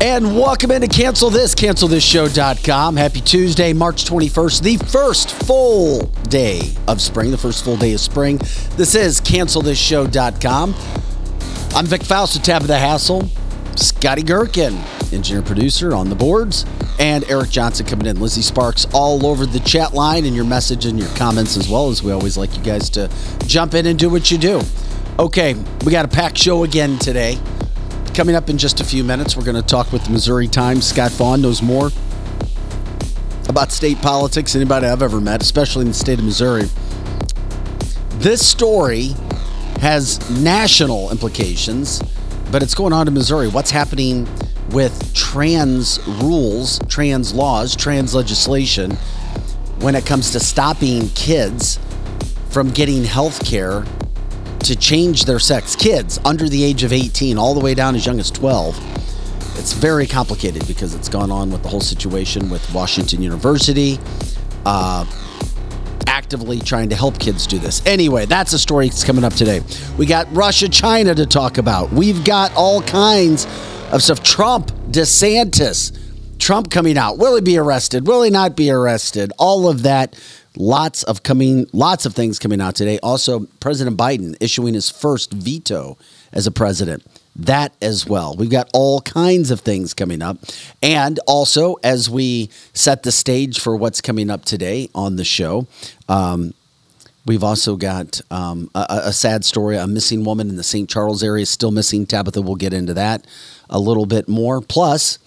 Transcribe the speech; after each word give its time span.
And 0.00 0.38
welcome 0.38 0.70
into 0.70 0.86
Cancel 0.86 1.30
This, 1.30 1.54
cancelthisshow.com. 1.56 2.96
Happy 2.96 3.20
Tuesday, 3.20 3.72
March 3.72 4.04
21st, 4.04 4.62
the 4.62 4.76
first 4.76 5.32
full 5.32 6.02
day 6.28 6.60
of 6.86 7.00
spring, 7.00 7.30
the 7.30 7.38
first 7.38 7.64
full 7.64 7.76
day 7.76 7.94
of 7.94 8.00
spring. 8.00 8.36
This 8.76 8.94
is 8.94 9.20
cancelthisshow.com. 9.20 10.74
I'm 11.76 11.86
Vic 11.86 12.04
Faust, 12.04 12.36
of 12.36 12.42
Tabitha 12.44 12.78
Hassel, 12.78 13.28
Scotty 13.74 14.22
Gherkin, 14.22 14.76
engineer 15.12 15.42
producer 15.42 15.92
on 15.92 16.08
the 16.08 16.14
boards, 16.14 16.64
and 17.00 17.28
Eric 17.28 17.50
Johnson 17.50 17.84
coming 17.84 18.06
in. 18.06 18.20
Lizzie 18.20 18.42
Sparks 18.42 18.86
all 18.94 19.26
over 19.26 19.44
the 19.44 19.58
chat 19.58 19.92
line 19.92 20.24
and 20.24 20.36
your 20.36 20.44
message 20.44 20.86
and 20.86 20.96
your 20.96 21.08
comments 21.16 21.56
as 21.56 21.68
well 21.68 21.88
as 21.88 22.00
we 22.00 22.12
always 22.12 22.36
like 22.36 22.56
you 22.56 22.62
guys 22.62 22.88
to 22.90 23.10
jump 23.48 23.74
in 23.74 23.86
and 23.86 23.98
do 23.98 24.08
what 24.08 24.30
you 24.30 24.38
do. 24.38 24.60
Okay, 25.18 25.56
we 25.84 25.90
got 25.90 26.04
a 26.04 26.08
packed 26.08 26.38
show 26.38 26.62
again 26.62 26.96
today. 27.00 27.40
Coming 28.14 28.36
up 28.36 28.48
in 28.48 28.56
just 28.56 28.80
a 28.80 28.84
few 28.84 29.02
minutes, 29.02 29.36
we're 29.36 29.42
going 29.42 29.60
to 29.60 29.68
talk 29.68 29.92
with 29.92 30.04
the 30.04 30.10
Missouri 30.10 30.46
Times. 30.46 30.86
Scott 30.86 31.10
Faughn 31.10 31.42
knows 31.42 31.60
more 31.60 31.90
about 33.48 33.72
state 33.72 33.98
politics 33.98 34.54
anybody 34.54 34.86
I've 34.86 35.02
ever 35.02 35.20
met, 35.20 35.42
especially 35.42 35.82
in 35.82 35.88
the 35.88 35.94
state 35.94 36.20
of 36.20 36.24
Missouri. 36.24 36.68
This 38.18 38.46
story 38.46 39.16
has 39.80 40.30
national 40.30 41.10
implications, 41.10 42.02
but 42.50 42.62
it's 42.62 42.74
going 42.74 42.92
on 42.92 43.08
in 43.08 43.14
Missouri. 43.14 43.48
What's 43.48 43.70
happening 43.70 44.28
with 44.70 45.14
trans 45.14 46.00
rules, 46.06 46.80
trans 46.88 47.34
laws, 47.34 47.76
trans 47.76 48.14
legislation 48.14 48.92
when 49.80 49.94
it 49.94 50.06
comes 50.06 50.30
to 50.32 50.40
stopping 50.40 51.08
kids 51.10 51.78
from 52.50 52.70
getting 52.70 53.04
health 53.04 53.44
care 53.44 53.84
to 54.60 54.76
change 54.76 55.24
their 55.24 55.38
sex. 55.38 55.76
Kids 55.76 56.18
under 56.24 56.48
the 56.48 56.64
age 56.64 56.82
of 56.82 56.92
18, 56.92 57.36
all 57.36 57.54
the 57.54 57.60
way 57.60 57.74
down 57.74 57.94
as 57.94 58.06
young 58.06 58.18
as 58.18 58.30
12. 58.30 58.78
It's 59.58 59.72
very 59.72 60.06
complicated 60.06 60.66
because 60.66 60.94
it's 60.94 61.08
gone 61.08 61.30
on 61.30 61.50
with 61.50 61.62
the 61.62 61.68
whole 61.68 61.80
situation 61.80 62.48
with 62.50 62.72
Washington 62.72 63.22
University. 63.22 63.98
Uh, 64.64 65.04
actively 66.14 66.60
trying 66.60 66.88
to 66.88 66.94
help 66.94 67.18
kids 67.18 67.44
do 67.44 67.58
this. 67.58 67.84
Anyway, 67.86 68.24
that's 68.24 68.52
a 68.52 68.58
story 68.58 68.88
that's 68.88 69.02
coming 69.02 69.24
up 69.24 69.32
today. 69.32 69.60
We 69.98 70.06
got 70.06 70.32
Russia, 70.32 70.68
China 70.68 71.12
to 71.12 71.26
talk 71.26 71.58
about. 71.58 71.90
We've 71.90 72.24
got 72.24 72.54
all 72.54 72.80
kinds 72.82 73.46
of 73.90 74.00
stuff. 74.00 74.22
Trump, 74.22 74.70
DeSantis, 74.90 76.38
Trump 76.38 76.70
coming 76.70 76.96
out. 76.96 77.18
Will 77.18 77.34
he 77.34 77.40
be 77.40 77.58
arrested? 77.58 78.06
Will 78.06 78.22
he 78.22 78.30
not 78.30 78.56
be 78.56 78.70
arrested? 78.70 79.32
All 79.38 79.68
of 79.68 79.82
that 79.82 80.14
Lots 80.56 81.02
of 81.02 81.24
coming, 81.24 81.66
lots 81.72 82.06
of 82.06 82.14
things 82.14 82.38
coming 82.38 82.60
out 82.60 82.76
today. 82.76 83.00
Also, 83.02 83.46
President 83.58 83.96
Biden 83.96 84.36
issuing 84.40 84.74
his 84.74 84.88
first 84.88 85.32
veto 85.32 85.98
as 86.32 86.46
a 86.46 86.52
president. 86.52 87.04
That 87.36 87.74
as 87.82 88.06
well. 88.06 88.36
We've 88.36 88.50
got 88.50 88.70
all 88.72 89.00
kinds 89.00 89.50
of 89.50 89.60
things 89.60 89.92
coming 89.92 90.22
up. 90.22 90.38
And 90.82 91.18
also, 91.26 91.76
as 91.82 92.08
we 92.08 92.48
set 92.72 93.02
the 93.02 93.10
stage 93.10 93.60
for 93.60 93.76
what's 93.76 94.00
coming 94.00 94.30
up 94.30 94.44
today 94.44 94.88
on 94.94 95.16
the 95.16 95.24
show, 95.24 95.66
um, 96.08 96.54
We've 97.26 97.42
also 97.42 97.76
got 97.76 98.20
um, 98.30 98.70
a, 98.74 99.04
a, 99.04 99.12
sad 99.14 99.46
story. 99.46 99.78
A 99.78 99.86
missing 99.86 100.24
woman 100.24 100.50
in 100.50 100.56
the 100.56 100.62
St. 100.62 100.90
Charles 100.90 101.22
area 101.22 101.40
is 101.40 101.48
still 101.48 101.70
missing. 101.70 102.04
Tabitha 102.04 102.42
will 102.42 102.54
get 102.54 102.74
into 102.74 102.92
that 102.92 103.26
a 103.70 103.78
little 103.78 104.04
bit 104.04 104.28
more. 104.28 104.60
Plus, 104.60 105.18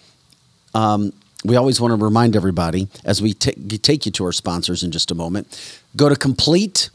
um, 0.76 1.12
we 1.44 1.56
always 1.56 1.82
want 1.82 1.98
to 1.98 2.04
remind 2.04 2.36
everybody 2.36 2.88
as 3.04 3.22
we 3.22 3.34
t- 3.34 3.78
take 3.80 4.06
you 4.06 4.12
to 4.12 4.26
our 4.26 4.32
sponsors 4.32 4.84
in 4.84 4.92
just 4.92 5.12
a 5.12 5.16
moment 5.16 5.82
go 5.96 6.10
to 6.10 6.16
complete 6.16 6.90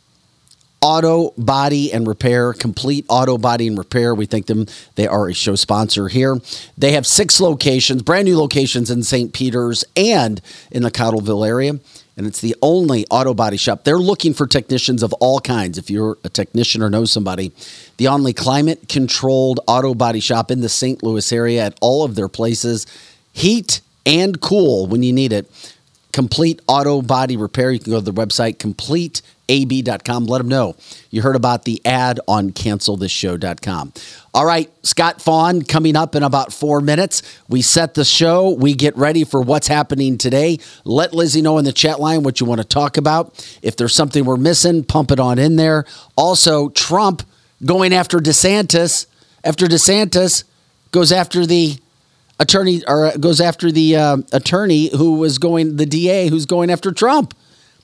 auto 0.82 1.32
body 1.38 1.92
and 1.92 2.06
repair 2.06 2.52
complete 2.52 3.06
auto 3.08 3.38
body 3.38 3.68
and 3.68 3.78
repair. 3.78 4.14
We 4.14 4.26
thank 4.26 4.46
them. 4.46 4.66
They 4.96 5.06
are 5.06 5.28
a 5.28 5.32
show 5.34 5.54
sponsor 5.54 6.08
here. 6.08 6.38
They 6.76 6.92
have 6.92 7.06
six 7.06 7.40
locations 7.40 8.02
brand 8.02 8.26
new 8.26 8.36
locations 8.36 8.90
in 8.90 9.02
st 9.02 9.32
peters 9.32 9.84
and 9.96 10.40
in 10.70 10.82
the 10.82 10.90
cottleville 10.90 11.46
area 11.46 11.78
and 12.16 12.26
it's 12.26 12.40
the 12.40 12.54
only 12.60 13.06
auto 13.10 13.32
body 13.32 13.56
shop. 13.56 13.84
They're 13.84 13.98
looking 13.98 14.34
for 14.34 14.46
technicians 14.46 15.02
of 15.02 15.12
all 15.14 15.40
kinds. 15.40 15.78
If 15.78 15.88
you're 15.88 16.18
a 16.24 16.28
technician 16.28 16.82
or 16.82 16.90
know 16.90 17.04
somebody 17.04 17.52
the 17.96 18.08
only 18.08 18.32
climate 18.32 18.88
controlled 18.88 19.60
auto 19.66 19.94
body 19.94 20.20
shop 20.20 20.50
in 20.50 20.60
the 20.60 20.68
st 20.68 21.02
louis 21.02 21.32
area 21.32 21.64
at 21.64 21.78
all 21.80 22.04
of 22.04 22.14
their 22.14 22.28
places. 22.28 22.86
Heat 23.32 23.80
and 24.04 24.40
cool 24.40 24.86
when 24.86 25.02
you 25.02 25.12
need 25.12 25.32
it. 25.32 25.50
Complete 26.12 26.60
auto 26.68 27.00
body 27.00 27.36
repair. 27.36 27.72
You 27.72 27.78
can 27.78 27.92
go 27.92 27.98
to 27.98 28.04
the 28.04 28.12
website 28.12 28.58
completeab.com. 28.58 30.26
Let 30.26 30.38
them 30.38 30.48
know 30.48 30.76
you 31.10 31.22
heard 31.22 31.36
about 31.36 31.64
the 31.64 31.80
ad 31.86 32.20
on 32.28 32.50
cancelthisshow.com. 32.50 33.92
All 34.34 34.44
right, 34.44 34.70
Scott 34.82 35.22
Faughn 35.22 35.62
coming 35.62 35.96
up 35.96 36.14
in 36.14 36.22
about 36.22 36.52
four 36.52 36.80
minutes. 36.80 37.22
We 37.48 37.62
set 37.62 37.94
the 37.94 38.04
show. 38.04 38.50
We 38.50 38.74
get 38.74 38.96
ready 38.96 39.24
for 39.24 39.40
what's 39.40 39.68
happening 39.68 40.18
today. 40.18 40.58
Let 40.84 41.14
Lizzie 41.14 41.42
know 41.42 41.58
in 41.58 41.64
the 41.64 41.72
chat 41.72 41.98
line 41.98 42.22
what 42.22 42.40
you 42.40 42.46
want 42.46 42.60
to 42.60 42.66
talk 42.66 42.96
about. 42.96 43.46
If 43.62 43.76
there's 43.76 43.94
something 43.94 44.24
we're 44.24 44.36
missing, 44.36 44.84
pump 44.84 45.10
it 45.10 45.20
on 45.20 45.38
in 45.38 45.56
there. 45.56 45.86
Also, 46.16 46.68
Trump 46.70 47.22
going 47.64 47.92
after 47.92 48.18
DeSantis. 48.18 49.06
After 49.44 49.66
DeSantis 49.66 50.44
goes 50.92 51.10
after 51.10 51.46
the 51.46 51.78
attorney 52.38 52.82
or 52.86 53.16
goes 53.18 53.40
after 53.40 53.70
the 53.70 53.96
uh, 53.96 54.16
attorney 54.32 54.90
who 54.96 55.14
was 55.18 55.38
going, 55.38 55.76
the 55.76 55.86
DA 55.86 56.28
who's 56.28 56.46
going 56.46 56.70
after 56.70 56.92
Trump. 56.92 57.34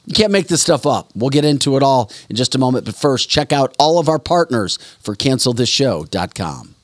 You 0.06 0.14
can't 0.14 0.32
make 0.32 0.48
this 0.48 0.62
stuff 0.62 0.86
up. 0.86 1.10
We'll 1.14 1.28
get 1.30 1.44
into 1.44 1.76
it 1.76 1.82
all 1.82 2.10
in 2.30 2.36
just 2.36 2.54
a 2.54 2.58
moment. 2.58 2.86
But 2.86 2.94
first, 2.94 3.28
check 3.28 3.52
out 3.52 3.74
all 3.78 3.98
of 3.98 4.08
our 4.08 4.18
partners 4.18 4.78
for 5.00 5.14
cancelthisshow.com. 5.14 6.74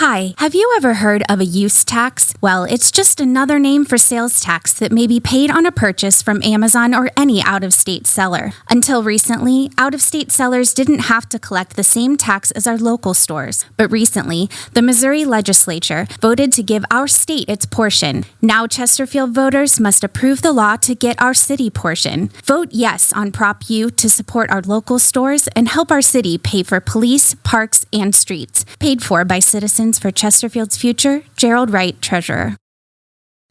Hi, 0.00 0.34
have 0.38 0.54
you 0.54 0.74
ever 0.76 0.94
heard 0.94 1.24
of 1.28 1.40
a 1.40 1.44
use 1.44 1.84
tax? 1.84 2.32
Well, 2.40 2.62
it's 2.62 2.92
just 2.92 3.18
another 3.20 3.58
name 3.58 3.84
for 3.84 3.98
sales 3.98 4.38
tax 4.38 4.72
that 4.74 4.92
may 4.92 5.08
be 5.08 5.18
paid 5.18 5.50
on 5.50 5.66
a 5.66 5.72
purchase 5.72 6.22
from 6.22 6.40
Amazon 6.44 6.94
or 6.94 7.10
any 7.16 7.42
out 7.42 7.64
of 7.64 7.74
state 7.74 8.06
seller. 8.06 8.52
Until 8.70 9.02
recently, 9.02 9.72
out 9.76 9.94
of 9.94 10.00
state 10.00 10.30
sellers 10.30 10.72
didn't 10.72 11.10
have 11.10 11.28
to 11.30 11.38
collect 11.40 11.74
the 11.74 11.82
same 11.82 12.16
tax 12.16 12.52
as 12.52 12.64
our 12.64 12.78
local 12.78 13.12
stores. 13.12 13.64
But 13.76 13.90
recently, 13.90 14.48
the 14.72 14.82
Missouri 14.82 15.24
legislature 15.24 16.06
voted 16.20 16.52
to 16.52 16.62
give 16.62 16.84
our 16.92 17.08
state 17.08 17.48
its 17.48 17.66
portion. 17.66 18.24
Now, 18.40 18.68
Chesterfield 18.68 19.34
voters 19.34 19.80
must 19.80 20.04
approve 20.04 20.42
the 20.42 20.52
law 20.52 20.76
to 20.76 20.94
get 20.94 21.20
our 21.20 21.34
city 21.34 21.70
portion. 21.70 22.30
Vote 22.44 22.68
yes 22.70 23.12
on 23.14 23.32
Prop 23.32 23.68
U 23.68 23.90
to 23.90 24.08
support 24.08 24.48
our 24.48 24.62
local 24.62 25.00
stores 25.00 25.48
and 25.56 25.66
help 25.66 25.90
our 25.90 26.02
city 26.02 26.38
pay 26.38 26.62
for 26.62 26.78
police, 26.78 27.34
parks, 27.42 27.84
and 27.92 28.14
streets. 28.14 28.64
Paid 28.78 29.02
for 29.02 29.24
by 29.24 29.40
citizens 29.40 29.87
for 29.96 30.10
Chesterfield's 30.10 30.76
Future, 30.76 31.22
Gerald 31.36 31.70
Wright, 31.70 32.00
Treasurer. 32.02 32.56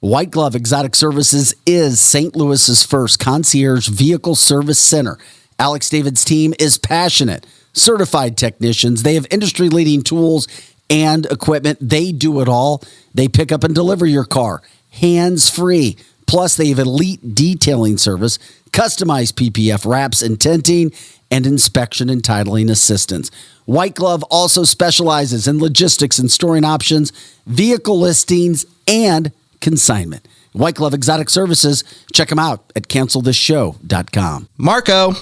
White 0.00 0.30
Glove 0.30 0.54
Exotic 0.54 0.94
Services 0.94 1.54
is 1.64 2.00
St. 2.00 2.36
Louis's 2.36 2.84
first 2.84 3.18
concierge 3.18 3.88
vehicle 3.88 4.34
service 4.34 4.78
center. 4.78 5.16
Alex 5.58 5.88
David's 5.88 6.22
team 6.22 6.52
is 6.58 6.76
passionate, 6.76 7.46
certified 7.72 8.36
technicians. 8.36 9.02
They 9.02 9.14
have 9.14 9.26
industry 9.30 9.70
leading 9.70 10.02
tools 10.02 10.48
and 10.90 11.24
equipment. 11.26 11.78
They 11.80 12.12
do 12.12 12.42
it 12.42 12.48
all. 12.48 12.82
They 13.14 13.26
pick 13.26 13.50
up 13.50 13.64
and 13.64 13.74
deliver 13.74 14.04
your 14.04 14.26
car 14.26 14.62
hands 14.90 15.48
free. 15.48 15.96
Plus, 16.26 16.56
they 16.56 16.68
have 16.68 16.78
elite 16.78 17.34
detailing 17.34 17.96
service, 17.96 18.38
customized 18.72 19.34
PPF 19.34 19.86
wraps 19.86 20.20
and 20.20 20.38
tinting, 20.38 20.92
and 21.30 21.46
inspection 21.46 22.10
and 22.10 22.22
titling 22.22 22.70
assistance. 22.70 23.30
White 23.64 23.94
Glove 23.94 24.22
also 24.24 24.64
specializes 24.64 25.48
in 25.48 25.58
logistics 25.58 26.18
and 26.18 26.30
storing 26.30 26.64
options, 26.64 27.12
vehicle 27.46 27.98
listings, 27.98 28.66
and 28.86 29.32
consignment. 29.60 30.26
White 30.52 30.76
Glove 30.76 30.94
Exotic 30.94 31.28
Services. 31.28 31.84
Check 32.12 32.28
them 32.28 32.38
out 32.38 32.72
at 32.74 32.88
cancelthisshow.com. 32.88 34.48
Marco, 34.56 35.12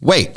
wait. 0.00 0.36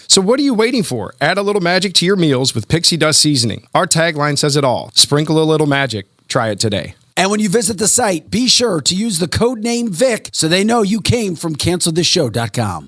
so 0.07 0.21
what 0.21 0.39
are 0.39 0.43
you 0.43 0.53
waiting 0.53 0.83
for? 0.83 1.13
Add 1.19 1.37
a 1.37 1.41
little 1.41 1.61
magic 1.61 1.93
to 1.95 2.05
your 2.05 2.15
meals 2.15 2.53
with 2.53 2.67
Pixie 2.67 2.97
Dust 2.97 3.19
Seasoning. 3.19 3.67
Our 3.73 3.87
tagline 3.87 4.37
says 4.37 4.55
it 4.55 4.63
all. 4.63 4.91
Sprinkle 4.93 5.41
a 5.41 5.45
little 5.45 5.67
magic. 5.67 6.05
Try 6.27 6.49
it 6.49 6.59
today. 6.59 6.95
And 7.17 7.29
when 7.29 7.39
you 7.39 7.49
visit 7.49 7.77
the 7.77 7.87
site, 7.87 8.29
be 8.31 8.47
sure 8.47 8.81
to 8.81 8.95
use 8.95 9.19
the 9.19 9.27
code 9.27 9.59
name 9.59 9.91
Vic 9.91 10.29
so 10.31 10.47
they 10.47 10.63
know 10.63 10.81
you 10.81 11.01
came 11.01 11.35
from 11.35 11.55
cancelthisshow.com. 11.55 12.87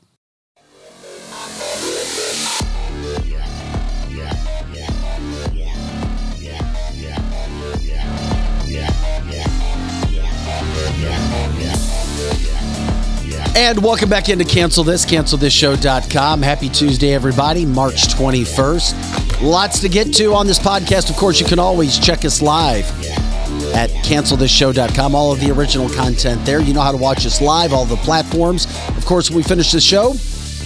And 13.53 13.83
welcome 13.83 14.09
back 14.09 14.29
into 14.29 14.45
Cancel 14.45 14.85
This, 14.85 15.05
cancelthisshow.com. 15.05 16.41
Happy 16.41 16.69
Tuesday, 16.69 17.13
everybody. 17.13 17.65
March 17.65 18.07
21st. 18.07 19.41
Lots 19.41 19.81
to 19.81 19.89
get 19.89 20.13
to 20.13 20.33
on 20.33 20.47
this 20.47 20.57
podcast. 20.57 21.09
Of 21.09 21.17
course, 21.17 21.37
you 21.37 21.45
can 21.45 21.59
always 21.59 21.99
check 21.99 22.23
us 22.23 22.41
live 22.41 22.85
at 23.75 23.89
cancelthisshow.com. 24.05 25.13
All 25.13 25.33
of 25.33 25.41
the 25.41 25.51
original 25.51 25.89
content 25.89 26.45
there. 26.45 26.61
You 26.61 26.73
know 26.73 26.79
how 26.79 26.93
to 26.93 26.97
watch 26.97 27.25
us 27.25 27.41
live, 27.41 27.73
all 27.73 27.83
the 27.83 27.97
platforms. 27.97 28.67
Of 28.95 29.05
course, 29.05 29.29
when 29.29 29.35
we 29.35 29.43
finish 29.43 29.73
the 29.73 29.81
show, 29.81 30.13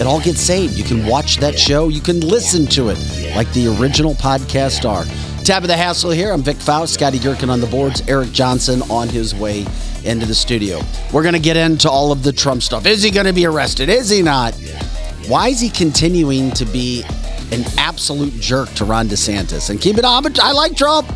it 0.00 0.06
all 0.06 0.20
gets 0.20 0.40
saved. 0.40 0.74
You 0.74 0.84
can 0.84 1.06
watch 1.06 1.38
that 1.38 1.58
show. 1.58 1.88
You 1.88 2.00
can 2.00 2.20
listen 2.20 2.66
to 2.68 2.90
it 2.90 3.34
like 3.34 3.52
the 3.52 3.66
original 3.80 4.14
podcast 4.14 4.88
are. 4.88 5.04
Tabitha 5.42 5.76
Hassel 5.76 6.10
here. 6.10 6.32
I'm 6.32 6.42
Vic 6.42 6.56
Faust, 6.56 6.94
Scotty 6.94 7.18
Gherkin 7.18 7.50
on 7.50 7.60
the 7.60 7.66
boards, 7.66 8.02
Eric 8.06 8.30
Johnson 8.30 8.82
on 8.90 9.08
his 9.08 9.34
way 9.34 9.66
into 10.06 10.26
the 10.26 10.34
studio. 10.34 10.80
We're 11.12 11.22
going 11.22 11.34
to 11.34 11.40
get 11.40 11.56
into 11.56 11.90
all 11.90 12.12
of 12.12 12.22
the 12.22 12.32
Trump 12.32 12.62
stuff. 12.62 12.86
Is 12.86 13.02
he 13.02 13.10
going 13.10 13.26
to 13.26 13.32
be 13.32 13.46
arrested? 13.46 13.88
Is 13.88 14.08
he 14.08 14.22
not? 14.22 14.54
Why 15.28 15.48
is 15.48 15.60
he 15.60 15.68
continuing 15.68 16.52
to 16.52 16.64
be 16.64 17.02
an 17.52 17.64
absolute 17.78 18.32
jerk 18.34 18.68
to 18.74 18.84
Ron 18.84 19.08
DeSantis? 19.08 19.70
And 19.70 19.80
keep 19.80 19.98
it 19.98 20.04
on, 20.04 20.22
but 20.22 20.38
I 20.38 20.52
like 20.52 20.76
Trump, 20.76 21.08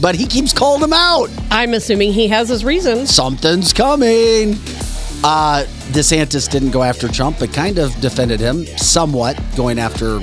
but 0.00 0.14
he 0.14 0.26
keeps 0.26 0.52
calling 0.52 0.82
him 0.82 0.92
out. 0.92 1.28
I'm 1.50 1.74
assuming 1.74 2.12
he 2.12 2.28
has 2.28 2.48
his 2.48 2.64
reasons. 2.64 3.14
Something's 3.14 3.72
coming. 3.72 4.54
Uh, 5.24 5.64
DeSantis 5.90 6.48
didn't 6.48 6.70
go 6.70 6.82
after 6.82 7.08
Trump, 7.08 7.38
but 7.40 7.52
kind 7.52 7.78
of 7.78 7.98
defended 8.00 8.38
him 8.38 8.64
somewhat, 8.78 9.40
going 9.56 9.78
after 9.78 10.20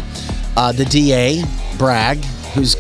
uh, 0.56 0.72
the 0.72 0.86
DA, 0.86 1.44
Bragg, 1.78 2.24
who's 2.54 2.76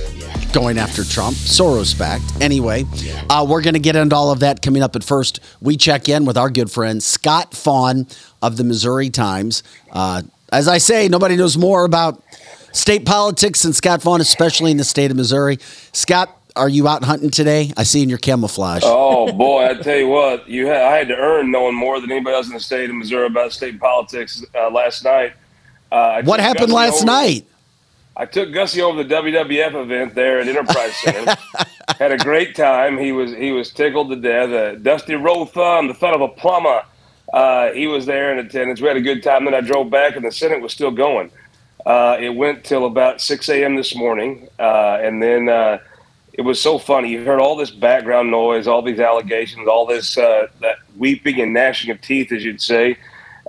going 0.53 0.77
after 0.77 1.03
Trump. 1.03 1.35
Soros 1.35 1.97
backed. 1.97 2.23
Anyway, 2.39 2.85
uh, 3.29 3.45
we're 3.47 3.61
going 3.61 3.73
to 3.73 3.79
get 3.79 3.95
into 3.95 4.15
all 4.15 4.31
of 4.31 4.39
that 4.41 4.61
coming 4.61 4.83
up. 4.83 4.93
But 4.93 5.03
first, 5.03 5.39
we 5.61 5.75
check 5.75 6.07
in 6.07 6.25
with 6.25 6.37
our 6.37 6.49
good 6.49 6.71
friend 6.71 7.01
Scott 7.03 7.53
Faughn 7.53 8.07
of 8.41 8.55
the 8.57 8.63
Missouri 8.63 9.09
Times. 9.09 9.63
Uh, 9.91 10.21
as 10.51 10.67
I 10.67 10.77
say, 10.77 11.09
nobody 11.09 11.35
knows 11.35 11.57
more 11.57 11.83
about 11.83 12.23
state 12.71 13.05
politics 13.05 13.63
than 13.63 13.73
Scott 13.73 14.01
Faughn, 14.03 14.21
especially 14.21 14.71
in 14.71 14.77
the 14.77 14.83
state 14.83 15.09
of 15.11 15.17
Missouri. 15.17 15.57
Scott, 15.91 16.29
are 16.55 16.69
you 16.69 16.87
out 16.87 17.03
hunting 17.03 17.31
today? 17.31 17.71
I 17.75 17.83
see 17.83 18.03
in 18.03 18.09
your 18.09 18.19
camouflage. 18.19 18.83
Oh 18.85 19.31
boy, 19.33 19.65
I 19.65 19.73
tell 19.73 19.97
you 19.97 20.07
what, 20.07 20.47
you 20.47 20.67
had, 20.67 20.83
I 20.83 20.97
had 20.97 21.07
to 21.07 21.15
earn 21.15 21.49
knowing 21.49 21.73
more 21.73 21.99
than 21.99 22.11
anybody 22.11 22.35
else 22.35 22.47
in 22.47 22.53
the 22.53 22.59
state 22.59 22.91
of 22.91 22.95
Missouri 22.95 23.25
about 23.25 23.53
state 23.53 23.79
politics 23.79 24.45
uh, 24.55 24.69
last 24.69 25.03
night. 25.03 25.33
Uh, 25.91 26.21
what 26.23 26.39
happened 26.39 26.71
last 26.71 26.97
over- 26.97 27.05
night? 27.07 27.47
I 28.15 28.25
took 28.25 28.53
Gussie 28.53 28.81
over 28.81 29.03
the 29.03 29.15
WWF 29.15 29.83
event 29.83 30.13
there 30.13 30.39
at 30.39 30.47
Enterprise 30.47 30.95
Center. 30.97 31.35
Had 31.97 32.11
a 32.11 32.17
great 32.17 32.55
time. 32.55 32.97
He 32.97 33.11
was 33.11 33.31
he 33.31 33.51
was 33.51 33.71
tickled 33.71 34.09
to 34.09 34.15
death. 34.15 34.49
Uh, 34.49 34.75
Dusty 34.75 35.15
Roll 35.15 35.45
Thumb, 35.45 35.87
the 35.87 35.95
son 35.95 36.13
of 36.13 36.21
a 36.21 36.27
plumber, 36.27 36.83
uh, 37.33 37.71
he 37.71 37.87
was 37.87 38.05
there 38.05 38.31
in 38.31 38.45
attendance. 38.45 38.79
We 38.79 38.87
had 38.87 38.97
a 38.97 39.01
good 39.01 39.23
time. 39.23 39.45
Then 39.45 39.55
I 39.55 39.61
drove 39.61 39.89
back, 39.89 40.15
and 40.15 40.23
the 40.23 40.31
Senate 40.31 40.61
was 40.61 40.71
still 40.71 40.91
going. 40.91 41.31
Uh, 41.85 42.17
it 42.19 42.29
went 42.29 42.63
till 42.63 42.85
about 42.85 43.19
6 43.19 43.49
a.m. 43.49 43.75
this 43.75 43.95
morning, 43.95 44.47
uh, 44.59 44.99
and 45.01 45.21
then 45.21 45.49
uh, 45.49 45.79
it 46.33 46.43
was 46.43 46.61
so 46.61 46.77
funny. 46.77 47.09
You 47.09 47.25
heard 47.25 47.41
all 47.41 47.55
this 47.55 47.71
background 47.71 48.31
noise, 48.31 48.67
all 48.67 48.81
these 48.81 48.99
allegations, 48.99 49.67
all 49.67 49.85
this 49.85 50.17
uh, 50.17 50.47
that 50.61 50.77
weeping 50.97 51.41
and 51.41 51.53
gnashing 51.53 51.89
of 51.89 51.99
teeth, 51.99 52.31
as 52.31 52.45
you'd 52.45 52.61
say. 52.61 52.97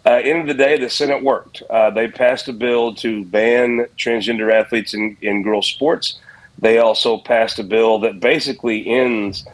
Uh, 0.06 0.20
end 0.23 0.42
of 0.42 0.46
the 0.46 0.54
day, 0.54 0.78
the 0.78 0.90
Senate 0.90 1.23
worked. 1.23 1.62
Uh, 1.70 1.90
they 1.90 2.08
passed 2.08 2.46
a 2.49 2.52
bill 2.52 2.94
to 2.94 3.25
ban 3.25 3.87
transgender 3.96 4.52
athletes 4.52 4.92
in, 4.92 5.16
in 5.23 5.42
girls' 5.42 5.66
sports. 5.66 6.18
They 6.58 6.78
also 6.78 7.18
passed 7.18 7.58
a 7.58 7.64
bill 7.64 7.99
that 8.00 8.20
basically 8.20 8.87
ends 8.87 9.46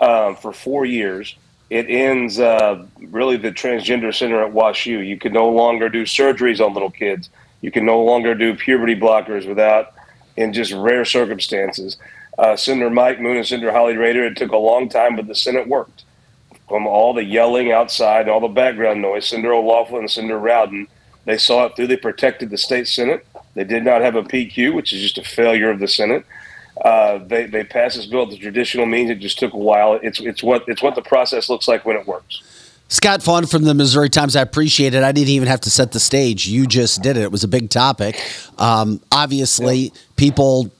uh, 0.00 0.34
for 0.34 0.52
four 0.52 0.86
years. 0.86 1.36
It 1.68 1.90
ends 1.90 2.40
uh, 2.40 2.86
really 3.08 3.36
the 3.36 3.52
transgender 3.52 4.14
center 4.14 4.42
at 4.42 4.52
WashU. 4.52 5.06
You 5.06 5.18
can 5.18 5.34
no 5.34 5.50
longer 5.50 5.90
do 5.90 6.04
surgeries 6.04 6.64
on 6.64 6.72
little 6.72 6.90
kids. 6.90 7.28
You 7.60 7.70
can 7.70 7.84
no 7.84 8.02
longer 8.02 8.34
do 8.34 8.54
puberty 8.54 8.96
blockers 8.96 9.46
without, 9.46 9.92
in 10.36 10.54
just 10.54 10.72
rare 10.72 11.04
circumstances. 11.04 11.98
Uh, 12.38 12.56
Senator 12.56 12.88
Mike 12.88 13.20
Moon 13.20 13.36
and 13.36 13.46
Senator 13.46 13.72
Holly 13.72 13.94
Rehder, 13.94 14.30
it 14.30 14.36
took 14.38 14.52
a 14.52 14.56
long 14.56 14.88
time, 14.88 15.16
but 15.16 15.26
the 15.26 15.34
Senate 15.34 15.68
worked 15.68 16.04
from 16.68 16.86
all 16.86 17.14
the 17.14 17.24
yelling 17.24 17.72
outside 17.72 18.22
and 18.22 18.30
all 18.30 18.40
the 18.40 18.48
background 18.48 19.00
noise, 19.02 19.26
Senator 19.26 19.54
O'Laughlin 19.54 20.00
and 20.00 20.10
Senator 20.10 20.38
Rowden, 20.38 20.86
they 21.24 21.38
saw 21.38 21.66
it 21.66 21.76
through. 21.76 21.88
They 21.88 21.96
protected 21.96 22.50
the 22.50 22.58
state 22.58 22.88
Senate. 22.88 23.26
They 23.54 23.64
did 23.64 23.84
not 23.84 24.02
have 24.02 24.14
a 24.14 24.22
PQ, 24.22 24.74
which 24.74 24.92
is 24.92 25.02
just 25.02 25.18
a 25.18 25.22
failure 25.22 25.70
of 25.70 25.78
the 25.78 25.88
Senate. 25.88 26.24
Uh, 26.84 27.18
they 27.26 27.46
they 27.46 27.64
passed 27.64 27.96
this 27.96 28.06
bill 28.06 28.24
the 28.26 28.38
traditional 28.38 28.86
means. 28.86 29.10
It 29.10 29.18
just 29.18 29.38
took 29.38 29.52
a 29.52 29.58
while. 29.58 29.94
It's 29.94 30.20
it's 30.20 30.42
what 30.42 30.64
it's 30.68 30.82
what 30.82 30.94
the 30.94 31.02
process 31.02 31.48
looks 31.48 31.66
like 31.66 31.84
when 31.84 31.96
it 31.96 32.06
works. 32.06 32.42
Scott 32.88 33.22
Faughn 33.22 33.46
from 33.46 33.64
the 33.64 33.74
Missouri 33.74 34.08
Times. 34.08 34.36
I 34.36 34.42
appreciate 34.42 34.94
it. 34.94 35.02
I 35.02 35.12
didn't 35.12 35.28
even 35.28 35.48
have 35.48 35.60
to 35.62 35.70
set 35.70 35.92
the 35.92 36.00
stage. 36.00 36.46
You 36.46 36.66
just 36.66 37.02
did 37.02 37.16
it. 37.16 37.22
It 37.22 37.32
was 37.32 37.44
a 37.44 37.48
big 37.48 37.68
topic. 37.68 38.18
Um, 38.56 39.00
obviously, 39.12 39.92
people 40.16 40.70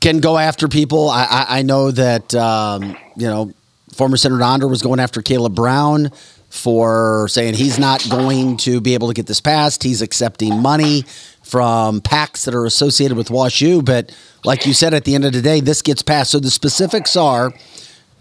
can 0.00 0.20
go 0.20 0.38
after 0.38 0.68
people. 0.68 1.10
I, 1.10 1.24
I, 1.24 1.58
I 1.58 1.62
know 1.62 1.90
that 1.90 2.34
um, 2.34 2.96
you 3.16 3.26
know 3.26 3.52
former 3.94 4.16
Senator 4.16 4.42
Onder 4.42 4.68
was 4.68 4.82
going 4.82 5.00
after 5.00 5.22
Caleb 5.22 5.54
Brown 5.54 6.10
for 6.50 7.26
saying 7.28 7.54
he's 7.54 7.78
not 7.78 8.08
going 8.08 8.56
to 8.58 8.80
be 8.80 8.94
able 8.94 9.08
to 9.08 9.14
get 9.14 9.26
this 9.26 9.40
passed. 9.40 9.82
He's 9.82 10.02
accepting 10.02 10.60
money 10.60 11.02
from 11.42 12.00
PACs 12.00 12.44
that 12.44 12.54
are 12.54 12.64
associated 12.64 13.16
with 13.16 13.28
WashU. 13.28 13.84
But 13.84 14.16
like 14.44 14.64
you 14.66 14.72
said, 14.72 14.94
at 14.94 15.04
the 15.04 15.14
end 15.14 15.24
of 15.24 15.32
the 15.32 15.42
day, 15.42 15.60
this 15.60 15.82
gets 15.82 16.02
passed. 16.02 16.30
So 16.30 16.38
the 16.38 16.50
specifics 16.50 17.16
are 17.16 17.52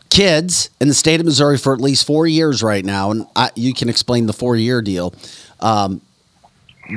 kids 0.09 0.69
in 0.79 0.87
the 0.87 0.93
state 0.93 1.19
of 1.19 1.25
Missouri 1.25 1.57
for 1.57 1.73
at 1.73 1.81
least 1.81 2.05
four 2.05 2.27
years 2.27 2.61
right 2.61 2.85
now, 2.85 3.09
and 3.11 3.25
I, 3.35 3.49
you 3.55 3.73
can 3.73 3.89
explain 3.89 4.27
the 4.27 4.33
four 4.33 4.55
year 4.55 4.81
deal, 4.81 5.13
um, 5.59 6.01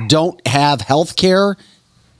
don't 0.07 0.47
have 0.47 0.83
health 0.83 1.17
care 1.17 1.57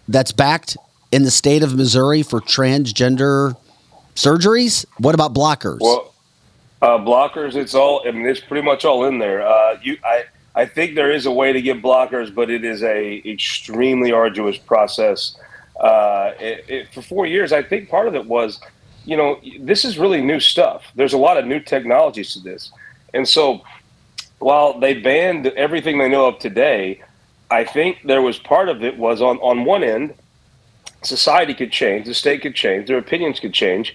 that's 0.09 0.33
backed 0.33 0.77
in 1.13 1.23
the 1.23 1.31
state 1.31 1.63
of 1.63 1.75
Missouri 1.77 2.23
for 2.23 2.41
transgender 2.41 3.57
surgeries. 4.15 4.87
What 4.99 5.15
about 5.15 5.35
blockers? 5.35 5.79
Well, 5.81 6.15
uh, 6.83 6.99
blockers, 6.99 7.55
it's 7.55 7.75
all. 7.75 8.03
I 8.07 8.11
mean, 8.11 8.27
it's 8.27 8.41
pretty 8.41 8.65
much 8.65 8.85
all 8.85 9.05
in 9.05 9.19
there. 9.19 9.47
Uh, 9.47 9.79
you, 9.83 9.99
I, 10.05 10.25
I 10.55 10.67
think 10.67 10.95
there 10.95 11.11
is 11.11 11.27
a 11.27 11.31
way 11.31 11.53
to 11.53 11.63
get 11.63 11.83
blockers, 11.83 12.35
but 12.35 12.51
it 12.51 12.65
is 12.65 12.83
a 12.83 13.23
extremely 13.25 14.13
arduous 14.13 14.59
process. 14.59 15.37
Uh, 15.81 16.33
it, 16.39 16.65
it, 16.69 16.95
for 16.95 17.03
four 17.03 17.27
years, 17.27 17.53
I 17.53 17.63
think 17.63 17.89
part 17.89 18.09
of 18.09 18.15
it 18.15 18.27
was, 18.27 18.61
you 19.05 19.17
know, 19.17 19.41
this 19.61 19.85
is 19.85 19.99
really 19.99 20.23
new 20.23 20.41
stuff. 20.41 20.85
There's 20.95 21.13
a 21.13 21.19
lot 21.19 21.37
of 21.37 21.47
new 21.47 21.61
technologies 21.61 22.33
to 22.35 22.41
this, 22.41 22.71
and 23.15 23.27
so 23.27 23.63
while 24.39 24.79
they 24.79 24.95
banned 24.95 25.47
everything 25.49 25.99
they 25.99 26.09
know 26.09 26.27
of 26.27 26.39
today, 26.39 27.03
I 27.51 27.65
think 27.65 28.03
there 28.05 28.21
was 28.21 28.39
part 28.39 28.69
of 28.69 28.85
it 28.85 28.99
was 28.99 29.23
on 29.23 29.39
on 29.39 29.65
one 29.65 29.83
end, 29.83 30.15
society 31.03 31.55
could 31.55 31.73
change, 31.73 32.07
the 32.07 32.15
state 32.15 32.43
could 32.43 32.55
change, 32.55 32.89
their 32.89 32.99
opinions 32.99 33.41
could 33.41 33.55
change 33.55 33.95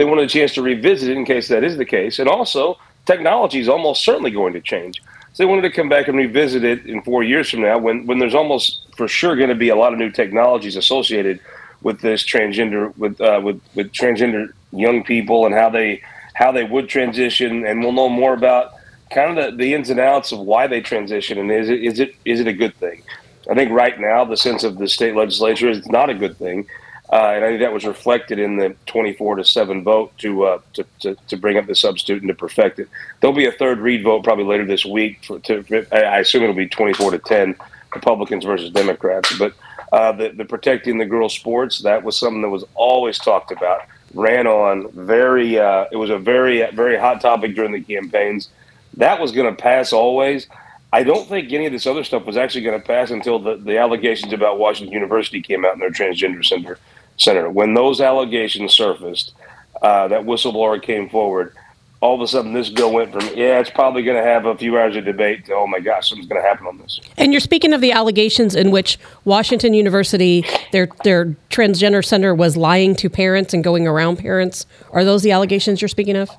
they 0.00 0.06
wanted 0.06 0.24
a 0.24 0.28
chance 0.28 0.54
to 0.54 0.62
revisit 0.62 1.10
it 1.10 1.16
in 1.18 1.26
case 1.26 1.48
that 1.48 1.62
is 1.62 1.76
the 1.76 1.84
case. 1.84 2.18
And 2.18 2.26
also, 2.26 2.78
technology 3.04 3.60
is 3.60 3.68
almost 3.68 4.02
certainly 4.02 4.30
going 4.30 4.54
to 4.54 4.60
change. 4.62 5.02
So 5.34 5.42
they 5.42 5.44
wanted 5.44 5.60
to 5.60 5.70
come 5.70 5.90
back 5.90 6.08
and 6.08 6.16
revisit 6.16 6.64
it 6.64 6.86
in 6.86 7.02
four 7.02 7.22
years 7.22 7.50
from 7.50 7.60
now 7.60 7.76
when, 7.76 8.06
when 8.06 8.18
there's 8.18 8.34
almost 8.34 8.86
for 8.96 9.06
sure 9.06 9.36
going 9.36 9.50
to 9.50 9.54
be 9.54 9.68
a 9.68 9.76
lot 9.76 9.92
of 9.92 9.98
new 9.98 10.10
technologies 10.10 10.74
associated 10.76 11.38
with 11.82 12.00
this 12.00 12.24
transgender 12.24 12.96
with 12.96 13.20
uh, 13.20 13.42
with 13.44 13.60
with 13.74 13.92
transgender 13.92 14.54
young 14.72 15.04
people 15.04 15.44
and 15.44 15.54
how 15.54 15.68
they 15.68 16.00
how 16.32 16.50
they 16.50 16.64
would 16.64 16.88
transition 16.88 17.66
and 17.66 17.80
we'll 17.80 17.92
know 17.92 18.08
more 18.08 18.32
about 18.32 18.72
kind 19.10 19.38
of 19.38 19.52
the, 19.52 19.56
the 19.58 19.74
ins 19.74 19.90
and 19.90 20.00
outs 20.00 20.32
of 20.32 20.38
why 20.38 20.66
they 20.66 20.80
transition 20.80 21.36
and 21.38 21.50
is 21.50 21.68
it 21.68 21.84
is 21.84 22.00
it 22.00 22.14
is 22.24 22.40
it 22.40 22.46
a 22.46 22.54
good 22.54 22.74
thing 22.76 23.02
I 23.50 23.54
think 23.54 23.70
right 23.70 23.98
now 24.00 24.24
the 24.24 24.36
sense 24.36 24.64
of 24.64 24.78
the 24.78 24.88
state 24.88 25.14
legislature 25.14 25.68
is 25.68 25.86
not 25.88 26.08
a 26.08 26.14
good 26.14 26.38
thing 26.38 26.66
uh, 27.12 27.32
and 27.34 27.44
I 27.44 27.48
think 27.48 27.60
that 27.60 27.72
was 27.72 27.84
reflected 27.84 28.38
in 28.38 28.56
the 28.56 28.76
24 28.86 29.36
to 29.36 29.44
7 29.44 29.82
vote 29.82 30.16
to, 30.18 30.44
uh, 30.44 30.60
to, 30.74 30.84
to, 31.00 31.16
to, 31.26 31.36
bring 31.36 31.56
up 31.56 31.66
the 31.66 31.74
substitute 31.74 32.22
and 32.22 32.28
to 32.28 32.34
perfect 32.34 32.78
it. 32.78 32.88
There'll 33.20 33.34
be 33.34 33.46
a 33.46 33.52
third 33.52 33.80
read 33.80 34.04
vote 34.04 34.22
probably 34.22 34.44
later 34.44 34.64
this 34.64 34.84
week. 34.84 35.24
For, 35.24 35.40
to, 35.40 35.86
I 35.92 36.18
assume 36.18 36.44
it'll 36.44 36.54
be 36.54 36.68
24 36.68 37.10
to 37.10 37.18
10 37.18 37.56
Republicans 37.92 38.44
versus 38.44 38.70
Democrats. 38.70 39.36
But 39.36 39.54
uh, 39.92 40.12
the, 40.12 40.28
the 40.28 40.44
protecting 40.44 40.98
the 40.98 41.06
girls' 41.06 41.34
sports, 41.34 41.80
that 41.80 42.04
was 42.04 42.16
something 42.16 42.42
that 42.42 42.48
was 42.48 42.64
always 42.74 43.18
talked 43.18 43.50
about, 43.50 43.82
ran 44.14 44.46
on 44.46 44.90
very, 44.92 45.58
uh, 45.58 45.86
it 45.90 45.96
was 45.96 46.10
a 46.10 46.18
very, 46.18 46.64
very 46.72 46.96
hot 46.96 47.20
topic 47.20 47.56
during 47.56 47.72
the 47.72 47.80
campaigns. 47.80 48.50
That 48.96 49.20
was 49.20 49.32
going 49.32 49.52
to 49.52 49.60
pass 49.60 49.92
always. 49.92 50.46
I 50.92 51.02
don't 51.02 51.28
think 51.28 51.52
any 51.52 51.66
of 51.66 51.72
this 51.72 51.86
other 51.86 52.04
stuff 52.04 52.24
was 52.24 52.36
actually 52.36 52.62
going 52.62 52.80
to 52.80 52.86
pass 52.86 53.10
until 53.10 53.40
the, 53.40 53.56
the 53.56 53.78
allegations 53.78 54.32
about 54.32 54.58
Washington 54.58 54.92
University 54.92 55.40
came 55.40 55.64
out 55.64 55.74
in 55.74 55.80
their 55.80 55.90
transgender 55.90 56.44
center. 56.44 56.78
Senator, 57.20 57.50
when 57.50 57.74
those 57.74 58.00
allegations 58.00 58.72
surfaced, 58.72 59.34
uh, 59.82 60.08
that 60.08 60.22
whistleblower 60.22 60.82
came 60.82 61.08
forward. 61.08 61.54
All 62.00 62.14
of 62.14 62.22
a 62.22 62.26
sudden, 62.26 62.54
this 62.54 62.70
bill 62.70 62.94
went 62.94 63.12
from 63.12 63.20
yeah, 63.36 63.60
it's 63.60 63.68
probably 63.68 64.02
going 64.02 64.16
to 64.16 64.22
have 64.22 64.46
a 64.46 64.56
few 64.56 64.78
hours 64.78 64.96
of 64.96 65.04
debate 65.04 65.44
to 65.46 65.54
oh 65.54 65.66
my 65.66 65.80
gosh, 65.80 66.08
something's 66.08 66.28
going 66.28 66.40
to 66.40 66.48
happen 66.48 66.66
on 66.66 66.78
this. 66.78 66.98
And 67.18 67.30
you're 67.30 67.40
speaking 67.40 67.74
of 67.74 67.82
the 67.82 67.92
allegations 67.92 68.54
in 68.54 68.70
which 68.70 68.98
Washington 69.26 69.74
University, 69.74 70.46
their 70.72 70.88
their 71.04 71.26
transgender 71.50 72.02
center, 72.02 72.34
was 72.34 72.56
lying 72.56 72.94
to 72.96 73.10
parents 73.10 73.52
and 73.52 73.62
going 73.62 73.86
around 73.86 74.16
parents. 74.16 74.64
Are 74.92 75.04
those 75.04 75.22
the 75.22 75.32
allegations 75.32 75.82
you're 75.82 75.90
speaking 75.90 76.16
of? 76.16 76.30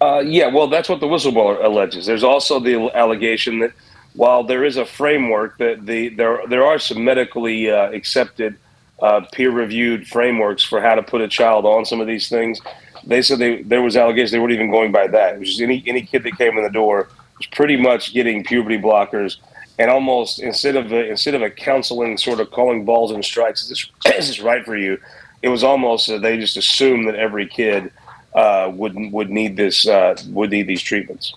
Uh, 0.00 0.22
yeah, 0.24 0.46
well, 0.46 0.66
that's 0.66 0.88
what 0.88 1.00
the 1.00 1.06
whistleblower 1.06 1.62
alleges. 1.62 2.06
There's 2.06 2.24
also 2.24 2.58
the 2.58 2.90
allegation 2.96 3.58
that 3.58 3.72
while 4.14 4.44
there 4.44 4.64
is 4.64 4.78
a 4.78 4.86
framework 4.86 5.58
that 5.58 5.84
the 5.84 6.08
there 6.08 6.40
there 6.48 6.64
are 6.64 6.78
some 6.78 7.04
medically 7.04 7.70
uh, 7.70 7.90
accepted 7.90 8.56
uh, 9.00 9.20
peer-reviewed 9.32 10.06
frameworks 10.06 10.62
for 10.62 10.80
how 10.80 10.94
to 10.94 11.02
put 11.02 11.20
a 11.20 11.28
child 11.28 11.66
on 11.66 11.84
some 11.84 12.00
of 12.00 12.06
these 12.06 12.28
things. 12.28 12.60
They 13.04 13.22
said 13.22 13.38
they, 13.38 13.62
there 13.62 13.82
was 13.82 13.96
allegations 13.96 14.30
they 14.30 14.38
weren't 14.38 14.52
even 14.52 14.70
going 14.70 14.92
by 14.92 15.06
that. 15.08 15.34
It 15.34 15.38
was 15.40 15.48
just 15.50 15.60
any 15.60 15.82
any 15.86 16.02
kid 16.02 16.22
that 16.24 16.36
came 16.36 16.56
in 16.56 16.64
the 16.64 16.70
door 16.70 17.08
was 17.38 17.46
pretty 17.48 17.76
much 17.76 18.12
getting 18.12 18.42
puberty 18.42 18.78
blockers, 18.78 19.36
and 19.78 19.90
almost 19.90 20.40
instead 20.40 20.76
of 20.76 20.92
a, 20.92 21.08
instead 21.08 21.34
of 21.34 21.42
a 21.42 21.50
counseling 21.50 22.16
sort 22.16 22.40
of 22.40 22.50
calling 22.50 22.84
balls 22.84 23.12
and 23.12 23.24
strikes, 23.24 23.62
is 23.62 23.68
this, 23.68 23.90
is 24.18 24.28
this 24.28 24.40
right 24.40 24.64
for 24.64 24.76
you? 24.76 24.98
It 25.42 25.48
was 25.48 25.62
almost 25.62 26.10
uh, 26.10 26.18
they 26.18 26.38
just 26.38 26.56
assumed 26.56 27.06
that 27.08 27.14
every 27.14 27.46
kid 27.46 27.92
uh, 28.34 28.72
would 28.74 28.94
would 29.12 29.30
need 29.30 29.56
this 29.56 29.86
uh, 29.86 30.16
would 30.28 30.50
need 30.50 30.66
these 30.66 30.82
treatments. 30.82 31.34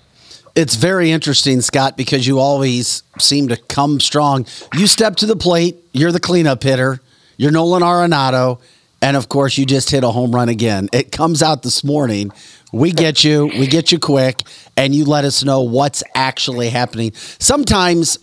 It's 0.56 0.76
very 0.76 1.12
interesting, 1.12 1.62
Scott, 1.62 1.96
because 1.96 2.26
you 2.26 2.40
always 2.40 3.04
seem 3.20 3.50
to 3.50 3.56
come 3.56 4.00
strong. 4.00 4.46
You 4.74 4.88
step 4.88 5.16
to 5.18 5.26
the 5.26 5.36
plate. 5.36 5.78
You're 5.94 6.12
the 6.12 6.20
cleanup 6.20 6.64
hitter 6.64 7.00
you're 7.40 7.52
Nolan 7.52 7.82
Arenado, 7.84 8.60
and 9.02 9.16
of 9.16 9.30
course, 9.30 9.58
you 9.58 9.66
just 9.66 9.90
hit 9.90 10.04
a 10.04 10.10
home 10.10 10.36
run 10.36 10.50
again. 10.50 10.90
It 10.92 11.14
comes 11.14 11.42
out 11.42 11.64
this 11.64 11.86
morning. 11.86 12.34
We 12.74 12.92
get 12.92 13.24
you, 13.24 13.46
we 13.46 13.66
get 13.66 13.94
you 13.94 13.98
quick, 13.98 14.44
and 14.76 14.94
you 14.94 15.06
let 15.06 15.24
us 15.24 15.42
know 15.46 15.62
what's 15.62 16.04
actually 16.14 16.68
happening. 16.68 17.14
Sometimes 17.14 18.20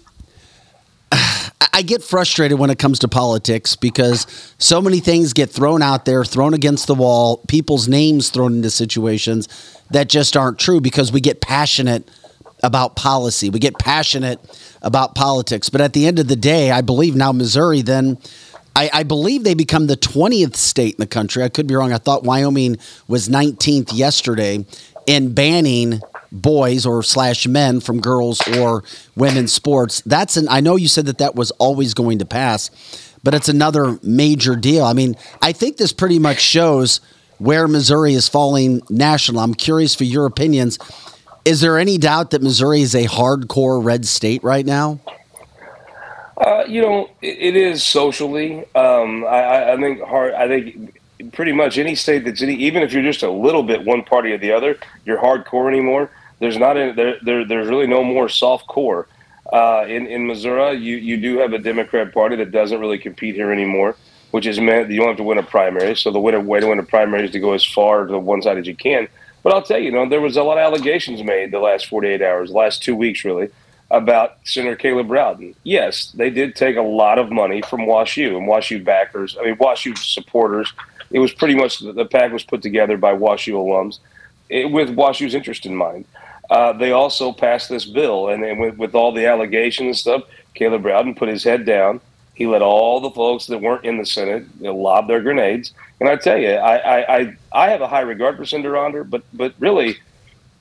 I 1.12 1.80
get 1.82 2.02
frustrated 2.02 2.58
when 2.58 2.68
it 2.68 2.78
comes 2.78 2.98
to 3.00 3.08
politics 3.08 3.74
because 3.74 4.26
so 4.58 4.82
many 4.82 5.00
things 5.00 5.32
get 5.32 5.48
thrown 5.48 5.80
out 5.80 6.04
there, 6.04 6.22
thrown 6.22 6.52
against 6.52 6.86
the 6.86 6.94
wall, 6.94 7.38
people's 7.48 7.88
names 7.88 8.28
thrown 8.28 8.52
into 8.56 8.70
situations 8.70 9.48
that 9.90 10.10
just 10.10 10.36
aren't 10.36 10.58
true 10.58 10.82
because 10.82 11.10
we 11.10 11.22
get 11.22 11.40
passionate 11.40 12.06
about 12.62 12.96
policy. 12.96 13.48
We 13.48 13.60
get 13.60 13.78
passionate 13.78 14.40
about 14.82 15.14
politics. 15.14 15.70
But 15.70 15.80
at 15.80 15.92
the 15.92 16.06
end 16.06 16.18
of 16.18 16.28
the 16.28 16.36
day, 16.36 16.70
I 16.70 16.80
believe 16.82 17.14
now 17.14 17.32
Missouri 17.32 17.82
then 17.82 18.18
I, 18.76 18.90
I, 18.92 19.02
believe 19.04 19.42
they 19.42 19.54
become 19.54 19.86
the 19.86 19.96
20th 19.96 20.54
state 20.54 20.96
in 20.96 21.00
the 21.00 21.06
country. 21.06 21.42
I 21.42 21.48
could 21.48 21.66
be 21.66 21.74
wrong. 21.74 21.94
I 21.94 21.98
thought 21.98 22.24
Wyoming 22.24 22.76
was 23.08 23.26
19th 23.26 23.90
yesterday 23.94 24.66
in 25.06 25.32
banning 25.32 26.00
boys 26.30 26.84
or 26.84 27.02
slash 27.02 27.46
men 27.46 27.80
from 27.80 28.00
girls 28.00 28.46
or 28.58 28.84
women's 29.16 29.52
sports. 29.52 30.02
That's 30.04 30.36
an. 30.36 30.46
I 30.50 30.60
know 30.60 30.76
you 30.76 30.88
said 30.88 31.06
that 31.06 31.18
that 31.18 31.34
was 31.34 31.52
always 31.52 31.94
going 31.94 32.18
to 32.18 32.26
pass, 32.26 32.70
but 33.24 33.32
it's 33.32 33.48
another 33.48 33.98
major 34.02 34.54
deal. 34.56 34.84
I 34.84 34.92
mean, 34.92 35.16
I 35.40 35.52
think 35.52 35.78
this 35.78 35.92
pretty 35.92 36.18
much 36.18 36.40
shows 36.40 37.00
where 37.38 37.66
Missouri 37.68 38.12
is 38.12 38.28
falling 38.28 38.82
national. 38.90 39.40
I'm 39.40 39.54
curious 39.54 39.94
for 39.94 40.04
your 40.04 40.26
opinions. 40.26 40.78
Is 41.46 41.60
there 41.62 41.78
any 41.78 41.96
doubt 41.96 42.32
that 42.32 42.42
Missouri 42.42 42.82
is 42.82 42.94
a 42.94 43.04
hardcore 43.04 43.82
red 43.82 44.04
state 44.04 44.42
right 44.42 44.66
now? 44.66 45.00
Uh, 46.36 46.64
you 46.68 46.82
know, 46.82 47.10
it, 47.22 47.38
it 47.38 47.56
is 47.56 47.82
socially. 47.82 48.58
Um, 48.74 49.24
I, 49.24 49.72
I 49.72 49.76
think 49.76 50.02
hard. 50.02 50.34
I 50.34 50.46
think 50.48 51.00
pretty 51.32 51.52
much 51.52 51.78
any 51.78 51.94
state 51.94 52.24
that's 52.24 52.42
any, 52.42 52.54
even 52.54 52.82
if 52.82 52.92
you're 52.92 53.02
just 53.02 53.22
a 53.22 53.30
little 53.30 53.62
bit 53.62 53.84
one 53.84 54.02
party 54.02 54.32
or 54.32 54.38
the 54.38 54.52
other, 54.52 54.78
you're 55.04 55.18
hardcore 55.18 55.68
anymore. 55.68 56.10
There's 56.38 56.58
not 56.58 56.76
a, 56.76 56.92
there, 56.92 57.18
there. 57.22 57.44
There's 57.46 57.68
really 57.68 57.86
no 57.86 58.04
more 58.04 58.28
soft 58.28 58.66
core. 58.66 59.08
Uh, 59.50 59.86
in 59.88 60.06
in 60.06 60.26
Missouri, 60.26 60.76
you 60.76 60.96
you 60.96 61.16
do 61.16 61.38
have 61.38 61.52
a 61.52 61.58
Democrat 61.58 62.12
Party 62.12 62.36
that 62.36 62.50
doesn't 62.50 62.80
really 62.80 62.98
compete 62.98 63.34
here 63.34 63.50
anymore, 63.50 63.96
which 64.32 64.46
is 64.46 64.60
meant 64.60 64.90
you 64.90 64.98
don't 64.98 65.08
have 65.08 65.16
to 65.16 65.22
win 65.22 65.38
a 65.38 65.42
primary. 65.42 65.96
So 65.96 66.10
the 66.10 66.20
to, 66.32 66.40
way 66.40 66.60
to 66.60 66.66
win 66.66 66.78
a 66.78 66.82
primary 66.82 67.24
is 67.24 67.30
to 67.30 67.40
go 67.40 67.52
as 67.52 67.64
far 67.64 68.04
to 68.04 68.12
the 68.12 68.18
one 68.18 68.42
side 68.42 68.58
as 68.58 68.66
you 68.66 68.76
can. 68.76 69.08
But 69.42 69.54
I'll 69.54 69.62
tell 69.62 69.78
you, 69.78 69.86
you 69.86 69.92
know, 69.92 70.08
there 70.08 70.20
was 70.20 70.36
a 70.36 70.42
lot 70.42 70.58
of 70.58 70.64
allegations 70.64 71.22
made 71.22 71.52
the 71.52 71.60
last 71.60 71.86
48 71.86 72.20
hours, 72.20 72.50
the 72.50 72.56
last 72.56 72.82
two 72.82 72.96
weeks, 72.96 73.24
really, 73.24 73.48
about 73.90 74.38
Senator 74.44 74.76
Caleb 74.76 75.10
Rowden. 75.10 75.54
Yes, 75.62 76.10
they 76.12 76.30
did 76.30 76.56
take 76.56 76.76
a 76.76 76.82
lot 76.82 77.18
of 77.18 77.30
money 77.30 77.62
from 77.62 77.80
WashU 77.80 78.36
and 78.36 78.48
WashU 78.48 78.82
backers. 78.82 79.36
I 79.38 79.44
mean, 79.44 79.56
WashU 79.56 79.96
supporters. 79.96 80.72
It 81.10 81.20
was 81.20 81.32
pretty 81.32 81.54
much 81.54 81.78
the, 81.78 81.92
the 81.92 82.04
PAC 82.04 82.32
was 82.32 82.42
put 82.42 82.62
together 82.62 82.96
by 82.96 83.14
WashU 83.14 83.54
alums 83.54 84.00
it, 84.48 84.70
with 84.70 84.90
WashU's 84.90 85.34
interest 85.34 85.66
in 85.66 85.76
mind. 85.76 86.04
Uh, 86.50 86.72
they 86.72 86.92
also 86.92 87.32
passed 87.32 87.68
this 87.68 87.84
bill, 87.84 88.28
and, 88.28 88.44
and 88.44 88.60
with, 88.60 88.76
with, 88.76 88.94
all 88.94 89.12
the 89.12 89.26
allegations 89.26 89.86
and 89.86 89.96
stuff, 89.96 90.22
Caleb 90.54 90.84
Rowden 90.84 91.14
put 91.14 91.28
his 91.28 91.42
head 91.42 91.64
down. 91.64 92.00
He 92.34 92.46
let 92.46 92.62
all 92.62 93.00
the 93.00 93.10
folks 93.10 93.46
that 93.46 93.58
weren't 93.58 93.84
in 93.84 93.98
the 93.98 94.06
Senate 94.06 94.44
you 94.58 94.64
know, 94.64 94.76
lob 94.76 95.08
their 95.08 95.20
grenades. 95.20 95.72
And 96.00 96.08
I 96.08 96.16
tell 96.16 96.38
you, 96.38 96.50
I, 96.50 97.00
I, 97.00 97.36
I, 97.52 97.70
have 97.70 97.80
a 97.80 97.88
high 97.88 98.02
regard 98.02 98.36
for 98.36 98.44
Senator 98.44 98.76
Onder, 98.76 99.02
but 99.02 99.22
but 99.32 99.54
really, 99.58 99.96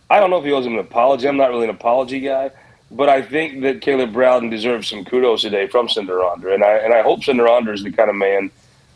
I 0.09 0.19
don't 0.19 0.29
know 0.29 0.37
if 0.37 0.45
he 0.45 0.53
owes 0.53 0.65
him 0.65 0.73
an 0.73 0.79
apology. 0.79 1.27
I'm 1.27 1.35
not 1.35 1.49
really 1.49 1.65
an 1.65 1.69
apology 1.69 2.21
guy 2.21 2.51
but 2.91 3.09
I 3.09 3.21
think 3.21 3.61
that 3.61 3.81
Caleb 3.81 4.15
Rowden 4.15 4.49
deserves 4.49 4.89
some 4.89 5.05
kudos 5.05 5.41
today 5.41 5.67
from 5.67 5.89
Cinder 5.89 6.21
and 6.21 6.63
I 6.63 6.77
and 6.77 6.93
I 6.93 7.01
hope 7.01 7.23
Cinder 7.23 7.73
is 7.73 7.83
the 7.83 7.91
kind 7.91 8.09
of 8.09 8.15
man 8.15 8.51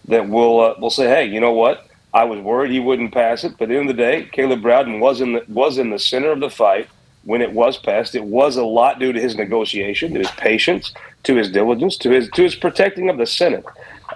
that 0.08 0.28
will 0.28 0.62
uh, 0.62 0.76
will 0.80 0.90
say, 0.90 1.08
hey, 1.08 1.26
you 1.26 1.40
know 1.40 1.54
what? 1.54 1.88
I 2.14 2.24
was 2.24 2.40
worried 2.40 2.72
he 2.72 2.80
wouldn't 2.80 3.14
pass 3.14 3.44
it, 3.44 3.56
but 3.58 3.66
at 3.66 3.70
the 3.70 3.78
end 3.78 3.90
of 3.90 3.96
the 3.96 4.02
day, 4.02 4.28
Caleb 4.32 4.66
Rowden 4.66 5.00
was 5.00 5.22
in 5.22 5.34
the, 5.34 5.44
was 5.48 5.78
in 5.78 5.92
the 5.92 6.00
center 6.00 6.32
of 6.32 6.40
the 6.40 6.50
fight 6.50 6.90
when 7.24 7.42
it 7.42 7.54
was 7.54 7.78
passed. 7.78 8.16
It 8.16 8.24
was 8.24 8.58
a 8.58 8.64
lot 8.64 9.00
due 9.00 9.14
to 9.14 9.22
his 9.22 9.36
negotiation, 9.36 10.14
to 10.14 10.20
his 10.20 10.32
patience, 10.32 10.92
to 11.24 11.36
his 11.36 11.52
diligence, 11.52 11.98
to 11.98 12.10
his 12.10 12.30
to 12.32 12.44
his 12.44 12.56
protecting 12.56 13.10
of 13.10 13.18
the 13.18 13.26
Senate. 13.26 13.66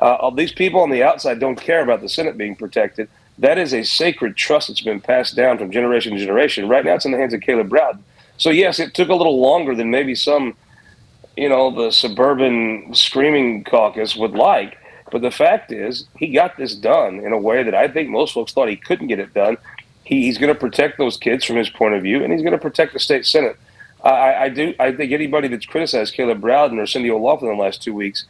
Uh, 0.01 0.30
these 0.32 0.51
people 0.51 0.82
on 0.82 0.89
the 0.89 1.03
outside 1.03 1.39
don't 1.39 1.60
care 1.60 1.84
about 1.84 2.01
the 2.01 2.10
Senate 2.10 2.38
being 2.38 2.56
protected. 2.56 3.08
That 3.38 3.58
is 3.58 3.74
a 3.74 3.84
sacred 3.84 4.36
trust 4.36 4.68
that's 4.68 4.82
been 4.82 5.01
passed 5.01 5.36
down 5.36 5.58
from 5.58 5.72
generation 5.72 6.13
to 6.13 6.20
generation. 6.20 6.68
Right 6.68 6.86
now, 6.86 6.96
it's 6.96 7.06
in 7.06 7.12
the 7.12 7.18
hands 7.18 7.34
of 7.34 7.42
Caleb 7.42 7.72
Rowden. 7.72 8.03
So 8.37 8.49
yes, 8.49 8.79
it 8.79 8.93
took 8.93 9.09
a 9.09 9.15
little 9.15 9.39
longer 9.39 9.75
than 9.75 9.91
maybe 9.91 10.15
some, 10.15 10.55
you 11.37 11.49
know, 11.49 11.71
the 11.71 11.91
suburban 11.91 12.93
screaming 12.93 13.63
caucus 13.63 14.15
would 14.15 14.31
like. 14.31 14.77
But 15.11 15.21
the 15.21 15.31
fact 15.31 15.71
is, 15.71 16.07
he 16.17 16.27
got 16.27 16.57
this 16.57 16.75
done 16.75 17.19
in 17.19 17.33
a 17.33 17.37
way 17.37 17.63
that 17.63 17.75
I 17.75 17.87
think 17.87 18.09
most 18.09 18.33
folks 18.33 18.51
thought 18.51 18.69
he 18.69 18.75
couldn't 18.75 19.07
get 19.07 19.19
it 19.19 19.33
done. 19.33 19.57
He, 20.03 20.23
he's 20.23 20.37
going 20.37 20.53
to 20.53 20.59
protect 20.59 20.97
those 20.97 21.17
kids 21.17 21.45
from 21.45 21.55
his 21.55 21.69
point 21.69 21.93
of 21.93 22.01
view, 22.01 22.23
and 22.23 22.33
he's 22.33 22.41
going 22.41 22.53
to 22.53 22.57
protect 22.57 22.93
the 22.93 22.99
state 22.99 23.25
senate. 23.25 23.57
I, 24.03 24.35
I 24.35 24.49
do. 24.49 24.73
I 24.79 24.91
think 24.91 25.11
anybody 25.11 25.47
that's 25.47 25.65
criticized 25.65 26.13
Caleb 26.13 26.41
Browden 26.41 26.79
or 26.79 26.85
Cindy 26.85 27.09
O'Laughlin 27.09 27.51
in 27.51 27.57
the 27.57 27.63
last 27.63 27.81
two 27.81 27.93
weeks, 27.93 28.25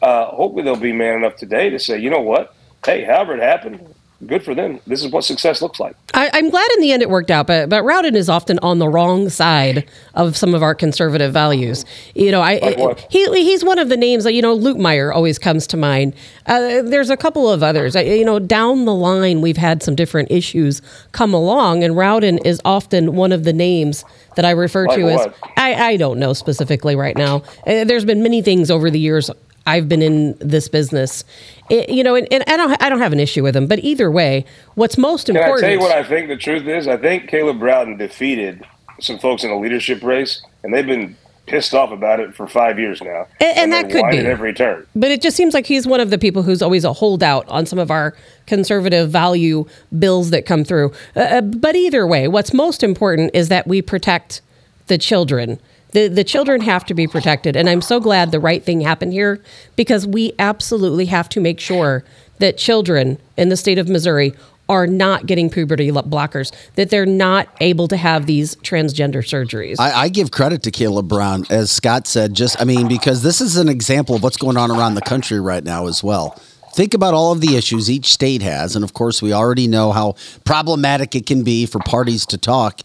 uh, 0.00 0.26
hopefully 0.26 0.62
they'll 0.62 0.76
be 0.76 0.92
man 0.92 1.16
enough 1.16 1.36
today 1.36 1.68
to 1.70 1.78
say, 1.78 1.98
you 1.98 2.08
know 2.08 2.20
what? 2.20 2.54
Hey, 2.84 3.04
however 3.04 3.36
it 3.36 3.42
happened, 3.42 3.94
good 4.26 4.44
for 4.44 4.54
them. 4.54 4.80
This 4.86 5.04
is 5.04 5.12
what 5.12 5.24
success 5.24 5.62
looks 5.62 5.78
like. 5.78 5.96
I, 6.14 6.38
am 6.38 6.50
glad 6.50 6.68
in 6.72 6.80
the 6.80 6.92
end 6.92 7.02
it 7.02 7.10
worked 7.10 7.30
out, 7.30 7.46
but 7.46 7.68
but 7.68 7.84
Rowden 7.84 8.16
is 8.16 8.28
often 8.28 8.58
on 8.60 8.78
the 8.78 8.88
wrong 8.88 9.28
side 9.28 9.88
of 10.14 10.36
some 10.36 10.54
of 10.54 10.62
our 10.62 10.74
conservative 10.74 11.32
values. 11.32 11.84
You 12.14 12.32
know, 12.32 12.40
I 12.40 12.58
like 12.58 13.10
he 13.10 13.24
he's 13.32 13.64
one 13.64 13.78
of 13.78 13.88
the 13.88 13.96
names 13.96 14.24
that 14.24 14.32
you 14.32 14.42
know 14.42 14.56
Luetkemeyer 14.56 15.14
always 15.14 15.38
comes 15.38 15.66
to 15.68 15.76
mind. 15.76 16.14
Uh, 16.46 16.82
there's 16.82 17.10
a 17.10 17.16
couple 17.16 17.50
of 17.50 17.62
others. 17.62 17.94
You 17.94 18.24
know, 18.24 18.38
down 18.38 18.84
the 18.84 18.94
line 18.94 19.40
we've 19.40 19.56
had 19.56 19.82
some 19.82 19.94
different 19.94 20.30
issues 20.30 20.82
come 21.12 21.32
along, 21.32 21.84
and 21.84 21.96
Rowden 21.96 22.38
is 22.38 22.60
often 22.64 23.14
one 23.14 23.32
of 23.32 23.44
the 23.44 23.52
names 23.52 24.04
that 24.36 24.44
I 24.44 24.50
refer 24.50 24.86
like 24.86 24.98
to 24.98 25.04
what? 25.04 25.28
as 25.28 25.34
I, 25.56 25.74
I 25.74 25.96
don't 25.96 26.18
know 26.18 26.32
specifically 26.32 26.96
right 26.96 27.16
now. 27.16 27.42
Uh, 27.66 27.84
there's 27.84 28.04
been 28.04 28.22
many 28.22 28.42
things 28.42 28.70
over 28.70 28.90
the 28.90 28.98
years 28.98 29.30
I've 29.68 29.88
been 29.88 30.00
in 30.00 30.36
this 30.38 30.66
business, 30.66 31.24
it, 31.68 31.90
you 31.90 32.02
know, 32.02 32.14
and, 32.14 32.26
and, 32.32 32.42
I 32.46 32.56
don't 32.56 32.82
I 32.82 32.88
don't 32.88 33.00
have 33.00 33.12
an 33.12 33.20
issue 33.20 33.42
with 33.42 33.54
him. 33.54 33.66
But 33.66 33.80
either 33.80 34.10
way, 34.10 34.46
what's 34.74 34.96
most 34.96 35.26
Can 35.26 35.36
important? 35.36 35.60
Can 35.60 35.64
I 35.66 35.74
tell 35.74 35.82
you 35.82 35.88
what 35.88 35.96
I 35.96 36.08
think 36.08 36.28
the 36.28 36.36
truth 36.36 36.66
is? 36.66 36.88
I 36.88 36.96
think 36.96 37.28
Caleb 37.28 37.60
Rowden 37.60 37.98
defeated 37.98 38.64
some 39.00 39.18
folks 39.18 39.44
in 39.44 39.50
a 39.50 39.58
leadership 39.58 40.02
race, 40.02 40.42
and 40.62 40.72
they've 40.72 40.86
been 40.86 41.16
pissed 41.46 41.74
off 41.74 41.90
about 41.90 42.18
it 42.18 42.34
for 42.34 42.46
five 42.46 42.78
years 42.78 43.02
now, 43.02 43.26
and, 43.40 43.58
and, 43.58 43.58
and 43.58 43.72
that 43.72 43.90
could 43.90 44.10
be 44.10 44.18
every 44.18 44.54
turn. 44.54 44.86
But 44.96 45.10
it 45.10 45.20
just 45.20 45.36
seems 45.36 45.52
like 45.52 45.66
he's 45.66 45.86
one 45.86 46.00
of 46.00 46.08
the 46.08 46.18
people 46.18 46.42
who's 46.42 46.62
always 46.62 46.84
a 46.84 46.94
holdout 46.94 47.46
on 47.48 47.66
some 47.66 47.78
of 47.78 47.90
our 47.90 48.14
conservative 48.46 49.10
value 49.10 49.66
bills 49.98 50.30
that 50.30 50.46
come 50.46 50.64
through. 50.64 50.92
Uh, 51.14 51.20
uh 51.20 51.40
but 51.42 51.76
either 51.76 52.06
way, 52.06 52.26
what's 52.26 52.54
most 52.54 52.82
important 52.82 53.32
is 53.34 53.48
that 53.48 53.66
we 53.66 53.82
protect 53.82 54.40
the 54.86 54.96
children 54.96 55.60
the, 55.92 56.08
the 56.08 56.24
children 56.24 56.60
have 56.62 56.84
to 56.86 56.94
be 56.94 57.06
protected. 57.06 57.56
And 57.56 57.68
I'm 57.68 57.80
so 57.80 58.00
glad 58.00 58.30
the 58.30 58.40
right 58.40 58.62
thing 58.62 58.80
happened 58.80 59.12
here 59.12 59.40
because 59.76 60.06
we 60.06 60.32
absolutely 60.38 61.06
have 61.06 61.28
to 61.30 61.40
make 61.40 61.60
sure 61.60 62.04
that 62.38 62.58
children 62.58 63.18
in 63.36 63.48
the 63.48 63.56
state 63.56 63.78
of 63.78 63.88
Missouri 63.88 64.34
are 64.68 64.86
not 64.86 65.24
getting 65.24 65.48
puberty 65.48 65.90
blockers, 65.90 66.52
that 66.74 66.90
they're 66.90 67.06
not 67.06 67.48
able 67.60 67.88
to 67.88 67.96
have 67.96 68.26
these 68.26 68.54
transgender 68.56 69.22
surgeries. 69.24 69.76
I, 69.78 69.92
I, 69.92 70.08
give 70.10 70.30
credit 70.30 70.62
to 70.64 70.70
Caleb 70.70 71.08
Brown, 71.08 71.46
as 71.48 71.70
Scott 71.70 72.06
said, 72.06 72.34
just, 72.34 72.60
I 72.60 72.64
mean, 72.64 72.86
because 72.86 73.22
this 73.22 73.40
is 73.40 73.56
an 73.56 73.70
example 73.70 74.14
of 74.14 74.22
what's 74.22 74.36
going 74.36 74.58
on 74.58 74.70
around 74.70 74.94
the 74.94 75.00
country 75.00 75.40
right 75.40 75.64
now 75.64 75.86
as 75.86 76.04
well. 76.04 76.38
Think 76.74 76.92
about 76.92 77.14
all 77.14 77.32
of 77.32 77.40
the 77.40 77.56
issues 77.56 77.90
each 77.90 78.12
state 78.12 78.42
has. 78.42 78.76
And 78.76 78.84
of 78.84 78.92
course, 78.92 79.22
we 79.22 79.32
already 79.32 79.66
know 79.66 79.90
how 79.90 80.16
problematic 80.44 81.14
it 81.14 81.24
can 81.24 81.42
be 81.42 81.64
for 81.64 81.78
parties 81.80 82.26
to 82.26 82.38
talk 82.38 82.82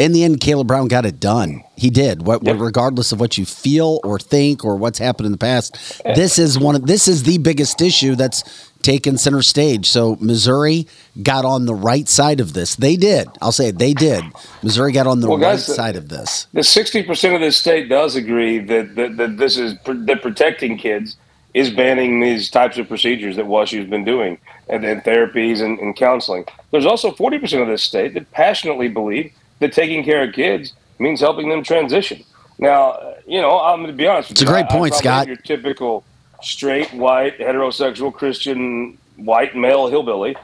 in 0.00 0.12
the 0.12 0.24
end, 0.24 0.40
Caleb 0.40 0.66
Brown 0.66 0.88
got 0.88 1.04
it 1.04 1.20
done. 1.20 1.62
He 1.76 1.90
did. 1.90 2.26
What, 2.26 2.42
yep. 2.42 2.56
regardless 2.58 3.12
of 3.12 3.20
what 3.20 3.36
you 3.38 3.44
feel 3.44 4.00
or 4.02 4.18
think 4.18 4.64
or 4.64 4.76
what's 4.76 4.98
happened 4.98 5.26
in 5.26 5.32
the 5.32 5.38
past, 5.38 6.02
this 6.04 6.38
is 6.38 6.58
one. 6.58 6.76
Of, 6.76 6.86
this 6.86 7.06
is 7.06 7.22
the 7.24 7.38
biggest 7.38 7.80
issue 7.82 8.14
that's 8.14 8.68
taken 8.82 9.18
center 9.18 9.42
stage. 9.42 9.86
So 9.86 10.16
Missouri 10.20 10.86
got 11.22 11.44
on 11.44 11.66
the 11.66 11.74
right 11.74 12.08
side 12.08 12.40
of 12.40 12.54
this. 12.54 12.76
They 12.76 12.96
did. 12.96 13.28
I'll 13.42 13.52
say 13.52 13.68
it, 13.68 13.78
they 13.78 13.92
did. 13.92 14.24
Missouri 14.62 14.92
got 14.92 15.06
on 15.06 15.20
the 15.20 15.28
well, 15.28 15.38
right 15.38 15.52
guys, 15.52 15.66
side 15.66 15.96
of 15.96 16.08
this. 16.08 16.46
The 16.54 16.64
sixty 16.64 17.02
percent 17.02 17.34
of 17.34 17.40
this 17.40 17.56
state 17.56 17.88
does 17.88 18.16
agree 18.16 18.58
that, 18.58 18.94
that, 18.94 19.16
that 19.18 19.36
this 19.36 19.58
is 19.58 19.74
that 19.84 20.20
protecting 20.22 20.78
kids 20.78 21.16
is 21.52 21.68
banning 21.68 22.20
these 22.20 22.48
types 22.48 22.78
of 22.78 22.88
procedures 22.88 23.36
that 23.36 23.44
WashU's 23.44 23.88
been 23.90 24.04
doing 24.04 24.38
and, 24.68 24.84
and 24.84 25.02
therapies 25.02 25.60
and, 25.60 25.78
and 25.80 25.96
counseling. 25.96 26.44
There's 26.70 26.86
also 26.86 27.12
forty 27.12 27.38
percent 27.38 27.62
of 27.62 27.68
this 27.68 27.82
state 27.82 28.14
that 28.14 28.30
passionately 28.30 28.88
believe 28.88 29.32
that 29.60 29.72
taking 29.72 30.04
care 30.04 30.24
of 30.24 30.34
kids 30.34 30.74
means 30.98 31.20
helping 31.20 31.48
them 31.48 31.62
transition. 31.62 32.24
Now, 32.58 33.14
you 33.26 33.40
know, 33.40 33.58
I'm 33.58 33.78
going 33.78 33.90
to 33.90 33.96
be 33.96 34.06
honest. 34.06 34.30
It's 34.32 34.42
a 34.42 34.46
great 34.46 34.66
I, 34.66 34.76
point, 34.76 34.94
Scott. 34.94 35.26
Your 35.26 35.36
typical 35.36 36.04
straight, 36.42 36.92
white, 36.92 37.38
heterosexual 37.38 38.12
Christian, 38.12 38.98
white 39.16 39.56
male 39.56 39.88
hillbilly, 39.88 40.36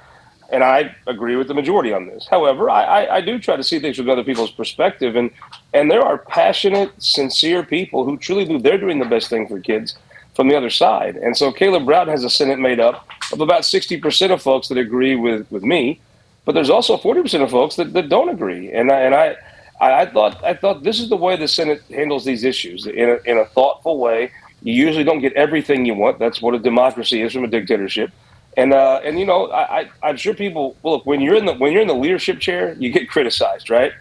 and 0.51 0.63
I 0.63 0.95
agree 1.07 1.37
with 1.37 1.49
the 1.49 1.55
majority 1.55 1.93
on 1.93 2.07
this. 2.07 2.27
However, 2.29 2.71
I, 2.71 2.85
I, 2.85 3.17
I 3.17 3.21
do 3.21 3.39
try 3.39 3.57
to 3.57 3.65
see 3.65 3.79
things 3.81 3.97
from 3.97 4.09
other 4.09 4.25
people's 4.25 4.51
perspective, 4.51 5.17
and 5.17 5.31
and 5.75 5.91
there 5.91 6.03
are 6.03 6.19
passionate, 6.19 6.91
sincere 7.03 7.63
people 7.63 8.05
who 8.05 8.17
truly 8.17 8.45
believe 8.45 8.63
they're 8.63 8.79
doing 8.79 8.99
the 8.99 9.05
best 9.05 9.29
thing 9.29 9.47
for 9.47 9.61
kids 9.61 9.97
from 10.35 10.49
the 10.49 10.57
other 10.57 10.71
side. 10.71 11.17
And 11.17 11.37
so 11.37 11.51
Caleb 11.51 11.87
Brown 11.87 12.09
has 12.09 12.23
a 12.23 12.31
Senate 12.31 12.59
made 12.59 12.79
up 12.79 13.09
of 13.33 13.41
about 13.41 13.63
60% 13.63 14.31
of 14.31 14.43
folks 14.43 14.69
that 14.69 14.79
agree 14.79 15.17
with, 15.17 15.51
with 15.51 15.63
me 15.63 16.01
but 16.47 16.55
there's 16.55 16.71
also 16.71 16.97
40% 16.97 17.43
of 17.43 17.51
folks 17.51 17.77
that, 17.77 17.93
that 17.93 18.09
don't 18.09 18.31
agree. 18.31 18.73
And 18.73 18.91
I, 18.91 19.01
and 19.01 19.15
I, 19.15 19.37
I 19.79 20.07
thought 20.07 20.43
I 20.43 20.55
thought 20.55 20.85
this 20.85 20.99
is 21.01 21.11
the 21.11 21.17
way 21.19 21.37
the 21.37 21.49
Senate 21.49 21.83
handles 21.91 22.25
these 22.25 22.45
issues 22.45 22.87
in 22.87 23.11
a, 23.11 23.19
in 23.31 23.37
a 23.37 23.45
thoughtful 23.45 23.99
way. 23.99 24.33
You 24.63 24.73
usually 24.73 25.05
don't 25.05 25.21
get 25.21 25.35
everything 25.35 25.85
you 25.85 25.95
want. 25.95 26.19
That's 26.19 26.41
what 26.41 26.55
a 26.55 26.59
democracy 26.59 27.21
is 27.21 27.35
from 27.35 27.45
a 27.45 27.49
dictatorship. 27.49 28.11
And 28.57 28.73
uh, 28.73 29.03
and 29.05 29.21
you 29.21 29.27
know 29.27 29.51
I, 29.51 29.91
I 30.03 30.09
am 30.09 30.17
sure 30.17 30.33
people 30.33 30.79
well, 30.83 30.95
look 30.95 31.05
when 31.05 31.21
you're 31.21 31.35
in 31.35 31.45
the 31.45 31.53
when 31.53 31.73
you're 31.73 31.83
in 31.83 31.89
the 31.89 31.95
leadership 31.95 32.41
chair 32.41 32.75
you 32.79 32.91
get 32.91 33.07
criticized 33.07 33.69
right 33.69 33.93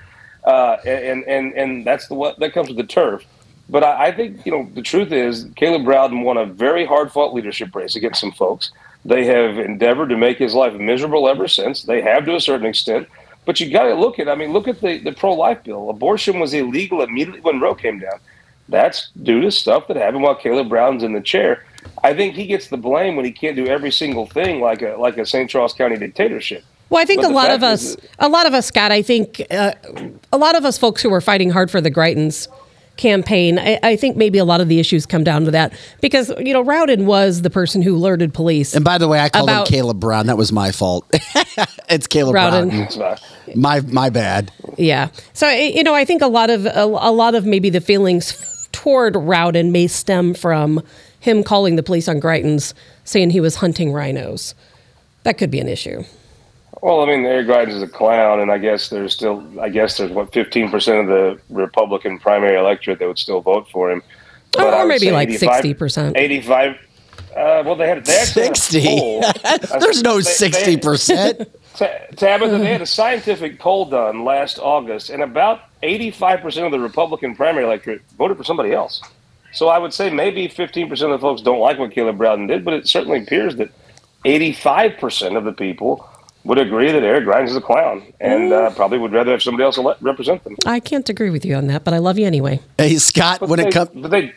uh, 0.45 0.77
and 0.85 1.25
and 1.25 1.53
and 1.53 1.85
that's 1.85 2.07
the 2.07 2.15
what 2.15 2.39
that 2.39 2.53
comes 2.53 2.69
with 2.69 2.77
the 2.77 2.85
turf. 2.85 3.25
But 3.67 3.83
I, 3.83 4.05
I 4.07 4.11
think 4.11 4.45
you 4.45 4.51
know 4.51 4.69
the 4.73 4.81
truth 4.81 5.11
is 5.11 5.47
Caleb 5.55 5.87
Rowden 5.87 6.21
won 6.21 6.37
a 6.37 6.45
very 6.45 6.85
hard 6.85 7.11
fought 7.11 7.33
leadership 7.33 7.75
race 7.75 7.95
against 7.95 8.21
some 8.21 8.31
folks. 8.31 8.71
They 9.05 9.25
have 9.25 9.59
endeavored 9.59 10.09
to 10.09 10.17
make 10.17 10.39
his 10.39 10.55
life 10.55 10.73
miserable 10.73 11.29
ever 11.29 11.47
since. 11.47 11.83
They 11.83 12.01
have 12.01 12.25
to 12.25 12.35
a 12.35 12.41
certain 12.41 12.65
extent. 12.65 13.07
But 13.45 13.59
you 13.59 13.71
got 13.71 13.83
to 13.83 13.93
look 13.93 14.17
at, 14.17 14.27
I 14.27 14.33
mean, 14.33 14.51
look 14.51 14.67
at 14.67 14.81
the, 14.81 14.97
the 14.97 15.11
pro 15.11 15.33
life 15.33 15.63
bill. 15.63 15.91
Abortion 15.91 16.39
was 16.39 16.53
illegal 16.53 17.03
immediately 17.03 17.41
when 17.41 17.59
Roe 17.59 17.75
came 17.75 17.99
down. 17.99 18.19
That's 18.67 19.11
due 19.21 19.41
to 19.41 19.51
stuff 19.51 19.87
that 19.87 19.97
happened 19.97 20.23
while 20.23 20.33
Caleb 20.33 20.69
Brown's 20.69 21.03
in 21.03 21.13
the 21.13 21.21
chair. 21.21 21.63
I 22.03 22.15
think 22.15 22.33
he 22.33 22.47
gets 22.47 22.69
the 22.69 22.77
blame 22.77 23.15
when 23.15 23.23
he 23.23 23.31
can't 23.31 23.55
do 23.55 23.67
every 23.67 23.91
single 23.91 24.25
thing 24.25 24.59
like 24.59 24.81
a 24.81 24.95
like 24.97 25.19
a 25.19 25.25
St. 25.25 25.47
Charles 25.47 25.73
County 25.73 25.97
dictatorship. 25.97 26.63
Well, 26.89 26.99
I 27.01 27.05
think 27.05 27.21
but 27.21 27.29
a 27.29 27.33
lot 27.33 27.51
of 27.51 27.61
us, 27.61 27.95
a 28.17 28.27
lot 28.27 28.47
of 28.47 28.55
us, 28.55 28.67
Scott. 28.67 28.91
I 28.91 29.03
think 29.03 29.41
uh, 29.51 29.73
a 30.31 30.37
lot 30.37 30.55
of 30.55 30.65
us 30.65 30.79
folks 30.79 31.03
who 31.03 31.11
were 31.11 31.21
fighting 31.21 31.51
hard 31.51 31.69
for 31.69 31.79
the 31.79 31.91
Greitens 31.91 32.47
campaign. 32.97 33.59
I, 33.59 33.79
I, 33.83 33.95
think 33.95 34.15
maybe 34.15 34.37
a 34.37 34.45
lot 34.45 34.61
of 34.61 34.67
the 34.67 34.79
issues 34.79 35.05
come 35.05 35.23
down 35.23 35.45
to 35.45 35.51
that 35.51 35.73
because 36.01 36.31
you 36.39 36.53
know 36.53 36.61
Rowden 36.61 37.05
was 37.05 37.41
the 37.41 37.49
person 37.49 37.81
who 37.81 37.95
alerted 37.95 38.33
police. 38.33 38.73
And 38.73 38.85
by 38.85 38.97
the 38.97 39.07
way, 39.07 39.19
I 39.19 39.29
called 39.29 39.49
him 39.49 39.65
Caleb 39.65 39.99
Brown. 39.99 40.27
That 40.27 40.37
was 40.37 40.51
my 40.51 40.71
fault. 40.71 41.05
it's 41.89 42.07
Caleb 42.07 42.35
Rowden. 42.35 42.87
Brown. 42.95 43.17
My 43.55 43.81
my 43.81 44.09
bad. 44.09 44.51
Yeah. 44.77 45.09
So 45.33 45.49
you 45.49 45.83
know, 45.83 45.93
I 45.93 46.05
think 46.05 46.21
a 46.21 46.27
lot 46.27 46.49
of 46.49 46.65
a, 46.65 46.83
a 46.83 47.11
lot 47.11 47.35
of 47.35 47.45
maybe 47.45 47.69
the 47.69 47.81
feelings 47.81 48.67
toward 48.71 49.15
Rowden 49.15 49.71
may 49.71 49.87
stem 49.87 50.33
from 50.33 50.81
him 51.19 51.43
calling 51.43 51.75
the 51.75 51.83
police 51.83 52.07
on 52.07 52.19
Greitens, 52.19 52.73
saying 53.03 53.31
he 53.31 53.39
was 53.39 53.55
hunting 53.55 53.91
rhinos. 53.91 54.53
That 55.23 55.37
could 55.37 55.49
be 55.49 55.59
an 55.59 55.67
issue. 55.67 56.03
Well, 56.81 57.01
I 57.01 57.07
mean, 57.07 57.25
Eric 57.25 57.47
Greitens 57.47 57.75
is 57.75 57.81
a 57.81 57.87
clown, 57.87 58.39
and 58.39 58.51
I 58.51 58.57
guess 58.57 58.89
there's 58.89 59.13
still, 59.13 59.43
I 59.59 59.69
guess 59.69 59.97
there's 59.97 60.11
what 60.11 60.33
15 60.33 60.69
percent 60.69 60.99
of 60.99 61.07
the 61.07 61.39
Republican 61.49 62.19
primary 62.19 62.57
electorate 62.57 62.99
that 62.99 63.07
would 63.07 63.19
still 63.19 63.41
vote 63.41 63.69
for 63.69 63.91
him. 63.91 64.01
But 64.51 64.73
or 64.73 64.85
maybe 64.85 65.11
like 65.11 65.31
60 65.31 65.73
percent. 65.73 66.17
85. 66.17 66.71
Uh, 67.35 67.63
well, 67.65 67.75
they 67.75 67.87
had 67.87 68.05
they 68.05 68.13
60. 68.13 69.21
there's 69.79 70.03
no 70.03 70.21
60 70.21 70.77
percent. 70.77 71.49
Tabitha, 72.15 72.57
they 72.57 72.71
had 72.71 72.81
a 72.81 72.85
scientific 72.85 73.59
poll 73.59 73.85
done 73.85 74.23
last 74.23 74.59
August, 74.59 75.09
and 75.09 75.21
about 75.21 75.61
85 75.83 76.41
percent 76.41 76.65
of 76.65 76.71
the 76.71 76.79
Republican 76.79 77.35
primary 77.35 77.65
electorate 77.65 78.01
voted 78.17 78.37
for 78.37 78.43
somebody 78.43 78.71
else. 78.71 79.01
So 79.51 79.69
I 79.69 79.77
would 79.77 79.93
say 79.93 80.09
maybe 80.09 80.47
15 80.47 80.89
percent 80.89 81.11
of 81.11 81.19
the 81.19 81.25
folks 81.25 81.41
don't 81.41 81.59
like 81.59 81.77
what 81.77 81.91
Caleb 81.91 82.19
Rowden 82.19 82.47
did, 82.47 82.63
but 82.63 82.73
it 82.73 82.87
certainly 82.87 83.21
appears 83.23 83.55
that 83.57 83.71
85 84.23 84.97
percent 84.97 85.35
of 85.35 85.43
the 85.43 85.53
people 85.53 86.07
would 86.45 86.57
agree 86.57 86.91
that 86.91 87.03
Eric 87.03 87.25
Greitens 87.25 87.49
is 87.49 87.55
a 87.55 87.61
clown 87.61 88.13
and 88.21 88.53
uh, 88.53 88.69
probably 88.71 88.97
would 88.97 89.11
rather 89.11 89.31
have 89.31 89.41
somebody 89.41 89.63
else 89.63 89.77
represent 90.01 90.43
them. 90.43 90.55
I 90.65 90.79
can't 90.79 91.09
agree 91.09 91.29
with 91.31 91.43
you 91.43 91.55
on 91.55 91.67
that, 91.67 91.83
but 91.83 91.93
I 91.93 91.97
love 91.97 92.17
you 92.17 92.25
anyway. 92.25 92.61
Hey, 92.77 92.95
Scott, 92.97 93.39
but 93.41 93.49
when 93.49 93.59
they, 93.59 93.67
it 93.67 93.73
comes. 93.73 93.89
But 93.93 94.11
they, 94.11 94.33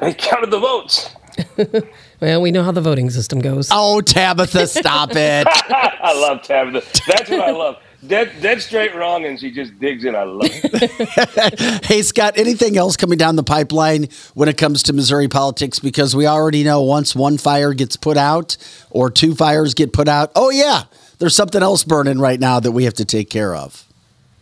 they 0.00 0.14
counted 0.14 0.50
the 0.50 0.60
votes. 0.60 1.10
Well, 2.20 2.40
we 2.40 2.50
know 2.50 2.62
how 2.62 2.72
the 2.72 2.80
voting 2.80 3.10
system 3.10 3.40
goes. 3.40 3.68
Oh, 3.70 4.00
Tabitha, 4.00 4.66
stop 4.66 5.10
it. 5.12 5.46
I 5.50 6.14
love 6.18 6.42
Tabitha. 6.42 7.02
That's 7.06 7.28
what 7.28 7.40
I 7.40 7.50
love. 7.50 7.76
Dead, 8.06 8.32
dead 8.40 8.62
straight 8.62 8.94
wrong, 8.94 9.24
and 9.24 9.38
she 9.38 9.50
just 9.50 9.78
digs 9.78 10.04
in. 10.04 10.14
I 10.14 10.22
love 10.22 10.48
it. 10.50 11.84
hey, 11.84 12.02
Scott, 12.02 12.38
anything 12.38 12.76
else 12.78 12.96
coming 12.96 13.18
down 13.18 13.36
the 13.36 13.42
pipeline 13.42 14.08
when 14.34 14.48
it 14.48 14.56
comes 14.56 14.82
to 14.84 14.92
Missouri 14.92 15.28
politics? 15.28 15.78
Because 15.78 16.14
we 16.16 16.26
already 16.26 16.62
know 16.62 16.82
once 16.82 17.14
one 17.14 17.36
fire 17.36 17.74
gets 17.74 17.96
put 17.96 18.16
out 18.16 18.56
or 18.90 19.10
two 19.10 19.34
fires 19.34 19.74
get 19.74 19.92
put 19.92 20.08
out, 20.08 20.30
oh, 20.36 20.50
yeah, 20.50 20.84
there's 21.18 21.34
something 21.34 21.62
else 21.62 21.84
burning 21.84 22.18
right 22.18 22.38
now 22.40 22.60
that 22.60 22.72
we 22.72 22.84
have 22.84 22.94
to 22.94 23.04
take 23.04 23.30
care 23.30 23.54
of. 23.54 23.84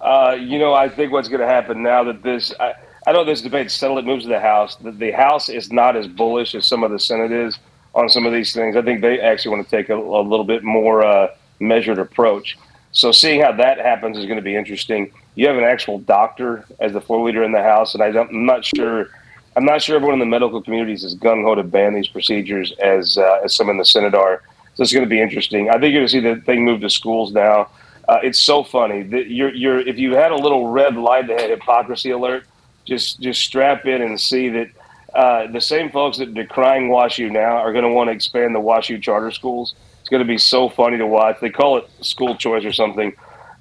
Uh, 0.00 0.36
you 0.38 0.58
know, 0.58 0.74
I 0.74 0.88
think 0.88 1.12
what's 1.12 1.28
going 1.28 1.40
to 1.40 1.46
happen 1.46 1.82
now 1.82 2.04
that 2.04 2.22
this, 2.22 2.52
I, 2.60 2.74
I 3.06 3.12
know 3.12 3.24
this 3.24 3.40
debate 3.40 3.70
settled, 3.70 3.98
it 4.00 4.04
moves 4.04 4.24
to 4.24 4.28
the 4.28 4.40
House. 4.40 4.76
The, 4.76 4.92
the 4.92 5.12
House 5.12 5.48
is 5.48 5.72
not 5.72 5.96
as 5.96 6.06
bullish 6.06 6.54
as 6.54 6.66
some 6.66 6.84
of 6.84 6.90
the 6.90 6.98
Senate 6.98 7.32
is 7.32 7.58
on 7.94 8.08
some 8.08 8.26
of 8.26 8.32
these 8.32 8.52
things. 8.52 8.76
I 8.76 8.82
think 8.82 9.00
they 9.00 9.20
actually 9.20 9.56
want 9.56 9.68
to 9.68 9.76
take 9.76 9.88
a, 9.88 9.96
a 9.96 10.22
little 10.22 10.44
bit 10.44 10.62
more 10.62 11.04
uh, 11.04 11.28
measured 11.60 11.98
approach. 11.98 12.58
So 12.92 13.12
seeing 13.12 13.40
how 13.40 13.52
that 13.52 13.78
happens 13.78 14.18
is 14.18 14.24
going 14.26 14.36
to 14.36 14.42
be 14.42 14.54
interesting. 14.54 15.12
You 15.34 15.48
have 15.48 15.56
an 15.56 15.64
actual 15.64 15.98
doctor 15.98 16.64
as 16.80 16.92
the 16.92 17.00
floor 17.00 17.24
leader 17.26 17.42
in 17.42 17.52
the 17.52 17.62
House, 17.62 17.94
and 17.94 18.02
I 18.02 18.08
am 18.08 18.46
not 18.46 18.64
sure. 18.64 19.08
I'm 19.56 19.64
not 19.64 19.82
sure 19.82 19.94
everyone 19.94 20.14
in 20.14 20.20
the 20.20 20.26
medical 20.26 20.60
community 20.60 20.94
is 20.94 21.14
gung 21.16 21.44
ho 21.44 21.54
to 21.54 21.62
ban 21.62 21.94
these 21.94 22.08
procedures 22.08 22.72
as 22.80 23.18
uh, 23.18 23.40
as 23.44 23.54
some 23.54 23.68
in 23.68 23.78
the 23.78 23.84
Senate 23.84 24.14
are. 24.14 24.42
So 24.74 24.82
it's 24.82 24.92
going 24.92 25.04
to 25.04 25.10
be 25.10 25.20
interesting. 25.20 25.70
I 25.70 25.74
think 25.74 25.92
you're 25.92 26.00
going 26.00 26.06
to 26.06 26.12
see 26.12 26.20
the 26.20 26.36
thing 26.42 26.64
move 26.64 26.80
to 26.80 26.90
schools 26.90 27.32
now. 27.32 27.68
Uh, 28.08 28.18
it's 28.22 28.40
so 28.40 28.62
funny 28.62 29.02
that 29.02 29.30
you're 29.30 29.54
you're 29.54 29.80
if 29.80 29.98
you 29.98 30.14
had 30.14 30.30
a 30.30 30.36
little 30.36 30.68
red 30.68 30.96
light 30.96 31.26
that 31.28 31.40
had 31.40 31.50
hypocrisy 31.50 32.10
alert, 32.10 32.46
just 32.84 33.20
just 33.20 33.40
strap 33.42 33.86
in 33.86 34.02
and 34.02 34.20
see 34.20 34.48
that 34.50 34.68
uh, 35.14 35.46
the 35.52 35.60
same 35.60 35.90
folks 35.90 36.18
that 36.18 36.28
are 36.28 36.32
decrying 36.32 36.88
WashU 36.90 37.30
now 37.30 37.56
are 37.56 37.72
going 37.72 37.84
to 37.84 37.90
want 37.90 38.08
to 38.08 38.12
expand 38.12 38.54
the 38.54 38.60
WashU 38.60 39.00
charter 39.00 39.30
schools. 39.30 39.74
It's 40.00 40.08
going 40.08 40.22
to 40.22 40.28
be 40.28 40.38
so 40.38 40.68
funny 40.68 40.98
to 40.98 41.06
watch. 41.06 41.38
They 41.40 41.50
call 41.50 41.78
it 41.78 41.88
school 42.02 42.36
choice 42.36 42.64
or 42.64 42.72
something. 42.72 43.14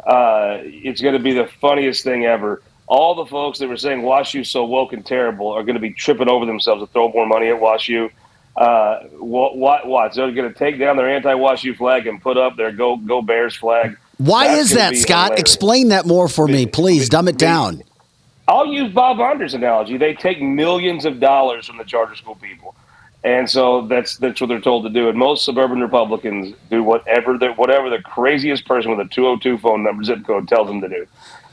Uh, 0.05 0.57
it's 0.63 0.99
going 0.99 1.13
to 1.13 1.19
be 1.19 1.31
the 1.31 1.47
funniest 1.61 2.03
thing 2.03 2.25
ever. 2.25 2.61
All 2.87 3.15
the 3.15 3.25
folks 3.25 3.59
that 3.59 3.69
were 3.69 3.77
saying 3.77 4.01
WashU 4.01 4.45
so 4.45 4.65
woke 4.65 4.91
and 4.91 5.05
terrible 5.05 5.47
are 5.49 5.63
going 5.63 5.75
to 5.75 5.79
be 5.79 5.93
tripping 5.93 6.27
over 6.27 6.45
themselves 6.45 6.81
to 6.81 6.87
throw 6.87 7.09
more 7.09 7.25
money 7.25 7.47
at 7.47 7.61
WashU. 7.61 8.09
Uh, 8.55 8.99
what, 9.17 9.57
what, 9.57 9.87
what? 9.87 10.13
They're 10.13 10.31
going 10.31 10.51
to 10.51 10.57
take 10.57 10.79
down 10.79 10.95
their 10.97 11.09
anti-WashU 11.09 11.75
flag 11.75 12.05
and 12.05 12.21
put 12.21 12.37
up 12.37 12.55
their 12.55 12.71
"Go 12.71 12.97
Go 12.97 13.21
Bears" 13.21 13.55
flag. 13.55 13.97
Why 14.17 14.47
That's 14.47 14.71
is 14.71 14.77
that, 14.77 14.95
Scott? 14.95 15.25
hilarious. 15.25 15.41
Explain 15.41 15.87
that 15.89 16.05
more 16.05 16.27
for 16.27 16.47
me, 16.47 16.65
please. 16.67 17.09
Dumb 17.09 17.27
it 17.27 17.37
down. 17.37 17.81
I'll 18.47 18.67
use 18.67 18.93
Bob 18.93 19.19
Onder's 19.19 19.53
analogy. 19.53 19.97
They 19.97 20.13
take 20.13 20.41
millions 20.41 21.05
of 21.05 21.19
dollars 21.19 21.65
from 21.65 21.77
the 21.77 21.83
charter 21.83 22.13
school 22.15 22.35
people, 22.35 22.75
and 23.23 23.49
so 23.49 23.87
that's 23.87 24.17
that's 24.17 24.39
what 24.39 24.47
they're 24.47 24.59
told 24.61 24.83
to 24.83 24.89
do. 24.89 25.09
And 25.09 25.17
most 25.17 25.45
suburban 25.45 25.79
Republicans 25.79 26.53
do 26.69 26.83
whatever 26.83 27.37
the 27.37 27.53
whatever 27.53 27.89
the 27.89 28.01
craziest 28.01 28.67
person 28.67 28.91
with 28.95 28.99
a 28.99 29.09
202 29.09 29.57
phone 29.57 29.81
number 29.83 30.03
zip 30.03 30.25
code 30.25 30.47
tells 30.47 30.67
them 30.67 30.81
to 30.81 30.89
do. 30.89 31.07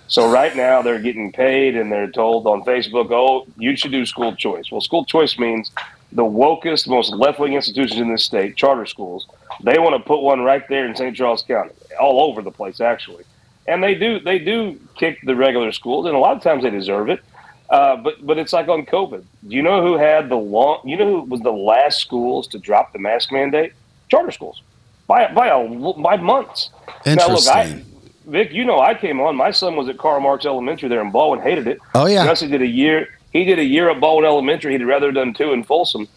So 0.09 0.31
right 0.31 0.55
now 0.57 0.83
they're 0.83 1.01
getting 1.01 1.31
paid, 1.33 1.77
and 1.77 1.91
they're 1.91 2.11
told 2.11 2.47
on 2.47 2.63
Facebook, 2.65 3.11
"Oh, 3.13 3.47
you 3.57 3.77
should 3.77 3.93
do 3.93 4.05
school 4.05 4.35
choice." 4.35 4.71
Well, 4.71 4.81
school 4.81 5.05
choice 5.05 5.39
means 5.39 5.71
the 6.13 6.23
wokest, 6.23 6.89
most 6.89 7.13
left-wing 7.13 7.55
institutions 7.55 8.01
in 8.01 8.11
this 8.11 8.25
state, 8.25 8.57
charter 8.57 8.87
schools. 8.87 9.27
They 9.63 9.79
want 9.79 9.95
to 9.97 10.07
put 10.07 10.23
one 10.23 10.41
right 10.41 10.67
there 10.69 10.87
in 10.87 10.97
St. 10.97 11.17
Charles 11.17 11.43
County, 11.43 11.73
all 12.01 12.21
over 12.21 12.43
the 12.43 12.51
place, 12.51 12.81
actually 12.81 13.25
and 13.71 13.83
they 13.83 13.95
do 13.95 14.21
they 14.21 14.39
do 14.39 14.79
kick 14.97 15.19
the 15.25 15.37
regular 15.37 15.73
schools, 15.73 16.07
and 16.07 16.15
a 16.15 16.19
lot 16.19 16.37
of 16.37 16.43
times 16.43 16.63
they 16.63 16.71
deserve 16.71 17.09
it. 17.09 17.21
Uh, 17.69 17.97
but 17.97 18.25
but 18.27 18.37
it's 18.37 18.53
like 18.53 18.69
on 18.69 18.85
COVID. 18.85 19.25
Do 19.49 19.55
you 19.57 19.63
know 19.63 19.81
who 19.81 19.97
had 19.97 20.29
the 20.29 20.37
long? 20.37 20.81
You 20.85 20.97
know 20.97 21.07
who 21.07 21.21
was 21.23 21.41
the 21.41 21.53
last 21.53 22.01
schools 22.01 22.49
to 22.49 22.59
drop 22.59 22.93
the 22.93 22.99
mask 22.99 23.31
mandate? 23.31 23.73
Charter 24.09 24.33
schools, 24.33 24.63
by 25.07 25.33
by 25.33 25.49
a, 25.49 25.69
by 25.95 26.17
months. 26.17 26.71
Now 27.07 27.29
look, 27.29 27.47
I, 27.47 27.63
Interesting. 27.63 27.87
Vic, 28.27 28.53
you 28.53 28.65
know 28.65 28.81
I 28.81 28.95
came 28.95 29.21
on. 29.21 29.37
My 29.37 29.51
son 29.51 29.77
was 29.77 29.89
at 29.89 29.99
Karl 29.99 30.21
Marx 30.21 30.45
Elementary 30.45 30.89
there 30.89 31.01
in 31.01 31.13
Ballwin, 31.13 31.41
hated 31.41 31.67
it. 31.67 31.79
Oh, 31.95 32.07
yeah. 32.07 32.25
Gus 32.25 32.41
did 32.41 32.63
a 32.63 32.67
year. 32.67 33.09
He 33.33 33.45
did 33.45 33.59
a 33.59 33.65
year 33.65 33.91
at 33.91 34.01
Ballwin 34.01 34.25
Elementary. 34.25 34.73
He'd 34.73 34.85
rather 34.85 35.13
done 35.13 35.35
two 35.35 35.53
in 35.53 35.65
Folsom. 35.65 36.09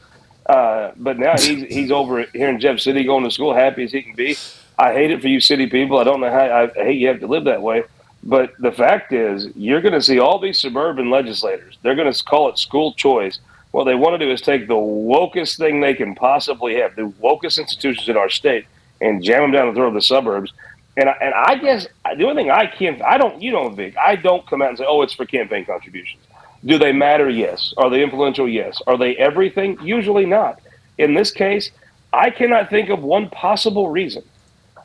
Uh, 0.45 0.91
but 0.97 1.17
now 1.17 1.33
he's 1.37 1.73
he's 1.73 1.91
over 1.91 2.23
here 2.33 2.49
in 2.49 2.59
Jeff 2.59 2.79
City 2.79 3.03
going 3.03 3.23
to 3.23 3.31
school, 3.31 3.53
happy 3.53 3.83
as 3.83 3.91
he 3.91 4.01
can 4.01 4.13
be. 4.13 4.35
I 4.77 4.93
hate 4.93 5.11
it 5.11 5.21
for 5.21 5.27
you 5.27 5.39
city 5.39 5.67
people. 5.67 5.99
I 5.99 6.03
don't 6.03 6.19
know 6.19 6.31
how 6.31 6.39
I, 6.39 6.67
hate 6.83 6.97
you 6.97 7.07
have 7.07 7.19
to 7.21 7.27
live 7.27 7.45
that 7.45 7.61
way. 7.61 7.83
But 8.23 8.53
the 8.59 8.71
fact 8.71 9.11
is, 9.11 9.47
you're 9.55 9.81
going 9.81 9.93
to 9.93 10.01
see 10.01 10.19
all 10.19 10.39
these 10.39 10.59
suburban 10.59 11.09
legislators. 11.09 11.77
They're 11.81 11.95
going 11.95 12.11
to 12.11 12.23
call 12.23 12.49
it 12.49 12.57
school 12.57 12.93
choice. 12.93 13.39
What 13.71 13.83
they 13.85 13.95
want 13.95 14.19
to 14.19 14.25
do 14.25 14.31
is 14.31 14.41
take 14.41 14.67
the 14.67 14.75
wokest 14.75 15.57
thing 15.57 15.81
they 15.81 15.93
can 15.93 16.15
possibly 16.15 16.75
have, 16.75 16.95
the 16.95 17.09
wokest 17.21 17.59
institutions 17.59 18.07
in 18.07 18.15
our 18.15 18.29
state, 18.29 18.65
and 19.01 19.23
jam 19.23 19.41
them 19.41 19.51
down 19.51 19.67
the 19.67 19.73
throat 19.73 19.89
of 19.89 19.93
the 19.93 20.01
suburbs. 20.01 20.53
And 20.95 21.09
I, 21.09 21.13
and 21.19 21.33
I 21.33 21.55
guess 21.55 21.87
the 22.17 22.23
only 22.23 22.43
thing 22.43 22.51
I 22.51 22.67
can't, 22.67 23.01
I 23.01 23.17
don't, 23.17 23.41
you 23.41 23.51
know, 23.51 23.67
Vic, 23.69 23.95
I 23.97 24.15
don't 24.15 24.45
come 24.47 24.61
out 24.61 24.69
and 24.69 24.77
say, 24.77 24.85
oh, 24.87 25.01
it's 25.01 25.13
for 25.13 25.25
campaign 25.25 25.65
contributions. 25.65 26.22
Do 26.65 26.77
they 26.77 26.91
matter? 26.91 27.29
Yes. 27.29 27.73
Are 27.77 27.89
they 27.89 28.03
influential? 28.03 28.47
Yes. 28.47 28.81
Are 28.87 28.97
they 28.97 29.15
everything? 29.15 29.77
Usually 29.81 30.25
not. 30.25 30.61
In 30.97 31.13
this 31.13 31.31
case, 31.31 31.71
I 32.13 32.29
cannot 32.29 32.69
think 32.69 32.89
of 32.89 33.01
one 33.03 33.29
possible 33.29 33.89
reason 33.89 34.23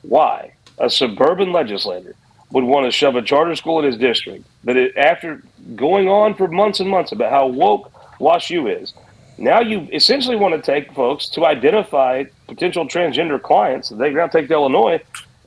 why 0.03 0.55
a 0.79 0.89
suburban 0.89 1.53
legislator 1.53 2.15
would 2.51 2.65
want 2.65 2.87
to 2.87 2.91
shove 2.91 3.15
a 3.17 3.23
charter 3.23 3.55
school 3.55 3.79
in 3.79 3.85
his 3.85 3.97
district 3.97 4.45
that 4.65 4.77
it, 4.77 4.97
after 4.97 5.43
going 5.77 6.09
on 6.09 6.35
for 6.35 6.49
months 6.49 6.81
and 6.81 6.89
months 6.89 7.13
about 7.13 7.31
how 7.31 7.47
woke 7.47 7.93
WashU 8.19 8.83
is, 8.83 8.95
now 9.37 9.61
you 9.61 9.87
essentially 9.93 10.37
want 10.37 10.55
to 10.55 10.61
take 10.61 10.93
folks 10.95 11.29
to 11.31 11.45
identify 11.45 12.25
potential 12.47 12.87
transgender 12.87 13.41
clients. 13.41 13.91
They 13.91 14.11
now 14.11 14.27
take 14.27 14.49
to 14.49 14.55
Illinois 14.55 15.01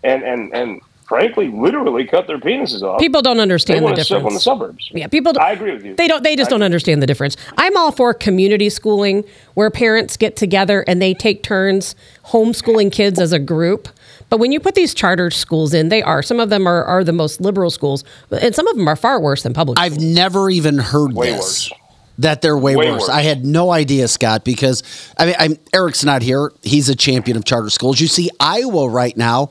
and, 0.04 0.24
and, 0.24 0.54
and 0.54 0.82
frankly, 1.12 1.50
literally 1.50 2.06
cut 2.06 2.26
their 2.26 2.38
penises 2.38 2.82
off. 2.84 2.98
People 2.98 3.22
don't 3.22 3.36
they 3.36 3.44
understand 3.44 3.80
the 3.80 3.84
want 3.84 3.98
to 3.98 4.04
shove 4.06 4.20
difference. 4.20 4.32
on 4.32 4.34
the 4.36 4.40
suburbs. 4.40 4.90
Yeah, 4.94 5.08
people. 5.08 5.34
I 5.38 5.52
agree 5.52 5.74
with 5.74 5.84
you. 5.84 5.94
They 5.94 6.08
don't. 6.08 6.24
They 6.24 6.38
just 6.38 6.50
don't 6.50 6.64
understand 6.64 7.02
the 7.02 7.06
difference. 7.06 7.36
I'm 7.58 7.76
all 7.76 7.92
for 7.92 8.14
community 8.14 8.70
schooling, 8.70 9.26
where 9.54 9.70
parents 9.70 10.16
get 10.16 10.38
together 10.38 10.86
and 10.88 11.02
they 11.02 11.14
take 11.14 11.44
turns 11.44 11.96
homeschooling 12.28 12.94
kids 12.94 13.20
as 13.20 13.34
a 13.34 13.40
group. 13.40 13.90
But 14.30 14.40
when 14.40 14.54
you 14.54 14.62
put 14.62 14.76
these 14.76 14.94
charter 14.94 15.30
schools 15.32 15.74
in, 15.74 15.90
they 15.90 16.02
are 16.02 16.24
some 16.24 16.40
of 16.40 16.50
them 16.50 16.66
are, 16.66 16.86
are 16.86 17.04
the 17.04 17.12
most 17.12 17.42
liberal 17.42 17.70
schools, 17.72 18.06
and 18.32 18.56
some 18.56 18.66
of 18.68 18.78
them 18.78 18.88
are 18.88 18.96
far 18.96 19.20
worse 19.20 19.44
than 19.44 19.54
public. 19.54 19.78
I've 19.78 20.00
never 20.00 20.50
even 20.50 20.78
heard 20.78 21.12
Way 21.14 21.32
this. 21.32 21.40
worse. 21.40 21.72
That 22.20 22.42
they're 22.42 22.58
way, 22.58 22.78
Way 22.78 22.92
worse. 22.92 23.02
worse. 23.02 23.10
I 23.10 23.24
had 23.24 23.46
no 23.46 23.72
idea, 23.72 24.08
Scott, 24.08 24.46
because 24.46 24.84
I 25.18 25.26
mean, 25.26 25.36
I'm, 25.38 25.58
Eric's 25.74 26.06
not 26.06 26.22
here. 26.22 26.54
He's 26.62 26.88
a 26.88 26.96
champion 26.96 27.36
of 27.36 27.44
charter 27.44 27.70
schools. 27.70 28.00
You 28.00 28.08
see 28.08 28.30
Iowa 28.40 28.88
right 28.88 29.18
now 29.18 29.50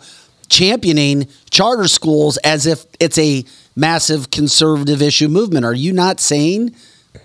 championing 0.48 1.28
charter 1.50 1.88
schools 1.88 2.36
as 2.38 2.66
if 2.66 2.84
it's 2.98 3.18
a 3.18 3.44
massive 3.76 4.30
conservative 4.30 5.02
issue 5.02 5.28
movement. 5.28 5.64
Are 5.64 5.74
you 5.74 5.92
not 5.92 6.20
saying? 6.20 6.74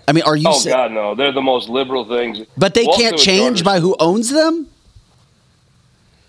I 0.08 0.12
mean, 0.12 0.24
are 0.24 0.36
you? 0.36 0.48
Oh 0.48 0.58
sa- 0.58 0.70
God, 0.70 0.92
no! 0.92 1.14
They're 1.14 1.32
the 1.32 1.42
most 1.42 1.68
liberal 1.68 2.04
things. 2.04 2.40
But 2.56 2.74
they 2.74 2.84
Walk 2.84 2.98
can't 2.98 3.18
change 3.18 3.64
by 3.64 3.80
who 3.80 3.96
owns 3.98 4.30
them. 4.30 4.68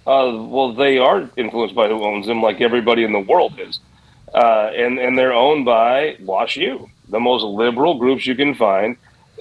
Uh, 0.05 0.31
well, 0.47 0.73
they 0.73 0.97
are 0.97 1.29
influenced 1.35 1.75
by 1.75 1.87
who 1.89 2.03
owns 2.03 2.27
them, 2.27 2.41
like 2.41 2.61
everybody 2.61 3.03
in 3.03 3.11
the 3.11 3.19
world 3.19 3.59
is, 3.59 3.79
uh, 4.33 4.71
and 4.73 4.99
and 4.99 5.17
they're 5.17 5.33
owned 5.33 5.65
by 5.65 6.15
Wash 6.21 6.57
WashU, 6.57 6.89
the 7.09 7.19
most 7.19 7.43
liberal 7.43 7.95
groups 7.95 8.25
you 8.25 8.35
can 8.35 8.53
find, 8.53 8.95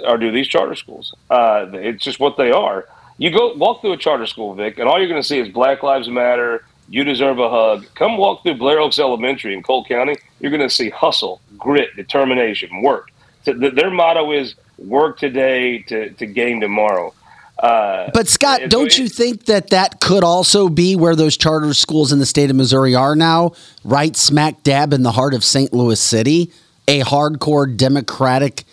are 0.04 0.18
do 0.18 0.32
these 0.32 0.48
charter 0.48 0.74
schools. 0.74 1.14
Uh, 1.30 1.66
it's 1.72 2.02
just 2.02 2.18
what 2.18 2.36
they 2.36 2.50
are. 2.50 2.88
You 3.18 3.30
go 3.30 3.54
walk 3.54 3.80
through 3.80 3.92
a 3.92 3.96
charter 3.96 4.26
school, 4.26 4.54
Vic, 4.54 4.78
and 4.78 4.88
all 4.88 4.98
you're 4.98 5.08
going 5.08 5.22
to 5.22 5.26
see 5.26 5.38
is 5.38 5.48
Black 5.48 5.82
Lives 5.82 6.08
Matter. 6.08 6.64
You 6.88 7.02
deserve 7.04 7.38
a 7.38 7.50
hug. 7.50 7.86
Come 7.94 8.16
walk 8.16 8.42
through 8.42 8.54
Blair 8.58 8.78
Oaks 8.80 8.98
Elementary 8.98 9.54
in 9.54 9.62
Cole 9.62 9.84
County. 9.84 10.16
You're 10.40 10.50
going 10.50 10.62
to 10.62 10.70
see 10.70 10.90
hustle, 10.90 11.40
grit, 11.58 11.94
determination, 11.96 12.82
work. 12.82 13.10
Th- 13.44 13.58
th- 13.58 13.74
Their 13.74 13.90
motto 13.90 14.30
is 14.32 14.54
work 14.78 15.18
today 15.18 15.78
to, 15.88 16.10
to 16.10 16.26
gain 16.26 16.60
tomorrow. 16.60 17.12
Uh, 17.58 18.10
But 18.14 18.28
Scott, 18.28 18.60
don't 18.68 18.86
it- 18.88 18.98
you 18.98 19.08
think 19.08 19.46
that 19.46 19.70
that 19.70 20.00
could 20.00 20.22
also 20.22 20.68
be 20.68 20.94
where 20.94 21.16
those 21.16 21.36
charter 21.36 21.72
schools 21.74 22.12
in 22.12 22.18
the 22.18 22.26
state 22.26 22.50
of 22.50 22.56
Missouri 22.56 22.94
are 22.94 23.16
now, 23.16 23.52
right 23.82 24.14
smack 24.16 24.62
dab 24.62 24.92
in 24.92 25.02
the 25.02 25.12
heart 25.12 25.34
of 25.34 25.42
St. 25.42 25.72
Louis 25.72 25.98
City, 26.00 26.52
a 26.86 27.00
hardcore 27.00 27.74
Democratic 27.76 28.64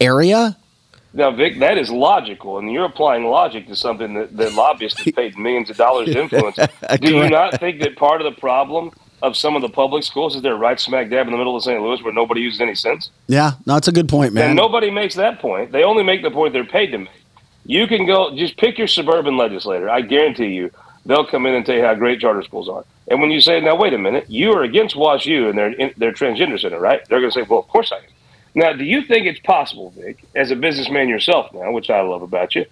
area? 0.00 0.56
Now, 1.14 1.30
Vic, 1.30 1.58
that 1.58 1.76
is 1.76 1.90
logical, 1.90 2.58
and 2.58 2.72
you're 2.72 2.86
applying 2.86 3.24
logic 3.24 3.66
to 3.68 3.76
something 3.76 4.14
that, 4.14 4.36
that 4.36 4.54
lobbyists 4.54 5.04
have 5.04 5.14
paid 5.14 5.36
millions 5.36 5.68
of 5.68 5.76
dollars 5.76 6.08
to 6.08 6.22
influence. 6.22 6.56
Do 7.00 7.14
you 7.14 7.28
not 7.28 7.60
think 7.60 7.80
that 7.82 7.96
part 7.96 8.22
of 8.22 8.32
the 8.32 8.40
problem 8.40 8.92
of 9.22 9.36
some 9.36 9.54
of 9.54 9.62
the 9.62 9.68
public 9.68 10.04
schools 10.04 10.34
is 10.34 10.42
they're 10.42 10.56
right 10.56 10.80
smack 10.80 11.10
dab 11.10 11.26
in 11.26 11.32
the 11.32 11.38
middle 11.38 11.54
of 11.54 11.62
St. 11.62 11.80
Louis 11.80 12.02
where 12.02 12.12
nobody 12.12 12.40
uses 12.40 12.60
any 12.60 12.74
sense? 12.74 13.10
Yeah, 13.28 13.52
no, 13.66 13.74
that's 13.74 13.88
a 13.88 13.92
good 13.92 14.08
point, 14.08 14.32
man. 14.32 14.48
And 14.48 14.56
nobody 14.56 14.90
makes 14.90 15.14
that 15.16 15.38
point. 15.38 15.70
They 15.70 15.84
only 15.84 16.02
make 16.02 16.22
the 16.22 16.30
point 16.30 16.52
they're 16.54 16.64
paid 16.64 16.88
to 16.88 16.98
make. 16.98 17.10
You 17.64 17.86
can 17.86 18.06
go, 18.06 18.34
just 18.34 18.56
pick 18.56 18.78
your 18.78 18.88
suburban 18.88 19.36
legislator. 19.36 19.88
I 19.88 20.00
guarantee 20.00 20.48
you, 20.48 20.70
they'll 21.06 21.26
come 21.26 21.46
in 21.46 21.54
and 21.54 21.64
tell 21.64 21.76
you 21.76 21.84
how 21.84 21.94
great 21.94 22.20
charter 22.20 22.42
schools 22.42 22.68
are. 22.68 22.84
And 23.08 23.20
when 23.20 23.30
you 23.30 23.40
say, 23.40 23.60
now, 23.60 23.76
wait 23.76 23.92
a 23.92 23.98
minute, 23.98 24.28
you 24.28 24.52
are 24.52 24.62
against 24.62 24.96
WashU 24.96 25.48
and 25.48 25.58
their, 25.58 25.72
in, 25.72 25.92
their 25.96 26.12
transgender 26.12 26.58
center, 26.58 26.80
right? 26.80 27.06
They're 27.08 27.20
going 27.20 27.30
to 27.30 27.40
say, 27.40 27.46
well, 27.48 27.60
of 27.60 27.68
course 27.68 27.92
I 27.92 27.98
am. 27.98 28.02
Now, 28.54 28.72
do 28.74 28.84
you 28.84 29.02
think 29.02 29.26
it's 29.26 29.40
possible, 29.40 29.90
Vic, 29.96 30.24
as 30.34 30.50
a 30.50 30.56
businessman 30.56 31.08
yourself 31.08 31.52
now, 31.54 31.72
which 31.72 31.90
I 31.90 32.02
love 32.02 32.22
about 32.22 32.54
you, 32.54 32.66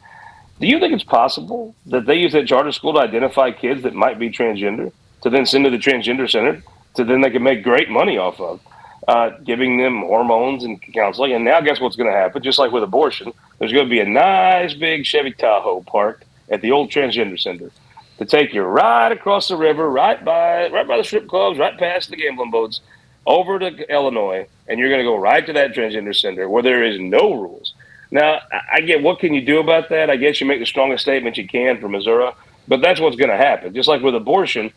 Do 0.61 0.67
you 0.67 0.79
think 0.79 0.93
it's 0.93 1.05
possible 1.05 1.75
that 1.87 2.05
they 2.05 2.17
use 2.17 2.33
that 2.35 2.47
charter 2.47 2.71
school 2.71 2.93
to 2.93 3.01
identify 3.01 3.51
kids 3.51 3.83
that 3.83 3.95
might 3.95 4.19
be 4.19 4.29
transgender 4.31 4.93
to 5.23 5.31
then 5.31 5.47
send 5.47 5.65
to 5.65 5.71
the 5.71 5.79
transgender 5.79 6.31
center 6.31 6.63
to 6.97 7.05
then 7.05 7.23
they 7.23 7.31
can 7.31 7.43
make 7.43 7.63
great 7.65 7.89
money 7.89 8.19
off 8.19 8.39
of? 8.41 8.61
Uh, 9.09 9.31
giving 9.45 9.79
them 9.79 10.03
hormones 10.03 10.63
and 10.63 10.81
counseling. 10.93 11.33
And 11.33 11.45
now, 11.45 11.63
guess 11.63 11.81
what's 11.81 11.97
going 11.97 12.13
to 12.13 12.17
happen? 12.17 12.43
Just 12.43 12.59
like 12.59 12.71
with 12.71 12.83
abortion, 12.83 13.33
there's 13.59 13.73
going 13.73 13.87
to 13.87 13.91
be 13.91 14.01
a 14.01 14.05
nice 14.05 14.75
big 14.75 15.07
Chevy 15.07 15.33
Tahoe 15.33 15.81
parked 15.81 16.27
at 16.51 16.61
the 16.61 16.71
old 16.71 16.91
transgender 16.91 17.41
center 17.41 17.71
to 18.19 18.27
take 18.27 18.53
you 18.53 18.61
right 18.63 19.11
across 19.11 19.49
the 19.49 19.57
river, 19.57 19.89
right 19.89 20.23
by 20.23 20.69
right 20.69 20.87
by 20.87 20.99
the 20.99 21.05
strip 21.05 21.27
clubs, 21.27 21.59
right 21.59 21.79
past 21.79 22.11
the 22.11 22.17
gambling 22.17 22.51
boats, 22.51 22.83
over 23.25 23.59
to 23.59 23.91
Illinois, 23.91 24.47
and 24.71 24.79
you're 24.79 24.89
going 24.89 25.01
to 25.01 25.05
go 25.05 25.17
right 25.17 25.45
to 25.45 25.53
that 25.53 25.75
transgender 25.75 26.17
center 26.17 26.49
where 26.49 26.63
there 26.63 26.85
is 26.85 26.99
no 26.99 27.35
rules. 27.35 27.75
Now, 28.11 28.41
I 28.73 28.81
get 28.81 29.03
what 29.03 29.19
can 29.19 29.35
you 29.35 29.45
do 29.45 29.61
about 29.61 29.89
that? 29.91 30.09
I 30.09 30.17
guess 30.17 30.41
you 30.41 30.47
make 30.47 30.61
the 30.61 30.67
strongest 30.67 31.03
statement 31.03 31.37
you 31.37 31.47
can 31.47 31.81
for 31.81 31.89
Missouri, 31.89 32.33
but 32.67 32.81
that's 32.81 33.01
what's 33.01 33.17
going 33.17 33.31
to 33.31 33.37
happen. 33.37 33.75
Just 33.75 33.89
like 33.89 34.03
with 34.03 34.15
abortion, 34.15 34.73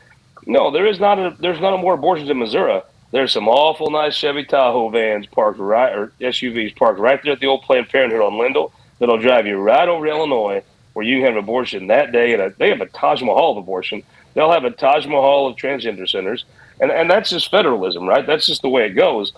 no, 0.46 0.72
there 0.72 0.86
is 0.86 1.00
not 1.00 1.20
a 1.20 1.36
there's 1.40 1.62
not 1.62 1.80
more 1.80 1.94
abortions 1.94 2.30
in 2.30 2.38
Missouri. 2.38 2.82
There's 3.12 3.32
some 3.32 3.48
awful 3.48 3.92
nice 3.92 4.16
Chevy 4.16 4.44
Tahoe 4.44 4.90
vans 4.90 5.28
parked 5.28 5.60
right 5.60 5.94
or 5.96 6.12
SUVs 6.20 6.76
parked 6.76 7.00
right 7.00 7.22
there 7.24 7.34
at 7.34 7.40
the 7.40 7.48
old 7.48 7.62
Planned 7.62 7.90
Parenthood 7.90 8.22
on 8.22 8.40
Lindell 8.40 8.74
that'll 9.00 9.20
drive 9.20 9.46
you 9.46 9.58
right 9.58 9.88
over 9.88 10.06
to 10.06 10.12
Illinois 10.12 10.64
where 10.94 11.06
you 11.06 11.24
have 11.24 11.34
an 11.34 11.40
abortion 11.40 11.88
that 11.88 12.12
day. 12.12 12.34
And 12.34 12.56
they 12.58 12.70
have 12.70 12.82
a 12.82 12.88
Taj 12.88 13.22
Mahal 13.22 13.52
of 13.52 13.58
abortion. 13.58 14.04
They'll 14.34 14.52
have 14.52 14.64
a 14.64 14.72
Taj 14.72 15.06
Mahal 15.06 15.48
of 15.48 15.56
transgender 15.58 16.10
centers, 16.10 16.46
and 16.80 16.92
and 16.92 17.10
that's 17.10 17.30
just 17.30 17.52
federalism, 17.52 18.08
right? 18.08 18.26
That's 18.26 18.46
just 18.46 18.62
the 18.62 18.70
way 18.70 18.86
it 18.86 18.92
goes. 18.94 19.34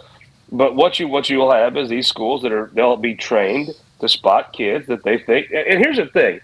But 0.51 0.75
what 0.75 0.99
you 0.99 1.08
what 1.08 1.29
you'll 1.29 1.51
have 1.51 1.75
is 1.77 1.89
these 1.89 2.08
schools 2.08 2.41
that 2.43 2.51
are 2.51 2.69
they'll 2.73 2.97
be 2.97 3.15
trained 3.15 3.69
to 3.99 4.10
spot 4.10 4.53
kids 4.53 4.88
that 4.88 5.03
they 5.03 5.17
think. 5.17 5.47
And 5.51 5.79
here's 5.79 5.97
the 5.97 6.05
thing. 6.05 6.39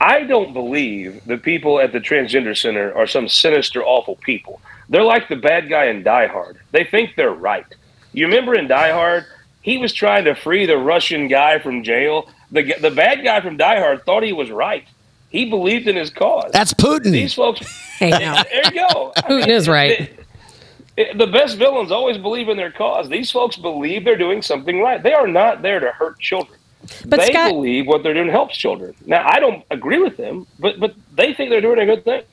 I 0.00 0.24
don't 0.24 0.52
believe 0.52 1.24
the 1.26 1.38
people 1.38 1.80
at 1.80 1.92
the 1.92 2.00
transgender 2.00 2.56
center 2.56 2.92
are 2.94 3.06
some 3.06 3.28
sinister, 3.28 3.84
awful 3.84 4.16
people. 4.16 4.60
They're 4.88 5.04
like 5.04 5.28
the 5.28 5.36
bad 5.36 5.68
guy 5.68 5.86
in 5.86 6.02
Die 6.02 6.26
Hard. 6.26 6.58
They 6.72 6.84
think 6.84 7.14
they're 7.16 7.30
right. 7.30 7.66
You 8.12 8.26
remember 8.26 8.54
in 8.54 8.66
Die 8.66 8.90
Hard, 8.90 9.24
he 9.62 9.78
was 9.78 9.92
trying 9.92 10.24
to 10.24 10.34
free 10.34 10.66
the 10.66 10.76
Russian 10.76 11.28
guy 11.28 11.58
from 11.60 11.82
jail. 11.82 12.28
The 12.50 12.74
the 12.80 12.90
bad 12.90 13.24
guy 13.24 13.40
from 13.40 13.56
Die 13.56 13.78
Hard 13.78 14.04
thought 14.04 14.22
he 14.22 14.32
was 14.32 14.50
right. 14.50 14.84
He 15.30 15.48
believed 15.48 15.88
in 15.88 15.96
his 15.96 16.10
cause. 16.10 16.50
That's 16.52 16.74
Putin. 16.74 17.12
These 17.12 17.34
folks. 17.34 17.60
Hey, 18.02 18.10
now. 18.10 18.42
there 18.42 18.62
you 18.64 18.80
go. 18.80 19.12
Putin 19.18 19.46
is 19.46 19.68
right. 19.68 20.10
The, 20.96 21.08
the 21.14 21.26
best 21.26 21.56
villains 21.56 21.90
always 21.90 22.18
believe 22.18 22.48
in 22.48 22.56
their 22.56 22.70
cause. 22.70 23.08
These 23.08 23.30
folks 23.30 23.56
believe 23.56 24.04
they're 24.04 24.16
doing 24.16 24.42
something 24.42 24.80
right. 24.80 25.02
They 25.02 25.14
are 25.14 25.26
not 25.26 25.62
there 25.62 25.80
to 25.80 25.90
hurt 25.90 26.18
children. 26.18 26.58
But 27.06 27.20
they 27.20 27.32
Scott- 27.32 27.52
believe 27.52 27.86
what 27.86 28.02
they're 28.02 28.14
doing 28.14 28.28
helps 28.28 28.56
children. 28.56 28.94
Now, 29.06 29.26
I 29.26 29.38
don't 29.38 29.64
agree 29.70 30.00
with 30.00 30.16
them, 30.16 30.46
but 30.58 30.80
but 30.80 30.94
they 31.14 31.32
think 31.32 31.50
they're 31.50 31.60
doing 31.60 31.78
a 31.78 31.86
good 31.86 32.04
thing. 32.04 32.24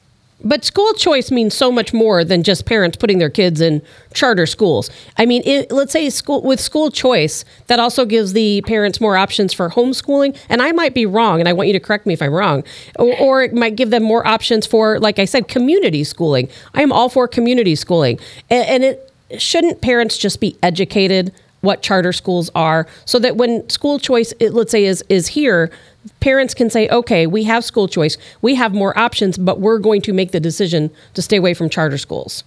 But 0.41 0.63
school 0.63 0.93
choice 0.93 1.31
means 1.31 1.53
so 1.53 1.71
much 1.71 1.93
more 1.93 2.23
than 2.23 2.43
just 2.43 2.65
parents 2.65 2.95
putting 2.95 3.19
their 3.19 3.29
kids 3.29 3.59
in 3.59 3.81
charter 4.13 4.45
schools. 4.45 4.89
I 5.17 5.25
mean, 5.25 5.43
it, 5.45 5.71
let's 5.71 5.91
say 5.91 6.09
school 6.09 6.41
with 6.41 6.59
school 6.61 6.91
choice, 6.91 7.43
that 7.67 7.79
also 7.79 8.05
gives 8.05 8.33
the 8.33 8.61
parents 8.61 9.01
more 9.01 9.17
options 9.17 9.53
for 9.53 9.69
homeschooling. 9.69 10.37
And 10.47 10.61
I 10.61 10.71
might 10.71 10.93
be 10.93 11.05
wrong, 11.05 11.39
and 11.39 11.49
I 11.49 11.53
want 11.53 11.67
you 11.67 11.73
to 11.73 11.79
correct 11.79 12.05
me 12.05 12.13
if 12.13 12.21
I'm 12.21 12.33
wrong. 12.33 12.63
Or, 12.97 13.17
or 13.19 13.43
it 13.43 13.53
might 13.53 13.75
give 13.75 13.89
them 13.89 14.03
more 14.03 14.25
options 14.25 14.65
for, 14.65 14.99
like 14.99 15.19
I 15.19 15.25
said, 15.25 15.47
community 15.49 16.03
schooling. 16.05 16.49
I 16.73 16.81
am 16.81 16.91
all 16.91 17.09
for 17.09 17.27
community 17.27 17.75
schooling, 17.75 18.19
and, 18.49 18.65
and 18.67 18.83
it 18.83 19.11
shouldn't 19.37 19.81
parents 19.81 20.17
just 20.17 20.39
be 20.39 20.57
educated 20.63 21.33
what 21.61 21.81
charter 21.81 22.13
schools 22.13 22.49
are 22.55 22.87
so 23.05 23.19
that 23.19 23.35
when 23.35 23.69
school 23.69 23.99
choice 23.99 24.33
it, 24.39 24.53
let's 24.53 24.71
say 24.71 24.85
is 24.85 25.03
is 25.09 25.27
here 25.27 25.69
parents 26.19 26.53
can 26.53 26.69
say 26.69 26.87
okay 26.89 27.25
we 27.27 27.43
have 27.43 27.63
school 27.63 27.87
choice 27.87 28.17
we 28.41 28.55
have 28.55 28.73
more 28.73 28.97
options 28.97 29.37
but 29.37 29.59
we're 29.59 29.79
going 29.79 30.01
to 30.01 30.13
make 30.13 30.31
the 30.31 30.39
decision 30.39 30.91
to 31.13 31.21
stay 31.21 31.37
away 31.37 31.53
from 31.53 31.69
charter 31.69 31.97
schools 31.97 32.43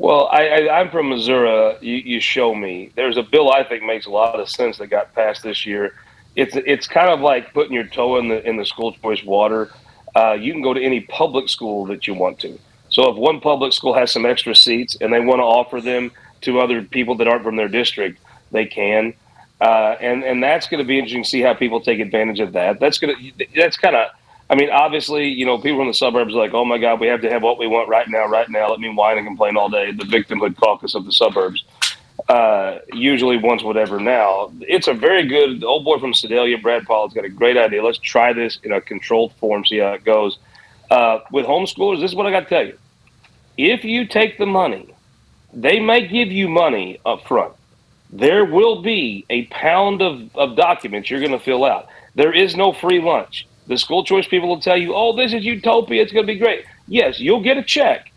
Well, 0.00 0.30
I, 0.32 0.66
I'm 0.70 0.90
from 0.90 1.10
Missouri. 1.10 1.76
You, 1.82 1.96
you 1.96 2.20
show 2.20 2.54
me. 2.54 2.90
There's 2.96 3.18
a 3.18 3.22
bill 3.22 3.52
I 3.52 3.64
think 3.64 3.82
makes 3.82 4.06
a 4.06 4.10
lot 4.10 4.40
of 4.40 4.48
sense 4.48 4.78
that 4.78 4.86
got 4.86 5.14
passed 5.14 5.42
this 5.42 5.66
year. 5.66 5.92
It's 6.36 6.56
it's 6.56 6.86
kind 6.86 7.10
of 7.10 7.20
like 7.20 7.52
putting 7.52 7.74
your 7.74 7.84
toe 7.84 8.16
in 8.18 8.28
the 8.28 8.42
in 8.48 8.56
the 8.56 8.64
school 8.64 8.94
choice 8.94 9.22
water. 9.22 9.70
Uh, 10.16 10.32
you 10.32 10.54
can 10.54 10.62
go 10.62 10.72
to 10.72 10.82
any 10.82 11.00
public 11.00 11.50
school 11.50 11.84
that 11.86 12.06
you 12.06 12.14
want 12.14 12.38
to. 12.38 12.58
So 12.88 13.10
if 13.10 13.16
one 13.16 13.40
public 13.40 13.74
school 13.74 13.92
has 13.92 14.10
some 14.10 14.24
extra 14.24 14.54
seats 14.54 14.96
and 15.02 15.12
they 15.12 15.20
want 15.20 15.40
to 15.40 15.44
offer 15.44 15.82
them 15.82 16.12
to 16.42 16.60
other 16.60 16.80
people 16.82 17.14
that 17.16 17.28
aren't 17.28 17.44
from 17.44 17.56
their 17.56 17.68
district, 17.68 18.20
they 18.52 18.64
can. 18.64 19.12
Uh, 19.60 19.96
and 20.00 20.24
and 20.24 20.42
that's 20.42 20.68
going 20.68 20.78
to 20.78 20.86
be 20.86 20.98
interesting 20.98 21.22
to 21.22 21.28
see 21.28 21.40
how 21.42 21.52
people 21.54 21.80
take 21.80 22.00
advantage 22.00 22.40
of 22.40 22.52
that. 22.52 22.80
That's 22.80 22.98
going 22.98 23.14
to 23.14 23.46
that's 23.54 23.76
kind 23.76 23.96
of. 23.96 24.08
I 24.48 24.56
mean, 24.56 24.68
obviously, 24.70 25.28
you 25.28 25.46
know, 25.46 25.58
people 25.58 25.80
in 25.80 25.86
the 25.86 25.94
suburbs 25.94 26.34
are 26.34 26.38
like, 26.38 26.54
oh 26.54 26.64
my 26.64 26.76
God, 26.76 26.98
we 26.98 27.06
have 27.06 27.20
to 27.20 27.30
have 27.30 27.40
what 27.40 27.56
we 27.56 27.68
want 27.68 27.88
right 27.88 28.08
now, 28.08 28.26
right 28.26 28.48
now. 28.48 28.68
Let 28.68 28.80
me 28.80 28.88
whine 28.88 29.16
and 29.16 29.24
complain 29.24 29.56
all 29.56 29.68
day. 29.68 29.92
The 29.92 30.02
victimhood 30.02 30.56
caucus 30.56 30.96
of 30.96 31.04
the 31.04 31.12
suburbs 31.12 31.62
uh, 32.28 32.78
usually 32.92 33.36
wants 33.36 33.64
whatever 33.64 34.00
now. 34.00 34.52
It's 34.60 34.88
a 34.88 34.94
very 34.94 35.26
good, 35.26 35.64
old 35.64 35.84
boy 35.84 35.98
from 35.98 36.14
Sedalia, 36.14 36.58
Brad 36.58 36.84
Pollitt's 36.84 37.14
got 37.14 37.24
a 37.24 37.28
great 37.28 37.56
idea. 37.56 37.82
Let's 37.82 37.98
try 37.98 38.32
this 38.32 38.58
in 38.62 38.72
a 38.72 38.80
controlled 38.80 39.32
form, 39.34 39.64
see 39.64 39.78
how 39.78 39.92
it 39.92 40.04
goes. 40.04 40.38
Uh, 40.90 41.20
with 41.30 41.46
homeschoolers, 41.46 42.00
this 42.00 42.10
is 42.10 42.16
what 42.16 42.26
I 42.26 42.30
got 42.30 42.40
to 42.40 42.48
tell 42.48 42.66
you. 42.66 42.78
If 43.56 43.84
you 43.84 44.06
take 44.06 44.38
the 44.38 44.46
money, 44.46 44.94
they 45.52 45.80
may 45.80 46.06
give 46.06 46.28
you 46.28 46.48
money 46.48 47.00
up 47.04 47.26
front. 47.26 47.54
There 48.12 48.44
will 48.44 48.82
be 48.82 49.24
a 49.30 49.46
pound 49.46 50.02
of, 50.02 50.34
of 50.36 50.56
documents 50.56 51.10
you're 51.10 51.20
going 51.20 51.32
to 51.32 51.38
fill 51.38 51.64
out. 51.64 51.88
There 52.14 52.32
is 52.32 52.56
no 52.56 52.72
free 52.72 53.00
lunch. 53.00 53.46
The 53.68 53.78
school 53.78 54.04
choice 54.04 54.26
people 54.26 54.48
will 54.48 54.60
tell 54.60 54.76
you, 54.76 54.94
oh, 54.94 55.14
this 55.14 55.32
is 55.32 55.44
utopia. 55.44 56.02
It's 56.02 56.12
going 56.12 56.26
to 56.26 56.32
be 56.32 56.38
great. 56.38 56.64
Yes, 56.88 57.20
you'll 57.20 57.42
get 57.42 57.56
a 57.56 57.62
check 57.62 58.10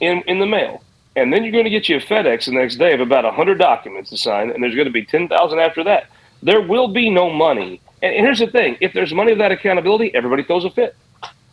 in, 0.00 0.22
in 0.28 0.38
the 0.38 0.46
mail. 0.46 0.84
And 1.16 1.32
then 1.32 1.42
you're 1.42 1.52
going 1.52 1.64
to 1.64 1.70
get 1.70 1.88
you 1.88 1.96
a 1.96 2.00
FedEx 2.00 2.44
the 2.44 2.52
next 2.52 2.76
day 2.76 2.94
of 2.94 3.00
about 3.00 3.24
100 3.24 3.58
documents 3.58 4.10
to 4.10 4.16
sign, 4.16 4.50
and 4.50 4.62
there's 4.62 4.76
going 4.76 4.86
to 4.86 4.92
be 4.92 5.04
10,000 5.04 5.58
after 5.58 5.82
that. 5.84 6.06
There 6.42 6.60
will 6.60 6.88
be 6.88 7.10
no 7.10 7.28
money. 7.28 7.80
And 8.02 8.14
here's 8.14 8.38
the 8.38 8.46
thing 8.46 8.76
if 8.80 8.92
there's 8.92 9.12
money 9.12 9.32
without 9.32 9.50
accountability, 9.50 10.14
everybody 10.14 10.44
throws 10.44 10.64
a 10.64 10.70
fit. 10.70 10.94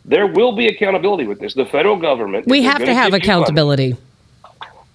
There 0.04 0.26
will 0.28 0.52
be 0.52 0.68
accountability 0.68 1.26
with 1.26 1.40
this. 1.40 1.54
The 1.54 1.66
federal 1.66 1.96
government. 1.96 2.46
we 2.46 2.62
have 2.62 2.78
to 2.78 2.94
have 2.94 3.06
you 3.06 3.10
money- 3.10 3.24
accountability 3.24 3.96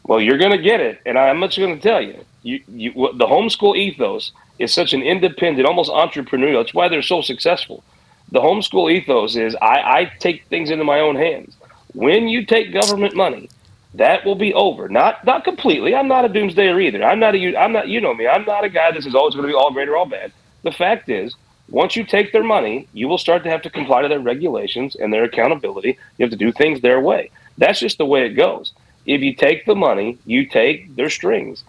well, 0.05 0.19
you're 0.19 0.37
going 0.37 0.51
to 0.51 0.57
get 0.57 0.81
it, 0.81 0.99
and 1.05 1.17
I'm 1.17 1.39
just 1.41 1.57
going 1.57 1.75
to 1.75 1.81
tell 1.81 2.01
you, 2.01 2.25
you, 2.43 2.61
you, 2.67 2.91
the 2.93 3.25
homeschool 3.25 3.77
ethos 3.77 4.31
is 4.59 4.73
such 4.73 4.93
an 4.93 5.01
independent, 5.01 5.67
almost 5.67 5.91
entrepreneurial. 5.91 6.61
That's 6.61 6.73
why 6.73 6.89
they're 6.89 7.01
so 7.01 7.21
successful. 7.21 7.83
The 8.31 8.41
homeschool 8.41 8.91
ethos 8.91 9.35
is 9.35 9.55
I, 9.55 9.99
I 9.99 10.11
take 10.19 10.45
things 10.47 10.69
into 10.69 10.83
my 10.83 10.99
own 10.99 11.15
hands. 11.15 11.55
When 11.93 12.27
you 12.27 12.45
take 12.45 12.73
government 12.73 13.15
money, 13.15 13.49
that 13.95 14.25
will 14.25 14.35
be 14.35 14.53
over. 14.53 14.89
Not 14.89 15.23
not 15.23 15.43
completely. 15.43 15.95
I'm 15.95 16.07
not 16.07 16.25
a 16.25 16.29
doomsdayer 16.29 16.81
either. 16.81 17.03
I'm 17.03 17.19
not 17.19 17.35
a 17.35 17.55
I'm 17.55 17.71
not 17.71 17.87
you 17.87 18.01
know 18.01 18.13
me. 18.13 18.27
I'm 18.27 18.45
not 18.45 18.63
a 18.63 18.69
guy 18.69 18.91
that 18.91 19.03
says 19.03 19.13
oh 19.15 19.27
it's 19.27 19.35
going 19.35 19.47
to 19.47 19.53
be 19.53 19.57
all 19.57 19.71
great 19.71 19.87
or 19.87 19.95
all 19.95 20.07
bad. 20.07 20.31
The 20.63 20.71
fact 20.71 21.09
is, 21.09 21.35
once 21.69 21.95
you 21.95 22.03
take 22.03 22.31
their 22.31 22.43
money, 22.43 22.87
you 22.93 23.07
will 23.07 23.17
start 23.17 23.43
to 23.43 23.49
have 23.49 23.61
to 23.63 23.69
comply 23.69 24.01
to 24.01 24.07
their 24.07 24.19
regulations 24.19 24.95
and 24.95 25.13
their 25.13 25.25
accountability. 25.25 25.97
You 26.17 26.23
have 26.23 26.31
to 26.31 26.37
do 26.37 26.51
things 26.51 26.81
their 26.81 26.99
way. 26.99 27.29
That's 27.57 27.79
just 27.79 27.99
the 27.99 28.05
way 28.05 28.25
it 28.25 28.33
goes. 28.33 28.73
If 29.05 29.21
you 29.21 29.35
take 29.35 29.65
the 29.65 29.75
money, 29.75 30.17
you 30.25 30.45
take 30.47 30.95
their 30.95 31.09
strings. 31.09 31.63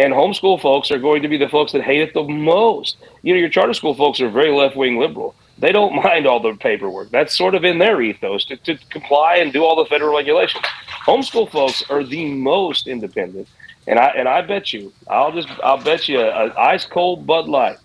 And 0.00 0.14
homeschool 0.14 0.62
folks 0.62 0.90
are 0.90 0.98
going 0.98 1.20
to 1.20 1.28
be 1.28 1.36
the 1.36 1.48
folks 1.50 1.72
that 1.72 1.82
hate 1.82 2.00
it 2.00 2.14
the 2.14 2.22
most. 2.22 2.96
You 3.20 3.34
know, 3.34 3.38
your 3.38 3.50
charter 3.50 3.74
school 3.74 3.94
folks 3.94 4.18
are 4.22 4.30
very 4.30 4.50
left 4.50 4.74
wing 4.74 4.98
liberal. 4.98 5.34
They 5.58 5.72
don't 5.72 5.94
mind 6.04 6.26
all 6.26 6.40
the 6.40 6.54
paperwork. 6.54 7.10
That's 7.10 7.36
sort 7.36 7.54
of 7.54 7.64
in 7.64 7.76
their 7.76 8.00
ethos 8.00 8.46
to, 8.46 8.56
to 8.56 8.78
comply 8.88 9.36
and 9.36 9.52
do 9.52 9.62
all 9.62 9.76
the 9.76 9.84
federal 9.84 10.16
regulations. 10.16 10.64
Homeschool 11.04 11.50
folks 11.50 11.84
are 11.90 12.02
the 12.02 12.24
most 12.32 12.86
independent. 12.86 13.46
And 13.86 13.98
I 13.98 14.08
and 14.16 14.26
I 14.26 14.40
bet 14.40 14.72
you, 14.72 14.90
I'll 15.06 15.32
just 15.32 15.48
I'll 15.62 15.82
bet 15.82 16.08
you 16.08 16.18
an 16.20 16.52
ice 16.56 16.86
cold 16.86 17.26
Bud 17.26 17.46
Light, 17.46 17.76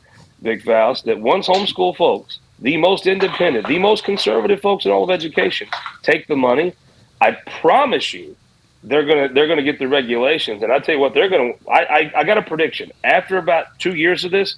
Vic 0.42 0.64
Faust, 0.64 1.04
that 1.06 1.20
once 1.20 1.50
homeschool 1.50 1.98
folks, 1.98 2.40
the 2.60 2.78
most 2.78 3.08
independent, 3.08 3.68
the 3.68 3.80
most 3.80 4.06
conservative 4.06 4.62
folks 4.62 4.86
in 4.86 4.92
all 4.92 5.04
of 5.04 5.10
education, 5.10 5.68
take 6.02 6.28
the 6.28 6.36
money, 6.38 6.74
I 7.20 7.32
promise 7.62 8.14
you, 8.14 8.38
they're 8.88 9.06
gonna 9.06 9.30
they're 9.34 9.48
gonna 9.48 9.64
get 9.64 9.80
the 9.80 9.88
regulations. 9.88 10.64
And 10.64 10.72
I 10.72 10.80
tell 10.80 10.96
you 10.96 11.02
what, 11.02 11.14
they're 11.14 11.30
gonna. 11.30 11.54
I 11.70 11.86
I, 11.86 12.12
I 12.18 12.24
got 12.24 12.38
a 12.38 12.42
prediction. 12.42 12.92
After 13.04 13.38
about 13.38 13.66
two 13.80 13.96
years 13.96 14.24
of 14.26 14.32
this, 14.32 14.56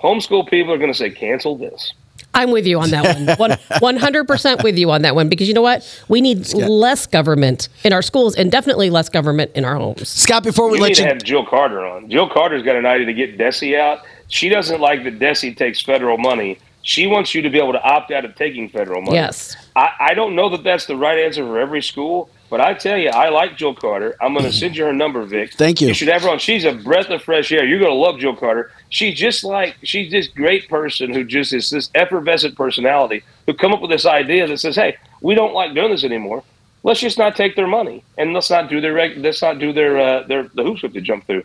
homeschool 0.00 0.48
people 0.48 0.72
are 0.72 0.78
gonna 0.78 0.94
say 0.94 1.10
cancel 1.10 1.56
this. 1.56 1.92
i'm 2.34 2.50
with 2.50 2.66
you 2.66 2.80
on 2.80 2.90
that 2.90 3.04
one 3.38 3.58
One- 3.80 3.96
100% 3.98 4.62
with 4.62 4.78
you 4.78 4.90
on 4.90 5.02
that 5.02 5.14
one 5.14 5.28
because 5.28 5.48
you 5.48 5.54
know 5.54 5.62
what 5.62 5.82
we 6.08 6.20
need 6.20 6.52
less 6.54 7.06
government 7.06 7.68
in 7.84 7.92
our 7.92 8.02
schools 8.02 8.34
and 8.36 8.50
definitely 8.50 8.90
less 8.90 9.08
government 9.08 9.50
in 9.54 9.64
our 9.64 9.76
homes 9.76 10.08
Scott, 10.08 10.42
before 10.42 10.66
we 10.66 10.72
We 10.72 10.78
need 10.78 10.82
let 10.84 10.94
to 10.96 11.02
you 11.02 11.08
have 11.08 11.22
Jill 11.22 11.44
Carter 11.46 11.84
on. 11.84 12.08
Jill 12.10 12.28
Carter's 12.28 12.62
got 12.62 12.76
an 12.76 12.86
idea 12.86 13.06
to 13.06 13.12
get 13.14 13.38
DESE 13.38 13.74
out. 13.76 14.00
She 14.28 14.48
doesn't 14.48 14.80
like 14.80 15.04
that 15.04 15.18
DESE 15.18 15.54
takes 15.56 15.82
federal 15.82 16.16
money. 16.18 16.58
She 16.82 17.06
wants 17.06 17.34
you 17.34 17.42
to 17.42 17.50
be 17.50 17.58
able 17.58 17.72
to 17.72 17.82
opt 17.82 18.10
out 18.10 18.24
of 18.24 18.34
taking 18.34 18.68
federal 18.68 19.02
money. 19.02 19.16
Yes. 19.16 19.54
I, 19.76 19.90
I 20.10 20.14
don't 20.14 20.34
know 20.34 20.48
that 20.48 20.64
that's 20.64 20.86
the 20.86 20.96
right 20.96 21.18
answer 21.18 21.44
for 21.46 21.58
every 21.60 21.82
school, 21.82 22.28
but 22.52 22.60
I 22.60 22.74
tell 22.74 22.98
you, 22.98 23.08
I 23.08 23.30
like 23.30 23.56
Jill 23.56 23.74
Carter. 23.74 24.14
I'm 24.20 24.34
going 24.34 24.44
to 24.44 24.52
send 24.52 24.76
you 24.76 24.84
her 24.84 24.92
number, 24.92 25.24
Vic. 25.24 25.54
Thank 25.54 25.80
you. 25.80 25.88
You 25.88 25.94
should 25.94 26.08
have 26.08 26.20
her 26.20 26.28
on. 26.28 26.38
She's 26.38 26.66
a 26.66 26.74
breath 26.74 27.08
of 27.08 27.22
fresh 27.22 27.50
air. 27.50 27.64
You're 27.64 27.78
going 27.78 27.90
to 27.90 27.96
love 27.96 28.18
Jill 28.18 28.36
Carter. 28.36 28.70
she's 28.90 29.18
just 29.18 29.42
like 29.42 29.76
she's 29.82 30.12
this 30.12 30.26
great 30.28 30.68
person 30.68 31.14
who 31.14 31.24
just 31.24 31.54
is 31.54 31.70
this 31.70 31.88
effervescent 31.94 32.54
personality 32.54 33.22
who 33.46 33.54
come 33.54 33.72
up 33.72 33.80
with 33.80 33.90
this 33.90 34.04
idea 34.04 34.46
that 34.46 34.58
says, 34.58 34.76
"Hey, 34.76 34.98
we 35.22 35.34
don't 35.34 35.54
like 35.54 35.72
doing 35.72 35.92
this 35.92 36.04
anymore. 36.04 36.44
Let's 36.82 37.00
just 37.00 37.16
not 37.16 37.36
take 37.36 37.56
their 37.56 37.66
money 37.66 38.04
and 38.18 38.34
let's 38.34 38.50
not 38.50 38.68
do 38.68 38.82
their 38.82 38.92
reg- 38.92 39.16
let's 39.16 39.40
not 39.40 39.58
do 39.58 39.72
their 39.72 39.98
uh, 39.98 40.22
their 40.24 40.42
the 40.54 40.62
hoops 40.62 40.82
we 40.82 40.88
have 40.88 40.92
to 40.92 41.00
jump 41.00 41.26
through." 41.26 41.44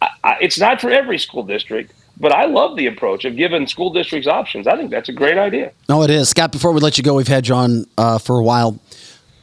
I, 0.00 0.08
I, 0.22 0.36
it's 0.40 0.60
not 0.60 0.80
for 0.80 0.90
every 0.92 1.18
school 1.18 1.42
district, 1.42 1.92
but 2.16 2.30
I 2.30 2.44
love 2.44 2.76
the 2.76 2.86
approach 2.86 3.24
of 3.24 3.36
giving 3.36 3.66
school 3.66 3.92
districts 3.92 4.28
options. 4.28 4.68
I 4.68 4.76
think 4.76 4.92
that's 4.92 5.08
a 5.08 5.12
great 5.12 5.36
idea. 5.36 5.72
No, 5.88 6.04
it 6.04 6.10
is. 6.10 6.28
Scott, 6.28 6.52
before 6.52 6.70
we 6.70 6.78
let 6.80 6.96
you 6.96 7.02
go, 7.02 7.14
we've 7.14 7.26
had 7.26 7.48
you 7.48 7.56
on 7.56 7.86
uh, 7.98 8.18
for 8.18 8.38
a 8.38 8.42
while. 8.44 8.78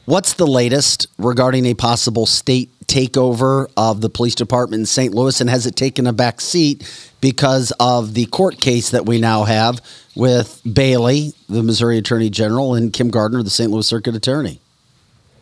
What's 0.05 0.33
the 0.33 0.47
latest 0.47 1.05
regarding 1.19 1.67
a 1.67 1.75
possible 1.75 2.25
state 2.25 2.71
takeover 2.87 3.71
of 3.77 4.01
the 4.01 4.09
police 4.09 4.33
department 4.33 4.79
in 4.79 4.85
St. 4.87 5.13
Louis? 5.13 5.39
And 5.39 5.47
has 5.47 5.67
it 5.67 5.75
taken 5.75 6.07
a 6.07 6.13
back 6.13 6.41
seat 6.41 7.11
because 7.21 7.71
of 7.79 8.15
the 8.15 8.25
court 8.25 8.59
case 8.59 8.89
that 8.89 9.05
we 9.05 9.19
now 9.19 9.43
have 9.43 9.79
with 10.15 10.59
Bailey, 10.73 11.33
the 11.47 11.61
Missouri 11.61 11.99
Attorney 11.99 12.31
General, 12.31 12.73
and 12.73 12.91
Kim 12.91 13.11
Gardner, 13.11 13.43
the 13.43 13.51
St. 13.51 13.69
Louis 13.69 13.85
Circuit 13.85 14.15
Attorney? 14.15 14.59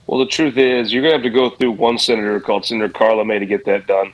Well, 0.07 0.19
the 0.19 0.25
truth 0.25 0.57
is, 0.57 0.91
you're 0.91 1.03
going 1.03 1.13
to 1.13 1.17
have 1.17 1.23
to 1.23 1.29
go 1.29 1.51
through 1.51 1.71
one 1.71 1.97
senator 1.97 2.37
called 2.41 2.65
Senator 2.65 2.91
Karla 2.91 3.23
May 3.23 3.39
to 3.39 3.45
get 3.45 3.63
that 3.63 3.87
done. 3.87 4.11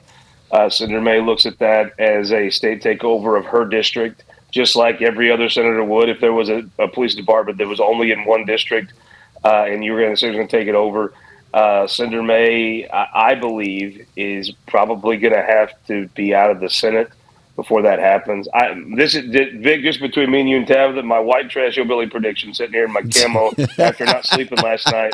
Uh, 0.51 0.69
senator 0.69 1.01
May 1.01 1.21
looks 1.21 1.47
at 1.47 1.57
that 1.57 1.99
as 1.99 2.31
a 2.31 2.51
state 2.51 2.83
takeover 2.83 3.35
of 3.39 3.45
her 3.45 3.65
district, 3.65 4.23
just 4.51 4.75
like 4.75 5.01
every 5.01 5.31
other 5.31 5.49
senator 5.49 5.83
would 5.83 6.07
if 6.07 6.19
there 6.19 6.33
was 6.33 6.49
a, 6.49 6.69
a 6.77 6.87
police 6.87 7.15
department 7.15 7.57
that 7.57 7.67
was 7.67 7.79
only 7.79 8.11
in 8.11 8.25
one 8.25 8.45
district 8.45 8.93
uh, 9.45 9.65
and 9.67 9.85
you 9.85 9.93
were 9.93 10.01
going 10.01 10.15
to 10.15 10.31
going 10.33 10.47
to 10.47 10.57
take 10.57 10.67
it 10.67 10.75
over. 10.75 11.13
Uh, 11.53 11.87
Senator 11.87 12.23
May, 12.23 12.85
I, 12.89 13.31
I 13.31 13.35
believe, 13.35 14.05
is 14.17 14.51
probably 14.67 15.17
going 15.17 15.33
to 15.33 15.43
have 15.43 15.71
to 15.87 16.07
be 16.09 16.33
out 16.33 16.49
of 16.49 16.59
the 16.59 16.69
Senate 16.69 17.09
before 17.55 17.83
that 17.83 17.99
happens. 17.99 18.49
I, 18.53 18.75
this 18.97 19.15
is 19.15 19.29
Vic, 19.29 19.81
just 19.83 20.01
between 20.01 20.31
me 20.31 20.41
and 20.41 20.49
you 20.49 20.57
and 20.57 20.67
Tabitha, 20.67 21.03
my 21.03 21.19
white 21.19 21.49
trash 21.49 21.75
hillbilly 21.75 22.07
prediction, 22.07 22.53
sitting 22.53 22.73
here 22.73 22.85
in 22.85 22.91
my 22.91 23.03
camo 23.03 23.51
after 23.77 24.03
not 24.03 24.25
sleeping 24.25 24.57
last 24.57 24.91
night. 24.91 25.13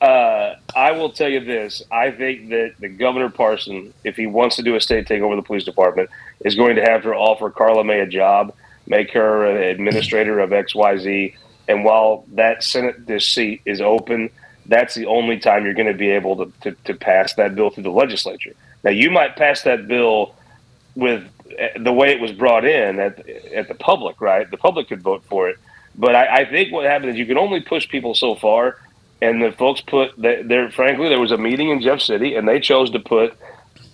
Uh, 0.00 0.54
I 0.74 0.92
will 0.92 1.10
tell 1.10 1.28
you 1.28 1.40
this: 1.40 1.82
I 1.90 2.12
think 2.12 2.48
that 2.50 2.74
the 2.78 2.88
Governor 2.88 3.28
Parson, 3.28 3.92
if 4.04 4.16
he 4.16 4.26
wants 4.26 4.56
to 4.56 4.62
do 4.62 4.76
a 4.76 4.80
state 4.80 5.06
takeover 5.06 5.32
of 5.32 5.36
the 5.36 5.46
police 5.46 5.64
department, 5.64 6.08
is 6.44 6.54
going 6.54 6.76
to 6.76 6.82
have 6.82 7.02
to 7.02 7.10
offer 7.10 7.50
Karla 7.50 7.84
May 7.84 8.00
a 8.00 8.06
job, 8.06 8.54
make 8.86 9.10
her 9.10 9.44
an 9.44 9.62
administrator 9.62 10.38
of 10.40 10.52
X 10.52 10.74
Y 10.74 10.96
Z 10.96 11.34
and 11.68 11.84
while 11.84 12.24
that 12.32 12.62
Senate 12.62 13.06
this 13.06 13.26
seat 13.26 13.62
is 13.64 13.80
open, 13.80 14.30
that's 14.66 14.94
the 14.94 15.06
only 15.06 15.38
time 15.38 15.64
you're 15.64 15.74
going 15.74 15.92
to 15.92 15.94
be 15.94 16.10
able 16.10 16.36
to, 16.36 16.52
to, 16.62 16.76
to, 16.84 16.94
pass 16.94 17.34
that 17.34 17.54
bill 17.54 17.70
through 17.70 17.82
the 17.82 17.90
legislature. 17.90 18.54
Now, 18.82 18.90
you 18.90 19.10
might 19.10 19.36
pass 19.36 19.62
that 19.62 19.86
bill 19.86 20.34
with 20.94 21.28
the 21.78 21.92
way 21.92 22.12
it 22.12 22.20
was 22.20 22.32
brought 22.32 22.64
in 22.64 22.98
at, 22.98 23.28
at 23.28 23.68
the 23.68 23.74
public, 23.74 24.20
right? 24.20 24.50
The 24.50 24.56
public 24.56 24.88
could 24.88 25.02
vote 25.02 25.24
for 25.28 25.48
it. 25.48 25.58
But 25.94 26.14
I, 26.14 26.38
I 26.38 26.44
think 26.50 26.72
what 26.72 26.84
happened 26.84 27.10
is 27.10 27.16
you 27.16 27.26
can 27.26 27.38
only 27.38 27.60
push 27.60 27.88
people 27.88 28.14
so 28.14 28.34
far. 28.34 28.78
And 29.22 29.42
the 29.42 29.52
folks 29.52 29.80
put 29.80 30.12
there, 30.18 30.70
frankly, 30.70 31.08
there 31.08 31.20
was 31.20 31.30
a 31.30 31.38
meeting 31.38 31.70
in 31.70 31.80
Jeff 31.80 32.00
City, 32.00 32.34
and 32.34 32.46
they 32.46 32.60
chose 32.60 32.90
to 32.90 32.98
put 32.98 33.36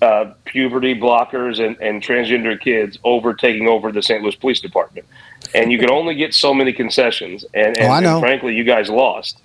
uh, 0.03 0.33
puberty 0.45 0.99
blockers 0.99 1.65
and, 1.65 1.77
and 1.81 2.03
transgender 2.03 2.59
kids 2.59 2.99
over 3.05 3.35
taking 3.35 3.69
over 3.69 3.93
the 3.93 4.03
St. 4.03 4.23
Louis 4.23 4.35
Police 4.35 4.61
Department. 4.61 5.07
And 5.55 5.73
you 5.73 5.79
can 5.79 5.91
only 5.91 6.15
get 6.15 6.35
so 6.35 6.55
many 6.55 6.73
concessions. 6.73 7.45
And, 7.55 7.77
oh, 7.79 7.83
and, 7.83 8.07
oh, 8.07 8.11
and 8.15 8.21
frankly, 8.21 8.55
you 8.55 8.65
guys 8.65 8.89
lost. 8.89 9.41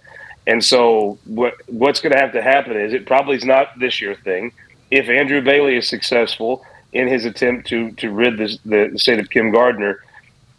And 0.47 0.63
so 0.63 1.17
what 1.25 1.55
what's 1.67 1.99
going 1.99 2.13
to 2.13 2.19
have 2.19 2.33
to 2.33 2.41
happen 2.41 2.77
is 2.77 2.93
it 2.93 3.05
probably 3.05 3.35
is 3.35 3.45
not 3.45 3.79
this 3.79 3.99
year 3.99 4.15
thing. 4.15 4.51
If 4.91 5.09
Andrew 5.09 5.41
Bailey 5.41 5.75
is 5.75 5.87
successful 5.87 6.63
in 6.93 7.07
his 7.07 7.25
attempt 7.25 7.67
to 7.69 7.91
to 7.93 8.11
rid 8.11 8.37
this, 8.37 8.59
the, 8.63 8.89
the 8.91 8.99
state 8.99 9.19
of 9.19 9.29
Kim 9.29 9.51
Gardner, 9.51 10.03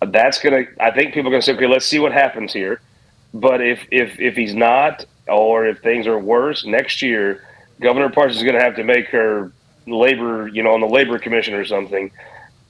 that's 0.04 0.40
going 0.40 0.66
to. 0.66 0.82
I 0.82 0.90
think 0.90 1.14
people 1.14 1.28
are 1.28 1.30
going 1.30 1.40
to 1.40 1.46
say, 1.46 1.54
okay, 1.54 1.68
let's 1.68 1.86
see 1.86 2.00
what 2.00 2.12
happens 2.12 2.52
here. 2.52 2.80
But 3.32 3.60
if 3.60 3.86
if 3.90 4.18
if 4.18 4.34
he's 4.34 4.54
not, 4.54 5.04
or 5.28 5.66
if 5.66 5.80
things 5.80 6.06
are 6.06 6.18
worse 6.18 6.64
next 6.64 7.00
year, 7.02 7.44
Governor 7.80 8.10
Parsons 8.10 8.38
is 8.38 8.42
going 8.42 8.56
to 8.56 8.62
have 8.62 8.76
to 8.76 8.84
make 8.84 9.06
her 9.08 9.52
labor, 9.86 10.48
you 10.48 10.62
know, 10.62 10.74
on 10.74 10.80
the 10.80 10.88
labor 10.88 11.18
commission 11.18 11.54
or 11.54 11.64
something. 11.64 12.10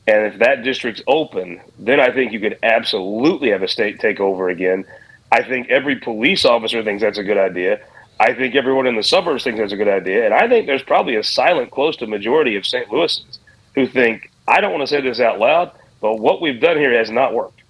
And 0.07 0.27
if 0.27 0.38
that 0.38 0.62
district's 0.62 1.03
open, 1.07 1.61
then 1.79 1.99
I 1.99 2.12
think 2.12 2.33
you 2.33 2.40
could 2.40 2.59
absolutely 2.62 3.51
have 3.51 3.62
a 3.62 3.69
state 3.69 3.99
take 3.99 4.21
over 4.21 4.49
again. 4.49 4.85
I 5.33 5.42
think 5.42 5.69
every 5.69 5.97
police 5.97 6.45
officer 6.45 6.83
thinks 6.85 7.03
that's 7.03 7.19
a 7.19 7.25
good 7.25 7.38
idea. 7.38 7.81
I 8.21 8.33
think 8.33 8.55
everyone 8.55 8.87
in 8.87 8.97
the 8.97 9.03
suburbs 9.03 9.45
thinks 9.45 9.59
that's 9.59 9.73
a 9.73 9.77
good 9.77 9.88
idea. 9.88 10.25
And 10.25 10.33
I 10.33 10.49
think 10.49 10.66
there's 10.66 10.83
probably 10.83 11.16
a 11.16 11.25
silent, 11.25 11.71
close 11.71 11.97
to 11.97 12.07
majority 12.07 12.57
of 12.57 12.64
St. 12.64 12.88
Louisans 12.88 13.38
who 13.75 13.87
think, 13.87 14.31
I 14.49 14.61
don't 14.61 14.73
want 14.73 14.83
to 14.83 14.87
say 14.87 15.01
this 15.01 15.21
out 15.21 15.38
loud, 15.38 15.73
but 16.01 16.21
what 16.21 16.40
we've 16.40 16.61
done 16.61 16.79
here 16.79 16.97
has 16.97 17.11
not 17.11 17.35
worked. 17.35 17.62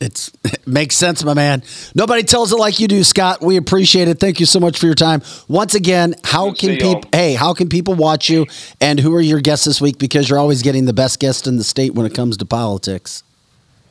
It's, 0.00 0.30
it 0.44 0.66
makes 0.66 0.96
sense, 0.96 1.24
my 1.24 1.34
man. 1.34 1.62
Nobody 1.94 2.22
tells 2.22 2.52
it 2.52 2.56
like 2.56 2.80
you 2.80 2.88
do, 2.88 3.04
Scott. 3.04 3.40
We 3.40 3.56
appreciate 3.56 4.08
it. 4.08 4.20
Thank 4.20 4.40
you 4.40 4.46
so 4.46 4.60
much 4.60 4.78
for 4.78 4.86
your 4.86 4.94
time. 4.94 5.22
Once 5.48 5.74
again, 5.74 6.14
how 6.24 6.50
Good 6.50 6.58
can 6.58 6.76
people? 6.76 7.10
Hey, 7.12 7.34
how 7.34 7.54
can 7.54 7.68
people 7.68 7.94
watch 7.94 8.28
you? 8.28 8.46
And 8.80 9.00
who 9.00 9.14
are 9.14 9.20
your 9.20 9.40
guests 9.40 9.64
this 9.64 9.80
week? 9.80 9.98
Because 9.98 10.28
you're 10.28 10.38
always 10.38 10.62
getting 10.62 10.84
the 10.84 10.92
best 10.92 11.20
guests 11.20 11.46
in 11.46 11.56
the 11.56 11.64
state 11.64 11.94
when 11.94 12.06
it 12.06 12.14
comes 12.14 12.36
to 12.36 12.44
politics. 12.44 13.22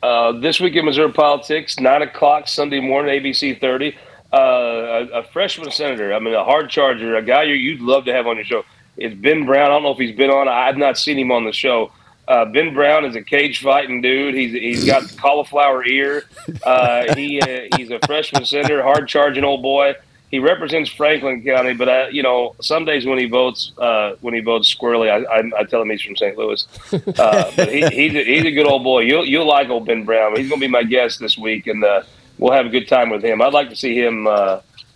Uh, 0.01 0.33
this 0.33 0.59
week 0.59 0.75
in 0.75 0.83
Missouri 0.83 1.13
politics, 1.13 1.79
nine 1.79 2.01
o'clock 2.01 2.49
Sunday 2.49 2.81
morning, 2.81 3.21
ABC 3.21 3.59
thirty. 3.61 3.95
Uh, 4.33 5.07
a, 5.13 5.19
a, 5.19 5.23
freshman 5.23 5.69
senator. 5.69 6.11
I 6.11 6.17
mean, 6.17 6.33
a 6.33 6.43
hard 6.43 6.67
charger, 6.71 7.15
a 7.15 7.21
guy 7.21 7.43
you, 7.43 7.73
would 7.73 7.81
love 7.81 8.05
to 8.05 8.13
have 8.13 8.25
on 8.25 8.35
your 8.35 8.45
show. 8.45 8.63
It's 8.97 9.13
Ben 9.13 9.45
Brown. 9.45 9.67
I 9.67 9.69
don't 9.75 9.83
know 9.83 9.91
if 9.91 9.99
he's 9.99 10.15
been 10.15 10.31
on. 10.31 10.47
I've 10.47 10.75
not 10.75 10.97
seen 10.97 11.19
him 11.19 11.31
on 11.31 11.45
the 11.45 11.53
show 11.53 11.91
uh, 12.27 12.45
ben 12.45 12.73
Brown 12.73 13.05
is 13.05 13.15
a 13.15 13.21
cage 13.21 13.61
fighting 13.61 14.01
dude. 14.01 14.33
He's 14.33 14.51
he's 14.53 14.85
got 14.85 15.15
cauliflower 15.17 15.85
ear. 15.85 16.23
Uh, 16.63 17.13
he 17.15 17.41
uh, 17.41 17.75
he's 17.75 17.91
a 17.91 17.99
freshman 18.05 18.45
senator, 18.45 18.81
hard 18.81 19.07
charging 19.07 19.43
old 19.43 19.61
boy. 19.61 19.95
He 20.31 20.39
represents 20.39 20.89
Franklin 20.89 21.43
County, 21.43 21.73
but 21.73 21.89
uh, 21.89 22.07
you 22.11 22.23
know, 22.23 22.55
some 22.61 22.85
days 22.85 23.05
when 23.05 23.19
he 23.19 23.25
votes 23.25 23.71
uh, 23.77 24.15
when 24.21 24.33
he 24.33 24.39
votes 24.39 24.73
squirrely, 24.73 25.09
I, 25.11 25.23
I, 25.31 25.61
I, 25.61 25.63
tell 25.65 25.81
him 25.81 25.89
he's 25.89 26.01
from 26.01 26.15
St. 26.15 26.37
Louis. 26.37 26.65
Uh, 26.91 27.51
but 27.55 27.69
he, 27.69 27.81
he's 27.87 28.15
a, 28.15 28.23
he's 28.23 28.45
a 28.45 28.51
good 28.51 28.65
old 28.65 28.83
boy. 28.83 29.01
You'll 29.01 29.25
you'll 29.25 29.47
like 29.47 29.69
old 29.69 29.85
Ben 29.85 30.05
Brown. 30.05 30.35
He's 30.35 30.49
going 30.49 30.59
to 30.59 30.67
be 30.67 30.71
my 30.71 30.83
guest 30.83 31.19
this 31.19 31.37
week, 31.37 31.67
and 31.67 31.83
we'll 32.39 32.53
have 32.53 32.65
a 32.65 32.69
good 32.69 32.87
time 32.87 33.09
with 33.09 33.23
him. 33.23 33.41
I'd 33.41 33.53
like 33.53 33.69
to 33.69 33.75
see 33.75 33.95
him 33.95 34.27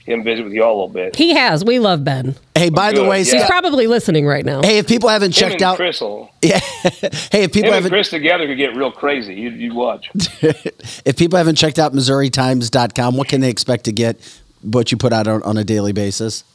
him 0.08 0.24
visit 0.24 0.44
with 0.44 0.54
you 0.54 0.64
all 0.64 0.72
a 0.72 0.78
little 0.80 0.88
bit. 0.88 1.16
He 1.16 1.34
has. 1.36 1.66
We 1.66 1.80
love 1.80 2.04
Ben. 2.04 2.36
Hey, 2.56 2.70
by 2.70 2.94
the 2.94 3.04
way, 3.04 3.22
yeah. 3.22 3.34
he's 3.34 3.46
probably 3.46 3.88
listening 3.88 4.26
right 4.26 4.46
now. 4.46 4.62
Hey, 4.62 4.78
if 4.78 4.88
people 4.88 5.10
haven't 5.10 5.34
checked 5.34 5.62
out, 5.62 5.76
Crystal. 5.76 6.32
Yeah. 6.42 6.60
hey, 6.60 7.44
if 7.44 7.52
people 7.52 7.70
him 7.70 7.74
haven't, 7.74 7.92
Chris 7.92 8.10
together 8.10 8.48
could 8.48 8.58
get 8.58 8.76
real 8.76 8.92
crazy. 8.92 9.36
You 9.36 9.50
you 9.50 9.76
watch. 9.76 10.10
if 10.16 11.18
people 11.18 11.38
haven't 11.38 11.56
checked 11.56 11.78
out 11.78 11.94
MissouriTimes.com, 11.94 13.18
what 13.18 13.28
can 13.28 13.42
they 13.42 13.50
expect 13.50 13.84
to 13.86 13.92
get? 13.92 14.40
What 14.62 14.92
you 14.92 14.98
put 14.98 15.12
out 15.12 15.28
on, 15.28 15.44
on 15.44 15.58
a 15.58 15.64
daily 15.64 15.92
basis? 15.92 16.46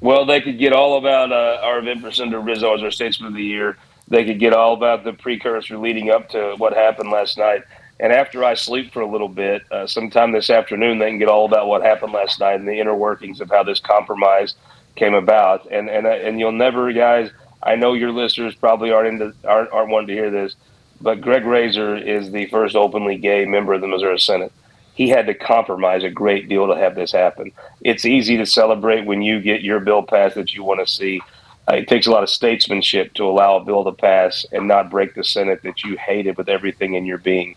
Well, 0.00 0.26
they 0.26 0.40
could 0.40 0.58
get 0.58 0.72
all 0.72 0.98
about 0.98 1.32
uh, 1.32 1.60
our 1.62 1.78
event 1.78 2.02
for 2.02 2.12
Senator 2.12 2.40
Rizzo 2.40 2.74
as 2.74 2.82
our 2.82 2.90
Statesman 2.90 3.28
of 3.28 3.34
the 3.34 3.42
Year. 3.42 3.76
They 4.08 4.24
could 4.24 4.38
get 4.38 4.52
all 4.52 4.74
about 4.74 5.02
the 5.02 5.12
precursor 5.12 5.76
leading 5.78 6.10
up 6.10 6.28
to 6.30 6.54
what 6.58 6.72
happened 6.74 7.10
last 7.10 7.36
night. 7.36 7.62
And 7.98 8.12
after 8.12 8.44
I 8.44 8.54
sleep 8.54 8.92
for 8.92 9.00
a 9.00 9.10
little 9.10 9.28
bit, 9.28 9.62
uh, 9.70 9.86
sometime 9.86 10.32
this 10.32 10.50
afternoon, 10.50 10.98
they 10.98 11.08
can 11.08 11.18
get 11.18 11.28
all 11.28 11.46
about 11.46 11.66
what 11.66 11.82
happened 11.82 12.12
last 12.12 12.38
night 12.40 12.60
and 12.60 12.68
the 12.68 12.78
inner 12.78 12.94
workings 12.94 13.40
of 13.40 13.48
how 13.48 13.62
this 13.62 13.80
compromise 13.80 14.54
came 14.96 15.14
about. 15.14 15.66
And 15.70 15.88
and 15.88 16.06
uh, 16.06 16.10
and 16.10 16.38
you'll 16.38 16.52
never, 16.52 16.92
guys. 16.92 17.30
I 17.62 17.74
know 17.74 17.94
your 17.94 18.12
listeners 18.12 18.54
probably 18.54 18.92
aren't 18.92 19.20
into 19.20 19.34
aren't, 19.46 19.70
aren't 19.72 19.90
wanting 19.90 20.08
to 20.08 20.12
hear 20.12 20.30
this, 20.30 20.54
but 21.00 21.20
Greg 21.20 21.42
Razer 21.44 22.00
is 22.00 22.30
the 22.30 22.46
first 22.46 22.76
openly 22.76 23.16
gay 23.16 23.44
member 23.44 23.72
of 23.72 23.80
the 23.80 23.88
Missouri 23.88 24.18
Senate. 24.18 24.52
He 24.94 25.08
had 25.08 25.26
to 25.26 25.34
compromise 25.34 26.04
a 26.04 26.10
great 26.10 26.48
deal 26.48 26.66
to 26.68 26.76
have 26.76 26.94
this 26.94 27.12
happen. 27.12 27.52
It's 27.82 28.06
easy 28.06 28.36
to 28.38 28.46
celebrate 28.46 29.04
when 29.04 29.20
you 29.20 29.40
get 29.40 29.62
your 29.62 29.80
bill 29.80 30.02
passed 30.02 30.36
that 30.36 30.54
you 30.54 30.64
want 30.64 30.86
to 30.86 30.90
see. 30.90 31.20
Uh, 31.68 31.74
it 31.74 31.88
takes 31.88 32.06
a 32.06 32.10
lot 32.10 32.22
of 32.22 32.30
statesmanship 32.30 33.12
to 33.14 33.24
allow 33.24 33.56
a 33.56 33.64
bill 33.64 33.84
to 33.84 33.92
pass 33.92 34.46
and 34.52 34.68
not 34.68 34.88
break 34.88 35.14
the 35.14 35.24
Senate 35.24 35.62
that 35.64 35.82
you 35.82 35.96
hated 35.96 36.36
with 36.38 36.48
everything 36.48 36.94
in 36.94 37.04
your 37.04 37.18
being. 37.18 37.56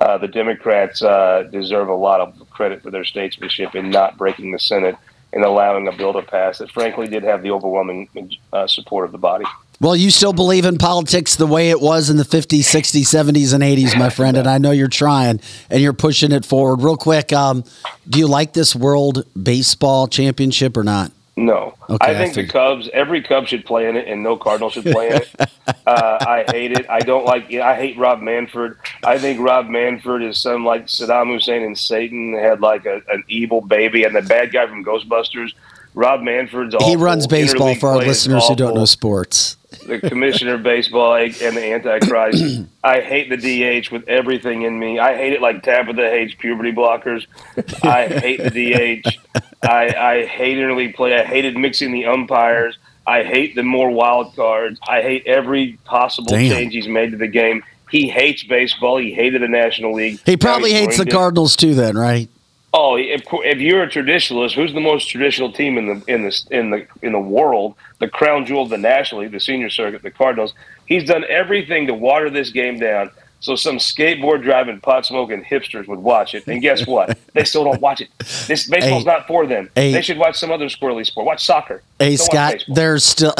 Uh, 0.00 0.18
the 0.18 0.28
Democrats 0.28 1.02
uh, 1.02 1.44
deserve 1.50 1.88
a 1.88 1.94
lot 1.94 2.20
of 2.20 2.48
credit 2.50 2.82
for 2.82 2.90
their 2.90 3.04
statesmanship 3.04 3.74
in 3.74 3.90
not 3.90 4.16
breaking 4.16 4.52
the 4.52 4.58
Senate 4.58 4.96
and 5.32 5.44
allowing 5.44 5.86
a 5.86 5.92
bill 5.92 6.12
to 6.12 6.22
pass 6.22 6.58
that, 6.58 6.70
frankly, 6.70 7.06
did 7.06 7.22
have 7.22 7.42
the 7.42 7.50
overwhelming 7.50 8.08
uh, 8.52 8.66
support 8.66 9.04
of 9.04 9.12
the 9.12 9.18
body. 9.18 9.44
Well, 9.80 9.96
you 9.96 10.10
still 10.10 10.34
believe 10.34 10.66
in 10.66 10.76
politics 10.76 11.36
the 11.36 11.46
way 11.46 11.70
it 11.70 11.80
was 11.80 12.10
in 12.10 12.18
the 12.18 12.24
50s, 12.24 12.60
60s, 12.60 13.00
70s, 13.00 13.54
and 13.54 13.62
80s, 13.62 13.98
my 13.98 14.10
friend, 14.10 14.36
and 14.36 14.46
I 14.46 14.58
know 14.58 14.72
you're 14.72 14.88
trying 14.88 15.40
and 15.70 15.80
you're 15.80 15.94
pushing 15.94 16.32
it 16.32 16.44
forward. 16.44 16.82
Real 16.82 16.98
quick, 16.98 17.32
um, 17.32 17.64
do 18.06 18.18
you 18.18 18.26
like 18.26 18.52
this 18.52 18.76
World 18.76 19.24
Baseball 19.42 20.06
Championship 20.06 20.76
or 20.76 20.84
not? 20.84 21.12
No, 21.40 21.74
okay, 21.88 21.96
I 22.02 22.14
think 22.14 22.36
I 22.36 22.42
the 22.42 22.48
Cubs. 22.48 22.90
Every 22.92 23.22
Cub 23.22 23.46
should 23.46 23.64
play 23.64 23.88
in 23.88 23.96
it, 23.96 24.06
and 24.06 24.22
no 24.22 24.36
Cardinal 24.36 24.68
should 24.68 24.84
play 24.84 25.08
in 25.08 25.14
it. 25.14 25.34
uh, 25.86 26.18
I 26.20 26.44
hate 26.50 26.72
it. 26.72 26.84
I 26.90 27.00
don't 27.00 27.24
like. 27.24 27.50
I 27.54 27.74
hate 27.74 27.96
Rob 27.96 28.20
Manfred. 28.20 28.74
I 29.04 29.18
think 29.18 29.40
Rob 29.40 29.66
Manfred 29.66 30.22
is 30.22 30.38
some 30.38 30.66
like 30.66 30.86
Saddam 30.86 31.28
Hussein 31.28 31.62
and 31.62 31.78
Satan 31.78 32.34
had 32.34 32.60
like 32.60 32.84
a, 32.84 33.00
an 33.08 33.24
evil 33.26 33.62
baby, 33.62 34.04
and 34.04 34.14
the 34.14 34.20
bad 34.20 34.52
guy 34.52 34.66
from 34.66 34.84
Ghostbusters. 34.84 35.54
Rob 35.94 36.20
Manfred's 36.20 36.74
awful. 36.74 36.86
He 36.86 36.96
runs 36.96 37.26
baseball 37.26 37.74
for 37.74 37.88
our 37.88 37.98
listeners 37.98 38.46
who 38.46 38.54
don't 38.54 38.74
know 38.74 38.84
sports. 38.84 39.56
The 39.86 40.00
commissioner 40.00 40.54
of 40.54 40.62
baseball 40.62 41.14
and 41.14 41.32
the 41.34 41.72
antichrist. 41.72 42.66
I 42.84 43.00
hate 43.00 43.30
the 43.30 43.36
DH 43.36 43.90
with 43.90 44.08
everything 44.08 44.62
in 44.62 44.78
me. 44.78 44.98
I 44.98 45.16
hate 45.16 45.32
it 45.32 45.40
like 45.40 45.62
Tabitha 45.62 46.10
hates 46.10 46.34
puberty 46.34 46.72
blockers. 46.72 47.26
I 47.82 48.06
hate 48.06 48.42
the 48.42 48.50
DH. 48.50 49.18
I, 49.62 49.94
I 49.94 50.26
hate 50.26 50.56
interleague 50.58 50.94
play. 50.94 51.18
I 51.18 51.24
hated 51.24 51.56
mixing 51.56 51.92
the 51.92 52.06
umpires. 52.06 52.78
I 53.06 53.22
hate 53.22 53.54
the 53.54 53.62
more 53.62 53.90
wild 53.90 54.34
cards. 54.36 54.78
I 54.88 55.02
hate 55.02 55.26
every 55.26 55.78
possible 55.84 56.30
Damn. 56.30 56.50
change 56.50 56.72
he's 56.74 56.88
made 56.88 57.10
to 57.12 57.16
the 57.16 57.28
game. 57.28 57.62
He 57.90 58.08
hates 58.08 58.44
baseball. 58.44 58.98
He 58.98 59.12
hated 59.12 59.42
the 59.42 59.48
National 59.48 59.92
League. 59.94 60.20
He 60.24 60.36
probably 60.36 60.72
hates 60.72 60.96
the 60.96 61.06
Cardinals 61.06 61.56
too. 61.56 61.74
Then, 61.74 61.98
right? 61.98 62.28
Oh, 62.72 62.96
if, 62.96 63.22
if 63.26 63.58
you're 63.58 63.82
a 63.82 63.88
traditionalist, 63.88 64.54
who's 64.54 64.72
the 64.72 64.80
most 64.80 65.06
traditional 65.06 65.50
team 65.50 65.76
in 65.76 65.86
the 65.86 66.04
in 66.06 66.22
the 66.22 66.46
in 66.50 66.70
the 66.70 66.86
in 67.02 67.12
the 67.12 67.18
world? 67.18 67.74
The 67.98 68.08
crown 68.08 68.46
jewel 68.46 68.62
of 68.62 68.70
the 68.70 68.78
National 68.78 69.22
League, 69.22 69.32
the 69.32 69.40
senior 69.40 69.70
circuit, 69.70 70.02
the 70.02 70.10
Cardinals. 70.10 70.54
He's 70.86 71.04
done 71.04 71.24
everything 71.28 71.88
to 71.88 71.94
water 71.94 72.30
this 72.30 72.50
game 72.50 72.78
down, 72.78 73.10
so 73.40 73.56
some 73.56 73.78
skateboard 73.78 74.42
driving, 74.42 74.80
pot 74.80 75.06
smoking 75.06 75.42
hipsters 75.42 75.88
would 75.88 75.98
watch 75.98 76.34
it. 76.34 76.46
And 76.46 76.60
guess 76.60 76.86
what? 76.86 77.18
they 77.34 77.44
still 77.44 77.64
don't 77.64 77.80
watch 77.80 78.00
it. 78.02 78.08
This 78.46 78.68
baseball's 78.68 79.04
Hey. 79.04 79.10
not 79.10 79.26
for 79.26 79.46
them. 79.46 79.70
Hey. 79.74 79.92
They 79.92 80.02
should 80.02 80.18
watch 80.18 80.36
some 80.36 80.50
other 80.50 80.66
squirrely 80.66 81.06
sport. 81.06 81.26
Watch 81.26 81.44
soccer. 81.44 81.82
Hey 81.98 82.16
Don't 82.16 82.26
Scott, 82.26 82.64
there's 82.68 83.04
still 83.04 83.34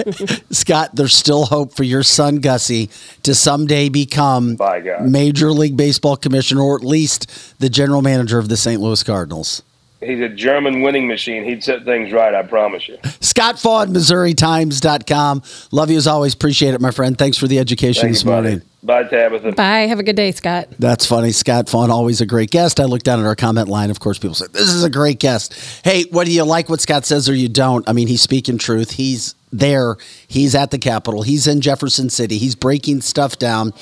Scott. 0.50 0.90
There's 0.94 1.14
still 1.14 1.46
hope 1.46 1.74
for 1.74 1.84
your 1.84 2.02
son 2.02 2.36
Gussie 2.36 2.90
to 3.22 3.34
someday 3.34 3.88
become. 3.88 4.56
Major 5.00 5.50
League 5.50 5.76
Baseball 5.76 6.16
commissioner, 6.16 6.60
or 6.62 6.76
at 6.76 6.84
least 6.84 7.58
the 7.58 7.68
general 7.68 8.02
manager 8.02 8.38
of 8.38 8.48
the 8.48 8.56
St. 8.56 8.80
Louis 8.80 9.02
Cardinals. 9.02 9.62
He's 10.00 10.20
a 10.20 10.28
German 10.28 10.82
winning 10.82 11.08
machine. 11.08 11.42
He'd 11.42 11.64
set 11.64 11.84
things 11.84 12.12
right. 12.12 12.32
I 12.32 12.42
promise 12.44 12.86
you. 12.86 12.98
Scott 13.20 13.58
Faughn, 13.58 13.92
MissouriTimes.com. 13.92 15.42
Love 15.72 15.90
you 15.90 15.96
as 15.96 16.06
always. 16.06 16.34
Appreciate 16.34 16.74
it, 16.74 16.80
my 16.80 16.92
friend. 16.92 17.18
Thanks 17.18 17.36
for 17.36 17.48
the 17.48 17.58
education 17.58 18.02
Thank 18.02 18.14
this 18.14 18.22
you, 18.22 18.30
buddy. 18.30 18.60
Morning. 18.82 19.04
Bye, 19.04 19.10
Tabitha. 19.10 19.52
Bye. 19.52 19.86
Have 19.86 19.98
a 19.98 20.02
good 20.02 20.16
day, 20.16 20.32
Scott. 20.32 20.68
That's 20.78 21.04
funny. 21.04 21.32
Scott 21.32 21.68
Faughn, 21.68 21.90
always 21.90 22.20
a 22.20 22.26
great 22.26 22.50
guest. 22.50 22.78
I 22.80 22.84
look 22.84 23.02
down 23.02 23.18
at 23.20 23.26
our 23.26 23.36
comment 23.36 23.68
line. 23.68 23.90
Of 23.90 24.00
course, 24.00 24.18
people 24.18 24.34
say, 24.34 24.46
This 24.52 24.68
is 24.72 24.84
a 24.84 24.90
great 24.90 25.18
guest. 25.18 25.54
Hey, 25.84 26.04
whether 26.10 26.30
you 26.30 26.44
like 26.44 26.68
what 26.68 26.80
Scott 26.80 27.04
says 27.04 27.28
or 27.28 27.34
you 27.34 27.48
don't, 27.48 27.88
I 27.88 27.92
mean, 27.92 28.08
he's 28.08 28.22
speaking 28.22 28.58
truth. 28.58 28.92
He's 28.92 29.34
there. 29.52 29.96
He's 30.28 30.54
at 30.54 30.70
the 30.70 30.78
Capitol. 30.78 31.22
He's 31.22 31.46
in 31.46 31.60
Jefferson 31.60 32.10
City. 32.10 32.38
He's 32.38 32.54
breaking 32.54 33.00
stuff 33.00 33.38
down. 33.38 33.72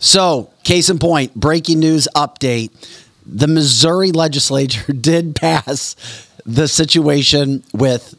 So, 0.00 0.50
case 0.64 0.88
in 0.88 0.98
point, 0.98 1.34
breaking 1.34 1.80
news 1.80 2.08
update. 2.14 2.70
The 3.26 3.48
Missouri 3.48 4.12
legislature 4.12 4.92
did 5.00 5.34
pass 5.36 5.96
the 6.46 6.68
situation 6.68 7.64
with 7.74 8.14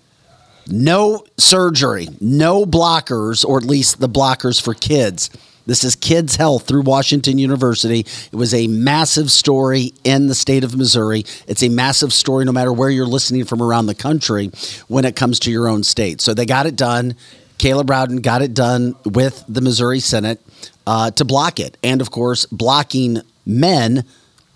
no 0.68 1.24
surgery, 1.38 2.10
no 2.20 2.66
blockers, 2.66 3.46
or 3.46 3.58
at 3.58 3.64
least 3.64 4.00
the 4.00 4.10
blockers 4.10 4.62
for 4.62 4.74
kids. 4.74 5.30
This 5.68 5.84
is 5.84 5.98
Kids 5.98 6.38
Health 6.38 6.66
through 6.66 6.84
Washington 6.84 7.38
University. 7.38 8.00
It 8.00 8.36
was 8.36 8.54
a 8.54 8.68
massive 8.68 9.30
story 9.30 9.94
in 10.06 10.28
the 10.28 10.34
state 10.34 10.64
of 10.64 10.78
Missouri. 10.78 11.26
It's 11.46 11.62
a 11.62 11.68
massive 11.68 12.14
story 12.14 12.46
no 12.46 12.54
matter 12.54 12.72
where 12.72 12.90
you're 12.90 13.06
listening 13.06 13.44
from 13.44 13.62
around 13.62 13.88
the 13.88 13.94
country 13.94 14.50
when 14.88 15.04
it 15.04 15.18
comes 15.18 15.40
to 15.42 15.52
your 15.52 15.68
own 15.68 15.84
state. 15.84 16.22
So 16.22 16.34
they 16.34 16.46
got 16.46 16.68
it 16.68 16.78
done. 16.78 17.18
Caleb 17.58 17.90
Rowden 17.90 18.22
got 18.22 18.42
it 18.42 18.54
done 18.54 18.96
with 19.04 19.44
the 19.50 19.60
Missouri 19.60 20.00
Senate 20.00 20.40
uh, 20.86 21.12
to 21.12 21.26
block 21.26 21.60
it. 21.60 21.78
And 21.84 22.00
of 22.00 22.12
course, 22.12 22.46
blocking 22.46 23.22
men, 23.46 24.06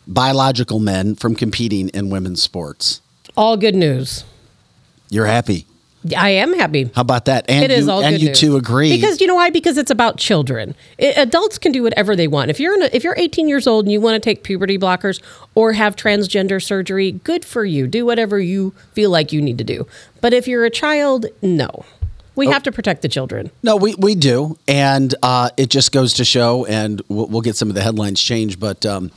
biological 0.08 0.80
men, 0.80 1.16
from 1.16 1.36
competing 1.36 1.90
in 1.90 2.10
women's 2.10 2.42
sports. 2.42 3.02
All 3.36 3.58
good 3.58 3.76
news. 3.76 4.24
You're 5.10 5.26
happy. 5.26 5.66
I 6.18 6.32
am 6.32 6.54
happy. 6.58 6.90
How 6.96 7.02
about 7.02 7.26
that? 7.26 7.46
And 7.50 7.64
it 7.64 7.72
is 7.72 7.86
you, 7.86 7.92
all 7.92 8.04
and 8.04 8.16
good 8.16 8.22
you 8.22 8.28
news. 8.30 8.40
two 8.40 8.56
agree. 8.58 8.90
because 8.96 9.22
you 9.22 9.28
know 9.28 9.36
why? 9.36 9.50
Because 9.52 9.78
it's 9.78 9.92
about 9.92 10.18
children. 10.18 10.74
I- 11.00 11.14
adults 11.18 11.58
can 11.60 11.72
do 11.72 11.84
whatever 11.84 12.16
they 12.16 12.28
want. 12.28 12.50
If 12.50 12.60
you're 12.60 12.74
in 12.74 12.82
a, 12.82 12.90
if 12.92 13.04
you're 13.04 13.16
18 13.18 13.48
years 13.48 13.68
old 13.68 13.86
and 13.86 13.92
you 13.92 14.02
want 14.02 14.16
to 14.16 14.20
take 14.20 14.44
puberty 14.44 14.78
blockers 14.80 15.22
or 15.54 15.74
have 15.74 15.96
transgender 15.96 16.62
surgery, 16.64 17.12
good 17.12 17.46
for 17.46 17.64
you. 17.64 17.86
Do 17.88 18.06
whatever 18.06 18.40
you 18.40 18.74
feel 18.94 19.12
like 19.12 19.32
you 19.32 19.42
need 19.42 19.58
to 19.60 19.64
do. 19.64 19.86
But 20.22 20.34
if 20.34 20.48
you're 20.48 20.66
a 20.66 20.72
child, 20.72 21.28
no. 21.42 21.86
We 22.34 22.48
Oh. 22.48 22.52
have 22.52 22.64
to 22.64 22.72
protect 22.72 23.02
the 23.04 23.10
children. 23.10 23.52
No, 23.62 23.76
we, 23.76 23.94
we 23.96 24.16
do. 24.16 24.58
And 24.68 25.14
uh, 25.22 25.50
it 25.58 25.70
just 25.70 25.92
goes 25.92 26.14
to 26.14 26.26
show, 26.26 26.66
and 26.66 27.02
we'll, 27.10 27.28
we'll 27.28 27.42
get 27.42 27.56
some 27.58 27.68
of 27.70 27.76
the 27.76 27.82
headlines 27.82 28.22
changed. 28.22 28.60
But, 28.60 28.86
um, 28.86 29.12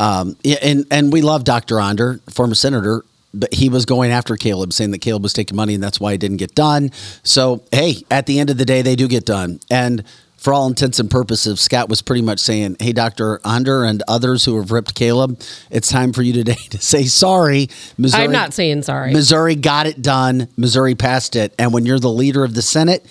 um, 0.00 0.36
and, 0.60 0.84
and 0.90 1.12
we 1.12 1.22
love 1.22 1.44
Dr. 1.44 1.80
Onder, 1.80 2.20
former 2.28 2.54
senator, 2.56 3.04
but 3.34 3.52
he 3.52 3.68
was 3.68 3.84
going 3.84 4.10
after 4.10 4.36
Caleb, 4.36 4.72
saying 4.72 4.90
that 4.92 5.00
Caleb 5.00 5.22
was 5.22 5.32
taking 5.32 5.56
money 5.56 5.74
and 5.74 5.82
that's 5.82 6.00
why 6.00 6.12
it 6.12 6.18
didn't 6.18 6.38
get 6.38 6.54
done. 6.54 6.90
So, 7.22 7.62
hey, 7.72 8.02
at 8.10 8.26
the 8.26 8.38
end 8.40 8.50
of 8.50 8.58
the 8.58 8.64
day, 8.64 8.82
they 8.82 8.96
do 8.96 9.08
get 9.08 9.24
done. 9.24 9.60
And 9.70 10.04
for 10.38 10.52
all 10.52 10.68
intents 10.68 11.00
and 11.00 11.10
purposes, 11.10 11.60
Scott 11.60 11.88
was 11.88 12.00
pretty 12.00 12.22
much 12.22 12.38
saying, 12.38 12.76
hey, 12.78 12.92
Dr. 12.92 13.40
Onder 13.44 13.84
and 13.84 14.02
others 14.08 14.44
who 14.44 14.56
have 14.56 14.70
ripped 14.70 14.94
Caleb, 14.94 15.40
it's 15.70 15.88
time 15.88 16.12
for 16.12 16.22
you 16.22 16.32
today 16.32 16.54
to 16.70 16.78
say 16.78 17.04
sorry. 17.04 17.68
Missouri, 17.98 18.24
I'm 18.24 18.32
not 18.32 18.54
saying 18.54 18.82
sorry. 18.82 19.12
Missouri 19.12 19.56
got 19.56 19.86
it 19.86 20.00
done. 20.00 20.48
Missouri 20.56 20.94
passed 20.94 21.36
it. 21.36 21.54
And 21.58 21.72
when 21.72 21.84
you're 21.84 21.98
the 21.98 22.10
leader 22.10 22.44
of 22.44 22.54
the 22.54 22.62
Senate, 22.62 23.04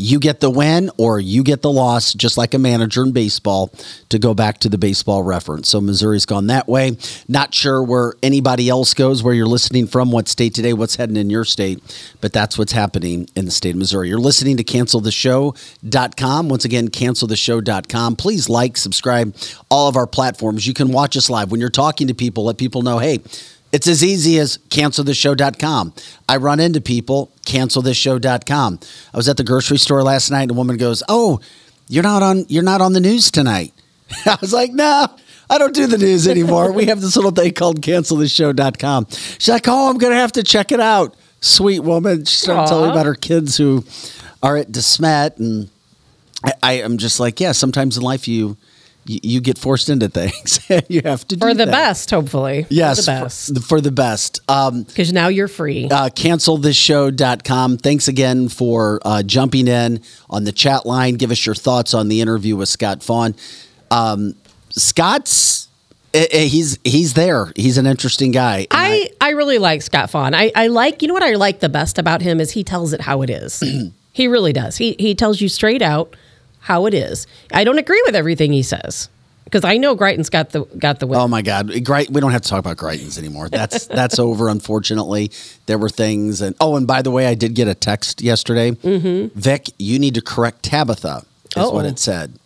you 0.00 0.18
get 0.18 0.40
the 0.40 0.50
win 0.50 0.90
or 0.96 1.20
you 1.20 1.42
get 1.42 1.62
the 1.62 1.70
loss, 1.70 2.14
just 2.14 2.38
like 2.38 2.54
a 2.54 2.58
manager 2.58 3.02
in 3.02 3.12
baseball, 3.12 3.70
to 4.08 4.18
go 4.18 4.32
back 4.32 4.58
to 4.58 4.68
the 4.68 4.78
baseball 4.78 5.22
reference. 5.22 5.68
So 5.68 5.80
Missouri's 5.80 6.24
gone 6.24 6.46
that 6.46 6.66
way. 6.66 6.96
Not 7.28 7.54
sure 7.54 7.82
where 7.82 8.14
anybody 8.22 8.68
else 8.68 8.94
goes, 8.94 9.22
where 9.22 9.34
you're 9.34 9.46
listening 9.46 9.86
from, 9.86 10.10
what 10.10 10.26
state 10.26 10.54
today, 10.54 10.72
what's 10.72 10.96
heading 10.96 11.16
in 11.16 11.28
your 11.28 11.44
state, 11.44 11.82
but 12.20 12.32
that's 12.32 12.56
what's 12.56 12.72
happening 12.72 13.28
in 13.36 13.44
the 13.44 13.50
state 13.50 13.70
of 13.70 13.76
Missouri. 13.76 14.08
You're 14.08 14.18
listening 14.18 14.56
to 14.56 14.64
canceltheshow.com. 14.64 16.48
Once 16.48 16.64
again, 16.64 16.88
canceltheshow.com. 16.88 18.16
Please 18.16 18.48
like, 18.48 18.76
subscribe, 18.78 19.36
all 19.70 19.88
of 19.88 19.96
our 19.96 20.06
platforms. 20.06 20.66
You 20.66 20.74
can 20.74 20.92
watch 20.92 21.16
us 21.16 21.28
live. 21.28 21.50
When 21.50 21.60
you're 21.60 21.68
talking 21.68 22.08
to 22.08 22.14
people, 22.14 22.44
let 22.44 22.56
people 22.56 22.82
know, 22.82 22.98
hey, 22.98 23.20
it's 23.72 23.86
as 23.86 24.02
easy 24.02 24.38
as 24.38 24.58
canceltheshow.com. 24.68 25.94
I 26.28 26.36
run 26.36 26.60
into 26.60 26.80
people, 26.80 27.32
cancelthisshow.com. 27.46 28.80
I 29.12 29.16
was 29.16 29.28
at 29.28 29.36
the 29.36 29.44
grocery 29.44 29.78
store 29.78 30.02
last 30.02 30.30
night 30.30 30.42
and 30.42 30.50
a 30.52 30.54
woman 30.54 30.76
goes, 30.76 31.02
"Oh, 31.08 31.40
you're 31.88 32.02
not 32.02 32.22
on 32.22 32.46
you're 32.48 32.62
not 32.62 32.80
on 32.80 32.92
the 32.92 33.00
news 33.00 33.30
tonight." 33.30 33.72
I 34.26 34.36
was 34.40 34.52
like, 34.52 34.72
"No, 34.72 35.06
I 35.48 35.58
don't 35.58 35.74
do 35.74 35.86
the 35.86 35.98
news 35.98 36.26
anymore. 36.28 36.72
we 36.72 36.86
have 36.86 37.00
this 37.00 37.16
little 37.16 37.30
thing 37.30 37.52
called 37.52 37.80
cancelthisshow.com." 37.80 39.06
She's 39.10 39.48
like, 39.48 39.68
"Oh, 39.68 39.90
I'm 39.90 39.98
going 39.98 40.12
to 40.12 40.18
have 40.18 40.32
to 40.32 40.42
check 40.42 40.72
it 40.72 40.80
out." 40.80 41.16
Sweet 41.40 41.80
woman. 41.80 42.24
She 42.26 42.36
started 42.36 42.68
telling 42.68 42.86
me 42.86 42.90
about 42.90 43.06
her 43.06 43.14
kids 43.14 43.56
who 43.56 43.84
are 44.42 44.56
at 44.56 44.70
DeSmet 44.70 45.38
and 45.38 45.70
I, 46.44 46.52
I 46.62 46.72
am 46.74 46.98
just 46.98 47.20
like, 47.20 47.40
yeah, 47.40 47.52
sometimes 47.52 47.96
in 47.96 48.02
life 48.02 48.28
you 48.28 48.56
you, 49.06 49.20
you 49.22 49.40
get 49.40 49.58
forced 49.58 49.88
into 49.88 50.08
things. 50.08 50.60
you 50.88 51.00
have 51.04 51.26
to 51.28 51.36
do 51.36 51.40
For 51.46 51.54
the 51.54 51.64
that. 51.66 51.70
best, 51.72 52.10
hopefully. 52.10 52.66
Yes, 52.68 53.06
For 53.06 53.12
for 53.12 53.12
the 53.12 53.20
best. 53.22 53.62
for 53.68 53.80
the 53.80 53.90
best. 53.92 54.40
Um, 54.48 54.82
Because 54.84 55.12
now 55.12 55.28
you're 55.28 55.48
free. 55.48 55.86
uh, 55.90 56.08
cancelthisshow.com. 56.10 57.78
Thanks 57.78 58.08
again 58.08 58.48
for 58.48 59.00
uh, 59.04 59.22
jumping 59.22 59.68
in 59.68 60.02
on 60.28 60.44
the 60.44 60.52
chat 60.52 60.86
line. 60.86 61.14
Give 61.14 61.30
us 61.30 61.44
your 61.44 61.54
thoughts 61.54 61.94
on 61.94 62.08
the 62.08 62.20
interview 62.20 62.56
with 62.56 62.68
Scott 62.68 63.02
Faughn. 63.02 63.34
Um, 63.90 64.34
Scott's 64.70 65.68
eh, 66.14 66.26
eh, 66.30 66.44
he's 66.44 66.78
he's 66.84 67.14
there. 67.14 67.52
He's 67.56 67.76
an 67.78 67.86
interesting 67.86 68.30
guy. 68.30 68.60
And 68.60 68.66
I, 68.72 69.10
I 69.20 69.30
really 69.30 69.58
like 69.58 69.82
Scott 69.82 70.10
Faughn. 70.10 70.34
I, 70.34 70.52
I 70.54 70.68
like, 70.68 71.02
you 71.02 71.08
know 71.08 71.14
what 71.14 71.22
I 71.22 71.34
like 71.34 71.60
the 71.60 71.68
best 71.68 71.98
about 71.98 72.22
him 72.22 72.40
is 72.40 72.52
he 72.52 72.62
tells 72.64 72.92
it 72.92 73.00
how 73.00 73.22
it 73.22 73.30
is. 73.30 73.62
he 74.12 74.28
really 74.28 74.52
does. 74.52 74.76
He, 74.76 74.94
he 74.98 75.14
tells 75.14 75.40
you 75.40 75.48
straight 75.48 75.82
out 75.82 76.14
how 76.60 76.86
it 76.86 76.94
is. 76.94 77.26
I 77.52 77.64
don't 77.64 77.78
agree 77.78 78.02
with 78.06 78.14
everything 78.14 78.52
he 78.52 78.62
says 78.62 79.08
because 79.50 79.64
I 79.64 79.76
know 79.76 79.96
Greitens 79.96 80.30
got 80.30 80.50
the 80.50 80.64
got 80.78 81.00
the 81.00 81.06
win. 81.06 81.18
Oh 81.18 81.26
my 81.28 81.42
God! 81.42 81.84
Great. 81.84 82.10
We 82.10 82.20
don't 82.20 82.30
have 82.30 82.42
to 82.42 82.48
talk 82.48 82.60
about 82.60 82.76
Greitens 82.76 83.18
anymore. 83.18 83.48
That's 83.48 83.86
that's 83.86 84.18
over. 84.18 84.48
Unfortunately, 84.48 85.30
there 85.66 85.78
were 85.78 85.88
things, 85.88 86.40
and 86.40 86.54
oh, 86.60 86.76
and 86.76 86.86
by 86.86 87.02
the 87.02 87.10
way, 87.10 87.26
I 87.26 87.34
did 87.34 87.54
get 87.54 87.68
a 87.68 87.74
text 87.74 88.22
yesterday. 88.22 88.72
Mm-hmm. 88.72 89.38
Vic, 89.38 89.70
you 89.78 89.98
need 89.98 90.14
to 90.14 90.22
correct 90.22 90.62
Tabitha. 90.62 91.24
Is 91.56 91.56
what 91.56 91.84
Uh-oh. 91.84 91.88
it 91.88 91.98
said. 91.98 92.38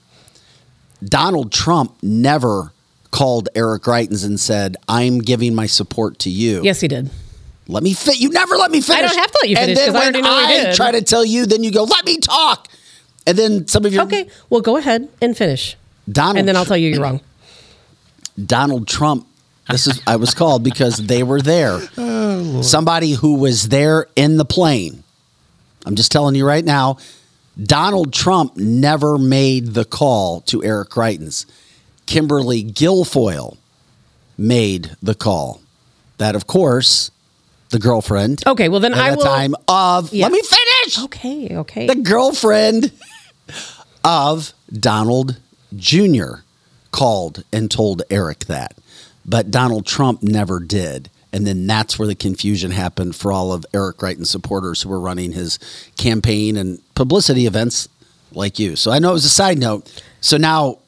Donald 1.04 1.52
Trump 1.52 1.94
never 2.02 2.72
called 3.10 3.50
Eric 3.54 3.82
Greitens 3.82 4.24
and 4.24 4.40
said, 4.40 4.76
"I'm 4.88 5.18
giving 5.18 5.54
my 5.54 5.66
support 5.66 6.18
to 6.20 6.30
you." 6.30 6.62
yes, 6.62 6.80
he 6.80 6.88
did. 6.88 7.10
Let 7.66 7.82
me 7.82 7.94
fit. 7.94 8.18
You 8.18 8.28
never 8.30 8.56
let 8.56 8.70
me 8.70 8.80
finish. 8.80 9.04
I 9.04 9.06
don't 9.06 9.18
have 9.18 9.30
to 9.30 9.38
let 9.42 9.50
you 9.50 9.56
finish, 9.56 9.78
And 9.78 9.94
then 9.94 9.96
I 9.96 10.04
when 10.04 10.14
he 10.14 10.68
I 10.68 10.72
try 10.74 10.90
to 10.92 11.02
tell 11.02 11.24
you, 11.24 11.46
then 11.46 11.62
you 11.64 11.70
go, 11.70 11.84
"Let 11.84 12.04
me 12.06 12.18
talk." 12.18 12.68
And 13.26 13.38
then 13.38 13.66
some 13.68 13.84
of 13.84 13.92
your 13.92 14.02
Okay, 14.04 14.28
well, 14.50 14.60
go 14.60 14.76
ahead 14.76 15.08
and 15.22 15.36
finish. 15.36 15.76
Donald 16.10 16.38
and 16.38 16.46
then 16.48 16.56
I'll 16.56 16.64
tell 16.66 16.76
you 16.76 16.90
you're 16.90 17.02
wrong. 17.02 17.20
Donald 18.44 18.86
Trump. 18.88 19.26
This 19.70 19.86
is 19.86 20.00
I 20.06 20.16
was 20.16 20.34
called 20.34 20.62
because 20.62 20.98
they 20.98 21.22
were 21.22 21.40
there. 21.40 21.80
Oh, 22.36 22.62
Somebody 22.62 23.12
who 23.12 23.36
was 23.36 23.68
there 23.68 24.06
in 24.16 24.36
the 24.38 24.44
plane. 24.44 25.04
I'm 25.86 25.94
just 25.94 26.10
telling 26.10 26.34
you 26.34 26.44
right 26.46 26.64
now, 26.64 26.96
Donald 27.62 28.12
Trump 28.12 28.56
never 28.56 29.18
made 29.18 29.68
the 29.74 29.84
call 29.84 30.40
to 30.42 30.64
Eric 30.64 30.90
Greitens. 30.90 31.46
Kimberly 32.06 32.64
Guilfoyle 32.64 33.56
made 34.36 34.96
the 35.02 35.14
call. 35.14 35.60
That, 36.18 36.34
of 36.34 36.46
course, 36.48 37.10
the 37.70 37.78
girlfriend. 37.78 38.42
Okay, 38.46 38.68
well, 38.68 38.80
then 38.80 38.92
at 38.94 38.98
I 38.98 39.10
the 39.12 39.16
will. 39.18 39.24
time 39.24 39.54
of 39.68 40.12
Yeah. 40.12 40.24
let 40.26 40.32
me 40.32 40.42
finish. 40.42 40.98
Okay, 41.04 41.56
okay. 41.58 41.86
The 41.86 41.94
girlfriend 41.94 42.90
of 44.04 44.52
Donald 44.72 45.40
Jr. 45.76 46.36
called 46.90 47.44
and 47.52 47.70
told 47.70 48.02
Eric 48.10 48.40
that. 48.46 48.76
But 49.24 49.50
Donald 49.50 49.86
Trump 49.86 50.22
never 50.22 50.60
did. 50.60 51.10
And 51.32 51.46
then 51.46 51.66
that's 51.66 51.98
where 51.98 52.06
the 52.06 52.14
confusion 52.14 52.70
happened 52.70 53.16
for 53.16 53.32
all 53.32 53.52
of 53.52 53.66
Eric 53.74 53.96
Greitens 53.96 54.26
supporters 54.28 54.82
who 54.82 54.88
were 54.88 55.00
running 55.00 55.32
his 55.32 55.58
campaign 55.96 56.56
and 56.56 56.80
publicity 56.94 57.46
events 57.46 57.88
like 58.32 58.58
you. 58.58 58.76
So 58.76 58.92
I 58.92 58.98
know 59.00 59.10
it 59.10 59.14
was 59.14 59.24
a 59.24 59.30
side 59.30 59.58
note. 59.58 60.02
So 60.20 60.36
now, 60.36 60.78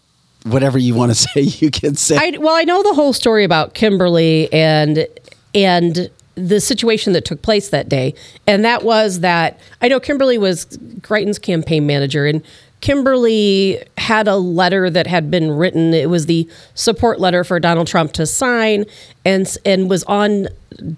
whatever 0.44 0.78
you 0.78 0.94
want 0.94 1.10
to 1.10 1.14
say, 1.34 1.40
you 1.40 1.70
can 1.70 1.96
say. 1.96 2.16
I, 2.16 2.38
well, 2.38 2.54
I 2.54 2.62
know 2.62 2.82
the 2.82 2.94
whole 2.94 3.12
story 3.12 3.44
about 3.44 3.74
Kimberly 3.74 4.52
and 4.52 5.06
and 5.54 6.10
the 6.36 6.60
situation 6.60 7.14
that 7.14 7.24
took 7.24 7.42
place 7.42 7.70
that 7.70 7.88
day, 7.88 8.14
and 8.46 8.64
that 8.64 8.84
was 8.84 9.20
that 9.20 9.58
I 9.80 9.88
know 9.88 9.98
Kimberly 9.98 10.38
was 10.38 10.66
Greitens' 11.00 11.40
campaign 11.40 11.86
manager, 11.86 12.26
and 12.26 12.42
Kimberly 12.82 13.82
had 13.96 14.28
a 14.28 14.36
letter 14.36 14.90
that 14.90 15.06
had 15.06 15.30
been 15.30 15.50
written. 15.50 15.94
It 15.94 16.10
was 16.10 16.26
the 16.26 16.48
support 16.74 17.18
letter 17.18 17.42
for 17.42 17.58
Donald 17.58 17.86
Trump 17.88 18.12
to 18.12 18.26
sign, 18.26 18.84
and 19.24 19.52
and 19.64 19.88
was 19.88 20.04
on 20.04 20.48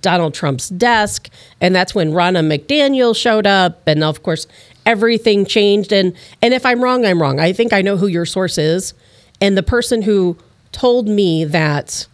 Donald 0.02 0.34
Trump's 0.34 0.68
desk, 0.70 1.30
and 1.60 1.74
that's 1.74 1.94
when 1.94 2.10
Ronna 2.10 2.44
McDaniel 2.44 3.16
showed 3.16 3.46
up, 3.46 3.86
and 3.86 4.02
of 4.02 4.22
course 4.24 4.46
everything 4.84 5.46
changed. 5.46 5.92
And 5.92 6.14
and 6.42 6.52
if 6.52 6.66
I'm 6.66 6.82
wrong, 6.82 7.06
I'm 7.06 7.22
wrong. 7.22 7.38
I 7.38 7.52
think 7.52 7.72
I 7.72 7.80
know 7.80 7.96
who 7.96 8.08
your 8.08 8.26
source 8.26 8.58
is, 8.58 8.92
and 9.40 9.56
the 9.56 9.62
person 9.62 10.02
who 10.02 10.36
told 10.72 11.06
me 11.06 11.44
that 11.44 12.08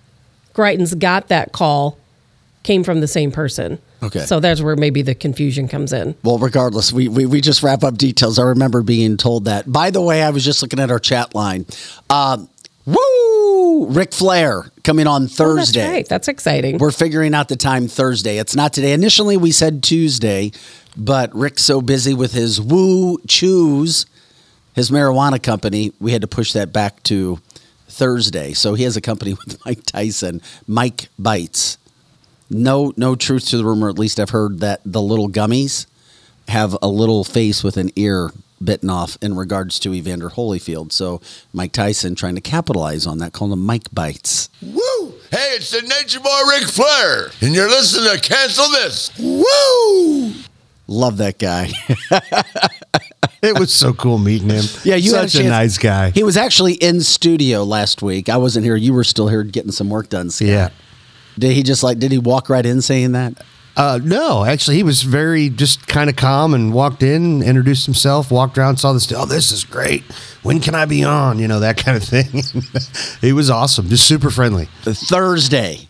Greitens 0.55 0.99
got 0.99 1.29
that 1.29 1.53
call 1.53 1.99
came 2.65 2.83
from 2.83 3.01
the 3.01 3.07
same 3.07 3.31
person. 3.31 3.79
Okay. 4.03 4.21
So 4.27 4.41
that's 4.41 4.61
where 4.61 4.75
maybe 4.75 5.03
the 5.03 5.15
confusion 5.15 5.69
comes 5.69 5.93
in. 5.93 6.17
Well, 6.25 6.39
regardless, 6.39 6.93
we, 6.93 7.07
we, 7.09 7.25
we 7.27 7.41
just 7.41 7.63
wrap 7.63 7.85
up 7.85 7.97
details. 7.97 8.39
I 8.39 8.43
remember 8.45 8.83
being 8.83 9.17
told 9.17 9.45
that. 9.45 9.71
By 9.71 9.91
the 9.91 10.01
way, 10.03 10.23
I 10.23 10.31
was 10.31 10.45
just 10.45 10.61
looking 10.63 10.81
at 10.81 10.91
our 10.91 10.99
chat 10.99 11.35
line. 11.35 11.67
Um, 12.11 12.49
woo! 12.85 13.87
Ric 13.87 14.13
Flair 14.13 14.65
coming 14.83 15.07
on 15.07 15.25
Oh, 15.25 15.27
Thursday. 15.27 15.81
that's 15.81 15.93
right. 15.93 16.09
That's 16.09 16.29
exciting. 16.29 16.79
We're 16.79 16.91
figuring 16.91 17.35
out 17.35 17.49
the 17.49 17.57
time 17.57 17.89
Thursday. 17.89 18.39
It's 18.39 18.55
not 18.57 18.73
today. 18.73 18.93
Initially, 18.93 19.37
we 19.37 19.53
said 19.53 19.83
Tuesday, 19.83 20.53
but 20.97 21.35
Ric's 21.35 21.63
so 21.65 21.81
busy 21.81 22.15
with 22.15 22.33
his 22.33 22.61
Woo 22.61 23.19
Choose, 23.29 24.07
his 24.75 24.91
marijuana 24.91 25.43
company, 25.43 25.93
we 26.01 26.13
had 26.13 26.21
to 26.23 26.29
push 26.29 26.53
that 26.53 26.73
back 26.73 27.03
to 27.05 27.39
Thursday. 27.89 28.53
So 28.53 28.75
he 28.75 28.85
has 28.85 28.97
a 28.97 29.01
company 29.01 29.35
with 29.47 29.65
Mike 29.65 29.85
Tyson, 29.87 30.41
Mike 30.67 31.09
Bites. 31.19 31.79
No, 32.55 32.93
no 32.97 33.17
truth 33.17 33.49
to 33.49 33.57
the 33.57 33.65
rumor. 33.65 33.89
At 33.89 33.99
least 33.99 34.21
I've 34.21 34.31
heard 34.31 34.61
that 34.61 34.81
the 34.85 35.03
little 35.03 35.29
gummies 35.29 35.87
have 36.49 36.77
a 36.81 36.89
little 36.89 37.25
face 37.25 37.65
with 37.65 37.77
an 37.77 37.91
ear 37.97 38.31
bitten 38.63 38.89
off 38.89 39.19
in 39.21 39.35
regards 39.35 39.79
to 39.81 39.93
Evander 39.93 40.31
Holyfield. 40.31 40.93
So 40.93 41.21
Mike 41.53 41.73
Tyson 41.73 42.15
trying 42.15 42.37
to 42.37 42.41
capitalize 42.41 43.07
on 43.07 43.19
that, 43.19 43.33
calling 43.33 43.51
them 43.51 43.65
Mike 43.67 43.89
Bites. 43.93 44.49
Woo! 44.63 45.15
Hey, 45.31 45.57
it's 45.57 45.71
the 45.73 45.83
Nature 45.83 46.21
Boy 46.21 46.41
Ric 46.51 46.69
Flair, 46.69 47.31
and 47.41 47.55
you're 47.55 47.69
listening 47.69 48.15
to 48.15 48.21
Cancel 48.21 48.69
This. 48.71 49.11
Woo! 49.19 50.33
Love 50.87 51.17
that 51.19 51.39
guy. 51.39 51.71
It 53.43 53.59
was 53.59 53.75
so 53.75 53.93
cool 53.93 54.17
meeting 54.17 54.49
him. 54.49 54.65
Yeah, 54.85 54.95
you 54.95 55.15
had 55.15 55.31
such 55.31 55.35
a, 55.35 55.39
chance- 55.39 55.51
nice 55.51 55.77
guy. 55.79 56.11
He 56.13 56.23
was 56.23 56.39
actually 56.39 56.75
in 56.75 57.03
studio 57.03 57.63
last 57.63 58.01
week. 58.01 58.31
I 58.31 58.39
wasn't 58.39 58.65
here. 58.65 58.75
You 58.75 58.95
were 58.95 59.05
still 59.05 59.29
here 59.29 59.43
getting 59.43 59.71
some 59.71 59.91
work 59.91 60.09
done. 60.09 60.31
Scott. 60.31 60.49
Yeah. 60.49 60.69
Did 61.39 61.53
he 61.53 61.63
just 61.63 61.83
like? 61.83 61.99
Did 61.99 62.13
he 62.13 62.19
walk 62.19 62.49
right 62.49 62.65
in 62.65 62.81
saying 62.83 63.13
that? 63.13 63.43
Uh, 63.77 63.99
no, 64.05 64.45
actually, 64.45 64.77
he 64.77 64.85
was 64.85 65.03
very 65.03 65.49
just 65.49 65.89
kind 65.89 66.09
of 66.09 66.15
calm 66.15 66.55
and 66.55 66.73
walked 66.73 67.03
in, 67.03 67.43
introduced 67.43 67.87
himself, 67.87 68.31
walked 68.31 68.57
around, 68.57 68.77
saw 68.77 68.93
this. 68.93 69.11
Oh, 69.13 69.27
this 69.27 69.51
is 69.51 69.65
great. 69.65 70.05
When 70.45 70.61
can 70.61 70.77
I 70.77 70.85
be 70.85 71.03
on? 71.03 71.41
You 71.41 71.49
know 71.49 71.61
that 71.61 71.77
kind 71.77 71.97
of 71.97 72.05
thing. 72.09 72.43
he 73.21 73.33
was 73.33 73.51
awesome, 73.51 73.89
just 73.89 74.07
super 74.07 74.31
friendly. 74.31 74.67
Thursday. 74.83 75.89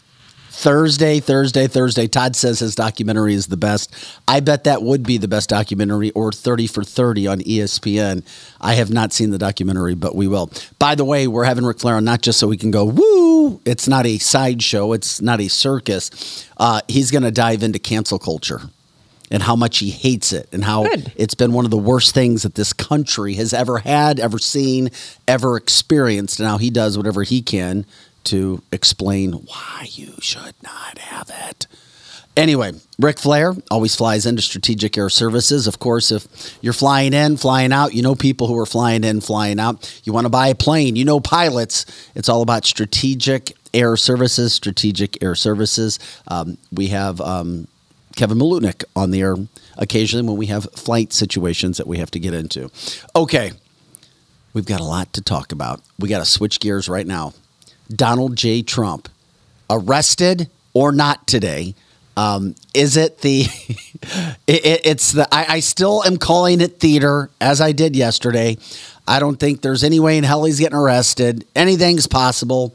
Thursday, 0.54 1.20
Thursday, 1.20 1.66
Thursday. 1.66 2.06
Todd 2.06 2.36
says 2.36 2.60
his 2.60 2.74
documentary 2.74 3.34
is 3.34 3.48
the 3.48 3.56
best. 3.56 3.92
I 4.26 4.40
bet 4.40 4.64
that 4.64 4.82
would 4.82 5.02
be 5.02 5.18
the 5.18 5.28
best 5.28 5.50
documentary 5.50 6.10
or 6.12 6.32
30 6.32 6.68
for 6.68 6.84
30 6.84 7.26
on 7.26 7.40
ESPN. 7.40 8.24
I 8.60 8.74
have 8.74 8.90
not 8.90 9.12
seen 9.12 9.30
the 9.30 9.38
documentary, 9.38 9.94
but 9.94 10.14
we 10.14 10.28
will. 10.28 10.50
By 10.78 10.94
the 10.94 11.04
way, 11.04 11.26
we're 11.26 11.44
having 11.44 11.64
Ric 11.64 11.80
Flair 11.80 11.96
on 11.96 12.04
not 12.04 12.22
just 12.22 12.38
so 12.38 12.46
we 12.46 12.56
can 12.56 12.70
go, 12.70 12.84
woo, 12.84 13.60
it's 13.66 13.88
not 13.88 14.06
a 14.06 14.18
sideshow, 14.18 14.92
it's 14.92 15.20
not 15.20 15.40
a 15.40 15.48
circus. 15.48 16.48
Uh, 16.56 16.80
he's 16.88 17.10
going 17.10 17.24
to 17.24 17.32
dive 17.32 17.62
into 17.62 17.80
cancel 17.80 18.18
culture 18.18 18.62
and 19.30 19.42
how 19.42 19.56
much 19.56 19.78
he 19.78 19.90
hates 19.90 20.32
it 20.32 20.48
and 20.52 20.64
how 20.64 20.84
Good. 20.84 21.12
it's 21.16 21.34
been 21.34 21.52
one 21.52 21.64
of 21.64 21.72
the 21.72 21.76
worst 21.76 22.14
things 22.14 22.44
that 22.44 22.54
this 22.54 22.72
country 22.72 23.34
has 23.34 23.52
ever 23.52 23.78
had, 23.78 24.20
ever 24.20 24.38
seen, 24.38 24.90
ever 25.26 25.56
experienced. 25.56 26.38
And 26.38 26.48
how 26.48 26.58
he 26.58 26.70
does 26.70 26.96
whatever 26.96 27.24
he 27.24 27.42
can 27.42 27.84
to 28.24 28.62
explain 28.72 29.32
why 29.32 29.86
you 29.90 30.14
should 30.20 30.54
not 30.62 30.98
have 30.98 31.30
it. 31.50 31.66
Anyway, 32.36 32.72
Ric 32.98 33.18
Flair 33.18 33.54
always 33.70 33.94
flies 33.94 34.26
into 34.26 34.42
Strategic 34.42 34.98
Air 34.98 35.08
Services. 35.08 35.68
Of 35.68 35.78
course, 35.78 36.10
if 36.10 36.58
you're 36.62 36.72
flying 36.72 37.12
in, 37.12 37.36
flying 37.36 37.72
out, 37.72 37.94
you 37.94 38.02
know 38.02 38.16
people 38.16 38.48
who 38.48 38.58
are 38.58 38.66
flying 38.66 39.04
in, 39.04 39.20
flying 39.20 39.60
out. 39.60 40.00
You 40.02 40.12
want 40.12 40.24
to 40.24 40.30
buy 40.30 40.48
a 40.48 40.54
plane, 40.54 40.96
you 40.96 41.04
know 41.04 41.20
pilots. 41.20 41.86
It's 42.16 42.28
all 42.28 42.42
about 42.42 42.64
Strategic 42.64 43.56
Air 43.72 43.96
Services, 43.96 44.52
Strategic 44.52 45.22
Air 45.22 45.36
Services. 45.36 46.00
Um, 46.26 46.58
we 46.72 46.88
have 46.88 47.20
um, 47.20 47.68
Kevin 48.16 48.38
Malutnik 48.38 48.82
on 48.96 49.12
the 49.12 49.20
air 49.20 49.36
occasionally 49.76 50.26
when 50.26 50.36
we 50.36 50.46
have 50.46 50.64
flight 50.74 51.12
situations 51.12 51.76
that 51.76 51.86
we 51.86 51.98
have 51.98 52.10
to 52.12 52.18
get 52.18 52.34
into. 52.34 52.68
Okay, 53.14 53.52
we've 54.54 54.66
got 54.66 54.80
a 54.80 54.84
lot 54.84 55.12
to 55.12 55.22
talk 55.22 55.52
about. 55.52 55.80
We 56.00 56.08
got 56.08 56.18
to 56.18 56.24
switch 56.24 56.58
gears 56.58 56.88
right 56.88 57.06
now. 57.06 57.32
Donald 57.88 58.36
J. 58.36 58.62
Trump 58.62 59.08
arrested 59.70 60.48
or 60.72 60.92
not 60.92 61.26
today? 61.26 61.74
Um, 62.16 62.54
is 62.72 62.96
it 62.96 63.18
the? 63.18 63.40
it, 64.46 64.64
it- 64.66 64.80
it's 64.84 65.12
the. 65.12 65.26
I, 65.34 65.54
I 65.56 65.60
still 65.60 66.04
am 66.04 66.16
calling 66.16 66.60
it 66.60 66.78
theater 66.78 67.30
as 67.40 67.60
I 67.60 67.72
did 67.72 67.96
yesterday. 67.96 68.56
I 69.06 69.18
don't 69.20 69.36
think 69.38 69.60
there's 69.62 69.84
any 69.84 70.00
way 70.00 70.16
in 70.16 70.24
hell 70.24 70.44
he's 70.44 70.60
getting 70.60 70.78
arrested. 70.78 71.44
Anything's 71.54 72.06
possible. 72.06 72.74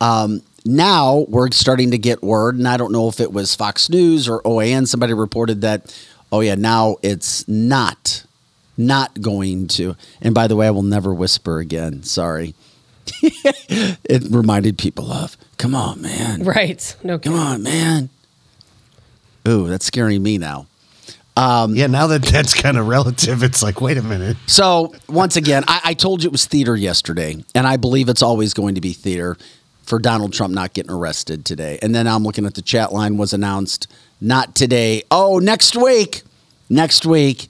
Um, 0.00 0.42
now 0.64 1.26
we're 1.28 1.50
starting 1.50 1.90
to 1.92 1.98
get 1.98 2.22
word, 2.22 2.56
and 2.56 2.68
I 2.68 2.76
don't 2.76 2.92
know 2.92 3.08
if 3.08 3.20
it 3.20 3.32
was 3.32 3.54
Fox 3.54 3.88
News 3.90 4.28
or 4.28 4.40
OAN. 4.42 4.86
Somebody 4.86 5.14
reported 5.14 5.62
that. 5.62 5.94
Oh 6.30 6.40
yeah, 6.40 6.54
now 6.54 6.96
it's 7.02 7.46
not, 7.48 8.24
not 8.76 9.20
going 9.20 9.66
to. 9.68 9.96
And 10.20 10.34
by 10.34 10.46
the 10.46 10.56
way, 10.56 10.66
I 10.66 10.70
will 10.70 10.82
never 10.82 11.12
whisper 11.14 11.58
again. 11.58 12.02
Sorry. 12.02 12.54
it 13.22 14.22
reminded 14.30 14.78
people 14.78 15.12
of. 15.12 15.36
Come 15.58 15.74
on, 15.74 16.02
man. 16.02 16.42
Right. 16.44 16.96
No 17.02 17.18
Come 17.18 17.32
kidding. 17.34 17.38
on, 17.38 17.62
man. 17.62 18.08
Ooh, 19.46 19.68
that's 19.68 19.84
scaring 19.86 20.22
me 20.22 20.38
now. 20.38 20.66
Um, 21.36 21.74
yeah, 21.74 21.88
now 21.88 22.06
that 22.06 22.22
that's 22.22 22.54
kind 22.54 22.78
of 22.78 22.86
relative, 22.86 23.42
it's 23.42 23.62
like, 23.62 23.80
wait 23.80 23.98
a 23.98 24.02
minute. 24.02 24.36
So 24.46 24.94
once 25.08 25.36
again, 25.36 25.64
I, 25.66 25.80
I 25.86 25.94
told 25.94 26.22
you 26.22 26.28
it 26.28 26.32
was 26.32 26.46
theater 26.46 26.76
yesterday, 26.76 27.44
and 27.54 27.66
I 27.66 27.76
believe 27.76 28.08
it's 28.08 28.22
always 28.22 28.54
going 28.54 28.76
to 28.76 28.80
be 28.80 28.92
theater 28.92 29.36
for 29.82 29.98
Donald 29.98 30.32
Trump 30.32 30.54
not 30.54 30.72
getting 30.72 30.92
arrested 30.92 31.44
today. 31.44 31.78
And 31.82 31.94
then 31.94 32.06
I'm 32.06 32.22
looking 32.22 32.46
at 32.46 32.54
the 32.54 32.62
chat 32.62 32.92
line 32.92 33.16
was 33.16 33.32
announced 33.32 33.88
not 34.20 34.54
today. 34.54 35.02
Oh, 35.10 35.38
next 35.38 35.76
week. 35.76 36.22
Next 36.70 37.04
week, 37.04 37.48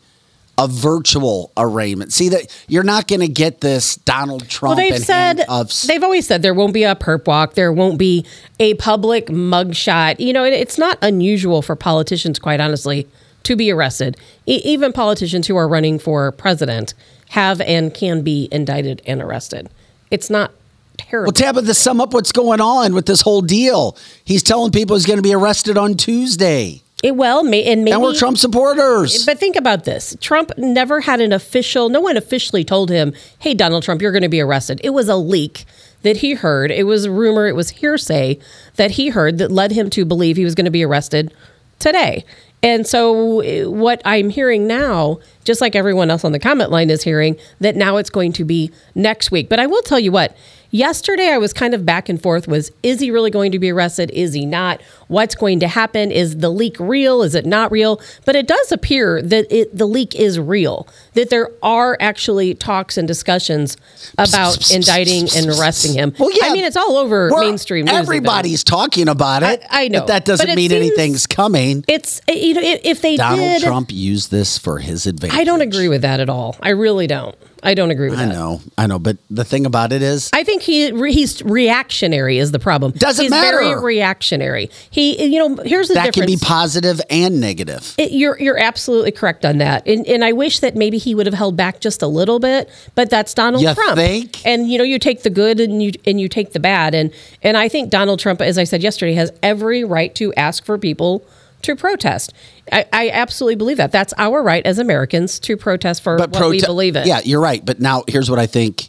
a 0.56 0.68
virtual 0.68 1.52
arraignment. 1.56 2.12
See 2.12 2.28
that 2.30 2.64
you're 2.68 2.84
not 2.84 3.08
going 3.08 3.20
to 3.20 3.28
get 3.28 3.60
this 3.60 3.96
Donald 3.96 4.48
Trump. 4.48 4.76
Well, 4.76 4.88
they've 4.88 5.02
said 5.02 5.38
handcuffs. 5.38 5.82
they've 5.82 6.02
always 6.02 6.26
said 6.26 6.42
there 6.42 6.54
won't 6.54 6.74
be 6.74 6.84
a 6.84 6.94
perp 6.94 7.26
walk, 7.26 7.54
there 7.54 7.72
won't 7.72 7.98
be 7.98 8.24
a 8.60 8.74
public 8.74 9.26
mugshot. 9.26 10.20
You 10.20 10.32
know, 10.32 10.44
it's 10.44 10.78
not 10.78 10.98
unusual 11.02 11.62
for 11.62 11.74
politicians, 11.74 12.38
quite 12.38 12.60
honestly, 12.60 13.08
to 13.42 13.56
be 13.56 13.70
arrested. 13.70 14.16
E- 14.46 14.62
even 14.64 14.92
politicians 14.92 15.46
who 15.46 15.56
are 15.56 15.68
running 15.68 15.98
for 15.98 16.30
president 16.32 16.94
have 17.30 17.60
and 17.60 17.92
can 17.92 18.22
be 18.22 18.48
indicted 18.52 19.02
and 19.06 19.20
arrested. 19.20 19.68
It's 20.10 20.30
not 20.30 20.52
terrible. 20.96 21.26
Well, 21.26 21.32
Tabitha, 21.32 21.74
sum 21.74 22.00
up 22.00 22.14
what's 22.14 22.30
going 22.30 22.60
on 22.60 22.94
with 22.94 23.06
this 23.06 23.20
whole 23.20 23.42
deal. 23.42 23.96
He's 24.24 24.44
telling 24.44 24.70
people 24.70 24.94
he's 24.94 25.06
going 25.06 25.18
to 25.18 25.22
be 25.22 25.34
arrested 25.34 25.76
on 25.76 25.96
Tuesday, 25.96 26.83
It, 27.04 27.16
well, 27.16 27.44
may, 27.44 27.62
and 27.64 27.84
maybe 27.84 27.92
and 27.92 28.02
we're 28.02 28.14
Trump 28.14 28.38
supporters. 28.38 29.26
But 29.26 29.38
think 29.38 29.56
about 29.56 29.84
this. 29.84 30.16
Trump 30.22 30.52
never 30.56 31.02
had 31.02 31.20
an 31.20 31.34
official, 31.34 31.90
no 31.90 32.00
one 32.00 32.16
officially 32.16 32.64
told 32.64 32.88
him, 32.88 33.12
hey, 33.40 33.52
Donald 33.52 33.82
Trump, 33.82 34.00
you're 34.00 34.10
going 34.10 34.22
to 34.22 34.30
be 34.30 34.40
arrested. 34.40 34.80
It 34.82 34.88
was 34.94 35.06
a 35.10 35.16
leak 35.16 35.66
that 36.00 36.16
he 36.16 36.32
heard. 36.32 36.70
It 36.70 36.84
was 36.84 37.04
a 37.04 37.10
rumor, 37.10 37.46
it 37.46 37.54
was 37.54 37.68
hearsay 37.68 38.38
that 38.76 38.92
he 38.92 39.10
heard 39.10 39.36
that 39.36 39.52
led 39.52 39.72
him 39.72 39.90
to 39.90 40.06
believe 40.06 40.38
he 40.38 40.44
was 40.44 40.54
going 40.54 40.64
to 40.64 40.70
be 40.70 40.82
arrested 40.82 41.34
today. 41.78 42.24
And 42.62 42.86
so, 42.86 43.40
eh, 43.40 43.64
what 43.66 44.00
I'm 44.06 44.30
hearing 44.30 44.66
now 44.66 45.18
just 45.44 45.60
like 45.60 45.76
everyone 45.76 46.10
else 46.10 46.24
on 46.24 46.32
the 46.32 46.38
comment 46.38 46.70
line 46.70 46.90
is 46.90 47.02
hearing, 47.02 47.36
that 47.60 47.76
now 47.76 47.96
it's 47.96 48.10
going 48.10 48.32
to 48.32 48.44
be 48.44 48.70
next 48.94 49.30
week. 49.30 49.48
But 49.48 49.60
I 49.60 49.66
will 49.66 49.82
tell 49.82 50.00
you 50.00 50.10
what, 50.12 50.36
yesterday 50.70 51.28
I 51.28 51.38
was 51.38 51.52
kind 51.52 51.72
of 51.74 51.86
back 51.86 52.08
and 52.08 52.20
forth 52.20 52.48
was 52.48 52.72
is 52.82 52.98
he 53.00 53.10
really 53.10 53.30
going 53.30 53.52
to 53.52 53.58
be 53.58 53.70
arrested? 53.70 54.10
Is 54.10 54.32
he 54.32 54.44
not? 54.46 54.80
What's 55.06 55.34
going 55.34 55.60
to 55.60 55.68
happen? 55.68 56.10
Is 56.10 56.38
the 56.38 56.48
leak 56.48 56.76
real? 56.80 57.22
Is 57.22 57.34
it 57.34 57.44
not 57.46 57.70
real? 57.70 58.00
But 58.24 58.34
it 58.36 58.48
does 58.48 58.72
appear 58.72 59.20
that 59.22 59.46
it, 59.54 59.76
the 59.76 59.86
leak 59.86 60.14
is 60.14 60.40
real, 60.40 60.88
that 61.12 61.28
there 61.30 61.50
are 61.62 61.96
actually 62.00 62.54
talks 62.54 62.96
and 62.96 63.06
discussions 63.06 63.76
about 64.18 64.70
indicting 64.72 65.28
and 65.36 65.46
arresting 65.50 65.92
him. 65.92 66.14
Well, 66.18 66.30
yeah, 66.32 66.46
I 66.48 66.52
mean, 66.54 66.64
it's 66.64 66.76
all 66.76 66.96
over 66.96 67.30
mainstream 67.38 67.84
news. 67.84 67.94
Everybody's 67.94 68.64
talking 68.64 69.08
about 69.08 69.42
it. 69.42 69.60
I- 69.70 69.84
I 69.84 69.88
know, 69.88 70.00
But 70.00 70.06
that 70.08 70.24
doesn't 70.24 70.46
but 70.46 70.56
mean 70.56 70.70
seems- 70.70 70.86
anything's 70.86 71.26
coming. 71.26 71.84
It's 71.86 72.20
you 72.28 72.54
know 72.54 72.62
if, 72.62 72.80
if 72.84 73.02
they 73.02 73.16
Donald 73.16 73.40
did, 73.40 73.62
Trump 73.62 73.92
used 73.92 74.30
this 74.30 74.56
for 74.56 74.78
his 74.78 75.06
advantage. 75.06 75.33
I 75.34 75.44
don't 75.44 75.60
agree 75.60 75.88
with 75.88 76.02
that 76.02 76.20
at 76.20 76.28
all. 76.28 76.56
I 76.60 76.70
really 76.70 77.06
don't. 77.06 77.34
I 77.66 77.72
don't 77.72 77.90
agree 77.90 78.10
with 78.10 78.18
I 78.18 78.26
that. 78.26 78.32
I 78.32 78.34
know, 78.34 78.60
I 78.76 78.86
know, 78.86 78.98
but 78.98 79.16
the 79.30 79.44
thing 79.44 79.64
about 79.64 79.90
it 79.92 80.02
is, 80.02 80.28
I 80.34 80.44
think 80.44 80.60
he 80.60 80.92
re- 80.92 81.14
he's 81.14 81.40
reactionary 81.42 82.36
is 82.38 82.52
the 82.52 82.58
problem. 82.58 82.92
Doesn't 82.92 83.22
he's 83.22 83.30
matter. 83.30 83.56
very 83.58 83.82
reactionary. 83.82 84.68
He 84.90 85.32
you 85.32 85.38
know 85.38 85.56
here's 85.64 85.88
the 85.88 85.94
thing. 85.94 86.04
that 86.04 86.12
can 86.12 86.26
be 86.26 86.36
positive 86.36 87.00
and 87.08 87.40
negative. 87.40 87.94
It- 87.96 88.12
you're 88.12 88.38
you're 88.38 88.58
absolutely 88.58 89.12
correct 89.12 89.46
on 89.46 89.58
that, 89.58 89.86
and 89.86 90.06
and 90.06 90.22
I 90.24 90.32
wish 90.32 90.60
that 90.60 90.76
maybe 90.76 90.98
he 90.98 91.14
would 91.14 91.24
have 91.24 91.34
held 91.34 91.56
back 91.56 91.80
just 91.80 92.02
a 92.02 92.06
little 92.06 92.38
bit, 92.38 92.68
but 92.94 93.08
that's 93.08 93.32
Donald 93.32 93.62
You 93.62 93.72
Trump. 93.72 93.96
think? 93.96 94.44
And 94.46 94.70
you 94.70 94.76
know 94.76 94.84
you 94.84 94.98
take 94.98 95.22
the 95.22 95.30
good 95.30 95.58
and 95.58 95.82
you 95.82 95.92
and 96.06 96.20
you 96.20 96.28
take 96.28 96.52
the 96.52 96.60
bad, 96.60 96.94
and 96.94 97.10
and 97.42 97.56
I 97.56 97.68
think 97.70 97.88
Donald 97.88 98.20
Trump, 98.20 98.42
as 98.42 98.58
I 98.58 98.64
said 98.64 98.82
yesterday, 98.82 99.14
has 99.14 99.32
every 99.42 99.84
right 99.84 100.14
to 100.16 100.34
ask 100.34 100.66
for 100.66 100.76
people 100.76 101.24
to 101.64 101.76
protest. 101.76 102.32
I, 102.70 102.86
I 102.92 103.10
absolutely 103.10 103.56
believe 103.56 103.76
that. 103.76 103.92
That's 103.92 104.14
our 104.16 104.42
right 104.42 104.64
as 104.64 104.78
Americans 104.78 105.38
to 105.40 105.56
protest 105.56 106.02
for 106.02 106.16
what 106.16 106.32
we 106.48 106.60
believe 106.60 106.96
in. 106.96 107.06
Yeah, 107.06 107.20
you're 107.24 107.40
right. 107.40 107.64
But 107.64 107.80
now 107.80 108.04
here's 108.08 108.30
what 108.30 108.38
I 108.38 108.46
think 108.46 108.88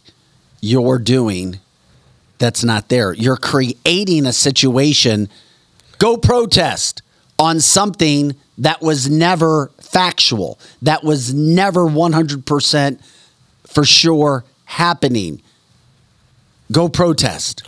you're 0.60 0.98
doing 0.98 1.60
that's 2.38 2.64
not 2.64 2.88
there. 2.88 3.12
You're 3.12 3.36
creating 3.36 4.26
a 4.26 4.32
situation. 4.32 5.28
Go 5.98 6.16
protest 6.16 7.02
on 7.38 7.60
something 7.60 8.34
that 8.58 8.80
was 8.80 9.08
never 9.10 9.70
factual, 9.78 10.58
that 10.82 11.04
was 11.04 11.34
never 11.34 11.84
100% 11.84 13.00
for 13.66 13.84
sure 13.84 14.44
happening. 14.64 15.42
Go 16.72 16.88
protest. 16.88 17.62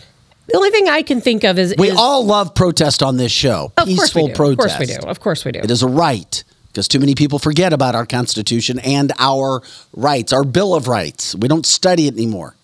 The 0.49 0.57
only 0.57 0.71
thing 0.71 0.89
I 0.89 1.03
can 1.03 1.21
think 1.21 1.45
of 1.45 1.59
is 1.59 1.75
We 1.79 1.91
is- 1.91 1.97
all 1.97 2.25
love 2.25 2.55
protest 2.55 3.03
on 3.03 3.17
this 3.19 3.33
show. 3.33 3.73
Of 3.77 3.87
course 3.87 4.15
we 4.15 4.23
Peaceful 4.23 4.27
do. 4.29 4.53
Of 4.53 4.59
course 4.59 4.79
we 4.79 4.87
do. 4.87 4.97
Of 5.07 5.21
course 5.21 5.45
we 5.45 5.53
do. 5.53 5.61
It 5.61 5.71
is 5.71 5.83
a 5.83 5.87
right 5.89 6.43
because 6.69 6.89
too 6.89 7.01
many 7.01 7.15
people 7.15 7.39
forget 7.39 7.73
about 7.73 7.95
our 7.95 8.07
Constitution 8.07 8.79
and 8.79 9.13
our 9.19 9.63
rights, 9.95 10.33
our 10.33 10.45
Bill 10.45 10.75
of 10.75 10.89
Rights. 10.89 11.35
We 11.35 11.49
don't 11.49 11.67
study 11.67 12.07
it 12.07 12.15
anymore. 12.15 12.55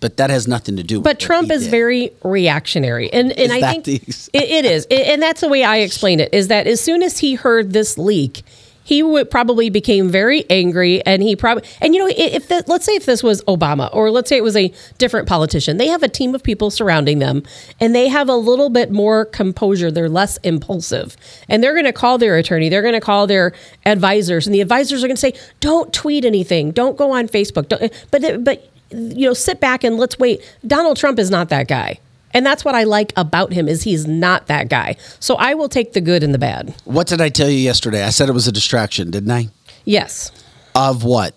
But 0.00 0.16
that 0.16 0.30
has 0.30 0.48
nothing 0.48 0.76
to 0.78 0.82
do 0.82 0.98
with 0.98 1.06
it. 1.06 1.10
But 1.10 1.20
Trump 1.20 1.50
is 1.52 1.62
did. 1.62 1.70
very 1.70 2.12
reactionary, 2.24 3.12
and 3.12 3.30
and 3.38 3.52
I 3.52 3.60
think 3.60 3.84
the 3.84 3.94
it, 4.32 4.42
it 4.42 4.64
is, 4.64 4.84
and 4.90 5.22
that's 5.22 5.42
the 5.42 5.48
way 5.48 5.62
I 5.62 5.76
explain 5.76 6.18
it. 6.18 6.30
Is 6.32 6.48
that 6.48 6.66
as 6.66 6.80
soon 6.80 7.04
as 7.04 7.18
he 7.18 7.36
heard 7.36 7.72
this 7.72 7.96
leak, 7.96 8.42
he 8.84 9.02
would 9.02 9.30
probably 9.30 9.70
became 9.70 10.08
very 10.08 10.44
angry, 10.50 11.04
and 11.06 11.22
he 11.22 11.36
probably 11.36 11.68
and 11.80 11.94
you 11.94 12.00
know 12.00 12.12
if 12.16 12.48
the, 12.48 12.64
let's 12.66 12.84
say 12.84 12.94
if 12.94 13.06
this 13.06 13.22
was 13.22 13.42
Obama 13.44 13.88
or 13.94 14.10
let's 14.10 14.28
say 14.28 14.36
it 14.36 14.42
was 14.42 14.56
a 14.56 14.72
different 14.98 15.28
politician, 15.28 15.76
they 15.76 15.88
have 15.88 16.02
a 16.02 16.08
team 16.08 16.34
of 16.34 16.42
people 16.42 16.70
surrounding 16.70 17.18
them, 17.18 17.42
and 17.80 17.94
they 17.94 18.08
have 18.08 18.28
a 18.28 18.36
little 18.36 18.70
bit 18.70 18.90
more 18.90 19.24
composure. 19.24 19.90
They're 19.90 20.08
less 20.08 20.36
impulsive, 20.38 21.16
and 21.48 21.62
they're 21.62 21.74
going 21.74 21.84
to 21.84 21.92
call 21.92 22.18
their 22.18 22.36
attorney, 22.36 22.68
they're 22.68 22.82
going 22.82 22.94
to 22.94 23.00
call 23.00 23.26
their 23.26 23.52
advisors, 23.86 24.46
and 24.46 24.54
the 24.54 24.60
advisors 24.60 25.02
are 25.02 25.06
going 25.06 25.16
to 25.16 25.20
say, 25.20 25.34
"Don't 25.60 25.92
tweet 25.92 26.24
anything, 26.24 26.72
don't 26.72 26.96
go 26.96 27.12
on 27.12 27.28
Facebook," 27.28 27.68
don't, 27.68 27.92
but 28.10 28.44
but 28.44 28.68
you 28.90 29.26
know, 29.26 29.34
sit 29.34 29.60
back 29.60 29.84
and 29.84 29.96
let's 29.96 30.18
wait. 30.18 30.42
Donald 30.66 30.96
Trump 30.96 31.18
is 31.18 31.30
not 31.30 31.48
that 31.48 31.68
guy. 31.68 31.98
And 32.34 32.44
that's 32.46 32.64
what 32.64 32.74
I 32.74 32.84
like 32.84 33.12
about 33.16 33.52
him 33.52 33.68
is 33.68 33.82
he's 33.82 34.06
not 34.06 34.46
that 34.46 34.68
guy. 34.68 34.96
So 35.20 35.36
I 35.36 35.54
will 35.54 35.68
take 35.68 35.92
the 35.92 36.00
good 36.00 36.22
and 36.22 36.32
the 36.32 36.38
bad. 36.38 36.74
What 36.84 37.06
did 37.06 37.20
I 37.20 37.28
tell 37.28 37.48
you 37.48 37.58
yesterday? 37.58 38.02
I 38.04 38.10
said 38.10 38.28
it 38.28 38.32
was 38.32 38.48
a 38.48 38.52
distraction, 38.52 39.10
didn't 39.10 39.30
I? 39.30 39.48
Yes. 39.84 40.32
Of 40.74 41.04
what? 41.04 41.34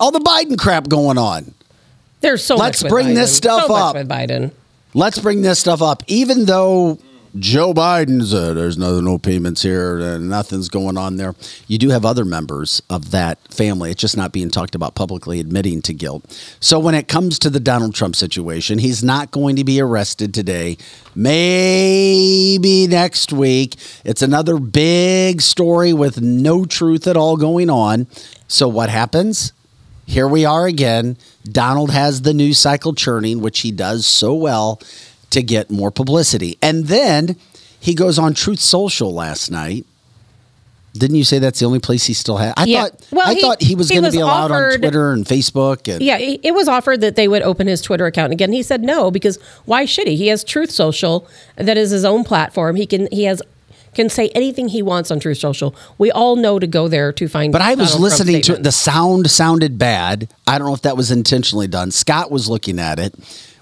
All 0.00 0.10
the 0.10 0.20
Biden 0.20 0.58
crap 0.58 0.88
going 0.88 1.18
on. 1.18 1.54
There's 2.20 2.42
so 2.44 2.56
Let's 2.56 2.82
much 2.82 2.84
with 2.84 2.90
bring 2.90 3.14
this 3.14 3.36
stuff 3.36 3.66
so 3.66 3.74
up. 3.74 3.94
With 3.94 4.08
Biden. 4.08 4.52
Let's 4.94 5.18
bring 5.18 5.42
this 5.42 5.58
stuff 5.58 5.82
up. 5.82 6.02
Even 6.06 6.44
though 6.46 6.98
Joe 7.38 7.72
Biden's, 7.72 8.34
uh, 8.34 8.52
there's 8.52 8.76
no, 8.76 9.00
no 9.00 9.16
payments 9.16 9.62
here, 9.62 9.98
and 9.98 10.28
nothing's 10.28 10.68
going 10.68 10.98
on 10.98 11.16
there. 11.16 11.34
You 11.66 11.78
do 11.78 11.88
have 11.88 12.04
other 12.04 12.26
members 12.26 12.82
of 12.90 13.10
that 13.10 13.38
family. 13.52 13.90
It's 13.90 14.00
just 14.02 14.18
not 14.18 14.32
being 14.32 14.50
talked 14.50 14.74
about 14.74 14.94
publicly, 14.94 15.40
admitting 15.40 15.80
to 15.82 15.94
guilt. 15.94 16.24
So 16.60 16.78
when 16.78 16.94
it 16.94 17.08
comes 17.08 17.38
to 17.40 17.50
the 17.50 17.60
Donald 17.60 17.94
Trump 17.94 18.16
situation, 18.16 18.78
he's 18.78 19.02
not 19.02 19.30
going 19.30 19.56
to 19.56 19.64
be 19.64 19.80
arrested 19.80 20.34
today. 20.34 20.76
Maybe 21.14 22.86
next 22.86 23.32
week. 23.32 23.76
It's 24.04 24.20
another 24.20 24.58
big 24.58 25.40
story 25.40 25.94
with 25.94 26.20
no 26.20 26.66
truth 26.66 27.06
at 27.06 27.16
all 27.16 27.38
going 27.38 27.70
on. 27.70 28.08
So 28.46 28.68
what 28.68 28.90
happens? 28.90 29.52
here 30.04 30.28
we 30.28 30.44
are 30.44 30.66
again. 30.66 31.16
Donald 31.44 31.90
has 31.90 32.22
the 32.22 32.34
news 32.34 32.58
cycle 32.58 32.92
churning, 32.92 33.40
which 33.40 33.60
he 33.60 33.70
does 33.70 34.06
so 34.06 34.34
well 34.34 34.80
to 35.32 35.42
get 35.42 35.70
more 35.70 35.90
publicity. 35.90 36.56
And 36.62 36.86
then 36.86 37.36
he 37.80 37.94
goes 37.94 38.18
on 38.18 38.32
Truth 38.34 38.60
Social 38.60 39.12
last 39.12 39.50
night. 39.50 39.84
Didn't 40.94 41.16
you 41.16 41.24
say 41.24 41.38
that's 41.38 41.58
the 41.58 41.64
only 41.64 41.78
place 41.78 42.04
he 42.04 42.12
still 42.12 42.36
had? 42.36 42.52
I 42.58 42.64
Yeah. 42.64 42.82
thought 42.82 43.00
Well, 43.10 43.26
I 43.26 43.32
he- 43.34 43.40
thought 43.40 43.62
he 43.62 43.74
was 43.74 43.88
going 43.90 44.02
to 44.04 44.10
be 44.10 44.20
allowed 44.20 44.50
on 44.50 44.78
Twitter 44.78 45.12
and 45.12 45.24
Facebook 45.24 45.90
and 45.90 46.02
Yeah, 46.02 46.18
it 46.18 46.54
was 46.54 46.68
offered 46.68 47.00
that 47.00 47.16
they 47.16 47.28
would 47.28 47.40
open 47.42 47.66
his 47.66 47.80
Twitter 47.80 48.04
account 48.04 48.30
again. 48.32 48.52
He 48.52 48.62
said 48.62 48.82
no 48.82 49.10
because 49.10 49.38
why 49.64 49.86
should 49.86 50.06
he? 50.06 50.16
He 50.16 50.26
has 50.28 50.44
Truth 50.44 50.70
Social, 50.70 51.26
that 51.56 51.78
is 51.78 51.90
his 51.90 52.04
own 52.04 52.24
platform. 52.24 52.76
He 52.76 52.84
can 52.86 53.08
he 53.10 53.24
has 53.24 53.40
can 53.94 54.08
say 54.10 54.28
anything 54.34 54.68
he 54.68 54.80
wants 54.82 55.10
on 55.10 55.18
Truth 55.20 55.38
Social. 55.38 55.74
We 55.98 56.10
all 56.10 56.36
know 56.36 56.58
to 56.58 56.66
go 56.66 56.88
there 56.88 57.10
to 57.12 57.28
find. 57.28 57.52
But 57.52 57.60
I 57.62 57.74
was 57.74 57.88
Donald 57.92 58.02
listening 58.02 58.42
to 58.42 58.54
it. 58.54 58.62
The 58.62 58.72
sound 58.72 59.30
sounded 59.30 59.78
bad. 59.78 60.28
I 60.46 60.58
don't 60.58 60.66
know 60.66 60.74
if 60.74 60.82
that 60.82 60.96
was 60.96 61.10
intentionally 61.10 61.66
done. 61.68 61.90
Scott 61.90 62.30
was 62.30 62.48
looking 62.50 62.78
at 62.78 62.98
it. 62.98 63.14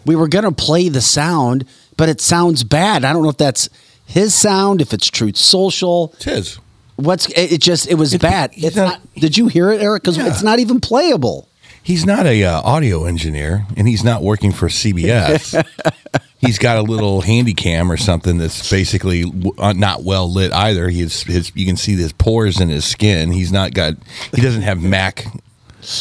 We 0.04 0.16
were 0.16 0.28
going 0.28 0.44
to 0.44 0.52
play 0.52 0.88
the 0.88 1.00
sound, 1.00 1.64
but 1.96 2.08
it 2.08 2.20
sounds 2.20 2.64
bad. 2.64 3.04
I 3.04 3.12
don't 3.12 3.22
know 3.22 3.28
if 3.30 3.36
that's 3.36 3.68
his 4.06 4.34
sound, 4.34 4.80
if 4.80 4.92
it's 4.92 5.08
Truth 5.10 5.36
Social. 5.36 6.14
It 6.20 6.26
is. 6.26 6.58
What's 6.96 7.26
it? 7.30 7.52
it 7.52 7.60
just 7.60 7.88
it 7.88 7.94
was 7.94 8.16
bad. 8.18 8.50
It's 8.54 8.76
not- 8.76 9.00
not, 9.00 9.14
did 9.14 9.36
you 9.38 9.48
hear 9.48 9.70
it, 9.70 9.80
Eric? 9.80 10.02
Because 10.02 10.16
Yeah. 10.18 10.26
it's 10.28 10.42
not 10.42 10.58
even 10.58 10.80
playable. 10.80 11.48
He's 11.82 12.04
not 12.04 12.26
a 12.26 12.44
uh, 12.44 12.60
audio 12.60 13.06
engineer, 13.06 13.66
and 13.74 13.88
he's 13.88 14.04
not 14.04 14.22
working 14.22 14.52
for 14.52 14.68
CBS. 14.68 15.64
he's 16.38 16.58
got 16.58 16.76
a 16.76 16.82
little 16.82 17.22
handy 17.22 17.54
cam 17.54 17.90
or 17.90 17.96
something 17.96 18.36
that's 18.36 18.68
basically 18.70 19.22
w- 19.24 19.54
uh, 19.56 19.72
not 19.72 20.04
well 20.04 20.30
lit 20.30 20.52
either. 20.52 20.90
He's 20.90 21.22
his 21.22 21.50
you 21.54 21.64
can 21.64 21.78
see 21.78 21.96
his 21.96 22.12
pores 22.12 22.60
in 22.60 22.68
his 22.68 22.84
skin. 22.84 23.32
He's 23.32 23.50
not 23.50 23.72
got 23.72 23.94
he 24.34 24.42
doesn't 24.42 24.60
have 24.62 24.82
Mac 24.82 25.24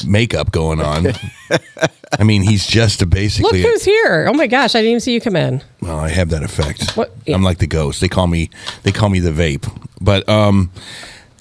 makeup 0.06 0.52
going 0.52 0.82
on. 0.82 1.08
I 2.20 2.24
mean, 2.24 2.42
he's 2.42 2.66
just 2.66 3.02
a 3.02 3.06
Look 3.06 3.14
basically. 3.14 3.62
who's 3.62 3.86
here! 3.86 4.26
Oh 4.28 4.34
my 4.34 4.48
gosh, 4.48 4.74
I 4.76 4.80
didn't 4.80 4.90
even 4.92 5.00
see 5.00 5.14
you 5.14 5.22
come 5.22 5.36
in. 5.36 5.62
Well, 5.82 6.00
I 6.00 6.10
have 6.10 6.30
that 6.30 6.44
effect. 6.44 6.98
What- 6.98 7.12
yeah. 7.26 7.36
I'm 7.36 7.44
like 7.44 7.60
the 7.60 7.68
ghost. 7.68 8.02
They 8.02 8.08
call 8.08 8.28
me 8.28 8.50
they 8.84 8.92
call 8.92 9.10
me 9.10 9.20
the 9.20 9.32
vape. 9.32 9.70
But 10.02 10.28
um 10.28 10.72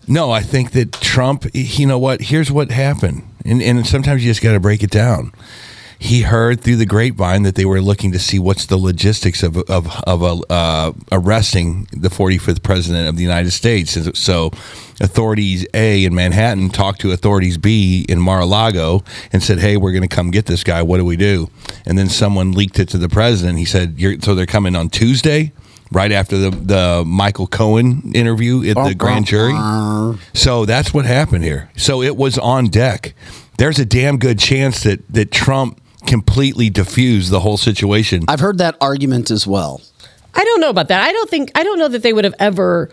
no, 0.06 0.30
I 0.30 0.40
think 0.40 0.72
that 0.72 0.92
Trump 0.92 1.46
you 1.54 1.86
know 1.86 1.98
what, 1.98 2.20
here's 2.22 2.50
what 2.50 2.70
happened. 2.70 3.22
And 3.44 3.62
and 3.62 3.86
sometimes 3.86 4.24
you 4.24 4.30
just 4.30 4.42
got 4.42 4.52
to 4.52 4.60
break 4.60 4.82
it 4.82 4.90
down. 4.90 5.32
He 6.00 6.22
heard 6.22 6.60
through 6.60 6.76
the 6.76 6.86
grapevine 6.86 7.42
that 7.42 7.56
they 7.56 7.64
were 7.64 7.80
looking 7.80 8.12
to 8.12 8.20
see 8.20 8.38
what's 8.38 8.66
the 8.66 8.76
logistics 8.76 9.42
of 9.42 9.56
of 9.68 9.88
of 10.04 10.22
uh, 10.22 10.38
uh, 10.48 10.92
arresting 11.10 11.88
the 11.92 12.08
45th 12.08 12.62
president 12.62 13.08
of 13.08 13.16
the 13.16 13.22
United 13.24 13.50
States. 13.50 13.98
So, 14.18 14.52
authorities 15.00 15.66
A 15.74 16.04
in 16.04 16.14
Manhattan 16.14 16.70
talked 16.70 17.00
to 17.00 17.10
authorities 17.10 17.58
B 17.58 18.06
in 18.08 18.20
Mar-a-Lago 18.20 19.02
and 19.32 19.42
said, 19.42 19.58
"Hey, 19.58 19.76
we're 19.76 19.90
going 19.90 20.08
to 20.08 20.14
come 20.14 20.30
get 20.30 20.46
this 20.46 20.62
guy. 20.62 20.82
What 20.82 20.98
do 20.98 21.04
we 21.04 21.16
do?" 21.16 21.50
And 21.84 21.98
then 21.98 22.08
someone 22.08 22.52
leaked 22.52 22.78
it 22.78 22.88
to 22.90 22.98
the 22.98 23.08
president. 23.08 23.58
He 23.58 23.64
said, 23.64 23.98
"So 24.22 24.36
they're 24.36 24.46
coming 24.46 24.76
on 24.76 24.90
Tuesday." 24.90 25.52
Right 25.90 26.12
after 26.12 26.36
the 26.36 26.50
the 26.50 27.02
Michael 27.06 27.46
Cohen 27.46 28.12
interview 28.14 28.58
at 28.68 28.76
the 28.84 28.94
grand 28.94 29.24
jury, 29.24 29.54
so 30.34 30.66
that's 30.66 30.92
what 30.92 31.06
happened 31.06 31.44
here. 31.44 31.70
So 31.78 32.02
it 32.02 32.14
was 32.14 32.36
on 32.36 32.66
deck. 32.68 33.14
There's 33.56 33.78
a 33.78 33.86
damn 33.86 34.18
good 34.18 34.38
chance 34.38 34.82
that 34.82 35.00
that 35.08 35.30
Trump 35.32 35.80
completely 36.06 36.70
diffused 36.70 37.30
the 37.30 37.40
whole 37.40 37.56
situation. 37.56 38.24
I've 38.28 38.40
heard 38.40 38.58
that 38.58 38.76
argument 38.80 39.30
as 39.30 39.46
well. 39.46 39.80
I 40.34 40.44
don't 40.44 40.60
know 40.60 40.70
about 40.70 40.88
that. 40.88 41.02
I 41.02 41.12
don't 41.12 41.28
think 41.28 41.50
I 41.54 41.64
don't 41.64 41.78
know 41.78 41.88
that 41.88 42.02
they 42.02 42.12
would 42.12 42.24
have 42.24 42.34
ever 42.38 42.90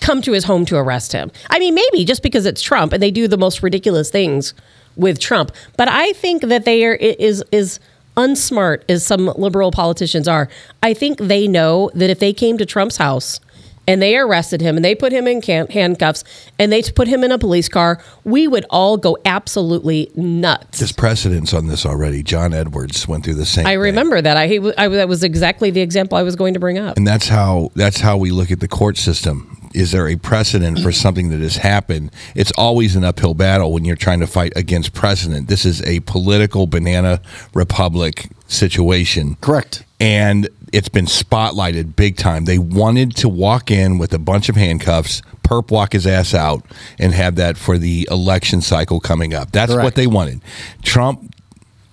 come 0.00 0.22
to 0.22 0.32
his 0.32 0.44
home 0.44 0.64
to 0.66 0.76
arrest 0.76 1.12
him. 1.12 1.30
I 1.50 1.58
mean, 1.58 1.74
maybe 1.74 2.04
just 2.04 2.22
because 2.22 2.46
it's 2.46 2.62
Trump 2.62 2.92
and 2.92 3.02
they 3.02 3.10
do 3.10 3.28
the 3.28 3.38
most 3.38 3.62
ridiculous 3.62 4.10
things 4.10 4.54
with 4.96 5.18
Trump. 5.18 5.52
But 5.76 5.88
I 5.88 6.12
think 6.12 6.42
that 6.42 6.64
they 6.64 6.84
are 6.84 6.94
is 6.94 7.42
is 7.52 7.80
unsmart 8.16 8.82
as 8.88 9.06
some 9.06 9.26
liberal 9.36 9.70
politicians 9.70 10.26
are. 10.26 10.48
I 10.82 10.92
think 10.92 11.18
they 11.18 11.46
know 11.46 11.90
that 11.94 12.10
if 12.10 12.18
they 12.18 12.32
came 12.32 12.58
to 12.58 12.66
Trump's 12.66 12.96
house 12.96 13.40
and 13.88 14.02
they 14.02 14.16
arrested 14.16 14.60
him 14.60 14.76
and 14.76 14.84
they 14.84 14.94
put 14.94 15.10
him 15.10 15.26
in 15.26 15.40
can- 15.40 15.66
handcuffs 15.68 16.22
and 16.58 16.70
they 16.70 16.82
put 16.82 17.08
him 17.08 17.24
in 17.24 17.32
a 17.32 17.38
police 17.38 17.68
car, 17.68 18.00
we 18.22 18.46
would 18.46 18.66
all 18.70 18.96
go 18.98 19.16
absolutely 19.24 20.10
nuts. 20.14 20.78
There's 20.78 20.92
precedents 20.92 21.54
on 21.54 21.66
this 21.66 21.86
already. 21.86 22.22
John 22.22 22.52
Edwards 22.52 23.08
went 23.08 23.24
through 23.24 23.34
the 23.34 23.46
same. 23.46 23.66
I 23.66 23.70
thing. 23.70 23.80
remember 23.80 24.20
that. 24.20 24.36
I, 24.36 24.60
I 24.76 24.88
that 24.88 25.08
was 25.08 25.24
exactly 25.24 25.70
the 25.70 25.80
example 25.80 26.18
I 26.18 26.22
was 26.22 26.36
going 26.36 26.54
to 26.54 26.60
bring 26.60 26.78
up. 26.78 26.96
And 26.98 27.06
that's 27.06 27.28
how 27.28 27.70
that's 27.74 28.00
how 28.00 28.18
we 28.18 28.30
look 28.30 28.50
at 28.50 28.60
the 28.60 28.68
court 28.68 28.98
system. 28.98 29.57
Is 29.74 29.92
there 29.92 30.08
a 30.08 30.16
precedent 30.16 30.80
for 30.80 30.92
something 30.92 31.28
that 31.30 31.40
has 31.40 31.56
happened? 31.56 32.10
It's 32.34 32.52
always 32.56 32.96
an 32.96 33.04
uphill 33.04 33.34
battle 33.34 33.72
when 33.72 33.84
you're 33.84 33.96
trying 33.96 34.20
to 34.20 34.26
fight 34.26 34.52
against 34.56 34.92
precedent. 34.92 35.48
This 35.48 35.64
is 35.64 35.82
a 35.82 36.00
political 36.00 36.66
banana 36.66 37.20
republic 37.54 38.28
situation. 38.46 39.36
Correct. 39.40 39.84
And 40.00 40.48
it's 40.72 40.88
been 40.88 41.06
spotlighted 41.06 41.96
big 41.96 42.16
time. 42.16 42.44
They 42.44 42.58
wanted 42.58 43.16
to 43.16 43.28
walk 43.28 43.70
in 43.70 43.98
with 43.98 44.12
a 44.12 44.18
bunch 44.18 44.48
of 44.48 44.56
handcuffs, 44.56 45.22
perp 45.42 45.70
walk 45.70 45.92
his 45.92 46.06
ass 46.06 46.34
out, 46.34 46.64
and 46.98 47.12
have 47.14 47.36
that 47.36 47.56
for 47.56 47.78
the 47.78 48.08
election 48.10 48.60
cycle 48.60 49.00
coming 49.00 49.34
up. 49.34 49.50
That's 49.50 49.72
what 49.72 49.94
they 49.94 50.06
wanted. 50.06 50.40
Trump, 50.82 51.34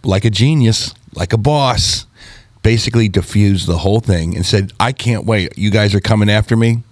like 0.04 0.26
a 0.26 0.30
genius, 0.30 0.94
like 1.14 1.34
a 1.34 1.38
boss, 1.38 2.06
basically 2.64 3.08
diffused 3.08 3.68
the 3.68 3.78
whole 3.78 4.00
thing 4.00 4.36
and 4.36 4.46
said, 4.46 4.74
I 4.80 4.92
can't 4.92 5.26
wait. 5.26 5.58
You 5.58 5.72
guys 5.72 5.94
are 5.96 6.00
coming 6.00 6.30
after 6.30 6.56
me. 6.58 6.84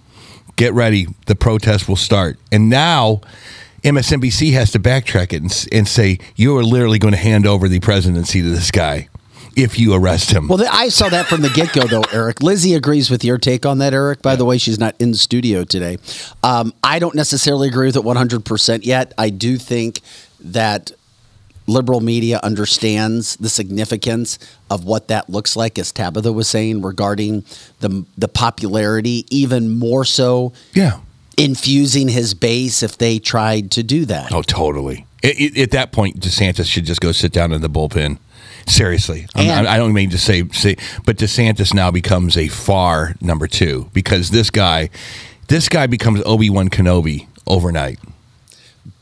Get 0.56 0.72
ready. 0.72 1.08
The 1.26 1.34
protest 1.34 1.88
will 1.88 1.96
start. 1.96 2.38
And 2.52 2.70
now 2.70 3.20
MSNBC 3.82 4.52
has 4.52 4.70
to 4.72 4.78
backtrack 4.78 5.32
it 5.32 5.42
and, 5.42 5.68
and 5.72 5.88
say, 5.88 6.18
You 6.36 6.56
are 6.56 6.64
literally 6.64 6.98
going 6.98 7.12
to 7.12 7.18
hand 7.18 7.46
over 7.46 7.68
the 7.68 7.80
presidency 7.80 8.40
to 8.40 8.48
this 8.48 8.70
guy 8.70 9.08
if 9.56 9.78
you 9.78 9.94
arrest 9.94 10.30
him. 10.30 10.48
Well, 10.48 10.66
I 10.70 10.88
saw 10.88 11.08
that 11.08 11.26
from 11.26 11.42
the 11.42 11.50
get 11.50 11.72
go, 11.72 11.86
though, 11.86 12.02
Eric. 12.12 12.42
Lizzie 12.42 12.74
agrees 12.74 13.10
with 13.10 13.24
your 13.24 13.38
take 13.38 13.66
on 13.66 13.78
that, 13.78 13.94
Eric. 13.94 14.22
By 14.22 14.36
the 14.36 14.44
way, 14.44 14.58
she's 14.58 14.78
not 14.78 14.94
in 14.98 15.12
the 15.12 15.16
studio 15.16 15.64
today. 15.64 15.98
Um, 16.42 16.72
I 16.82 16.98
don't 16.98 17.14
necessarily 17.14 17.68
agree 17.68 17.86
with 17.86 17.96
it 17.96 18.02
100% 18.02 18.84
yet. 18.84 19.12
I 19.18 19.30
do 19.30 19.56
think 19.58 20.00
that 20.40 20.92
liberal 21.66 22.00
media 22.00 22.40
understands 22.42 23.36
the 23.36 23.48
significance 23.48 24.38
of 24.70 24.84
what 24.84 25.08
that 25.08 25.30
looks 25.30 25.56
like, 25.56 25.78
as 25.78 25.92
Tabitha 25.92 26.32
was 26.32 26.48
saying, 26.48 26.82
regarding 26.82 27.44
the, 27.80 28.04
the 28.18 28.28
popularity, 28.28 29.24
even 29.30 29.78
more 29.78 30.04
so 30.04 30.52
yeah. 30.74 31.00
infusing 31.36 32.08
his 32.08 32.34
base 32.34 32.82
if 32.82 32.98
they 32.98 33.18
tried 33.18 33.70
to 33.72 33.82
do 33.82 34.04
that. 34.06 34.32
Oh, 34.32 34.42
totally. 34.42 35.06
It, 35.22 35.56
it, 35.56 35.58
at 35.58 35.70
that 35.70 35.90
point, 35.92 36.20
DeSantis 36.20 36.66
should 36.66 36.84
just 36.84 37.00
go 37.00 37.12
sit 37.12 37.32
down 37.32 37.52
in 37.52 37.62
the 37.62 37.70
bullpen. 37.70 38.18
Seriously, 38.66 39.26
I'm- 39.34 39.48
And- 39.48 39.68
I 39.68 39.76
don't 39.76 39.92
mean 39.92 40.10
to 40.10 40.18
say 40.18 40.46
say, 40.52 40.76
but 41.04 41.16
DeSantis 41.16 41.74
now 41.74 41.90
becomes 41.90 42.36
a 42.36 42.48
far 42.48 43.14
number 43.20 43.46
two 43.46 43.90
because 43.92 44.30
this 44.30 44.50
guy, 44.50 44.90
this 45.48 45.68
guy 45.68 45.86
becomes 45.86 46.22
Obi 46.24 46.48
Wan 46.50 46.68
Kenobi 46.70 47.26
overnight. 47.46 47.98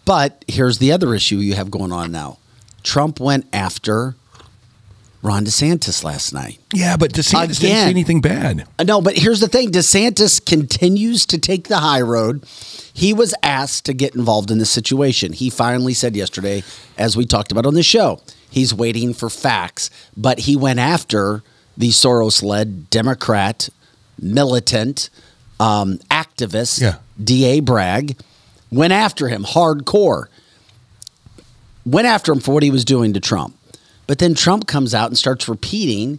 But 0.05 0.45
here's 0.49 0.79
the 0.79 0.91
other 0.91 1.15
issue 1.15 1.37
you 1.37 1.55
have 1.55 1.71
going 1.71 1.93
on 1.93 2.11
now 2.11 2.39
Trump 2.83 3.21
went 3.21 3.47
after 3.53 4.15
Ron 5.23 5.45
DeSantis 5.47 6.03
last 6.03 6.33
night. 6.33 6.59
Yeah, 6.75 6.97
but 6.97 7.13
DeSantis 7.13 7.61
didn't 7.61 7.77
Again. 7.77 7.85
say 7.87 7.91
anything 7.91 8.21
bad. 8.21 8.67
Uh, 8.79 8.85
No, 8.85 9.01
but 9.01 9.17
here's 9.17 9.41
the 9.41 9.49
thing 9.49 9.71
DeSantis 9.71 10.45
continues 10.45 11.25
to 11.27 11.39
take 11.39 11.69
the 11.69 11.79
high 11.79 12.01
road. 12.01 12.45
He 12.93 13.13
was 13.15 13.35
asked 13.43 13.85
to 13.87 13.95
get 13.95 14.15
involved 14.17 14.51
in 14.51 14.59
this 14.59 14.71
situation. 14.71 15.33
He 15.33 15.49
finally 15.49 15.95
said 15.95 16.17
yesterday, 16.17 16.63
as 16.99 17.17
we 17.17 17.25
talked 17.25 17.53
about 17.53 17.67
on 17.67 17.75
the 17.75 17.83
show, 17.83 18.21
he's 18.51 18.75
waiting 18.75 19.15
for 19.15 19.31
facts, 19.31 19.89
but 20.17 20.41
he 20.41 20.57
went 20.57 20.79
after 20.81 21.43
the 21.77 21.89
Soros 21.91 22.43
led 22.43 22.91
Democrat 22.91 23.69
militant 24.19 25.09
um, 25.61 25.99
activist, 26.11 26.81
Yeah. 26.81 26.97
D.A. 27.23 27.61
Bragg, 27.61 28.19
went 28.71 28.93
after 28.93 29.29
him 29.29 29.45
hardcore. 29.45 30.27
Went 31.85 32.07
after 32.07 32.33
him 32.33 32.41
for 32.41 32.53
what 32.55 32.63
he 32.63 32.71
was 32.71 32.85
doing 32.85 33.13
to 33.15 33.21
Trump. 33.21 33.57
But 34.07 34.19
then 34.19 34.35
Trump 34.35 34.67
comes 34.67 34.95
out 34.95 35.09
and 35.09 35.19
starts 35.19 35.49
repeating 35.49 36.19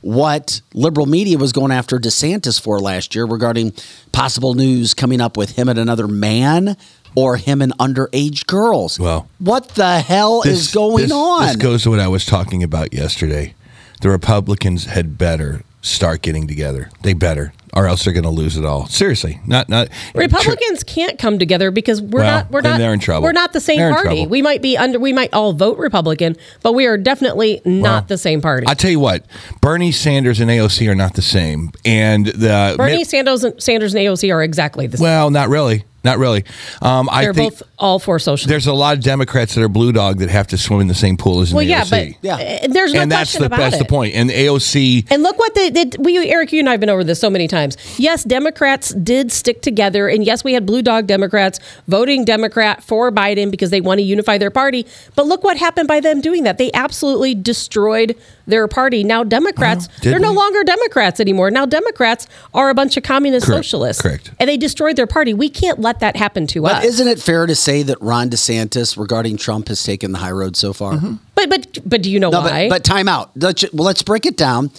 what 0.00 0.60
liberal 0.74 1.06
media 1.06 1.38
was 1.38 1.52
going 1.52 1.72
after 1.72 1.98
DeSantis 1.98 2.60
for 2.60 2.78
last 2.78 3.14
year 3.14 3.24
regarding 3.24 3.72
possible 4.12 4.54
news 4.54 4.92
coming 4.92 5.20
up 5.20 5.36
with 5.36 5.56
him 5.56 5.68
and 5.68 5.78
another 5.78 6.06
man 6.06 6.76
or 7.14 7.36
him 7.36 7.62
and 7.62 7.76
underage 7.78 8.46
girls. 8.46 8.98
Well, 9.00 9.28
what 9.38 9.70
the 9.70 10.00
hell 10.00 10.42
is 10.42 10.72
going 10.72 11.04
this- 11.04 11.12
on? 11.12 11.46
This 11.46 11.56
goes 11.56 11.82
to 11.84 11.90
what 11.90 12.00
I 12.00 12.08
was 12.08 12.26
talking 12.26 12.62
about 12.62 12.92
yesterday. 12.92 13.54
The 14.02 14.10
Republicans 14.10 14.84
had 14.86 15.16
better 15.16 15.62
start 15.84 16.22
getting 16.22 16.46
together. 16.48 16.88
They 17.02 17.12
better, 17.12 17.52
or 17.74 17.86
else 17.86 18.04
they're 18.04 18.12
going 18.14 18.24
to 18.24 18.30
lose 18.30 18.56
it 18.56 18.64
all. 18.64 18.86
Seriously, 18.86 19.38
not 19.46 19.68
not 19.68 19.88
Republicans 20.14 20.82
can't 20.82 21.18
come 21.18 21.38
together 21.38 21.70
because 21.70 22.00
we're 22.00 22.20
Well, 22.22 22.38
not 22.38 22.50
we're 22.50 22.62
not 22.62 22.78
they're 22.78 22.94
in 22.94 23.00
trouble. 23.00 23.24
We're 23.24 23.32
not 23.32 23.52
the 23.52 23.60
same 23.60 23.78
They're 23.78 23.92
party. 23.92 24.26
We 24.26 24.40
might 24.40 24.62
be 24.62 24.78
under 24.78 24.98
we 24.98 25.12
might 25.12 25.32
all 25.34 25.52
vote 25.52 25.76
Republican, 25.78 26.36
but 26.62 26.72
we 26.72 26.86
are 26.86 26.96
definitely 26.96 27.60
not 27.66 27.82
Well, 27.82 28.02
the 28.08 28.18
same 28.18 28.40
party. 28.40 28.66
I 28.66 28.74
tell 28.74 28.90
you 28.90 29.00
what, 29.00 29.26
Bernie 29.60 29.92
Sanders 29.92 30.40
and 30.40 30.50
AOC 30.50 30.88
are 30.88 30.94
not 30.94 31.14
the 31.14 31.22
same, 31.22 31.70
and 31.84 32.26
the 32.26 32.74
Bernie 32.78 33.04
Sanders 33.04 33.44
and 33.44 33.62
Sanders 33.62 33.94
and 33.94 34.02
AOC 34.02 34.32
are 34.34 34.42
exactly 34.42 34.86
the 34.86 34.96
same. 34.96 35.04
well, 35.04 35.30
not 35.30 35.48
really, 35.50 35.84
not 36.02 36.16
really. 36.18 36.44
Um, 36.80 37.08
I 37.12 37.24
think 37.32 37.36
both 37.52 37.62
all 37.84 37.98
for 37.98 38.18
social. 38.18 38.48
there's 38.48 38.66
a 38.66 38.72
lot 38.72 38.96
of 38.96 39.02
Democrats 39.04 39.54
that 39.54 39.62
are 39.62 39.68
blue 39.68 39.92
dog 39.92 40.18
that 40.18 40.30
have 40.30 40.46
to 40.48 40.56
swim 40.56 40.80
in 40.80 40.86
the 40.88 40.94
same 40.94 41.16
pool 41.18 41.40
as 41.42 41.50
an 41.52 41.56
well, 41.56 41.64
yeah, 41.66 41.82
AOC. 41.84 42.16
but 42.22 42.28
uh, 42.30 42.66
there's 42.68 42.94
no 42.94 43.00
and 43.02 43.12
that's 43.12 43.32
question 43.32 43.40
the 43.42 43.46
about 43.46 43.58
that's 43.58 43.76
it. 43.76 43.78
the 43.80 43.84
point. 43.84 44.14
And 44.14 44.30
AOC, 44.30 45.06
And 45.10 45.22
look 45.22 45.38
what 45.38 45.54
they 45.54 45.68
did. 45.70 45.96
We, 45.98 46.16
Eric, 46.30 46.52
you 46.52 46.60
and 46.60 46.68
I 46.68 46.72
have 46.72 46.80
been 46.80 46.88
over 46.88 47.04
this 47.04 47.20
so 47.20 47.28
many 47.28 47.46
times. 47.46 47.76
Yes, 47.98 48.24
Democrats 48.24 48.94
did 48.94 49.30
stick 49.30 49.60
together. 49.60 50.08
And 50.08 50.24
yes, 50.24 50.42
we 50.42 50.54
had 50.54 50.64
blue 50.64 50.80
dog 50.82 51.06
Democrats 51.06 51.60
voting 51.86 52.24
Democrat 52.24 52.82
for 52.82 53.12
Biden 53.12 53.50
because 53.50 53.68
they 53.70 53.80
want 53.82 53.98
to 53.98 54.02
unify 54.02 54.38
their 54.38 54.50
party. 54.50 54.86
But 55.14 55.26
look 55.26 55.44
what 55.44 55.58
happened 55.58 55.86
by 55.88 56.00
them 56.00 56.20
doing 56.22 56.44
that. 56.44 56.56
They 56.58 56.72
absolutely 56.72 57.34
destroyed 57.34 58.16
their 58.46 58.66
party. 58.68 59.04
Now, 59.04 59.24
Democrats, 59.24 59.88
did 60.00 60.12
they're 60.12 60.18
no 60.20 60.32
longer 60.32 60.64
Democrats 60.64 61.18
anymore. 61.20 61.50
Now, 61.50 61.64
Democrats 61.66 62.26
are 62.52 62.70
a 62.70 62.74
bunch 62.74 62.96
of 62.96 63.02
communist 63.02 63.46
Correct, 63.46 63.64
socialists. 63.64 64.02
correct. 64.02 64.30
And 64.38 64.48
they 64.48 64.56
destroyed 64.56 64.96
their 64.96 65.06
party. 65.06 65.32
We 65.34 65.48
can't 65.48 65.78
let 65.80 66.00
that 66.00 66.16
happen 66.16 66.46
to 66.48 66.62
but 66.62 66.72
us. 66.76 66.84
isn't 66.84 67.08
it 67.08 67.18
fair 67.18 67.46
to 67.46 67.54
say 67.54 67.73
that 67.82 68.00
Ron 68.00 68.30
DeSantis 68.30 68.96
regarding 68.98 69.36
Trump 69.36 69.68
has 69.68 69.82
taken 69.82 70.12
the 70.12 70.18
high 70.18 70.30
road 70.30 70.56
so 70.56 70.72
far? 70.72 70.94
Mm-hmm. 70.94 71.14
but, 71.34 71.50
but, 71.50 71.78
but 71.84 72.02
do 72.02 72.10
you 72.10 72.20
know 72.20 72.30
No, 72.30 72.40
why? 72.40 72.68
but, 72.68 72.76
but 72.76 72.84
time 72.84 73.08
out. 73.08 73.30
Let's, 73.36 73.64
well, 73.72 73.84
let's 73.86 74.02
break 74.02 74.24
it 74.26 74.36
down. 74.36 74.70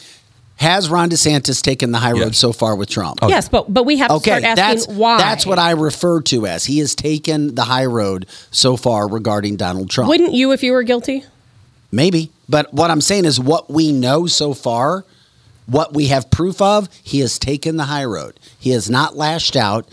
Has 0.57 0.89
Ron 0.89 1.09
DeSantis 1.09 1.61
taken 1.61 1.91
the 1.91 1.97
high 1.97 2.13
road 2.13 2.19
Yes. 2.27 2.37
so 2.37 2.53
far 2.53 2.75
with 2.77 2.89
Trump? 2.89 3.19
yes, 3.27 3.49
but, 3.49 3.73
but 3.73 3.83
we 3.85 3.97
have 3.97 4.07
to 4.07 4.13
Okay, 4.15 4.31
start 4.39 4.43
asking 4.45 4.55
that's 4.55 4.87
why. 4.87 5.17
that's 5.17 5.45
what 5.45 5.59
I 5.59 5.71
refer 5.71 6.21
to 6.21 6.47
as 6.47 6.63
he 6.65 6.79
has 6.79 6.95
taken 6.95 7.55
the 7.55 7.65
high 7.65 7.85
road 7.85 8.25
so 8.51 8.77
far 8.77 9.07
regarding 9.09 9.57
Donald 9.57 9.89
Trump. 9.89 10.07
Wouldn't 10.09 10.31
you 10.33 10.53
if 10.53 10.63
you 10.63 10.71
were 10.71 10.83
guilty? 10.83 11.25
Maybe, 11.91 12.31
but 12.47 12.73
what 12.73 12.89
I'm 12.89 13.01
saying 13.01 13.25
is 13.25 13.37
what 13.39 13.69
we 13.69 13.91
know 13.91 14.27
so 14.27 14.53
far, 14.53 15.03
what 15.65 15.93
we 15.93 16.07
have 16.07 16.31
proof 16.31 16.61
of, 16.61 16.87
he 17.03 17.19
has 17.19 17.37
taken 17.37 17.75
the 17.75 17.85
high 17.85 18.05
road. 18.05 18.39
He 18.57 18.69
has 18.71 18.89
not 18.89 19.17
lashed 19.17 19.55
out, 19.57 19.87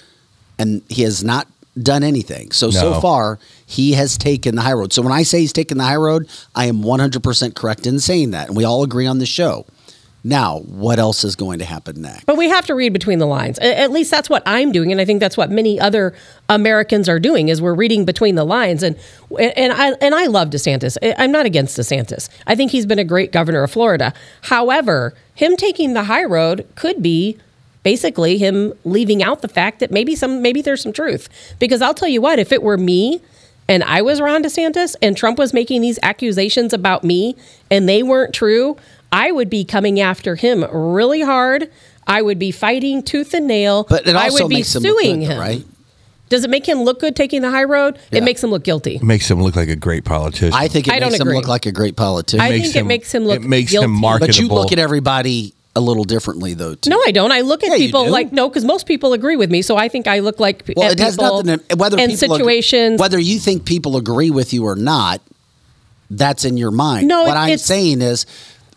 and 0.60 0.82
he 0.88 1.02
has 1.02 1.24
not 1.24 1.48
done 1.80 2.02
anything. 2.02 2.52
So 2.52 2.70
so 2.70 3.00
far, 3.00 3.38
he 3.64 3.92
has 3.92 4.18
taken 4.18 4.56
the 4.56 4.62
high 4.62 4.74
road. 4.74 4.92
So 4.92 5.02
when 5.02 5.12
I 5.12 5.22
say 5.22 5.40
he's 5.40 5.52
taken 5.52 5.78
the 5.78 5.84
high 5.84 5.96
road, 5.96 6.28
I 6.54 6.66
am 6.66 6.82
100% 6.82 7.54
correct 7.54 7.86
in 7.86 7.98
saying 8.00 8.32
that, 8.32 8.48
and 8.48 8.56
we 8.56 8.64
all 8.64 8.82
agree 8.82 9.06
on 9.06 9.18
the 9.18 9.26
show. 9.26 9.66
Now, 10.24 10.60
what 10.60 11.00
else 11.00 11.24
is 11.24 11.34
going 11.34 11.58
to 11.58 11.64
happen 11.64 12.00
next? 12.00 12.26
But 12.26 12.36
we 12.36 12.48
have 12.48 12.64
to 12.66 12.74
read 12.74 12.92
between 12.92 13.18
the 13.18 13.26
lines. 13.26 13.58
At 13.58 13.90
least 13.90 14.10
that's 14.10 14.30
what 14.30 14.42
I'm 14.46 14.70
doing, 14.70 14.92
and 14.92 15.00
I 15.00 15.04
think 15.04 15.18
that's 15.18 15.36
what 15.36 15.50
many 15.50 15.80
other 15.80 16.14
Americans 16.48 17.08
are 17.08 17.18
doing. 17.18 17.48
Is 17.48 17.60
we're 17.60 17.74
reading 17.74 18.04
between 18.04 18.36
the 18.36 18.44
lines, 18.44 18.84
and 18.84 18.96
and 19.40 19.72
I 19.72 19.92
and 20.00 20.14
I 20.14 20.26
love 20.26 20.50
DeSantis. 20.50 20.96
I'm 21.18 21.32
not 21.32 21.44
against 21.44 21.76
DeSantis. 21.76 22.28
I 22.46 22.54
think 22.54 22.70
he's 22.70 22.86
been 22.86 23.00
a 23.00 23.04
great 23.04 23.32
governor 23.32 23.64
of 23.64 23.72
Florida. 23.72 24.14
However, 24.42 25.14
him 25.34 25.56
taking 25.56 25.94
the 25.94 26.04
high 26.04 26.24
road 26.24 26.68
could 26.76 27.02
be 27.02 27.36
basically 27.82 28.38
him 28.38 28.72
leaving 28.84 29.22
out 29.22 29.42
the 29.42 29.48
fact 29.48 29.80
that 29.80 29.90
maybe 29.90 30.14
some 30.14 30.42
maybe 30.42 30.62
there's 30.62 30.82
some 30.82 30.92
truth. 30.92 31.28
Because 31.58 31.82
I'll 31.82 31.94
tell 31.94 32.08
you 32.08 32.20
what, 32.20 32.38
if 32.38 32.52
it 32.52 32.62
were 32.62 32.78
me. 32.78 33.20
And 33.68 33.84
I 33.84 34.02
was 34.02 34.20
Ron 34.20 34.42
DeSantis, 34.42 34.96
and 35.00 35.16
Trump 35.16 35.38
was 35.38 35.54
making 35.54 35.82
these 35.82 35.98
accusations 36.02 36.72
about 36.72 37.04
me, 37.04 37.36
and 37.70 37.88
they 37.88 38.02
weren't 38.02 38.34
true. 38.34 38.76
I 39.12 39.30
would 39.30 39.48
be 39.48 39.64
coming 39.64 40.00
after 40.00 40.34
him 40.34 40.64
really 40.72 41.20
hard. 41.20 41.70
I 42.06 42.22
would 42.22 42.40
be 42.40 42.50
fighting 42.50 43.04
tooth 43.04 43.32
and 43.32 43.46
nail. 43.46 43.84
But 43.88 44.06
it 44.08 44.16
I 44.16 44.30
would 44.30 44.48
be 44.48 44.56
makes 44.56 44.74
him 44.74 44.82
suing 44.82 45.20
good, 45.20 45.28
him. 45.30 45.38
right? 45.38 45.64
Does 46.28 46.42
it 46.44 46.50
make 46.50 46.66
him 46.68 46.82
look 46.82 46.98
good 46.98 47.14
taking 47.14 47.40
the 47.42 47.50
high 47.50 47.64
road? 47.64 47.98
Yeah. 48.10 48.18
It 48.18 48.24
makes 48.24 48.42
him 48.42 48.50
look 48.50 48.64
guilty. 48.64 48.96
it 48.96 49.02
makes 49.04 49.30
him 49.30 49.40
look 49.40 49.54
like 49.54 49.68
a 49.68 49.76
great 49.76 50.04
politician. 50.04 50.52
I 50.54 50.66
think 50.66 50.88
it 50.88 50.94
I 50.94 50.98
don't 50.98 51.10
makes 51.12 51.20
him 51.20 51.28
agree. 51.28 51.36
look 51.36 51.48
like 51.48 51.64
a 51.66 51.72
great 51.72 51.94
politician. 51.94 52.40
I 52.40 52.58
think 52.60 52.74
it 52.74 52.84
makes 52.84 53.12
him 53.14 53.24
look 53.24 53.36
It 53.36 53.46
makes 53.46 53.70
guilty. 53.70 53.84
him 53.84 53.92
marketable. 53.92 54.26
but 54.28 54.40
you 54.40 54.48
look 54.48 54.72
at 54.72 54.78
everybody 54.80 55.54
a 55.74 55.80
little 55.80 56.04
differently, 56.04 56.54
though. 56.54 56.74
Too. 56.74 56.90
No, 56.90 57.00
I 57.06 57.12
don't. 57.12 57.32
I 57.32 57.40
look 57.40 57.62
at 57.64 57.70
Yeah, 57.70 57.76
people 57.78 58.08
like 58.10 58.32
no, 58.32 58.48
because 58.48 58.64
most 58.64 58.86
people 58.86 59.12
agree 59.14 59.36
with 59.36 59.50
me. 59.50 59.62
So 59.62 59.76
I 59.76 59.88
think 59.88 60.06
I 60.06 60.18
look 60.18 60.38
like 60.38 60.70
Well, 60.76 60.90
it 60.90 60.98
has 60.98 61.16
people 61.16 61.42
nothing 61.42 61.66
to 61.68 61.76
whether 61.76 61.98
and 61.98 62.18
situations. 62.18 63.00
whether 63.00 63.18
you 63.18 63.38
think 63.38 63.64
people 63.64 63.96
agree 63.96 64.30
with 64.30 64.52
you 64.52 64.64
or 64.66 64.76
not. 64.76 65.20
That's 66.10 66.44
in 66.44 66.58
your 66.58 66.70
mind. 66.70 67.08
No, 67.08 67.22
what 67.22 67.30
it- 67.36 67.52
I'm 67.52 67.58
saying 67.58 68.02
is, 68.02 68.26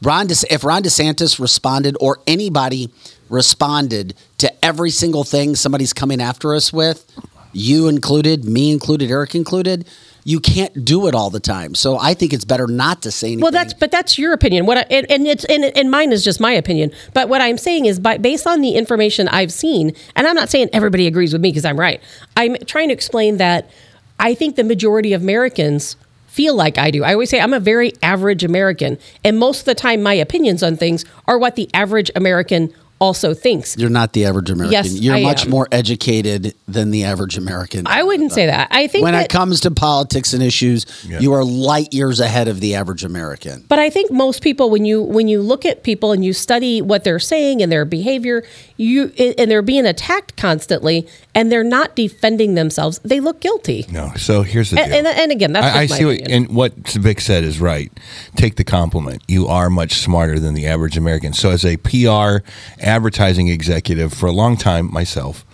Ron 0.01 0.27
De- 0.27 0.35
if 0.53 0.63
Ron 0.63 0.83
DeSantis 0.83 1.37
responded 1.39 1.97
or 1.99 2.19
anybody 2.27 2.89
responded 3.29 4.13
to 4.37 4.65
every 4.65 4.91
single 4.91 5.23
thing 5.25 5.55
somebody's 5.55 5.91
coming 5.91 6.21
after 6.21 6.55
us 6.55 6.71
with, 6.71 7.05
you 7.51 7.87
included, 7.89 8.45
me 8.45 8.71
included, 8.71 9.09
Eric 9.11 9.35
included, 9.35 9.85
you 10.27 10.39
can't 10.39 10.83
do 10.83 11.07
it 11.07 11.13
all 11.13 11.29
the 11.29 11.39
time. 11.39 11.75
So 11.75 11.99
I 11.99 12.15
think 12.15 12.33
it's 12.33 12.45
better 12.45 12.65
not 12.65 13.03
to 13.03 13.11
say 13.11 13.27
anything. 13.27 13.43
Well, 13.43 13.51
that's 13.51 13.75
but 13.75 13.91
that's 13.91 14.17
your 14.17 14.33
opinion. 14.33 14.65
What 14.65 14.79
I, 14.79 14.81
and, 14.89 15.09
and 15.09 15.27
it's 15.27 15.45
and, 15.45 15.63
and 15.63 15.91
mine 15.91 16.11
is 16.11 16.23
just 16.23 16.41
my 16.41 16.51
opinion. 16.51 16.91
But 17.13 17.29
what 17.29 17.41
I'm 17.41 17.59
saying 17.59 17.85
is, 17.85 17.99
by, 17.99 18.17
based 18.17 18.47
on 18.47 18.61
the 18.61 18.71
information 18.71 19.27
I've 19.27 19.53
seen, 19.53 19.95
and 20.15 20.25
I'm 20.27 20.35
not 20.35 20.49
saying 20.49 20.69
everybody 20.73 21.05
agrees 21.05 21.31
with 21.31 21.43
me 21.43 21.51
because 21.51 21.63
I'm 21.63 21.79
right. 21.79 22.01
I'm 22.35 22.55
trying 22.65 22.87
to 22.87 22.93
explain 22.93 23.37
that 23.37 23.69
I 24.19 24.33
think 24.33 24.55
the 24.55 24.63
majority 24.63 25.13
of 25.13 25.21
Americans 25.21 25.95
feel 26.25 26.55
like 26.55 26.79
I 26.79 26.89
do. 26.89 27.03
I 27.03 27.13
always 27.13 27.29
say 27.29 27.39
I'm 27.39 27.53
a 27.53 27.59
very 27.59 27.93
average 28.01 28.43
American, 28.43 28.97
and 29.23 29.37
most 29.37 29.59
of 29.59 29.65
the 29.65 29.75
time, 29.75 30.01
my 30.01 30.15
opinions 30.15 30.63
on 30.63 30.75
things 30.75 31.05
are 31.27 31.37
what 31.37 31.55
the 31.55 31.69
average 31.75 32.09
American 32.15 32.73
also 32.99 33.33
thinks. 33.33 33.77
You're 33.77 33.89
not 33.89 34.13
the 34.13 34.25
average 34.25 34.49
American. 34.49 34.71
Yes, 34.71 34.93
You're 34.93 35.15
I 35.15 35.21
much 35.23 35.45
am. 35.45 35.51
more 35.51 35.67
educated 35.71 36.55
than 36.67 36.91
the 36.91 37.03
average 37.03 37.37
American. 37.37 37.85
I 37.87 38.03
wouldn't 38.03 38.31
say 38.31 38.45
that. 38.45 38.69
I 38.71 38.87
think 38.87 39.03
when 39.03 39.13
that, 39.13 39.25
it 39.25 39.29
comes 39.29 39.59
to 39.61 39.71
politics 39.71 40.33
and 40.33 40.41
issues, 40.41 40.85
you 41.05 41.33
are 41.33 41.43
light 41.43 41.93
years 41.93 42.19
ahead 42.19 42.47
of 42.47 42.59
the 42.61 42.75
average 42.75 43.03
American. 43.03 43.65
But 43.67 43.79
I 43.79 43.89
think 43.89 44.11
most 44.11 44.41
people, 44.41 44.69
when 44.69 44.85
you 44.85 45.01
when 45.01 45.27
you 45.27 45.41
look 45.41 45.65
at 45.65 45.83
people 45.83 46.11
and 46.13 46.23
you 46.23 46.33
study 46.33 46.81
what 46.81 47.03
they're 47.03 47.19
saying 47.19 47.61
and 47.61 47.71
their 47.71 47.85
behavior, 47.85 48.43
you 48.77 49.11
and 49.17 49.49
they're 49.51 49.61
being 49.61 49.85
attacked 49.85 50.37
constantly, 50.37 51.07
and 51.33 51.51
they're 51.51 51.63
not 51.63 51.95
defending 51.95 52.55
themselves, 52.55 52.99
they 53.03 53.19
look 53.19 53.41
guilty. 53.41 53.85
No. 53.91 54.11
So 54.15 54.41
here's 54.43 54.69
the 54.71 54.79
And, 54.81 54.89
deal. 54.91 54.97
and, 54.99 55.07
and 55.07 55.31
again, 55.31 55.53
that's 55.53 55.65
I, 55.75 55.81
I 55.83 55.87
my 55.87 55.97
see 55.97 56.05
what, 56.05 56.15
opinion. 56.21 56.45
and 56.47 56.55
what 56.55 56.73
Vic 56.75 57.19
said 57.21 57.43
is 57.43 57.59
right. 57.59 57.91
Take 58.35 58.55
the 58.55 58.63
compliment. 58.63 59.21
You 59.27 59.47
are 59.47 59.69
much 59.69 59.95
smarter 59.95 60.39
than 60.39 60.53
the 60.53 60.65
average 60.67 60.97
American. 60.97 61.33
So, 61.33 61.49
as 61.51 61.65
a 61.65 61.77
PR 61.77 62.45
advertising 62.85 63.47
executive 63.49 64.13
for 64.13 64.27
a 64.27 64.31
long 64.31 64.55
time 64.57 64.91
myself, 64.93 65.45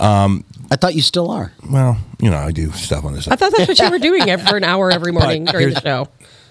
um, 0.00 0.44
I 0.70 0.76
thought 0.76 0.94
you 0.94 1.02
still 1.02 1.30
are. 1.30 1.52
Well, 1.68 1.98
you 2.20 2.30
know, 2.30 2.38
I 2.38 2.52
do 2.52 2.70
stuff 2.72 3.04
on 3.04 3.12
this. 3.14 3.28
I 3.28 3.36
thought 3.36 3.52
that's 3.56 3.68
what 3.68 3.78
you 3.78 3.90
were 3.90 3.98
doing 3.98 4.28
ev- 4.30 4.48
for 4.48 4.56
an 4.56 4.64
hour 4.64 4.90
every 4.90 5.12
morning 5.12 5.44
But 5.44 5.52
during 5.52 5.74
the 5.74 5.80
show. 5.80 6.08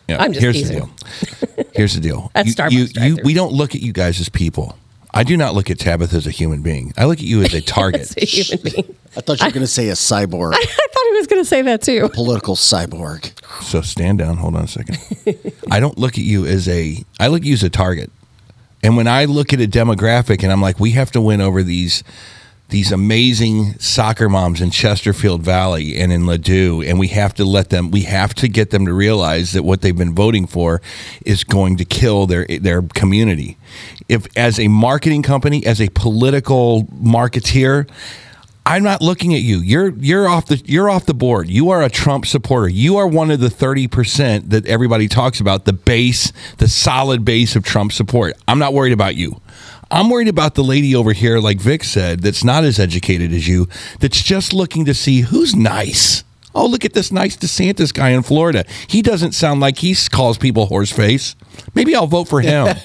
Yeah, 0.08 0.22
I'm 0.22 0.34
just 0.34 0.42
here's 0.44 0.56
teasing. 0.56 0.80
the 0.80 1.46
deal. 1.58 1.66
Here's 1.76 1.94
the 1.94 2.02
deal. 2.02 2.32
That's 2.36 2.50
you, 2.50 2.56
Starbucks 2.56 2.72
you, 3.04 3.16
you, 3.16 3.18
we 3.24 3.34
don't 3.36 3.54
look 3.54 3.76
at 3.76 3.82
you 3.82 3.94
guys 3.94 4.20
as 4.20 4.28
people. 4.28 4.76
I 5.14 5.24
do 5.24 5.38
not 5.38 5.54
look 5.54 5.70
at 5.70 5.78
Tabitha 5.78 6.16
as 6.18 6.26
a 6.26 6.32
human 6.32 6.64
being. 6.64 6.94
I 6.98 7.06
look 7.06 7.20
at 7.20 7.26
you 7.26 7.44
as 7.44 7.54
a 7.54 7.62
target. 7.78 8.02
As 8.02 8.18
a 8.18 8.26
human 8.26 8.64
being. 8.64 8.96
I 9.16 9.22
thought 9.22 9.40
you 9.40 9.46
were 9.46 9.52
going 9.52 9.62
to 9.62 9.68
say 9.68 9.90
a 9.90 9.94
cyborg, 9.94 10.54
I 10.56 10.66
thought 10.66 11.06
he 11.10 11.16
was 11.18 11.28
going 11.28 11.42
to 11.44 11.48
say 11.48 11.62
that 11.64 11.82
too. 11.84 12.10
political 12.10 12.56
cyborg. 12.56 13.32
So 13.64 13.82
stand 13.82 14.18
down. 14.18 14.38
Hold 14.38 14.56
on 14.56 14.64
a 14.64 14.68
second. 14.68 14.98
I 15.70 15.80
don't 15.80 15.98
look 15.98 16.14
at 16.14 16.24
you 16.24 16.46
as 16.48 16.68
a. 16.68 17.04
I 17.20 17.28
look 17.28 17.42
at 17.42 17.46
you 17.48 17.54
as 17.54 17.64
a 17.64 17.70
target. 17.70 18.12
And 18.84 18.96
when 18.96 19.08
I 19.08 19.26
look 19.26 19.54
at 19.54 19.60
a 19.60 19.68
demographic, 19.68 20.44
and 20.44 20.52
I'm 20.52 20.62
like, 20.62 20.80
we 20.80 20.92
have 20.92 21.12
to 21.12 21.22
win 21.22 21.42
over 21.42 21.64
these 21.64 22.04
these 22.70 22.92
amazing 22.92 23.80
soccer 23.80 24.30
moms 24.30 24.62
in 24.62 24.70
Chesterfield 24.70 25.42
Valley 25.42 25.98
and 25.98 26.12
in 26.12 26.26
Ladue, 26.26 26.88
and 26.88 27.00
we 27.00 27.08
have 27.08 27.34
to 27.34 27.44
let 27.44 27.72
them. 27.72 27.90
We 27.90 28.02
have 28.04 28.36
to 28.36 28.48
get 28.48 28.70
them 28.70 28.86
to 28.86 28.94
realize 28.94 29.54
that 29.54 29.64
what 29.64 29.82
they've 29.82 29.98
been 29.98 30.14
voting 30.14 30.46
for 30.46 30.80
is 31.26 31.44
going 31.44 31.78
to 31.78 31.86
kill 31.86 32.28
their 32.28 32.46
their 32.46 32.84
community. 32.84 33.58
If 34.08 34.28
as 34.38 34.60
a 34.60 34.68
marketing 34.68 35.24
company, 35.24 35.66
as 35.66 35.82
a 35.82 35.90
political 35.90 36.84
marketeer. 36.86 37.90
I'm 38.66 38.84
not 38.84 39.02
looking 39.02 39.34
at 39.34 39.42
you. 39.42 39.60
You're 39.60 39.90
you're 39.90 40.28
off 40.28 40.46
the 40.46 40.62
you're 40.66 40.90
off 40.90 41.06
the 41.06 41.14
board. 41.14 41.50
You 41.50 41.72
are 41.72 41.82
a 41.82 41.90
Trump 41.90 42.26
supporter. 42.26 42.70
You 42.70 42.98
are 42.98 43.08
one 43.08 43.32
of 43.32 43.40
the 43.40 43.48
30% 43.48 44.50
that 44.50 44.68
everybody 44.68 45.08
talks 45.08 45.40
about, 45.40 45.66
the 45.66 45.74
base, 45.74 46.32
the 46.58 46.68
solid 46.68 47.26
base 47.26 47.56
of 47.56 47.64
Trump 47.64 47.92
support. 47.92 48.36
I'm 48.48 48.60
not 48.60 48.74
worried 48.74 48.94
about 48.94 49.16
you. 49.16 49.42
I'm 49.92 50.10
worried 50.10 50.28
about 50.28 50.54
the 50.54 50.64
lady 50.64 50.96
over 50.96 51.14
here 51.14 51.40
like 51.40 51.60
Vic 51.60 51.84
said 51.84 52.20
that's 52.20 52.44
not 52.44 52.64
as 52.64 52.80
educated 52.80 53.34
as 53.34 53.48
you 53.48 53.68
that's 54.00 54.22
just 54.22 54.54
looking 54.54 54.86
to 54.86 54.94
see 54.94 55.22
who's 55.22 55.56
nice. 55.56 56.24
Oh, 56.56 56.66
look 56.66 56.84
at 56.84 56.94
this 56.94 57.12
nice 57.12 57.38
DeSantis 57.38 57.94
guy 57.94 58.10
in 58.10 58.24
Florida. 58.24 58.66
He 58.88 59.02
doesn't 59.02 59.34
sound 59.34 59.60
like 59.60 59.78
he 59.78 59.96
calls 60.10 60.38
people 60.38 60.68
horseface. 60.68 61.36
Maybe 61.76 61.96
I'll 61.96 62.08
vote 62.08 62.28
for 62.28 62.42
him. 62.42 62.76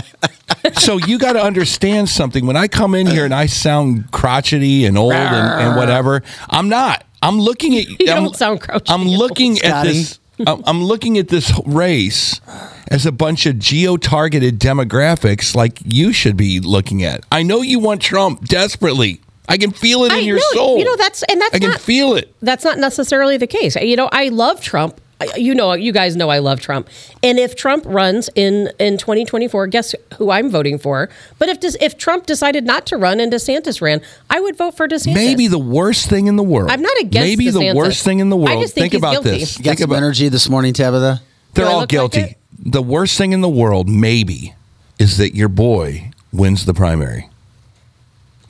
so 0.78 0.98
you 0.98 1.18
got 1.18 1.32
to 1.32 1.42
understand 1.42 2.08
something. 2.08 2.46
When 2.46 2.56
I 2.56 2.68
come 2.68 2.94
in 2.94 3.06
here 3.06 3.24
and 3.24 3.34
I 3.34 3.46
sound 3.46 4.10
crotchety 4.12 4.84
and 4.84 4.98
old 4.98 5.12
and, 5.12 5.62
and 5.62 5.76
whatever, 5.76 6.22
I'm 6.48 6.68
not. 6.68 7.04
I'm 7.22 7.38
looking 7.38 7.76
at 7.76 7.86
You 8.00 8.12
I'm, 8.12 8.24
don't 8.24 8.36
sound 8.36 8.60
crotchety 8.60 8.92
I'm 8.92 9.06
looking 9.06 9.52
at 9.58 9.58
Scotty. 9.64 9.92
this. 9.92 10.20
I'm 10.46 10.62
I'm 10.66 10.82
looking 10.82 11.18
at 11.18 11.28
this 11.28 11.52
race 11.66 12.40
as 12.88 13.04
a 13.04 13.12
bunch 13.12 13.44
of 13.44 13.58
geo-targeted 13.58 14.58
demographics, 14.58 15.54
like 15.54 15.78
you 15.84 16.14
should 16.14 16.36
be 16.36 16.60
looking 16.60 17.04
at. 17.04 17.24
I 17.30 17.42
know 17.42 17.60
you 17.60 17.78
want 17.78 18.00
Trump 18.00 18.46
desperately. 18.46 19.20
I 19.50 19.58
can 19.58 19.72
feel 19.72 20.04
it 20.04 20.12
in 20.12 20.18
I 20.18 20.20
your 20.22 20.36
know, 20.36 20.42
soul. 20.52 20.78
You 20.78 20.84
know 20.84 20.96
that's 20.96 21.22
and 21.24 21.40
that's 21.40 21.54
I 21.54 21.58
can 21.58 21.70
not, 21.70 21.80
feel 21.80 22.14
it. 22.14 22.34
That's 22.40 22.64
not 22.64 22.78
necessarily 22.78 23.36
the 23.36 23.46
case. 23.46 23.76
You 23.76 23.96
know, 23.96 24.08
I 24.12 24.28
love 24.28 24.60
Trump. 24.60 25.00
You 25.36 25.54
know, 25.54 25.74
you 25.74 25.92
guys 25.92 26.16
know 26.16 26.30
I 26.30 26.38
love 26.38 26.60
Trump. 26.60 26.88
And 27.22 27.38
if 27.38 27.54
Trump 27.54 27.84
runs 27.86 28.30
in 28.34 28.70
in 28.78 28.96
2024, 28.96 29.66
guess 29.66 29.94
who 30.16 30.30
I'm 30.30 30.48
voting 30.48 30.78
for? 30.78 31.10
But 31.38 31.50
if 31.50 31.58
if 31.82 31.98
Trump 31.98 32.24
decided 32.26 32.64
not 32.64 32.86
to 32.86 32.96
run 32.96 33.20
and 33.20 33.30
DeSantis 33.30 33.82
ran, 33.82 34.00
I 34.30 34.40
would 34.40 34.56
vote 34.56 34.76
for 34.78 34.88
DeSantis. 34.88 35.12
Maybe 35.14 35.46
the 35.46 35.58
worst 35.58 36.08
thing 36.08 36.26
in 36.26 36.36
the 36.36 36.42
world. 36.42 36.70
I'm 36.70 36.80
not 36.80 36.98
against 37.00 37.28
Maybe 37.28 37.50
the 37.50 37.74
worst 37.74 38.02
thing 38.02 38.20
in 38.20 38.30
the 38.30 38.36
world. 38.36 38.48
I 38.48 38.52
world. 38.54 38.64
just 38.64 38.74
think 38.74 38.92
he's 38.92 39.00
about 39.00 39.12
guilty. 39.24 39.40
this. 39.40 39.58
You 39.58 39.64
got 39.64 39.70
Think 39.72 39.80
some 39.80 39.90
about 39.90 39.98
energy 39.98 40.28
this 40.30 40.48
morning, 40.48 40.72
Tabitha? 40.72 41.20
They're 41.52 41.66
all 41.66 41.72
look 41.80 41.80
like 41.82 41.88
guilty. 41.90 42.36
the 42.58 42.82
worst 42.82 43.18
thing 43.18 43.32
in 43.32 43.40
the 43.42 43.48
world, 43.48 43.88
maybe, 43.90 44.54
is 44.98 45.16
that 45.18 45.34
your 45.34 45.48
boy 45.48 46.12
wins 46.32 46.64
the 46.64 46.74
primary. 46.74 47.28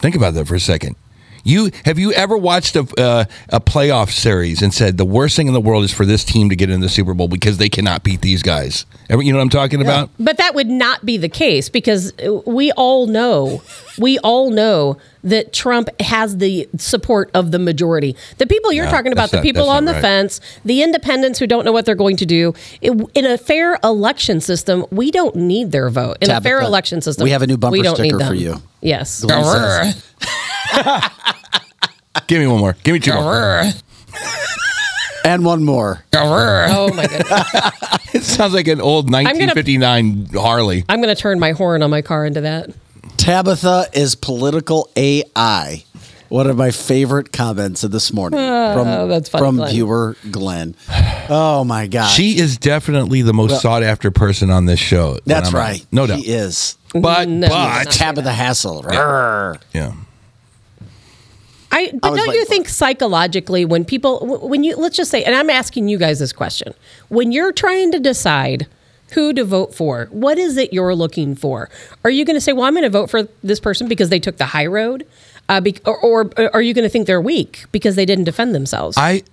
Think 0.00 0.14
about 0.14 0.32
that 0.34 0.46
for 0.48 0.54
a 0.54 0.60
second. 0.60 0.96
You 1.44 1.70
have 1.84 1.98
you 1.98 2.12
ever 2.12 2.36
watched 2.36 2.76
a 2.76 2.86
uh, 2.98 3.24
a 3.48 3.60
playoff 3.60 4.10
series 4.10 4.62
and 4.62 4.72
said 4.74 4.96
the 4.98 5.04
worst 5.04 5.36
thing 5.36 5.46
in 5.48 5.54
the 5.54 5.60
world 5.60 5.84
is 5.84 5.92
for 5.92 6.04
this 6.04 6.24
team 6.24 6.48
to 6.50 6.56
get 6.56 6.70
in 6.70 6.80
the 6.80 6.88
Super 6.88 7.14
Bowl 7.14 7.28
because 7.28 7.56
they 7.58 7.68
cannot 7.68 8.02
beat 8.02 8.20
these 8.20 8.42
guys? 8.42 8.84
Ever, 9.08 9.22
you 9.22 9.32
know 9.32 9.38
what 9.38 9.44
I'm 9.44 9.48
talking 9.50 9.80
about? 9.80 10.10
But 10.18 10.36
that 10.36 10.54
would 10.54 10.68
not 10.68 11.04
be 11.04 11.16
the 11.16 11.28
case 11.28 11.68
because 11.68 12.12
we 12.46 12.70
all 12.72 13.06
know, 13.06 13.62
we 13.98 14.18
all 14.20 14.50
know 14.50 14.98
that 15.24 15.52
Trump 15.52 15.88
has 16.00 16.38
the 16.38 16.68
support 16.76 17.30
of 17.34 17.50
the 17.50 17.58
majority. 17.58 18.16
The 18.38 18.46
people 18.46 18.72
you're 18.72 18.84
No, 18.86 18.90
talking 18.90 19.12
about, 19.12 19.30
the 19.30 19.38
not- 19.38 19.42
people 19.42 19.68
on 19.68 19.84
the 19.84 19.92
right. 19.92 20.00
fence, 20.00 20.40
the 20.64 20.82
independents 20.82 21.38
who 21.38 21.46
don't 21.46 21.64
know 21.64 21.72
what 21.72 21.84
they're 21.86 21.94
going 21.94 22.16
to 22.18 22.26
do. 22.26 22.54
It, 22.80 22.92
in 23.14 23.26
a 23.26 23.36
fair 23.36 23.78
election 23.82 24.40
system, 24.40 24.86
we 24.90 25.10
don't 25.10 25.34
need 25.36 25.72
their 25.72 25.90
vote. 25.90 26.18
In 26.20 26.30
a 26.30 26.40
fair 26.40 26.60
election 26.60 27.00
system, 27.00 27.24
we 27.24 27.30
have 27.30 27.42
a 27.42 27.46
new 27.46 27.56
bumper 27.56 27.82
don't 27.82 27.96
sticker 27.96 28.04
need 28.04 28.12
for 28.12 28.18
them. 28.18 28.34
you. 28.36 28.62
Yes. 28.80 29.24
The 30.72 30.76
one 30.76 31.00
that 31.00 31.12
says- 32.14 32.22
Give 32.26 32.40
me 32.40 32.46
one 32.46 32.60
more. 32.60 32.76
Give 32.82 32.92
me 32.92 33.00
two 33.00 33.12
more. 33.14 33.62
and 35.24 35.44
one 35.44 35.64
more. 35.64 36.04
Oh 36.14 36.92
my 36.94 37.06
goodness. 37.06 37.42
It 38.12 38.24
sounds 38.24 38.52
like 38.54 38.66
an 38.66 38.80
old 38.80 39.06
gonna- 39.06 39.22
1959 39.24 40.30
Harley. 40.34 40.84
I'm 40.88 41.00
going 41.00 41.14
to 41.14 41.20
turn 41.20 41.38
my 41.38 41.52
horn 41.52 41.80
on 41.82 41.90
my 41.90 42.02
car 42.02 42.26
into 42.26 42.40
that. 42.40 42.70
Tabitha 43.18 43.86
is 43.92 44.16
political 44.16 44.90
AI. 44.96 45.84
One 46.28 46.48
of 46.48 46.56
my 46.56 46.72
favorite 46.72 47.32
comments 47.32 47.84
of 47.84 47.92
this 47.92 48.12
morning 48.12 48.40
ah, 48.40 48.74
from, 48.74 48.88
Oh, 48.88 49.06
that's 49.06 49.28
funny, 49.28 49.44
from 49.44 49.56
Glenn. 49.56 49.70
viewer 49.72 50.16
Glenn. 50.30 50.74
Oh 51.28 51.62
my 51.64 51.86
god, 51.86 52.08
She 52.08 52.38
is 52.38 52.56
definitely 52.58 53.22
the 53.22 53.32
most 53.32 53.50
Well- 53.52 53.60
sought 53.60 53.82
after 53.84 54.10
person 54.10 54.50
on 54.50 54.66
this 54.66 54.80
show. 54.80 55.10
when 55.12 55.20
That's 55.26 55.50
I'm 55.50 55.54
on. 55.54 55.60
right. 55.60 55.86
No 55.92 56.06
doubt. 56.08 56.20
She 56.22 56.30
is. 56.32 56.76
But 56.92 57.28
No, 57.28 57.46
but 57.48 57.84
she's 57.84 57.96
Tabitha 57.96 58.32
Hassel. 58.32 58.82
Rawr. 58.82 59.60
yeah. 59.72 59.92
I, 61.72 61.90
but 62.00 62.12
was 62.12 62.24
don't 62.24 62.34
you 62.34 62.44
think 62.44 62.68
psychologically 62.68 63.64
when 63.64 63.84
people 63.84 64.40
when 64.42 64.64
you 64.64 64.76
let's 64.76 64.96
just 64.96 65.10
say 65.10 65.22
and 65.24 65.34
I'm 65.34 65.50
asking 65.50 65.88
you 65.88 65.98
guys 65.98 66.18
this 66.18 66.32
question. 66.32 66.74
When 67.08 67.32
you're 67.32 67.52
trying 67.52 67.92
to 67.92 68.00
decide 68.00 68.66
who 69.12 69.32
to 69.32 69.44
vote 69.44 69.74
for 69.74 70.06
what 70.10 70.38
is 70.38 70.56
it 70.56 70.72
you're 70.72 70.94
looking 70.94 71.34
for? 71.34 71.70
Are 72.04 72.10
you 72.10 72.24
going 72.24 72.36
to 72.36 72.40
say 72.40 72.52
well 72.52 72.64
I'm 72.64 72.74
going 72.74 72.82
to 72.84 72.90
vote 72.90 73.10
for 73.10 73.28
this 73.42 73.60
person 73.60 73.88
because 73.88 74.08
they 74.08 74.20
took 74.20 74.36
the 74.36 74.46
high 74.46 74.66
road 74.66 75.06
uh, 75.50 75.60
be, 75.60 75.76
or, 75.84 75.98
or 76.04 76.30
are 76.54 76.62
you 76.62 76.72
going 76.72 76.84
to 76.84 76.88
think 76.88 77.06
they're 77.08 77.20
weak 77.20 77.64
because 77.72 77.96
they 77.96 78.06
didn't 78.06 78.24
defend 78.24 78.54
themselves? 78.54 78.96
I 78.96 79.24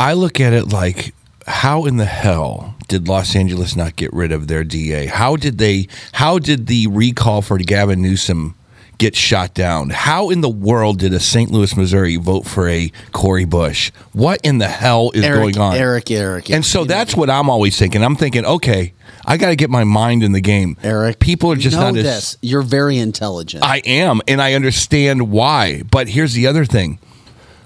I 0.00 0.14
look 0.14 0.40
at 0.40 0.52
it 0.52 0.68
like 0.68 1.14
how 1.46 1.84
in 1.84 1.96
the 1.98 2.06
hell 2.06 2.74
did 2.88 3.06
Los 3.06 3.36
Angeles 3.36 3.76
not 3.76 3.96
get 3.96 4.12
rid 4.12 4.32
of 4.32 4.48
their 4.48 4.64
DA? 4.64 5.06
How 5.06 5.36
did 5.36 5.58
they 5.58 5.88
how 6.12 6.38
did 6.38 6.66
the 6.66 6.86
recall 6.86 7.42
for 7.42 7.58
Gavin 7.58 8.00
Newsom 8.00 8.54
get 8.98 9.16
shot 9.16 9.54
down? 9.54 9.90
How 9.90 10.30
in 10.30 10.40
the 10.40 10.48
world 10.48 10.98
did 10.98 11.14
a 11.14 11.20
St. 11.20 11.50
Louis, 11.50 11.76
Missouri 11.76 12.16
vote 12.16 12.46
for 12.46 12.68
a 12.68 12.92
Cori 13.12 13.44
Bush? 13.44 13.90
What 14.12 14.40
in 14.44 14.58
the 14.58 14.68
hell 14.68 15.10
is 15.14 15.24
Eric, 15.24 15.54
going 15.54 15.58
on? 15.58 15.76
Eric, 15.76 16.10
Eric. 16.10 16.50
And 16.50 16.64
so 16.64 16.84
that's 16.84 17.16
what 17.16 17.30
I'm 17.30 17.48
always 17.48 17.78
thinking. 17.78 18.04
I'm 18.04 18.16
thinking, 18.16 18.44
okay, 18.44 18.92
I 19.24 19.36
got 19.36 19.50
to 19.50 19.56
get 19.56 19.70
my 19.70 19.84
mind 19.84 20.22
in 20.22 20.32
the 20.32 20.40
game. 20.40 20.76
Eric. 20.82 21.18
people 21.18 21.52
are 21.52 21.56
just 21.56 21.74
you 21.74 21.80
know 21.80 21.90
not 21.90 21.98
as 21.98 22.04
this. 22.04 22.38
You're 22.42 22.62
very 22.62 22.98
intelligent. 22.98 23.62
I 23.62 23.82
am, 23.84 24.20
and 24.26 24.40
I 24.40 24.54
understand 24.54 25.30
why. 25.30 25.82
But 25.82 26.08
here's 26.08 26.34
the 26.34 26.46
other 26.46 26.64
thing: 26.64 26.98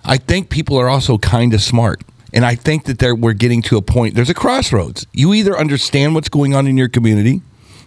I 0.05 0.19
think 0.19 0.51
people 0.51 0.77
are 0.79 0.89
also 0.89 1.19
kind 1.19 1.55
of 1.55 1.63
smart, 1.63 2.03
and 2.33 2.45
I 2.45 2.57
think 2.57 2.87
that 2.87 3.19
we're 3.19 3.33
getting 3.33 3.63
to 3.63 3.77
a 3.77 3.83
point. 3.83 4.15
There's 4.15 4.31
a 4.31 4.35
crossroads. 4.35 5.07
You 5.13 5.35
either 5.35 5.57
understand 5.57 6.15
what's 6.15 6.29
going 6.29 6.55
on 6.55 6.67
in 6.67 6.77
your 6.77 6.89
community, 6.89 7.43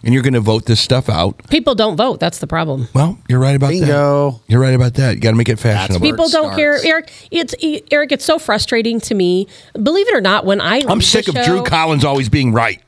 and 0.06 0.14
you're 0.14 0.22
going 0.22 0.34
to 0.34 0.40
vote 0.40 0.64
this 0.66 0.80
stuff 0.80 1.08
out. 1.08 1.46
People 1.50 1.74
don't 1.74 1.96
vote. 1.96 2.20
That's 2.20 2.38
the 2.38 2.46
problem. 2.46 2.88
Well, 2.94 3.18
you're 3.28 3.40
right 3.40 3.56
about 3.56 3.72
that. 3.72 4.40
You're 4.46 4.60
right 4.60 4.74
about 4.74 4.94
that. 4.94 5.16
You 5.16 5.20
got 5.20 5.32
to 5.32 5.36
make 5.36 5.48
it 5.48 5.58
fashionable. 5.58 6.00
where 6.00 6.12
People 6.12 6.26
it 6.26 6.32
don't 6.32 6.54
care. 6.54 6.78
Eric. 6.84 7.12
It's 7.30 7.54
Eric. 7.90 8.12
It's 8.12 8.24
so 8.24 8.38
frustrating 8.38 9.00
to 9.00 9.14
me. 9.14 9.48
Believe 9.74 10.08
it 10.08 10.14
or 10.14 10.20
not, 10.20 10.46
when 10.46 10.60
I 10.60 10.82
I'm 10.88 11.02
sick 11.02 11.26
the 11.26 11.38
of 11.38 11.44
Drew 11.44 11.64
Collins 11.64 12.04
always 12.04 12.28
being 12.28 12.52
right. 12.52 12.80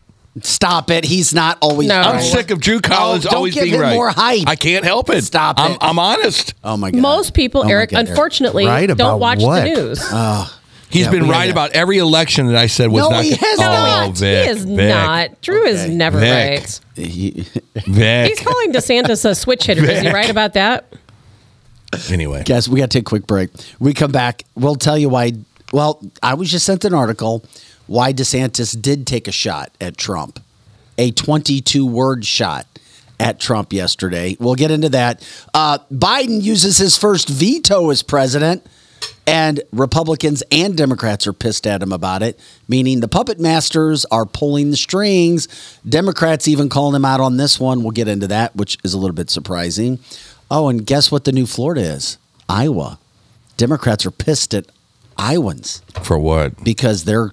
Stop 0.42 0.90
it. 0.92 1.04
He's 1.04 1.34
not 1.34 1.58
always. 1.60 1.88
No. 1.88 2.00
I'm 2.00 2.22
sick 2.22 2.52
of 2.52 2.60
Drew 2.60 2.80
Collins 2.80 3.24
don't 3.24 3.34
always 3.34 3.54
give 3.54 3.64
being 3.64 3.74
him 3.74 3.80
right. 3.80 3.94
more 3.94 4.10
hype. 4.10 4.46
I 4.46 4.54
can't 4.54 4.84
help 4.84 5.10
it. 5.10 5.24
Stop 5.24 5.58
I'm, 5.58 5.72
it. 5.72 5.78
I'm 5.80 5.98
honest. 5.98 6.54
Oh 6.62 6.76
my 6.76 6.92
god. 6.92 7.00
Most 7.00 7.34
people, 7.34 7.62
Oh 7.64 7.68
Eric, 7.68 7.90
God, 7.90 7.98
Eric. 7.98 8.10
unfortunately, 8.10 8.66
Right 8.66 8.88
don't 8.88 9.18
watch 9.18 9.40
what? 9.40 9.64
the 9.64 9.70
news. 9.70 10.12
He's 10.90 11.04
Yeah, 11.04 11.10
been 11.10 11.22
we 11.22 11.26
had 11.28 11.32
right 11.34 11.46
that. 11.46 11.52
about 11.52 11.72
every 11.72 11.98
election 11.98 12.46
that 12.46 12.56
I 12.56 12.66
said 12.66 12.90
was 12.90 13.02
No, 13.02 13.10
not. 13.10 13.24
he 13.24 13.32
has 13.32 13.58
oh, 13.58 13.62
not. 13.62 14.16
Vic, 14.16 14.44
he 14.46 14.50
is 14.50 14.64
Vic, 14.64 14.88
not. 14.88 15.40
Drew 15.42 15.64
is 15.64 15.86
never 15.88 16.18
Vic. 16.18 16.60
right. 16.60 16.80
He- 16.94 17.30
Vic. 17.86 18.28
He's 18.28 18.40
calling 18.40 18.72
DeSantis 18.72 19.24
a 19.28 19.34
switch 19.34 19.66
hitter. 19.66 19.84
Is 19.84 20.00
he 20.00 20.10
right 20.10 20.30
about 20.30 20.54
that? 20.54 20.92
Anyway, 22.10 22.42
Guys, 22.44 22.68
we 22.68 22.80
got 22.80 22.90
to 22.90 22.98
take 22.98 23.02
a 23.02 23.04
quick 23.04 23.26
break. 23.26 23.50
We 23.78 23.94
come 23.94 24.12
back. 24.12 24.44
We'll 24.54 24.76
tell 24.76 24.98
you 24.98 25.08
why. 25.08 25.32
Well, 25.72 26.00
I 26.22 26.34
was 26.34 26.50
just 26.50 26.66
sent 26.66 26.84
an 26.84 26.94
article 26.94 27.44
why 27.86 28.12
DeSantis 28.12 28.80
did 28.80 29.06
take 29.06 29.26
a 29.28 29.32
shot 29.32 29.70
at 29.80 29.96
Trump, 29.96 30.38
a 30.98 31.10
22 31.12 31.86
word 31.86 32.24
shot 32.26 32.66
at 33.18 33.40
Trump 33.40 33.72
yesterday. 33.72 34.36
We'll 34.38 34.54
get 34.54 34.70
into 34.70 34.90
that. 34.90 35.26
Uh, 35.54 35.78
Biden 35.92 36.42
uses 36.42 36.76
his 36.76 36.96
first 36.96 37.28
veto 37.28 37.90
as 37.90 38.02
president, 38.02 38.64
and 39.28 39.60
Republicans 39.72 40.42
and 40.50 40.76
Democrats 40.76 41.26
are 41.26 41.32
pissed 41.32 41.66
at 41.66 41.82
him 41.82 41.92
about 41.92 42.22
it, 42.22 42.40
meaning 42.66 43.00
the 43.00 43.08
puppet 43.08 43.38
masters 43.38 44.04
are 44.06 44.24
pulling 44.24 44.70
the 44.70 44.76
strings. 44.76 45.48
Democrats 45.86 46.48
even 46.48 46.68
calling 46.68 46.94
him 46.96 47.04
out 47.04 47.20
on 47.20 47.36
this 47.36 47.60
one. 47.60 47.82
We'll 47.82 47.90
get 47.90 48.08
into 48.08 48.26
that, 48.28 48.56
which 48.56 48.78
is 48.84 48.94
a 48.94 48.98
little 48.98 49.14
bit 49.14 49.28
surprising. 49.30 49.98
Oh, 50.50 50.68
and 50.68 50.86
guess 50.86 51.12
what 51.12 51.24
the 51.24 51.32
new 51.32 51.46
Florida 51.46 51.82
is? 51.82 52.16
Iowa. 52.48 52.98
Democrats 53.58 54.06
are 54.06 54.10
pissed 54.10 54.54
at 54.54 54.66
Iowans 55.18 55.82
for 56.02 56.18
what? 56.18 56.62
because 56.64 57.04
they're 57.04 57.32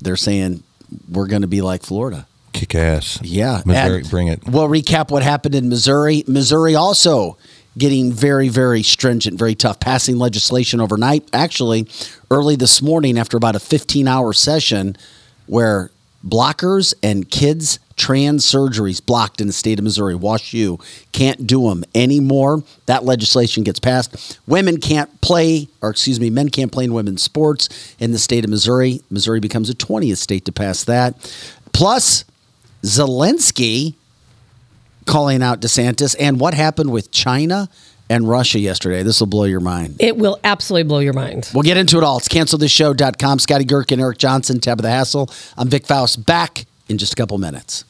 they're 0.00 0.16
saying 0.16 0.62
we're 1.10 1.26
going 1.26 1.42
to 1.42 1.48
be 1.48 1.60
like 1.60 1.82
Florida. 1.82 2.26
Kick 2.52 2.74
ass. 2.74 3.18
Yeah, 3.22 3.62
Missouri, 3.66 4.00
And 4.00 4.10
bring 4.10 4.28
it. 4.28 4.46
We'll 4.46 4.68
recap 4.68 5.10
what 5.10 5.22
happened 5.22 5.54
in 5.54 5.68
Missouri. 5.68 6.24
Missouri 6.26 6.74
also 6.74 7.36
getting 7.78 8.12
very, 8.12 8.48
very 8.48 8.82
stringent, 8.82 9.38
very 9.38 9.54
tough, 9.54 9.80
passing 9.80 10.18
legislation 10.18 10.80
overnight. 10.80 11.28
Actually, 11.32 11.88
early 12.30 12.56
this 12.56 12.82
morning, 12.82 13.18
after 13.18 13.36
about 13.36 13.56
a 13.56 13.60
15 13.60 14.08
hour 14.08 14.32
session 14.32 14.96
where 15.46 15.90
blockers 16.26 16.94
and 17.02 17.30
kids 17.30 17.78
trans 17.96 18.44
surgeries 18.44 19.04
blocked 19.04 19.40
in 19.40 19.46
the 19.46 19.52
state 19.52 19.78
of 19.78 19.84
Missouri, 19.84 20.14
Wash 20.14 20.54
U, 20.54 20.78
can't 21.12 21.46
do 21.46 21.68
them 21.68 21.84
anymore. 21.94 22.62
That 22.86 23.04
legislation 23.04 23.62
gets 23.62 23.78
passed. 23.78 24.40
Women 24.46 24.78
can't 24.78 25.20
play, 25.20 25.68
or 25.82 25.90
excuse 25.90 26.18
me, 26.18 26.30
men 26.30 26.48
can't 26.48 26.72
play 26.72 26.84
in 26.84 26.94
women's 26.94 27.22
sports 27.22 27.68
in 27.98 28.12
the 28.12 28.18
state 28.18 28.44
of 28.44 28.50
Missouri. 28.50 29.02
Missouri 29.10 29.40
becomes 29.40 29.68
a 29.68 29.74
20th 29.74 30.16
state 30.16 30.46
to 30.46 30.52
pass 30.52 30.84
that. 30.84 31.14
Plus, 31.72 32.24
Zelensky 32.82 33.94
calling 35.06 35.42
out 35.42 35.60
DeSantis 35.60 36.14
and 36.18 36.40
what 36.40 36.54
happened 36.54 36.92
with 36.92 37.10
China 37.10 37.68
and 38.08 38.28
Russia 38.28 38.58
yesterday. 38.58 39.02
This 39.02 39.20
will 39.20 39.28
blow 39.28 39.44
your 39.44 39.60
mind. 39.60 39.96
It 40.00 40.16
will 40.16 40.38
absolutely 40.42 40.88
blow 40.88 40.98
your 40.98 41.12
mind. 41.12 41.50
We'll 41.54 41.62
get 41.62 41.76
into 41.76 41.96
it 41.96 42.04
all. 42.04 42.18
It's 42.18 42.28
cancelthisshow.com. 42.28 43.38
Scotty 43.38 43.64
Gherkin, 43.64 44.00
Eric 44.00 44.18
Johnson, 44.18 44.60
Tabitha 44.60 44.90
Hassel. 44.90 45.30
I'm 45.56 45.68
Vic 45.68 45.86
Faust 45.86 46.26
back 46.26 46.66
in 46.88 46.98
just 46.98 47.12
a 47.12 47.16
couple 47.16 47.38
minutes. 47.38 47.84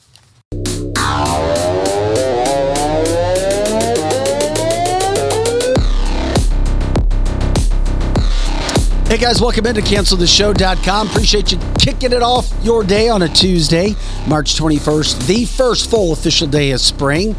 Hey 9.11 9.18
guys, 9.18 9.40
welcome 9.40 9.66
into 9.66 9.80
canceltheshow.com. 9.80 11.08
Appreciate 11.08 11.50
you 11.50 11.58
kicking 11.80 12.12
it 12.12 12.22
off 12.22 12.48
your 12.62 12.84
day 12.84 13.08
on 13.08 13.22
a 13.22 13.28
Tuesday, 13.28 13.96
March 14.28 14.54
21st, 14.54 15.26
the 15.26 15.46
first 15.46 15.90
full 15.90 16.12
official 16.12 16.46
day 16.46 16.70
of 16.70 16.80
spring. 16.80 17.34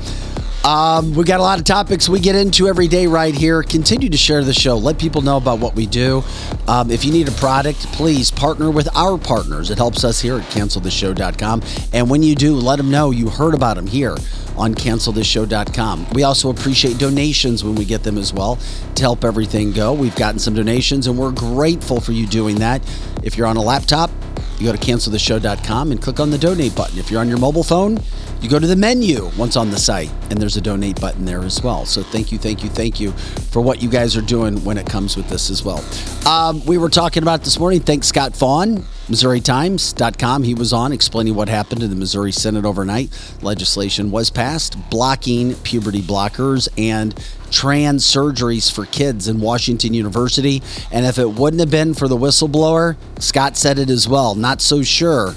Um, 0.63 1.15
we 1.15 1.23
got 1.23 1.39
a 1.39 1.43
lot 1.43 1.57
of 1.57 1.65
topics 1.65 2.07
we 2.07 2.19
get 2.19 2.35
into 2.35 2.67
every 2.67 2.87
day 2.87 3.07
right 3.07 3.33
here. 3.33 3.63
Continue 3.63 4.09
to 4.09 4.17
share 4.17 4.43
the 4.43 4.53
show. 4.53 4.77
Let 4.77 4.99
people 4.99 5.23
know 5.23 5.37
about 5.37 5.59
what 5.59 5.75
we 5.75 5.87
do. 5.87 6.23
Um, 6.67 6.91
if 6.91 7.03
you 7.03 7.11
need 7.11 7.27
a 7.27 7.31
product, 7.31 7.79
please 7.93 8.29
partner 8.29 8.69
with 8.69 8.87
our 8.95 9.17
partners. 9.17 9.71
It 9.71 9.79
helps 9.79 10.03
us 10.03 10.21
here 10.21 10.37
at 10.37 10.43
canceltheshow.com. 10.51 11.63
And 11.93 12.11
when 12.11 12.21
you 12.21 12.35
do, 12.35 12.53
let 12.55 12.75
them 12.75 12.91
know 12.91 13.09
you 13.09 13.29
heard 13.29 13.55
about 13.55 13.75
them 13.75 13.87
here 13.87 14.15
on 14.55 14.75
cancelthisshow.com. 14.75 16.09
We 16.13 16.23
also 16.23 16.51
appreciate 16.51 16.99
donations 16.99 17.63
when 17.63 17.73
we 17.73 17.83
get 17.83 18.03
them 18.03 18.19
as 18.19 18.31
well 18.31 18.59
to 18.95 19.01
help 19.01 19.23
everything 19.23 19.71
go. 19.71 19.93
We've 19.93 20.15
gotten 20.15 20.39
some 20.39 20.53
donations 20.53 21.07
and 21.07 21.17
we're 21.17 21.31
grateful 21.31 21.99
for 21.99 22.11
you 22.11 22.27
doing 22.27 22.57
that. 22.57 22.83
If 23.23 23.35
you're 23.35 23.47
on 23.47 23.57
a 23.57 23.61
laptop, 23.61 24.11
you 24.59 24.67
go 24.67 24.73
to 24.73 24.77
canceltheshow.com 24.77 25.91
and 25.91 25.99
click 25.99 26.19
on 26.19 26.29
the 26.29 26.37
donate 26.37 26.75
button. 26.75 26.99
If 26.99 27.09
you're 27.09 27.19
on 27.19 27.29
your 27.29 27.39
mobile 27.39 27.63
phone, 27.63 27.97
you 28.41 28.49
go 28.49 28.57
to 28.57 28.65
the 28.65 28.75
menu 28.75 29.29
once 29.37 29.55
on 29.55 29.69
the 29.69 29.77
site, 29.77 30.11
and 30.31 30.41
there's 30.41 30.57
a 30.57 30.61
donate 30.61 30.99
button 30.99 31.25
there 31.25 31.41
as 31.41 31.61
well. 31.61 31.85
So 31.85 32.01
thank 32.01 32.31
you, 32.31 32.39
thank 32.39 32.63
you, 32.63 32.69
thank 32.69 32.99
you 32.99 33.11
for 33.11 33.61
what 33.61 33.83
you 33.83 33.89
guys 33.89 34.17
are 34.17 34.21
doing 34.21 34.63
when 34.65 34.79
it 34.79 34.87
comes 34.87 35.15
with 35.15 35.29
this 35.29 35.51
as 35.51 35.63
well. 35.63 35.83
Um, 36.25 36.65
we 36.65 36.79
were 36.79 36.89
talking 36.89 37.21
about 37.21 37.43
this 37.43 37.59
morning. 37.59 37.81
Thanks, 37.81 38.07
Scott 38.07 38.35
Faughn, 38.35 38.77
MissouriTimes.com. 39.07 40.41
He 40.41 40.55
was 40.55 40.73
on 40.73 40.91
explaining 40.91 41.35
what 41.35 41.49
happened 41.49 41.83
in 41.83 41.91
the 41.91 41.95
Missouri 41.95 42.31
Senate 42.31 42.65
overnight. 42.65 43.11
Legislation 43.43 44.09
was 44.09 44.31
passed 44.31 44.75
blocking 44.89 45.53
puberty 45.57 46.01
blockers 46.01 46.67
and 46.77 47.13
trans 47.51 48.03
surgeries 48.03 48.73
for 48.73 48.85
kids 48.87 49.27
in 49.27 49.39
Washington 49.39 49.93
University. 49.93 50.63
And 50.91 51.05
if 51.05 51.19
it 51.19 51.29
wouldn't 51.29 51.59
have 51.59 51.69
been 51.69 51.93
for 51.93 52.07
the 52.07 52.17
whistleblower, 52.17 52.95
Scott 53.19 53.55
said 53.55 53.77
it 53.77 53.91
as 53.91 54.07
well. 54.07 54.33
Not 54.33 54.61
so 54.61 54.81
sure. 54.81 55.35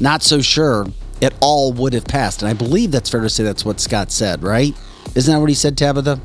Not 0.00 0.22
so 0.22 0.40
sure 0.40 0.86
it 1.20 1.34
all 1.40 1.72
would 1.74 1.92
have 1.92 2.04
passed. 2.04 2.42
And 2.42 2.48
I 2.48 2.54
believe 2.54 2.90
that's 2.92 3.10
fair 3.10 3.20
to 3.20 3.30
say 3.30 3.44
that's 3.44 3.64
what 3.64 3.80
Scott 3.80 4.10
said, 4.10 4.42
right? 4.42 4.74
Isn't 5.14 5.32
that 5.34 5.40
what 5.40 5.48
he 5.48 5.54
said, 5.54 5.76
Tabitha? 5.76 6.20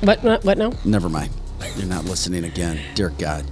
What? 0.00 0.22
What, 0.22 0.44
what 0.44 0.58
now? 0.58 0.72
Never 0.84 1.08
mind. 1.08 1.30
You're 1.76 1.86
not 1.86 2.04
listening 2.04 2.44
again. 2.44 2.78
Dear 2.94 3.10
God. 3.10 3.44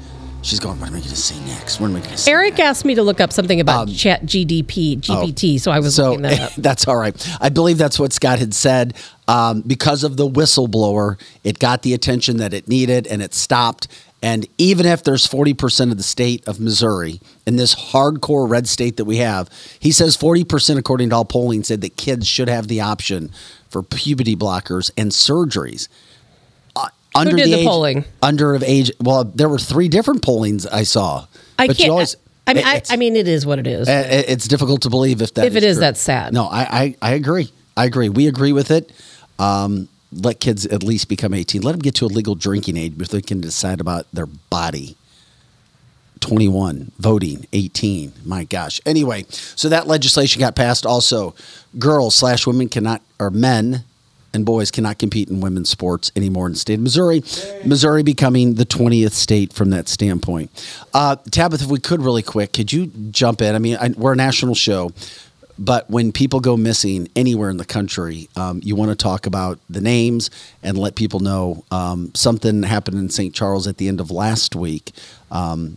She's 0.43 0.61
going, 0.61 0.79
what 0.79 0.89
am 0.91 0.97
I 0.97 0.99
going 0.99 1.09
to 1.09 1.17
say 1.17 1.41
next? 1.47 1.81
What 1.81 1.89
am 1.89 1.97
I 1.97 2.01
going 2.01 2.11
to 2.11 2.19
say? 2.19 2.31
Eric 2.31 2.59
asked 2.61 2.85
me 2.85 2.95
to 2.97 3.03
look 3.03 3.19
up 3.19 3.33
something 3.33 3.61
about 3.63 3.89
Chat 3.89 4.25
GDP, 4.27 5.01
GPT, 5.01 5.59
so 5.59 5.71
I 5.71 5.79
was 5.81 5.99
Um, 5.99 6.05
oh. 6.05 6.07
so 6.09 6.11
looking 6.11 6.23
that 6.25 6.41
up. 6.53 6.53
that's 6.57 6.87
all 6.87 6.99
right. 6.99 7.29
I 7.41 7.49
believe 7.49 7.79
that's 7.79 7.99
what 7.99 8.13
Scott 8.13 8.39
had 8.41 8.53
said. 8.53 8.93
Um, 9.27 9.63
because 9.63 10.05
of 10.05 10.19
the 10.19 10.29
whistleblower, 10.29 11.19
it 11.45 11.59
got 11.59 11.81
the 11.81 11.95
attention 11.95 12.37
that 12.37 12.53
it 12.53 12.69
needed 12.69 13.07
and 13.07 13.23
it 13.23 13.33
stopped. 13.33 13.89
And 14.25 14.47
even 14.57 14.87
if 14.87 15.05
there's 15.05 15.27
40% 15.29 15.91
of 15.91 15.99
the 15.99 16.03
state 16.03 16.49
of 16.49 16.59
Missouri 16.59 17.21
in 17.47 17.57
this 17.57 17.75
hardcore 17.75 18.49
red 18.49 18.67
state 18.67 18.97
that 18.97 19.05
we 19.05 19.19
have, 19.19 19.51
he 19.79 19.93
says 19.93 20.17
40%, 20.17 20.79
according 20.79 21.11
to 21.11 21.17
all 21.17 21.27
polling, 21.27 21.63
said 21.63 21.83
that 21.83 21.99
kids 21.99 22.27
should 22.27 22.49
have 22.49 22.67
the 22.67 22.81
option 22.81 23.31
for 23.69 23.83
puberty 23.83 24.35
blockers 24.35 24.91
and 24.97 25.11
surgeries. 25.11 25.89
Uh, 26.75 26.89
under 27.15 27.37
did 27.37 27.49
the 27.49 27.55
age, 27.61 27.67
polling? 27.67 28.05
Under 28.23 28.55
of 28.55 28.63
age. 28.63 28.91
Well, 28.99 29.25
there 29.25 29.51
were 29.51 29.59
three 29.59 29.89
different 29.89 30.23
pollings 30.23 30.65
I 30.67 30.85
saw. 30.85 31.27
I 31.59 31.67
But 31.67 31.77
can't. 31.77 31.91
always- 31.91 32.17
I 32.47 32.55
mean, 32.55 32.65
I, 32.65 32.81
I 32.89 32.97
mean, 32.97 33.17
it 33.17 33.29
is 33.29 33.45
what 33.45 33.59
it 33.59 33.67
is. 33.67 33.87
it- 33.91 34.25
It's 34.31 34.49
difficult 34.49 34.81
to 34.83 34.91
believe 34.91 35.21
if 35.21 35.35
that 35.35 35.45
If 35.45 35.55
it 35.55 35.65
is, 35.65 35.77
true. 35.77 35.81
that's 35.81 36.01
sad. 36.01 36.33
No, 36.33 36.47
I, 36.47 36.63
I, 36.63 36.97
I 37.03 37.13
agree. 37.13 37.51
I 37.77 37.85
agree. 37.85 38.09
We 38.09 38.27
agree 38.27 38.53
with 38.53 38.71
it. 38.71 38.91
Um, 39.39 39.89
let 40.15 40.41
kids 40.41 40.67
at 40.67 40.83
least 40.83 41.09
become 41.09 41.35
18. 41.35 41.63
Let 41.63 41.73
them 41.73 41.81
get 41.81 41.95
to 41.97 42.07
a 42.07 42.09
legal 42.09 42.35
drinking 42.35 42.77
age 42.77 42.97
before 42.97 43.19
they 43.19 43.23
can 43.23 43.41
decide 43.41 43.81
about 43.81 44.07
their 44.13 44.27
body. 44.27 44.97
21, 46.21 46.93
voting, 46.99 47.47
18. 47.53 48.13
My 48.25 48.45
gosh. 48.45 48.81
Anyway, 48.87 49.27
so 49.29 49.69
that 49.69 49.87
legislation 49.87 50.41
got 50.41 50.57
passed. 50.57 50.87
Also, 50.87 51.35
girls 51.79 52.15
slash 52.15 52.47
women 52.47 52.69
cannot, 52.69 53.03
or 53.19 53.31
men 53.31 53.85
and 54.33 54.45
boys 54.45 54.71
cannot 54.71 54.99
compete 54.99 55.29
in 55.29 55.41
women's 55.41 55.69
sports 55.69 56.11
anymore 56.17 56.47
in 56.47 56.53
the 56.53 56.59
state 56.59 56.75
of 56.75 56.81
Missouri. 56.81 57.23
Missouri 57.65 58.03
becoming 58.03 58.55
the 58.55 58.67
20th 58.67 59.13
state 59.13 59.53
from 59.53 59.71
that 59.71 59.89
standpoint. 59.89 60.51
Uh, 60.93 61.17
Tabitha, 61.31 61.65
if 61.65 61.71
we 61.71 61.79
could 61.79 62.03
really 62.03 62.23
quick, 62.23 62.53
could 62.53 62.73
you 62.73 62.87
jump 63.11 63.41
in? 63.41 63.55
I 63.55 63.59
mean, 63.59 63.77
I, 63.81 63.91
we're 63.97 64.15
a 64.15 64.17
national 64.17 64.55
show, 64.55 64.93
but 65.59 65.89
when 65.89 66.13
people 66.13 66.41
go 66.41 66.57
missing 66.57 67.09
anywhere 67.15 67.51
in 67.51 67.57
the 67.57 67.65
country, 67.65 68.29
um, 68.37 68.61
you 68.65 68.75
want 68.75 68.91
to 68.91 68.97
talk 68.97 69.27
about 69.27 69.59
the 69.71 69.81
names 69.81 70.31
and 70.63 70.77
let 70.77 70.97
people 70.97 71.21
know. 71.21 71.65
Um, 71.71 72.13
something 72.15 72.63
happened 72.65 72.99
in 72.99 73.09
St. 73.09 73.35
Charles 73.35 73.67
at 73.67 73.77
the 73.77 73.89
end 73.89 74.01
of 74.01 74.11
last 74.11 74.57
week. 74.57 74.93
Um, 75.31 75.77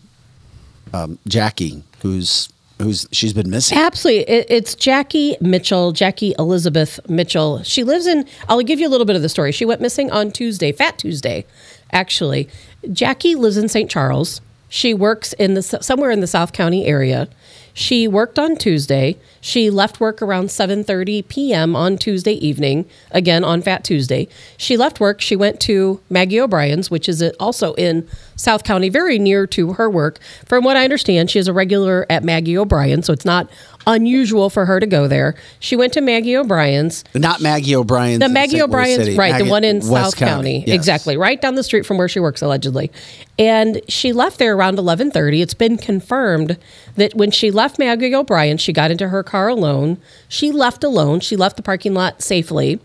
um, 0.93 1.19
Jackie, 1.27 1.83
who's 2.01 2.49
who's 2.81 3.07
she's 3.11 3.33
been 3.33 3.49
missing. 3.49 3.77
Absolutely. 3.77 4.23
It, 4.23 4.45
it's 4.49 4.75
Jackie 4.75 5.35
Mitchell, 5.41 5.91
Jackie 5.91 6.33
Elizabeth 6.37 6.99
Mitchell. 7.09 7.63
She 7.63 7.83
lives 7.83 8.05
in, 8.05 8.27
I'll 8.47 8.61
give 8.61 8.79
you 8.79 8.87
a 8.87 8.89
little 8.89 9.05
bit 9.05 9.15
of 9.15 9.21
the 9.21 9.29
story. 9.29 9.51
She 9.51 9.65
went 9.65 9.81
missing 9.81 10.11
on 10.11 10.31
Tuesday, 10.31 10.71
Fat 10.71 10.97
Tuesday, 10.97 11.45
actually. 11.91 12.47
Jackie 12.91 13.35
lives 13.35 13.57
in 13.57 13.67
St. 13.67 13.89
Charles. 13.89 14.41
She 14.69 14.93
works 14.93 15.33
in 15.33 15.53
the 15.53 15.61
somewhere 15.61 16.11
in 16.11 16.19
the 16.19 16.27
South 16.27 16.53
County 16.53 16.85
area. 16.85 17.29
She 17.77 18.07
worked 18.07 18.39
on 18.39 18.55
Tuesday. 18.55 19.17
She 19.39 19.69
left 19.69 19.99
work 19.99 20.19
around 20.19 20.47
7:30 20.47 21.27
p.m. 21.27 21.75
on 21.75 21.99
Tuesday 21.99 22.33
evening, 22.33 22.89
again 23.11 23.43
on 23.43 23.61
Fat 23.61 23.83
Tuesday. 23.83 24.27
She 24.57 24.75
left 24.75 24.99
work, 24.99 25.21
she 25.21 25.35
went 25.35 25.59
to 25.61 26.01
Maggie 26.09 26.41
O'Brien's, 26.41 26.89
which 26.89 27.07
is 27.07 27.21
also 27.39 27.75
in 27.75 28.07
South 28.35 28.63
County, 28.63 28.89
very 28.89 29.19
near 29.19 29.45
to 29.45 29.73
her 29.73 29.91
work. 29.91 30.17
From 30.43 30.63
what 30.63 30.75
I 30.75 30.85
understand, 30.85 31.29
she 31.29 31.37
is 31.37 31.47
a 31.47 31.53
regular 31.53 32.07
at 32.09 32.23
Maggie 32.23 32.57
O'Brien, 32.57 33.03
so 33.03 33.13
it's 33.13 33.25
not 33.25 33.47
unusual 33.87 34.51
for 34.51 34.65
her 34.65 34.79
to 34.79 34.85
go 34.85 35.07
there. 35.07 35.33
She 35.59 35.75
went 35.75 35.93
to 35.93 36.01
Maggie 36.01 36.35
O'Brien's. 36.37 37.03
Not 37.15 37.41
Maggie 37.41 37.75
O'Brien's. 37.75 38.19
The 38.19 38.29
Maggie 38.29 38.61
O'Brien's, 38.61 39.17
right, 39.17 39.31
Maggie- 39.31 39.45
the 39.45 39.49
one 39.49 39.63
in 39.63 39.77
West 39.77 39.89
South 40.11 40.15
County, 40.17 40.63
Yes. 40.67 40.75
exactly, 40.75 41.17
right 41.17 41.41
down 41.41 41.55
the 41.55 41.63
street 41.63 41.85
from 41.85 41.97
where 41.97 42.07
she 42.09 42.19
works 42.19 42.41
allegedly. 42.43 42.91
And 43.39 43.81
she 43.87 44.13
left 44.13 44.37
there 44.37 44.55
around 44.55 44.77
11:30. 44.77 45.41
It's 45.41 45.53
been 45.55 45.77
confirmed 45.77 46.57
that 46.95 47.15
when 47.15 47.31
she 47.31 47.49
left 47.49 47.79
Maggie 47.79 48.13
O'Brien, 48.13 48.57
she 48.57 48.73
got 48.73 48.91
into 48.91 49.07
her 49.09 49.23
car 49.23 49.47
alone. 49.47 49.97
She 50.27 50.51
left 50.51 50.83
alone. 50.83 51.19
She 51.21 51.35
left 51.35 51.55
the 51.57 51.63
parking 51.63 51.93
lot 51.93 52.21
safely. 52.21 52.79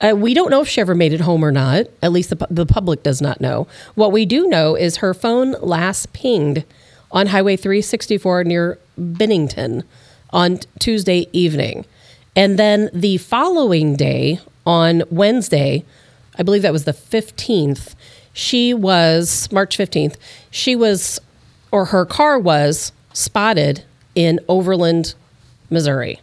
Uh, 0.00 0.14
we 0.16 0.32
don't 0.32 0.50
know 0.50 0.62
if 0.62 0.68
she 0.68 0.80
ever 0.80 0.94
made 0.94 1.12
it 1.12 1.20
home 1.20 1.44
or 1.44 1.52
not. 1.52 1.86
At 2.02 2.10
least 2.10 2.30
the, 2.30 2.36
pu- 2.36 2.46
the 2.52 2.64
public 2.66 3.02
does 3.02 3.20
not 3.20 3.40
know. 3.40 3.66
What 3.94 4.12
we 4.12 4.24
do 4.24 4.46
know 4.48 4.74
is 4.74 4.96
her 4.96 5.12
phone 5.12 5.52
last 5.60 6.12
pinged 6.14 6.64
on 7.12 7.26
Highway 7.26 7.56
364 7.56 8.44
near 8.44 8.78
Bennington 9.00 9.82
on 10.30 10.60
Tuesday 10.78 11.26
evening. 11.32 11.86
And 12.36 12.58
then 12.58 12.90
the 12.92 13.16
following 13.16 13.96
day, 13.96 14.38
on 14.66 15.02
Wednesday, 15.10 15.84
I 16.38 16.42
believe 16.42 16.62
that 16.62 16.72
was 16.72 16.84
the 16.84 16.92
15th, 16.92 17.94
she 18.32 18.72
was, 18.72 19.50
March 19.50 19.76
15th, 19.76 20.16
she 20.50 20.76
was, 20.76 21.18
or 21.72 21.86
her 21.86 22.04
car 22.04 22.38
was 22.38 22.92
spotted 23.12 23.84
in 24.14 24.38
Overland, 24.48 25.14
Missouri. 25.70 26.20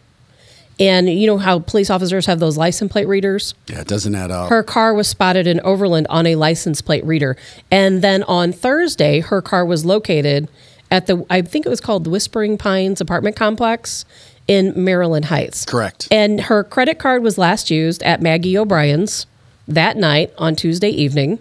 And 0.80 1.08
you 1.08 1.26
know 1.26 1.38
how 1.38 1.58
police 1.58 1.90
officers 1.90 2.26
have 2.26 2.38
those 2.38 2.56
license 2.56 2.92
plate 2.92 3.08
readers? 3.08 3.54
Yeah, 3.66 3.80
it 3.80 3.88
doesn't 3.88 4.14
add 4.14 4.30
up. 4.30 4.48
Her 4.48 4.62
car 4.62 4.94
was 4.94 5.08
spotted 5.08 5.46
in 5.46 5.60
Overland 5.60 6.06
on 6.08 6.24
a 6.24 6.36
license 6.36 6.80
plate 6.80 7.04
reader. 7.04 7.36
And 7.70 8.00
then 8.00 8.22
on 8.22 8.52
Thursday, 8.52 9.20
her 9.20 9.42
car 9.42 9.64
was 9.64 9.84
located 9.84 10.48
at 10.90 11.06
the, 11.06 11.24
I 11.28 11.42
think 11.42 11.66
it 11.66 11.68
was 11.68 11.80
called 11.80 12.04
the 12.04 12.10
Whispering 12.10 12.58
Pines 12.58 13.00
apartment 13.00 13.36
complex 13.36 14.04
in 14.46 14.72
Maryland 14.82 15.26
Heights. 15.26 15.64
Correct. 15.64 16.08
And 16.10 16.40
her 16.42 16.64
credit 16.64 16.98
card 16.98 17.22
was 17.22 17.36
last 17.36 17.70
used 17.70 18.02
at 18.02 18.22
Maggie 18.22 18.56
O'Brien's 18.56 19.26
that 19.66 19.96
night 19.96 20.32
on 20.38 20.56
Tuesday 20.56 20.88
evening. 20.88 21.38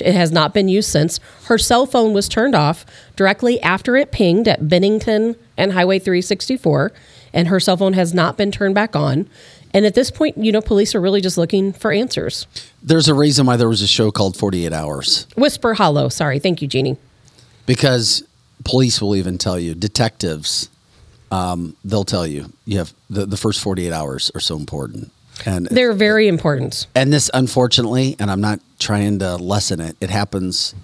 It 0.00 0.14
has 0.14 0.32
not 0.32 0.54
been 0.54 0.68
used 0.68 0.88
since. 0.90 1.20
Her 1.46 1.58
cell 1.58 1.84
phone 1.86 2.12
was 2.14 2.28
turned 2.28 2.54
off 2.54 2.86
directly 3.16 3.60
after 3.60 3.96
it 3.96 4.10
pinged 4.10 4.48
at 4.48 4.68
Bennington 4.68 5.36
and 5.56 5.72
Highway 5.72 5.98
364, 5.98 6.92
and 7.34 7.48
her 7.48 7.60
cell 7.60 7.76
phone 7.76 7.92
has 7.92 8.14
not 8.14 8.36
been 8.38 8.50
turned 8.50 8.74
back 8.74 8.96
on. 8.96 9.28
And 9.74 9.84
at 9.86 9.94
this 9.94 10.10
point, 10.10 10.36
you 10.38 10.52
know, 10.52 10.60
police 10.62 10.94
are 10.94 11.00
really 11.00 11.20
just 11.22 11.36
looking 11.38 11.72
for 11.72 11.92
answers. 11.92 12.46
There's 12.82 13.08
a 13.08 13.14
reason 13.14 13.46
why 13.46 13.56
there 13.56 13.68
was 13.68 13.80
a 13.82 13.86
show 13.86 14.10
called 14.10 14.36
48 14.36 14.72
Hours 14.72 15.26
Whisper 15.36 15.74
Hollow. 15.74 16.08
Sorry. 16.10 16.38
Thank 16.38 16.60
you, 16.62 16.68
Jeannie. 16.68 16.96
because 17.66 18.22
police 18.64 19.00
will 19.00 19.16
even 19.16 19.38
tell 19.38 19.58
you, 19.58 19.74
detectives, 19.74 20.68
um, 21.30 21.76
they'll 21.84 22.04
tell 22.04 22.26
you, 22.26 22.52
you 22.64 22.78
have 22.78 22.92
the, 23.08 23.26
the 23.26 23.36
first 23.36 23.60
48 23.60 23.92
hours 23.92 24.30
are 24.34 24.40
so 24.40 24.56
important. 24.56 25.10
And 25.46 25.66
They're 25.66 25.94
very 25.94 26.28
important. 26.28 26.86
and 26.94 27.12
this 27.12 27.30
unfortunately, 27.32 28.16
and 28.18 28.30
I'm 28.30 28.40
not 28.40 28.60
trying 28.78 29.18
to 29.20 29.36
lessen 29.36 29.80
it, 29.80 29.96
it 30.00 30.10
happens 30.10 30.74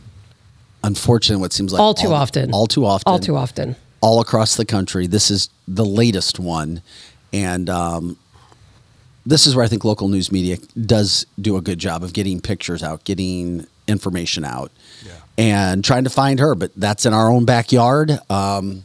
unfortunately 0.82 1.40
what 1.40 1.52
seems 1.52 1.72
like 1.72 1.80
All 1.80 1.94
too 1.94 2.12
often. 2.12 2.52
All 2.52 2.66
too 2.66 2.84
often. 2.86 3.10
All 3.10 3.18
too 3.18 3.36
often. 3.36 3.76
all 4.00 4.20
across 4.20 4.56
the 4.56 4.64
country. 4.64 5.06
This 5.06 5.30
is 5.30 5.50
the 5.66 5.84
latest 5.84 6.38
one, 6.40 6.80
and 7.32 7.68
um, 7.68 8.16
this 9.26 9.46
is 9.46 9.54
where 9.54 9.64
I 9.64 9.68
think 9.68 9.84
local 9.84 10.08
news 10.08 10.32
media 10.32 10.56
does 10.80 11.26
do 11.40 11.56
a 11.56 11.60
good 11.60 11.78
job 11.78 12.02
of 12.02 12.12
getting 12.14 12.40
pictures 12.40 12.82
out, 12.82 13.04
getting 13.04 13.66
information 13.86 14.44
out, 14.44 14.72
and 15.38 15.82
trying 15.84 16.04
to 16.04 16.10
find 16.10 16.38
her. 16.40 16.54
But 16.54 16.72
that's 16.76 17.06
in 17.06 17.14
our 17.14 17.30
own 17.30 17.46
backyard. 17.46 18.10
Um, 18.28 18.82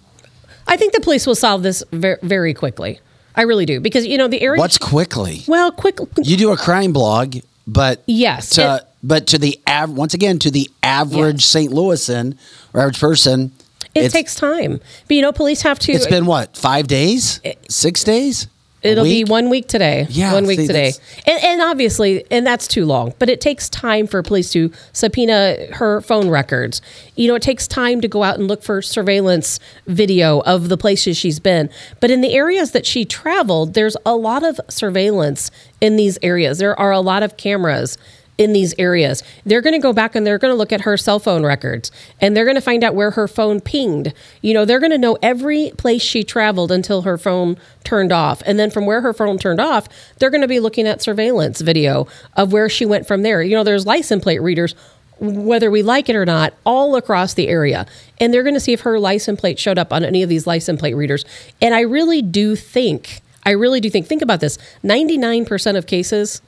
I 0.67 0.77
think 0.77 0.93
the 0.93 1.01
police 1.01 1.27
will 1.27 1.35
solve 1.35 1.63
this 1.63 1.83
very, 1.91 2.17
very 2.21 2.53
quickly. 2.53 2.99
I 3.35 3.41
really 3.41 3.65
do 3.65 3.79
because 3.81 4.05
you 4.05 4.17
know 4.17 4.27
the 4.27 4.41
area. 4.41 4.59
what's 4.59 4.77
quickly? 4.77 5.41
well, 5.47 5.71
quick. 5.71 5.97
You 6.21 6.37
do 6.37 6.51
a 6.51 6.57
crime 6.57 6.93
blog, 6.93 7.37
but 7.67 8.03
Yes, 8.05 8.51
to, 8.51 8.75
it- 8.75 8.83
but 9.01 9.27
to 9.27 9.37
the 9.39 9.59
av- 9.67 9.89
once 9.91 10.13
again 10.13 10.37
to 10.39 10.51
the 10.51 10.69
average 10.83 11.37
Yes. 11.41 11.45
St. 11.45 11.73
Louisan 11.73 12.37
or 12.73 12.81
average 12.81 12.99
person, 12.99 13.51
It 13.95 14.11
takes 14.11 14.35
time, 14.35 14.79
but 15.07 15.15
you 15.15 15.21
know, 15.23 15.31
police 15.31 15.63
have 15.63 15.79
to. 15.79 15.91
It's 15.91 16.05
been 16.07 16.25
what 16.27 16.55
five 16.55 16.87
days, 16.87 17.41
six 17.69 18.03
days. 18.03 18.47
It'll 18.83 19.03
week? 19.03 19.25
be 19.25 19.31
one 19.31 19.49
week 19.49 19.67
today. 19.67 20.05
Yeah, 20.09 20.33
one 20.33 20.45
week 20.45 20.59
see, 20.59 20.67
today, 20.67 20.91
and, 21.25 21.43
and 21.43 21.61
obviously, 21.61 22.25
and 22.29 22.45
that's 22.45 22.67
too 22.67 22.85
long. 22.85 23.13
But 23.17 23.29
it 23.29 23.39
takes 23.39 23.69
time 23.69 24.07
for 24.07 24.21
police 24.21 24.51
to 24.51 24.71
subpoena 24.91 25.67
her 25.73 26.01
phone 26.01 26.29
records. 26.29 26.81
You 27.15 27.27
know, 27.29 27.35
it 27.35 27.41
takes 27.41 27.67
time 27.67 28.01
to 28.01 28.07
go 28.07 28.23
out 28.23 28.37
and 28.37 28.47
look 28.47 28.61
for 28.61 28.81
surveillance 28.81 29.59
video 29.87 30.41
of 30.41 30.69
the 30.69 30.77
places 30.77 31.17
she's 31.17 31.39
been. 31.39 31.69
But 31.99 32.11
in 32.11 32.21
the 32.21 32.33
areas 32.33 32.71
that 32.71 32.85
she 32.85 33.05
traveled, 33.05 33.73
there's 33.73 33.95
a 34.05 34.15
lot 34.15 34.43
of 34.43 34.59
surveillance 34.69 35.49
in 35.79 35.95
these 35.95 36.17
areas. 36.21 36.57
There 36.57 36.77
are 36.79 36.91
a 36.91 36.99
lot 36.99 37.23
of 37.23 37.37
cameras 37.37 37.97
in 38.37 38.53
these 38.53 38.73
areas. 38.77 39.23
They're 39.45 39.61
going 39.61 39.73
to 39.73 39.79
go 39.79 39.93
back 39.93 40.15
and 40.15 40.25
they're 40.25 40.37
going 40.37 40.51
to 40.51 40.57
look 40.57 40.71
at 40.71 40.81
her 40.81 40.97
cell 40.97 41.19
phone 41.19 41.43
records 41.43 41.91
and 42.19 42.35
they're 42.35 42.45
going 42.45 42.55
to 42.55 42.61
find 42.61 42.83
out 42.83 42.95
where 42.95 43.11
her 43.11 43.27
phone 43.27 43.61
pinged. 43.61 44.13
You 44.41 44.53
know, 44.53 44.65
they're 44.65 44.79
going 44.79 44.91
to 44.91 44.97
know 44.97 45.17
every 45.21 45.71
place 45.77 46.01
she 46.01 46.23
traveled 46.23 46.71
until 46.71 47.03
her 47.03 47.17
phone 47.17 47.57
turned 47.83 48.11
off. 48.11 48.41
And 48.45 48.57
then 48.57 48.71
from 48.71 48.85
where 48.85 49.01
her 49.01 49.13
phone 49.13 49.37
turned 49.37 49.59
off, 49.59 49.87
they're 50.17 50.29
going 50.31 50.41
to 50.41 50.47
be 50.47 50.59
looking 50.59 50.87
at 50.87 51.01
surveillance 51.01 51.61
video 51.61 52.07
of 52.35 52.51
where 52.51 52.69
she 52.69 52.85
went 52.85 53.07
from 53.07 53.21
there. 53.21 53.41
You 53.43 53.55
know, 53.55 53.63
there's 53.63 53.85
license 53.85 54.23
plate 54.23 54.41
readers 54.41 54.75
whether 55.19 55.71
we 55.71 55.83
like 55.83 56.09
it 56.09 56.15
or 56.15 56.25
not, 56.25 56.53
all 56.65 56.95
across 56.95 57.33
the 57.33 57.47
area. 57.47 57.85
And 58.19 58.33
they're 58.33 58.43
going 58.43 58.55
to 58.55 58.59
see 58.59 58.73
if 58.73 58.81
her 58.81 58.99
license 58.99 59.39
plate 59.39 59.59
showed 59.59 59.77
up 59.77 59.93
on 59.93 60.03
any 60.03 60.23
of 60.23 60.29
these 60.29 60.45
license 60.45 60.79
plate 60.79 60.95
readers. 60.95 61.23
And 61.61 61.73
I 61.73 61.81
really 61.81 62.21
do 62.21 62.55
think, 62.55 63.21
I 63.43 63.51
really 63.51 63.79
do 63.79 63.89
think, 63.89 64.07
think 64.07 64.21
about 64.21 64.41
this 64.41 64.57
99% 64.83 65.77
of 65.77 65.87
cases, 65.87 66.41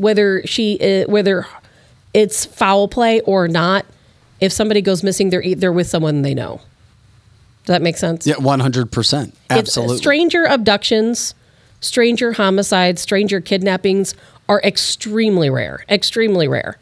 whether 0.00 0.42
she, 0.46 0.80
uh, 0.80 1.04
whether 1.10 1.46
it's 2.14 2.46
foul 2.46 2.88
play 2.88 3.20
or 3.20 3.46
not, 3.48 3.84
if 4.40 4.50
somebody 4.50 4.80
goes 4.80 5.02
missing, 5.02 5.28
they're, 5.28 5.54
they're 5.54 5.72
with 5.72 5.86
someone 5.86 6.22
they 6.22 6.32
know. 6.32 6.60
Does 7.66 7.74
that 7.74 7.82
make 7.82 7.98
sense? 7.98 8.26
Yeah, 8.26 8.38
one 8.38 8.60
hundred 8.60 8.90
percent, 8.90 9.34
It's- 9.50 9.58
absolutely. 9.58 9.98
stranger 9.98 10.44
abductions, 10.44 11.34
stranger 11.80 12.32
homicides, 12.32 13.02
stranger 13.02 13.40
kidnappings 13.42 14.14
are 14.48 14.60
extremely 14.64 15.50
rare. 15.50 15.84
Extremely 15.90 16.48
rare. 16.48 16.78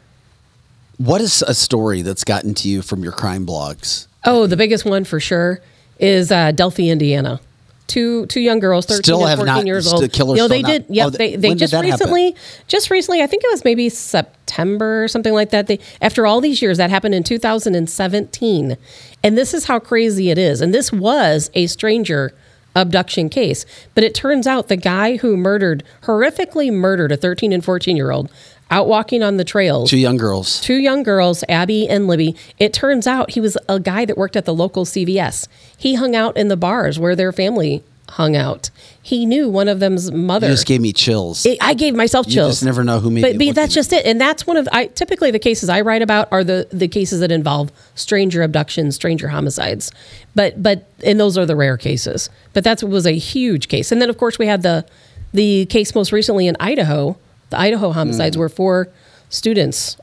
What 0.97 1.19
is 1.21 1.41
a 1.41 1.53
story 1.53 2.01
that's 2.01 2.23
gotten 2.23 2.53
to 2.55 2.69
you 2.69 2.81
from 2.81 3.03
your 3.03 3.11
crime 3.11 3.45
blogs? 3.45 4.07
Oh, 4.23 4.47
the 4.47 4.57
biggest 4.57 4.85
one 4.85 5.03
for 5.03 5.19
sure 5.19 5.59
is 5.99 6.31
uh, 6.31 6.51
Delphi, 6.53 6.89
Indiana. 6.89 7.41
Two 7.89 8.27
two 8.27 8.39
young 8.39 8.59
girls, 8.59 8.85
thirteen 8.85 9.03
Still 9.03 9.19
and 9.21 9.29
have 9.29 9.39
fourteen 9.39 9.55
not- 9.55 9.65
years 9.65 9.91
old. 9.91 10.11
killers 10.13 10.37
you 10.37 10.43
know, 10.43 10.47
they 10.47 10.59
still 10.59 10.71
did. 10.71 10.81
not- 10.89 10.95
Yeah, 10.95 11.05
oh, 11.07 11.09
they 11.09 11.17
th- 11.29 11.39
they 11.41 11.47
when 11.49 11.57
did 11.57 11.63
just 11.63 11.71
that 11.71 11.77
happen? 11.83 11.91
recently, 11.91 12.35
just 12.67 12.89
recently. 12.91 13.21
I 13.23 13.27
think 13.27 13.43
it 13.43 13.49
was 13.51 13.65
maybe 13.65 13.89
September 13.89 15.03
or 15.03 15.07
something 15.07 15.33
like 15.33 15.49
that. 15.49 15.65
They 15.67 15.79
after 15.99 16.27
all 16.27 16.39
these 16.39 16.61
years, 16.61 16.77
that 16.77 16.91
happened 16.91 17.15
in 17.15 17.23
2017, 17.23 18.77
and 19.23 19.37
this 19.37 19.53
is 19.53 19.65
how 19.65 19.79
crazy 19.79 20.29
it 20.29 20.37
is. 20.37 20.61
And 20.61 20.73
this 20.73 20.91
was 20.93 21.49
a 21.55 21.65
stranger 21.67 22.31
abduction 22.75 23.29
case, 23.29 23.65
but 23.95 24.03
it 24.03 24.13
turns 24.13 24.45
out 24.45 24.67
the 24.67 24.77
guy 24.77 25.17
who 25.17 25.35
murdered, 25.35 25.83
horrifically 26.03 26.71
murdered 26.71 27.11
a 27.11 27.17
13 27.17 27.51
and 27.51 27.65
14 27.65 27.97
year 27.97 28.11
old 28.11 28.29
out 28.71 28.87
walking 28.87 29.23
on 29.23 29.37
the 29.37 29.43
trails 29.43 29.89
Two 29.89 29.97
young 29.97 30.17
girls. 30.17 30.59
two 30.61 30.75
young 30.75 31.03
girls, 31.03 31.43
Abby 31.49 31.87
and 31.89 32.07
Libby. 32.07 32.35
It 32.59 32.73
turns 32.73 33.07
out 33.07 33.31
he 33.31 33.41
was 33.41 33.57
a 33.67 33.79
guy 33.79 34.05
that 34.05 34.17
worked 34.17 34.35
at 34.35 34.45
the 34.45 34.53
local 34.53 34.85
CVS. 34.85 35.47
He 35.77 35.95
hung 35.95 36.15
out 36.15 36.37
in 36.37 36.47
the 36.49 36.57
bars 36.57 36.99
where 36.99 37.15
their 37.15 37.31
family 37.31 37.83
hung 38.13 38.35
out. 38.35 38.71
He 39.01 39.25
knew 39.25 39.47
one 39.49 39.67
of 39.67 39.79
them's 39.79 40.11
mother. 40.11 40.47
You 40.47 40.53
just 40.53 40.65
gave 40.65 40.81
me 40.81 40.91
chills. 40.93 41.45
It- 41.45 41.59
I 41.61 41.75
gave 41.75 41.93
myself 41.95 42.25
You 42.27 42.33
chills. 42.33 42.53
just 42.53 42.63
never 42.65 42.83
know 42.83 42.99
who 42.99 43.11
may 43.11 43.21
But, 43.21 43.37
but 43.37 43.53
that's 43.55 43.73
just 43.73 43.93
it, 43.93 44.03
and 44.05 44.19
that's 44.19 44.47
one 44.47 44.57
of 44.57 44.67
I 44.71 44.87
typically 44.87 45.29
the 45.29 45.37
cases 45.39 45.69
I 45.69 45.81
write 45.81 46.01
about 46.01 46.27
are 46.31 46.43
the 46.43 46.67
the 46.71 46.87
cases 46.87 47.19
that 47.19 47.31
involve 47.31 47.71
stranger 47.95 48.41
abductions, 48.41 48.95
stranger 48.95 49.27
homicides. 49.27 49.91
But 50.35 50.61
but 50.61 50.87
and 51.03 51.19
those 51.19 51.37
are 51.37 51.45
the 51.45 51.55
rare 51.55 51.77
cases. 51.77 52.29
But 52.53 52.63
that 52.63 52.81
was 52.83 53.05
a 53.05 53.11
huge 53.17 53.67
case, 53.67 53.91
and 53.91 54.01
then 54.01 54.09
of 54.09 54.17
course 54.17 54.39
we 54.39 54.47
had 54.47 54.63
the 54.63 54.85
the 55.31 55.65
case 55.67 55.93
most 55.93 56.11
recently 56.11 56.47
in 56.47 56.57
Idaho, 56.59 57.15
the 57.49 57.59
Idaho 57.59 57.91
homicides, 57.91 58.35
Mm. 58.35 58.39
where 58.39 58.49
four 58.49 58.87
students 59.29 59.97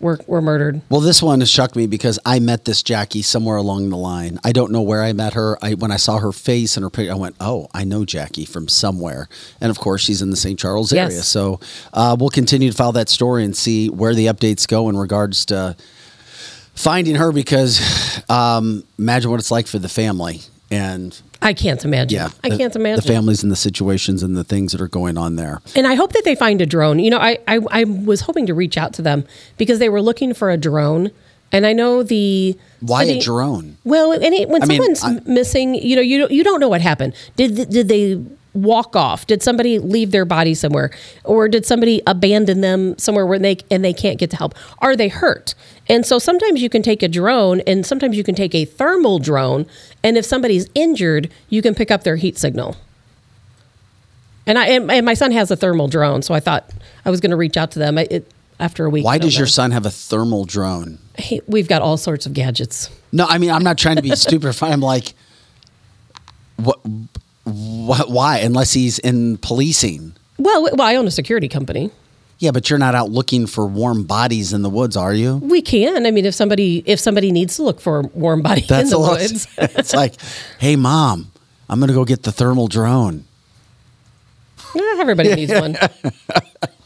were 0.00 0.18
were 0.26 0.40
murdered. 0.40 0.80
Well, 0.88 1.00
this 1.02 1.22
one 1.22 1.40
has 1.40 1.50
shocked 1.50 1.76
me 1.76 1.86
because 1.86 2.18
I 2.24 2.38
met 2.38 2.64
this 2.64 2.82
Jackie 2.82 3.20
somewhere 3.22 3.56
along 3.58 3.90
the 3.90 3.98
line. 3.98 4.38
I 4.42 4.52
don't 4.52 4.72
know 4.72 4.80
where 4.80 5.02
I 5.02 5.12
met 5.12 5.34
her. 5.34 5.58
I 5.62 5.74
when 5.74 5.90
I 5.92 5.96
saw 5.96 6.18
her 6.18 6.32
face 6.32 6.76
and 6.76 6.84
her 6.84 6.90
picture, 6.90 7.12
I 7.12 7.16
went, 7.16 7.36
"Oh, 7.38 7.68
I 7.74 7.84
know 7.84 8.04
Jackie 8.06 8.46
from 8.46 8.66
somewhere." 8.66 9.28
And 9.60 9.70
of 9.70 9.78
course, 9.78 10.00
she's 10.02 10.22
in 10.22 10.30
the 10.30 10.36
St. 10.36 10.58
Charles 10.58 10.92
area. 10.92 11.20
So 11.22 11.60
uh, 11.92 12.16
we'll 12.18 12.30
continue 12.30 12.70
to 12.70 12.76
follow 12.76 12.92
that 12.92 13.10
story 13.10 13.44
and 13.44 13.54
see 13.54 13.88
where 13.90 14.14
the 14.14 14.26
updates 14.26 14.66
go 14.66 14.88
in 14.88 14.96
regards 14.96 15.44
to 15.46 15.76
finding 16.74 17.16
her. 17.16 17.30
Because 17.32 17.80
um, 18.30 18.84
imagine 18.98 19.30
what 19.30 19.38
it's 19.40 19.50
like 19.50 19.66
for 19.66 19.78
the 19.78 19.88
family. 19.88 20.40
And 20.70 21.20
I 21.42 21.52
can't 21.52 21.84
imagine. 21.84 22.16
yeah, 22.16 22.30
I 22.44 22.50
the- 22.50 22.56
can't 22.58 22.76
imagine. 22.76 23.04
the 23.04 23.12
families 23.12 23.42
and 23.42 23.50
the 23.50 23.56
situations 23.56 24.22
and 24.22 24.36
the 24.36 24.44
things 24.44 24.72
that 24.72 24.80
are 24.80 24.88
going 24.88 25.18
on 25.18 25.36
there. 25.36 25.60
And 25.74 25.86
I 25.86 25.94
hope 25.94 26.12
that 26.12 26.24
they 26.24 26.34
find 26.34 26.60
a 26.60 26.66
drone. 26.66 26.98
You 26.98 27.10
know, 27.10 27.18
I, 27.18 27.38
I 27.48 27.60
I 27.70 27.84
was 27.84 28.20
hoping 28.22 28.46
to 28.46 28.54
reach 28.54 28.76
out 28.76 28.92
to 28.94 29.02
them 29.02 29.24
because 29.56 29.78
they 29.78 29.88
were 29.88 30.02
looking 30.02 30.34
for 30.34 30.50
a 30.50 30.56
drone, 30.56 31.10
and 31.52 31.66
I 31.66 31.72
know 31.72 32.02
the 32.02 32.56
Why 32.80 33.02
a 33.04 33.06
city- 33.06 33.20
drone? 33.20 33.78
Well, 33.84 34.12
any, 34.12 34.46
when 34.46 34.62
I 34.62 34.66
mean, 34.66 34.94
someone's 34.94 35.26
missing, 35.26 35.74
you 35.74 35.96
know, 35.96 36.02
you 36.02 36.18
don't- 36.18 36.30
you 36.32 36.44
don't 36.44 36.60
know 36.60 36.68
what 36.68 36.80
happened. 36.80 37.14
Did 37.36 37.68
did 37.70 37.88
they 37.88 38.22
walk 38.52 38.96
off? 38.96 39.28
Did 39.28 39.44
somebody 39.44 39.78
leave 39.78 40.10
their 40.10 40.24
body 40.24 40.54
somewhere, 40.54 40.90
or 41.24 41.48
did 41.48 41.64
somebody 41.64 42.02
abandon 42.06 42.60
them 42.62 42.98
somewhere 42.98 43.24
where 43.24 43.38
they 43.38 43.56
and 43.70 43.84
they 43.84 43.92
can't 43.92 44.18
get 44.18 44.30
to 44.30 44.36
help? 44.36 44.54
Are 44.78 44.96
they 44.96 45.08
hurt? 45.08 45.54
And 45.88 46.04
so 46.06 46.18
sometimes 46.20 46.60
you 46.62 46.68
can 46.68 46.82
take 46.82 47.02
a 47.02 47.08
drone, 47.08 47.60
and 47.60 47.84
sometimes 47.86 48.16
you 48.16 48.22
can 48.24 48.34
take 48.36 48.54
a 48.54 48.64
thermal 48.64 49.18
drone, 49.18 49.66
and 50.02 50.16
if 50.16 50.24
somebody's 50.24 50.68
injured, 50.74 51.30
you 51.48 51.62
can 51.62 51.74
pick 51.74 51.90
up 51.90 52.02
their 52.04 52.16
heat 52.16 52.38
signal. 52.38 52.76
And 54.46 54.58
I 54.58 54.66
and, 54.68 54.90
and 54.90 55.06
my 55.06 55.14
son 55.14 55.32
has 55.32 55.50
a 55.50 55.56
thermal 55.56 55.88
drone, 55.88 56.22
so 56.22 56.34
I 56.34 56.40
thought 56.40 56.70
I 57.04 57.10
was 57.10 57.20
going 57.20 57.30
to 57.30 57.36
reach 57.36 57.56
out 57.56 57.70
to 57.72 57.78
them. 57.78 57.98
I, 57.98 58.06
it, 58.10 58.30
after 58.58 58.84
a 58.84 58.90
week, 58.90 59.04
Why 59.04 59.18
does 59.18 59.36
your 59.38 59.46
son 59.46 59.70
have 59.70 59.86
a 59.86 59.90
thermal 59.90 60.44
drone? 60.44 60.98
He- 61.18 61.40
we've 61.46 61.68
got 61.68 61.82
all 61.82 61.96
sorts 61.96 62.26
of 62.26 62.34
gadgets. 62.34 62.90
No, 63.12 63.26
I 63.26 63.38
mean 63.38 63.50
I'm 63.50 63.62
not 63.62 63.78
trying 63.78 63.96
to 63.96 64.02
be 64.02 64.10
stupid. 64.16 64.56
I'm 64.62 64.80
like, 64.80 65.14
what? 66.56 66.80
What? 67.44 68.10
Why? 68.10 68.38
Unless 68.38 68.72
he's 68.72 68.98
in 68.98 69.36
policing. 69.38 70.14
Well, 70.38 70.62
well, 70.62 70.80
I 70.82 70.96
own 70.96 71.06
a 71.06 71.10
security 71.10 71.48
company. 71.48 71.90
Yeah, 72.40 72.52
but 72.52 72.70
you're 72.70 72.78
not 72.78 72.94
out 72.94 73.10
looking 73.10 73.46
for 73.46 73.66
warm 73.66 74.04
bodies 74.04 74.54
in 74.54 74.62
the 74.62 74.70
woods, 74.70 74.96
are 74.96 75.12
you? 75.12 75.36
We 75.36 75.60
can. 75.60 76.06
I 76.06 76.10
mean, 76.10 76.24
if 76.24 76.34
somebody 76.34 76.82
if 76.86 76.98
somebody 76.98 77.32
needs 77.32 77.56
to 77.56 77.62
look 77.62 77.82
for 77.82 78.00
a 78.00 78.02
warm 78.14 78.40
body 78.40 78.62
in 78.62 78.88
the 78.88 78.96
lot. 78.98 79.20
woods, 79.20 79.46
it's 79.58 79.92
like, 79.92 80.14
hey, 80.58 80.74
mom, 80.74 81.30
I'm 81.68 81.80
gonna 81.80 81.92
go 81.92 82.06
get 82.06 82.22
the 82.22 82.32
thermal 82.32 82.66
drone. 82.66 83.24
Eh, 84.72 84.96
everybody 85.00 85.34
needs 85.34 85.52
one. 85.52 85.76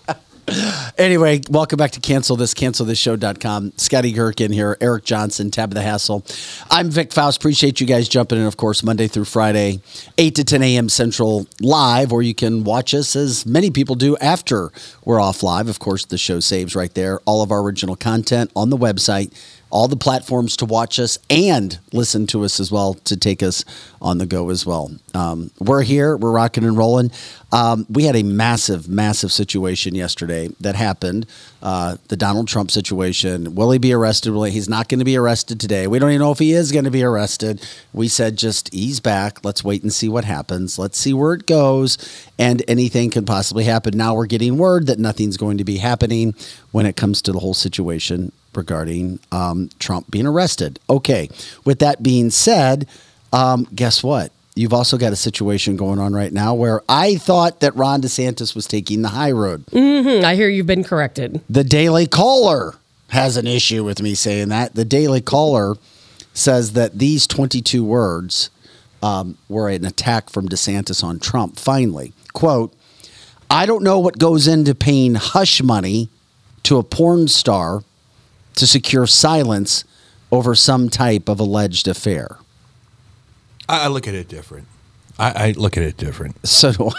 Anyway, 0.97 1.41
welcome 1.51 1.77
back 1.77 1.91
to 1.93 2.01
Cancel 2.01 2.37
This, 2.37 2.55
CancelThisShow.com. 2.55 3.73
Scotty 3.77 4.12
Gherkin 4.12 4.53
here, 4.53 4.77
Eric 4.81 5.05
Johnson, 5.05 5.51
Tabitha 5.51 5.83
Hassel. 5.83 6.25
I'm 6.71 6.91
Vic 6.91 7.12
Faust. 7.12 7.39
Appreciate 7.39 7.81
you 7.81 7.87
guys 7.87 8.09
jumping 8.09 8.39
in, 8.39 8.45
of 8.45 8.57
course, 8.57 8.83
Monday 8.83 9.09
through 9.09 9.25
Friday, 9.25 9.81
8 10.19 10.35
to 10.37 10.45
10 10.45 10.62
a.m. 10.62 10.89
Central 10.89 11.47
live, 11.61 12.12
or 12.12 12.23
you 12.23 12.35
can 12.35 12.62
watch 12.65 12.95
us 12.95 13.16
as 13.16 13.45
many 13.45 13.71
people 13.71 13.97
do 13.97 14.16
after 14.19 14.71
we're 15.05 15.21
off 15.21 15.43
live. 15.43 15.69
Of 15.69 15.79
course, 15.79 16.05
the 16.05 16.19
show 16.19 16.41
saves 16.41 16.77
right 16.77 16.93
there. 16.95 17.21
All 17.25 17.43
of 17.43 17.51
our 17.51 17.61
original 17.61 17.97
content 17.97 18.51
on 18.55 18.71
the 18.71 18.79
website, 18.79 19.33
all 19.75 19.89
the 19.89 19.97
platforms 19.97 20.57
to 20.57 20.65
watch 20.65 21.01
us 21.01 21.19
and 21.29 21.81
listen 21.93 22.29
to 22.29 22.45
us 22.45 22.61
as 22.61 22.71
well 22.71 22.95
to 22.95 23.16
take 23.16 23.43
us 23.43 23.65
on 24.01 24.19
the 24.19 24.27
go 24.27 24.51
as 24.51 24.65
well. 24.65 24.93
Um, 25.15 25.51
we're 25.59 25.83
here, 25.83 26.16
we're 26.16 26.31
rocking 26.31 26.62
and 26.62 26.79
rolling. 26.79 27.11
Um, 27.55 27.86
we 27.89 28.02
had 28.02 28.16
a 28.16 28.24
massive, 28.24 28.89
massive 28.89 29.31
situation 29.31 29.94
yesterday 29.94 30.48
that 30.59 30.74
happened. 30.74 31.24
Uh, 31.62 31.98
the 32.09 32.16
Donald 32.16 32.48
Trump 32.48 32.68
situation. 32.68 33.55
Will 33.55 33.70
he 33.70 33.78
be 33.78 33.93
arrested? 33.93 34.32
Will 34.32 34.43
he? 34.43 34.51
He's 34.51 34.68
not 34.68 34.89
going 34.89 34.98
to 34.98 35.05
be 35.05 35.16
arrested 35.16 35.60
today. 35.60 35.86
We 35.86 36.01
don't 36.01 36.10
even 36.10 36.20
know 36.20 36.32
if 36.32 36.40
he 36.40 36.52
is 36.52 36.72
going 36.72 36.85
to 36.85 36.90
be 36.90 37.05
arrested. 37.05 37.64
We 37.93 38.09
said 38.09 38.36
just 38.36 38.74
ease 38.74 38.98
back. 38.98 39.44
Let's 39.44 39.62
wait 39.62 39.85
and 39.85 39.93
see 39.93 40.09
what 40.09 40.24
happens. 40.24 40.81
Let's 40.81 40.98
see 40.98 41.14
where 41.14 41.32
it 41.32 41.47
goes. 41.47 41.97
And 42.40 42.64
anything 42.66 43.10
can 43.10 43.24
possibly 43.24 43.62
happen. 43.62 43.97
Now 43.97 44.16
we're 44.16 44.26
getting 44.26 44.59
word 44.59 44.89
that 44.89 44.98
nothing's 44.98 45.36
going 45.36 45.59
to 45.59 45.64
be 45.64 45.76
happening 45.76 46.35
when 46.72 46.86
it 46.86 46.97
comes 46.97 47.22
to 47.22 47.31
the 47.31 47.39
whole 47.39 47.55
situation 47.55 48.32
regarding 48.52 49.20
um, 49.31 49.70
Trump 49.78 50.10
being 50.10 50.26
arrested. 50.26 50.81
Okay. 50.90 51.28
With 51.64 51.78
that 51.78 52.02
being 52.02 52.31
said, 52.31 52.89
um, 53.32 53.68
guess 53.72 54.02
what? 54.02 54.32
You've 54.56 54.72
also 54.72 54.97
got 54.97 55.12
a 55.12 55.16
situation 55.16 55.76
going 55.76 55.98
on 55.98 56.12
right 56.12 56.32
now 56.32 56.55
where 56.55 56.82
I 56.89 57.16
thought 57.16 57.60
that 57.60 57.74
Ron 57.74 58.02
DeSantis 58.02 58.55
was 58.55 58.66
taking 58.66 59.02
the 59.02 59.09
high 59.09 59.32
road. 59.32 59.64
hmm 59.72 60.24
I 60.24 60.36
hear 60.36 60.48
you've 60.48 60.66
been 60.66 60.85
corrected. 60.85 61.40
The 61.51 61.64
Daily 61.64 62.06
Caller 62.06 62.76
has 63.09 63.36
an 63.36 63.47
issue 63.48 63.82
with 63.85 64.01
me 64.01 64.14
saying 64.14 64.48
that. 64.51 64.74
The 64.74 64.85
Daily 64.85 65.20
Caller 65.20 65.74
says 66.32 66.72
that 66.74 66.98
these 66.98 67.26
22 67.26 67.85
words 67.85 68.51
um, 69.02 69.36
were 69.48 69.68
an 69.68 69.85
attack 69.85 70.31
from 70.31 70.48
DeSantis 70.48 71.02
on 71.02 71.18
Trump. 71.18 71.59
Finally, 71.59 72.12
quote, 72.32 72.72
I 73.51 73.66
don't 73.66 73.82
know 73.82 73.98
what 73.98 74.18
goes 74.18 74.48
into 74.48 74.74
paying 74.74 75.16
hush 75.16 75.62
money 75.62 76.09
to 76.62 76.78
a 76.78 76.82
porn 76.82 77.28
star 77.28 77.82
to 78.55 78.66
secure 78.66 79.06
silence 79.06 79.85
over 80.32 80.55
some 80.55 80.89
type 80.89 81.28
of 81.28 81.39
alleged 81.40 81.86
affair. 81.86 82.39
I, 83.69 83.85
I 83.85 83.86
look 83.89 84.07
at 84.09 84.15
it 84.15 84.28
different. 84.28 84.66
I, 85.19 85.49
I 85.49 85.51
look 85.53 85.77
at 85.77 85.82
it 85.82 85.97
different. 85.97 86.47
So 86.47 86.73
do 86.73 86.89
I. 86.89 86.93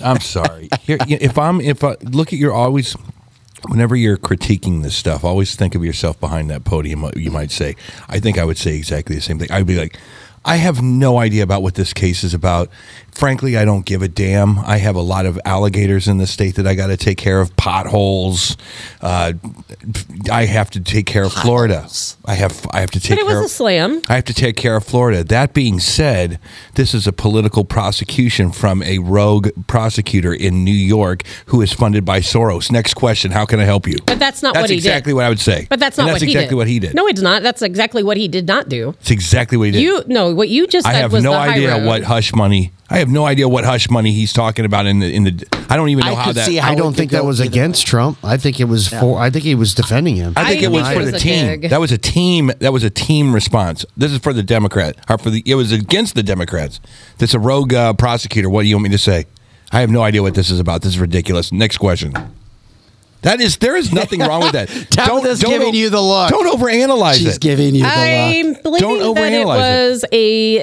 I'm 0.00 0.20
sorry. 0.20 0.68
Here, 0.82 0.98
if 1.06 1.38
I'm 1.38 1.60
if 1.60 1.82
I 1.82 1.96
look 2.02 2.32
at 2.32 2.38
you're 2.38 2.52
always 2.52 2.94
whenever 3.68 3.96
you're 3.96 4.16
critiquing 4.18 4.82
this 4.82 4.94
stuff, 4.96 5.24
always 5.24 5.54
think 5.56 5.74
of 5.74 5.84
yourself 5.84 6.18
behind 6.20 6.50
that 6.50 6.64
podium. 6.64 7.04
uh, 7.04 7.10
You 7.16 7.30
might 7.30 7.50
say, 7.50 7.74
I 8.08 8.20
think 8.20 8.38
I 8.38 8.44
would 8.44 8.58
say 8.58 8.76
exactly 8.76 9.14
the 9.16 9.22
same 9.22 9.38
thing. 9.38 9.50
I'd 9.50 9.66
be 9.66 9.76
like, 9.78 9.98
I 10.44 10.56
have 10.56 10.80
no 10.82 11.18
idea 11.18 11.42
about 11.42 11.62
what 11.62 11.74
this 11.74 11.92
case 11.92 12.22
is 12.22 12.34
about. 12.34 12.70
Frankly, 13.18 13.56
I 13.56 13.64
don't 13.64 13.84
give 13.84 14.00
a 14.02 14.06
damn. 14.06 14.60
I 14.60 14.76
have 14.76 14.94
a 14.94 15.00
lot 15.00 15.26
of 15.26 15.40
alligators 15.44 16.06
in 16.06 16.18
the 16.18 16.26
state 16.28 16.54
that 16.54 16.68
I 16.68 16.76
got 16.76 16.86
to 16.86 16.96
take 16.96 17.18
care 17.18 17.40
of, 17.40 17.56
potholes. 17.56 18.56
Uh, 19.00 19.32
I 20.30 20.44
have 20.44 20.70
to 20.70 20.80
take 20.80 21.06
care 21.06 21.24
of 21.24 21.32
Florida. 21.32 21.88
I 22.24 22.34
have 22.34 22.64
I 22.70 22.78
have 22.80 22.92
to 22.92 23.00
take 23.00 23.18
But 23.18 23.18
it 23.18 23.26
care 23.26 23.34
was 23.34 23.42
a 23.42 23.44
of 23.46 23.50
slam. 23.50 24.02
I 24.08 24.14
have 24.14 24.24
to 24.26 24.34
take 24.34 24.56
care 24.56 24.76
of 24.76 24.84
Florida. 24.84 25.24
That 25.24 25.52
being 25.52 25.80
said, 25.80 26.38
this 26.74 26.94
is 26.94 27.08
a 27.08 27.12
political 27.12 27.64
prosecution 27.64 28.52
from 28.52 28.84
a 28.84 28.98
rogue 29.00 29.48
prosecutor 29.66 30.32
in 30.32 30.62
New 30.62 30.70
York 30.70 31.24
who 31.46 31.60
is 31.60 31.72
funded 31.72 32.04
by 32.04 32.20
Soros. 32.20 32.70
Next 32.70 32.94
question: 32.94 33.32
How 33.32 33.44
can 33.44 33.58
I 33.58 33.64
help 33.64 33.88
you? 33.88 33.96
But 34.06 34.20
that's 34.20 34.44
not 34.44 34.54
That's 34.54 34.62
what 34.62 34.70
he 34.70 34.76
exactly 34.76 35.10
did. 35.10 35.16
what 35.16 35.24
I 35.24 35.28
would 35.28 35.40
say. 35.40 35.66
But 35.68 35.80
that's 35.80 35.98
And 35.98 36.06
not 36.06 36.12
that's 36.12 36.22
what 36.22 36.28
he 36.28 36.32
exactly 36.34 36.50
did. 36.50 36.56
what 36.56 36.68
he 36.68 36.78
did. 36.78 36.94
No, 36.94 37.08
it's 37.08 37.20
not. 37.20 37.42
That's 37.42 37.62
exactly 37.62 38.04
what 38.04 38.16
he 38.16 38.28
did 38.28 38.46
not 38.46 38.68
do. 38.68 38.94
it's 39.00 39.10
exactly 39.10 39.58
what 39.58 39.64
he 39.66 39.72
did. 39.72 39.82
You 39.82 40.04
no, 40.06 40.32
what 40.32 40.48
you 40.48 40.68
just 40.68 40.86
I 40.86 40.92
have 40.92 41.12
was 41.12 41.24
no 41.24 41.32
the 41.32 41.38
high 41.38 41.54
idea 41.54 41.76
road. 41.78 41.86
what 41.86 42.02
hush 42.04 42.32
money. 42.32 42.70
I 42.90 42.98
have 43.00 43.07
no 43.08 43.26
idea 43.26 43.48
what 43.48 43.64
hush 43.64 43.88
money 43.90 44.12
he's 44.12 44.32
talking 44.32 44.64
about 44.64 44.86
in 44.86 44.98
the 45.00 45.12
in 45.14 45.24
the. 45.24 45.46
I 45.68 45.76
don't 45.76 45.88
even 45.90 46.04
know 46.06 46.12
I 46.12 46.16
how 46.16 46.24
could 46.26 46.36
that. 46.36 46.46
see 46.46 46.56
how 46.56 46.70
I 46.72 46.74
don't 46.74 46.92
could 46.92 46.96
think 46.98 47.10
that 47.12 47.20
go 47.22 47.26
was 47.26 47.40
either 47.40 47.50
against 47.50 47.86
Trump. 47.86 48.18
I 48.22 48.36
think 48.36 48.60
it 48.60 48.64
was 48.64 48.90
Yeah. 48.92 49.00
for. 49.00 49.18
I 49.20 49.30
think 49.30 49.44
he 49.44 49.54
was 49.54 49.74
defending 49.74 50.16
him. 50.16 50.32
I 50.36 50.44
think 50.48 50.62
I 50.62 50.66
it 50.66 50.70
was 50.70 50.86
for 50.88 50.94
it 51.02 51.04
the 51.06 51.12
was 51.12 51.14
a 51.14 51.18
team. 51.18 51.60
gig. 51.60 51.70
That 51.70 51.80
was 51.80 51.92
a 51.92 51.98
team. 51.98 52.50
That 52.60 52.72
was 52.72 52.84
a 52.84 52.90
team 52.90 53.34
response. 53.34 53.84
This 53.96 54.12
is 54.12 54.18
for 54.18 54.32
the 54.32 54.42
Democrat. 54.42 54.96
Or 55.08 55.18
for 55.18 55.30
the. 55.30 55.42
It 55.46 55.54
was 55.56 55.72
against 55.72 56.14
the 56.14 56.22
Democrats. 56.22 56.80
That's 57.18 57.34
a 57.34 57.38
rogue 57.40 57.74
uh, 57.74 57.92
prosecutor. 57.94 58.48
What 58.50 58.62
do 58.62 58.68
you 58.68 58.76
want 58.76 58.84
me 58.84 58.90
to 58.90 58.98
say? 58.98 59.26
I 59.72 59.80
have 59.80 59.90
no 59.90 60.02
idea 60.02 60.22
what 60.22 60.34
this 60.34 60.50
is 60.50 60.60
about. 60.60 60.82
This 60.82 60.92
is 60.94 60.98
ridiculous. 60.98 61.52
Next 61.52 61.76
question. 61.78 62.14
That 63.22 63.40
is. 63.40 63.56
There 63.56 63.76
is 63.76 63.92
nothing 63.92 64.20
wrong 64.20 64.42
with 64.42 64.52
that. 64.52 64.68
Tabitha's 64.90 65.42
giving 65.42 65.74
you 65.74 65.90
the 65.90 66.00
look. 66.00 66.30
Don't 66.30 66.46
overanalyze 66.58 67.14
She's 67.14 67.22
it. 67.22 67.28
She's 67.30 67.38
giving 67.38 67.74
you 67.74 67.82
the 67.82 67.88
I'm 67.88 68.46
look. 68.52 68.62
believing 68.62 68.88
Don't 68.88 69.14
that 69.14 69.32
it 69.32 69.44
overanalyze 69.46 69.56
it. 69.56 69.92
was 69.92 70.04
a 70.12 70.58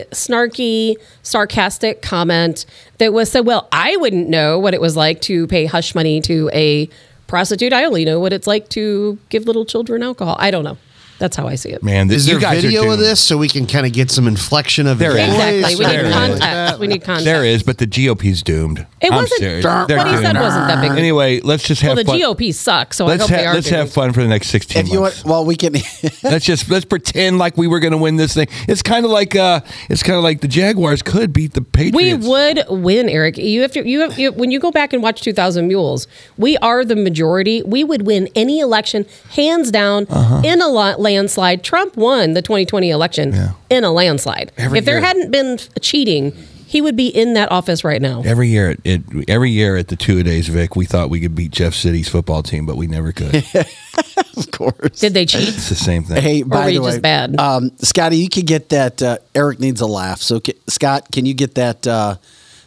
a 0.00 0.04
snarky, 0.06 0.96
sarcastic 1.22 2.02
comment 2.02 2.66
that 2.98 3.12
was 3.12 3.30
said. 3.30 3.46
Well, 3.46 3.68
I 3.72 3.96
wouldn't 3.96 4.28
know 4.28 4.58
what 4.58 4.74
it 4.74 4.80
was 4.80 4.96
like 4.96 5.20
to 5.22 5.46
pay 5.46 5.64
hush 5.66 5.94
money 5.94 6.20
to 6.22 6.50
a 6.52 6.88
prostitute. 7.28 7.72
I 7.72 7.84
only 7.84 8.04
know 8.04 8.20
what 8.20 8.32
it's 8.32 8.46
like 8.46 8.68
to 8.70 9.18
give 9.30 9.46
little 9.46 9.64
children 9.64 10.02
alcohol. 10.02 10.36
I 10.38 10.50
don't 10.50 10.64
know. 10.64 10.76
That's 11.18 11.34
how 11.36 11.46
I 11.48 11.54
see 11.54 11.70
it. 11.70 11.82
Man, 11.82 12.08
this, 12.08 12.22
Is 12.22 12.28
you 12.28 12.34
there 12.34 12.40
guys 12.42 12.58
are 12.64 12.68
video 12.68 12.90
of 12.90 12.98
this 12.98 13.20
so 13.20 13.38
we 13.38 13.48
can 13.48 13.66
kind 13.66 13.86
of 13.86 13.92
get 13.92 14.10
some 14.10 14.26
inflection 14.26 14.86
of 14.86 14.98
There 14.98 15.16
his. 15.16 15.28
Exactly. 15.34 15.76
We 15.76 15.84
or 15.84 15.88
need 15.88 15.94
There 15.96 16.06
is. 16.06 16.12
context. 16.14 16.40
that? 16.42 16.78
We 16.78 16.86
need 16.88 17.02
context. 17.04 17.24
There 17.24 17.44
is, 17.44 17.62
but 17.62 17.78
the 17.78 17.86
GOP's 17.86 18.42
doomed. 18.42 18.86
It 19.00 19.10
I'm 19.10 19.22
wasn't- 19.22 19.40
serious. 19.40 19.64
what 19.64 19.88
They're 19.88 20.04
he 20.06 20.16
said 20.16 20.36
wasn't 20.36 20.68
that 20.68 20.80
big. 20.82 20.90
Anyway, 20.98 21.40
let's 21.40 21.62
just 21.66 21.82
Well, 21.82 21.96
have 21.96 22.04
the 22.04 22.12
fun. 22.12 22.20
GOP 22.20 22.52
sucks, 22.54 22.96
so 22.98 23.06
let's 23.06 23.22
I 23.22 23.26
hope 23.26 23.30
they 23.38 23.46
are. 23.46 23.54
let's 23.54 23.66
doomed. 23.68 23.76
have 23.78 23.92
fun 23.92 24.12
for 24.12 24.20
the 24.22 24.28
next 24.28 24.48
sixteen 24.48 24.82
If 24.86 24.92
you 24.92 25.00
months. 25.00 25.24
want, 25.24 25.30
well, 25.30 25.44
we 25.46 25.56
can. 25.56 25.74
let's 26.22 26.44
just 26.44 26.68
let's 26.70 26.84
pretend 26.84 27.38
like 27.38 27.56
we 27.56 27.66
were 27.66 27.80
going 27.80 27.92
to 27.92 27.98
win 27.98 28.16
this 28.16 28.34
thing. 28.34 28.48
It's 28.68 28.82
kind 28.82 29.04
of 29.04 29.10
like 29.10 29.34
uh, 29.34 29.60
it's 29.88 30.02
kind 30.02 30.16
of 30.18 30.22
like 30.22 30.40
the 30.42 30.48
Jaguars 30.48 31.02
could 31.02 31.32
beat 31.32 31.54
the 31.54 31.62
Patriots. 31.62 31.96
We 32.26 32.28
would 32.28 32.64
win, 32.68 33.08
Eric. 33.08 33.38
You 33.38 33.62
have 33.62 33.72
to. 33.72 33.86
You 33.88 34.00
have 34.00 34.18
you, 34.18 34.32
when 34.32 34.50
you 34.50 34.58
go 34.60 34.70
back 34.70 34.92
and 34.92 35.02
watch 35.02 35.22
2,000 35.22 35.66
Mules. 35.68 36.06
We 36.36 36.56
are 36.58 36.84
the 36.84 36.96
majority. 36.96 37.62
We 37.62 37.84
would 37.84 38.06
win 38.06 38.28
any 38.34 38.60
election, 38.60 39.06
hands 39.30 39.70
down, 39.70 40.06
Uh-huh. 40.10 40.42
in 40.44 40.60
a 40.60 40.68
la- 40.68 40.96
landslide. 41.06 41.62
Trump 41.62 41.96
won 41.96 42.32
the 42.34 42.42
2020 42.42 42.90
election 42.90 43.32
Yeah. 43.32 43.52
in 43.70 43.84
a 43.84 43.92
landslide. 43.92 44.52
Every 44.58 44.78
if 44.78 44.84
there 44.84 44.96
year. 44.98 45.04
hadn't 45.06 45.30
been 45.30 45.58
cheating, 45.80 46.32
he 46.66 46.80
would 46.80 46.96
be 46.96 47.06
in 47.08 47.34
that 47.34 47.50
office 47.52 47.84
right 47.84 48.02
now. 48.02 48.22
Every 48.24 48.48
year, 48.48 48.70
at 48.70 48.80
it 48.84 49.02
every 49.28 49.50
year 49.50 49.76
at 49.76 49.86
the 49.88 49.96
two 49.96 50.18
a 50.18 50.22
days, 50.24 50.48
Vic, 50.48 50.74
we 50.74 50.84
thought 50.84 51.10
we 51.10 51.20
could 51.20 51.34
beat 51.34 51.52
Jeff 51.52 51.74
City's 51.74 52.08
football 52.08 52.42
team, 52.42 52.66
but 52.66 52.76
we 52.76 52.86
never 52.88 53.12
could. 53.12 53.34
of 54.36 54.50
course. 54.50 54.98
Did 55.00 55.14
they 55.14 55.26
cheat? 55.26 55.48
it's 55.48 55.68
the 55.68 55.74
same 55.76 56.02
thing. 56.04 56.20
Hey, 56.20 56.42
by 56.42 56.66
were 56.66 56.72
the 56.72 56.78
way, 56.80 56.90
just 56.90 57.02
bad? 57.02 57.38
Um, 57.38 57.70
Scotty, 57.78 58.16
you 58.18 58.28
could 58.28 58.46
get 58.46 58.70
that. 58.70 59.00
Uh, 59.00 59.18
Eric 59.34 59.60
needs 59.60 59.80
a 59.80 59.86
laugh. 59.86 60.20
So, 60.20 60.40
ca- 60.40 60.58
Scott, 60.68 61.06
can 61.12 61.24
you 61.24 61.34
get 61.34 61.54
that 61.54 61.86
uh, 61.86 62.16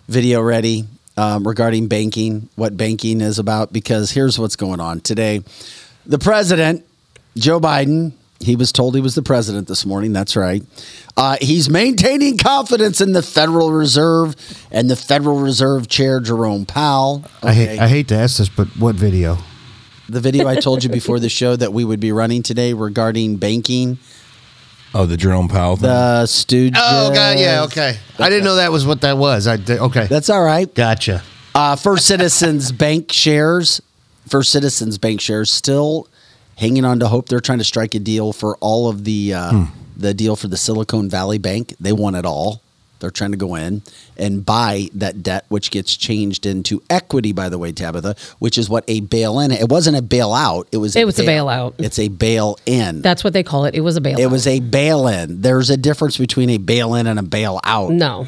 video 0.08 0.42
ready 0.42 0.86
um, 1.18 1.46
regarding 1.46 1.88
banking? 1.88 2.48
What 2.56 2.78
banking 2.78 3.20
is 3.20 3.38
about? 3.38 3.74
Because 3.74 4.12
here's 4.12 4.40
what's 4.40 4.56
going 4.56 4.80
on 4.80 5.02
today. 5.02 5.42
The 6.06 6.20
president, 6.20 6.86
Joe 7.36 7.60
Biden, 7.60 8.14
He 8.42 8.56
was 8.56 8.72
told 8.72 8.96
he 8.96 9.02
was 9.02 9.16
the 9.16 9.22
president 9.22 9.68
this 9.68 9.86
morning. 9.86 10.14
That's 10.14 10.36
right. 10.36 10.64
Uh, 11.18 11.38
he's 11.42 11.70
maintaining 11.70 12.38
confidence 12.38 13.02
in 13.02 13.12
the 13.12 13.22
Federal 13.22 13.72
Reserve 13.74 14.36
and 14.72 14.90
the 14.90 14.96
Federal 14.96 15.40
Reserve 15.40 15.90
Chair 15.90 16.22
Jerome 16.22 16.66
Powell. 16.66 17.26
I 17.44 17.54
hate 17.54 17.80
I 17.80 17.88
hate 17.88 18.08
to 18.10 18.16
ask 18.16 18.38
this, 18.38 18.48
but 18.50 18.68
what 18.78 18.96
video? 18.96 19.38
the 20.10 20.20
video 20.20 20.48
I 20.48 20.56
told 20.56 20.84
you 20.84 20.90
before 20.90 21.20
the 21.20 21.30
show 21.30 21.56
that 21.56 21.72
we 21.72 21.86
would 21.86 22.00
be 22.00 22.12
running 22.12 22.44
today 22.44 22.74
regarding 22.74 23.38
banking. 23.38 24.00
Oh, 24.94 25.06
the 25.06 25.18
Jerome 25.18 25.48
Powell 25.48 25.76
thing. 25.76 25.90
The 25.90 26.24
Stooges. 26.26 26.74
Oh 26.76 27.14
god, 27.14 27.38
yeah, 27.38 27.64
okay. 27.66 27.98
I 28.18 28.30
didn't 28.30 28.44
know 28.44 28.56
that 28.56 28.72
was 28.72 28.86
what 28.86 29.02
that 29.02 29.18
was. 29.18 29.46
I 29.48 29.58
did, 29.58 29.80
okay. 29.80 30.08
That's 30.08 30.30
all 30.30 30.44
right. 30.44 30.74
Gotcha. 30.74 31.24
Uh, 31.54 31.76
First 31.76 32.08
Citizens 32.08 32.72
Bank 32.72 33.12
shares, 33.12 33.82
First 34.28 34.52
Citizens 34.52 34.98
Bank 34.98 35.22
shares 35.22 35.52
still 35.52 36.08
hanging 36.60 36.86
on 36.86 37.00
to 37.00 37.08
hope. 37.08 37.30
They're 37.30 37.40
trying 37.40 37.58
to 37.60 37.64
strike 37.64 37.96
a 37.96 38.00
deal 38.00 38.34
for 38.34 38.58
all 38.58 38.90
of 38.90 39.04
the 39.06 39.34
uh, 39.34 39.66
the 39.98 40.14
deal 40.14 40.36
for 40.36 40.48
the 40.48 40.58
Silicon 40.58 41.10
Valley 41.10 41.38
Bank. 41.38 41.74
They 41.80 41.94
want 41.94 42.16
it 42.16 42.26
all. 42.26 42.62
They're 43.00 43.12
trying 43.12 43.32
to 43.32 43.38
go 43.38 43.56
in 43.56 43.82
and 44.18 44.46
buy 44.46 44.90
that 44.94 45.24
debt, 45.24 45.46
which 45.48 45.72
gets 45.72 45.96
changed 45.96 46.46
into 46.46 46.84
equity. 46.90 47.32
By 47.32 47.48
the 47.48 47.58
way, 47.58 47.72
Tabitha, 47.72 48.18
which 48.40 48.58
is 48.58 48.70
what 48.70 48.84
a 48.90 49.00
bail 49.00 49.40
in. 49.40 49.52
It 49.52 49.70
wasn't 49.70 49.96
a 49.98 50.02
bailout. 50.02 50.68
It 50.74 50.78
was. 50.78 50.98
It 50.98 51.06
was 51.06 51.18
a 51.18 51.24
bailout. 51.24 51.76
It's 51.78 51.98
a 51.98 52.10
bail 52.10 52.58
in. 52.66 53.02
That's 53.02 53.24
what 53.24 53.32
they 53.32 53.44
call 53.44 53.66
it. 53.66 53.74
It 53.74 53.82
was 53.82 53.96
a 53.96 54.02
bailout. 54.02 54.20
It 54.20 54.28
was 54.28 54.46
a 54.48 54.60
bail 54.60 55.08
in. 55.08 55.42
There's 55.42 55.70
a 55.70 55.78
difference 55.78 56.18
between 56.18 56.50
a 56.50 56.58
bail 56.58 56.94
in 56.96 57.08
and 57.08 57.18
a 57.18 57.24
bail 57.24 57.60
out. 57.64 57.92
no. 57.92 58.28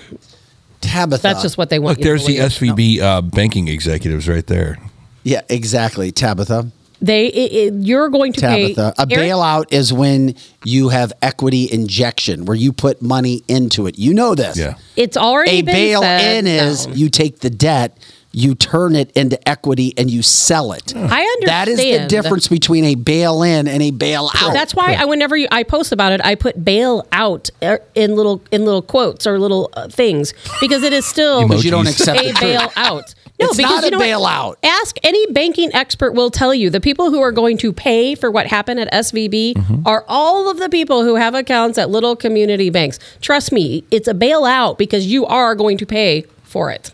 Tabitha. 0.79 1.21
That's 1.21 1.43
just 1.43 1.59
what 1.59 1.69
they 1.69 1.77
want. 1.77 1.99
Look, 1.99 1.99
you 1.99 2.17
to 2.17 2.25
there's 2.25 2.25
the. 2.25 2.37
SVB 2.37 3.01
uh, 3.01 3.21
banking 3.21 3.67
executives 3.67 4.27
right 4.27 4.47
there. 4.47 4.79
Yeah, 5.21 5.41
exactly, 5.47 6.11
Tabitha. 6.11 6.71
They, 7.01 7.27
it, 7.27 7.51
it- 7.51 7.73
you're 7.85 8.09
going 8.09 8.31
to 8.33 8.41
Tabitha. 8.41 8.93
pay. 8.95 9.03
A 9.03 9.07
Eric- 9.17 9.31
bailout 9.31 9.65
is 9.73 9.91
when 9.91 10.35
you 10.63 10.89
have 10.89 11.11
equity 11.21 11.67
injection, 11.71 12.45
where 12.45 12.55
you 12.57 12.71
put 12.71 13.01
money 13.01 13.41
into 13.47 13.87
it. 13.87 13.97
You 13.97 14.13
know 14.13 14.35
this. 14.35 14.57
Yeah. 14.57 14.75
It's 14.95 15.17
already 15.17 15.51
A 15.51 15.61
been 15.63 15.73
bail 15.73 16.01
said, 16.01 16.37
in 16.45 16.47
is 16.47 16.87
no. 16.87 16.93
you 16.93 17.09
take 17.09 17.39
the 17.39 17.49
debt, 17.49 17.97
you 18.33 18.53
turn 18.55 18.95
it 18.95 19.11
into 19.11 19.35
equity, 19.49 19.93
and 19.97 20.09
you 20.09 20.21
sell 20.21 20.71
it. 20.73 20.95
I 20.95 20.99
understand. 21.23 21.47
That 21.47 21.67
is 21.67 21.77
the 21.79 22.07
difference 22.07 22.47
between 22.47 22.85
a 22.85 22.95
bail 22.95 23.41
in 23.43 23.67
and 23.67 23.81
a 23.81 23.91
bail 23.91 24.29
out. 24.35 24.53
That's 24.53 24.73
why 24.75 24.93
I 24.93 25.05
whenever 25.05 25.35
you, 25.35 25.47
I 25.51 25.63
post 25.63 25.91
about 25.91 26.11
it, 26.13 26.21
I 26.23 26.35
put 26.35 26.63
bail 26.63 27.05
out 27.11 27.49
uh, 27.61 27.77
in 27.95 28.15
little 28.15 28.41
in 28.51 28.63
little 28.63 28.81
quotes 28.83 29.25
or 29.27 29.37
little 29.39 29.69
uh, 29.73 29.89
things 29.89 30.33
because 30.61 30.83
it 30.83 30.93
is 30.93 31.05
still 31.05 31.47
Because 31.47 31.65
you 31.65 31.71
don't 31.71 31.87
accept 31.87 32.21
a 32.21 32.27
the 32.27 32.29
truth. 32.33 32.39
bail 32.39 32.71
out. 32.77 33.13
No, 33.41 33.47
It's 33.47 33.57
because 33.57 33.81
not 33.81 33.83
you 33.83 33.87
a 33.87 33.91
know 34.09 34.19
what? 34.19 34.57
bailout. 34.63 34.67
Ask 34.69 34.97
any 35.03 35.25
banking 35.33 35.73
expert 35.73 36.13
will 36.13 36.29
tell 36.31 36.53
you 36.53 36.69
the 36.69 36.79
people 36.79 37.09
who 37.11 37.21
are 37.21 37.31
going 37.31 37.57
to 37.59 37.73
pay 37.73 38.15
for 38.15 38.29
what 38.31 38.47
happened 38.47 38.79
at 38.79 38.91
SVB 38.93 39.53
Mm-hmm. 39.55 39.87
are 39.87 40.05
all 40.07 40.49
of 40.49 40.57
the 40.59 40.69
people 40.69 41.03
who 41.03 41.15
have 41.15 41.33
accounts 41.35 41.77
at 41.77 41.89
little 41.89 42.15
community 42.15 42.69
banks. 42.69 42.99
Trust 43.21 43.51
me, 43.51 43.83
it's 43.91 44.07
a 44.07 44.13
bailout 44.13 44.77
because 44.77 45.07
you 45.07 45.25
are 45.25 45.55
going 45.55 45.77
to 45.79 45.85
pay 45.85 46.25
for 46.43 46.71
it. 46.71 46.91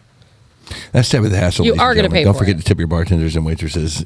That's 0.91 1.09
Debbie 1.09 1.29
the 1.29 1.37
Hassle. 1.37 1.65
You 1.65 1.73
are 1.73 1.77
gonna 1.95 1.95
gentlemen. 2.09 2.11
pay 2.11 2.23
Don't 2.25 2.33
for 2.33 2.39
forget 2.39 2.55
it. 2.55 2.59
to 2.59 2.63
tip 2.65 2.77
your 2.77 2.87
bartenders 2.87 3.35
and 3.35 3.45
waitresses. 3.45 4.05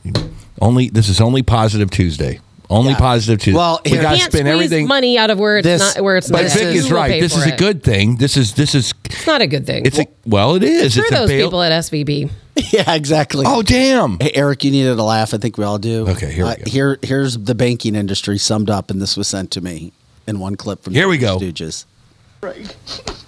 Only 0.62 0.90
this 0.90 1.10
is 1.10 1.20
only 1.20 1.42
positive 1.42 1.90
Tuesday. 1.90 2.40
Only 2.72 2.92
Yeah. 2.92 2.98
positive 2.98 3.40
Tuesday. 3.40 3.58
Well, 3.58 3.82
we 3.84 3.92
got 3.92 3.98
to 4.14 4.18
Can't 4.18 4.32
spend 4.32 4.48
squeeze 4.48 4.48
everything. 4.54 4.88
money 4.88 5.18
out 5.18 5.30
of 5.30 5.38
where 5.38 5.58
it's 5.58 5.66
This- 5.66 5.96
not 5.96 6.04
where 6.04 6.16
it's 6.18 6.30
But 6.32 6.44
not. 6.44 6.52
Vic 6.54 6.76
is 6.76 6.90
right. 6.92 7.22
This 7.22 7.36
is 7.36 7.46
a 7.46 7.54
it. 7.54 7.58
good 7.58 7.84
thing. 7.84 8.16
This 8.16 8.38
is 8.38 8.54
this 8.54 8.74
is 8.74 8.94
It's 9.06 9.28
not 9.28 9.42
a 9.42 9.48
good 9.48 9.68
thing. 9.68 9.86
it's 9.86 10.00
a 10.00 10.06
well. 10.26 10.56
It 10.56 10.64
is. 10.64 10.94
Screw 10.94 11.04
it's 11.04 11.12
a 11.12 11.16
those 11.16 11.30
bail. 11.30 11.48
people 11.48 11.62
at 11.62 11.72
SVB. 11.74 12.30
yeah, 12.72 12.94
exactly. 12.96 13.46
Oh 13.48 13.62
damn! 13.62 14.18
Hey, 14.20 14.32
Eric, 14.34 14.64
you 14.64 14.72
needed 14.72 14.98
a 14.98 15.04
laugh. 15.04 15.34
I 15.34 15.38
think 15.38 15.58
we 15.58 15.64
all 15.66 15.78
do. 15.78 16.08
Okay, 16.08 16.32
here 16.32 16.46
we 16.46 16.52
Uh, 16.52 16.56
go. 16.56 16.64
Here, 16.72 17.00
here's 17.02 17.38
the 17.38 17.56
banking 17.56 17.96
industry 17.96 18.38
summed 18.38 18.70
up, 18.70 18.90
and 18.90 19.02
this 19.02 19.16
was 19.18 19.28
sent 19.28 19.52
to 19.52 19.62
me 19.62 19.92
in 20.28 20.40
one 20.40 20.56
clip 20.56 20.84
from 20.84 20.94
Here 20.94 21.08
we 21.08 21.18
the 21.18 21.26
go. 21.26 21.40
Stooges. 21.40 21.86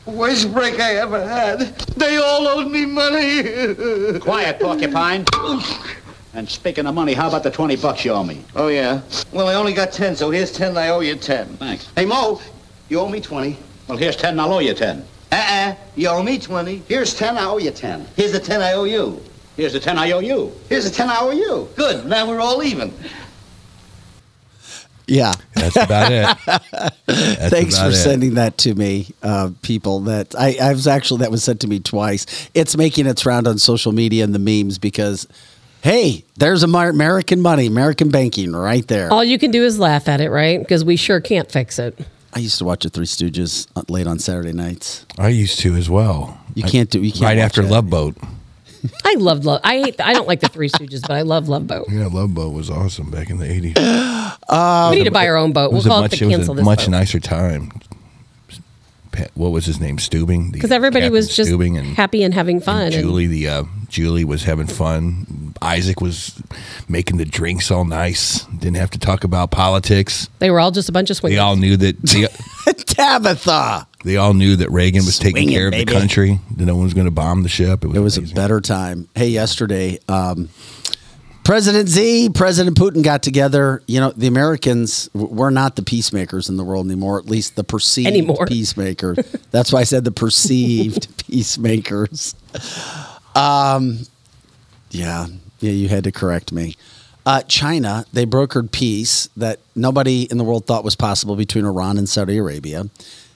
Worst 0.06 0.52
break 0.54 0.80
I 0.80 0.96
ever 0.96 1.26
had. 1.28 1.60
They 1.98 2.18
all 2.18 2.48
owed 2.48 2.70
me 2.72 2.86
money. 2.86 3.44
Quiet, 4.20 4.60
porcupine. 4.60 5.26
And 6.36 6.50
speaking 6.50 6.88
of 6.88 6.96
money, 6.96 7.14
how 7.14 7.28
about 7.28 7.44
the 7.44 7.52
20 7.52 7.76
bucks 7.76 8.04
you 8.04 8.12
owe 8.12 8.24
me? 8.24 8.44
Oh, 8.56 8.68
yeah? 8.68 9.02
Well, 9.32 9.48
I 9.48 9.54
only 9.54 9.74
got 9.74 9.92
10, 9.92 10.16
so 10.16 10.32
here's 10.32 10.52
10, 10.52 10.76
I 10.78 10.90
owe 10.90 11.02
you 11.02 11.16
10. 11.16 11.58
Thanks. 11.58 11.90
Hey, 11.96 12.06
Mo, 12.06 12.42
you 12.90 13.00
owe 13.00 13.08
me 13.08 13.22
20. 13.22 13.56
Well, 13.88 13.98
here's 13.98 14.16
10 14.16 14.32
and 14.32 14.42
I'll 14.42 14.54
owe 14.54 14.60
you 14.60 14.74
10. 14.74 15.06
Uh-uh, 15.32 15.76
you 15.96 16.08
owe 16.08 16.24
me 16.24 16.40
20. 16.40 16.84
Here's 16.88 17.14
10, 17.14 17.38
I 17.38 17.46
owe 17.46 17.58
you 17.58 17.70
10. 17.72 18.08
Here's 18.16 18.32
the 18.32 18.40
10 18.40 18.62
I 18.62 18.74
owe 18.74 18.86
you. 18.86 19.22
Here's 19.58 19.74
the 19.74 19.80
10 19.80 20.00
I 20.00 20.12
owe 20.12 20.20
you. 20.20 20.52
Here's 20.70 20.86
the 20.86 20.90
10 20.90 21.10
I 21.10 21.18
owe 21.20 21.32
you. 21.32 21.70
Good, 21.76 22.06
now 22.08 22.28
we're 22.28 22.40
all 22.40 22.64
even. 22.64 22.92
Yeah. 25.06 25.36
That's 25.54 25.76
about 25.76 26.12
it. 26.12 26.38
That's 27.06 27.50
Thanks 27.50 27.76
about 27.76 27.88
for 27.88 27.92
it. 27.92 27.96
sending 28.02 28.34
that 28.36 28.58
to 28.60 28.74
me, 28.74 29.14
uh, 29.22 29.52
people. 29.62 30.00
That 30.02 30.34
I, 30.38 30.58
I 30.62 30.72
was 30.72 30.88
actually 30.88 31.20
that 31.20 31.30
was 31.32 31.44
sent 31.44 31.60
to 31.62 31.68
me 31.68 31.80
twice. 31.80 32.50
It's 32.54 32.78
making 32.78 33.06
its 33.06 33.26
round 33.26 33.48
on 33.48 33.58
social 33.60 33.92
media 33.92 34.24
and 34.24 34.34
the 34.34 34.40
memes 34.40 34.78
because, 34.80 35.28
hey, 35.84 36.24
there's 36.38 36.64
American 36.64 37.42
money, 37.42 37.68
American 37.68 38.10
banking 38.10 38.54
right 38.54 38.88
there. 38.88 39.12
All 39.12 39.24
you 39.24 39.38
can 39.38 39.52
do 39.52 39.64
is 39.64 39.78
laugh 39.80 40.08
at 40.08 40.22
it, 40.22 40.30
right? 40.32 40.60
Because 40.60 40.84
we 40.84 40.96
sure 40.96 41.20
can't 41.22 41.52
fix 41.52 41.78
it. 41.78 42.00
I 42.34 42.40
used 42.40 42.58
to 42.58 42.66
watch 42.66 42.84
the 42.84 42.90
Three 42.90 43.06
Stooges 43.06 43.68
uh, 43.76 43.84
late 43.90 44.08
on 44.08 44.18
Saturday 44.18 44.54
nights. 44.54 45.06
I 45.20 45.28
used 45.28 45.60
to 45.60 45.76
as 45.76 45.90
well. 45.90 46.40
You 46.56 46.64
I- 46.66 46.70
can't 46.70 46.90
do- 46.90 47.02
you 47.02 47.12
can't 47.12 47.24
right 47.26 47.38
after 47.38 47.62
that. 47.62 47.70
Love 47.72 47.90
Boat. 47.90 48.18
I 49.06 49.14
love 49.16 49.46
love. 49.46 49.62
I 49.64 49.78
hate. 49.78 50.02
I 50.02 50.14
don't 50.14 50.28
like 50.28 50.40
the 50.42 50.50
Three 50.50 50.68
Stooges, 50.70 51.02
but 51.02 51.12
I 51.12 51.22
love 51.22 51.48
Love 51.48 51.68
Boat. 51.68 51.86
Yeah, 51.90 52.08
Love 52.08 52.34
Boat 52.34 52.54
was 52.54 52.70
awesome 52.70 53.12
back 53.12 53.30
in 53.30 53.38
the 53.38 53.46
eighties. 53.46 53.76
we 54.92 54.98
need 54.98 55.06
to 55.06 55.12
buy 55.12 55.28
our 55.28 55.38
own 55.38 55.54
boat. 55.54 55.66
It 55.68 55.70
We'll 55.70 55.78
was 55.78 55.86
a 55.86 55.90
call 55.90 56.02
much, 56.02 56.14
it 56.14 56.20
the 56.20 56.32
it 56.32 56.38
was 56.38 56.50
a 56.50 56.54
this 56.54 56.66
much 56.66 56.80
boat. 56.86 56.90
nicer 56.92 57.20
time. 57.20 57.72
Pat, 59.14 59.32
what 59.36 59.52
was 59.52 59.66
his 59.66 59.80
name? 59.80 59.98
Stubing. 59.98 60.52
Because 60.52 60.72
everybody 60.72 61.10
was 61.10 61.34
just 61.34 61.50
Stubing 61.50 61.78
and 61.80 61.96
happy 61.96 62.24
and 62.24 62.34
having 62.34 62.60
fun. 62.60 62.82
And 62.88 62.94
and- 62.96 63.04
Julie, 63.04 63.28
the 63.28 63.48
uh, 63.48 63.64
Julie 63.88 64.26
was 64.26 64.44
having 64.44 64.68
fun. 64.68 65.54
Isaac 65.62 66.02
was 66.02 66.42
making 66.90 67.18
the 67.18 67.26
drinks 67.26 67.72
all 67.72 67.86
nice. 67.86 68.44
Didn't 68.46 68.76
have 68.78 68.90
to 68.92 69.00
talk 69.00 69.24
about 69.24 69.52
politics. 69.52 70.28
they 70.40 70.50
were 70.52 70.60
all 70.60 70.72
just 70.72 70.90
a 70.90 70.92
bunch 70.92 71.10
of 71.10 71.16
swingers. 71.18 71.38
They 71.38 71.40
all 71.40 71.56
knew 71.56 71.78
that. 71.78 72.02
They, 72.02 72.28
Tabitha. 72.74 73.88
they 74.04 74.18
all 74.18 74.34
knew 74.34 74.56
that 74.58 74.70
Reagan 74.72 75.06
was 75.06 75.18
taking 75.20 75.36
Swinging, 75.44 75.54
care 75.56 75.68
of 75.68 75.72
baby. 75.72 75.86
the 75.86 76.00
country. 76.00 76.40
That 76.58 76.66
no 76.66 76.76
one 76.76 76.84
was 76.86 76.94
going 76.94 77.06
to 77.06 77.12
bomb 77.12 77.44
the 77.44 77.50
ship. 77.50 77.84
It 77.86 77.88
was. 78.00 78.18
It 78.18 78.22
was 78.22 78.32
a 78.32 78.36
better 78.36 78.62
time. 78.62 79.08
Hey, 79.16 79.28
yesterday, 79.30 80.00
um, 80.10 80.50
President 81.44 81.90
Xi, 81.90 82.30
President 82.30 82.78
Putin 82.78 83.04
got 83.04 83.22
together. 83.22 83.84
You 83.88 84.00
know, 84.00 84.12
the 84.16 84.28
Americans, 84.28 85.10
we're 85.14 85.50
not 85.50 85.76
the 85.76 85.84
peacemakers 85.84 86.48
in 86.50 86.56
the 86.58 86.64
world 86.64 86.86
anymore, 86.86 87.20
at 87.20 87.26
least 87.26 87.56
the 87.56 87.64
perceived 87.64 88.08
Anymore. 88.08 88.46
peacemakers. 88.46 89.18
That's 89.52 89.74
why 89.74 89.82
I 89.82 89.84
said 89.84 90.06
the 90.06 90.12
perceived 90.12 91.18
peacemakers. 91.28 92.36
Um, 93.36 94.00
yeah, 94.92 95.28
yeah, 95.60 95.72
you 95.72 95.90
had 95.90 96.06
to 96.06 96.12
correct 96.12 96.52
me. 96.52 96.76
Uh, 97.26 97.42
China, 97.44 98.06
they 98.14 98.26
brokered 98.26 98.72
peace 98.72 99.30
that 99.38 99.60
nobody 99.76 100.24
in 100.30 100.38
the 100.38 100.44
world 100.44 100.66
thought 100.66 100.84
was 100.84 100.96
possible 100.96 101.36
between 101.36 101.66
Iran 101.66 101.98
and 101.98 102.08
Saudi 102.08 102.38
Arabia. 102.38 102.86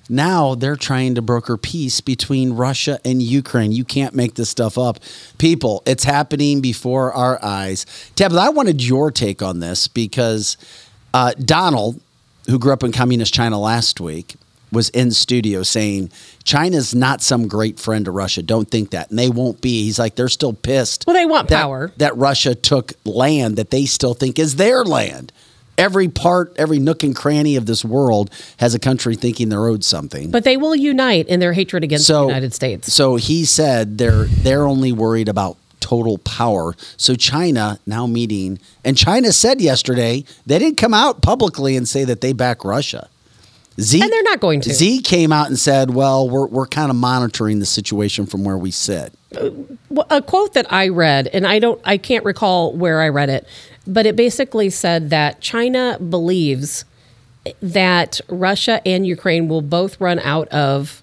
Now 0.09 0.55
they're 0.55 0.75
trying 0.75 1.15
to 1.15 1.21
broker 1.21 1.57
peace 1.57 2.01
between 2.01 2.53
Russia 2.53 2.99
and 3.03 3.21
Ukraine. 3.21 3.71
You 3.71 3.84
can't 3.84 4.13
make 4.15 4.35
this 4.35 4.49
stuff 4.49 4.77
up. 4.77 4.99
People, 5.38 5.84
it's 5.85 6.03
happening 6.03 6.61
before 6.61 7.11
our 7.13 7.43
eyes. 7.43 7.85
Tabitha, 8.15 8.39
I 8.41 8.49
wanted 8.49 8.84
your 8.84 9.11
take 9.11 9.41
on 9.41 9.59
this 9.59 9.88
because 9.88 10.57
uh, 11.13 11.34
Donald, 11.39 11.99
who 12.47 12.57
grew 12.59 12.73
up 12.73 12.84
in 12.84 12.91
communist 12.91 13.34
China 13.34 13.59
last 13.59 13.99
week, 13.99 14.35
was 14.71 14.89
in 14.89 15.11
studio 15.11 15.63
saying 15.63 16.11
China's 16.43 16.93
not 16.93 17.21
some 17.21 17.47
great 17.47 17.79
friend 17.79 18.03
to 18.05 18.11
Russia. 18.11 18.41
Don't 18.41 18.69
think 18.69 18.91
that. 18.91 19.09
And 19.09 19.17
they 19.17 19.29
won't 19.29 19.61
be. 19.61 19.84
He's 19.84 19.97
like, 19.97 20.15
they're 20.15 20.27
still 20.27 20.53
pissed. 20.53 21.05
Well, 21.07 21.15
they 21.15 21.25
want 21.25 21.47
that- 21.49 21.61
power. 21.61 21.91
That 21.97 22.17
Russia 22.17 22.53
took 22.53 22.93
land 23.05 23.57
that 23.57 23.69
they 23.71 23.85
still 23.85 24.13
think 24.13 24.38
is 24.39 24.57
their 24.57 24.84
land. 24.84 25.31
Every 25.77 26.07
part, 26.07 26.53
every 26.57 26.79
nook 26.79 27.03
and 27.03 27.15
cranny 27.15 27.55
of 27.55 27.65
this 27.67 27.85
world 27.85 28.31
has 28.57 28.73
a 28.73 28.79
country 28.79 29.15
thinking 29.15 29.49
they're 29.49 29.67
owed 29.67 29.83
something. 29.83 30.31
But 30.31 30.43
they 30.43 30.57
will 30.57 30.75
unite 30.75 31.27
in 31.27 31.39
their 31.39 31.53
hatred 31.53 31.83
against 31.83 32.07
the 32.07 32.21
United 32.27 32.53
States. 32.53 32.91
So 32.91 33.15
he 33.15 33.45
said 33.45 33.97
they're 33.97 34.25
they're 34.25 34.65
only 34.65 34.91
worried 34.91 35.29
about 35.29 35.57
total 35.79 36.17
power. 36.19 36.75
So 36.97 37.15
China 37.15 37.79
now 37.85 38.07
meeting, 38.07 38.59
and 38.83 38.97
China 38.97 39.31
said 39.31 39.61
yesterday 39.61 40.23
they 40.45 40.59
didn't 40.59 40.77
come 40.77 40.93
out 40.93 41.21
publicly 41.21 41.77
and 41.77 41.87
say 41.87 42.03
that 42.05 42.21
they 42.21 42.33
back 42.33 42.65
Russia. 42.65 43.09
Xi, 43.79 44.01
And 44.01 44.11
they're 44.11 44.23
not 44.23 44.39
going 44.39 44.59
to. 44.61 44.73
Xi 44.73 45.01
came 45.01 45.31
out 45.31 45.47
and 45.47 45.59
said, 45.59 45.91
"Well, 45.91 46.27
we're 46.27 46.47
we're 46.47 46.65
kind 46.65 46.89
of 46.89 46.95
monitoring 46.95 47.59
the 47.59 47.65
situation 47.65 48.25
from 48.25 48.43
where 48.43 48.57
we 48.57 48.71
sit." 48.71 49.13
Uh, 49.35 49.51
a 50.09 50.21
quote 50.21 50.53
that 50.53 50.71
I 50.73 50.87
read, 50.87 51.27
and 51.27 51.45
I 51.45 51.59
don't, 51.59 51.79
I 51.85 51.97
can't 51.97 52.25
recall 52.25 52.73
where 52.73 53.01
I 53.01 53.09
read 53.09 53.29
it, 53.29 53.45
but 53.88 54.05
it 54.05 54.15
basically 54.15 54.69
said 54.69 55.09
that 55.09 55.41
China 55.41 55.97
believes 55.99 56.85
that 57.61 58.19
Russia 58.27 58.81
and 58.85 59.07
Ukraine 59.07 59.47
will 59.47 59.61
both 59.61 59.99
run 60.01 60.19
out 60.19 60.47
of, 60.49 61.01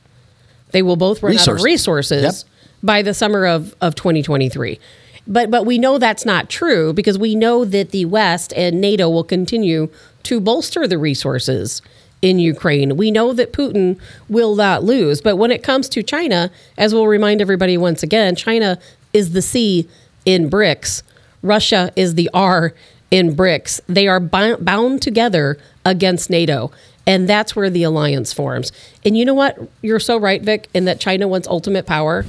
they 0.72 0.82
will 0.82 0.96
both 0.96 1.22
run 1.22 1.32
out 1.34 1.48
of 1.48 1.62
Resources. 1.62 1.64
resources 1.64 2.44
by 2.82 3.02
the 3.02 3.14
summer 3.14 3.46
of 3.46 3.74
of 3.80 3.94
2023. 3.94 4.78
But 5.26 5.50
but 5.50 5.64
we 5.64 5.78
know 5.78 5.98
that's 5.98 6.26
not 6.26 6.50
true 6.50 6.92
because 6.92 7.18
we 7.18 7.34
know 7.34 7.64
that 7.64 7.90
the 7.90 8.04
West 8.04 8.52
and 8.54 8.80
NATO 8.80 9.08
will 9.08 9.24
continue 9.24 9.88
to 10.24 10.40
bolster 10.40 10.86
the 10.86 10.98
resources 10.98 11.80
in 12.20 12.38
Ukraine. 12.38 12.96
We 12.96 13.10
know 13.10 13.32
that 13.32 13.52
Putin 13.52 13.98
will 14.28 14.54
not 14.54 14.82
lose, 14.82 15.20
but 15.20 15.36
when 15.36 15.50
it 15.50 15.62
comes 15.62 15.88
to 15.90 16.02
China, 16.02 16.50
as 16.76 16.94
we'll 16.94 17.06
remind 17.06 17.40
everybody 17.40 17.76
once 17.76 18.02
again, 18.02 18.34
China 18.34 18.78
is 19.12 19.32
the 19.32 19.42
C 19.42 19.88
in 20.24 20.50
BRICS. 20.50 21.02
Russia 21.44 21.92
is 21.94 22.16
the 22.16 22.28
R 22.34 22.74
in 23.10 23.36
BRICS. 23.36 23.80
They 23.86 24.08
are 24.08 24.18
bound 24.18 25.02
together 25.02 25.58
against 25.84 26.30
NATO. 26.30 26.72
And 27.06 27.28
that's 27.28 27.54
where 27.54 27.68
the 27.68 27.82
alliance 27.82 28.32
forms. 28.32 28.72
And 29.04 29.16
you 29.16 29.24
know 29.24 29.34
what? 29.34 29.58
You're 29.82 30.00
so 30.00 30.16
right, 30.16 30.40
Vic, 30.40 30.68
in 30.72 30.86
that 30.86 31.00
China 31.00 31.28
wants 31.28 31.46
ultimate 31.46 31.86
power. 31.86 32.24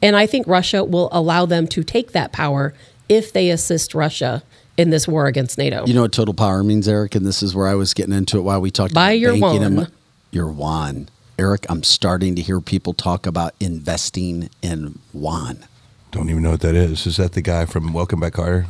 And 0.00 0.16
I 0.16 0.26
think 0.26 0.46
Russia 0.46 0.84
will 0.84 1.08
allow 1.12 1.44
them 1.44 1.66
to 1.68 1.82
take 1.82 2.12
that 2.12 2.32
power 2.32 2.72
if 3.08 3.32
they 3.32 3.50
assist 3.50 3.94
Russia 3.94 4.42
in 4.76 4.90
this 4.90 5.06
war 5.06 5.26
against 5.26 5.58
NATO. 5.58 5.84
You 5.86 5.94
know 5.94 6.02
what 6.02 6.12
total 6.12 6.34
power 6.34 6.62
means, 6.62 6.88
Eric? 6.88 7.14
And 7.16 7.26
this 7.26 7.42
is 7.42 7.54
where 7.54 7.66
I 7.66 7.74
was 7.74 7.94
getting 7.94 8.14
into 8.14 8.38
it 8.38 8.42
while 8.42 8.60
we 8.60 8.70
talked 8.70 8.94
Buy 8.94 9.12
about 9.12 9.18
your 9.18 9.38
banking 9.38 9.74
mo- 9.74 9.86
your 10.30 10.50
yuan. 10.52 11.08
Eric, 11.38 11.66
I'm 11.68 11.82
starting 11.82 12.36
to 12.36 12.42
hear 12.42 12.60
people 12.60 12.94
talk 12.94 13.26
about 13.26 13.54
investing 13.58 14.50
in 14.62 14.98
yuan. 15.12 15.64
Don't 16.12 16.28
even 16.28 16.42
know 16.42 16.50
what 16.50 16.60
that 16.60 16.74
is. 16.74 17.06
Is 17.06 17.16
that 17.16 17.32
the 17.32 17.40
guy 17.40 17.64
from 17.64 17.94
Welcome 17.94 18.20
Back, 18.20 18.34
Kotter? 18.34 18.66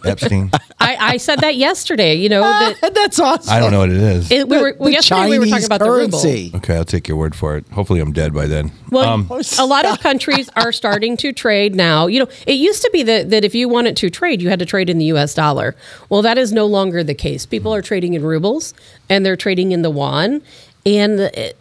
Epstein. 0.06 0.52
I, 0.78 0.96
I 0.96 1.16
said 1.16 1.40
that 1.40 1.56
yesterday, 1.56 2.14
you 2.14 2.28
know, 2.28 2.42
that 2.42 2.94
That's 2.94 3.18
awesome. 3.18 3.52
I 3.52 3.58
don't 3.58 3.72
know 3.72 3.80
what 3.80 3.90
it 3.90 3.96
is. 3.96 4.30
it, 4.30 4.48
we 4.48 4.62
were, 4.62 4.74
The 4.74 4.92
yesterday 4.92 5.28
we 5.28 5.38
were 5.40 5.46
talking 5.46 5.50
Chinese 5.54 5.66
about 5.66 5.80
currency. 5.80 6.52
Okay, 6.54 6.76
I'll 6.76 6.84
take 6.84 7.08
your 7.08 7.16
word 7.16 7.34
for 7.34 7.56
it. 7.56 7.66
Hopefully, 7.72 7.98
I'm 7.98 8.12
dead 8.12 8.32
by 8.32 8.46
then. 8.46 8.70
Well, 8.92 9.08
Um, 9.08 9.28
a 9.58 9.66
lot 9.66 9.86
of 9.86 9.98
countries 9.98 10.48
are 10.54 10.70
starting 10.70 11.16
to 11.16 11.32
trade 11.32 11.74
now. 11.74 12.06
You 12.06 12.20
know, 12.20 12.28
it 12.46 12.52
used 12.54 12.82
to 12.82 12.90
be 12.92 13.02
that, 13.02 13.30
that 13.30 13.44
if 13.44 13.56
you 13.56 13.68
wanted 13.68 13.96
to 13.96 14.08
trade, 14.08 14.40
you 14.40 14.48
had 14.48 14.60
to 14.60 14.66
trade 14.66 14.88
in 14.88 14.98
the 14.98 15.06
US 15.06 15.34
dollar. 15.34 15.74
Well, 16.10 16.22
that 16.22 16.38
is 16.38 16.52
no 16.52 16.64
longer 16.66 17.02
the 17.02 17.14
case. 17.14 17.44
People 17.44 17.74
are 17.74 17.82
trading 17.82 18.14
in 18.14 18.22
rubles 18.22 18.72
and 19.10 19.26
they're 19.26 19.36
trading 19.36 19.72
in 19.72 19.82
the 19.82 19.90
yuan. 19.90 20.42
And 20.86 21.18
it, 21.18 21.56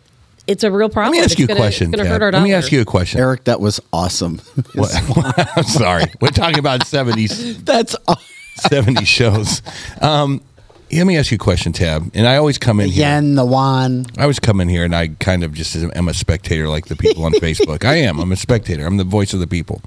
it's 0.47 0.63
a 0.63 0.71
real 0.71 0.89
problem. 0.89 1.11
let 1.13 1.17
me 1.19 1.23
ask 1.23 1.31
It's 1.33 1.39
you 1.39 1.45
a 1.45 1.47
gonna- 1.49 1.59
question. 1.59 1.93
It's 1.93 2.01
Tab. 2.01 2.07
hurt 2.11 2.21
our 2.23 2.31
Let 2.31 2.41
me 2.43 2.53
ask 2.53 2.71
you 2.71 2.81
a 2.81 2.85
question. 2.85 3.19
Eric, 3.19 3.43
that 3.45 3.59
was 3.61 3.79
awesome. 3.93 4.39
What- 4.75 4.91
I'm 5.57 5.63
sorry. 5.63 6.05
We're 6.21 6.29
talking 6.29 6.59
about 6.59 6.81
70s, 6.81 7.57
That's 7.65 7.95
aw- 8.07 8.15
70s 8.61 9.05
shows. 9.05 9.61
Um, 10.01 10.41
let 10.91 11.05
me 11.05 11.17
ask 11.17 11.31
you 11.31 11.35
a 11.35 11.37
question, 11.39 11.73
Tab. 11.73 12.09
And 12.13 12.25
I 12.25 12.37
always 12.37 12.57
come 12.57 12.79
in 12.79 12.87
the 12.87 12.93
here. 12.93 13.03
yen, 13.05 13.35
the 13.35 13.45
yuan. 13.45 14.05
I 14.17 14.21
always 14.21 14.39
come 14.39 14.61
in 14.61 14.69
here 14.69 14.85
and 14.85 14.95
I 14.95 15.09
kind 15.19 15.43
of 15.43 15.53
just 15.53 15.75
am 15.75 16.07
a 16.07 16.13
spectator 16.13 16.69
like 16.69 16.85
the 16.85 16.95
people 16.95 17.25
on 17.25 17.33
Facebook. 17.33 17.83
I 17.83 17.95
am. 17.95 18.19
I'm 18.19 18.31
a 18.31 18.37
spectator. 18.37 18.85
I'm 18.85 18.95
the 18.97 19.03
voice 19.03 19.33
of 19.33 19.41
the 19.41 19.47
people. 19.47 19.81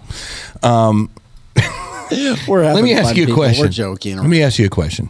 Um, 0.63 1.11
We're 2.47 2.65
having 2.65 2.75
let 2.75 2.85
me 2.85 2.93
ask 2.95 3.09
fun, 3.09 3.17
you 3.17 3.23
a 3.23 3.27
people. 3.27 3.37
question. 3.43 3.65
We're 3.65 3.69
joking. 3.71 4.17
Let 4.19 4.27
me 4.27 4.43
ask 4.43 4.59
you 4.59 4.67
a 4.67 4.71
question. 4.71 5.09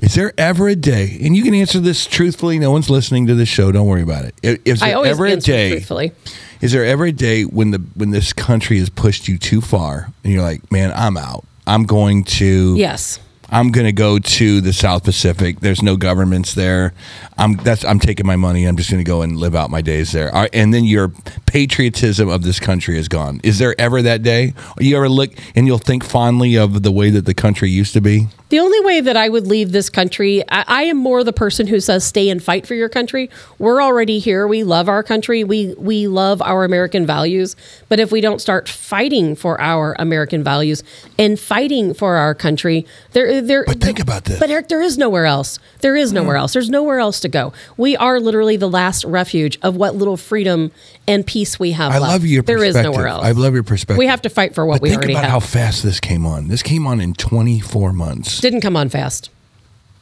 Is 0.00 0.14
there 0.14 0.32
ever 0.38 0.68
a 0.68 0.76
day, 0.76 1.18
and 1.22 1.36
you 1.36 1.42
can 1.42 1.54
answer 1.54 1.80
this 1.80 2.06
truthfully, 2.06 2.58
no 2.58 2.70
one's 2.70 2.88
listening 2.90 3.26
to 3.26 3.34
this 3.34 3.48
show, 3.48 3.72
don't 3.72 3.86
worry 3.86 4.02
about 4.02 4.24
it. 4.24 4.34
Is, 4.42 4.54
I- 4.54 4.60
Is 4.64 4.82
I 4.82 4.86
there 4.88 4.96
always 4.96 5.10
ever 5.12 5.26
a 5.26 5.36
day, 5.36 5.70
truthfully. 5.70 6.12
is 6.60 6.72
there 6.72 6.84
ever 6.84 7.06
a 7.06 7.12
day 7.12 7.42
when 7.42 7.70
the 7.72 7.78
when 7.94 8.10
this 8.10 8.32
country 8.32 8.78
has 8.78 8.88
pushed 8.90 9.26
you 9.28 9.38
too 9.38 9.60
far 9.60 10.12
and 10.24 10.32
you're 10.32 10.42
like, 10.42 10.70
man, 10.70 10.92
I'm 10.94 11.16
out. 11.16 11.44
I'm 11.66 11.84
going 11.84 12.24
to 12.24 12.74
Yes. 12.76 13.18
I'm 13.50 13.72
going 13.72 13.86
to 13.86 13.92
go 13.92 14.18
to 14.18 14.60
the 14.60 14.74
South 14.74 15.04
Pacific. 15.04 15.60
There's 15.60 15.82
no 15.82 15.96
governments 15.96 16.52
there. 16.54 16.92
I'm 17.38 17.54
that's 17.56 17.82
I'm 17.82 17.98
taking 17.98 18.26
my 18.26 18.36
money. 18.36 18.66
I'm 18.66 18.76
just 18.76 18.90
going 18.90 19.02
to 19.02 19.08
go 19.08 19.22
and 19.22 19.38
live 19.38 19.54
out 19.56 19.70
my 19.70 19.80
days 19.80 20.12
there. 20.12 20.30
And 20.52 20.72
then 20.74 20.84
your 20.84 21.10
patriotism 21.46 22.28
of 22.28 22.42
this 22.42 22.60
country 22.60 22.98
is 22.98 23.08
gone. 23.08 23.40
Is 23.42 23.58
there 23.58 23.74
ever 23.80 24.02
that 24.02 24.22
day? 24.22 24.52
You 24.78 24.96
ever 24.96 25.08
look 25.08 25.30
and 25.54 25.66
you'll 25.66 25.78
think 25.78 26.04
fondly 26.04 26.56
of 26.56 26.82
the 26.82 26.92
way 26.92 27.08
that 27.10 27.24
the 27.24 27.34
country 27.34 27.70
used 27.70 27.94
to 27.94 28.00
be? 28.02 28.28
The 28.48 28.60
only 28.60 28.80
way 28.80 29.00
that 29.00 29.16
I 29.16 29.28
would 29.28 29.46
leave 29.46 29.72
this 29.72 29.90
country, 29.90 30.42
I, 30.48 30.64
I 30.66 30.82
am 30.84 30.96
more 30.96 31.22
the 31.22 31.32
person 31.32 31.66
who 31.66 31.80
says 31.80 32.04
stay 32.04 32.30
and 32.30 32.42
fight 32.42 32.66
for 32.66 32.74
your 32.74 32.88
country. 32.88 33.30
We're 33.58 33.82
already 33.82 34.18
here. 34.18 34.46
We 34.46 34.64
love 34.64 34.88
our 34.88 35.02
country. 35.02 35.44
We 35.44 35.74
we 35.74 36.08
love 36.08 36.40
our 36.42 36.64
American 36.64 37.06
values. 37.06 37.56
But 37.88 38.00
if 38.00 38.10
we 38.10 38.20
don't 38.20 38.40
start 38.40 38.68
fighting 38.68 39.36
for 39.36 39.60
our 39.60 39.94
American 39.98 40.42
values 40.42 40.82
and 41.18 41.38
fighting 41.38 41.92
for 41.92 42.16
our 42.16 42.34
country, 42.34 42.86
there 43.12 43.42
there. 43.42 43.64
But 43.66 43.80
think 43.80 43.98
about 43.98 44.24
this. 44.24 44.38
But 44.38 44.50
Eric, 44.50 44.68
there 44.68 44.82
is 44.82 44.96
nowhere 44.96 45.26
else. 45.26 45.58
There 45.80 45.96
is 45.96 46.12
nowhere 46.12 46.36
mm. 46.36 46.40
else. 46.40 46.52
There's 46.54 46.70
nowhere 46.70 46.98
else 46.98 47.20
to 47.20 47.28
go. 47.28 47.52
We 47.76 47.96
are 47.96 48.18
literally 48.18 48.56
the 48.56 48.68
last 48.68 49.04
refuge 49.04 49.58
of 49.62 49.76
what 49.76 49.94
little 49.94 50.16
freedom 50.16 50.72
and 51.08 51.26
peace 51.26 51.58
we 51.58 51.72
have 51.72 51.90
I 51.90 51.98
left. 51.98 52.12
love 52.12 52.24
your 52.26 52.42
There 52.44 52.58
is 52.62 52.74
perspective. 52.74 52.92
nowhere 52.92 53.08
else. 53.08 53.24
I 53.24 53.32
love 53.32 53.54
your 53.54 53.62
perspective. 53.64 53.98
We 53.98 54.06
have 54.06 54.22
to 54.22 54.28
fight 54.28 54.54
for 54.54 54.64
what 54.66 54.76
But 54.76 54.82
we 54.82 54.88
think 54.90 54.98
already 55.00 55.14
about 55.14 55.24
have. 55.24 55.32
how 55.32 55.40
fast 55.40 55.82
this 55.82 55.98
came 55.98 56.24
on. 56.26 56.48
This 56.48 56.62
came 56.62 56.86
on 56.86 57.00
in 57.00 57.14
24 57.14 57.92
months. 57.92 58.40
Didn't 58.40 58.60
come 58.60 58.76
on 58.76 58.88
fast. 58.88 59.30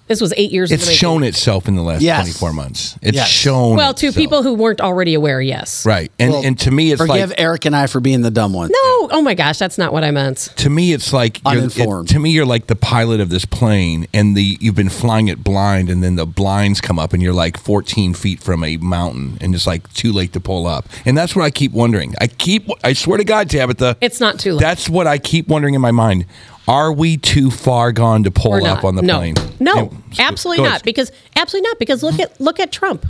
This 0.09 0.21
was 0.21 0.33
eight 0.37 0.53
years. 0.53 0.71
in 0.71 0.77
It's 0.77 0.91
shown 0.91 1.25
itself 1.25 1.67
in 1.67 1.75
the 1.75 1.83
last 1.83 2.01
Yes. 2.03 2.19
24 2.39 2.53
months. 2.53 2.97
It's 3.03 3.17
Yes. 3.17 3.29
shown. 3.29 3.77
Well, 3.77 3.93
to 3.95 4.07
itself. 4.07 4.15
people 4.23 4.43
who 4.43 4.55
weren't 4.55 4.81
already 4.81 5.15
aware, 5.15 5.41
yes. 5.41 5.85
right, 5.85 6.11
and 6.19 6.33
Well, 6.33 6.43
and 6.45 6.59
to 6.61 6.71
me, 6.71 6.93
it's 6.93 7.01
Forgive 7.01 7.31
like 7.31 7.41
Eric 7.41 7.65
and 7.65 7.75
I 7.75 7.87
for 7.89 7.99
being 8.01 8.23
the 8.23 8.31
dumb 8.31 8.53
ones. 8.53 8.71
No, 8.71 9.09
oh 9.11 9.21
my 9.23 9.35
gosh, 9.35 9.59
that's 9.59 9.79
not 9.79 9.93
what 9.93 10.05
I 10.05 10.11
meant. 10.13 10.49
to 10.57 10.71
me, 10.71 10.93
it's 10.93 11.13
like 11.13 11.41
you're, 11.45 11.55
Uninformed. 11.59 12.09
it- 12.11 12.13
to 12.15 12.19
me, 12.21 12.31
you're 12.31 12.47
like 12.47 12.69
the 12.69 12.77
pilot 12.77 13.21
of 13.21 13.31
this 13.31 13.45
plane, 13.45 14.07
and 14.15 14.37
the 14.37 14.57
you've 14.61 14.75
been 14.77 14.89
flying 14.89 15.29
it 15.29 15.43
blind, 15.43 15.91
and 15.91 16.03
then 16.05 16.15
the 16.17 16.27
blinds 16.27 16.81
come 16.81 16.99
up, 16.99 17.13
and 17.13 17.23
you're 17.23 17.33
like 17.33 17.59
14 17.59 18.15
feet 18.15 18.41
from 18.41 18.63
a 18.63 18.77
mountain, 18.77 19.39
and 19.41 19.55
it's 19.55 19.67
like 19.67 19.93
too 19.93 20.13
late 20.13 20.33
to 20.35 20.41
pull 20.41 20.67
up. 20.67 20.89
And 21.05 21.19
that's 21.19 21.35
what 21.35 21.45
I 21.45 21.51
keep 21.51 21.73
wondering. 21.73 22.15
I 22.21 22.29
keep, 22.29 22.69
I 22.85 22.93
swear 22.93 23.19
to 23.19 23.25
God, 23.25 23.51
Tabitha, 23.51 23.97
It's 24.01 24.21
not 24.21 24.39
too 24.39 24.53
late. 24.53 24.61
that's 24.61 24.89
what 24.89 25.07
I 25.07 25.19
keep 25.19 25.49
wondering 25.49 25.75
in 25.75 25.81
my 25.81 25.91
mind. 25.91 26.27
Are 26.69 26.93
we 26.93 27.17
too 27.17 27.51
far 27.51 27.93
gone 27.93 28.25
to 28.25 28.31
pull 28.31 28.65
up 28.67 28.85
on 28.85 28.97
the 28.97 29.03
no. 29.03 29.19
plane? 29.19 29.35
No, 29.61 29.93
Yeah, 30.13 30.29
absolutely 30.29 30.65
not. 30.65 30.71
ahead. 30.71 30.83
Because 30.85 31.13
absolutely 31.37 31.69
not. 31.69 31.79
Because 31.79 32.03
look 32.03 32.19
at 32.19 32.41
look 32.41 32.59
at 32.61 32.73
Trump. 32.73 33.07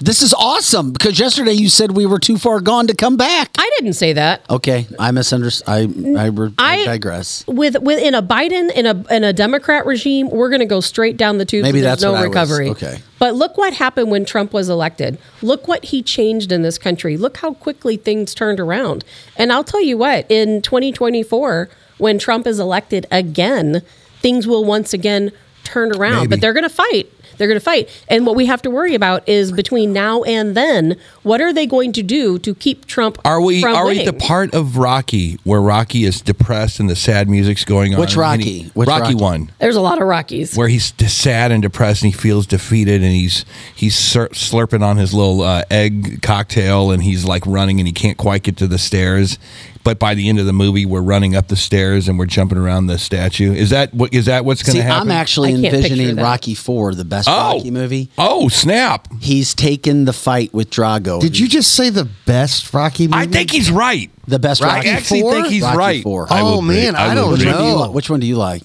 This 0.00 0.20
is 0.20 0.34
awesome 0.34 0.90
because 0.92 1.20
yesterday 1.20 1.52
you 1.52 1.68
said 1.68 1.92
we 1.92 2.06
were 2.06 2.18
too 2.18 2.36
far 2.36 2.60
gone 2.60 2.88
to 2.88 2.94
come 2.96 3.16
back. 3.16 3.50
I 3.56 3.70
didn't 3.78 3.92
say 3.92 4.14
that. 4.14 4.44
Okay, 4.50 4.88
I 4.98 5.12
misunderstood. 5.12 5.68
I 5.68 5.78
I, 6.18 6.26
re- 6.26 6.52
I 6.58 6.80
I- 6.80 6.84
digress. 6.84 7.44
With 7.46 7.80
within 7.80 8.12
a 8.16 8.20
Biden 8.22 8.72
in 8.72 8.86
a 8.86 9.04
in 9.14 9.22
a 9.22 9.32
Democrat 9.32 9.86
regime, 9.86 10.28
we're 10.28 10.48
going 10.48 10.58
to 10.58 10.66
go 10.66 10.80
straight 10.80 11.16
down 11.16 11.38
the 11.38 11.44
tubes. 11.44 11.62
Maybe 11.62 11.80
there's 11.82 11.92
that's 12.00 12.02
no 12.02 12.10
what 12.12 12.18
I 12.18 12.26
was- 12.26 12.28
recovery. 12.50 12.70
okay. 12.70 12.98
But 13.20 13.36
look 13.36 13.56
what 13.56 13.74
happened 13.74 14.10
when 14.10 14.24
Trump 14.24 14.52
was 14.52 14.68
elected. 14.68 15.18
Look 15.40 15.68
what 15.68 15.84
he 15.84 16.02
changed 16.02 16.50
in 16.50 16.62
this 16.62 16.78
country. 16.78 17.16
Look 17.16 17.36
how 17.36 17.54
quickly 17.54 17.96
things 17.96 18.34
turned 18.34 18.58
around. 18.58 19.04
And 19.36 19.52
I'll 19.52 19.62
tell 19.62 19.80
you 19.82 19.96
what, 19.96 20.28
in 20.28 20.62
2024, 20.62 21.68
when 22.02 22.18
Trump 22.18 22.46
is 22.48 22.58
elected 22.58 23.06
again, 23.12 23.82
things 24.20 24.46
will 24.46 24.64
once 24.64 24.92
again 24.92 25.30
turn 25.62 25.96
around. 25.96 26.16
Maybe. 26.16 26.26
But 26.30 26.40
they're 26.40 26.52
going 26.52 26.64
to 26.64 26.68
fight. 26.68 27.10
They're 27.38 27.48
going 27.48 27.58
to 27.58 27.64
fight. 27.64 27.88
And 28.08 28.26
what 28.26 28.36
we 28.36 28.46
have 28.46 28.62
to 28.62 28.70
worry 28.70 28.94
about 28.94 29.28
is 29.28 29.52
between 29.52 29.92
now 29.92 30.22
and 30.22 30.56
then, 30.56 30.96
what 31.22 31.40
are 31.40 31.52
they 31.52 31.66
going 31.66 31.92
to 31.94 32.02
do 32.02 32.38
to 32.40 32.54
keep 32.54 32.86
Trump 32.86 33.18
Are 33.24 33.40
we 33.40 33.60
from 33.60 33.74
are 33.74 33.86
we 33.86 34.04
the 34.04 34.12
part 34.12 34.54
of 34.54 34.76
Rocky 34.76 35.38
where 35.44 35.60
Rocky 35.60 36.04
is 36.04 36.20
depressed 36.20 36.78
and 36.78 36.90
the 36.90 36.96
sad 36.96 37.28
music's 37.28 37.64
going 37.64 37.94
on? 37.94 38.00
Which 38.00 38.16
and 38.16 38.42
he- 38.42 38.60
Rocky? 38.62 38.70
Which 38.74 38.88
Rocky, 38.88 39.02
Rocky? 39.02 39.14
one. 39.14 39.52
There's 39.60 39.76
a 39.76 39.80
lot 39.80 40.00
of 40.00 40.06
Rockies. 40.06 40.56
Where 40.56 40.68
he's 40.68 40.92
sad 41.10 41.52
and 41.52 41.62
depressed 41.62 42.02
and 42.02 42.12
he 42.12 42.18
feels 42.18 42.46
defeated 42.46 43.02
and 43.02 43.12
he's 43.12 43.44
he's 43.74 43.96
slurping 43.96 44.82
on 44.82 44.96
his 44.96 45.14
little 45.14 45.42
uh, 45.42 45.64
egg 45.70 46.22
cocktail 46.22 46.90
and 46.90 47.02
he's 47.02 47.24
like 47.24 47.44
running 47.46 47.80
and 47.80 47.86
he 47.86 47.92
can't 47.92 48.18
quite 48.18 48.42
get 48.42 48.56
to 48.58 48.66
the 48.66 48.78
stairs. 48.78 49.38
But 49.84 49.98
by 49.98 50.14
the 50.14 50.28
end 50.28 50.38
of 50.38 50.46
the 50.46 50.52
movie, 50.52 50.86
we're 50.86 51.00
running 51.00 51.34
up 51.34 51.48
the 51.48 51.56
stairs 51.56 52.06
and 52.08 52.16
we're 52.18 52.26
jumping 52.26 52.56
around 52.56 52.86
the 52.86 52.98
statue. 52.98 53.52
Is 53.52 53.70
that 53.70 53.92
what 53.92 54.14
is 54.14 54.26
that 54.26 54.44
what's 54.44 54.62
going 54.62 54.76
to 54.76 54.82
happen? 54.82 55.10
I'm 55.10 55.10
actually 55.10 55.52
envisioning. 55.54 56.14
Rocky 56.16 56.54
Four, 56.54 56.94
the 56.94 57.04
best 57.04 57.28
Oh. 57.28 57.56
Rocky 57.56 57.70
movie. 57.72 58.08
Oh 58.16 58.48
snap! 58.48 59.08
He's 59.20 59.54
taken 59.54 60.04
the 60.04 60.12
fight 60.12 60.54
with 60.54 60.70
Drago. 60.70 61.20
Did 61.20 61.36
you 61.38 61.48
just 61.48 61.74
say 61.74 61.90
the 61.90 62.08
best 62.26 62.72
Rocky 62.72 63.08
movie? 63.08 63.22
I 63.22 63.26
think 63.26 63.50
he's 63.50 63.70
right. 63.72 64.10
the 64.28 64.38
best 64.38 64.62
I 64.62 64.76
Rocky? 64.76 64.88
I 64.88 64.92
actually 64.92 65.22
Four? 65.22 65.32
think 65.32 65.46
he's 65.48 65.62
Rocky 65.62 65.76
right. 65.76 66.02
Four. 66.04 66.26
Oh, 66.30 66.34
I 66.34 66.42
will 66.42 66.50
Oh, 66.50 66.58
agree. 66.58 66.76
man, 66.76 66.94
I 66.94 67.08
will 67.08 67.14
don't 67.22 67.32
Which 67.32 67.40
agree. 67.42 67.52
one 67.52 67.62
do 67.62 67.68
you 67.68 67.76
like? 67.76 67.92
Which 67.92 68.10
one 68.10 68.20
do 68.20 68.26
you 68.26 68.36
like? 68.36 68.62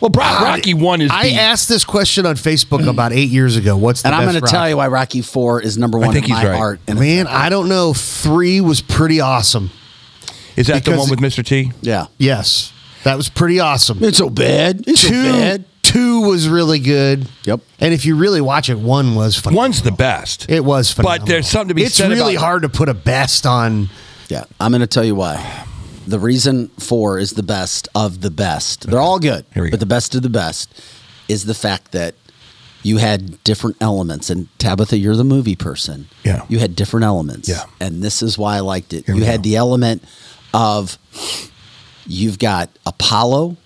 Well, 0.00 0.10
Bro- 0.10 0.24
Rocky 0.24 0.72
one 0.74 1.00
is. 1.02 1.10
I 1.12 1.28
the- 1.28 1.34
asked 1.36 1.68
this 1.68 1.84
question 1.84 2.24
on 2.26 2.36
Facebook 2.36 2.86
about 2.88 3.12
eight 3.12 3.28
years 3.30 3.56
ago. 3.56 3.76
What's 3.76 4.02
the 4.02 4.08
And 4.08 4.14
I'm 4.14 4.26
going 4.28 4.42
to 4.42 4.50
tell 4.50 4.68
you 4.68 4.76
why 4.78 4.88
Rocky 4.88 5.20
Four 5.22 5.60
is 5.60 5.76
number 5.78 5.98
one 5.98 6.08
I 6.10 6.12
think 6.12 6.26
in 6.28 6.34
he's 6.34 6.42
my 6.42 6.48
right. 6.50 6.56
heart. 6.56 6.80
And 6.86 6.98
Man, 6.98 7.26
I 7.26 7.48
don't 7.50 7.68
know. 7.68 7.92
Three 7.94 8.60
was 8.62 8.80
pretty 8.80 9.20
awesome. 9.20 9.70
Is 10.56 10.66
that 10.68 10.84
the 10.84 10.90
because- 10.92 10.98
one 11.00 11.10
with 11.10 11.20
Mr. 11.20 11.44
T? 11.44 11.72
yeah, 11.82 12.06
Yes, 12.18 12.72
that 13.04 13.16
was 13.16 13.28
pretty 13.28 13.60
awesome. 13.60 13.98
it's 14.02 14.18
so 14.18 14.30
bad. 14.30 14.84
It's 14.86 15.00
so 15.02 15.08
two, 15.08 15.22
bad. 15.32 15.64
two 15.82 16.22
was 16.22 16.48
really 16.48 16.78
good. 16.80 17.28
Yep. 17.44 17.60
And 17.80 17.92
if 17.94 18.04
you 18.04 18.16
really 18.16 18.40
watch 18.40 18.68
it, 18.70 18.78
one 18.78 19.14
was 19.14 19.36
phenomenal. 19.36 19.62
One's 19.62 19.82
the 19.82 19.92
best. 19.92 20.46
It 20.50 20.64
was 20.64 20.90
phenomenal. 20.90 21.26
But 21.26 21.28
there's 21.28 21.48
something 21.48 21.68
to 21.68 21.74
be 21.74 21.82
said. 21.82 21.86
it's 21.86 21.96
said 21.96 22.10
really 22.10 22.34
about- 22.36 22.44
hard 22.44 22.62
to 22.62 22.68
put 22.68 22.88
a 22.88 22.94
best 22.94 23.46
on. 23.46 23.88
Yeah, 24.28 24.44
I'm 24.58 24.72
going 24.72 24.80
to 24.80 24.86
tell 24.88 25.04
you 25.04 25.14
why. 25.14 25.64
The 26.08 26.18
reason 26.18 26.68
four 26.80 27.18
is 27.18 27.32
the 27.32 27.42
best 27.42 27.88
of 27.94 28.20
the 28.20 28.30
best. 28.30 28.88
They're 28.88 28.98
all 29.00 29.18
good, 29.18 29.44
Here 29.54 29.62
we 29.64 29.70
but 29.70 29.80
the 29.80 29.86
best 29.86 30.14
of 30.14 30.22
the 30.22 30.28
best 30.30 30.68
is 31.28 31.44
the 31.46 31.54
fact 31.54 31.90
that 31.92 32.14
you 32.84 32.98
had 32.98 33.42
different 33.42 33.76
elements. 33.80 34.30
And 34.30 34.46
Tabitha, 34.58 34.96
you're 34.98 35.16
the 35.16 35.24
movie 35.24 35.56
person. 35.56 36.06
Yeah. 36.24 36.44
You 36.48 36.60
had 36.60 36.76
different 36.76 37.02
elements. 37.04 37.48
Yeah. 37.48 37.64
And 37.80 38.02
this 38.02 38.22
is 38.22 38.38
why 38.38 38.56
I 38.56 38.60
liked 38.60 38.92
it. 38.94 39.06
Here 39.06 39.16
you 39.16 39.24
had 39.24 39.38
go. 39.38 39.42
the 39.42 39.56
element 39.56 40.04
of 40.54 40.98
you've 42.06 42.38
got 42.38 42.70
Apollo 42.86 43.56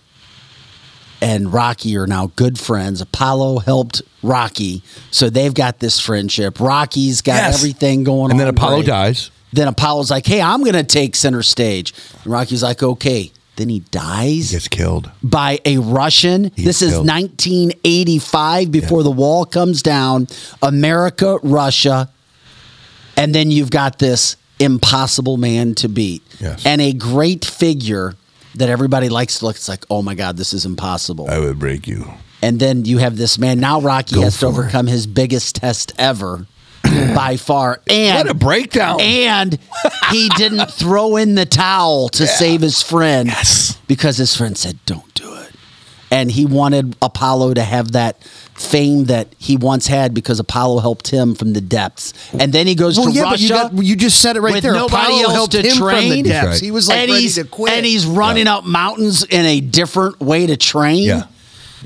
and 1.22 1.52
Rocky 1.52 1.96
are 1.96 2.06
now 2.06 2.32
good 2.36 2.58
friends. 2.58 3.00
Apollo 3.00 3.58
helped 3.60 4.00
Rocky, 4.22 4.82
so 5.10 5.28
they've 5.28 5.52
got 5.54 5.78
this 5.78 6.00
friendship. 6.00 6.58
Rocky's 6.60 7.20
got 7.22 7.34
Yes. 7.36 7.58
everything 7.58 8.04
going 8.04 8.24
on. 8.26 8.30
And 8.32 8.40
then 8.40 8.48
Apollo 8.48 8.76
great. 8.78 8.86
dies. 8.86 9.30
Then 9.52 9.68
Apollo's 9.68 10.10
like, 10.10 10.26
"Hey, 10.26 10.40
I'm 10.40 10.60
going 10.62 10.74
to 10.74 10.84
take 10.84 11.16
center 11.16 11.42
stage." 11.42 11.92
And 12.24 12.32
Rocky's 12.32 12.62
like, 12.62 12.82
"Okay." 12.82 13.32
Then 13.56 13.68
he 13.68 13.80
dies 13.90 14.50
He 14.50 14.56
Gets 14.56 14.68
killed. 14.68 15.10
by 15.22 15.58
a 15.66 15.76
Russian. 15.78 16.50
He's 16.56 16.64
this 16.64 16.82
is 16.82 16.92
1985 16.98 18.70
before 18.70 19.02
the 19.02 19.10
wall 19.10 19.44
comes 19.44 19.82
down. 19.82 20.28
America, 20.62 21.38
Russia. 21.42 22.08
And 23.16 23.34
then 23.34 23.50
you've 23.50 23.70
got 23.70 23.98
this 23.98 24.36
impossible 24.60 25.36
man 25.36 25.74
to 25.76 25.88
beat. 25.88 26.22
Yes. 26.38 26.64
And 26.64 26.80
a 26.80 26.92
great 26.92 27.44
figure 27.44 28.14
that 28.54 28.68
everybody 28.68 29.08
likes 29.08 29.38
to 29.40 29.46
look. 29.46 29.56
It's 29.56 29.68
like, 29.68 29.84
oh 29.90 30.02
my 30.02 30.14
God, 30.14 30.36
this 30.36 30.52
is 30.52 30.64
impossible. 30.66 31.28
I 31.28 31.38
would 31.38 31.58
break 31.58 31.86
you. 31.88 32.10
And 32.42 32.58
then 32.58 32.84
you 32.84 32.98
have 32.98 33.16
this 33.16 33.38
man. 33.38 33.60
Now 33.60 33.80
Rocky 33.80 34.14
Go 34.16 34.22
has 34.22 34.34
to 34.34 34.40
for 34.40 34.46
it. 34.46 34.48
overcome 34.50 34.86
his 34.86 35.06
biggest 35.06 35.56
test 35.56 35.92
ever 35.98 36.46
by 36.82 37.36
far. 37.36 37.80
And 37.88 38.26
What 38.26 38.30
a 38.30 38.38
breakdown. 38.38 39.00
And 39.00 39.58
he 40.10 40.28
didn't 40.36 40.70
throw 40.70 41.16
in 41.16 41.34
the 41.34 41.44
towel 41.46 42.08
to 42.10 42.26
save 42.26 42.60
his 42.62 42.82
friend 42.82 43.28
Yes. 43.28 43.78
because 43.86 44.16
his 44.16 44.34
friend 44.36 44.56
said, 44.56 44.78
"Don't 44.86 45.02
do 45.02 45.08
it." 45.08 45.09
And 46.12 46.30
he 46.30 46.44
wanted 46.44 46.96
Apollo 47.00 47.54
to 47.54 47.62
have 47.62 47.92
that 47.92 48.22
fame 48.54 49.04
that 49.04 49.28
he 49.38 49.56
once 49.56 49.86
had 49.86 50.12
because 50.12 50.40
Apollo 50.40 50.80
helped 50.80 51.08
him 51.08 51.34
from 51.36 51.52
the 51.52 51.60
depths. 51.60 52.12
And 52.34 52.52
then 52.52 52.66
he 52.66 52.74
goes 52.74 52.98
Well, 52.98 53.06
to 53.06 53.12
yeah, 53.12 53.22
Russia. 53.22 53.30
but 53.32 53.40
you, 53.40 53.48
got, 53.78 53.84
you 53.86 53.96
just 53.96 54.20
said 54.20 54.36
it 54.36 54.40
right 54.40 54.60
there. 54.60 54.72
nobody 54.72 55.02
Apollo 55.04 55.22
else 55.22 55.32
helped 55.34 55.52
to 55.52 55.62
him 55.62 55.76
from 55.78 55.86
the 55.86 56.08
train. 56.08 56.24
depths. 56.24 56.46
Right. 56.48 56.60
He 56.60 56.70
was 56.72 56.88
like 56.88 56.98
and 56.98 57.10
ready 57.10 57.22
he's, 57.22 57.36
to 57.36 57.44
quit. 57.44 57.72
And 57.74 57.86
he's 57.86 58.06
running 58.06 58.48
up 58.48 58.64
mountains 58.64 59.22
in 59.24 59.46
a 59.46 59.60
different 59.60 60.18
way 60.20 60.46
to 60.48 60.56
train. 60.56 61.04
Yeah. 61.04 61.26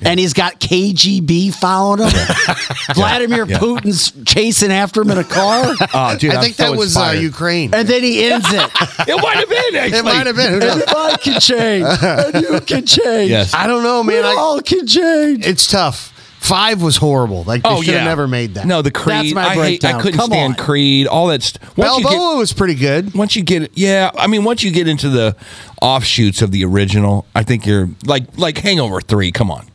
And 0.03 0.19
he's 0.19 0.33
got 0.33 0.59
KGB 0.61 1.55
following 1.55 2.03
him. 2.09 2.11
Vladimir 2.95 3.47
Yeah. 3.47 3.59
Putin's 3.59 4.13
chasing 4.25 4.73
after 4.73 5.03
him 5.03 5.11
in 5.11 5.19
a 5.19 5.25
car. 5.25 5.75
Oh, 5.97 6.17
dude, 6.19 6.33
I 6.33 6.37
I'm 6.37 6.43
think 6.43 6.57
so 6.57 6.71
that 6.73 6.77
was 6.79 6.97
uh. 6.97 7.15
Ukraine. 7.19 7.73
And 7.73 7.87
then 7.87 8.03
he 8.03 8.25
ends 8.25 8.47
it. 8.51 8.71
It 9.09 9.23
might 9.23 9.37
have 9.37 9.49
been. 9.49 9.77
Actually. 9.77 9.99
it 9.99 10.05
might 10.05 10.27
have 10.27 10.37
been. 10.37 10.53
Who 10.55 10.59
knows? 10.59 10.73
and 10.73 10.83
if 10.83 10.95
I 10.95 11.17
can 11.19 11.41
change, 11.41 11.87
and 12.35 12.45
you 12.45 12.61
can 12.61 12.87
change. 12.87 13.31
Yes. 13.31 13.55
I 13.55 13.67
don't 13.67 13.83
know, 13.85 14.01
We 14.03 14.15
man. 14.15 14.25
I, 14.25 14.35
all 14.37 14.61
can 14.61 14.87
change. 14.87 15.47
it's 15.47 15.67
tough. 15.69 16.11
Five 16.41 16.83
was 16.83 16.97
horrible. 16.97 17.43
Like 17.45 17.63
they 17.63 17.69
Oh 17.71 17.81
should 17.81 17.95
have 17.95 18.03
yeah, 18.03 18.09
never 18.09 18.29
made 18.29 18.55
that. 18.55 18.67
No, 18.67 18.83
the 18.83 18.91
Creed. 18.91 19.17
That's 19.17 19.35
my 19.35 19.45
I, 19.45 19.49
hate, 19.55 19.57
breakdown. 19.81 19.95
I 19.95 20.03
couldn't 20.03 20.19
Come 20.19 20.27
stand 20.31 20.59
on. 20.59 20.65
Creed. 20.67 21.07
All 21.07 21.29
that. 21.29 21.43
St- 21.43 21.63
once 21.79 21.97
you 21.97 22.05
Balboa 22.05 22.33
get, 22.35 22.39
was 22.39 22.53
pretty 22.53 22.75
good. 22.75 23.15
once 23.15 23.35
you 23.37 23.43
get, 23.43 23.71
yeah. 23.79 24.11
I 24.15 24.27
mean, 24.27 24.45
once 24.45 24.63
you 24.63 24.71
get 24.71 24.87
into 24.87 25.09
the 25.09 25.37
offshoots 25.81 26.43
of 26.43 26.51
the 26.51 26.65
original, 26.65 27.25
I 27.35 27.45
think 27.45 27.65
you're 27.65 27.89
like 28.05 28.25
like 28.37 28.59
Hangover 28.59 29.01
Three. 29.01 29.33
Come 29.33 29.51
on. 29.51 29.67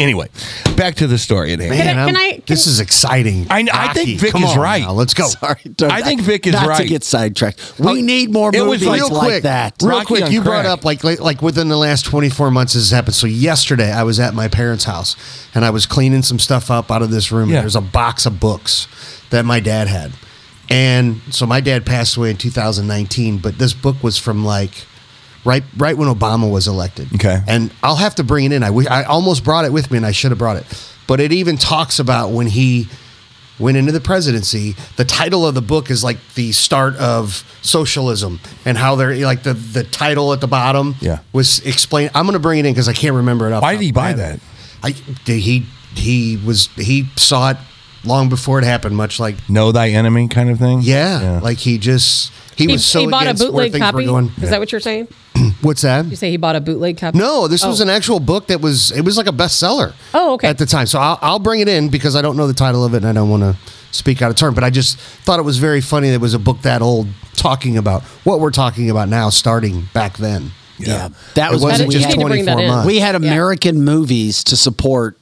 Anyway, 0.00 0.28
back 0.76 0.94
to 0.96 1.06
the 1.06 1.18
story 1.18 1.52
at 1.52 1.60
hand. 1.60 1.70
Man, 1.70 1.78
Can 1.86 1.98
I- 1.98 2.06
can 2.06 2.16
I- 2.16 2.30
can- 2.32 2.42
this 2.46 2.66
is 2.66 2.80
exciting. 2.80 3.46
I- 3.50 3.68
I 3.72 3.92
think 3.92 4.18
Vic 4.18 4.32
come 4.32 4.42
is 4.44 4.50
on 4.50 4.58
right. 4.58 4.82
now, 4.82 4.92
let's 4.92 5.14
go. 5.14 5.26
Sorry, 5.28 5.60
Doug. 5.76 5.90
I 5.90 6.02
think 6.02 6.22
Vic 6.22 6.46
is 6.46 6.54
right. 6.54 6.60
Not 6.62 6.76
to 6.76 6.82
right. 6.82 6.88
get 6.88 7.04
sidetracked. 7.04 7.74
We 7.78 7.86
Oh, 7.88 7.94
need 7.94 8.32
more 8.32 8.50
it 8.54 8.60
was 8.62 8.80
movies 8.80 8.86
like- 8.88 9.00
real 9.00 9.08
like 9.10 9.20
quick, 9.26 9.42
that. 9.44 9.74
real 9.82 9.90
Rocky 9.90 10.06
quick. 10.06 10.24
on 10.24 10.32
You 10.32 10.40
brought 10.42 10.62
crack. 10.62 10.66
up 10.78 10.84
like, 10.84 11.04
like 11.04 11.20
like 11.20 11.42
within 11.42 11.68
the 11.68 11.76
last 11.76 12.04
24 12.06 12.50
months 12.50 12.72
this 12.72 12.84
has 12.84 12.90
happened. 12.90 13.14
So 13.14 13.26
yesterday 13.26 13.92
I 13.92 14.02
was 14.02 14.18
at 14.18 14.34
my 14.34 14.48
parents' 14.48 14.84
house 14.84 15.16
and 15.54 15.64
I 15.64 15.70
was 15.70 15.86
cleaning 15.86 16.22
some 16.22 16.38
stuff 16.38 16.70
up 16.70 16.90
out 16.90 17.02
of 17.02 17.10
this 17.10 17.30
room. 17.30 17.50
Yeah. 17.50 17.56
And 17.56 17.64
there's 17.64 17.76
a 17.76 17.80
box 17.80 18.24
of 18.26 18.40
books 18.40 18.86
that 19.30 19.44
my 19.44 19.60
dad 19.60 19.86
had, 19.88 20.12
and 20.68 21.20
so 21.30 21.46
my 21.46 21.60
dad 21.60 21.84
passed 21.84 22.16
away 22.16 22.30
in 22.30 22.36
2019. 22.36 23.38
But 23.38 23.58
this 23.58 23.72
book 23.74 24.02
was 24.02 24.18
from 24.18 24.44
like 24.44 24.86
right 25.44 25.64
right 25.76 25.96
when 25.96 26.08
Obama 26.08 26.50
was 26.50 26.68
elected. 26.68 27.12
Okay. 27.14 27.40
and 27.46 27.72
I'll 27.82 27.96
have 27.96 28.14
to 28.16 28.24
bring 28.24 28.44
it 28.46 28.52
in. 28.52 28.62
I 28.62 28.70
wish 28.70 28.86
I 28.86 29.04
almost 29.04 29.44
brought 29.44 29.64
it 29.64 29.72
with 29.72 29.90
me, 29.90 29.96
and 29.98 30.06
I 30.06 30.12
should 30.12 30.30
have 30.30 30.38
brought 30.38 30.56
it. 30.56 30.92
But 31.06 31.20
it 31.20 31.32
even 31.32 31.56
talks 31.56 31.98
about 31.98 32.30
when 32.30 32.46
he 32.46 32.88
went 33.58 33.76
into 33.76 33.92
the 33.92 34.00
presidency. 34.00 34.74
The 34.96 35.04
title 35.04 35.46
of 35.46 35.54
the 35.54 35.62
book 35.62 35.90
is 35.90 36.02
like 36.02 36.18
the 36.34 36.52
start 36.52 36.96
of 36.96 37.44
socialism 37.62 38.40
and 38.64 38.78
how 38.78 38.96
they're 38.96 39.14
like 39.26 39.42
the 39.42 39.54
the 39.54 39.84
title 39.84 40.32
at 40.32 40.40
the 40.40 40.48
bottom. 40.48 40.96
Yeah. 41.00 41.18
was 41.32 41.64
explain. 41.66 42.10
I'm 42.14 42.24
going 42.24 42.34
to 42.34 42.38
bring 42.40 42.58
it 42.58 42.66
in 42.66 42.72
because 42.72 42.88
I 42.88 42.92
can't 42.94 43.16
remember 43.16 43.46
it. 43.48 43.52
off 43.52 43.62
Why 43.62 43.72
did 43.72 43.82
he 43.82 43.92
buy 43.92 44.14
that? 44.14 44.40
I 44.82 44.90
he 45.26 45.66
he 45.94 46.38
was 46.44 46.68
he 46.76 47.06
saw 47.16 47.50
it 47.50 47.56
long 48.04 48.28
before 48.28 48.58
it 48.58 48.64
happened. 48.64 48.96
Much 48.96 49.18
like 49.20 49.36
Know 49.48 49.72
thy 49.72 49.90
enemy, 49.90 50.28
kind 50.28 50.50
of 50.50 50.58
thing. 50.58 50.80
yeah, 50.82 51.40
like 51.42 51.58
he 51.58 51.78
just 51.78 52.32
he, 52.56 52.66
He, 52.66 52.72
was 52.72 52.84
so 52.84 53.00
he 53.00 53.06
bought 53.06 53.22
a 53.22 53.30
against 53.30 53.42
where 53.44 53.50
bootleg 53.52 53.72
things 53.72 53.82
copy. 53.82 53.96
were 53.96 54.02
going. 54.04 54.32
Is 54.42 54.50
that 54.50 54.58
what 54.60 54.70
you're 54.72 54.80
saying? 54.80 55.08
What's 55.62 55.82
that? 55.82 56.06
You 56.06 56.16
say 56.16 56.30
he 56.30 56.36
bought 56.36 56.56
a 56.56 56.60
bootleg 56.60 56.98
copy? 56.98 57.16
No, 57.18 57.48
this 57.48 57.64
was 57.64 57.80
Oh. 57.80 57.84
an 57.84 57.90
actual 57.90 58.20
book 58.20 58.48
that 58.48 58.60
was 58.60 58.90
it 58.92 59.02
was 59.02 59.16
like 59.16 59.26
a 59.26 59.32
bestseller. 59.32 59.94
Oh, 60.14 60.34
okay. 60.34 60.48
At 60.48 60.58
the 60.58 60.66
time, 60.66 60.86
so 60.86 60.98
I'll, 60.98 61.18
I'll 61.22 61.38
bring 61.38 61.60
it 61.60 61.68
in 61.68 61.88
because 61.88 62.16
I 62.16 62.22
don't 62.22 62.36
know 62.36 62.46
the 62.46 62.54
title 62.54 62.84
of 62.84 62.92
it 62.94 62.98
and 62.98 63.06
I 63.06 63.12
don't 63.12 63.30
want 63.30 63.42
to 63.42 63.56
speak 63.92 64.20
out 64.22 64.30
of 64.30 64.36
turn. 64.36 64.54
But 64.54 64.64
I 64.64 64.70
just 64.70 64.98
thought 64.98 65.38
it 65.38 65.44
was 65.44 65.58
very 65.58 65.80
funny. 65.80 66.08
That 66.08 66.16
it 66.16 66.20
was 66.20 66.34
a 66.34 66.38
book 66.38 66.62
that 66.62 66.82
old 66.82 67.08
talking 67.36 67.76
about 67.78 68.02
what 68.24 68.40
we're 68.40 68.50
talking 68.50 68.90
about 68.90 69.08
now, 69.08 69.30
starting 69.30 69.88
back 69.94 70.16
then. 70.18 70.50
Yeah, 70.78 71.08
that 71.34 71.50
It 71.50 71.54
was 71.54 71.62
wasn't 71.62 71.92
just 71.92 72.06
had, 72.06 72.16
need 72.16 72.22
to 72.22 72.28
bring 72.28 72.44
that 72.46 72.52
24 72.54 72.62
in. 72.62 72.68
months. 72.70 72.86
we 72.86 72.98
had 73.00 73.22
Yeah. 73.22 73.30
American 73.30 73.84
movies 73.84 74.42
to 74.44 74.56
support 74.56 75.19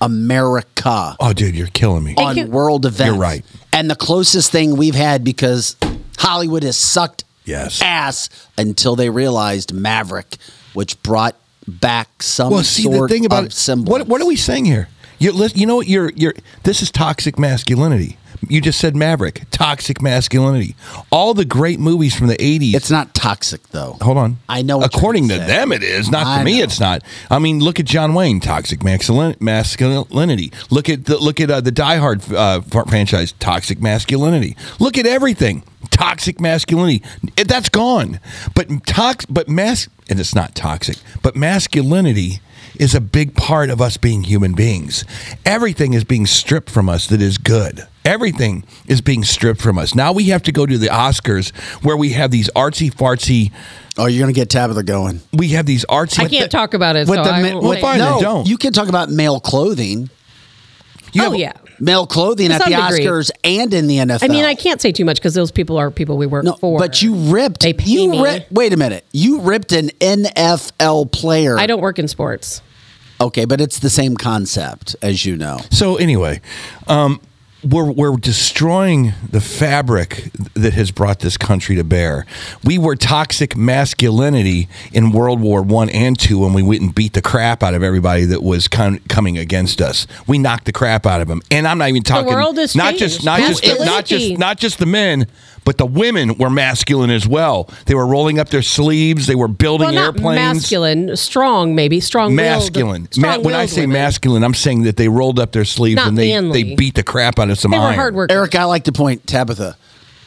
America 0.00 1.16
Oh, 1.20 1.32
dude, 1.32 1.54
you're 1.54 1.66
killing 1.68 2.04
me. 2.04 2.14
on 2.16 2.36
you- 2.36 2.46
world 2.46 2.86
events. 2.86 3.06
You're 3.06 3.16
right. 3.20 3.44
And 3.72 3.90
the 3.90 3.96
closest 3.96 4.50
thing 4.50 4.76
we've 4.76 4.94
had 4.94 5.24
because 5.24 5.76
Hollywood 6.18 6.62
has 6.62 6.76
sucked 6.76 7.24
Yes. 7.44 7.80
ass 7.82 8.28
until 8.58 8.96
they 8.96 9.10
realized 9.10 9.72
Maverick, 9.72 10.36
which 10.74 11.00
brought 11.02 11.36
back 11.66 12.22
some 12.22 12.50
Well, 12.52 12.62
see 12.64 12.82
sort 12.82 13.08
the 13.10 13.14
thing 13.14 13.24
about 13.26 13.40
of 13.40 13.46
it. 13.46 13.52
semblance. 13.52 13.90
What 13.90 14.08
what 14.08 14.20
are 14.20 14.26
we 14.26 14.36
saying 14.36 14.64
here? 14.66 14.88
You 15.18 15.32
lis- 15.32 15.54
you 15.56 15.66
know 15.66 15.76
what? 15.76 15.88
You're 15.88 16.10
you're. 16.16 16.34
This 16.62 16.82
is 16.82 16.90
toxic 16.90 17.38
masculinity. 17.38 18.16
You 18.48 18.60
just 18.60 18.80
said 18.80 18.96
Maverick. 18.96 19.42
Toxic 19.50 20.00
masculinity. 20.00 20.74
All 21.10 21.34
the 21.34 21.44
great 21.44 21.78
movies 21.78 22.14
from 22.16 22.26
the 22.28 22.36
'80s. 22.36 22.74
It's 22.74 22.90
not 22.90 23.14
toxic 23.14 23.62
though. 23.68 23.96
Hold 24.00 24.16
on. 24.18 24.38
I 24.48 24.62
know 24.62 24.82
According 24.82 25.28
to 25.28 25.36
say. 25.38 25.46
them, 25.46 25.72
it 25.72 25.82
is. 25.82 26.10
Not 26.10 26.24
to 26.24 26.28
I 26.28 26.44
me, 26.44 26.58
know. 26.58 26.64
it's 26.64 26.80
not. 26.80 27.02
I 27.30 27.38
mean, 27.38 27.60
look 27.60 27.78
at 27.78 27.86
John 27.86 28.14
Wayne, 28.14 28.40
toxic 28.40 28.82
masculinity. 28.82 30.52
Look 30.70 30.88
at 30.88 31.04
the 31.04 31.18
look 31.18 31.40
at 31.40 31.50
uh, 31.50 31.60
the 31.60 31.70
Die 31.70 31.96
Hard 31.96 32.32
uh, 32.32 32.60
franchise, 32.62 33.32
toxic 33.32 33.80
masculinity. 33.80 34.56
Look 34.78 34.96
at 34.98 35.06
everything, 35.06 35.62
toxic 35.90 36.40
masculinity. 36.40 37.02
It- 37.36 37.48
that's 37.48 37.68
gone. 37.68 38.20
But 38.54 38.86
tox, 38.86 39.26
but 39.26 39.48
mas, 39.48 39.88
and 40.08 40.18
it's 40.20 40.34
not 40.34 40.54
toxic. 40.54 40.96
But 41.22 41.36
masculinity 41.36 42.40
is 42.78 42.94
a 42.94 43.00
big 43.00 43.34
part 43.34 43.68
of 43.70 43.80
us 43.80 43.96
being 43.96 44.22
human 44.22 44.54
beings. 44.54 45.04
Everything 45.44 45.92
is 45.92 46.04
being 46.04 46.24
stripped 46.26 46.70
from 46.70 46.88
us 46.88 47.06
that 47.08 47.20
is 47.20 47.36
good. 47.36 47.86
Everything 48.04 48.64
is 48.86 49.00
being 49.00 49.24
stripped 49.24 49.60
from 49.60 49.78
us. 49.78 49.94
Now 49.94 50.12
we 50.12 50.24
have 50.24 50.42
to 50.44 50.52
go 50.52 50.64
to 50.64 50.78
the 50.78 50.88
Oscars 50.88 51.54
where 51.84 51.96
we 51.96 52.10
have 52.10 52.30
these 52.30 52.48
artsy 52.56 52.90
fartsy. 52.92 53.52
Oh, 53.98 54.06
you're 54.06 54.20
gonna 54.22 54.32
get 54.32 54.48
Tabitha 54.48 54.82
going. 54.84 55.20
We 55.32 55.48
have 55.48 55.66
these 55.66 55.84
artsy. 55.86 56.20
I 56.24 56.28
can't 56.28 56.50
talk 56.50 56.72
about 56.74 56.96
it. 56.96 57.08
With 57.08 57.18
so 57.18 57.24
the 57.24 57.30
I 57.30 57.42
ma- 57.42 57.52
won't 57.54 57.64
with- 57.66 57.80
fine, 57.80 57.98
no, 57.98 58.18
don't. 58.20 58.46
you 58.48 58.56
can 58.56 58.72
talk 58.72 58.88
about 58.88 59.10
male 59.10 59.38
clothing. 59.40 60.08
You 61.12 61.22
oh 61.22 61.30
have- 61.30 61.34
yeah. 61.40 61.52
Male 61.82 62.06
clothing 62.06 62.52
at 62.52 62.58
the 62.58 62.64
degree. 62.70 63.06
Oscars 63.06 63.30
and 63.42 63.72
in 63.72 63.86
the 63.86 63.96
NFL. 63.96 64.22
I 64.22 64.28
mean, 64.28 64.44
I 64.44 64.54
can't 64.54 64.82
say 64.82 64.92
too 64.92 65.06
much 65.06 65.16
because 65.16 65.32
those 65.32 65.50
people 65.50 65.78
are 65.78 65.90
people 65.90 66.18
we 66.18 66.26
work 66.26 66.44
No, 66.44 66.52
for. 66.52 66.78
but 66.78 67.00
you 67.00 67.14
ripped. 67.14 67.60
They 67.62 67.72
pay 67.72 67.90
you 67.90 68.10
me. 68.10 68.22
ripped. 68.22 68.52
Wait 68.52 68.74
a 68.74 68.76
minute. 68.76 69.06
You 69.12 69.40
ripped 69.40 69.72
an 69.72 69.88
NFL 70.00 71.10
player. 71.10 71.58
I 71.58 71.66
don't 71.66 71.80
work 71.80 71.98
in 71.98 72.06
sports. 72.06 72.60
Okay, 73.18 73.46
but 73.46 73.60
it's 73.62 73.78
the 73.78 73.88
same 73.90 74.14
concept, 74.16 74.94
as 75.00 75.24
you 75.24 75.36
know. 75.36 75.58
So 75.70 75.96
anyway, 75.96 76.42
um, 76.86 77.18
we're 77.62 77.90
we're 77.90 78.16
destroying 78.16 79.12
the 79.28 79.40
fabric 79.40 80.30
that 80.54 80.72
has 80.74 80.90
brought 80.90 81.20
this 81.20 81.36
country 81.36 81.76
to 81.76 81.84
bear. 81.84 82.26
We 82.64 82.78
were 82.78 82.96
toxic 82.96 83.56
masculinity 83.56 84.68
in 84.92 85.12
World 85.12 85.40
War 85.40 85.62
One 85.62 85.90
and 85.90 86.18
Two 86.18 86.38
when 86.38 86.52
we 86.52 86.62
went 86.62 86.80
and 86.82 86.94
beat 86.94 87.12
the 87.12 87.22
crap 87.22 87.62
out 87.62 87.74
of 87.74 87.82
everybody 87.82 88.24
that 88.26 88.42
was 88.42 88.68
con- 88.68 89.00
coming 89.08 89.36
against 89.36 89.80
us. 89.80 90.06
We 90.26 90.38
knocked 90.38 90.64
the 90.64 90.72
crap 90.72 91.06
out 91.06 91.20
of 91.20 91.28
them, 91.28 91.42
and 91.50 91.66
I'm 91.66 91.78
not 91.78 91.88
even 91.90 92.02
talking 92.02 92.32
world 92.32 92.56
has 92.56 92.74
not 92.74 92.90
changed. 92.90 93.00
just 93.00 93.24
not 93.24 93.40
just 93.40 93.62
the, 93.62 93.84
not 93.84 94.04
just 94.04 94.38
not 94.38 94.58
just 94.58 94.78
the 94.78 94.86
men. 94.86 95.26
But 95.64 95.78
the 95.78 95.86
women 95.86 96.36
were 96.38 96.50
masculine 96.50 97.10
as 97.10 97.28
well. 97.28 97.68
They 97.86 97.94
were 97.94 98.06
rolling 98.06 98.38
up 98.38 98.48
their 98.48 98.62
sleeves. 98.62 99.26
They 99.26 99.34
were 99.34 99.46
building 99.48 99.86
Well, 99.86 99.94
not 99.94 100.14
airplanes. 100.16 100.36
masculine, 100.54 101.16
strong 101.16 101.74
maybe, 101.74 102.00
strong. 102.00 102.34
masculine. 102.34 103.08
Ma- 103.18 103.38
when 103.38 103.54
I 103.54 103.66
say 103.66 103.86
masculine, 103.86 104.42
I'm 104.42 104.54
saying 104.54 104.82
that 104.82 104.96
they 104.96 105.08
rolled 105.08 105.38
up 105.38 105.52
their 105.52 105.64
sleeves 105.66 105.96
Not 105.96 106.08
and 106.08 106.18
they, 106.18 106.32
manly. 106.32 106.62
they 106.64 106.74
beat 106.74 106.94
the 106.94 107.02
crap 107.02 107.38
out 107.38 107.50
of 107.50 107.58
some 107.58 107.70
they 107.72 107.78
were 107.78 107.84
iron. 107.84 107.94
hard 107.94 108.14
workers. 108.14 108.34
Eric, 108.34 108.54
I 108.54 108.64
like 108.64 108.84
to 108.84 108.92
point 108.92 109.26
Tabitha. 109.26 109.76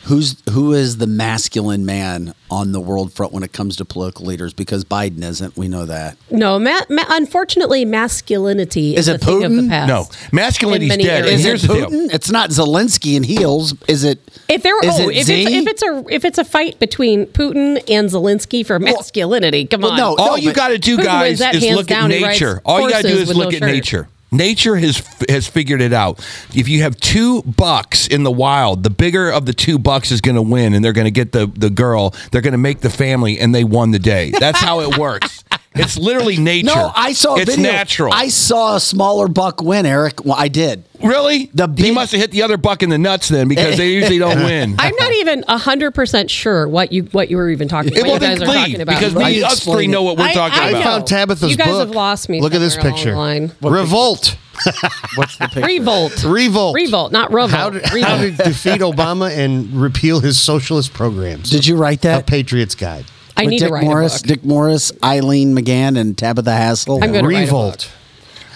Who's 0.06 0.36
who 0.52 0.74
is 0.74 0.98
the 0.98 1.08
masculine 1.08 1.86
man 1.86 2.34
on 2.52 2.74
the 2.74 2.82
world 2.82 3.14
front 3.14 3.32
when 3.32 3.42
it 3.42 3.54
comes 3.54 3.78
to 3.78 3.86
political 3.86 4.26
leaders? 4.26 4.54
Because 4.54 4.84
Biden 4.84 5.24
isn't. 5.24 5.56
We 5.56 5.70
know 5.70 5.86
that. 5.86 6.18
No, 6.30 6.60
ma- 6.60 6.82
ma- 6.90 7.06
unfortunately, 7.10 7.86
masculinity 7.86 8.96
Is 8.96 9.08
is, 9.08 9.16
it 9.16 9.22
a 9.22 9.26
thing 9.26 9.44
of 9.46 9.52
the 9.54 9.62
Putin? 9.62 9.70
past. 9.70 9.88
No, 9.88 10.08
masculinity 10.34 10.86
In 10.86 10.90
many 10.90 11.04
dead. 11.06 11.20
And 11.20 11.26
areas. 11.28 11.40
Is 11.40 11.46
here's 11.46 11.64
it 11.64 11.68
the 11.68 11.74
deal. 11.76 11.90
Putin? 11.90 12.14
It's 12.14 12.30
not 12.30 12.50
Zelensky 12.50 13.16
in 13.16 13.24
heels. 13.24 13.74
Is 13.88 14.04
it? 14.04 14.20
If 14.50 14.62
there, 14.64 14.78
Is 14.84 15.00
oh, 15.00 15.10
it 15.10 15.16
if 15.18 15.26
Z? 15.28 15.44
it's, 15.44 15.52
if 15.54 15.68
it's 15.68 15.84
a 15.84 16.04
if 16.14 16.26
it's 16.26 16.38
a 16.38 16.44
fight 16.46 16.80
between 16.80 17.26
Putin 17.28 17.78
and 17.90 18.10
Zelensky 18.10 18.66
for 18.66 18.80
masculinity, 18.80 19.66
come 19.66 19.82
well, 19.82 19.92
on. 19.92 19.98
no, 19.98 20.16
All 20.18 20.38
you 20.38 20.52
got 20.54 20.68
to 20.70 20.78
do, 20.78 20.98
Putin 20.98 21.04
guys, 21.06 21.28
wins 21.30 21.40
that 21.40 21.56
is 21.56 21.64
hands 21.64 21.78
look 21.78 21.90
at 21.90 21.96
down. 22.02 22.12
He 22.12 22.22
rides 22.22 22.42
nature. 22.42 22.62
All 22.66 22.82
you 22.82 22.90
got 22.90 23.04
to 23.04 23.08
do 23.08 23.18
is 23.20 23.30
look 23.30 23.52
no 23.52 23.56
at 23.58 23.60
shirt. 23.62 23.72
nature. 23.72 24.10
Nature 24.34 24.76
has 24.76 24.98
has 25.30 25.48
figured 25.48 25.82
it 25.82 25.94
out. 25.94 26.20
If 26.54 26.68
you 26.68 26.82
have 26.82 26.98
two 26.98 27.44
bucks 27.44 28.08
in 28.08 28.24
the 28.24 28.32
wild, 28.32 28.84
the 28.84 28.90
bigger 28.90 29.30
of 29.30 29.46
the 29.46 29.54
two 29.54 29.78
bucks 29.78 30.12
is 30.12 30.22
going 30.22 30.36
to 30.36 30.42
win, 30.42 30.74
and 30.74 30.84
they're 30.84 30.94
going 30.94 31.06
to 31.06 31.12
get 31.12 31.32
the 31.32 31.46
the 31.46 31.70
girl. 31.70 32.14
They're 32.32 32.42
going 32.42 32.54
to 32.54 32.58
make 32.58 32.82
the 32.82 32.90
family, 32.90 33.40
and 33.40 33.54
they 33.54 33.64
won 33.64 33.92
the 33.92 34.00
day. 34.00 34.32
That's 34.32 34.60
how 34.60 34.82
it 34.82 34.98
works. 34.98 35.44
It's 35.76 35.98
literally 35.98 36.38
nature. 36.52 36.68
No, 36.68 36.92
I 36.96 37.14
saw 37.14 37.36
a 37.36 37.42
It's 37.42 37.56
video. 37.56 37.72
natural. 37.72 38.14
I 38.14 38.28
saw 38.28 38.76
a 38.76 38.80
smaller 38.80 39.28
buck 39.28 39.62
win, 39.62 39.86
Eric. 39.86 40.24
Well, 40.24 40.36
I 40.38 40.48
did. 40.48 40.84
really. 41.04 41.50
The 41.54 41.68
he 41.78 41.92
must 41.92 42.12
have 42.12 42.22
hit 42.22 42.32
the 42.32 42.44
other 42.44 42.58
buck 42.58 42.84
in 42.84 42.90
the 42.90 42.98
nuts 42.98 43.28
then, 43.30 43.48
because 43.48 43.78
they 43.78 43.92
usually 43.92 44.20
don't 44.20 44.38
win. 44.44 44.76
I'm 44.78 44.96
not 44.96 45.12
even 45.14 45.44
hundred 45.48 45.92
percent 45.92 46.30
sure 46.32 46.68
what 46.68 46.92
you 46.92 47.04
what 47.06 47.30
you 47.30 47.38
were 47.38 47.50
even 47.50 47.68
talking 47.68 47.92
Well, 47.94 48.04
what 48.12 48.22
you 48.22 48.28
guys 48.28 48.42
are 48.42 48.46
talking 48.46 48.82
about. 48.82 49.00
because 49.00 49.16
I 49.16 49.32
us 49.48 49.64
three 49.64 49.86
it. 49.86 49.88
know 49.90 50.04
what 50.04 50.18
we're 50.18 50.26
I- 50.26 50.34
talking 50.34 50.60
I 50.60 50.70
about. 50.70 50.80
know. 50.80 50.84
found 50.86 51.08
Tabitha's 51.08 51.42
book. 51.42 51.50
You 51.52 51.58
guys 51.58 51.68
book. 51.68 51.88
have 51.88 51.96
lost 51.96 52.30
me. 52.30 52.42
Look 52.42 52.54
at 52.54 52.60
this 52.60 52.76
picture. 52.78 53.12
the 53.12 53.18
line. 53.18 53.52
Revolt. 53.62 54.38
What's 55.16 55.36
the 55.38 55.48
picture? 55.48 55.62
Revolt. 55.66 56.24
Revolt. 56.24 56.76
Revolt, 56.76 57.12
not 57.12 57.32
revolt. 57.34 57.52
How 57.52 57.70
to, 57.72 57.80
Revolt. 57.80 58.04
how 58.04 58.18
to 58.18 58.32
defeat 58.32 58.82
Obama 58.82 59.36
and 59.36 59.74
repeal 59.74 60.20
his 60.20 60.40
socialist 60.40 60.94
programs. 60.94 61.50
Did 61.50 61.66
you 61.66 61.76
write 61.76 62.00
A 62.00 62.10
that? 62.10 62.28
Patriot's 62.28 62.76
Guide. 62.76 63.06
I 63.36 63.44
With 63.44 63.50
need 63.52 63.60
Dick 63.60 63.68
to 63.70 63.74
write 63.74 63.84
Morris, 63.86 64.20
a 64.20 64.24
book. 64.24 64.28
Dick 64.28 64.46
Morris, 64.46 64.92
Eileen 65.04 65.56
McGann, 65.56 65.98
and 66.00 66.18
Tabitha 66.18 66.52
Hassel. 66.52 67.04
I'm 67.04 67.12
gonna 67.12 67.28
write 67.28 67.38
a 67.38 67.40
Revolt. 67.42 67.92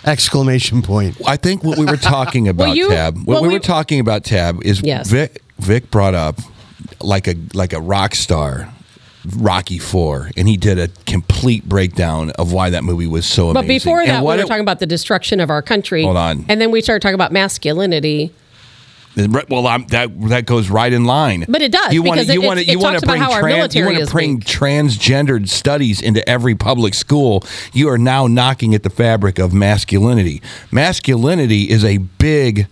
Exclamation 0.05 0.81
point. 0.81 1.17
I 1.27 1.35
think 1.35 1.63
what 1.63 1.77
we 1.77 1.85
were 1.85 1.97
talking 1.97 2.47
about, 2.53 2.75
you- 2.75 2.89
Tab. 2.89 3.17
What 3.17 3.27
well, 3.27 3.41
we, 3.41 3.47
we- 3.49 3.53
were 3.55 3.59
talking 3.59 3.99
about, 3.99 4.23
Tab, 4.23 4.63
is 4.63 4.81
Yes. 4.81 5.09
Vic, 5.09 5.41
Vic 5.59 5.89
brought 5.91 6.13
up 6.15 6.39
like 7.01 7.27
a 7.27 7.35
like 7.53 7.73
a 7.73 7.81
rock 7.81 8.15
star, 8.15 8.71
Rocky 9.37 9.79
Four, 9.79 10.29
and 10.37 10.47
he 10.47 10.55
did 10.57 10.79
a 10.79 10.87
complete 11.05 11.67
breakdown 11.67 12.29
of 12.31 12.53
why 12.53 12.69
that 12.69 12.83
movie 12.83 13.07
was 13.07 13.25
so 13.25 13.49
amazing. 13.49 13.53
But 13.53 13.67
before 13.67 13.99
And 14.01 14.09
that, 14.09 14.19
we 14.21 14.25
what 14.25 14.37
were 14.37 14.43
it- 14.43 14.47
talking 14.47 14.61
about 14.61 14.79
the 14.79 14.85
destruction 14.85 15.39
of 15.39 15.49
our 15.49 15.61
country. 15.61 16.03
Hold 16.03 16.17
on. 16.17 16.45
And 16.47 16.61
then 16.61 16.71
we 16.71 16.81
started 16.81 17.01
talking 17.01 17.15
about 17.15 17.31
masculinity. 17.31 18.31
Well, 19.49 19.65
I'm, 19.65 19.87
that 19.87 20.09
that 20.29 20.45
goes 20.45 20.69
right 20.69 20.93
in 20.93 21.05
line. 21.05 21.45
But 21.49 21.61
it 21.63 21.71
does, 21.71 21.91
You 21.93 22.03
wanna- 22.03 22.21
you 22.23 22.41
wanna- 22.41 22.61
you 22.61 22.77
wanna 22.79 22.99
bring 23.01 23.21
trans- 23.41 23.75
You 23.75 23.85
want 23.85 23.97
to 23.97 24.11
bring 24.11 24.35
weak. 24.35 24.45
transgendered 24.45 25.49
studies 25.49 26.01
into 26.01 26.27
every 26.29 26.53
public 26.55 26.93
school. 26.93 27.43
You 27.73 27.89
are 27.89 27.97
now 27.97 28.27
knocking 28.27 28.75
at 28.75 28.83
the 28.83 28.89
fabric 28.91 29.39
of 29.39 29.53
masculinity. 29.53 30.41
Masculinity 30.71 31.63
is 31.63 31.83
a 31.83 31.97
big 31.97 32.67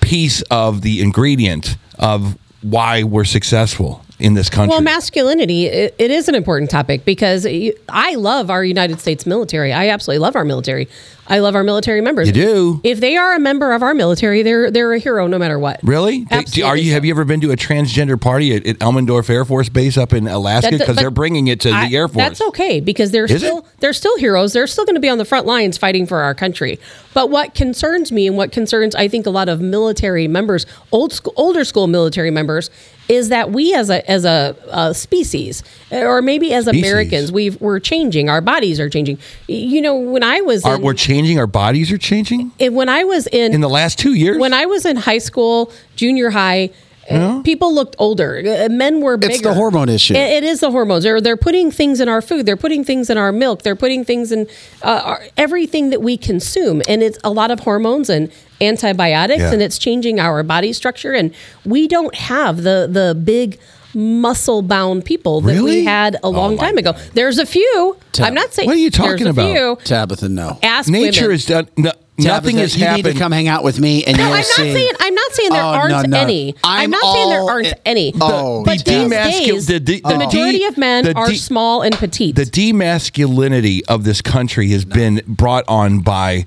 piece 0.00 0.42
of 0.50 0.82
the 0.82 1.00
ingredient 1.00 1.76
of 1.98 2.36
why 2.62 3.02
we're 3.02 3.24
successful 3.24 4.02
in 4.18 4.34
this 4.34 4.48
country. 4.48 4.70
Well, 4.72 4.80
masculinity, 4.82 5.66
it, 5.66 5.94
it 5.98 6.10
is 6.10 6.28
an 6.28 6.34
important 6.34 6.70
topic 6.70 7.04
because 7.04 7.46
I 7.88 8.14
love 8.14 8.50
our 8.50 8.64
United 8.64 9.00
States 9.00 9.26
military. 9.26 9.72
I 9.72 9.88
absolutely 9.88 10.20
love 10.20 10.36
our 10.36 10.44
military. 10.44 10.88
I 11.28 11.40
love 11.40 11.54
our 11.54 11.64
military 11.64 12.00
members. 12.00 12.28
You 12.28 12.32
do? 12.34 12.80
If 12.84 13.00
they 13.00 13.16
are 13.16 13.34
a 13.34 13.40
member 13.40 13.72
of 13.72 13.82
our 13.82 13.94
military, 13.94 14.42
they're 14.42 14.70
they're 14.70 14.92
a 14.92 14.98
hero 14.98 15.26
no 15.26 15.38
matter 15.38 15.58
what. 15.58 15.80
Really? 15.82 16.26
Absolutely 16.30 16.62
Are 16.62 16.76
you? 16.76 16.92
Have 16.92 17.04
you 17.04 17.12
ever 17.12 17.24
been 17.24 17.40
to 17.40 17.50
a 17.50 17.56
transgender 17.56 18.20
party 18.20 18.54
at, 18.54 18.66
at 18.66 18.78
Elmendorf 18.78 19.28
Air 19.28 19.44
Force 19.44 19.68
Base 19.68 19.96
up 19.98 20.12
in 20.12 20.28
Alaska? 20.28 20.78
Because 20.78 20.96
they're 20.96 21.10
bringing 21.10 21.48
it 21.48 21.60
to 21.60 21.70
I- 21.70 21.88
the 21.88 21.96
Air 21.96 22.08
Force. 22.08 22.16
That's 22.16 22.40
okay 22.42 22.80
because 22.80 23.10
they're 23.10 23.24
Is 23.24 23.38
still 23.40 23.58
it? 23.58 23.64
they're 23.80 23.92
still 23.92 24.16
heroes. 24.18 24.52
They're 24.52 24.66
still 24.66 24.84
going 24.84 24.94
to 24.94 25.00
be 25.00 25.08
on 25.08 25.18
the 25.18 25.24
front 25.24 25.46
lines 25.46 25.76
fighting 25.76 26.06
for 26.06 26.20
our 26.20 26.34
country. 26.34 26.78
But 27.12 27.30
what 27.30 27.54
concerns 27.54 28.12
me 28.12 28.26
and 28.26 28.36
what 28.36 28.52
concerns 28.52 28.94
I 28.94 29.08
think 29.08 29.26
a 29.26 29.30
lot 29.30 29.48
of 29.48 29.60
military 29.60 30.28
members, 30.28 30.66
old 30.92 31.12
school, 31.12 31.32
older 31.36 31.64
school 31.64 31.86
military 31.86 32.30
members, 32.30 32.70
is 33.08 33.30
that 33.30 33.50
we 33.50 33.74
as 33.74 33.88
a 33.90 34.08
as 34.10 34.24
a, 34.24 34.54
a 34.70 34.94
species 34.94 35.62
or 35.90 36.20
maybe 36.22 36.52
as 36.52 36.66
Species. 36.66 36.82
Americans, 36.82 37.32
we've 37.32 37.60
we're 37.60 37.80
changing. 37.80 38.28
Our 38.28 38.40
bodies 38.40 38.78
are 38.80 38.90
changing. 38.90 39.18
You 39.48 39.80
know, 39.80 39.96
when 39.96 40.22
I 40.22 40.40
was 40.40 40.64
Are, 40.64 40.76
in, 40.76 40.82
we're 40.82 40.94
changing. 40.94 41.15
Our 41.38 41.46
bodies 41.46 41.90
are 41.92 41.98
changing 41.98 42.52
eh, 42.60 42.68
when 42.68 42.88
I 42.88 43.04
was 43.04 43.26
in 43.28 43.52
in 43.54 43.60
the 43.60 43.68
last 43.70 43.98
two 43.98 44.14
years. 44.14 44.38
when 44.38 44.52
I 44.52 44.66
was 44.66 44.84
in 44.84 44.96
high 44.96 45.18
school, 45.18 45.72
junior 45.96 46.30
high, 46.30 46.70
uh, 47.10 47.40
people 47.42 47.72
looked 47.74 47.94
older. 47.98 48.42
Uh, 48.44 48.68
Men 48.68 49.00
were 49.00 49.16
bigger. 49.16 49.32
It's 49.34 49.42
the 49.42 49.54
hormone 49.54 49.88
issue. 49.88 50.14
It- 50.14 50.32
it 50.38 50.44
is 50.44 50.60
the 50.60 50.70
hormones. 50.70 51.04
They're, 51.04 51.20
they're 51.20 51.36
putting 51.36 51.70
things 51.70 52.00
in 52.00 52.08
our 52.08 52.20
food. 52.20 52.44
They're 52.46 52.56
putting 52.56 52.84
things 52.84 53.08
in 53.10 53.16
our 53.16 53.32
milk. 53.32 53.62
They're 53.62 53.76
putting 53.76 54.04
things 54.04 54.30
in 54.32 54.46
uh, 54.82 55.00
our, 55.04 55.22
everything 55.36 55.90
that 55.90 56.02
we 56.02 56.16
consume. 56.16 56.82
And 56.88 57.02
it's 57.02 57.18
a 57.24 57.30
lot 57.30 57.50
of 57.50 57.60
hormones 57.60 58.10
and 58.10 58.30
antibiotics, 58.60 59.40
Yeah. 59.40 59.52
and 59.52 59.62
it's 59.62 59.78
changing 59.78 60.18
our 60.18 60.42
body 60.42 60.72
structure. 60.72 61.12
And 61.12 61.32
we 61.64 61.86
don't 61.88 62.14
have 62.14 62.62
the 62.62 62.88
the 62.90 63.14
big 63.14 63.58
muscle 63.96 64.62
bound 64.62 65.04
people 65.04 65.40
that 65.40 65.54
Really? 65.54 65.78
we 65.78 65.84
had 65.84 66.14
a 66.16 66.18
oh 66.24 66.30
long 66.30 66.56
my 66.56 66.62
time 66.66 66.78
ago. 66.78 66.92
There's 67.14 67.38
a 67.38 67.46
few. 67.46 67.96
Tab- 68.12 68.28
I'm 68.28 68.34
not 68.34 68.52
saying. 68.52 68.66
What 68.68 68.74
are 68.76 68.78
you 68.78 68.90
there's 68.90 69.10
talking 69.10 69.26
a 69.26 69.30
about? 69.30 69.52
Few. 69.52 69.76
Tabitha, 69.84 70.28
no. 70.28 70.58
Ask 70.62 70.88
Nature 70.88 71.22
women. 71.22 71.34
is 71.34 71.46
done. 71.46 71.68
No, 71.76 71.92
nothing 72.18 72.56
Tabitha, 72.56 72.58
has 72.60 72.76
you 72.76 72.84
happened. 72.86 73.04
need 73.06 73.12
to 73.14 73.18
come 73.18 73.32
hang 73.32 73.48
out 73.48 73.64
with 73.64 73.80
me, 73.80 74.04
and 74.04 74.16
No, 74.16 74.24
you'll 74.26 74.32
I'm 74.34 74.38
not 74.38 74.44
see. 74.46 74.72
saying 74.72 74.90
I'm 75.00 75.14
not 75.14 75.32
saying 75.32 75.50
there 75.50 75.62
Oh, 75.62 75.66
aren't 75.66 75.90
no, 75.90 76.02
no. 76.02 76.20
any. 76.20 76.54
I'm, 76.62 76.84
I'm 76.84 76.90
not 76.90 77.14
saying 77.14 77.28
there 77.30 77.40
all- 77.40 77.48
aren't 77.50 77.74
any. 77.86 78.12
Oh, 78.20 78.64
but 78.64 78.84
the 78.84 78.84
these 78.84 79.12
demascul- 79.12 79.46
days, 79.46 79.66
the 79.66 79.72
the, 79.74 79.80
de- 79.80 80.00
the 80.00 80.18
majority 80.18 80.58
de- 80.58 80.64
of 80.66 80.76
men 80.78 81.04
the 81.04 81.14
are 81.16 81.28
de- 81.28 81.36
small 81.36 81.82
and 81.82 81.94
petite. 81.96 82.36
the 82.36 82.44
demasculinity 82.44 83.80
of 83.88 84.04
this 84.04 84.20
country 84.22 84.68
has 84.70 84.84
been 84.84 85.22
brought 85.26 85.64
on 85.68 86.00
by 86.00 86.46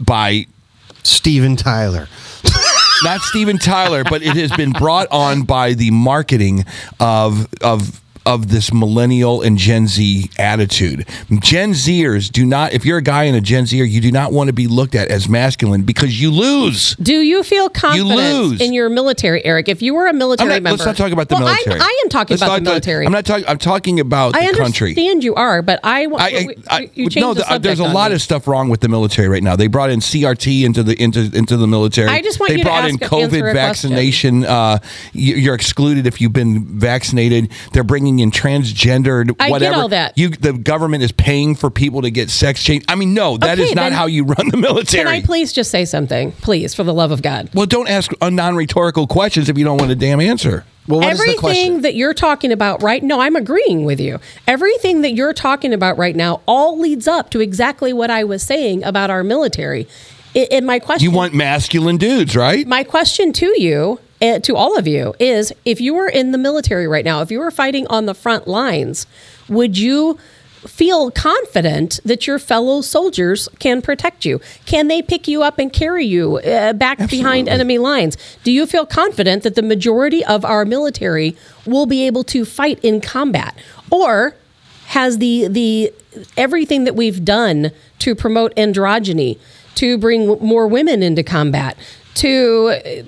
by 0.00 0.46
Steven 1.02 1.56
Tyler. 1.56 2.08
Not 3.02 3.20
Steven 3.22 3.58
Tyler, 3.58 4.04
but 4.04 4.22
it 4.22 4.36
has 4.36 4.50
been 4.52 4.72
brought 4.72 5.08
on 5.10 5.42
by 5.42 5.74
the 5.74 5.90
marketing 5.90 6.64
of 6.98 7.48
of 7.60 8.00
of 8.26 8.48
this 8.50 8.72
millennial 8.72 9.42
and 9.42 9.56
Gen 9.58 9.86
Z 9.86 10.30
attitude. 10.38 11.06
Gen 11.40 11.72
Zers 11.72 12.30
do 12.30 12.44
not 12.44 12.72
if 12.72 12.84
you're 12.84 12.98
a 12.98 13.02
guy 13.02 13.24
in 13.24 13.34
a 13.34 13.40
Gen 13.40 13.66
Zer, 13.66 13.84
you 13.84 14.00
do 14.00 14.12
not 14.12 14.32
want 14.32 14.48
to 14.48 14.52
be 14.52 14.66
looked 14.66 14.94
at 14.94 15.08
as 15.08 15.28
masculine 15.28 15.82
because 15.82 16.20
you 16.20 16.30
lose. 16.30 16.94
Do 16.96 17.14
you 17.20 17.42
feel 17.42 17.68
confident 17.68 18.08
lose. 18.14 18.60
in 18.60 18.72
your 18.72 18.88
military, 18.88 19.44
Eric? 19.44 19.68
If 19.68 19.82
you 19.82 19.94
were 19.94 20.06
a 20.06 20.12
military 20.12 20.48
I'm 20.56 20.62
not, 20.62 20.70
member, 20.70 20.84
let's 20.84 20.98
not 20.98 21.04
talk 21.04 21.12
about 21.12 21.28
the 21.28 21.36
Well, 21.36 21.44
military. 21.44 21.80
I 21.80 22.00
am 22.04 22.08
talking 22.10 22.34
Let's 22.34 22.42
about 22.42 22.56
the 22.56 22.62
military. 22.62 23.06
I'm 23.06 23.12
not 23.12 23.24
talking. 23.24 23.44
I'm 23.48 23.58
talking 23.58 24.00
about 24.00 24.36
I 24.36 24.46
the 24.50 24.58
country. 24.58 24.88
I 24.88 24.90
understand 24.90 25.24
you 25.24 25.34
are, 25.34 25.62
but 25.62 25.80
I, 25.82 26.04
I, 26.04 26.28
you, 26.28 26.54
I, 26.68 26.90
you 26.94 27.08
no, 27.16 27.34
the 27.34 27.50
uh, 27.50 27.58
there's 27.58 27.80
a 27.80 27.84
lot 27.84 28.10
me. 28.10 28.16
of 28.16 28.22
stuff 28.22 28.46
wrong 28.46 28.68
with 28.68 28.80
the 28.80 28.88
military 28.88 29.28
right 29.28 29.42
now. 29.42 29.56
They 29.56 29.66
brought 29.66 29.90
in 29.90 30.00
CRT 30.00 30.64
into 30.64 30.82
the 30.82 31.00
into 31.02 31.30
into 31.34 31.56
the 31.56 31.66
military. 31.66 32.08
I 32.08 32.20
just 32.20 32.38
want 32.38 32.50
they 32.50 32.56
you 32.58 32.64
to 32.64 32.68
brought 32.68 32.84
ask- 32.84 33.00
in 33.02 33.08
COVID 33.08 33.52
vaccination. 33.54 34.44
Uh, 34.44 34.78
you- 35.12 35.36
you're 35.36 35.54
excluded 35.54 36.06
if 36.06 36.20
you've 36.20 36.32
been 36.32 36.64
vaccinated. 36.78 37.50
They're 37.72 37.84
bringing 37.84 38.09
in 38.18 38.30
transgendered 38.30 39.34
I 39.38 39.44
get 39.46 39.50
whatever. 39.50 39.76
all 39.76 39.88
that. 39.88 40.18
You 40.18 40.30
the 40.30 40.52
government 40.52 41.02
is 41.02 41.12
paying 41.12 41.54
for 41.54 41.70
people 41.70 42.02
to 42.02 42.10
get 42.10 42.30
sex 42.30 42.62
change. 42.64 42.84
I 42.88 42.94
mean, 42.96 43.14
no, 43.14 43.36
that 43.36 43.58
is 43.58 43.66
Okay, 43.66 43.74
not 43.74 43.92
how 43.92 44.06
you 44.06 44.24
run 44.24 44.48
the 44.48 44.56
military. 44.56 45.04
Can 45.04 45.06
I 45.12 45.22
please 45.22 45.52
just 45.52 45.70
say 45.70 45.84
something, 45.84 46.32
please, 46.32 46.74
for 46.74 46.82
the 46.82 46.92
love 46.94 47.12
of 47.12 47.22
God? 47.22 47.50
well, 47.54 47.66
don't 47.66 47.88
ask 47.88 48.10
non-rhetorical 48.20 49.06
questions 49.06 49.48
if 49.48 49.56
you 49.56 49.64
don't 49.64 49.78
want 49.78 49.90
a 49.90 49.94
damn 49.94 50.20
answer. 50.20 50.64
well, 50.88 51.00
what 51.00 51.12
is 51.12 51.18
the 51.18 51.22
Everything 51.24 51.38
question? 51.40 51.82
that 51.82 51.94
you're 51.94 52.14
talking 52.14 52.52
about 52.52 52.82
right 52.82 53.02
no, 53.02 53.20
I'm 53.20 53.36
agreeing 53.36 53.84
with 53.84 54.00
you. 54.00 54.18
Everything 54.46 55.02
that 55.02 55.12
you're 55.12 55.32
talking 55.34 55.72
about 55.72 55.98
right 55.98 56.16
now 56.16 56.40
all 56.46 56.78
leads 56.78 57.06
up 57.06 57.30
to 57.30 57.40
exactly 57.40 57.92
what 57.92 58.10
I 58.10 58.24
was 58.24 58.42
saying 58.42 58.82
about 58.84 59.10
our 59.10 59.22
military. 59.22 59.86
in 60.34 60.64
my 60.64 60.78
question 60.78 61.04
You 61.10 61.16
want 61.16 61.34
masculine 61.34 61.96
dudes, 61.96 62.36
right? 62.36 62.66
my 62.66 62.82
question 62.84 63.32
to 63.34 63.60
you 63.60 63.98
to 64.20 64.54
all 64.54 64.76
of 64.76 64.86
you 64.86 65.14
is 65.18 65.52
if 65.64 65.80
you 65.80 65.94
were 65.94 66.08
in 66.08 66.32
the 66.32 66.38
military 66.38 66.86
right 66.86 67.04
now 67.04 67.22
if 67.22 67.30
you 67.30 67.38
were 67.38 67.50
fighting 67.50 67.86
on 67.88 68.06
the 68.06 68.14
front 68.14 68.46
lines 68.46 69.06
would 69.48 69.78
you 69.78 70.18
feel 70.66 71.10
confident 71.10 72.00
that 72.04 72.26
your 72.26 72.38
fellow 72.38 72.80
soldiers 72.80 73.48
can 73.58 73.80
protect 73.80 74.24
you? 74.24 74.40
Can 74.66 74.88
they 74.88 75.02
pick 75.02 75.26
you 75.26 75.42
up 75.42 75.58
and 75.58 75.72
carry 75.72 76.04
you 76.04 76.38
uh, 76.38 76.72
back 76.74 77.08
behind 77.10 77.48
enemy 77.48 77.78
lines? 77.78 78.16
Do 78.44 78.52
you 78.52 78.66
feel 78.66 78.86
confident 78.86 79.42
that 79.42 79.54
the 79.54 79.62
majority 79.62 80.24
of 80.24 80.44
our 80.44 80.64
military 80.64 81.36
will 81.66 81.86
be 81.86 82.06
able 82.06 82.24
to 82.24 82.44
fight 82.44 82.78
in 82.82 83.00
combat? 83.00 83.56
Or 83.90 84.34
has 84.88 85.18
the 85.18 85.46
the 85.48 85.92
everything 86.36 86.84
that 86.84 86.96
we've 86.96 87.24
done 87.24 87.70
to 88.00 88.14
promote 88.14 88.54
androgyny 88.56 89.38
to 89.76 89.96
bring 89.96 90.26
more 90.40 90.66
women 90.66 91.02
into 91.02 91.22
combat 91.22 91.76
to 92.14 93.04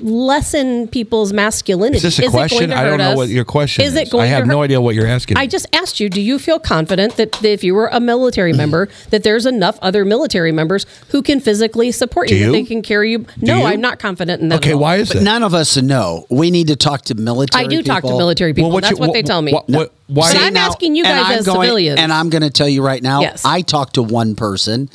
lessen 0.00 0.88
people's 0.88 1.32
masculinity? 1.32 1.96
Is 1.98 2.02
this 2.02 2.18
a 2.18 2.22
it 2.22 2.24
going 2.26 2.32
question? 2.32 2.72
I 2.72 2.84
don't 2.84 2.98
know 2.98 3.12
us? 3.12 3.16
what 3.16 3.28
your 3.28 3.44
question 3.44 3.84
is. 3.84 3.94
Is 3.94 4.00
it 4.00 4.10
going 4.10 4.24
I 4.24 4.26
have 4.26 4.42
to 4.42 4.46
hurt- 4.46 4.52
no 4.52 4.62
idea 4.62 4.80
what 4.80 4.94
you're 4.94 5.06
asking. 5.06 5.36
I 5.36 5.46
just 5.46 5.66
asked 5.72 6.00
you, 6.00 6.08
do 6.08 6.20
you 6.20 6.38
feel 6.38 6.58
confident 6.58 7.16
that, 7.16 7.32
that 7.32 7.44
if 7.50 7.64
you 7.64 7.74
were 7.74 7.88
a 7.88 8.00
military 8.00 8.52
member, 8.62 8.88
that 9.10 9.22
there's 9.24 9.46
enough 9.46 9.78
other 9.82 10.04
military 10.04 10.52
members 10.52 10.86
who 11.08 11.22
can 11.22 11.40
physically 11.40 11.90
support 11.92 12.30
you, 12.30 12.36
you? 12.36 12.46
that 12.46 12.52
they 12.52 12.64
can 12.64 12.82
carry 12.82 13.10
you? 13.12 13.26
no, 13.40 13.58
you? 13.58 13.64
I'm 13.64 13.80
not 13.80 13.98
confident 13.98 14.40
in 14.42 14.48
that. 14.48 14.56
Okay, 14.60 14.70
at 14.70 14.74
all. 14.74 14.80
why 14.80 14.96
is 14.96 15.08
But 15.08 15.18
that? 15.18 15.22
none 15.24 15.42
of 15.42 15.54
us 15.54 15.76
know. 15.76 16.26
We 16.30 16.50
need 16.50 16.68
to 16.68 16.76
talk 16.76 17.02
to 17.06 17.14
military. 17.14 17.64
People. 17.64 17.78
I 17.78 17.82
do 17.82 17.82
talk 17.82 18.02
to 18.04 18.16
military 18.16 18.54
people. 18.54 18.70
what 18.70 18.82
That's 18.82 18.92
you- 18.92 18.96
what 18.98 19.08
what- 19.08 19.14
they 19.14 19.22
tell 19.22 19.42
me. 19.42 19.52
what- 19.52 19.68
what- 19.68 19.92
why- 20.06 20.32
But 20.32 20.38
See, 20.38 20.38
I'm 20.46 20.56
asking 20.56 20.96
you 20.96 21.04
guys 21.04 21.24
I'm 21.26 21.38
as 21.40 21.44
going- 21.46 21.60
civilians. 21.62 21.98
And 22.00 22.12
I'm 22.12 22.30
going 22.30 22.42
to 22.42 22.50
tell 22.50 22.68
you 22.68 22.82
right 22.82 23.02
now, 23.02 23.20
Yes. 23.20 23.42
I 23.44 23.60
talked 23.62 23.94
to 23.94 24.02
one 24.02 24.34
person 24.36 24.88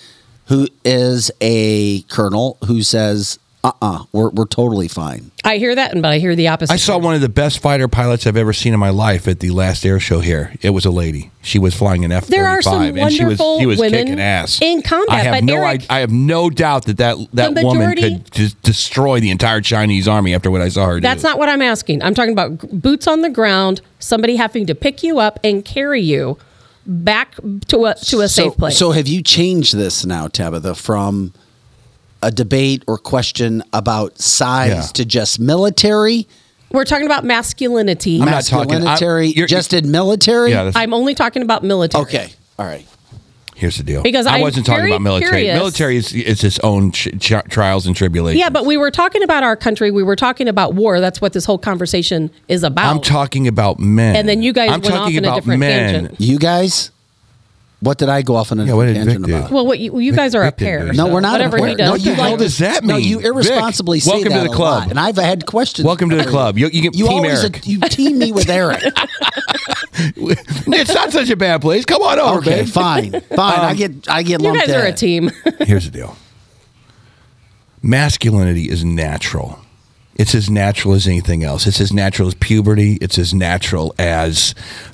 who 0.48 0.68
is 0.84 1.32
a 1.40 2.02
colonel 2.04 2.58
who 2.66 2.82
says, 2.84 3.40
uh-uh, 3.64 4.03
we 4.11 4.22
are 4.22 4.30
we're 4.30 4.45
totally 4.45 4.90
fine. 4.90 5.31
I 5.45 5.57
hear 5.57 5.73
that, 5.73 5.94
but 5.94 6.06
I 6.06 6.18
hear 6.18 6.35
the 6.35 6.49
opposite. 6.49 6.73
I 6.73 6.76
saw 6.76 6.98
one 6.98 7.15
of 7.15 7.22
the 7.22 7.30
best 7.30 7.60
fighter 7.60 7.88
pilots 7.88 8.27
I've 8.27 8.35
ever 8.35 8.52
seen 8.52 8.73
in 8.73 8.80
my 8.80 8.90
life 8.90 9.26
at 9.26 9.40
the 9.40 9.52
last 9.52 9.85
air 9.85 10.02
show 10.02 10.19
here. 10.19 10.53
It 10.61 10.72
was 10.72 10.84
a 10.85 10.91
lady. 10.91 11.31
She 11.41 11.60
was 11.60 11.73
flying 11.73 12.03
an 12.03 12.11
F 12.11 12.27
There 12.27 12.45
are 12.45 12.61
some 12.61 12.80
thirty 12.80 12.99
five, 12.99 13.07
and 13.07 13.14
she 13.14 13.23
was 13.23 13.38
she 13.60 13.65
was 13.65 13.80
women 13.80 14.06
kicking 14.06 14.19
ass 14.19 14.61
in 14.61 14.81
combat, 14.81 15.15
I 15.15 15.19
have 15.22 15.34
but 15.35 15.44
no 15.45 15.65
Eric- 15.65 15.85
I, 15.90 15.98
I 15.98 15.99
have 16.02 16.11
no 16.11 16.49
doubt 16.49 16.85
that 16.88 16.98
that, 16.98 17.18
that 17.34 17.56
The 17.56 17.65
woman 17.65 17.95
could 17.95 18.31
just 18.34 18.61
destroy 18.64 19.22
the 19.22 19.31
entire 19.31 19.61
Chinese 19.61 20.10
army 20.10 20.34
after 20.34 20.52
what 20.52 20.61
I 20.61 20.68
saw 20.68 20.85
her 20.88 20.95
do. 20.95 21.02
That's 21.02 21.23
not 21.23 21.40
what 21.40 21.48
I'm 21.48 21.61
asking. 21.61 22.03
I'm 22.03 22.14
talking 22.14 22.34
about 22.34 22.57
boots 22.81 23.07
on 23.07 23.22
the 23.22 23.30
ground, 23.30 23.81
somebody 23.99 24.35
having 24.35 24.65
to 24.68 24.76
pick 24.76 25.03
you 25.03 25.19
up 25.19 25.40
and 25.41 25.64
carry 25.64 26.02
you 26.02 26.38
back 26.85 27.35
to 27.68 27.85
a 27.85 27.95
to 27.95 28.19
a 28.19 28.27
so, 28.27 28.49
safe 28.49 28.57
place. 28.57 28.77
So 28.77 28.91
have 28.91 29.07
you 29.07 29.22
changed 29.22 29.76
this 29.77 30.06
now, 30.06 30.27
Tabitha, 30.27 30.76
from 30.76 31.34
a 32.24 32.32
debate 32.32 32.84
or 32.88 32.98
question 32.98 33.62
about 33.74 34.20
size 34.20 34.70
Yeah. 34.70 34.82
to 34.94 35.06
just 35.06 35.40
military? 35.40 36.28
We're 36.72 36.86
talking 36.86 37.06
about 37.06 37.24
masculinity. 37.24 38.20
I'm 38.20 38.26
not 38.30 38.45
talking- 38.45 38.74
I'm- 38.74 38.84
Masculinitary, 38.84 39.28
you're- 39.36 39.48
just 39.48 39.74
in 39.74 39.91
military? 39.91 40.52
Yeah, 40.52 40.72
I'm 40.76 40.94
only 40.94 41.14
talking 41.14 41.44
about 41.44 41.64
military. 41.64 42.02
Okay. 42.04 42.28
All 42.58 42.66
right. 42.66 42.86
Here's 43.56 43.78
the 43.78 43.84
deal. 43.84 44.02
Because 44.02 44.26
I 44.26 44.36
I'm 44.38 44.41
wasn't 44.41 44.66
talking 44.66 44.88
about 44.88 45.02
military. 45.02 45.44
curious. 45.44 45.56
Military 45.58 45.98
is 45.98 46.12
it's 46.14 46.44
its 46.44 46.60
own 46.64 46.91
ch- 46.91 47.10
ch- 47.20 47.34
trials 47.50 47.86
and 47.86 47.95
tribulations. 47.95 48.40
Yeah, 48.40 48.50
but 48.50 48.66
we 48.66 48.76
were 48.78 48.90
talking 48.90 49.22
about 49.22 49.44
our 49.44 49.56
country. 49.56 49.91
We 49.91 50.02
were 50.02 50.16
talking 50.16 50.48
about 50.48 50.74
war. 50.74 51.00
That's 51.00 51.22
what 51.22 51.34
this 51.34 51.45
whole 51.45 51.60
conversation 51.60 52.32
is 52.48 52.64
about. 52.64 52.88
I'm 52.95 53.00
talking 53.02 53.48
about 53.48 53.80
men. 53.80 54.16
And 54.16 54.28
then 54.28 54.41
you 54.41 54.52
guys 54.54 54.72
I'm 54.72 54.82
went 54.82 54.94
off 54.95 55.00
talking 55.02 55.18
in 55.18 55.26
a 55.26 55.36
different 55.36 55.60
men. 55.60 55.94
tangent. 55.94 56.16
You 56.20 56.40
guys? 56.40 56.90
What 57.84 57.97
did 57.97 58.07
I 58.07 58.22
go 58.22 58.35
off 58.38 58.51
on 58.53 58.60
a 58.61 58.65
Yeah, 58.65 58.73
what 58.73 58.85
did 58.85 58.95
tangent 58.95 59.19
Vic 59.26 59.27
do? 59.27 59.35
about? 59.38 59.51
well, 59.51 59.65
what 59.68 59.77
you, 59.77 59.99
you 59.99 60.14
guys 60.14 60.34
are 60.35 60.41
a 60.43 60.45
Vic 60.45 60.55
did 60.57 60.65
pair. 60.65 60.85
this. 60.85 60.95
No, 60.97 61.07
so 61.07 61.14
we're 61.14 61.19
not. 61.19 61.34
Whatever 61.34 61.57
a 61.57 61.60
he 61.69 61.76
pair. 61.76 61.77
does. 61.77 61.85
No, 61.88 61.91
What 61.91 61.99
you 62.01 62.05
the 62.11 62.15
hell 62.15 62.30
like- 62.31 62.39
does 62.39 62.57
that 62.60 62.84
No, 62.84 62.95
mean? 62.95 63.07
you 63.07 63.19
irresponsibly 63.19 63.97
Vic, 63.97 64.03
say 64.05 64.11
welcome 64.11 64.31
to 64.31 64.38
that 64.39 64.43
the 64.45 64.51
a 64.51 64.55
club. 64.55 64.80
lot, 64.84 64.89
and 64.89 64.99
I've 64.99 65.18
had 65.18 65.45
questions. 65.45 65.85
Welcome 65.85 66.10
to 66.11 66.15
the 66.15 66.23
club. 66.26 66.57
You, 66.57 66.68
you 66.68 66.81
get 66.81 66.95
You 66.95 67.07
team 67.07 67.14
always 67.18 67.43
Eric. 67.43 67.68
you 67.68 67.80
team 67.81 68.18
me 68.19 68.31
with 68.31 68.49
Eric. 68.49 68.81
it's 69.95 70.93
not 70.93 71.11
such 71.11 71.30
a 71.30 71.35
bad 71.35 71.61
place. 71.61 71.84
Come 71.85 72.01
on 72.01 72.19
over, 72.19 72.39
okay, 72.39 72.61
babe. 72.64 72.68
fine, 72.69 73.11
fine. 73.22 73.60
I 73.60 73.72
um, 73.72 73.77
get 73.77 74.10
I 74.10 74.23
get 74.23 74.41
You 74.41 74.47
lumped 74.47 74.65
guys 74.68 74.76
are 74.76 74.85
a 74.88 74.93
team. 74.93 75.30
Here's 75.60 75.85
the 75.85 75.91
deal. 75.91 76.15
Masculinity 77.81 78.69
is 78.69 78.84
natural. 78.85 79.60
It's 80.15 80.35
as 80.35 80.48
natural 80.49 80.94
as 80.94 81.07
anything 81.07 81.44
else. 81.44 81.65
It's 81.65 81.81
as 81.81 81.91
natural 81.91 82.27
as 82.27 82.35
puberty. 82.35 82.98
It's 83.02 83.18
as 83.18 83.34
natural 83.34 83.95
as, 83.98 84.53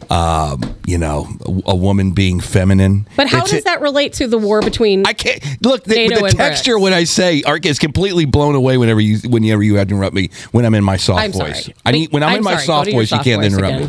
um, 0.09 0.75
you 0.87 0.97
know, 0.97 1.27
a, 1.45 1.71
a 1.71 1.75
woman 1.75 2.11
being 2.11 2.39
feminine. 2.39 3.05
But 3.17 3.27
how 3.27 3.39
It's- 3.39 3.51
does 3.51 3.63
that 3.65 3.81
relate 3.81 4.13
to 4.13 4.27
the 4.27 4.37
war 4.37 4.61
between? 4.61 5.05
I 5.05 5.11
can't 5.13 5.43
look. 5.61 5.83
The, 5.83 6.07
the 6.07 6.29
texture 6.35 6.75
Brits? 6.75 6.81
when 6.81 6.93
I 6.93 7.03
say 7.03 7.43
Ark 7.43 7.65
is 7.65 7.79
completely 7.79 8.23
blown 8.25 8.55
away 8.55 8.77
whenever 8.77 9.01
you 9.01 9.17
whenever 9.29 9.61
you 9.61 9.77
interrupt 9.77 10.13
me 10.15 10.29
when 10.51 10.65
I'm 10.65 10.73
in 10.73 10.83
my 10.85 10.95
soft 10.97 11.21
I'm 11.21 11.31
voice. 11.33 11.65
sorry. 11.65 11.75
I 11.85 11.91
need 11.91 12.13
when 12.13 12.23
I'm, 12.23 12.37
in 12.37 12.43
my 12.43 12.51
sorry. 12.55 12.61
Go 12.61 12.65
soft 12.65 12.91
voice. 12.91 13.11
You 13.11 13.19
can't 13.19 13.41
voice 13.41 13.53
interrupt 13.53 13.75
again. 13.75 13.87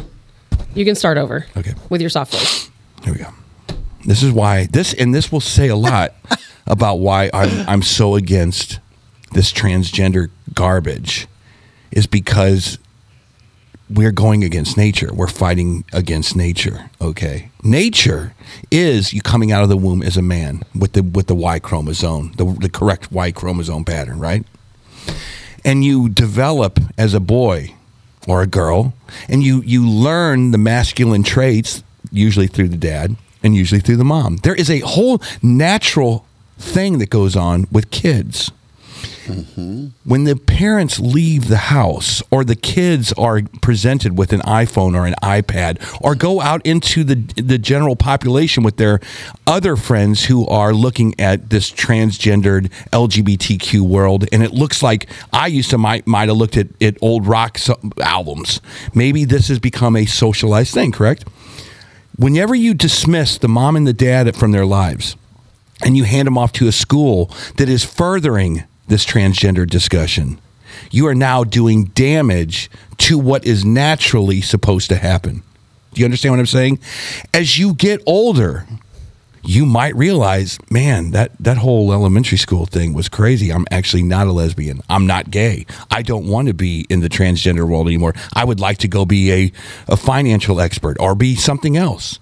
me. 0.58 0.64
You 0.74 0.84
can 0.84 0.94
start 0.96 1.16
over. 1.16 1.46
Okay. 1.56 1.74
With 1.90 2.00
your 2.00 2.10
soft 2.10 2.32
voice. 2.32 2.70
Here 3.04 3.12
we 3.12 3.18
go. 3.20 3.28
This 4.04 4.22
is 4.24 4.32
why 4.32 4.66
this 4.66 4.94
and 4.94 5.14
this 5.14 5.30
will 5.30 5.40
say 5.40 5.68
a 5.68 5.76
lot 5.76 6.14
about 6.66 6.96
why 6.96 7.30
I'm 7.32 7.68
I'm 7.68 7.82
so 7.82 8.16
against 8.16 8.80
this 9.32 9.52
transgender 9.52 10.30
garbage 10.54 11.26
is 11.90 12.06
because 12.06 12.78
we're 13.88 14.12
going 14.12 14.44
against 14.44 14.76
nature. 14.76 15.12
We're 15.12 15.26
fighting 15.26 15.84
against 15.92 16.36
nature. 16.36 16.90
Okay. 17.00 17.50
Nature 17.62 18.34
is 18.70 19.12
you 19.12 19.20
coming 19.20 19.50
out 19.50 19.62
of 19.62 19.68
the 19.68 19.76
womb 19.76 20.02
as 20.02 20.16
a 20.16 20.22
man 20.22 20.62
with 20.74 20.92
the 20.92 21.02
with 21.02 21.26
the 21.26 21.34
Y 21.34 21.58
chromosome, 21.58 22.32
the, 22.36 22.44
the 22.44 22.68
correct 22.68 23.10
Y 23.10 23.32
chromosome 23.32 23.84
pattern, 23.84 24.20
right? 24.20 24.46
And 25.64 25.84
you 25.84 26.08
develop 26.08 26.78
as 26.96 27.14
a 27.14 27.20
boy 27.20 27.74
or 28.28 28.42
a 28.42 28.46
girl, 28.46 28.94
and 29.28 29.42
you 29.42 29.62
you 29.62 29.88
learn 29.88 30.52
the 30.52 30.58
masculine 30.58 31.24
traits 31.24 31.82
usually 32.12 32.46
through 32.46 32.68
the 32.68 32.76
dad 32.76 33.16
and 33.42 33.54
usually 33.54 33.80
through 33.80 33.96
the 33.96 34.04
mom. 34.04 34.36
There 34.38 34.54
is 34.54 34.70
a 34.70 34.80
whole 34.80 35.20
natural 35.42 36.24
thing 36.58 36.98
that 36.98 37.10
goes 37.10 37.34
on 37.36 37.66
with 37.72 37.90
kids. 37.90 38.52
When 40.04 40.24
the 40.24 40.36
parents 40.36 40.98
leave 40.98 41.48
the 41.48 41.56
house 41.56 42.22
or 42.30 42.44
the 42.44 42.56
kids 42.56 43.12
are 43.14 43.42
presented 43.60 44.16
with 44.16 44.32
an 44.32 44.40
iPhone 44.40 44.96
or 44.96 45.06
an 45.06 45.14
iPad 45.22 45.78
or 46.00 46.14
go 46.14 46.40
out 46.40 46.64
into 46.64 47.04
the 47.04 47.16
the 47.40 47.58
general 47.58 47.96
population 47.96 48.62
with 48.62 48.76
their 48.76 49.00
other 49.46 49.76
friends 49.76 50.24
who 50.24 50.46
are 50.46 50.72
looking 50.72 51.18
at 51.20 51.50
this 51.50 51.70
transgendered 51.70 52.70
LGBTQ 52.92 53.80
world 53.80 54.26
and 54.32 54.42
it 54.42 54.52
looks 54.52 54.82
like 54.82 55.08
I 55.32 55.48
used 55.48 55.70
to 55.70 55.78
might 55.78 56.06
might 56.06 56.28
have 56.28 56.36
looked 56.36 56.56
at, 56.56 56.68
at 56.82 56.96
old 57.02 57.26
rock 57.26 57.58
albums. 58.00 58.60
Maybe 58.94 59.24
this 59.24 59.48
has 59.48 59.58
become 59.58 59.96
a 59.96 60.06
socialized 60.06 60.72
thing, 60.72 60.92
correct? 60.92 61.24
Whenever 62.16 62.54
you 62.54 62.74
dismiss 62.74 63.38
the 63.38 63.48
mom 63.48 63.76
and 63.76 63.86
the 63.86 63.92
dad 63.92 64.34
from 64.36 64.52
their 64.52 64.66
lives, 64.66 65.16
and 65.82 65.96
you 65.96 66.04
hand 66.04 66.26
them 66.26 66.36
off 66.36 66.52
to 66.52 66.68
a 66.68 66.72
school 66.72 67.30
that 67.56 67.68
is 67.68 67.84
furthering 67.84 68.64
this 68.90 69.06
transgender 69.06 69.66
discussion, 69.66 70.38
you 70.90 71.06
are 71.06 71.14
now 71.14 71.44
doing 71.44 71.84
damage 71.84 72.70
to 72.98 73.18
what 73.18 73.46
is 73.46 73.64
naturally 73.64 74.40
supposed 74.42 74.90
to 74.90 74.96
happen. 74.96 75.42
Do 75.94 76.00
you 76.00 76.04
understand 76.04 76.32
what 76.32 76.40
I'm 76.40 76.46
saying? 76.46 76.80
As 77.32 77.58
you 77.58 77.74
get 77.74 78.02
older, 78.04 78.66
you 79.42 79.64
might 79.64 79.94
realize, 79.96 80.58
man, 80.70 81.12
that, 81.12 81.32
that 81.40 81.56
whole 81.56 81.92
elementary 81.92 82.36
school 82.36 82.66
thing 82.66 82.92
was 82.92 83.08
crazy. 83.08 83.50
I'm 83.50 83.66
actually 83.70 84.02
not 84.02 84.26
a 84.26 84.32
lesbian. 84.32 84.82
I'm 84.88 85.06
not 85.06 85.30
gay. 85.30 85.66
I 85.90 86.02
don't 86.02 86.26
want 86.26 86.48
to 86.48 86.54
be 86.54 86.84
in 86.90 87.00
the 87.00 87.08
transgender 87.08 87.66
world 87.66 87.86
anymore. 87.86 88.14
I 88.34 88.44
would 88.44 88.60
like 88.60 88.78
to 88.78 88.88
go 88.88 89.04
be 89.06 89.32
a, 89.32 89.52
a 89.88 89.96
financial 89.96 90.60
expert 90.60 90.96
or 91.00 91.14
be 91.14 91.36
something 91.36 91.76
else 91.76 92.18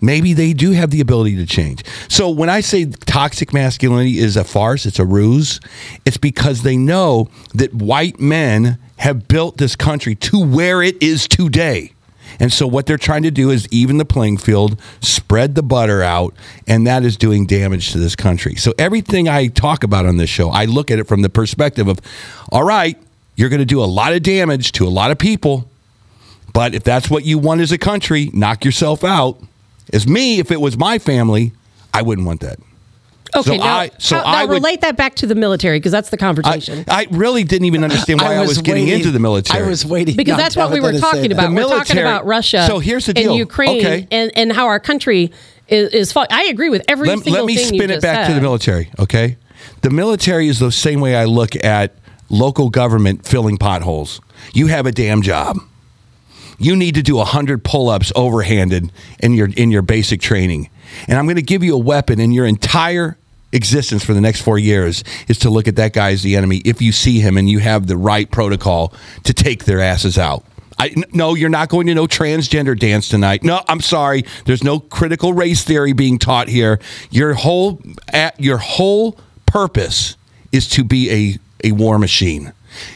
maybe 0.00 0.32
they 0.32 0.52
do 0.52 0.72
have 0.72 0.90
the 0.90 1.00
ability 1.00 1.36
to 1.36 1.46
change. 1.46 1.84
So 2.08 2.30
when 2.30 2.48
I 2.48 2.60
say 2.60 2.86
toxic 2.86 3.52
masculinity 3.52 4.18
is 4.18 4.36
a 4.36 4.44
farce, 4.44 4.86
it's 4.86 4.98
a 4.98 5.04
ruse, 5.04 5.60
it's 6.04 6.16
because 6.16 6.62
they 6.62 6.76
know 6.76 7.28
that 7.54 7.74
white 7.74 8.20
men 8.20 8.78
have 8.98 9.28
built 9.28 9.58
this 9.58 9.76
country 9.76 10.14
to 10.14 10.44
where 10.44 10.82
it 10.82 11.00
is 11.02 11.28
today. 11.28 11.92
And 12.40 12.52
so 12.52 12.66
what 12.66 12.86
they're 12.86 12.98
trying 12.98 13.22
to 13.22 13.30
do 13.30 13.50
is 13.50 13.66
even 13.70 13.96
the 13.98 14.04
playing 14.04 14.38
field, 14.38 14.80
spread 15.00 15.54
the 15.54 15.62
butter 15.62 16.02
out, 16.02 16.34
and 16.66 16.86
that 16.86 17.04
is 17.04 17.16
doing 17.16 17.46
damage 17.46 17.92
to 17.92 17.98
this 17.98 18.14
country. 18.14 18.54
So 18.54 18.74
everything 18.78 19.28
I 19.28 19.48
talk 19.48 19.82
about 19.82 20.06
on 20.06 20.18
this 20.18 20.30
show, 20.30 20.50
I 20.50 20.66
look 20.66 20.90
at 20.90 20.98
it 20.98 21.04
from 21.04 21.22
the 21.22 21.30
perspective 21.30 21.88
of, 21.88 22.00
all 22.50 22.64
right, 22.64 22.98
you're 23.34 23.48
going 23.48 23.60
to 23.60 23.66
do 23.66 23.82
a 23.82 23.86
lot 23.86 24.12
of 24.12 24.22
damage 24.22 24.72
to 24.72 24.86
a 24.86 24.90
lot 24.90 25.10
of 25.10 25.18
people, 25.18 25.70
but 26.52 26.74
if 26.74 26.84
that's 26.84 27.08
what 27.08 27.24
you 27.24 27.38
want 27.38 27.60
as 27.60 27.72
a 27.72 27.78
country, 27.78 28.30
knock 28.32 28.64
yourself 28.64 29.04
out. 29.04 29.40
As 29.92 30.06
me, 30.06 30.38
if 30.38 30.50
it 30.50 30.60
was 30.60 30.76
my 30.76 30.98
family, 30.98 31.52
I 31.94 32.02
wouldn't 32.02 32.26
want 32.26 32.40
that. 32.40 32.58
Okay, 33.36 33.50
So 33.50 33.56
now, 33.56 33.76
I- 33.80 33.90
so 33.98 34.16
how- 34.16 34.22
now 34.22 34.28
I 34.38 34.44
would- 34.46 34.54
relate 34.54 34.80
that 34.80 34.96
back 34.96 35.14
to 35.16 35.26
the 35.26 35.34
military 35.34 35.78
because 35.78 35.92
that's 35.92 36.08
the 36.08 36.16
conversation. 36.16 36.84
I 36.88 37.06
really 37.10 37.44
didn't 37.44 37.66
even 37.66 37.84
understand 37.84 38.22
why 38.22 38.36
I 38.36 38.40
was, 38.40 38.56
getting 38.58 38.84
waiting- 38.84 39.00
into 39.00 39.10
the 39.10 39.18
military. 39.18 39.62
I 39.64 39.68
was 39.68 39.84
waiting 39.84 40.16
because 40.16 40.38
that's 40.38 40.56
what 40.56 40.70
we 40.70 40.80
were 40.80 40.92
Tabitha 40.92 41.00
to 41.00 41.06
say 41.12 41.16
talking 41.18 41.32
about. 41.32 41.48
The 41.50 41.54
we're 41.54 41.60
talking 41.62 41.74
military- 41.96 42.00
about 42.00 42.26
Russia 42.26 42.64
So 42.66 42.78
here's 42.78 43.04
the 43.04 43.12
deal. 43.14 43.30
and 43.32 43.38
Ukraine 43.38 43.78
Okay. 43.84 44.06
and, 44.10 44.32
and 44.34 44.52
how 44.54 44.66
our 44.66 44.80
country 44.80 45.30
is, 45.68 45.90
is 45.92 46.10
fought. 46.12 46.28
I 46.32 46.44
agree 46.44 46.70
with 46.70 46.82
every 46.88 47.08
let, 47.08 47.18
single 47.18 47.42
let 47.44 47.46
me 47.46 47.56
thing 47.56 47.74
you 47.74 47.80
spin 47.80 47.90
it 47.90 47.94
just 47.96 48.02
back 48.02 48.26
to 48.28 48.32
the 48.32 48.40
military, 48.40 48.88
okay? 48.98 49.36
The 49.82 49.90
military 49.90 50.48
is 50.48 50.58
the 50.58 50.72
same 50.72 51.00
way 51.02 51.14
I 51.14 51.26
look 51.26 51.54
at 51.62 51.94
local 52.30 52.70
government 52.70 53.26
filling 53.26 53.58
potholes. 53.58 54.22
You 54.54 54.68
have 54.68 54.86
a 54.86 54.92
damn 54.92 55.20
job. 55.20 55.58
You 56.58 56.76
need 56.76 56.94
to 56.96 57.02
do 57.02 57.16
100 57.16 57.64
pull-ups 57.64 58.12
overhanded 58.12 58.90
in 59.20 59.34
your 59.34 59.48
in 59.56 59.70
your 59.70 59.82
basic 59.82 60.20
training. 60.20 60.70
And 61.06 61.18
I'm 61.18 61.26
going 61.26 61.36
to 61.36 61.42
give 61.42 61.62
you 61.62 61.74
a 61.74 61.78
weapon 61.78 62.20
in 62.20 62.32
your 62.32 62.46
entire 62.46 63.16
existence 63.52 64.04
for 64.04 64.12
the 64.12 64.20
next 64.20 64.42
4 64.42 64.58
years 64.58 65.04
is 65.26 65.38
to 65.38 65.50
look 65.50 65.68
at 65.68 65.76
that 65.76 65.94
guy 65.94 66.12
as 66.12 66.22
the 66.22 66.36
enemy 66.36 66.58
if 66.64 66.82
you 66.82 66.92
see 66.92 67.20
him 67.20 67.38
and 67.38 67.48
you 67.48 67.60
have 67.60 67.86
the 67.86 67.96
right 67.96 68.30
protocol 68.30 68.92
to 69.24 69.32
take 69.32 69.64
their 69.64 69.80
asses 69.80 70.18
out. 70.18 70.44
I, 70.78 70.94
no, 71.12 71.34
you're 71.34 71.48
not 71.48 71.68
going 71.68 71.88
to 71.88 71.94
know 71.94 72.06
transgender 72.06 72.78
dance 72.78 73.08
tonight. 73.08 73.42
No, 73.42 73.62
I'm 73.68 73.80
sorry. 73.80 74.24
There's 74.44 74.62
no 74.62 74.78
critical 74.78 75.32
race 75.32 75.64
theory 75.64 75.92
being 75.92 76.18
taught 76.18 76.48
here. 76.48 76.78
Your 77.10 77.34
whole 77.34 77.80
at 78.12 78.38
your 78.40 78.58
whole 78.58 79.18
purpose 79.46 80.16
is 80.52 80.68
to 80.70 80.84
be 80.84 81.10
a 81.10 81.68
a 81.68 81.72
war 81.72 81.98
machine. 81.98 82.52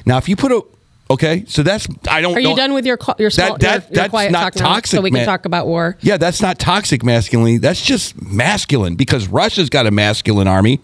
Now, 0.07 0.19
if 0.19 0.29
you 0.29 0.37
put 0.37 0.53
a 0.53 0.63
okay, 1.11 1.45
so 1.49 1.63
that's 1.63 1.87
I 2.09 2.21
don't. 2.21 2.37
Are 2.37 2.41
you 2.41 2.49
don't- 2.49 2.57
done 2.57 2.75
with 2.75 2.87
your 2.87 2.99
your, 3.19 3.31
small, 3.31 3.57
That- 3.57 3.61
that- 3.61 3.73
your, 3.73 3.83
your 3.91 3.95
that's 3.95 4.11
quiet 4.11 4.33
not 4.33 4.55
toxic, 4.55 4.97
so 4.97 5.01
we 5.03 5.11
can 5.11 5.19
man. 5.19 5.27
talk 5.27 5.45
about 5.45 5.67
war? 5.67 5.97
Yeah, 6.01 6.17
that's 6.17 6.41
not 6.41 6.59
toxic 6.59 7.03
masculinity. 7.05 7.59
That's 7.59 7.83
just 7.83 8.21
masculine 8.21 8.95
because 8.97 9.29
Russia's 9.29 9.69
got 9.71 9.87
a 9.87 9.91
masculine 9.91 10.49
army. 10.49 10.81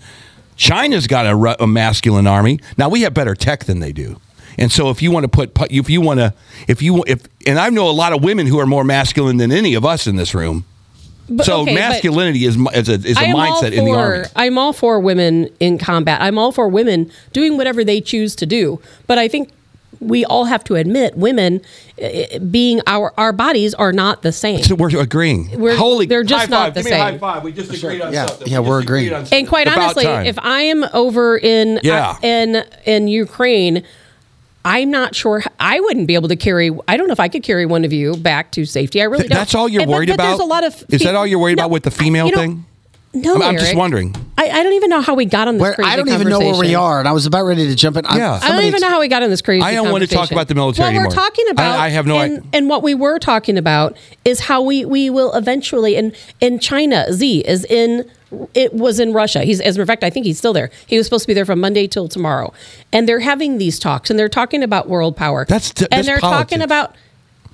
China's 0.57 1.07
got 1.07 1.24
a, 1.27 1.62
a 1.62 1.66
masculine 1.66 2.27
army. 2.27 2.59
Now 2.77 2.89
we 2.89 3.03
have 3.03 3.15
better 3.15 3.35
tech 3.35 3.65
than 3.65 3.81
they 3.81 3.93
do. 3.93 4.20
And 4.59 4.73
so 4.73 4.90
if 4.90 5.01
you 5.03 5.12
want 5.12 5.23
to 5.23 5.28
put 5.28 5.53
if 5.70 5.89
you 5.89 6.01
want 6.01 6.19
to 6.19 6.35
if 6.66 6.82
you 6.82 7.05
if 7.07 7.23
and 7.47 7.61
I 7.61 7.70
know 7.70 7.89
a 7.89 7.93
lot 7.93 8.12
of 8.12 8.24
women 8.24 8.47
who 8.49 8.59
are 8.59 8.66
more 8.66 8.82
masculine 8.82 9.36
than 9.36 9.53
any 9.53 9.74
of 9.74 9.85
us 9.85 10.07
in 10.09 10.16
this 10.16 10.35
room. 10.35 10.65
But- 11.31 11.47
so 11.47 11.61
okay, 11.61 11.74
masculinity 11.74 12.45
is 12.45 12.57
is 12.74 12.89
a 12.89 12.95
is 12.95 13.16
a 13.16 13.20
I 13.20 13.24
am 13.24 13.36
all 13.36 13.62
mindset 13.62 13.73
in 13.73 13.85
the 13.85 13.93
army. 13.93 14.24
I'm 14.35 14.59
all 14.59 14.73
for 14.73 14.99
women 14.99 15.49
in 15.61 15.78
combat. 15.78 16.20
I'm 16.20 16.39
all 16.39 16.51
for 16.51 16.66
women 16.69 17.09
doing 17.32 17.57
whatever 17.57 17.85
they 17.85 18.01
choose 18.01 18.35
to 18.36 18.47
do. 18.47 18.81
But 19.07 19.19
I 19.19 19.28
think 19.28 19.51
we 20.01 20.25
all 20.25 20.45
have 20.47 20.62
to 20.65 20.75
admit, 20.77 21.16
women 21.16 21.61
uh, 22.03 22.39
being 22.51 22.81
our 22.87 23.12
our 23.19 23.33
bodies 23.33 23.75
are 23.75 23.93
not 23.93 24.23
the 24.23 24.33
same. 24.33 24.62
So 24.62 24.75
we're 24.75 24.97
agreeing. 25.01 25.59
We're- 25.59 25.77
Holy 25.77 26.07
they're 26.07 26.23
just 26.25 26.47
high 26.47 26.51
not 26.51 26.65
five. 26.66 26.75
the 26.75 26.81
Give 26.83 26.91
me 26.93 26.97
a 26.97 27.03
high 27.03 27.11
same. 27.12 27.19
five. 27.20 27.43
We 27.43 27.53
just 27.53 27.73
agreed 27.73 28.01
on 28.01 28.12
Yeah, 28.12 28.27
something. 28.27 28.49
yeah, 28.49 28.61
We 28.61 28.69
we're 28.69 28.79
just 28.81 28.89
agreed 28.89 29.07
agreeing. 29.09 29.25
on 29.27 29.29
And 29.33 29.49
quite 29.49 29.66
About 29.66 29.79
honestly, 29.79 30.05
time. 30.05 30.27
if 30.27 30.39
I 30.39 30.62
am 30.62 30.85
over 30.93 31.37
in 31.37 31.81
Yeah. 31.83 32.11
uh, 32.11 32.15
in 32.27 32.65
in 32.87 33.09
Ukraine, 33.09 33.83
I'm 34.65 34.91
not 34.91 35.15
sure 35.15 35.43
I 35.59 35.81
wouldn't 35.81 36.07
be 36.07 36.15
able 36.15 36.29
to 36.29 36.37
carry. 36.37 36.70
I 36.87 36.97
don't 36.97 37.07
know 37.07 37.12
if 37.12 37.20
I 37.20 37.29
could 37.29 37.43
carry 37.43 37.65
one 37.66 37.85
of 37.85 37.93
you 37.93 38.16
back 38.16 38.51
to 38.53 38.65
safety. 38.66 39.01
I 39.01 39.05
really 39.05 39.20
Th- 39.23 39.31
don't. 39.31 39.39
that's 39.39 39.55
all 39.55 39.69
you're 39.69 39.83
And- 39.83 39.91
but- 39.91 39.95
worried 39.97 40.09
but 40.09 40.15
about. 40.15 40.27
There's 40.29 40.41
a 40.41 40.45
lot 40.45 40.65
of. 40.65 40.85
is 40.91 41.03
that 41.03 41.15
all 41.15 41.27
you're 41.27 41.39
worried 41.39 41.57
No, 41.57 41.62
about 41.65 41.70
with 41.70 41.83
the 41.85 41.91
female 41.91 42.27
you 42.27 42.33
know, 42.33 42.39
thing? 42.39 42.65
No, 43.15 43.37
I'm, 43.37 43.43
I'm 43.43 43.57
just 43.59 43.75
wondering. 43.75 44.15
I, 44.37 44.49
I 44.51 44.63
don't 44.63 44.75
even 44.75 44.91
know 44.91 45.01
how 45.01 45.15
we 45.15 45.25
got 45.25 45.49
on 45.49 45.55
this 45.55 45.63
Where, 45.63 45.75
crazy 45.75 45.91
I 45.91 45.97
don't 45.97 46.09
even 46.09 46.29
know 46.29 46.39
where 46.39 46.49
we 46.49 46.53
conversation. 46.53 46.77
are, 46.77 46.99
and 47.01 47.09
I 47.09 47.13
was 47.13 47.25
about 47.27 47.45
ready 47.45 47.67
to 47.67 47.75
jump 47.75 47.97
in. 47.97 48.05
I- 48.07 48.17
Yeah. 48.19 48.27
I 48.29 48.39
don't 48.39 48.41
somebody 48.49 48.69
even 48.69 48.81
know 48.83 48.89
how 48.91 49.01
we 49.01 49.09
got 49.09 49.23
on 49.23 49.31
this 49.31 49.41
crazy. 49.43 49.63
I 49.63 49.73
don't 49.75 49.91
want 49.91 50.03
to 50.03 50.07
talk 50.07 50.15
conversation. 50.29 50.37
about 50.37 50.49
the 50.49 50.55
military 50.55 50.85
What 50.85 50.89
anymore. 50.91 51.09
we're 51.09 51.15
talking 51.15 51.49
about, 51.49 51.79
I- 51.79 51.87
I 51.87 51.89
have 51.89 52.07
no 52.07 52.19
and, 52.19 52.39
idea. 52.39 52.51
and 52.53 52.69
what 52.69 52.83
we 52.83 52.95
were 52.95 53.19
talking 53.19 53.57
about 53.57 53.97
is 54.25 54.41
how 54.41 54.61
we 54.63 54.85
we 54.85 55.09
will 55.11 55.33
eventually. 55.35 55.97
And 55.97 56.15
in 56.41 56.59
China, 56.59 57.07
Xi 57.17 57.41
is 57.41 57.65
in. 57.65 58.09
It 58.53 58.75
was 58.75 59.01
in 59.01 59.15
Russia. 59.15 59.43
He's 59.43 59.59
as 59.63 59.77
a 59.77 59.79
matter 59.79 59.83
of 59.85 59.89
fact, 59.89 60.05
I 60.05 60.11
think 60.11 60.27
he's 60.27 60.37
still 60.37 60.53
there. 60.53 60.71
He 60.87 60.99
was 60.99 61.07
supposed 61.07 61.23
to 61.23 61.29
be 61.29 61.33
there 61.33 61.47
from 61.47 61.61
Monday 61.61 61.87
till 61.87 62.09
tomorrow, 62.09 62.53
and 62.93 63.09
they're 63.09 63.21
having 63.21 63.57
these 63.57 63.79
talks, 63.79 64.11
and 64.11 64.19
they're 64.19 64.29
talking 64.29 64.63
about 64.63 64.87
world 64.87 65.17
power. 65.17 65.47
That's 65.49 65.71
t- 65.73 65.87
and 65.91 66.01
that's 66.01 66.07
they're 66.07 66.19
talking 66.19 66.59
politics. 66.59 66.65
about. 66.65 66.95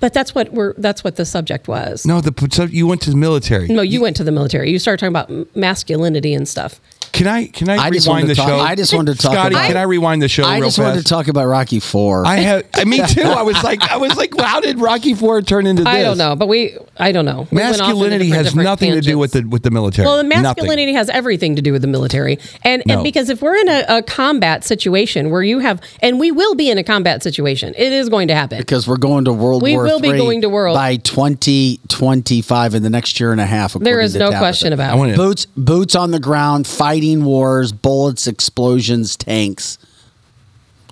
But 0.04 0.12
that's 0.12 0.34
what 0.34 0.52
we're. 0.52 0.74
That's 0.74 1.02
what 1.02 1.16
the 1.16 1.24
subject 1.24 1.66
was. 1.66 2.04
No, 2.04 2.20
the 2.20 2.68
you 2.70 2.86
went 2.86 3.00
to 3.00 3.10
the 3.10 3.16
military. 3.16 3.68
No, 3.68 3.80
you 3.80 4.02
went 4.02 4.16
to 4.16 4.24
the 4.24 4.32
military. 4.32 4.70
You 4.70 4.78
started 4.78 4.98
talking 4.98 5.34
about 5.34 5.56
masculinity 5.56 6.34
and 6.34 6.46
stuff. 6.46 6.78
Can 7.14 7.26
I 7.28 7.46
can 7.46 7.68
I, 7.70 7.76
I 7.76 7.88
rewind 7.88 8.28
the 8.28 8.34
talk- 8.34 8.48
show? 8.48 8.58
I 8.58 8.74
just 8.74 8.92
wanted 8.92 9.14
to 9.16 9.22
talk 9.22 9.32
Scotty, 9.32 9.54
about- 9.54 9.68
can 9.68 9.76
I 9.76 9.82
rewind 9.82 10.20
the 10.20 10.28
show 10.28 10.42
I 10.44 10.56
real 10.56 10.66
just 10.66 10.76
fast? 10.78 10.86
wanted 10.88 11.02
to 11.02 11.08
talk 11.08 11.28
about 11.28 11.46
Rocky 11.46 11.80
Four. 11.80 12.26
I 12.26 12.36
have 12.36 12.64
me 12.86 12.98
too. 13.06 13.22
I 13.22 13.42
was 13.42 13.62
like 13.62 13.80
I 13.82 13.96
was 13.96 14.16
like, 14.16 14.38
how 14.38 14.60
did 14.60 14.78
Rocky 14.80 15.14
Four 15.14 15.40
turn 15.40 15.66
into 15.66 15.84
this? 15.84 15.92
I 15.92 16.02
don't 16.02 16.18
know, 16.18 16.34
but 16.36 16.48
we. 16.48 16.76
I 16.96 17.10
don't 17.10 17.24
know. 17.24 17.48
We 17.50 17.56
went 17.58 17.64
off 17.66 17.72
into 17.72 17.82
Masculinity 17.82 18.24
different- 18.26 18.34
has 18.44 18.46
different 18.52 18.64
nothing 18.68 18.92
to 18.92 19.00
do 19.00 19.18
with 19.18 19.32
the 19.32 19.42
with 19.44 19.62
the 19.62 19.70
military. 19.70 20.06
Well, 20.06 20.16
the 20.18 20.22
Nothing. 20.24 20.42
masculinity 20.42 20.92
has 20.94 21.08
everything 21.08 21.56
to 21.56 21.62
do 21.62 21.72
with 21.72 21.82
the 21.82 21.88
military, 21.88 22.38
and 22.62 22.82
No. 22.86 22.94
and 22.94 23.04
because 23.04 23.30
if 23.30 23.40
we're 23.42 23.56
in 23.56 23.68
a, 23.68 23.84
a 23.88 24.02
combat 24.02 24.64
situation 24.64 25.30
where 25.30 25.42
you 25.42 25.60
have, 25.60 25.80
and 26.02 26.18
we 26.20 26.30
will 26.32 26.54
be 26.54 26.68
in 26.70 26.78
a 26.78 26.84
combat 26.84 27.22
situation, 27.22 27.74
it 27.76 27.92
is 27.92 28.08
going 28.08 28.28
to 28.28 28.34
happen. 28.34 28.58
because 28.58 28.86
we're 28.88 28.96
going 28.96 29.24
to 29.26 29.32
World 29.32 29.62
We 29.62 29.74
War 29.74 29.84
will 29.84 30.00
be 30.00 30.12
going 30.12 30.40
to 30.42 30.48
world- 30.48 30.74
by 30.76 30.96
2025 30.96 32.74
in 32.74 32.82
the 32.82 32.90
next 32.90 33.18
year 33.20 33.32
and 33.32 33.40
a 33.40 33.46
half. 33.46 33.74
There 33.74 34.00
is 34.00 34.12
to 34.14 34.18
no 34.20 34.26
Tabitha. 34.26 34.38
question 34.40 34.72
about 34.72 34.92
I 34.92 34.94
want 34.96 35.10
to. 35.12 35.16
Boots, 35.16 35.46
boots 35.56 35.94
on 35.94 36.10
the 36.10 36.20
ground, 36.20 36.66
fighting 36.66 37.03
wars, 37.12 37.72
bullets, 37.72 38.26
explosions, 38.26 39.16
tanks 39.16 39.78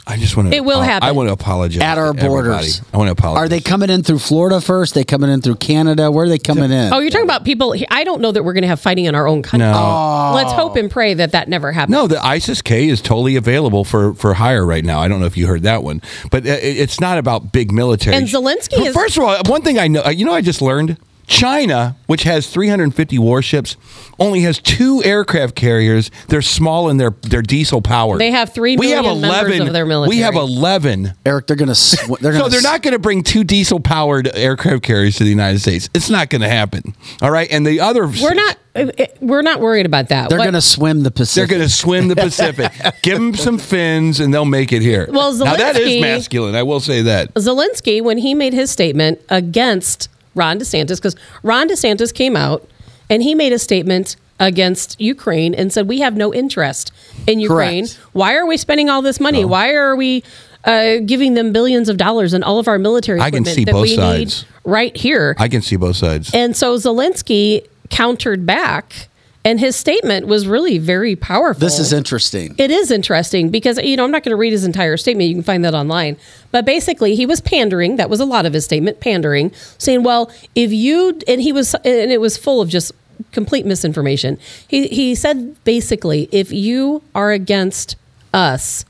I 0.05 0.17
just 0.17 0.37
want 0.37 0.51
to. 0.51 0.57
It 0.57 0.65
will 0.65 0.81
happen. 0.81 1.09
I 1.09 1.13
want 1.13 1.29
to 1.29 1.33
apologize 1.33 1.81
at 1.81 1.97
our 1.97 2.13
to 2.13 2.19
everybody. 2.19 2.29
borders. 2.49 2.83
I 2.93 2.97
want 2.97 3.07
to 3.07 3.13
apologize. 3.13 3.45
Are 3.45 3.49
they 3.49 3.61
coming 3.61 3.89
in 3.89 4.03
through 4.03 4.19
Florida 4.19 4.61
first? 4.61 4.95
They 4.95 5.05
coming 5.05 5.31
in 5.31 5.43
through 5.43 5.55
Canada? 5.57 6.11
Where 6.11 6.25
are 6.25 6.29
they 6.29 6.41
coming 6.41 6.73
in? 6.73 6.93
Oh, 6.93 6.99
you're 6.99 7.11
talking 7.11 7.25
about 7.25 7.45
people. 7.45 7.73
I 7.89 8.03
don't 8.03 8.21
know 8.21 8.33
that 8.33 8.43
we're 8.43 8.53
going 8.53 8.63
to 8.63 8.69
have 8.69 8.81
fighting 8.81 9.05
in 9.05 9.15
our 9.15 9.29
own 9.29 9.43
country. 9.45 9.69
No. 9.69 10.33
Let's 10.35 10.53
hope 10.53 10.75
and 10.75 10.91
pray 10.91 11.15
that 11.15 11.31
that 11.33 11.49
never 11.49 11.71
happens. 11.71 11.93
No, 11.93 12.09
the 12.09 12.21
ISIS 12.21 12.63
K 12.63 12.89
is 12.89 13.01
totally 13.01 13.37
available 13.37 13.85
for 13.85 14.13
for 14.15 14.35
hire 14.35 14.67
right 14.67 14.85
now. 14.85 14.99
I 14.99 15.07
don't 15.07 15.21
know 15.21 15.27
if 15.27 15.37
you 15.37 15.47
heard 15.47 15.63
that 15.63 15.85
one, 15.85 16.03
but 16.33 16.45
uh, 16.45 16.51
it- 16.51 16.79
it's 16.79 17.01
not 17.01 17.19
about 17.19 17.53
big 17.53 17.71
military. 17.71 18.17
And 18.17 18.27
Zelensky 18.27 18.79
Well, 18.79 18.87
is- 18.89 18.95
First 18.95 19.17
of 19.17 19.23
all, 19.23 19.41
one 19.47 19.63
thing 19.63 19.79
I 19.79 19.87
know, 19.87 20.03
uh, 20.05 20.11
you 20.11 20.25
know, 20.25 20.35
I 20.35 20.41
just 20.41 20.61
learned. 20.61 20.99
China, 21.27 21.97
which 22.07 22.25
has 22.25 22.47
350 22.49 23.19
warships, 23.19 23.77
only 24.19 24.41
has 24.41 24.59
two 24.59 25.03
aircraft 25.05 25.55
carriers. 25.55 26.11
They're 26.29 26.43
small 26.43 26.89
and 26.89 26.99
they're 27.01 27.15
they're 27.23 27.43
diesel 27.43 27.81
powered. 27.83 28.21
They 28.21 28.31
have 28.31 28.53
three 28.53 28.77
We 28.77 28.91
have 28.91 29.05
11. 29.07 29.63
of 29.69 29.73
their 29.73 29.87
We 29.87 30.19
have 30.19 30.35
11. 30.35 31.15
Eric, 31.25 31.47
they're 31.47 31.57
gonna. 31.57 31.75
Sw- 31.75 32.07
they're 32.21 32.33
gonna. 32.33 32.45
So 32.45 32.49
they're 32.49 32.59
s- 32.59 32.65
not 32.65 32.83
going 32.83 32.93
to 32.93 32.99
bring 32.99 33.23
two 33.23 33.45
diesel 33.45 33.81
powered 33.81 34.29
aircraft 34.35 34.83
carriers 34.83 35.17
to 35.17 35.25
the 35.25 35.31
United 35.31 35.61
States. 35.61 35.89
It's 35.95 36.11
not 36.11 36.29
going 36.31 36.43
to 36.43 36.49
happen. 36.49 36.95
All 37.21 37.31
right, 37.31 37.49
and 37.51 37.67
the 37.67 37.81
other 37.81 38.07
we're 38.07 38.35
not. 38.35 38.57
uh, 38.75 38.81
uh, 38.99 39.05
We're 39.21 39.43
not 39.43 39.61
worried 39.61 39.87
about 39.87 40.09
that. 40.09 40.29
They're 40.29 40.39
gonna 40.39 40.61
swim 40.61 41.03
the 41.03 41.11
Pacific. 41.11 41.49
They're 41.49 41.59
going 41.59 41.69
to 41.69 41.75
swim 41.75 42.09
the 42.09 42.17
Pacific. 42.17 42.73
Give 43.03 43.19
them 43.19 43.35
some 43.35 43.59
fins, 43.59 44.21
and 44.21 44.33
they'll 44.33 44.45
make 44.45 44.73
it 44.73 44.83
here. 44.83 45.09
Well, 45.11 45.33
now 45.35 45.57
that 45.57 45.77
is 45.77 46.01
masculine. 46.01 46.55
I 46.55 46.63
will 46.63 46.81
say 46.81 47.03
that. 47.03 47.33
Zelensky, 47.35 48.03
when 48.03 48.19
he 48.19 48.35
made 48.35 48.53
his 48.53 48.71
statement 48.71 49.21
against 49.29 50.09
Ron 50.35 50.59
DeSantis, 50.59 50.97
because 50.97 51.17
Ron 51.43 51.69
DeSantis 51.69 52.13
came 52.15 52.37
out 52.37 52.69
and 53.11 53.23
he 53.23 53.35
made 53.35 53.53
a 53.53 53.59
statement 53.59 54.17
against 54.41 55.01
Ukraine 55.01 55.55
and 55.55 55.73
said, 55.73 55.89
We 55.89 56.01
have 56.01 56.17
no 56.17 56.33
interest 56.35 56.93
in 57.27 57.41
Ukraine. 57.41 57.87
Correct. 57.87 58.01
Why 58.13 58.35
are 58.35 58.47
we 58.47 58.57
spending 58.57 58.89
all 58.89 59.03
this 59.03 59.21
money? 59.21 59.45
Why 59.45 59.73
are 59.75 59.95
we 59.97 60.25
uh, 60.65 60.97
giving 61.05 61.35
them 61.35 61.53
billions 61.53 61.89
of 61.89 61.97
dollars 61.97 62.33
and 62.33 62.45
all 62.45 62.59
of 62.59 62.69
our 62.69 62.79
military 62.79 63.21
I 63.21 63.31
can 63.31 63.45
see 63.45 63.65
both 63.65 63.89
sides. 63.89 64.45
right 64.65 64.97
here? 64.97 65.35
I 65.39 65.49
can 65.49 65.63
see 65.63 65.77
both 65.77 65.97
sides. 65.97 66.31
And 66.35 66.57
so 66.57 66.77
Zelensky 66.77 67.67
countered 67.91 68.47
back, 68.47 69.09
and 69.45 69.59
his 69.59 69.75
statement 69.75 70.27
was 70.27 70.47
really 70.47 70.79
very 70.79 71.17
powerful. 71.17 71.61
this 71.61 71.79
is 71.79 71.93
interesting. 71.93 72.55
It 72.59 72.71
is 72.71 72.91
interesting 72.91 73.51
because 73.51 73.79
you 73.79 73.97
know 73.97 74.05
I'm 74.05 74.11
not 74.11 74.23
going 74.23 74.31
to 74.31 74.37
read 74.37 74.53
his 74.53 74.65
entire 74.65 74.97
statement. 74.97 75.29
You 75.29 75.35
can 75.35 75.43
find 75.43 75.65
that 75.65 75.75
online. 75.75 76.17
But 76.51 76.65
basically, 76.65 77.15
he 77.15 77.27
was 77.27 77.41
pandering. 77.41 77.97
That 77.97 78.11
was 78.11 78.21
a 78.21 78.25
lot 78.25 78.47
of 78.47 78.53
his 78.53 78.65
statement, 78.65 79.01
pandering, 79.01 79.53
saying, 79.79 80.03
"Well, 80.03 80.31
if 80.55 80.73
you," 80.73 81.19
and 81.27 81.41
he 81.41 81.53
was, 81.53 81.75
and 81.75 82.13
it 82.13 82.21
was 82.21 82.37
full 82.37 82.61
of 82.61 82.69
just 82.69 82.93
complete 83.33 83.67
misinformation. 83.67 84.39
He 84.69 84.89
he 84.89 85.15
said 85.15 85.63
basically, 85.65 86.29
if 86.33 86.53
you 86.53 87.03
are 87.15 87.33
against 87.33 87.97
us, 88.33 88.85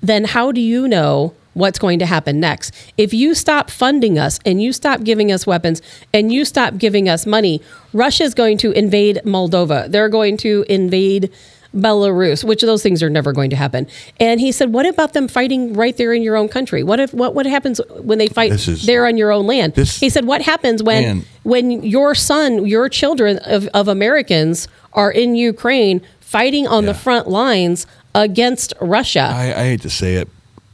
then 0.00 0.24
how 0.24 0.52
do 0.52 0.60
you 0.60 0.88
know 0.88 1.34
what's 1.60 1.78
going 1.78 1.98
to 2.00 2.06
happen 2.06 2.40
next? 2.40 2.74
If 2.96 3.14
you 3.14 3.34
stop 3.34 3.70
funding 3.70 4.18
us 4.18 4.40
and 4.44 4.60
you 4.60 4.72
stop 4.72 5.04
giving 5.04 5.30
us 5.30 5.46
weapons 5.46 5.80
and 6.12 6.32
you 6.32 6.44
stop 6.44 6.78
giving 6.78 7.08
us 7.08 7.26
money, 7.26 7.60
Russia's 7.92 8.34
going 8.34 8.58
to 8.58 8.72
invade 8.72 9.20
Moldova. 9.24 9.90
They're 9.90 10.08
going 10.08 10.36
to 10.38 10.64
invade 10.68 11.30
Belarus, 11.74 12.42
which 12.42 12.64
of 12.64 12.66
those 12.66 12.82
things 12.82 13.00
are 13.00 13.10
never 13.10 13.32
going 13.32 13.50
to 13.50 13.56
happen. 13.56 13.86
And 14.18 14.40
he 14.40 14.50
said, 14.50 14.72
"What 14.72 14.86
about 14.86 15.12
them 15.12 15.28
fighting 15.28 15.74
right 15.74 15.96
there 15.96 16.12
in 16.12 16.22
your 16.22 16.36
own 16.36 16.48
country? 16.48 16.82
What 16.82 16.98
if 16.98 17.14
what 17.14 17.34
what 17.34 17.46
happens 17.46 17.80
when 18.00 18.18
they 18.18 18.26
fight 18.26 18.50
is- 18.50 18.86
there 18.86 19.06
on 19.06 19.16
your 19.16 19.30
own 19.30 19.46
land?" 19.46 19.74
this- 19.74 20.00
he 20.00 20.08
said, 20.08 20.24
"What 20.24 20.42
happens 20.42 20.82
when 20.82 21.02
Man. 21.02 21.24
when 21.44 21.82
your 21.84 22.16
son, 22.16 22.66
your 22.66 22.88
children 22.88 23.38
of, 23.44 23.68
of 23.68 23.86
Americans 23.86 24.66
are 24.94 25.12
in 25.12 25.36
Ukraine 25.36 26.00
fighting 26.18 26.66
on 26.66 26.86
the 26.86 26.94
front 26.94 27.28
lines 27.28 27.86
against 28.16 28.74
Russia?" 28.80 29.32
I, 29.32 29.54
I 29.54 29.64
hate 29.70 29.82
to 29.82 29.90
say 29.90 30.16
it. 30.16 30.28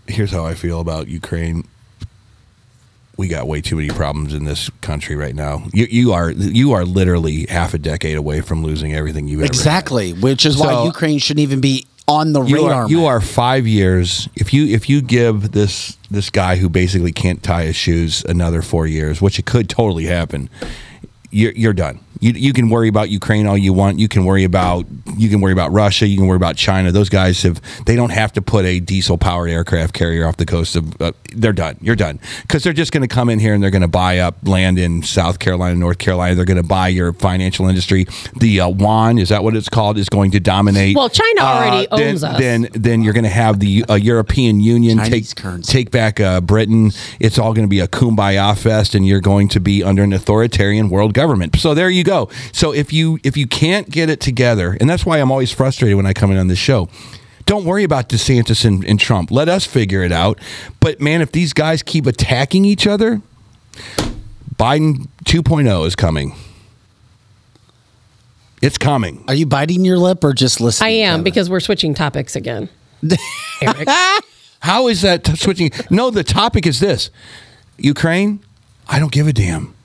Here's 0.09 0.31
how 0.31 0.45
I 0.45 0.55
feel 0.55 0.81
about 0.81 1.09
Ukraine. 1.09 1.67
We 3.17 3.29
got 3.29 3.49
way 3.49 3.63
too 3.63 3.77
many 3.77 3.89
problems 3.89 4.35
in 4.35 4.45
this 4.45 4.69
country 4.83 5.17
right 5.17 5.35
now. 5.35 5.65
You, 5.73 5.87
you 5.89 6.13
are 6.13 6.31
you 6.31 6.73
are 6.73 6.85
literally 6.85 7.47
half 7.47 7.73
a 7.73 7.79
decade 7.79 8.17
away 8.17 8.43
from 8.43 8.63
losing 8.63 8.95
everything 8.95 9.27
you 9.27 9.39
ever 9.39 9.45
had. 9.45 9.51
Exactly, 9.51 10.13
which 10.13 10.45
is 10.45 10.59
why 10.59 10.85
Ukraine 10.85 11.19
shouldn't 11.19 11.43
even 11.43 11.63
be 11.63 11.87
on 12.09 12.33
the 12.33 12.43
you 12.43 12.57
radar. 12.57 12.85
are, 12.85 12.89
you 12.89 13.07
are 13.07 13.21
five 13.21 13.67
years. 13.67 14.29
If 14.37 14.53
you 14.53 14.67
if 14.67 14.89
you 14.89 15.01
give 15.01 15.53
this 15.53 15.97
this 16.11 16.31
guy 16.31 16.57
who 16.57 16.69
basically 16.69 17.13
can't 17.13 17.43
tie 17.43 17.65
his 17.65 17.77
shoes 17.77 18.25
another 18.25 18.63
four 18.63 18.87
years, 18.87 19.21
which 19.21 19.39
it 19.39 19.47
could 19.47 19.69
totally 19.69 20.05
happen, 20.05 20.51
you're 21.31 21.53
you're 21.53 21.73
done. 21.73 22.01
You, 22.21 22.33
you 22.33 22.53
can 22.53 22.69
worry 22.71 22.89
about 22.89 23.11
Ukraine 23.11 23.47
all 23.47 23.59
you 23.59 23.73
want. 23.73 23.99
You 23.99 24.09
can 24.09 24.25
worry 24.25 24.45
about 24.45 24.87
you 25.17 25.29
can 25.29 25.41
worry 25.41 25.53
about 25.53 25.73
Russia. 25.73 26.07
You 26.07 26.17
can 26.17 26.27
worry 26.27 26.37
about 26.37 26.57
China. 26.57 26.93
Those 26.93 27.09
guys 27.09 27.43
have 27.43 27.61
they 27.85 27.97
don't 27.97 28.11
have 28.11 28.33
to 28.35 28.43
put 28.43 28.65
a 28.65 28.81
diesel 28.81 29.19
powered 29.19 29.51
aircraft 29.51 29.95
carrier 29.95 30.27
off 30.27 30.37
the 30.37 30.47
coast 30.47 30.77
of. 30.77 31.01
Uh, 31.01 31.13
they're 31.35 31.53
done. 31.53 31.77
You're 31.83 31.97
done 31.97 32.19
because 32.43 32.63
they're 32.65 32.73
just 32.73 32.93
going 32.93 33.07
to 33.07 33.15
come 33.15 33.29
in 33.29 33.39
here 33.39 33.53
and 33.53 33.63
they're 33.63 33.71
going 33.71 33.83
to 33.83 33.89
buy 33.89 34.21
up 34.21 34.37
land 34.49 34.79
in 34.79 35.03
South 35.03 35.39
Carolina, 35.39 35.75
North 35.77 35.99
Carolina. 35.99 36.35
They're 36.35 36.47
going 36.47 36.57
to 36.57 36.63
buy 36.63 36.89
your 36.89 37.13
financial 37.13 37.69
industry. 37.69 38.07
The 38.39 38.61
uh, 38.61 38.69
yuan 38.71 39.19
is 39.19 39.29
that 39.29 39.45
what 39.45 39.55
it's 39.55 39.69
called? 39.69 39.99
Is 39.99 40.09
going 40.09 40.31
to 40.31 40.41
dominate. 40.41 40.97
Well, 40.97 41.11
China 41.11 41.41
already 41.41 41.89
Uh, 41.89 41.97
then, 41.97 42.09
owns 42.09 42.25
us. 42.25 42.39
Then 42.39 42.69
then 42.73 43.03
you're 43.03 43.13
going 43.13 43.25
to 43.25 43.31
have 43.31 43.61
the 43.61 43.85
uh, 43.89 43.95
European 43.95 44.61
Union 44.61 44.99
Chinese 44.99 45.35
take 45.35 45.43
currency. 45.43 45.73
take 45.73 45.91
back 45.91 46.21
uh, 46.21 46.41
Britain. 46.41 46.91
It's 47.21 47.39
all 47.39 47.53
going 47.53 47.67
to 47.67 47.71
be 47.71 47.81
a 47.81 47.89
kumbaya 47.89 48.57
fest, 48.57 48.95
and 48.95 49.07
you're 49.07 49.21
going 49.21 49.49
to 49.49 49.61
be 49.61 49.83
under 49.83 50.03
an 50.03 50.13
authoritarian 50.13 50.89
world 50.89 51.13
government. 51.13 51.57
So 51.59 51.75
there 51.75 51.91
you 51.91 52.05
go. 52.07 52.31
So 52.53 52.73
if 52.73 52.93
you 52.93 53.19
if 53.23 53.37
you 53.37 53.47
can't 53.47 53.91
get 53.91 54.09
it 54.09 54.21
together, 54.21 54.77
and 54.81 54.89
that's 54.89 55.05
why 55.05 55.19
I'm 55.19 55.31
always 55.31 55.53
frustrated 55.53 55.97
when 55.97 56.07
I 56.07 56.13
come 56.15 56.31
in 56.31 56.39
on 56.39 56.49
this 56.49 56.59
show. 56.59 56.89
Don't 57.45 57.65
worry 57.65 57.85
about 57.85 58.09
DeSantis 58.09 58.65
and, 58.65 58.85
and 58.85 58.99
Trump. 58.99 59.31
Let 59.31 59.49
us 59.49 59.65
figure 59.65 60.03
it 60.03 60.11
out. 60.11 60.41
But 60.81 61.01
man, 61.01 61.23
if 61.23 61.31
these 61.31 61.53
guys 61.53 61.81
keep 61.81 62.05
attacking 62.05 62.65
each 62.65 62.89
other, 62.89 63.23
Biden 64.57 65.07
2.0 65.27 65.87
is 65.87 65.95
coming. 65.95 66.35
It's 68.61 68.79
coming. 68.79 69.25
Are 69.29 69.35
you 69.35 69.47
biting 69.47 69.85
your 69.85 69.97
lip 69.97 70.25
or 70.25 70.33
just 70.33 70.61
listening? 70.61 70.89
I 70.89 70.91
am 71.07 71.23
because 71.23 71.49
we're 71.49 71.61
switching 71.61 71.95
topics 71.95 72.35
again. 72.35 72.69
Eric. 73.63 73.89
How 74.61 74.89
is 74.89 75.03
that 75.03 75.23
t- 75.23 75.37
switching? 75.37 75.71
No, 75.89 76.11
the 76.11 76.25
topic 76.25 76.67
is 76.67 76.81
this 76.81 77.11
Ukraine, 77.79 78.41
I 78.89 78.99
don't 78.99 79.13
give 79.13 79.29
a 79.29 79.33
damn. 79.33 79.76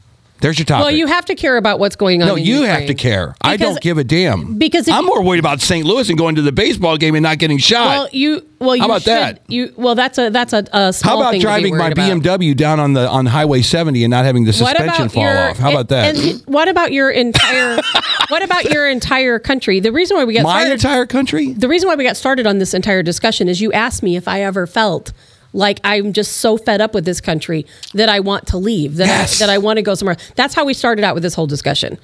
There's 0.41 0.57
your 0.57 0.65
topic. 0.65 0.85
Well, 0.85 0.91
you 0.91 1.05
have 1.07 1.25
to 1.25 1.35
care 1.35 1.55
about 1.55 1.79
what's 1.79 1.95
going 1.95 2.21
on. 2.21 2.27
no, 2.27 2.35
you 2.35 2.63
have 2.63 2.87
to 2.87 2.95
care. 2.95 3.35
I 3.41 3.57
don't 3.57 3.79
give 3.79 3.97
a 3.97 4.03
damn. 4.03 4.57
because 4.57 4.87
if 4.87 4.93
I'm 4.93 5.05
more 5.05 5.23
worried 5.23 5.39
about 5.39 5.61
St. 5.61 5.85
Louis 5.85 6.09
and 6.09 6.17
going 6.17 6.35
to 6.35 6.41
the 6.41 6.51
baseball 6.51 6.97
game 6.97 7.15
and 7.15 7.23
not 7.23 7.37
getting 7.37 7.59
shot. 7.59 7.85
Well, 7.87 8.09
you 8.11 8.45
well 8.59 8.75
you 8.75 8.81
How 8.81 8.87
about 8.87 9.03
should- 9.03 9.11
that? 9.13 9.41
You 9.47 9.73
well 9.77 9.95
that's 9.95 10.17
a 10.17 10.29
that's 10.29 10.53
a, 10.53 10.65
a 10.73 10.91
small 10.93 11.15
How 11.17 11.21
about 11.21 11.31
thing 11.31 11.41
to 11.41 11.45
be 11.45 11.51
driving 11.51 11.77
my 11.77 11.89
about. 11.89 12.05
BMW 12.05 12.55
down 12.57 12.79
on 12.79 12.93
the 12.93 13.07
on 13.07 13.27
Highway 13.27 13.61
70 13.61 14.03
and 14.03 14.11
not 14.11 14.25
having 14.25 14.45
the 14.45 14.53
suspension 14.53 15.09
fall 15.09 15.23
your, 15.23 15.37
off? 15.49 15.57
How 15.57 15.69
about 15.71 15.89
that? 15.89 16.15
And 16.15 16.41
what 16.47 16.67
about 16.67 16.91
your 16.91 17.11
entire? 17.11 17.79
what 18.29 18.43
about 18.43 18.65
your 18.65 18.89
entire 18.89 19.37
country? 19.39 19.79
The 19.79 19.91
reason 19.91 20.17
why 20.17 20.25
we 20.25 20.33
got 20.33 20.43
My 20.43 20.61
started, 20.61 20.73
entire 20.73 21.05
country. 21.05 21.53
the 21.53 21.67
reason 21.67 21.87
why 21.87 21.95
we 21.95 22.03
got 22.03 22.17
started 22.17 22.47
on 22.47 22.57
this 22.57 22.73
entire 22.73 23.03
discussion 23.03 23.47
is 23.47 23.61
you 23.61 23.71
asked 23.73 24.01
me 24.01 24.15
if 24.15 24.27
I 24.27 24.41
ever 24.41 24.65
felt 24.65 25.13
like 25.53 25.79
I'm 25.83 26.13
just 26.13 26.37
so 26.37 26.57
fed 26.57 26.81
up 26.81 26.93
with 26.93 27.05
this 27.05 27.21
country 27.21 27.65
that 27.93 28.09
I 28.09 28.19
want 28.19 28.47
to 28.47 28.57
leave, 28.57 28.95
that 28.97 29.07
Yes. 29.07 29.41
I, 29.41 29.45
that 29.45 29.51
I 29.53 29.57
want 29.57 29.77
to 29.77 29.81
go 29.83 29.95
somewhere. 29.95 30.17
That's 30.35 30.53
how 30.53 30.65
we 30.65 30.73
started 30.73 31.03
out 31.03 31.13
with 31.13 31.23
this 31.23 31.33
whole 31.33 31.47
discussion. 31.47 31.97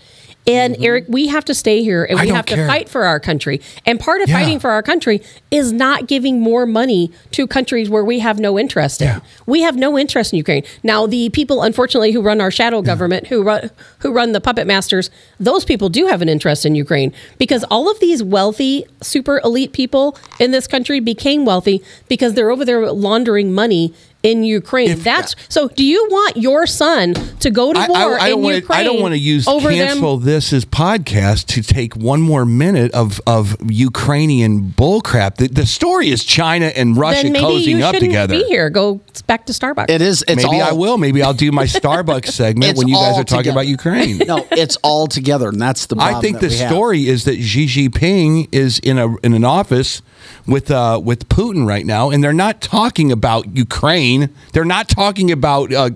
And 0.47 0.77
Eric, 0.79 1.05
we 1.09 1.27
have 1.27 1.43
to 1.45 1.53
stay 1.53 1.83
here 1.83 2.03
and 2.05 2.17
Mm-hmm. 2.17 2.27
We 2.29 2.33
have 2.33 2.45
care. 2.45 2.57
to 2.65 2.67
fight 2.67 2.89
for 2.89 3.05
our 3.05 3.19
country. 3.19 3.61
And 3.85 3.99
part 3.99 4.21
of 4.21 4.29
Yeah. 4.29 4.39
fighting 4.39 4.59
for 4.59 4.69
our 4.71 4.81
country 4.81 5.21
is 5.51 5.71
not 5.71 6.07
giving 6.07 6.39
more 6.39 6.65
money 6.65 7.11
to 7.31 7.45
countries 7.47 7.89
where 7.89 8.03
we 8.03 8.19
have 8.19 8.39
no 8.39 8.57
interest 8.57 9.01
in. 9.01 9.07
Yeah. 9.07 9.19
We 9.45 9.61
have 9.61 9.75
no 9.75 9.97
interest 9.97 10.33
in 10.33 10.37
Ukraine. 10.37 10.63
Now, 10.83 11.05
the 11.05 11.29
people, 11.29 11.61
unfortunately, 11.61 12.11
who 12.11 12.21
run 12.21 12.39
our 12.41 12.49
shadow 12.49 12.81
government, 12.81 13.27
who 13.27 13.43
run 13.43 13.69
who 13.99 14.11
run 14.11 14.31
the 14.31 14.41
puppet 14.41 14.65
masters, 14.67 15.09
those 15.39 15.65
people 15.65 15.89
do 15.89 16.07
have 16.07 16.21
an 16.21 16.29
interest 16.29 16.65
in 16.65 16.75
Ukraine 16.75 17.11
because 17.37 17.63
all 17.65 17.89
of 17.91 17.99
these 17.99 18.23
wealthy, 18.23 18.85
super 19.01 19.39
elite 19.43 19.73
people 19.73 20.17
in 20.39 20.51
this 20.51 20.65
country 20.67 20.99
became 20.99 21.45
wealthy 21.45 21.83
because 22.07 22.33
they're 22.35 22.51
over 22.51 22.63
there 22.65 22.89
laundering 22.91 23.53
money 23.53 23.93
in 24.31 24.43
Ukraine. 24.43 24.89
If- 24.91 25.03
That's 25.03 25.35
so. 25.49 25.67
Do 25.69 25.83
you 25.83 26.07
want 26.09 26.37
your 26.37 26.67
son 26.67 27.13
to 27.39 27.49
go 27.51 27.73
to 27.73 27.79
I, 27.79 27.87
war 27.87 27.97
I, 28.19 28.25
I 28.25 28.27
in 28.27 28.31
don't 28.33 28.41
want 28.43 28.53
to. 28.53 28.59
Ukraine? 28.61 28.79
I 28.79 28.83
don't 28.83 29.01
want 29.01 29.13
to 29.13 29.19
use 29.19 29.47
over 29.47 29.69
cancel 29.71 30.17
them. 30.17 30.25
this 30.25 30.53
as 30.53 30.65
podcast 30.65 31.45
to 31.47 31.61
take 31.61 31.95
one 31.95 32.21
more 32.21 32.45
minute 32.45 32.91
of 32.93 33.19
of 33.25 33.55
Ukrainian 33.69 34.61
bullcrap. 34.77 35.35
The, 35.35 35.47
the 35.47 35.65
story 35.65 36.09
is 36.09 36.23
China 36.23 36.65
and 36.67 36.97
Russia 36.97 37.23
Then 37.23 37.33
maybe 37.33 37.45
cozying 37.45 37.67
you 37.79 37.83
up 37.85 37.93
shouldn't 37.95 38.11
together. 38.11 38.35
be 38.35 38.43
here. 38.45 38.69
Go 38.69 39.01
back 39.27 39.45
to 39.47 39.53
Starbucks. 39.53 39.89
It 39.89 40.01
is. 40.01 40.23
It's 40.27 40.43
Maybe 40.43 40.61
all, 40.61 40.69
I 40.69 40.71
will. 40.73 40.97
Maybe 40.97 41.21
I'll 41.23 41.33
do 41.33 41.51
my 41.51 41.63
Starbucks 41.79 42.27
segment 42.27 42.77
when 42.77 42.87
you 42.87 42.95
guys 42.95 43.13
all 43.15 43.21
are 43.21 43.23
talking 43.23 43.43
together. 43.43 43.51
about 43.51 43.67
Ukraine. 43.67 44.17
No, 44.19 44.45
it's 44.51 44.77
all 44.83 45.07
together, 45.07 45.49
and 45.49 45.61
that's 45.61 45.85
the. 45.87 45.95
Problem 45.95 46.15
I 46.15 46.21
think 46.21 46.39
that 46.41 46.47
the 46.49 46.55
we 46.55 46.59
have. 46.59 46.71
story 46.71 47.07
is 47.07 47.23
that 47.25 47.41
Xi 47.41 47.65
Jinping 47.65 48.49
is 48.51 48.79
in 48.79 48.97
a 48.97 49.15
in 49.17 49.33
an 49.33 49.43
office 49.43 50.01
with 50.47 50.71
uh, 50.71 50.99
with 51.03 51.27
Putin 51.29 51.67
right 51.67 51.85
now, 51.85 52.09
and 52.09 52.23
they're 52.23 52.33
not 52.33 52.61
talking 52.61 53.11
about 53.11 53.55
Ukraine. 53.55 54.29
They're 54.53 54.65
not 54.65 54.87
talking 54.89 55.31
about 55.31 55.73
uh, 55.73 55.89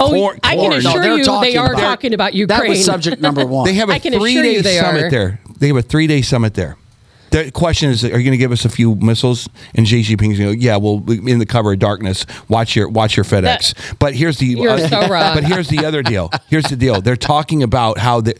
Oh, 0.00 0.08
corn. 0.10 0.40
I 0.42 0.56
can 0.56 0.58
corn. 0.58 0.72
assure 0.74 1.00
they're 1.02 1.16
you 1.18 1.24
talking 1.24 1.52
they 1.52 1.56
are 1.56 1.72
about- 1.72 1.80
talking 1.80 2.12
about 2.14 2.32
That 2.32 2.38
Ukraine. 2.38 2.70
was 2.70 2.84
subject 2.84 3.20
number 3.26 3.46
one. 3.46 3.64
They 3.66 3.74
have 3.74 3.88
a 3.88 3.98
three 3.98 4.34
day 4.60 4.60
summit 4.80 5.04
are. 5.04 5.10
there. 5.10 5.40
They 5.58 5.68
have 5.68 5.76
a 5.76 5.82
three 5.82 6.06
day 6.06 6.22
summit 6.22 6.54
there. 6.54 6.76
The 7.30 7.50
question 7.50 7.88
is, 7.88 8.04
are 8.04 8.08
you 8.08 8.12
going 8.24 8.32
to 8.32 8.36
give 8.36 8.52
us 8.52 8.66
a 8.66 8.68
few 8.68 8.94
missiles? 8.96 9.48
And 9.74 9.88
Xi 9.88 10.02
Jinping's 10.02 10.38
going 10.38 10.50
to 10.50 10.56
go, 10.56 10.60
yeah, 10.60 10.76
well, 10.76 11.02
in 11.08 11.38
the 11.38 11.46
cover 11.46 11.72
of 11.72 11.78
darkness, 11.78 12.26
watch 12.50 12.76
your 12.76 12.90
watch 12.90 13.16
your 13.16 13.24
FedEx. 13.24 13.96
but 13.98 14.14
here's 14.14 14.36
the 14.38 14.46
You're 14.48 14.78
so 14.80 15.00
wrong. 15.08 15.34
but 15.36 15.44
here's 15.44 15.68
the 15.68 15.86
other 15.86 16.02
deal. 16.02 16.30
Here's 16.50 16.66
the 16.66 16.76
deal. 16.76 17.00
They're 17.00 17.16
talking 17.16 17.62
about 17.62 17.96
how 17.96 18.20
the 18.20 18.34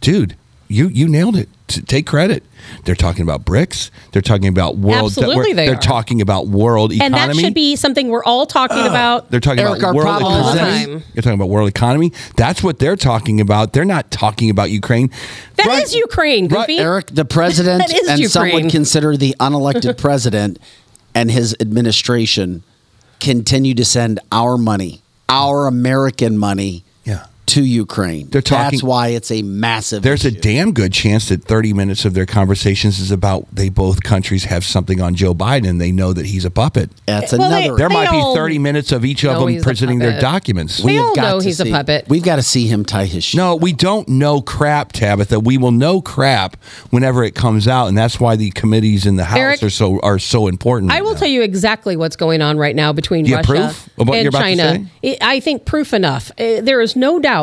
dude, 0.00 0.36
you 0.68 0.88
you 0.88 1.08
nailed 1.08 1.36
it. 1.36 1.48
T- 1.66 1.80
Take 1.82 2.06
credit. 2.06 2.42
They're 2.84 2.94
talking 2.94 3.22
about 3.22 3.44
BRICS. 3.44 3.90
They're 4.12 4.22
talking 4.22 4.48
about 4.48 4.76
world. 4.78 5.06
Absolutely 5.06 5.52
they 5.52 5.68
are 5.68 5.74
are. 5.74 5.80
talking 5.80 6.20
about 6.22 6.46
world 6.46 6.92
economy, 6.92 7.04
and 7.20 7.30
that 7.30 7.36
should 7.40 7.54
be 7.54 7.76
something 7.76 8.08
we're 8.08 8.24
all 8.24 8.46
talking 8.46 8.86
about. 8.86 9.30
They're 9.30 9.40
talking 9.40 9.60
Eric, 9.60 9.82
our 9.82 9.90
about 9.90 9.94
world 9.94 10.06
problem 10.08 10.32
the 10.32 10.52
economy. 10.54 10.84
time. 11.00 11.02
You're 11.14 11.22
talking 11.22 11.38
about 11.38 11.48
world 11.50 11.68
economy. 11.68 12.12
That's 12.36 12.62
what 12.62 12.78
they're 12.78 12.96
talking 12.96 13.40
about. 13.40 13.72
They're 13.72 13.84
not 13.84 14.10
talking 14.10 14.50
about 14.50 14.70
Ukraine. 14.70 15.10
That 15.56 15.66
Right- 15.66 15.82
is 15.82 15.94
Ukraine, 15.94 16.48
right, 16.48 16.68
Eric, 16.70 17.06
the 17.08 17.24
president, 17.38 17.80
That 17.86 17.92
is 17.94 18.08
and 18.08 18.30
some 18.30 18.50
would 18.52 18.70
consider 18.70 19.16
the 19.16 19.34
unelected 19.40 19.98
president 20.06 20.58
and 21.14 21.30
his 21.30 21.54
administration 21.60 22.62
continue 23.20 23.74
to 23.74 23.84
send 23.84 24.20
our 24.32 24.56
money, 24.58 25.00
our 25.28 25.66
American 25.66 26.36
money, 26.38 26.72
Yeah. 26.72 26.83
To 27.46 27.62
Ukraine. 27.64 28.28
They're 28.30 28.40
talking- 28.40 28.78
That's 28.78 28.82
why 28.82 29.08
it's 29.08 29.30
a 29.30 29.42
massive. 29.42 30.02
There's 30.02 30.24
a 30.24 30.30
damn 30.30 30.72
good 30.72 30.92
chance 30.92 31.28
that 31.28 31.44
30 31.44 31.72
minutes 31.72 32.04
of 32.04 32.14
their 32.14 32.26
conversations 32.26 32.98
is 32.98 33.10
about 33.10 33.46
they 33.52 33.68
both 33.68 34.02
countries 34.02 34.44
have 34.44 34.64
something 34.64 35.00
on 35.00 35.14
Joe 35.14 35.34
Biden 35.34 35.78
they 35.78 35.92
know 35.92 36.12
that 36.12 36.26
he's 36.26 36.44
a 36.44 36.50
puppet. 36.50 36.90
That's 37.06 37.32
Well, 37.32 37.50
they- 37.50 37.64
another. 37.66 37.76
There 37.76 37.88
They 37.88 37.94
might 37.94 38.10
be 38.10 38.34
30 38.34 38.58
minutes 38.58 38.92
of 38.92 39.04
each 39.04 39.24
of 39.24 39.38
them 39.44 39.60
presenting 39.62 39.98
their 39.98 40.10
puppet. 40.12 40.22
documents. 40.22 40.80
We 40.82 40.98
all 40.98 41.06
have 41.08 41.16
got 41.16 41.22
know 41.30 41.40
to 41.40 41.46
he's 41.46 41.60
a 41.60 41.66
puppet. 41.66 42.06
We've 42.08 42.22
got 42.22 42.36
to 42.36 42.42
see 42.42 42.66
him 42.66 42.84
tie 42.84 43.04
his 43.06 43.24
shoe. 43.24 43.36
No, 43.38 43.56
we 43.56 43.72
don't 43.72 44.08
know 44.08 44.40
crap, 44.40 44.92
Tabitha. 44.92 45.38
We 45.40 45.58
will 45.58 45.72
know 45.72 46.00
crap 46.00 46.56
whenever 46.90 47.24
it 47.24 47.34
comes 47.34 47.68
out, 47.68 47.88
and 47.88 47.98
that's 47.98 48.18
why 48.18 48.36
the 48.36 48.50
committees 48.52 49.04
in 49.06 49.16
the 49.16 49.24
House 49.24 49.38
Eric, 49.38 49.62
are 49.62 49.70
so 49.70 50.00
are 50.02 50.18
so 50.18 50.46
important. 50.46 50.90
I 50.92 50.94
right 50.96 51.04
will 51.04 51.12
now. 51.12 51.18
tell 51.20 51.28
you 51.28 51.42
exactly 51.42 51.96
what's 51.96 52.16
going 52.16 52.40
on 52.40 52.56
right 52.56 52.74
now 52.74 52.92
between 52.92 53.24
Do 53.24 53.30
you 53.30 53.36
have 53.36 53.48
Russia 53.48 53.74
proof 53.74 53.88
and 53.98 54.08
you're 54.22 54.28
about 54.28 54.38
to 54.44 54.56
China. 54.56 54.86
I- 55.04 55.18
I 55.20 55.40
think 55.40 55.64
proof 55.66 55.92
enough. 55.92 56.30
Uh, 56.38 56.60
There 56.62 56.80
is 56.80 56.96
no 56.96 57.18
doubt 57.18 57.33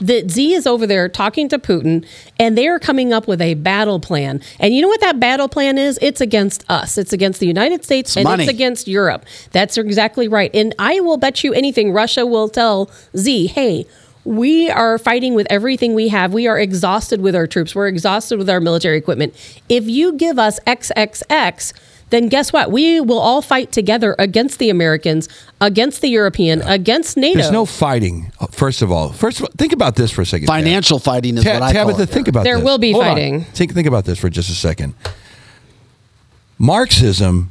that 0.00 0.30
Xi 0.30 0.54
is 0.54 0.66
over 0.66 0.86
there 0.86 1.08
talking 1.08 1.48
to 1.48 1.58
Putin, 1.58 2.04
and 2.38 2.58
they 2.58 2.68
are 2.68 2.78
coming 2.78 3.12
up 3.12 3.28
with 3.28 3.40
a 3.40 3.54
battle 3.54 4.00
plan. 4.00 4.40
And 4.58 4.74
you 4.74 4.82
know 4.82 4.88
what 4.88 5.00
that 5.00 5.20
battle 5.20 5.48
plan 5.48 5.78
is? 5.78 5.98
It's 6.02 6.20
against 6.20 6.68
us. 6.70 6.98
It's 6.98 7.12
against 7.12 7.40
the 7.40 7.46
United 7.46 7.84
States, 7.84 8.16
and 8.16 8.24
money. 8.24 8.44
it's 8.44 8.52
against 8.52 8.88
Europe. 8.88 9.24
That's 9.52 9.76
exactly 9.76 10.28
right. 10.28 10.50
And 10.54 10.74
I 10.78 11.00
will 11.00 11.16
bet 11.16 11.44
you 11.44 11.52
anything, 11.54 11.92
Russia 11.92 12.26
will 12.26 12.48
tell 12.48 12.90
Xi, 13.16 13.46
hey. 13.46 13.86
We 14.26 14.70
are 14.70 14.96
fighting 14.96 15.34
with 15.34 15.46
everything 15.50 15.92
we 15.92 16.08
have. 16.08 16.32
We 16.32 16.46
are 16.46 16.58
exhausted 16.58 17.20
with 17.20 17.36
our 17.36 17.46
troops. 17.46 17.74
We're 17.74 17.88
exhausted 17.88 18.38
with 18.38 18.48
our 18.48 18.58
military 18.58 18.96
equipment. 18.96 19.34
If 19.68 19.86
you 19.86 20.14
give 20.14 20.38
us 20.38 20.58
XXX, 20.60 21.74
then 22.14 22.28
guess 22.28 22.52
what? 22.52 22.70
We 22.70 23.00
will 23.00 23.18
all 23.18 23.42
fight 23.42 23.72
together 23.72 24.14
against 24.18 24.58
the 24.58 24.70
Americans, 24.70 25.28
against 25.60 26.00
the 26.00 26.08
European, 26.08 26.62
against 26.62 27.16
NATO. 27.16 27.38
There's 27.40 27.50
no 27.50 27.66
fighting. 27.66 28.30
uh, 28.40 28.46
First 28.46 28.80
of 28.82 28.92
all, 28.92 29.12
first 29.12 29.38
of 29.40 29.44
all, 29.46 29.50
think 29.58 29.72
about 29.72 29.96
this 29.96 30.10
for 30.10 30.22
a 30.22 30.26
second. 30.26 30.46
Tab. 30.46 30.56
Financial 30.56 30.98
fighting 30.98 31.36
is 31.36 31.44
Ta- 31.44 31.54
what 31.54 31.62
I 31.62 31.72
call 31.72 31.86
Tabitha, 31.86 32.02
it. 32.04 32.08
think 32.10 32.28
about 32.28 32.44
There 32.44 32.56
this. 32.56 32.64
will 32.64 32.78
be 32.78 32.92
Hold 32.92 33.04
on. 33.04 33.10
fighting. 33.14 33.44
Think 33.44 33.74
think 33.74 33.86
about 33.88 34.04
this 34.04 34.18
for 34.18 34.30
just 34.30 34.48
a 34.48 34.54
second. 34.54 34.94
Marxism 36.58 37.50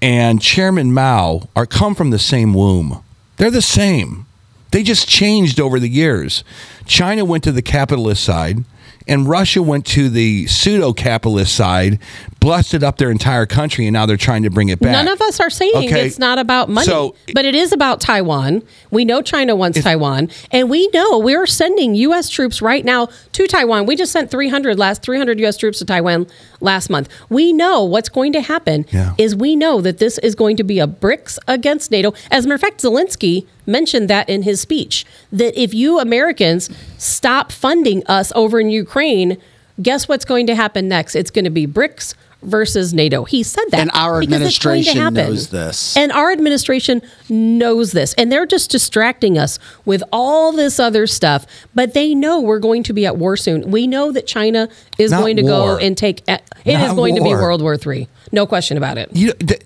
and 0.00 0.40
Chairman 0.40 0.92
Mao 0.92 1.48
are 1.56 1.66
come 1.66 1.94
from 1.94 2.10
the 2.10 2.18
same 2.18 2.54
womb. 2.54 3.02
They're 3.36 3.50
the 3.50 3.62
same. 3.62 4.26
They 4.70 4.82
just 4.82 5.08
changed 5.08 5.58
over 5.60 5.80
the 5.80 5.88
years. 5.88 6.44
China 6.86 7.24
went 7.24 7.42
to 7.44 7.52
the 7.52 7.62
capitalist 7.62 8.22
side, 8.22 8.64
and 9.08 9.28
Russia 9.28 9.62
went 9.62 9.86
to 9.86 10.08
the 10.08 10.46
pseudo 10.46 10.92
capitalist 10.92 11.54
side, 11.54 11.98
busted 12.40 12.82
up 12.84 12.96
their 12.98 13.10
entire 13.10 13.46
country, 13.46 13.86
and 13.86 13.92
now 13.94 14.06
they're 14.06 14.16
trying 14.16 14.42
to 14.44 14.50
bring 14.50 14.68
it 14.68 14.78
back. 14.80 14.92
None 14.92 15.08
of 15.08 15.20
us 15.20 15.40
are 15.40 15.50
saying 15.50 15.72
Okay. 15.74 16.06
it's 16.06 16.18
not 16.18 16.38
about 16.38 16.68
money, 16.68 16.86
So- 16.86 17.14
but 17.34 17.44
it 17.44 17.54
is 17.54 17.72
about 17.72 18.00
Taiwan. 18.00 18.62
We 18.90 19.04
know 19.04 19.20
China 19.22 19.54
wants 19.56 19.82
Taiwan, 19.82 20.28
and 20.50 20.70
we 20.70 20.88
know 20.94 21.18
we're 21.18 21.46
sending 21.46 21.94
U.S. 21.96 22.28
troops 22.28 22.62
right 22.62 22.84
now 22.84 23.08
to 23.32 23.46
Taiwan. 23.46 23.86
We 23.86 23.96
just 23.96 24.12
sent 24.12 24.30
300 24.30 24.78
last 24.78 25.02
300 25.02 25.38
U.S. 25.40 25.56
troops 25.56 25.78
to 25.80 25.84
Taiwan 25.84 26.26
last 26.60 26.88
month. 26.90 27.08
We 27.28 27.52
know 27.52 27.84
what's 27.84 28.08
going 28.08 28.32
to 28.34 28.40
happen 28.40 28.86
Yeah. 28.92 29.12
is 29.18 29.34
we 29.36 29.56
know 29.56 29.80
that 29.80 29.98
this 29.98 30.18
is 30.18 30.34
going 30.34 30.56
to 30.58 30.64
be 30.64 30.78
a 30.78 30.86
BRICS 30.86 31.38
against 31.48 31.90
NATO. 31.90 32.12
As 32.30 32.44
a 32.44 32.48
matter 32.48 32.54
of 32.56 32.60
fact, 32.60 32.82
Zelensky 32.82 33.46
mentioned 33.70 34.08
that 34.10 34.28
in 34.28 34.42
his 34.42 34.60
speech 34.60 35.06
that 35.32 35.58
if 35.60 35.72
you 35.72 35.98
Americans 35.98 36.68
stop 36.98 37.52
funding 37.52 38.06
us 38.06 38.32
over 38.34 38.60
in 38.60 38.68
Ukraine, 38.70 39.38
guess 39.80 40.08
what's 40.08 40.24
going 40.24 40.46
to 40.48 40.54
happen 40.54 40.88
next? 40.88 41.14
It's 41.14 41.30
going 41.30 41.44
to 41.44 41.50
be 41.50 41.66
BRICS 41.66 42.14
versus 42.42 42.94
NATO. 42.94 43.24
He 43.24 43.42
said 43.42 43.64
that. 43.70 43.80
And 43.80 43.90
our 43.92 44.20
because 44.20 44.42
it's 44.42 44.58
going 44.58 44.82
to 44.82 44.90
administration 44.90 45.14
knows 45.14 45.50
this. 45.50 45.96
And 45.96 46.12
our 46.12 46.32
administration 46.32 47.02
knows 47.28 47.92
this. 47.92 48.14
And 48.14 48.32
they're 48.32 48.46
just 48.46 48.70
distracting 48.70 49.38
us 49.38 49.58
with 49.84 50.02
all 50.12 50.52
this 50.52 50.80
other 50.80 51.06
stuff. 51.06 51.46
But 51.74 51.94
they 51.94 52.14
know 52.14 52.40
we're 52.40 52.58
going 52.58 52.82
to 52.84 52.92
be 52.92 53.06
at 53.06 53.16
war 53.16 53.36
soon. 53.36 53.70
We 53.70 53.86
know 53.86 54.12
that 54.12 54.26
China 54.26 54.68
is 54.98 55.10
Not 55.10 55.20
going 55.20 55.36
to 55.36 55.42
go 55.42 55.76
and 55.76 55.96
take 55.96 56.26
it 56.28 56.42
is 56.64 56.80
Not 56.80 56.96
going 56.96 57.16
to 57.16 57.22
be. 57.22 57.30
World 57.30 57.62
War 57.62 57.76
Three. 57.76 58.08
No 58.32 58.46
question 58.46 58.76
about 58.76 58.98
it. 58.98 59.10
You, 59.12 59.32
th- 59.32 59.62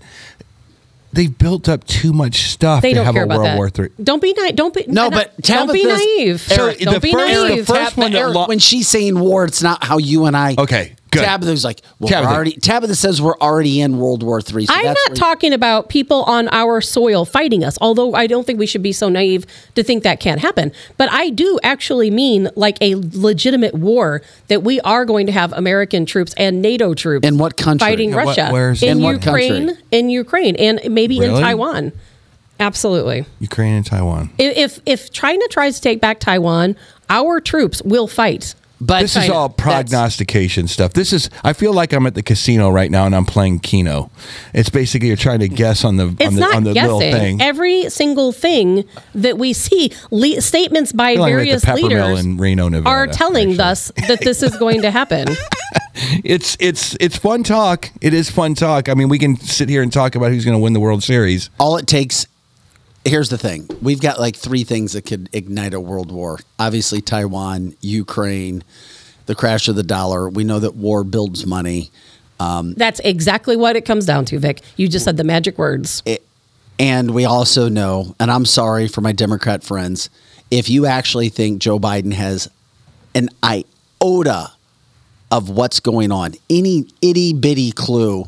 they've 1.14 1.36
built 1.38 1.68
up 1.68 1.84
too 1.86 2.12
much 2.12 2.42
stuff 2.50 2.82
They 2.82 2.90
to 2.90 2.96
don't 2.96 3.04
have 3.06 3.14
care 3.14 3.22
a 3.22 3.26
about 3.26 3.36
World 3.38 3.46
that. 3.48 3.56
War 3.56 3.70
Three. 3.70 3.88
Don't 4.02 4.20
be 4.20 4.32
naive. 4.32 4.56
Don't 4.56 4.74
be 4.74 4.84
No, 4.88 5.08
no, 5.08 5.10
but 5.10 5.40
don't 5.40 5.72
be 5.72 5.82
Tabitha's- 5.84 6.06
naive. 6.18 6.40
So 6.40 6.56
don't 6.74 6.94
the 6.94 7.00
be 7.00 7.12
first- 7.12 7.32
naive. 7.32 7.66
the 7.66 7.74
first 7.74 7.96
one 7.96 8.12
that 8.12 8.18
Eric, 8.18 8.34
lo- 8.34 8.46
when 8.46 8.58
she's 8.58 8.88
saying 8.88 9.18
war, 9.18 9.44
it's 9.44 9.62
not 9.62 9.84
how 9.84 9.98
you 9.98 10.24
and 10.26 10.36
I. 10.36 10.54
Okay, 10.58 10.93
Good. 11.14 11.24
Tabitha's 11.24 11.64
like, 11.64 11.80
well, 11.98 12.08
Tabitha. 12.08 12.28
we're 12.30 12.34
already. 12.36 12.52
Tabitha 12.52 12.94
says 12.94 13.22
we're 13.22 13.36
already 13.38 13.80
in 13.80 13.98
World 13.98 14.22
War 14.22 14.40
Three. 14.42 14.66
So 14.66 14.74
I'm 14.74 14.84
that's 14.84 15.00
not 15.04 15.10
where- 15.10 15.16
talking 15.16 15.52
about 15.52 15.88
people 15.88 16.22
on 16.24 16.48
our 16.48 16.80
soil 16.80 17.24
fighting 17.24 17.64
us, 17.64 17.78
although 17.80 18.14
I 18.14 18.26
don't 18.26 18.46
think 18.46 18.58
we 18.58 18.66
should 18.66 18.82
be 18.82 18.92
so 18.92 19.08
naive 19.08 19.46
to 19.74 19.82
think 19.82 20.02
that 20.02 20.20
can't 20.20 20.40
happen. 20.40 20.72
But 20.96 21.10
I 21.12 21.30
do 21.30 21.58
actually 21.62 22.10
mean 22.10 22.48
like 22.56 22.76
a 22.80 22.94
legitimate 22.96 23.74
war 23.74 24.22
that 24.48 24.62
we 24.62 24.80
are 24.80 25.04
going 25.04 25.26
to 25.26 25.32
have 25.32 25.52
American 25.52 26.06
troops 26.06 26.34
and 26.36 26.60
NATO 26.62 26.94
troops 26.94 27.26
In 27.26 27.38
what 27.38 27.56
country? 27.56 27.86
fighting 27.86 28.10
Yeah, 28.10 28.16
what- 28.16 28.26
Russia 28.26 28.48
where's- 28.52 28.82
in 28.82 28.98
In 28.98 29.02
what 29.02 29.24
Ukraine, 29.24 29.66
country? 29.68 29.84
in 29.92 30.10
Ukraine, 30.10 30.56
and 30.56 30.80
maybe 30.90 31.18
in 31.18 31.30
Taiwan. 31.40 31.92
Absolutely. 32.60 33.24
Ukraine 33.40 33.74
and 33.74 33.84
Taiwan. 33.86 34.30
If 34.38 34.56
if- 34.56 34.80
if 34.86 35.10
China 35.12 35.42
tries 35.50 35.76
to 35.76 35.80
take 35.82 36.00
back 36.00 36.20
Taiwan, 36.20 36.76
our 37.10 37.40
troops 37.40 37.82
will 37.82 38.06
fight. 38.06 38.54
But 38.86 39.00
This 39.02 39.16
is 39.16 39.30
all 39.30 39.48
prognostication 39.48 40.68
stuff. 40.68 40.92
This 40.92 41.12
is. 41.12 41.30
I 41.42 41.54
feel 41.54 41.72
like 41.72 41.92
I'm 41.92 42.06
at 42.06 42.14
the 42.14 42.22
casino 42.22 42.68
right 42.70 42.90
now 42.90 43.06
and 43.06 43.14
I'm 43.14 43.24
playing 43.24 43.60
Keno. 43.60 44.10
It's 44.52 44.68
basically 44.68 45.08
you're 45.08 45.16
trying 45.16 45.38
to 45.40 45.48
guess 45.48 45.84
on 45.84 45.96
the 45.96 46.14
It's 46.20 46.26
on 46.28 46.34
the 46.34 46.40
not 46.40 46.54
on 46.54 46.64
the 46.64 46.74
little 46.74 47.00
thing. 47.00 47.40
Every 47.40 47.88
single 47.88 48.32
thing 48.32 48.84
that 49.14 49.38
we 49.38 49.52
see, 49.54 49.90
le- 50.10 50.40
statements 50.40 50.92
by 50.92 51.12
I 51.12 51.14
like 51.14 51.32
various 51.32 51.62
the 51.64 51.74
leaders 51.74 52.24
in 52.24 52.36
Reno, 52.36 52.68
Nevada. 52.68 52.88
are 52.90 53.06
telling 53.06 53.52
actually. 53.52 53.64
us 53.64 53.92
that 54.08 54.20
this 54.20 54.42
is 54.42 54.56
going 54.56 54.82
to 54.82 54.90
happen. 54.90 55.28
It's 56.24 56.56
it's 56.58 56.96
it's 57.00 57.16
fun 57.16 57.44
talk. 57.44 57.88
It 58.00 58.14
is 58.14 58.28
fun 58.28 58.54
talk. 58.54 58.88
I 58.88 58.94
mean, 58.94 59.08
we 59.08 59.18
can 59.18 59.36
sit 59.36 59.68
here 59.68 59.80
and 59.80 59.92
talk 59.92 60.16
about 60.16 60.32
who's 60.32 60.44
going 60.44 60.56
to 60.56 60.62
win 60.62 60.72
the 60.72 60.80
World 60.80 61.04
Series. 61.04 61.50
all 61.60 61.76
it 61.76 61.86
takes 61.86 62.26
here's 63.04 63.28
the 63.28 63.38
thing 63.38 63.68
we've 63.82 64.00
got 64.00 64.18
like 64.18 64.36
three 64.36 64.64
things 64.64 64.92
that 64.92 65.02
could 65.02 65.28
ignite 65.32 65.74
a 65.74 65.80
world 65.80 66.10
war 66.10 66.38
obviously 66.58 67.00
taiwan 67.00 67.74
ukraine 67.80 68.62
the 69.26 69.34
crash 69.34 69.68
of 69.68 69.76
the 69.76 69.82
dollar 69.82 70.28
we 70.28 70.44
know 70.44 70.58
that 70.58 70.74
war 70.74 71.04
builds 71.04 71.46
money 71.46 71.90
um, 72.40 72.74
That's 72.74 73.00
exactly 73.04 73.56
what 73.56 73.76
it 73.76 73.84
comes 73.84 74.06
down 74.06 74.24
to, 74.26 74.40
Vic. 74.40 74.60
You 74.76 74.88
just 74.88 75.04
said 75.04 75.16
the 75.16 75.22
magic 75.24 75.56
words. 75.56 76.02
and 76.78 77.14
we 77.14 77.24
also 77.24 77.68
know 77.68 78.14
and 78.18 78.30
i'm 78.30 78.44
sorry 78.44 78.88
for 78.88 79.00
my 79.00 79.12
democrat 79.12 79.62
friends 79.62 80.10
if 80.50 80.68
you 80.68 80.86
actually 80.86 81.28
think 81.28 81.60
joe 81.60 81.78
biden 81.78 82.12
has 82.12 82.50
an 83.14 83.28
iota 83.44 84.50
of 85.30 85.48
what's 85.48 85.80
going 85.80 86.10
on 86.10 86.32
any 86.50 86.86
itty 87.00 87.32
bitty 87.32 87.70
clue 87.72 88.24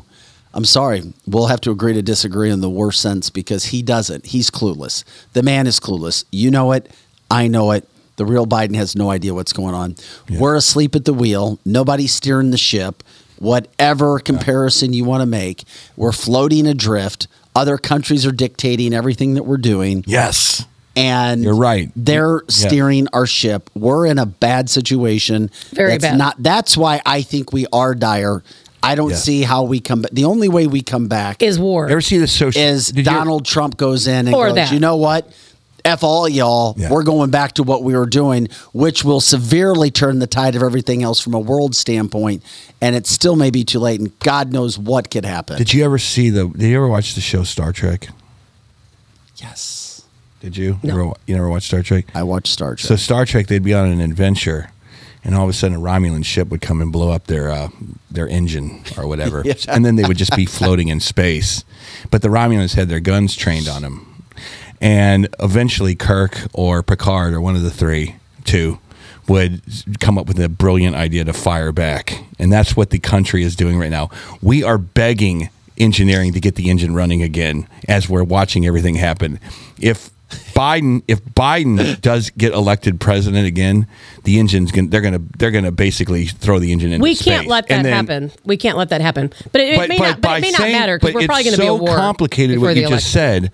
i'm 0.57 0.65
sorry 0.65 1.13
we'll 1.27 1.45
have 1.47 1.61
to 1.61 1.71
agree 1.71 1.93
to 1.93 2.01
disagree 2.01 2.49
in 2.49 2.59
the 2.61 2.69
worst 2.69 2.99
sense 3.01 3.29
because 3.29 3.65
he 3.65 3.81
doesn't 3.81 4.25
he's 4.25 4.49
clueless 4.49 5.03
the 5.33 5.43
man 5.43 5.67
is 5.67 5.79
clueless 5.79 6.25
you 6.31 6.51
know 6.51 6.71
it 6.73 6.91
i 7.31 7.47
know 7.47 7.71
it 7.71 7.87
the 8.17 8.25
real 8.25 8.45
biden 8.47 8.75
has 8.75 8.95
no 8.95 9.09
idea 9.11 9.33
what's 9.33 9.53
going 9.53 9.75
on 9.75 9.95
we're 10.29 10.55
asleep 10.55 10.95
at 10.95 11.05
the 11.05 11.13
wheel 11.13 11.59
nobody's 11.63 12.13
steering 12.13 12.49
the 12.51 12.57
ship 12.57 13.03
whatever 13.39 14.17
comparison 14.19 14.91
you 14.93 15.05
want 15.05 15.21
to 15.21 15.27
make 15.27 15.63
we're 15.95 16.11
floating 16.11 16.65
adrift 16.65 17.27
other 17.55 17.77
countries 17.77 18.25
are 18.25 18.31
dictating 18.31 18.93
everything 18.93 19.35
that 19.35 19.43
we're 19.43 19.57
doing 19.57 20.03
Yes. 20.07 20.65
and 20.95 21.43
You're 21.43 21.55
right. 21.55 21.91
They're 21.95 22.41
Yeah. 22.49 22.67
steering 22.67 23.07
our 23.13 23.25
ship. 23.27 23.69
We're 23.75 24.05
in 24.07 24.17
a 24.19 24.25
bad 24.27 24.67
situation. 24.69 25.49
Very 25.71 25.91
that's 25.91 26.03
bad. 26.03 26.17
Not 26.19 26.35
that's 26.41 26.75
why 26.77 27.01
I 27.05 27.21
think 27.23 27.51
we 27.53 27.65
are 27.73 27.93
dire. 27.95 28.43
I 28.83 28.95
don't 28.95 29.09
Yes. 29.09 29.23
see 29.23 29.41
how 29.41 29.63
we 29.63 29.79
come 29.79 30.03
back. 30.03 30.11
The 30.11 30.25
only 30.25 30.49
way 30.49 30.67
we 30.67 30.81
come 30.81 31.07
back 31.07 31.41
Is 31.41 31.59
war. 31.59 31.89
Ever 31.89 32.01
see 32.01 32.17
the 32.17 32.27
social? 32.27 32.61
is 32.61 32.87
did 32.87 32.97
you- 32.97 33.03
Donald 33.03 33.45
Trump 33.45 33.75
goes 33.77 34.07
in 34.07 34.27
and 34.27 34.35
Or 34.35 34.47
goes, 34.47 34.55
that. 34.55 34.71
you 34.71 34.79
know 34.79 34.95
what? 34.97 35.29
F 35.85 36.03
all 36.03 36.27
y'all. 36.27 36.75
Yeah. 36.77 36.89
We're 36.91 37.03
going 37.03 37.29
back 37.29 37.53
to 37.53 37.63
what 37.63 37.81
we 37.81 37.95
were 37.95 38.05
doing, 38.05 38.49
which 38.73 39.05
will 39.05 39.21
severely 39.21 39.89
turn 39.89 40.19
the 40.19 40.27
tide 40.27 40.55
of 40.55 40.61
everything 40.63 41.01
else 41.01 41.19
from 41.21 41.33
a 41.33 41.39
world 41.39 41.75
standpoint. 41.75 42.43
And 42.81 42.93
it 42.95 43.07
still 43.07 43.35
may 43.37 43.51
be 43.51 43.63
too 43.63 43.79
late, 43.79 43.99
and 43.99 44.17
God 44.19 44.51
knows 44.51 44.77
what 44.77 45.09
could 45.09 45.23
happen. 45.25 45.57
Did 45.57 45.73
you 45.73 45.85
ever 45.85 45.97
see 45.97 46.29
the? 46.29 46.47
Did 46.49 46.63
you 46.67 46.75
ever 46.75 46.87
watch 46.89 47.15
the 47.15 47.21
show 47.21 47.43
Star 47.43 47.71
Trek? 47.71 48.09
yes. 49.37 50.01
Did 50.41 50.55
you? 50.57 50.79
No. 50.83 50.93
You, 50.93 50.97
never, 50.97 51.13
you 51.25 51.35
never 51.35 51.49
watched 51.49 51.67
Star 51.67 51.81
Trek? 51.81 52.05
I 52.13 52.23
watched 52.23 52.47
Star 52.53 52.75
Trek. 52.75 52.87
So 52.87 52.95
Star 52.95 53.25
Trek, 53.25 53.47
they'd 53.47 53.63
be 53.63 53.73
on 53.73 53.87
an 53.89 54.01
adventure, 54.01 54.69
and 55.27 55.35
all 55.35 55.43
of 55.43 55.49
a 55.49 55.53
sudden 55.53 55.77
a 55.77 55.79
Romulan 55.79 56.23
ship 56.23 56.47
would 56.47 56.61
come 56.61 56.81
and 56.81 56.91
blow 56.91 57.11
up 57.11 57.27
their 57.27 57.51
uh, 57.51 57.69
their 58.09 58.27
engine 58.27 58.81
or 58.97 59.07
whatever, 59.07 59.43
and 59.67 59.85
then 59.85 59.97
they 59.97 60.03
would 60.03 60.17
just 60.17 60.35
be 60.35 60.45
floating 60.45 60.87
in 60.87 60.99
space. 61.01 61.63
But 62.09 62.21
the 62.21 62.29
Romulans 62.29 62.75
had 62.75 62.87
their 62.87 63.01
guns 63.01 63.35
trained 63.35 63.67
on 63.67 63.81
them, 63.83 64.23
and 64.81 65.27
eventually 65.39 65.93
Kirk 65.95 66.47
or 66.53 66.81
Picard 66.81 67.33
or 67.33 67.41
one 67.41 67.57
of 67.57 67.61
the 67.61 67.69
three, 67.69 68.15
two, 68.45 68.79
would 69.27 69.61
come 69.99 70.17
up 70.17 70.27
with 70.27 70.39
a 70.39 70.47
brilliant 70.47 70.95
idea 70.95 71.25
to 71.25 71.33
fire 71.33 71.73
back, 71.73 72.23
and 72.39 72.51
that's 72.51 72.77
what 72.77 72.89
the 72.89 72.99
country 72.99 73.43
is 73.43 73.55
doing 73.55 73.77
right 73.77 73.91
now. 73.91 74.09
We 74.41 74.63
are 74.63 74.77
begging 74.77 75.49
engineering 75.77 76.33
to 76.33 76.39
get 76.39 76.55
the 76.55 76.69
engine 76.69 76.95
running 76.95 77.21
again 77.21 77.67
as 77.87 78.09
we're 78.09 78.23
watching 78.23 78.65
everything 78.65 78.95
happen. 78.95 79.39
If 79.79 80.09
Biden, 80.29 81.03
if 81.07 81.23
Biden 81.23 82.01
does 82.01 82.29
get 82.31 82.53
elected 82.53 82.99
president 82.99 83.47
again, 83.47 83.87
the 84.23 84.39
engine's 84.39 84.71
gonna 84.71 84.87
they're 84.89 85.01
gonna 85.01 85.21
they're 85.37 85.51
gonna 85.51 85.71
basically 85.71 86.25
throw 86.25 86.59
the 86.59 86.71
engine 86.71 86.91
into 86.91 87.03
we 87.03 87.15
can't 87.15 87.47
let 87.47 87.67
that 87.67 87.83
then- 87.83 87.93
happen. 87.93 88.31
We 88.43 88.57
can't 88.57 88.77
let 88.77 88.89
that 88.89 89.01
happen. 89.01 89.31
But 89.51 89.61
it, 89.61 89.73
it 89.79 89.89
may 89.89 89.97
not. 89.97 90.21
But 90.21 90.39
it 90.39 90.41
may 90.41 90.51
not 90.51 90.61
matter 90.61 90.99
because 90.99 91.13
we're 91.13 91.25
probably 91.27 91.43
going 91.43 91.53
it's 91.53 91.57
to 91.57 91.61
be 91.61 91.67
a 91.67 91.69
so 91.69 91.75
war. 91.75 91.95
complicated 91.95 92.59
what 92.59 92.75
you 92.75 92.87
just 92.87 93.11
said. 93.11 93.51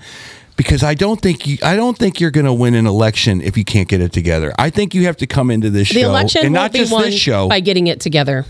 Because 0.55 0.83
I 0.83 0.93
don't 0.93 1.19
think 1.19 1.47
you, 1.47 1.57
I 1.63 1.75
don't 1.75 1.97
think 1.97 2.19
you're 2.19 2.29
going 2.29 2.45
to 2.45 2.53
win 2.53 2.75
an 2.75 2.85
election 2.85 3.41
if 3.41 3.57
you 3.57 3.65
can't 3.65 3.87
get 3.89 4.01
it 4.01 4.13
together. 4.13 4.53
I 4.59 4.69
think 4.69 4.93
you 4.93 5.05
have 5.07 5.17
to 5.17 5.25
come 5.27 5.49
into 5.49 5.71
this 5.71 5.89
The 5.89 6.01
show 6.01 6.09
election 6.09 6.45
and 6.45 6.53
not 6.53 6.71
be 6.71 6.77
just 6.79 6.91
won 6.91 7.01
this 7.05 7.15
show. 7.15 7.49
by 7.49 7.59
getting 7.59 7.87
it 7.87 7.99
together. 7.99 8.45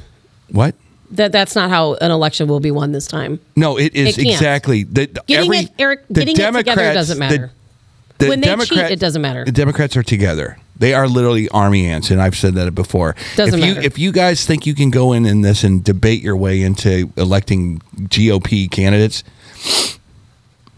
what? 0.49 0.75
That 1.11 1.31
that's 1.31 1.55
not 1.55 1.69
how 1.69 1.93
an 1.95 2.11
election 2.11 2.47
will 2.47 2.59
be 2.59 2.71
won 2.71 2.91
this 2.91 3.07
time. 3.07 3.39
No, 3.55 3.77
it 3.77 3.93
is 3.95 4.17
It 4.17 4.27
exactly 4.27 4.83
the 4.83 5.05
Getting 5.27 5.45
every, 5.45 5.57
it, 5.59 5.71
Eric. 5.79 6.07
the 6.09 6.25
Getting 6.25 6.35
it 6.35 6.53
together 6.57 6.93
doesn't 6.93 7.19
matter. 7.19 7.37
the 7.37 7.49
when 8.19 8.41
they 8.41 8.47
cheat, 8.47 8.69
Democrat- 8.69 8.91
it 8.91 8.99
doesn't 8.99 9.21
matter. 9.21 9.45
The 9.45 9.51
Democrats 9.51 9.97
are 9.97 10.03
together. 10.03 10.57
They 10.77 10.93
are 10.93 11.07
literally 11.07 11.47
army 11.49 11.85
ants, 11.87 12.09
and 12.09 12.21
I've 12.21 12.35
said 12.35 12.55
that 12.55 12.73
before. 12.73 13.15
Doesn't 13.35 13.59
if 13.59 13.65
you 13.65 13.75
matter. 13.75 13.85
if 13.87 13.99
you 13.99 14.11
guys 14.11 14.45
think 14.45 14.65
you 14.65 14.73
can 14.73 14.89
go 14.89 15.13
in 15.13 15.25
in 15.25 15.41
this 15.41 15.63
and 15.63 15.83
debate 15.83 16.21
your 16.21 16.35
way 16.35 16.61
into 16.61 17.11
electing 17.15 17.79
GOP 17.95 18.69
candidates, 18.69 19.23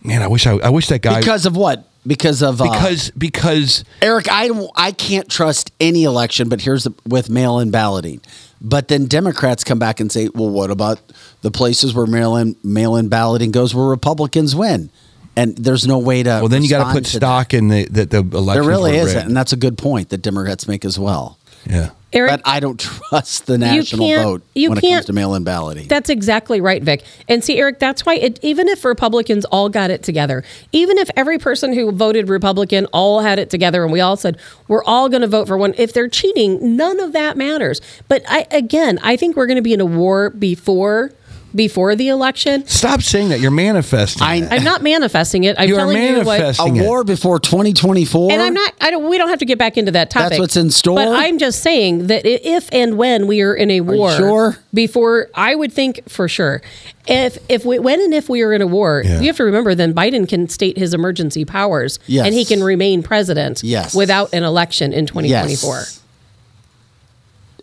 man, 0.03 0.21
I 0.21 0.27
wish 0.27 0.45
I, 0.45 0.57
I 0.57 0.69
wish 0.69 0.87
that 0.87 1.01
guy 1.01 1.19
because 1.19 1.45
of 1.45 1.55
what? 1.55 1.87
Because 2.05 2.43
of 2.43 2.61
uh, 2.61 2.71
because 2.71 3.09
because 3.11 3.83
Eric, 4.01 4.27
I 4.29 4.49
I 4.75 4.91
can't 4.91 5.29
trust 5.29 5.71
any 5.79 6.03
election, 6.03 6.49
but 6.49 6.61
here's 6.61 6.83
the, 6.83 6.93
with 7.07 7.29
mail-in 7.29 7.71
balloting. 7.71 8.21
But 8.61 8.89
then 8.89 9.05
Democrats 9.05 9.63
come 9.63 9.79
back 9.79 9.99
and 9.99 10.11
say, 10.11 10.29
"Well, 10.33 10.49
what 10.49 10.69
about 10.69 10.99
the 11.41 11.51
places 11.51 11.93
where 11.93 12.05
mail-in 12.05 12.57
mail-in 12.63 13.09
balloting 13.09 13.51
goes, 13.51 13.73
where 13.73 13.87
Republicans 13.87 14.55
win?" 14.55 14.91
And 15.35 15.55
there's 15.57 15.85
no 15.85 15.99
way 15.99 16.23
to. 16.23 16.29
well, 16.29 16.47
then 16.47 16.63
you 16.63 16.69
got 16.69 16.87
to 16.87 16.93
put 16.93 17.05
to 17.05 17.09
stock 17.09 17.53
in 17.53 17.67
the 17.67 17.85
that 17.91 18.09
the 18.09 18.19
election. 18.19 18.63
There 18.63 18.63
really 18.63 18.97
isn't, 18.97 19.27
and 19.27 19.35
that's 19.35 19.53
a 19.53 19.57
good 19.57 19.77
point 19.77 20.09
that 20.09 20.19
Democrats 20.19 20.67
make 20.67 20.85
as 20.85 20.97
well. 20.97 21.37
Yeah. 21.69 21.89
Eric, 22.13 22.31
but 22.31 22.41
I 22.45 22.61
don't 22.61 22.79
trust 22.79 23.45
the 23.45 23.57
national 23.57 24.07
can't- 24.07 24.23
vote 24.23 24.41
you 24.53 24.69
when 24.69 24.77
it 24.77 24.81
comes 24.81 25.05
to 25.05 25.13
mail-in 25.13 25.43
balloting. 25.43 25.87
That's 25.87 26.09
exactly 26.09 26.61
right, 26.61 26.81
Vic. 26.81 27.03
And 27.27 27.43
see, 27.43 27.57
Eric, 27.57 27.79
that's 27.79 28.05
why 28.05 28.15
it, 28.15 28.39
even 28.41 28.69
if 28.69 28.85
Republicans 28.85 29.43
all 29.45 29.67
got 29.67 29.91
it 29.91 30.01
together, 30.01 30.43
even 30.71 30.97
if 30.97 31.09
every 31.17 31.37
person 31.37 31.73
who 31.73 31.91
voted 31.91 32.29
Republican 32.29 32.85
all 32.93 33.19
had 33.19 33.37
it 33.37 33.49
together 33.49 33.83
and 33.83 33.91
we 33.91 33.99
all 33.99 34.15
said, 34.15 34.37
we're 34.69 34.83
all 34.85 35.09
going 35.09 35.21
to 35.21 35.27
vote 35.27 35.47
for 35.47 35.57
one, 35.57 35.73
if 35.77 35.91
they're 35.91 36.07
cheating, 36.07 36.77
none 36.77 37.01
of 37.01 37.11
that 37.11 37.35
matters. 37.35 37.81
But 38.07 38.23
I, 38.29 38.47
again, 38.49 38.97
I 39.03 39.17
think 39.17 39.35
we're 39.35 39.47
going 39.47 39.57
to 39.57 39.61
be 39.61 39.73
in 39.73 39.81
a 39.81 39.85
war 39.85 40.29
before 40.29 41.11
before 41.55 41.95
the 41.95 42.09
election. 42.09 42.65
Stop 42.67 43.01
saying 43.01 43.29
that. 43.29 43.39
You're 43.39 43.51
manifesting. 43.51 44.21
I, 44.23 44.45
I'm 44.49 44.63
not 44.63 44.83
manifesting 44.83 45.45
it. 45.45 45.55
I'm 45.57 45.69
You 45.69 45.75
are 45.75 45.79
telling 45.79 45.97
you 45.97 46.15
what. 46.17 46.25
manifesting 46.39 46.79
a 46.79 46.83
it. 46.83 46.85
war 46.85 47.03
before 47.03 47.39
2024. 47.39 48.31
And 48.31 48.41
I'm 48.41 48.53
not. 48.53 48.73
I 48.81 48.91
don't. 48.91 49.09
We 49.09 49.17
don't 49.17 49.29
have 49.29 49.39
to 49.39 49.45
get 49.45 49.57
back 49.57 49.77
into 49.77 49.91
that 49.91 50.09
topic. 50.09 50.29
That's 50.31 50.39
what's 50.39 50.57
in 50.57 50.69
store? 50.71 50.97
But 50.97 51.07
I'm 51.09 51.37
just 51.37 51.61
saying 51.61 52.07
that 52.07 52.25
i- 52.25 52.39
if 52.43 52.69
and 52.73 52.97
when 52.97 53.27
we 53.27 53.41
are 53.41 53.53
in 53.55 53.71
a 53.71 53.81
war, 53.81 54.11
sure? 54.11 54.57
before 54.73 55.29
I 55.33 55.55
would 55.55 55.71
think 55.71 56.01
for 56.09 56.27
sure, 56.27 56.61
if 57.07 57.37
if 57.49 57.63
we 57.65 57.79
when 57.79 58.01
and 58.01 58.13
if 58.13 58.27
we 58.29 58.41
are 58.41 58.51
in 58.53 58.61
a 58.61 58.67
war, 58.67 59.01
Yeah. 59.05 59.19
you 59.21 59.27
have 59.27 59.37
to 59.37 59.43
remember 59.43 59.73
then 59.75 59.93
Biden 59.93 60.27
can 60.27 60.49
state 60.49 60.77
his 60.77 60.93
emergency 60.93 61.45
powers, 61.45 61.99
Yes. 62.07 62.25
and 62.25 62.35
he 62.35 62.43
can 62.45 62.63
remain 62.63 63.01
president, 63.03 63.63
Yes. 63.63 63.95
without 63.95 64.33
an 64.33 64.43
election 64.43 64.91
in 64.91 65.05
2024. 65.05 65.75
Yes. 65.75 66.01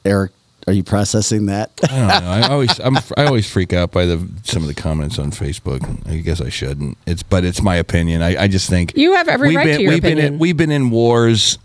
Eric, 0.05 0.32
are 0.66 0.72
you 0.72 0.82
processing 0.84 1.47
that? 1.47 1.70
I 1.82 1.86
don't 1.86 2.06
know. 2.09 2.30
I 2.30 2.48
always 2.48 2.78
I'm, 2.80 2.97
I 3.16 3.24
always 3.26 3.51
freak 3.51 3.72
out 3.72 3.90
by 3.90 4.06
the 4.06 4.26
some 4.44 4.62
of 4.62 4.68
the 4.68 4.74
comments 4.74 5.18
on 5.18 5.30
Facebook. 5.32 5.82
I 6.09 6.16
guess 6.18 6.40
I 6.40 6.48
shouldn't. 6.51 6.98
It's 7.06 7.22
but 7.22 7.44
it's 7.44 7.62
my 7.62 7.76
opinion. 7.76 8.22
I, 8.22 8.43
I 8.44 8.48
just 8.48 8.68
think 8.70 8.97
You 8.97 9.14
have 9.14 9.28
every 9.28 9.48
we've 9.48 9.56
right 9.56 9.66
been, 9.66 9.76
to 9.78 9.82
your 9.82 9.93
we've 9.93 10.02
Been 10.02 10.12
opinion. 10.18 10.34
in, 10.34 10.39
we've 10.39 10.56
been 10.56 10.70
in 10.70 10.90
wars, 10.90 11.59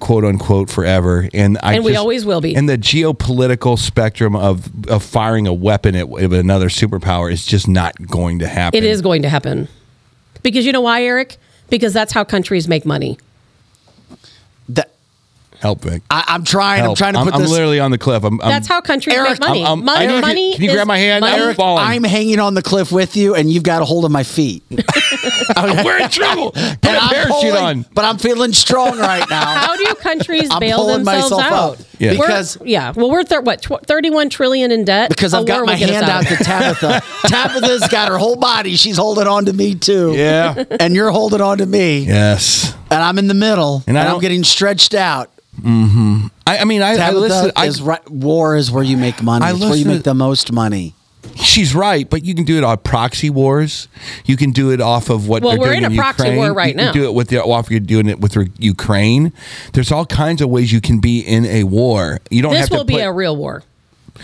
quote 0.00 0.24
unquote, 0.24 0.68
forever, 0.70 1.28
and 1.32 1.58
I 1.62 1.74
And 1.74 1.84
we 1.84 1.92
just- 1.92 2.00
always 2.00 2.24
will 2.26 2.40
be. 2.42 2.54
And 2.54 2.68
the 2.68 2.76
geopolitical 2.78 3.78
spectrum 3.78 4.36
of 4.36 4.68
of 4.88 5.02
firing 5.02 5.46
a 5.46 5.54
weapon 5.54 5.94
at, 5.94 6.10
at 6.12 6.32
another 6.32 6.68
superpower 6.68 7.32
is 7.32 7.46
just 7.46 7.66
not 7.68 7.94
going 8.06 8.40
to 8.40 8.46
happen. 8.48 8.76
It 8.76 8.84
is 8.84 9.00
going 9.00 9.22
to 9.22 9.28
happen, 9.28 9.68
because 10.42 10.66
you 10.66 10.72
know 10.72 10.82
why, 10.82 11.02
Eric? 11.04 11.38
Because 11.70 11.94
that's 11.94 12.12
how 12.12 12.24
countries 12.24 12.68
make 12.68 12.84
money. 12.84 13.16
That 15.64 15.68
Help, 15.68 15.80
Vic. 15.82 16.02
I, 16.10 16.24
I'm 16.28 16.44
trying. 16.44 16.84
I'm 16.84 16.94
trying 16.94 17.14
to 17.14 17.20
I'm, 17.20 17.24
put 17.26 17.34
I'm 17.34 17.40
this. 17.42 17.50
literally 17.50 17.80
on 17.80 17.90
the 17.90 17.96
cliff. 17.98 18.22
I'm, 18.22 18.38
I'm, 18.42 18.50
That's 18.50 18.68
how 18.68 18.80
countries 18.82 19.16
Eric, 19.16 19.30
make 19.30 19.40
money. 19.40 19.60
I'm- 19.64 19.78
I'm- 19.78 19.84
money, 19.84 20.04
I 20.04 20.06
know. 20.06 20.12
Can- 20.14 20.20
money 20.20 20.52
can 20.54 20.62
you 20.62 20.68
is 20.70 20.74
grab 20.74 20.86
my 20.86 20.98
hand? 20.98 21.20
money- 21.22 21.42
I'm 21.42 21.54
falling. 21.54 21.84
I'm 21.84 22.04
hanging 22.04 22.38
on 22.38 22.52
the 22.54 22.62
cliff 22.62 22.92
with 22.92 23.16
you, 23.16 23.34
and 23.34 23.50
you've 23.50 23.62
got 23.62 23.80
a 23.82 23.84
hold 23.84 24.04
of 24.04 24.10
my 24.10 24.22
feet. 24.24 24.62
We're 25.56 25.98
in 26.02 26.10
trouble. 26.10 26.50
Put 26.52 26.58
and 26.62 26.84
a 26.84 27.00
I'm 27.00 27.08
parachute 27.10 27.32
pulling, 27.32 27.56
on. 27.56 27.86
but 27.94 28.04
I'm 28.04 28.18
feeling 28.18 28.52
strong 28.52 28.98
right 28.98 29.28
now. 29.30 29.44
How 29.66 29.76
do 29.76 29.84
countries 29.94 30.48
I'm 30.50 30.60
bail 30.60 30.78
pulling 30.78 31.04
themselves 31.04 31.30
myself 31.30 31.42
out? 31.52 31.72
up. 31.80 31.86
Yeah. 31.98 32.10
We're- 32.12 32.20
Because- 32.26 32.58
yeah, 32.64 32.92
well, 32.94 33.10
we're 33.10 33.24
thir- 33.24 33.40
what 33.40 33.62
tw- 33.62 33.84
thirty-one 33.86 34.28
trillion 34.28 34.70
in 34.70 34.84
debt 34.84 35.08
because 35.08 35.32
A 35.32 35.38
I've 35.38 35.46
got 35.46 35.56
war 35.58 35.64
my 35.66 35.72
would 35.72 35.78
get 35.78 35.90
us 35.90 35.94
hand 35.96 36.10
out 36.10 36.26
to 36.26 36.36
Tabitha. 36.44 37.02
Tabitha's 37.28 37.88
got 37.88 38.08
her 38.08 38.18
whole 38.18 38.36
body. 38.36 38.76
She's 38.76 38.96
holding 38.96 39.26
on 39.26 39.46
to 39.46 39.52
me 39.52 39.74
too. 39.74 40.12
Yeah. 40.14 40.64
And 40.80 40.94
you're 40.94 41.10
holding 41.10 41.40
on 41.40 41.58
to 41.58 41.66
me. 41.66 42.00
Yes. 42.00 42.74
And 42.90 43.02
I'm 43.02 43.18
in 43.18 43.28
the 43.28 43.34
middle. 43.34 43.76
And 43.86 43.96
And, 43.96 43.98
I 43.98 44.02
I'm 44.06 44.10
don't- 44.12 44.20
getting 44.20 44.44
stretched 44.44 44.94
out. 44.94 45.30
Mm-hmm. 45.60 46.26
I, 46.46 46.58
I 46.58 46.64
mean, 46.64 46.82
I, 46.82 46.96
I 46.96 47.10
listen. 47.12 47.52
I, 47.56 47.66
is 47.66 47.80
right. 47.82 48.08
War 48.10 48.56
is 48.56 48.70
where 48.70 48.84
you 48.84 48.96
make 48.96 49.22
money. 49.22 49.44
I 49.44 49.50
It's 49.52 49.60
where 49.60 49.74
you 49.76 49.86
make 49.86 50.02
the 50.02 50.14
most 50.14 50.52
money. 50.52 50.94
she's 51.36 51.74
right, 51.74 52.08
but 52.08 52.24
you 52.24 52.34
can 52.34 52.44
do 52.44 52.58
it 52.58 52.64
on 52.64 52.76
proxy 52.78 53.30
wars. 53.30 53.88
You 54.26 54.36
can 54.36 54.50
do 54.50 54.70
it 54.72 54.80
off 54.80 55.08
of 55.10 55.26
what 55.26 55.42
Well, 55.42 55.52
they're 55.52 55.60
we're 55.60 55.72
doing 55.80 55.84
in 55.84 55.92
a 55.92 55.96
proxy 55.96 56.24
Ukraine. 56.24 56.36
war 56.38 56.52
right 56.52 56.68
you 56.68 56.74
can 56.74 56.84
now. 56.86 56.92
Do 56.92 57.04
it 57.04 57.14
with 57.14 57.28
the 57.28 57.42
off. 57.42 57.70
You're 57.70 57.80
doing 57.80 58.08
it 58.08 58.20
with 58.20 58.36
Ukraine. 58.58 59.32
There's 59.72 59.90
all 59.90 60.04
kinds 60.06 60.42
of 60.42 60.50
ways 60.50 60.70
you 60.72 60.80
can 60.82 61.00
be 61.00 61.20
in 61.20 61.44
a 61.46 61.64
war. 61.64 62.18
You 62.30 62.42
don't 62.42 62.52
This 62.52 62.60
have 62.60 62.68
to 62.70 62.76
will 62.76 62.84
be 62.84 62.94
put- 62.94 63.02
a 63.04 63.12
real 63.12 63.36
war. 63.36 63.62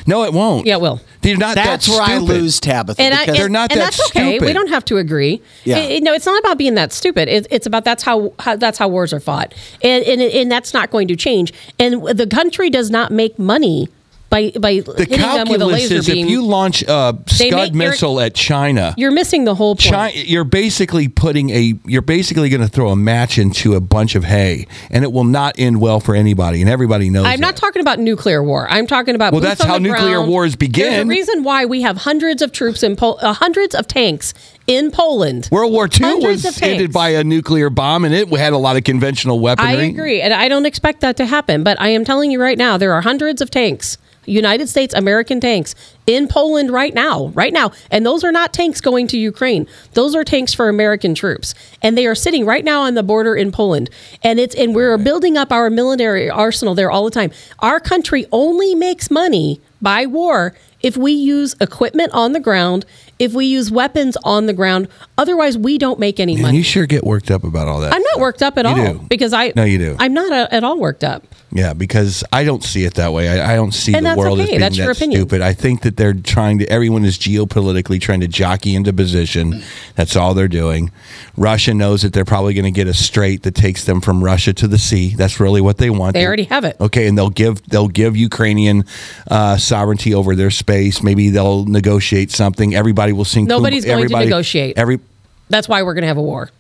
No, 0.07 0.25
it 0.25 0.33
won't. 0.33 0.67
Yeah, 0.67 0.75
it 0.77 0.81
will. 0.81 1.01
They're 1.23 1.37
not. 1.37 1.57
That's 1.57 1.87
that 1.87 1.93
where 1.93 2.03
I 2.03 2.17
stupid. 2.17 2.29
lose 2.29 2.61
Tabitha. 2.61 3.03
And, 3.03 3.13
I, 3.13 3.19
because 3.21 3.29
and, 3.29 3.37
They're 3.43 3.49
not 3.49 3.73
and 3.73 3.81
that 3.81 3.85
that's 3.87 4.11
okay. 4.11 4.31
stupid. 4.39 4.47
We 4.47 4.53
don't 4.53 4.69
have 4.69 4.85
to 4.87 4.97
agree. 4.99 5.43
Yeah. 5.65 5.79
It- 5.79 5.91
it- 5.91 6.03
no, 6.03 6.13
it's 6.13 6.27
not 6.27 6.39
about 6.41 6.59
being 6.59 6.75
that 6.75 6.93
stupid. 6.93 7.29
It, 7.29 7.47
it's 7.51 7.67
about 7.67 7.85
that's 7.85 8.03
how, 8.03 8.33
how 8.39 8.57
that's 8.57 8.79
how 8.79 8.89
wars 8.89 9.13
are 9.13 9.21
fought, 9.21 9.53
and, 9.83 10.05
and 10.05 10.21
and 10.23 10.51
that's 10.51 10.73
not 10.73 10.91
going 10.91 11.09
to 11.09 11.17
change. 11.17 11.53
And 11.79 12.03
the 12.17 12.27
country 12.27 12.71
does 12.71 12.91
not 12.91 13.11
make 13.11 13.39
money 13.39 13.89
by 14.31 14.51
by 14.59 14.81
The 14.81 14.95
hitting 15.09 15.19
them 15.21 15.49
with 15.49 15.61
a 15.61 15.67
laser 15.67 15.97
is 15.97 16.07
beam. 16.07 16.25
if 16.27 16.31
you 16.31 16.43
launch 16.45 16.83
a 16.83 17.19
Scud 17.27 17.75
missile 17.75 18.21
at 18.21 18.35
China, 18.35 18.95
you're 18.97 19.11
missing 19.11 19.45
the 19.45 19.55
whole 19.55 19.75
point. 19.75 19.91
Chi- 19.93 20.13
you're 20.27 20.45
basically 20.45 21.09
putting 21.09 21.51
a 21.51 21.75
you're 21.85 22.01
basically 22.01 22.49
going 22.49 22.61
to 22.63 22.69
throw 22.69 22.91
a 22.91 22.97
match 22.97 23.39
into 23.39 23.75
a 23.75 23.81
bunch 23.81 24.15
of 24.15 24.25
hay, 24.25 24.67
and 24.91 25.05
it 25.05 25.13
will 25.13 25.25
not 25.25 25.57
end 25.59 25.81
well 25.81 26.01
for 26.01 26.15
anybody, 26.15 26.61
and 26.63 26.71
everybody 26.71 27.11
knows. 27.11 27.27
I'm 27.27 27.41
not 27.41 27.57
talking 27.57 27.81
about 27.83 27.99
nuclear 27.99 28.43
war. 28.43 28.67
I'm 28.71 28.87
talking 28.87 29.15
about 29.15 29.33
Well, 29.33 29.43
that's 29.43 29.63
how 29.63 29.79
nuclear 29.79 30.17
ground. 30.19 30.31
wars 30.31 30.57
begin. 30.57 30.91
There's 30.93 31.05
a 31.05 31.09
reason 31.09 31.43
why 31.43 31.65
we 31.67 31.83
have 31.83 31.97
hundreds 31.99 32.41
of 32.41 32.53
troops 32.53 32.83
in 32.83 32.97
Pol- 32.97 33.19
uh, 33.21 33.33
hundreds 33.35 33.75
of 33.75 33.89
tanks 33.89 34.33
in 34.71 34.93
Poland. 34.93 35.49
World 35.51 35.73
War 35.73 35.87
II 35.87 36.07
Hundreds 36.07 36.45
was 36.45 36.63
ended 36.63 36.93
by 36.93 37.09
a 37.11 37.25
nuclear 37.25 37.71
bomb, 37.71 38.05
and 38.05 38.15
it 38.15 38.29
had 38.29 38.53
a 38.53 38.59
lot 38.59 38.77
of 38.77 38.85
conventional 38.85 39.41
weaponry. 39.41 39.73
I 39.73 39.83
agree, 39.83 40.23
and 40.23 40.33
I 40.33 40.49
don't 40.49 40.65
expect 40.65 41.01
that 41.01 41.17
to 41.17 41.27
happen. 41.27 41.65
But 41.65 41.79
I 41.81 41.89
am 41.89 42.05
telling 42.05 42.31
you 42.31 42.41
right 42.41 42.57
now, 42.57 42.79
there 42.79 42.93
are 42.93 43.01
hundreds 43.01 43.43
of 43.43 43.51
tanks, 43.51 43.99
United 44.27 44.69
States 44.69 44.95
American 44.95 45.41
tanks, 45.41 45.75
in 46.07 46.29
Poland 46.29 46.71
right 46.71 46.95
now, 46.95 47.33
right 47.35 47.53
now, 47.53 47.73
and 47.91 48.07
those 48.07 48.23
are 48.23 48.31
not 48.31 48.53
tanks 48.53 48.81
going 48.81 49.09
to 49.09 49.19
Ukraine. 49.19 49.67
Those 49.95 50.15
are 50.15 50.23
tanks 50.23 50.55
for 50.55 50.69
American 50.69 51.17
troops, 51.17 51.53
and 51.83 51.99
they 51.99 52.07
are 52.07 52.15
sitting 52.15 52.47
right 52.47 52.65
now 52.65 52.83
on 52.83 52.95
the 52.95 53.03
border 53.03 53.35
in 53.35 53.51
Poland. 53.51 53.91
And 54.23 54.39
it's 54.39 54.55
and 54.55 54.73
we're 54.73 54.97
building 54.99 55.37
up 55.37 55.51
our 55.51 55.69
military 55.69 56.31
arsenal 56.31 56.77
there 56.77 56.93
all 56.93 57.05
the 57.05 57.11
time. 57.11 57.33
Our 57.59 57.81
country 57.81 58.25
only 58.31 58.77
makes 58.77 59.11
money 59.11 59.61
by 59.83 60.07
war 60.07 60.55
if 60.83 60.97
we 60.97 61.13
use 61.13 61.55
equipment 61.61 62.13
on 62.13 62.33
the 62.33 62.41
ground, 62.41 62.87
if 63.21 63.33
we 63.35 63.47
use 63.47 63.71
weapons 63.71 64.17
on 64.25 64.47
the 64.47 64.53
ground. 64.53 64.89
Otherwise, 65.17 65.57
we 65.59 65.79
don't 65.79 65.99
make 66.01 66.19
any 66.19 66.35
Man, 66.35 66.43
money. 66.43 66.57
you 66.59 66.63
sure 66.65 66.87
get 66.87 67.05
worked 67.05 67.31
up 67.31 67.45
about 67.45 67.69
all 67.69 67.81
that. 67.81 67.93
I'm 67.95 68.03
not 68.03 68.19
worked 68.19 68.43
up 68.43 68.57
at 68.59 68.65
You 68.65 68.71
all 68.71 68.95
do. 68.95 69.07
because 69.09 69.33
I 69.33 69.53
No, 69.55 69.65
you 69.65 69.79
do. 69.79 69.95
I'm 69.99 70.15
not 70.15 70.33
uh 70.33 70.49
at 70.51 70.65
all 70.65 70.79
worked 70.81 71.05
up. 71.05 71.25
Yeah, 71.53 71.73
because 71.75 72.23
I 72.33 72.45
don't 72.45 72.63
see 72.63 72.85
it 72.85 72.95
that 72.95 73.13
way. 73.13 73.29
I, 73.29 73.53
I 73.55 73.57
don't 73.57 73.73
see 73.73 73.93
And 73.93 74.07
the 74.07 74.15
world 74.15 74.39
as 74.39 74.45
okay. 74.45 74.53
being 74.53 74.61
That's 74.61 74.77
that 74.77 74.83
your 74.85 74.93
opinion. 74.93 75.21
stupid. 75.21 75.41
I 75.43 75.53
think 75.53 75.83
that 75.83 75.97
they're 75.97 76.15
trying 76.15 76.59
to. 76.61 76.67
Everyone 76.71 77.05
is 77.05 77.19
geopolitically 77.19 78.01
trying 78.01 78.21
to 78.21 78.29
jockey 78.29 78.75
into 78.77 78.93
position. 78.93 79.63
That's 79.97 80.15
all 80.17 80.33
they're 80.35 80.47
doing. 80.49 80.91
Russia 81.37 81.75
knows 81.75 82.03
that 82.03 82.13
they're 82.13 82.25
probably 82.25 82.55
going 82.55 82.65
to 82.67 82.71
get 82.71 82.87
a 82.87 82.95
strait 82.95 83.43
that 83.43 83.55
takes 83.57 83.85
them 83.85 84.01
from 84.01 84.23
Russia 84.23 84.53
to 84.55 84.69
the 84.69 84.79
sea. 84.79 85.15
That's 85.17 85.41
really 85.41 85.61
what 85.61 85.79
they 85.79 85.91
want. 85.91 86.15
They 86.15 86.25
already 86.27 86.45
have 86.45 86.65
it. 86.65 86.77
Okay, 86.81 87.09
and 87.09 87.19
they'll 87.19 87.31
give 87.31 87.63
they'll 87.69 87.89
give 87.89 88.17
Ukrainian 88.17 88.85
uh, 89.29 89.57
sovereignty 89.57 90.15
over 90.15 90.37
their 90.37 90.51
space. 90.53 91.03
Maybe 91.03 91.31
they'll 91.31 91.65
negotiate 91.67 92.31
something. 92.31 92.75
Everybody 92.77 93.10
will 93.13 93.25
sing. 93.25 93.45
Nobody's 93.47 93.85
going 93.85 94.09
to 94.09 94.19
negotiate. 94.19 94.79
Every 94.79 95.01
That's 95.49 95.69
why 95.69 95.83
we're 95.83 95.95
going 95.95 96.03
to 96.03 96.09
have 96.09 96.17
a 96.19 96.23
war. 96.23 96.51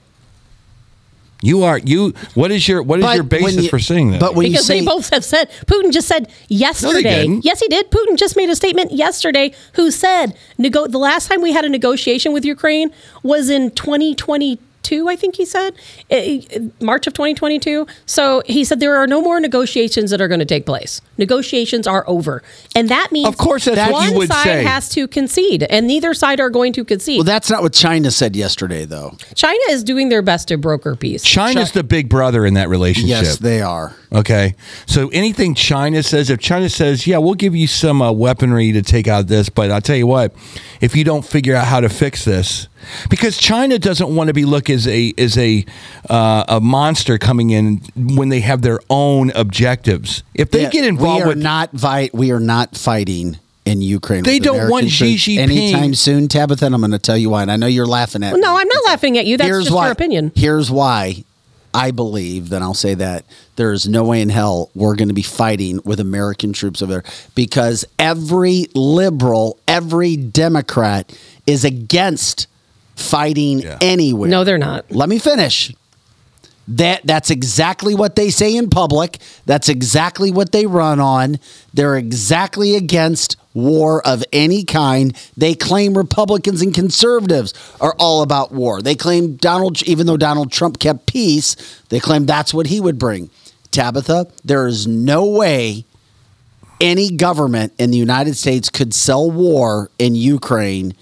you 1.42 1.62
are 1.64 1.78
you. 1.78 2.12
What 2.34 2.50
is 2.50 2.68
your 2.68 2.82
what 2.82 2.98
is 2.98 3.04
But 3.04 3.14
your 3.14 3.24
basis 3.24 3.64
you- 3.64 3.68
for 3.70 3.78
saying 3.78 4.10
that? 4.10 4.20
but 4.20 4.34
when 4.34 4.46
because 4.50 4.68
you 4.68 4.74
say 4.74 4.80
they 4.80 4.86
both 4.86 5.08
have 5.10 5.24
said 5.24 5.50
Putin 5.66 5.90
just 5.92 6.06
said 6.06 6.30
yesterday. 6.48 7.02
didn't. 7.22 7.44
yes, 7.46 7.60
he 7.60 7.68
did. 7.68 7.90
Putin 7.90 8.16
just 8.18 8.36
made 8.36 8.50
a 8.50 8.56
statement 8.56 8.92
yesterday. 8.92 9.52
Who 9.74 9.90
said 9.90 10.36
nego- 10.58 10.86
the 10.86 10.98
last 10.98 11.28
time 11.28 11.40
we 11.40 11.52
had 11.52 11.64
a 11.64 11.68
negotiation 11.70 12.32
with 12.34 12.44
Ukraine 12.44 12.90
was 13.22 13.48
in 13.48 13.70
2022. 13.70 14.62
I 15.08 15.16
think 15.16 15.36
he 15.36 15.44
said 15.44 15.74
eh, 16.10 16.42
eh, 16.50 16.58
March 16.80 17.06
of 17.06 17.12
2022. 17.12 17.86
So 18.06 18.42
he 18.46 18.64
said 18.64 18.80
there 18.80 18.96
are 18.96 19.06
no 19.06 19.20
more 19.20 19.40
negotiations 19.40 20.10
that 20.10 20.20
are 20.20 20.28
going 20.28 20.40
to 20.40 20.46
take 20.46 20.66
place. 20.66 21.00
Negotiations 21.18 21.86
are 21.86 22.04
over, 22.08 22.42
and 22.74 22.88
that 22.88 23.12
means 23.12 23.28
Of 23.28 23.36
course 23.36 23.64
that's 23.66 23.92
what 23.92 24.00
one 24.00 24.10
you 24.12 24.18
would 24.18 24.28
side 24.28 24.44
say. 24.44 24.64
has 24.64 24.88
to 24.90 25.06
concede, 25.06 25.62
and 25.64 25.86
neither 25.86 26.14
side 26.14 26.40
are 26.40 26.50
going 26.50 26.72
to 26.74 26.84
concede. 26.84 27.18
well, 27.18 27.24
that's 27.24 27.50
not 27.50 27.62
what 27.62 27.72
China 27.72 28.10
said 28.10 28.34
yesterday, 28.34 28.84
though. 28.84 29.16
China 29.34 29.60
is 29.70 29.84
doing 29.84 30.08
their 30.08 30.22
best 30.22 30.48
to 30.48 30.56
broker 30.58 30.96
peace. 30.96 31.22
China's 31.22 31.72
the 31.72 31.84
big 31.84 32.08
brother 32.08 32.46
in 32.46 32.54
that 32.54 32.68
relationship. 32.68 33.08
Yes, 33.10 33.38
they 33.38 33.60
are. 33.60 33.94
Okay. 34.12 34.54
So 34.86 35.08
anything 35.10 35.54
China 35.54 36.02
says, 36.02 36.30
if 36.30 36.40
China 36.40 36.68
says, 36.68 37.06
yeah, 37.06 37.18
we'll 37.18 37.34
give 37.34 37.54
you 37.54 37.66
some 37.66 38.02
uh, 38.02 38.10
weaponry 38.10 38.72
to 38.72 38.82
take 38.82 39.06
out 39.06 39.28
this, 39.28 39.48
but 39.48 39.70
I'll 39.70 39.80
tell 39.80 39.96
you 39.96 40.06
what, 40.06 40.34
if 40.80 40.96
you 40.96 41.04
don't 41.04 41.24
figure 41.24 41.54
out 41.54 41.66
how 41.66 41.80
to 41.80 41.88
fix 41.88 42.24
this, 42.24 42.68
because 43.08 43.36
China 43.36 43.78
doesn't 43.78 44.14
want 44.14 44.28
to 44.28 44.34
be 44.34 44.44
looked 44.44 44.70
as 44.70 44.86
a 44.88 45.12
as 45.18 45.36
a 45.38 45.64
uh, 46.08 46.44
a 46.48 46.60
monster 46.60 47.18
coming 47.18 47.50
in 47.50 47.80
when 47.96 48.28
they 48.28 48.40
have 48.40 48.62
their 48.62 48.80
own 48.90 49.30
objectives. 49.34 50.22
If 50.34 50.50
they 50.50 50.62
Yeah, 50.62 50.70
get 50.70 50.84
involved 50.84 51.18
we 51.18 51.22
are 51.24 51.28
with 51.28 51.38
not 51.38 51.70
vi- 51.72 52.10
we 52.12 52.30
are 52.32 52.40
not 52.40 52.76
fighting 52.76 53.38
in 53.66 53.82
Ukraine. 53.82 54.24
They 54.24 54.38
don't 54.38 54.54
American 54.56 54.70
want 54.72 54.90
Xi 54.90 55.16
Jinping. 55.16 55.38
anytime 55.38 55.94
soon, 55.94 56.28
Tabitha. 56.28 56.66
And 56.66 56.74
I'm 56.74 56.80
going 56.80 56.90
to 56.92 56.98
tell 56.98 57.16
you 57.18 57.30
why. 57.30 57.42
And 57.42 57.52
I 57.52 57.56
know 57.56 57.66
you're 57.66 57.86
laughing 57.86 58.22
at. 58.22 58.34
me. 58.34 58.40
No, 58.40 58.56
I'm 58.56 58.66
not 58.66 58.84
laughing 58.86 59.18
at 59.18 59.26
you. 59.26 59.36
That's 59.36 59.48
Here's 59.48 59.64
just 59.66 59.76
why. 59.76 59.84
your 59.84 59.92
opinion. 59.92 60.32
Here's 60.34 60.70
why. 60.70 61.24
I 61.72 61.92
believe, 61.92 62.48
then 62.48 62.64
I'll 62.64 62.74
say 62.74 62.94
that 62.94 63.24
there's 63.54 63.86
no 63.88 64.02
way 64.02 64.22
in 64.22 64.28
hell 64.28 64.70
we're 64.74 64.96
going 64.96 65.06
to 65.06 65.14
be 65.14 65.22
fighting 65.22 65.78
with 65.84 66.00
American 66.00 66.52
troops 66.52 66.82
over 66.82 66.94
there 66.94 67.04
because 67.36 67.84
every 67.96 68.66
liberal, 68.74 69.56
every 69.68 70.16
Democrat 70.16 71.16
is 71.46 71.64
against 71.64 72.48
fighting 73.00 73.64
anywhere. 73.80 74.28
No, 74.28 74.44
they're 74.44 74.58
not. 74.58 74.90
Let 74.90 75.08
me 75.08 75.18
finish. 75.18 75.72
That 76.68 77.00
that's 77.04 77.30
exactly 77.30 77.94
what 77.96 78.14
they 78.14 78.30
say 78.30 78.56
in 78.56 78.70
public. 78.70 79.18
That's 79.44 79.68
exactly 79.68 80.30
what 80.30 80.52
they 80.52 80.66
run 80.66 81.00
on. 81.00 81.40
They're 81.74 81.96
exactly 81.96 82.76
against 82.76 83.36
war 83.54 84.06
of 84.06 84.22
any 84.32 84.62
kind. 84.64 85.16
They 85.36 85.54
claim 85.54 85.98
Republicans 85.98 86.62
and 86.62 86.72
conservatives 86.72 87.54
are 87.80 87.96
all 87.98 88.22
about 88.22 88.52
war. 88.52 88.82
They 88.82 88.94
claim 88.94 89.34
Donald 89.34 89.82
even 89.82 90.06
though 90.06 90.16
Donald 90.16 90.52
Trump 90.52 90.78
kept 90.78 91.06
peace, 91.06 91.56
they 91.88 91.98
claim 91.98 92.26
that's 92.26 92.54
what 92.54 92.68
he 92.68 92.80
would 92.80 92.98
bring. 92.98 93.30
Tabitha, 93.72 94.28
there 94.44 94.66
is 94.68 94.86
no 94.86 95.26
way 95.26 95.84
any 96.80 97.10
government 97.10 97.72
in 97.78 97.90
the 97.90 97.98
United 97.98 98.36
States 98.36 98.68
could 98.68 98.94
sell 98.94 99.30
war 99.30 99.90
in 99.98 100.14
Ukraine 100.14 100.94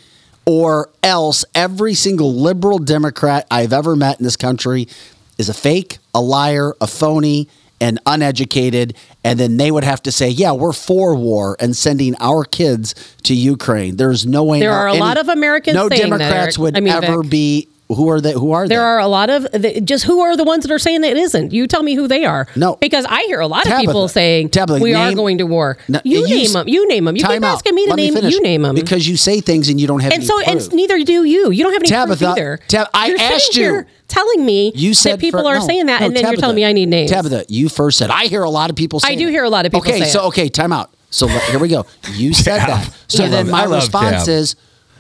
or 0.51 0.89
else 1.03 1.45
every 1.55 1.93
single 1.93 2.33
liberal 2.35 2.79
Democrat 2.79 3.47
I've 3.51 3.75
ever 3.75 3.95
met 3.95 4.19
in 4.19 4.25
this 4.25 4.37
country 4.37 4.89
is 5.37 5.51
a 5.51 5.55
fake, 5.55 5.99
a 6.15 6.23
liar, 6.23 6.73
a 6.81 6.87
phony, 6.87 7.49
and 7.83 8.01
uneducated. 8.07 8.97
And 9.23 9.39
then 9.39 9.59
they 9.59 9.71
would 9.71 9.85
have 9.85 10.03
to 10.05 10.11
say, 10.13 10.31
yeah, 10.31 10.53
we're 10.53 10.73
for 10.73 11.15
war 11.15 11.55
and 11.61 11.77
sending 11.77 12.15
our 12.19 12.45
kids 12.45 12.95
to 13.25 13.35
Ukraine. 13.35 13.97
There's 13.97 14.25
no 14.25 14.43
way. 14.43 14.61
There 14.61 14.73
are 14.73 14.87
a 14.89 14.93
any- 14.93 15.01
lot 15.01 15.19
of 15.19 15.29
Americans 15.29 15.75
No 15.75 15.89
Democrats 15.91 16.57
Eric. 16.57 16.59
would 16.59 16.77
I 16.79 16.81
mean, 16.81 16.95
ever 16.95 17.21
Vic. 17.23 17.31
be. 17.31 17.69
Who 17.89 18.09
are 18.11 18.21
they? 18.21 18.33
Who 18.33 18.53
are 18.53 18.69
There 18.69 18.79
they? 18.81 18.85
are 18.85 18.99
a 18.99 19.07
lot 19.09 19.31
of 19.31 19.45
the, 19.51 19.81
just 19.81 20.05
who 20.05 20.21
are 20.21 20.37
the 20.37 20.45
ones 20.45 20.65
that 20.65 20.71
are 20.73 20.79
saying 20.79 21.01
that 21.01 21.13
it 21.13 21.17
isn't. 21.17 21.55
You 21.55 21.67
tell 21.67 21.83
me 21.83 21.95
who 21.95 22.07
they 22.07 22.27
are. 22.27 22.47
No. 22.55 22.77
because 22.77 23.07
I 23.09 23.23
hear 23.23 23.41
a 23.41 23.47
lot 23.47 23.67
of 23.67 23.79
people 23.81 24.09
saying 24.09 24.51
Tabitha, 24.51 24.83
we 24.83 24.93
are 24.93 25.15
going 25.15 25.39
to 25.39 25.47
war. 25.47 25.79
No, 25.89 25.99
you, 26.05 26.19
you 26.21 26.27
name 26.37 26.45
s- 26.45 26.53
them. 26.53 26.69
You 26.69 26.87
name 26.87 27.07
them. 27.07 27.17
You 27.17 27.23
Time 27.23 27.33
keep 27.41 27.45
out. 27.45 27.55
asking 27.55 27.75
me 27.75 27.85
to 27.87 27.91
Let 27.91 27.97
name. 27.97 28.13
finish. 28.15 28.35
you 28.35 28.43
name 28.43 28.61
them 28.63 28.75
because 28.75 29.09
you 29.09 29.17
say 29.17 29.41
things 29.41 29.71
and 29.71 29.81
you 29.81 29.87
don't 29.87 30.01
have. 30.01 30.13
and 30.13 30.21
any 30.21 30.27
so 30.27 30.39
and 30.41 30.73
neither 30.75 31.03
do 31.03 31.25
you. 31.25 31.51
You 31.51 31.65
don't 31.65 31.73
have 31.73 31.83
any 31.83 31.89
Tabitha, 31.89 32.19
proof 32.27 32.31
either. 32.39 32.61
Tab- 32.69 32.89
I 32.93 33.07
You're 33.09 33.21
asked 33.21 33.57
you. 33.57 33.63
here 33.63 33.87
telling 34.07 34.45
me 34.45 34.73
You 34.75 34.93
said 34.93 35.13
that 35.15 35.21
people 35.21 35.41
fir- 35.43 35.49
are 35.49 35.59
no, 35.61 35.67
saying 35.67 35.87
that, 35.87 36.01
no, 36.03 36.09
and 36.09 36.17
then 36.17 36.25
you're 36.25 36.37
telling 36.37 36.57
me 36.57 36.67
I 36.67 36.73
need 36.73 36.91
names. 36.91 37.11
Tabitha, 37.11 37.47
you 37.49 37.71
first 37.71 37.97
said 37.97 38.11
I 38.11 38.27
hear 38.27 38.43
a 38.43 38.51
lot 38.51 38.69
of 38.69 38.77
people. 38.77 39.01
I 39.03 39.15
do 39.15 39.29
it." 39.29 39.31
hear 39.31 39.45
a 39.45 39.51
lot 39.51 39.65
of 39.65 39.73
people 39.73 39.89
Okay, 39.89 40.01
say 40.01 40.09
so 40.11 40.25
it. 40.25 40.29
okay, 40.29 40.49
time 40.51 40.75
out. 40.75 40.91
So 41.09 41.27
here 41.27 41.59
we 41.59 41.69
go. 41.69 41.87
You 42.13 42.35
said 42.35 42.59
that. 42.59 42.93
So 43.09 43.27
then 43.29 43.49
my 43.49 43.65
response 43.65 44.29
is, 44.29 44.57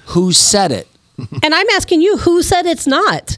who 0.06 0.32
said 0.32 0.72
it? 0.72 0.88
And 1.42 1.54
I'm 1.54 1.66
asking 1.70 2.00
you, 2.02 2.18
who 2.18 2.42
said 2.42 2.66
it's 2.66 2.86
not? 2.86 3.36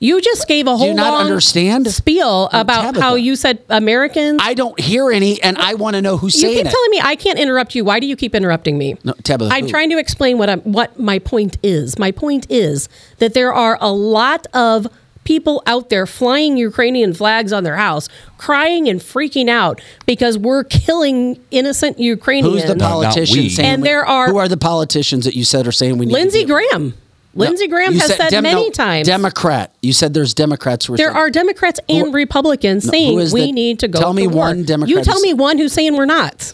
You 0.00 0.20
just 0.20 0.48
gave 0.48 0.66
a 0.66 0.76
whole 0.76 0.88
you 0.88 0.94
not 0.94 1.12
long 1.12 1.22
understand? 1.22 1.90
spiel 1.90 2.46
about 2.52 2.82
Tabitha. 2.82 3.00
how 3.00 3.14
you 3.14 3.36
said 3.36 3.62
Americans. 3.70 4.40
I 4.42 4.52
don't 4.52 4.78
hear 4.78 5.10
any, 5.10 5.40
and 5.42 5.56
I 5.56 5.74
want 5.74 5.96
to 5.96 6.02
know 6.02 6.18
who's 6.18 6.34
you 6.34 6.42
saying 6.42 6.56
keep 6.58 6.66
it. 6.66 6.70
telling 6.70 6.90
me 6.90 7.00
I 7.02 7.16
can't 7.16 7.38
interrupt 7.38 7.74
you. 7.74 7.84
Why 7.84 8.00
do 8.00 8.06
you 8.06 8.16
keep 8.16 8.34
interrupting 8.34 8.76
me? 8.76 8.96
No, 9.02 9.14
Tabitha, 9.22 9.54
I'm 9.54 9.64
who? 9.64 9.70
trying 9.70 9.90
to 9.90 9.98
explain 9.98 10.36
what 10.36 10.50
I'm, 10.50 10.60
what 10.60 10.98
my 10.98 11.20
point 11.20 11.56
is. 11.62 11.98
My 11.98 12.10
point 12.10 12.46
is 12.50 12.88
that 13.18 13.32
there 13.32 13.54
are 13.54 13.78
a 13.80 13.90
lot 13.92 14.46
of 14.52 14.88
people 15.22 15.62
out 15.66 15.88
there 15.88 16.06
flying 16.06 16.58
Ukrainian 16.58 17.14
flags 17.14 17.50
on 17.50 17.64
their 17.64 17.76
house, 17.76 18.10
crying 18.36 18.88
and 18.88 19.00
freaking 19.00 19.48
out 19.48 19.80
because 20.04 20.36
we're 20.36 20.64
killing 20.64 21.40
innocent 21.50 21.98
Ukrainians. 21.98 22.62
Who's 22.62 22.70
the 22.70 22.78
politician 22.78 23.48
saying? 23.48 23.68
And 23.68 23.82
there 23.82 24.04
are 24.04 24.28
who 24.28 24.36
are 24.36 24.48
the 24.48 24.58
politicians 24.58 25.24
that 25.24 25.34
you 25.34 25.44
said 25.44 25.66
are 25.66 25.72
saying 25.72 25.96
we 25.96 26.04
need? 26.04 26.12
to 26.12 26.18
Lindsey 26.18 26.42
be- 26.42 26.48
Graham. 26.48 26.94
Lindsey 27.34 27.68
Graham 27.68 27.94
has 27.94 28.14
said, 28.16 28.28
Dem- 28.30 28.42
many 28.44 28.64
no, 28.64 28.70
times. 28.70 29.06
Democrat. 29.06 29.74
You 29.82 29.92
said 29.92 30.14
there's 30.14 30.34
Democrats 30.34 30.86
who 30.86 30.94
are 30.94 30.96
there 30.96 31.08
saying- 31.08 31.16
are 31.16 31.30
Democrats 31.30 31.80
and 31.88 32.14
Republicans 32.14 32.84
No, 32.86 32.90
saying 32.92 33.16
we 33.32 33.46
the- 33.46 33.52
need 33.52 33.78
to 33.80 33.88
go. 33.88 33.98
tell 33.98 34.12
me 34.12 34.26
war. 34.26 34.46
one 34.46 34.64
Democrat 34.64 34.88
You 34.96 35.02
tell 35.02 35.20
me 35.20 35.34
one 35.34 35.58
who's 35.58 35.72
saying 35.72 35.96
we're 35.96 36.04
not. 36.06 36.52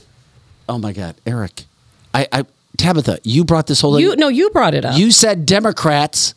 Oh 0.69 0.79
my 0.79 0.93
God, 0.93 1.17
Eric, 1.27 1.65
I, 2.15 2.27
I 2.33 2.45
Tabitha, 2.79 3.19
you 3.25 3.45
brought 3.45 3.67
this 3.67 3.81
whole. 3.81 4.01
You 4.01 4.17
no, 4.17 4.29
you 4.29 4.49
brought 4.51 4.75
it 4.75 4.85
up. 4.85 4.97
You 4.97 5.11
said 5.11 5.45
Democrats. 5.45 6.35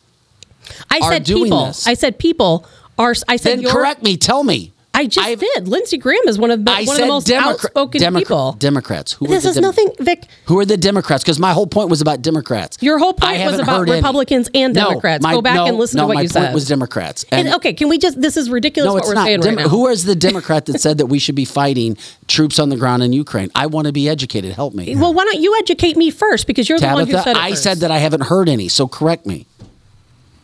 I 0.90 0.98
are 1.02 1.12
said 1.12 1.26
people. 1.26 1.66
this. 1.66 1.86
I 1.86 1.94
said 1.94 2.18
people 2.18 2.66
are. 2.98 3.14
I 3.28 3.36
said 3.36 3.60
Then 3.60 3.70
correct 3.70 4.02
me. 4.02 4.16
Tell 4.16 4.44
me. 4.44 4.72
I 4.94 5.06
just 5.06 5.40
did. 5.40 5.66
Lindsey 5.68 5.98
Graham 5.98 6.22
is 6.28 6.38
one 6.38 6.50
of 6.52 6.64
the, 6.64 6.70
I 6.70 6.84
one 6.84 6.96
of 6.96 7.00
the 7.02 7.06
most 7.08 7.26
Democra- 7.26 7.40
outspoken 7.64 8.00
Democra- 8.00 8.18
people. 8.18 8.52
Democrats. 8.52 9.12
Who 9.14 9.24
are 9.26 9.28
This 9.28 9.44
is 9.44 9.54
Dem- 9.54 9.62
nothing, 9.62 9.88
Vic. 9.98 10.26
Who 10.46 10.58
are 10.60 10.64
the 10.64 10.76
Democrats? 10.76 11.24
Because 11.24 11.38
my 11.40 11.52
whole 11.52 11.66
point 11.66 11.88
was 11.90 12.00
about 12.00 12.22
Democrats. 12.22 12.78
Your 12.80 12.98
whole 12.98 13.14
I 13.20 13.36
point 13.38 13.50
was 13.50 13.60
about 13.60 13.78
heard 13.80 13.88
any. 13.88 13.96
Republicans 13.98 14.48
and 14.54 14.72
No, 14.74 14.88
Democrats. 14.90 15.22
my- 15.22 15.32
Go 15.34 15.42
back 15.42 15.56
no, 15.56 15.66
and 15.66 15.76
listen 15.78 15.96
no, 15.98 16.04
to 16.04 16.06
what 16.08 16.14
my 16.14 16.20
you 16.22 16.28
point 16.28 16.44
said. 16.46 16.54
was 16.54 16.68
Democrats. 16.68 17.24
And, 17.32 17.48
okay, 17.54 17.72
can 17.72 17.88
we 17.88 17.98
just? 17.98 18.20
This 18.20 18.36
is 18.36 18.48
ridiculous. 18.48 18.86
no, 18.88 18.92
what 18.94 18.98
it's 19.00 19.08
we're 19.08 19.14
not. 19.14 19.26
saying 19.26 19.40
Dem- 19.40 19.56
right 19.56 19.62
now. 19.64 19.68
Who 19.68 19.88
is 19.88 20.04
the 20.04 20.14
Democrat 20.14 20.66
that 20.66 20.80
said 20.80 20.98
that 20.98 21.06
we 21.06 21.18
should 21.18 21.34
be 21.34 21.44
fighting 21.44 21.96
troops 22.28 22.58
on 22.60 22.68
the 22.68 22.76
ground 22.76 23.02
in 23.02 23.12
Ukraine? 23.12 23.50
I 23.54 23.66
want 23.66 23.88
to 23.88 23.92
be 23.92 24.08
educated. 24.08 24.52
Help 24.52 24.74
me. 24.74 24.94
Well, 24.94 25.12
why 25.12 25.24
don't 25.24 25.40
you 25.40 25.56
educate 25.58 25.96
me 25.96 26.10
first? 26.10 26.46
Because 26.46 26.68
you're 26.68 26.78
the 26.78 26.86
one 26.88 27.06
who 27.06 27.12
said 27.14 27.20
it 27.28 27.34
First. 27.34 27.40
I 27.40 27.54
said 27.54 27.78
that 27.78 27.90
I 27.90 27.98
haven't 27.98 28.22
heard 28.24 28.48
any, 28.48 28.68
so 28.68 28.86
correct 28.86 29.26
me. 29.26 29.46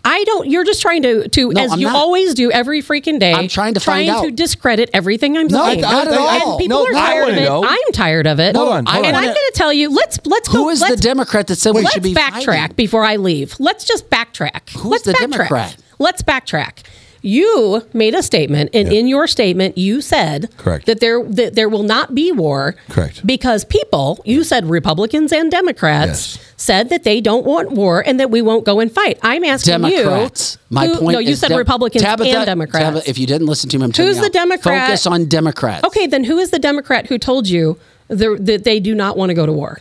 I 0.05 0.25
don't. 0.25 0.49
You're 0.49 0.65
just 0.65 0.81
trying 0.81 1.03
to, 1.03 1.29
to 1.29 1.51
No, 1.53 1.63
as 1.63 1.73
I'm 1.73 1.79
you 1.79 1.87
not. 1.87 1.97
always 1.97 2.35
do 2.35 2.51
every 2.51 2.83
freaking 2.83 3.19
day. 3.19 3.33
I'm 3.33 3.49
trying 3.49 3.75
to 3.75 3.81
find 3.81 4.07
trying 4.09 4.23
to 4.23 4.29
out. 4.29 4.37
discredit 4.37 4.91
everything 4.95 5.37
I'm 5.37 5.47
No, 5.49 5.65
saying. 5.67 5.81
not 5.83 6.09
at 6.09 6.15
all. 6.17 6.53
And 6.53 6.59
people 6.59 6.79
No, 6.79 6.87
are 6.87 6.93
tired 6.93 7.29
of 7.31 7.37
it. 7.37 7.45
know. 7.45 7.65
I'm 7.65 7.93
tired 7.93 8.27
of 8.27 8.41
it. 8.41 8.57
Hold 8.57 8.69
on, 8.69 8.79
and 8.79 8.89
hold 8.89 9.07
I'm 9.07 9.25
going 9.25 9.35
to 9.35 9.53
tell 9.55 9.73
you. 9.73 9.91
Let's 9.91 10.19
let's 10.25 10.49
go. 10.49 10.59
Who 10.65 10.69
is 10.71 10.81
the 10.81 10.87
let's, 10.91 11.01
Democrat 11.01 11.47
that 11.49 11.57
said 11.57 11.75
we 11.75 11.85
should 11.87 12.03
be 12.03 12.15
backtrack 12.15 12.45
fighting? 12.45 12.77
before 12.77 13.05
I 13.05 13.17
leave. 13.17 13.55
Let's 13.59 13.85
just 13.85 14.09
backtrack. 14.11 14.71
Who's 14.71 14.85
let's 14.91 15.05
the 15.05 15.13
backtrack. 15.13 15.19
Democrat? 15.31 15.77
Let's 15.99 16.23
backtrack. 16.23 16.79
You 17.23 17.83
made 17.93 18.15
a 18.15 18.23
statement, 18.23 18.71
and 18.73 18.91
in 18.93 19.07
your 19.07 19.27
statement, 19.27 19.77
you 19.77 20.01
said 20.01 20.49
Correct. 20.57 20.87
that 20.87 21.01
there 21.01 21.23
that 21.23 21.55
there 21.55 21.69
will 21.69 21.83
not 21.83 22.15
be 22.15 22.33
war. 22.33 22.77
Correct. 22.89 23.27
Because 23.27 23.65
people, 23.65 24.19
you 24.25 24.43
said 24.43 24.69
Republicans 24.71 25.33
and 25.33 25.51
Democrats, 25.51 26.39
said 26.57 26.89
that 26.89 27.05
they 27.05 27.21
don't 27.21 27.45
want 27.45 27.73
war 27.73 28.03
and 28.07 28.19
that 28.21 28.31
we 28.31 28.41
won't 28.41 28.65
go 28.65 28.81
and 28.81 28.91
fight. 28.91 29.19
I'm 29.23 29.45
asking 29.45 29.73
Democrats. 29.83 30.57
you. 30.71 30.75
My 30.75 30.87
who- 30.87 30.97
point 30.99 31.13
No, 31.15 31.19
you 31.19 31.31
is 31.31 31.41
said 31.41 31.49
Dem- 31.49 31.59
Republicans 31.59 32.03
Tabitha- 32.03 32.37
and 32.39 32.47
Democrats. 32.47 32.85
Tabitha, 32.87 33.11
if 33.11 33.19
you 33.19 33.27
didn't 33.27 33.47
listen 33.49 33.69
to 33.71 33.79
me, 33.79 33.85
I'm 33.85 33.93
Who's 33.93 34.17
the 34.17 34.23
now. 34.23 34.29
Democrat? 34.29 34.87
Focus 34.89 35.07
on 35.07 35.27
Democrats. 35.27 35.85
Okay, 35.87 36.07
then 36.07 36.25
who 36.25 36.39
is 36.39 36.51
the 36.51 36.59
Democrat 36.59 37.07
who 37.09 37.19
told 37.19 37.49
you 37.49 37.77
that 38.09 38.63
they 38.65 38.81
do 38.81 38.95
not 38.95 39.17
want 39.19 39.29
to 39.31 39.35
go 39.35 39.45
to 39.47 39.53
war? 39.53 39.81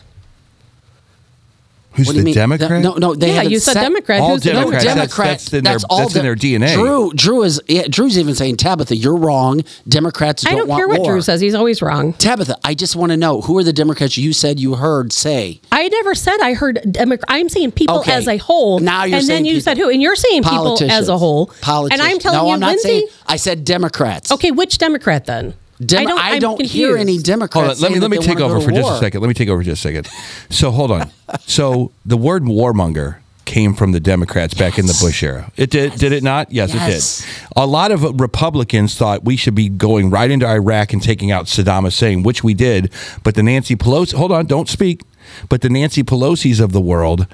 Who's 1.94 2.06
What 2.06 2.12
do 2.12 2.18
you 2.18 2.22
the 2.22 2.24
mean? 2.26 2.34
Democrat? 2.34 2.82
No, 2.82 2.94
no, 2.94 3.14
they 3.16 3.28
Yeah, 3.28 3.34
haven't 3.34 3.50
you 3.52 3.58
said 3.58 3.74
Democrat. 3.74 4.20
All 4.20 4.30
Who's 4.34 4.42
the 4.42 4.50
Democrats. 4.52 4.84
No, 4.84 4.90
That's- 4.90 4.94
Democrat. 5.08 5.26
that's 5.40 5.52
in 5.52 5.64
their- 5.64 5.78
all 5.90 5.98
that's 6.00 6.14
in 6.16 6.22
their 6.22 6.36
DNA. 6.36 6.74
Drew, 6.74 7.12
Drew 7.14 7.42
is. 7.42 7.60
Yeah, 7.66 7.82
Drew's 7.88 8.16
even 8.16 8.34
saying 8.36 8.58
Tabitha, 8.58 8.94
you're 8.96 9.16
wrong. 9.16 9.64
Democrats 9.88 10.46
I 10.46 10.50
don't, 10.50 10.58
don't 10.60 10.68
want 10.68 10.78
care 10.80 10.88
what 10.88 11.00
war. 11.00 11.12
Drew 11.12 11.20
says. 11.22 11.40
He's 11.40 11.54
always 11.54 11.82
wrong. 11.82 12.12
Tabitha, 12.12 12.56
I 12.64 12.74
just 12.74 12.94
want 12.94 13.10
to 13.10 13.16
know 13.16 13.40
who 13.40 13.58
are 13.58 13.64
the 13.64 13.72
Democrats 13.72 14.16
you 14.16 14.32
said 14.32 14.60
you 14.60 14.76
heard 14.76 15.12
say. 15.12 15.60
I 15.72 15.88
never 15.88 16.14
said 16.14 16.36
I 16.40 16.54
heard 16.54 16.80
Democrat. 16.92 17.24
I'm 17.28 17.48
saying 17.48 17.72
people 17.72 17.98
Okay. 18.00 18.12
as 18.12 18.28
a 18.28 18.36
whole. 18.36 18.78
Now 18.78 19.02
you're 19.04 19.18
and 19.18 19.26
saying 19.26 19.38
then 19.38 19.44
you 19.46 19.52
people. 19.54 19.62
said 19.64 19.78
who, 19.78 19.90
and 19.90 20.00
you're 20.00 20.16
saying 20.16 20.44
people 20.44 20.78
as 20.88 21.08
a 21.08 21.18
whole. 21.18 21.46
Politicians. 21.60 22.00
And 22.00 22.08
I'm 22.08 22.18
telling 22.20 22.38
no, 22.38 22.46
you, 22.46 22.52
I'm 22.54 22.60
not 22.60 22.68
Lindsey. 22.68 22.88
saying. 22.88 23.08
I 23.26 23.36
said 23.36 23.64
Democrats. 23.64 24.30
Okay, 24.30 24.52
which 24.52 24.78
Democrat 24.78 25.26
then? 25.26 25.54
Dem- 25.84 26.00
I 26.00 26.04
don't. 26.04 26.18
I 26.18 26.38
don't 26.38 26.64
hear 26.66 26.96
any 26.96 27.18
Democrats. 27.18 27.54
Hold 27.54 27.76
on, 27.76 27.80
let 27.82 27.92
me 27.92 28.00
let 28.00 28.10
me 28.10 28.18
take 28.18 28.40
over 28.40 28.58
to 28.58 28.64
for 28.64 28.70
just 28.70 28.90
a 28.92 28.98
second. 28.98 29.20
Let 29.22 29.28
me 29.28 29.34
take 29.34 29.48
over 29.48 29.62
just 29.62 29.84
a 29.84 29.88
second. 29.88 30.08
So 30.50 30.70
hold 30.70 30.90
on. 30.90 31.10
So 31.46 31.92
the 32.04 32.16
word 32.16 32.42
warmonger 32.42 33.18
came 33.44 33.72
from 33.74 33.92
the 33.92 34.00
Democrats 34.00 34.52
back 34.52 34.78
in 34.78 34.86
the 34.86 34.98
Bush 35.00 35.22
era. 35.22 35.50
It 35.56 35.70
did, 35.70 35.94
did 35.94 36.12
it 36.12 36.22
not? 36.24 36.50
Yes, 36.52 36.74
Yes. 36.74 37.20
it 37.20 37.24
did. 37.24 37.52
A 37.56 37.66
lot 37.66 37.90
of 37.92 38.20
Republicans 38.20 38.96
thought 38.96 39.24
we 39.24 39.36
should 39.36 39.54
be 39.54 39.68
going 39.68 40.10
right 40.10 40.30
into 40.30 40.46
Iraq 40.46 40.92
and 40.92 41.00
taking 41.02 41.30
out 41.30 41.46
Saddam 41.46 41.84
Hussein, 41.84 42.22
which 42.24 42.42
we 42.44 42.52
did. 42.54 42.92
But 43.24 43.34
the 43.36 43.42
Nancy 43.44 43.74
Pelosi, 43.76 44.14
hold 44.14 44.32
on, 44.32 44.46
don't 44.46 44.68
speak. 44.68 45.02
But 45.48 45.60
the 45.62 45.68
Nancy 45.70 46.02
Pelosi's 46.02 46.58
of 46.60 46.72
the 46.72 46.80
world 46.80 47.26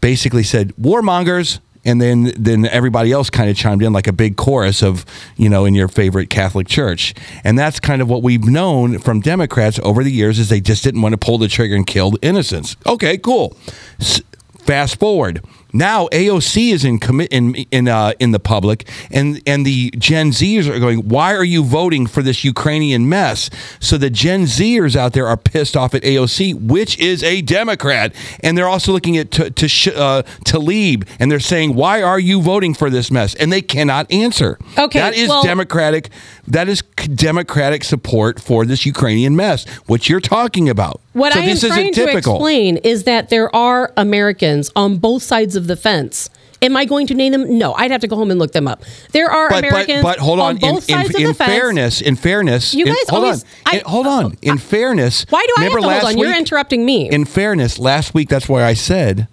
basically 0.00 0.42
said 0.42 0.74
warmongers. 0.80 1.58
And 1.84 2.00
then, 2.00 2.32
then 2.36 2.66
everybody 2.66 3.10
else 3.10 3.28
kind 3.28 3.50
of 3.50 3.56
chimed 3.56 3.82
in 3.82 3.92
like 3.92 4.06
a 4.06 4.12
big 4.12 4.36
chorus 4.36 4.82
of, 4.82 5.04
you 5.36 5.48
know, 5.48 5.64
in 5.64 5.74
your 5.74 5.88
favorite 5.88 6.30
Catholic 6.30 6.68
church. 6.68 7.12
And 7.42 7.58
that's 7.58 7.80
kind 7.80 8.00
of 8.00 8.08
what 8.08 8.22
we've 8.22 8.44
known 8.44 8.98
from 8.98 9.20
Democrats 9.20 9.80
over 9.82 10.04
the 10.04 10.12
years 10.12 10.38
is 10.38 10.48
they 10.48 10.60
just 10.60 10.84
didn't 10.84 11.02
want 11.02 11.12
to 11.12 11.18
pull 11.18 11.38
the 11.38 11.48
trigger 11.48 11.74
and 11.74 11.86
kill 11.86 12.12
innocents. 12.22 12.76
Okay, 12.86 13.18
cool. 13.18 13.56
S- 13.98 14.22
fast 14.60 14.98
forward. 15.00 15.42
Now 15.72 16.08
AOC 16.08 16.72
is 16.72 16.84
in 16.84 16.98
commit 16.98 17.28
in 17.30 17.54
in 17.70 17.88
uh, 17.88 18.12
in 18.18 18.32
the 18.32 18.40
public, 18.40 18.88
and 19.10 19.40
and 19.46 19.64
the 19.64 19.90
Gen 19.92 20.30
Zers 20.30 20.68
are 20.68 20.78
going. 20.78 21.08
Why 21.08 21.34
are 21.34 21.44
you 21.44 21.64
voting 21.64 22.06
for 22.06 22.22
this 22.22 22.44
Ukrainian 22.44 23.08
mess? 23.08 23.50
So 23.80 23.96
the 23.96 24.10
Gen 24.10 24.42
Zers 24.44 24.96
out 24.96 25.12
there 25.12 25.26
are 25.26 25.36
pissed 25.36 25.76
off 25.76 25.94
at 25.94 26.02
AOC, 26.02 26.54
which 26.60 26.98
is 26.98 27.22
a 27.22 27.42
Democrat, 27.42 28.14
and 28.40 28.56
they're 28.56 28.68
also 28.68 28.92
looking 28.92 29.16
at 29.16 29.30
to 29.32 29.50
to 29.50 29.68
sh- 29.68 29.88
uh, 29.88 30.22
Tlaib, 30.44 31.06
and 31.18 31.30
they're 31.30 31.40
saying, 31.40 31.74
why 31.74 32.02
are 32.02 32.20
you 32.20 32.42
voting 32.42 32.74
for 32.74 32.90
this 32.90 33.10
mess? 33.10 33.34
And 33.34 33.52
they 33.52 33.62
cannot 33.62 34.10
answer. 34.12 34.58
Okay, 34.78 34.98
that 34.98 35.14
is 35.14 35.28
well- 35.28 35.42
Democratic. 35.42 36.10
That 36.48 36.68
is 36.68 36.82
Democratic 37.14 37.84
support 37.84 38.40
for 38.40 38.66
this 38.66 38.84
Ukrainian 38.84 39.36
mess. 39.36 39.64
which 39.86 40.08
you're 40.08 40.20
talking 40.20 40.68
about. 40.68 41.00
What 41.12 41.32
so 41.32 41.40
I 41.40 41.42
am 41.42 41.58
trying 41.58 41.92
to 41.92 42.16
explain 42.16 42.78
is 42.78 43.04
that 43.04 43.28
there 43.28 43.54
are 43.54 43.92
Americans 43.96 44.70
on 44.74 44.96
both 44.96 45.22
sides 45.22 45.56
of 45.56 45.61
the 45.66 45.76
fence. 45.76 46.28
Am 46.60 46.76
I 46.76 46.84
going 46.84 47.08
to 47.08 47.14
name 47.14 47.32
them? 47.32 47.58
No, 47.58 47.72
I'd 47.74 47.90
have 47.90 48.02
to 48.02 48.06
go 48.06 48.14
home 48.14 48.30
and 48.30 48.38
look 48.38 48.52
them 48.52 48.68
up. 48.68 48.84
There 49.10 49.28
are 49.28 49.48
but, 49.50 49.64
Americans 49.64 50.02
but, 50.02 50.18
but 50.18 50.24
hold 50.24 50.38
on. 50.38 50.58
both 50.58 50.88
in, 50.88 50.94
sides 50.96 51.10
in, 51.10 51.16
of 51.16 51.22
the 51.22 51.28
in 51.30 51.34
fence. 51.34 51.50
fairness, 51.50 52.00
in 52.00 52.14
fairness, 52.14 52.72
You 52.72 52.84
in- 52.86 52.92
guys 52.94 53.08
hold 53.08 53.24
always- 53.24 53.42
on. 53.42 53.48
I- 53.66 53.76
In- 53.78 53.84
hold 53.84 54.06
on. 54.06 54.36
In 54.42 54.58
fairness, 54.58 55.26
Why 55.28 55.44
do 55.44 55.54
I 55.58 55.62
have 55.64 55.72
remember 55.72 55.78
to 55.88 55.92
hold 55.92 56.04
last 56.04 56.12
on? 56.14 56.18
You're 56.18 56.38
interrupting 56.38 56.86
me. 56.86 57.10
In 57.10 57.24
fairness, 57.24 57.80
last 57.80 58.14
week 58.14 58.28
that's 58.28 58.48
why 58.48 58.62
I 58.62 58.74
said 58.74 59.26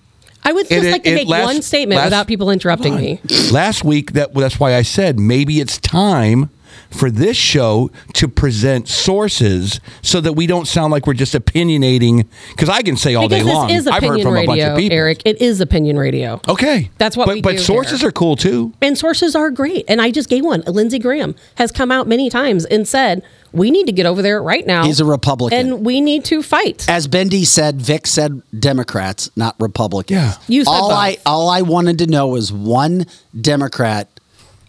I 0.43 0.53
would 0.53 0.67
just 0.67 0.83
it- 0.85 0.91
like 0.91 1.03
to 1.03 1.11
it 1.11 1.13
make 1.13 1.27
last- 1.27 1.45
one 1.45 1.61
statement 1.61 1.97
last- 1.97 2.05
without 2.07 2.25
people 2.27 2.49
interrupting 2.49 2.95
me. 2.95 3.19
last 3.51 3.83
week 3.83 4.13
that 4.13 4.33
that's 4.33 4.59
why 4.59 4.73
I 4.75 4.81
said 4.81 5.19
maybe 5.19 5.59
it's 5.59 5.77
time 5.77 6.49
for 6.89 7.11
this 7.11 7.37
show 7.37 7.91
to 8.13 8.27
present 8.27 8.87
sources 8.87 9.79
so 10.01 10.21
that 10.21 10.33
we 10.33 10.47
don't 10.47 10.67
sound 10.67 10.91
like 10.91 11.05
we're 11.07 11.13
just 11.13 11.33
opinionating 11.33 12.27
because 12.49 12.69
I 12.69 12.81
can 12.81 12.97
say 12.97 13.15
all 13.15 13.27
because 13.29 13.45
day 13.45 13.53
long. 13.53 13.69
is 13.69 13.87
I've 13.87 14.01
heard 14.01 14.19
opinion 14.19 14.25
from 14.27 14.37
a 14.37 14.45
bunch 14.45 14.61
of 14.61 14.77
people. 14.77 14.97
Eric. 14.97 15.21
It 15.25 15.41
is 15.41 15.61
opinion 15.61 15.97
radio. 15.97 16.41
Okay, 16.47 16.89
That's 16.97 17.15
what 17.15 17.27
but, 17.27 17.35
we 17.35 17.41
But 17.41 17.51
do 17.53 17.57
sources 17.59 17.99
here. 18.01 18.09
are 18.09 18.11
cool 18.11 18.35
too. 18.35 18.73
And 18.81 18.97
sources 18.97 19.35
are 19.35 19.51
great. 19.51 19.85
And 19.87 20.01
I 20.01 20.11
just 20.11 20.29
gave 20.29 20.43
one. 20.43 20.61
Lindsey 20.67 20.99
Graham 20.99 21.35
has 21.55 21.71
come 21.71 21.91
out 21.91 22.07
many 22.07 22.29
times 22.29 22.65
and 22.65 22.87
said, 22.87 23.23
we 23.51 23.71
need 23.71 23.87
to 23.87 23.91
get 23.91 24.05
over 24.05 24.21
there 24.21 24.41
right 24.43 24.65
now. 24.65 24.83
He's 24.85 24.99
a 24.99 25.05
Republican. 25.05 25.57
And 25.57 25.85
we 25.85 26.01
need 26.01 26.23
to 26.25 26.43
fight. 26.43 26.87
As 26.87 27.07
Bendy 27.07 27.45
said, 27.45 27.81
Vic 27.81 28.05
said 28.05 28.43
Democrats, 28.57 29.31
not 29.35 29.55
Republicans. 29.59 30.11
Yeah. 30.19 30.33
You 30.47 30.65
said 30.65 30.71
all 30.71 30.89
both. 30.89 30.97
I 30.97 31.17
all 31.25 31.49
I 31.49 31.61
wanted 31.63 31.97
to 31.99 32.07
know 32.07 32.35
is 32.35 32.53
one 32.53 33.05
Democrat 33.39 34.07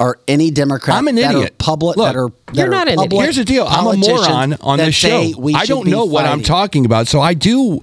or 0.01 0.18
any 0.27 0.51
Democrat 0.51 0.97
I'm 0.97 1.06
an 1.06 1.14
that 1.16 1.35
idiot. 1.35 1.52
are 1.52 1.55
public 1.59 1.97
Look, 1.97 2.06
that 2.06 2.16
are 2.16 2.31
that 2.47 2.56
You're 2.56 2.66
are 2.66 2.70
not 2.70 2.89
an 2.89 2.94
idiot. 2.94 3.10
public 3.10 3.22
Here's 3.24 3.36
the 3.36 3.44
deal. 3.44 3.66
I'm 3.68 3.86
a 3.86 3.97
moron 3.97 4.55
on 4.62 4.78
that 4.78 4.86
this 4.86 4.94
show. 4.97 5.32
we 5.39 5.55
I 5.55 5.66
don't 5.66 5.85
be 5.85 5.90
know 5.93 6.05
what 6.06 6.24
I'm 6.24 6.43
talking 6.43 6.85
about, 6.86 7.06
so 7.06 7.20
I 7.20 7.35
do 7.35 7.81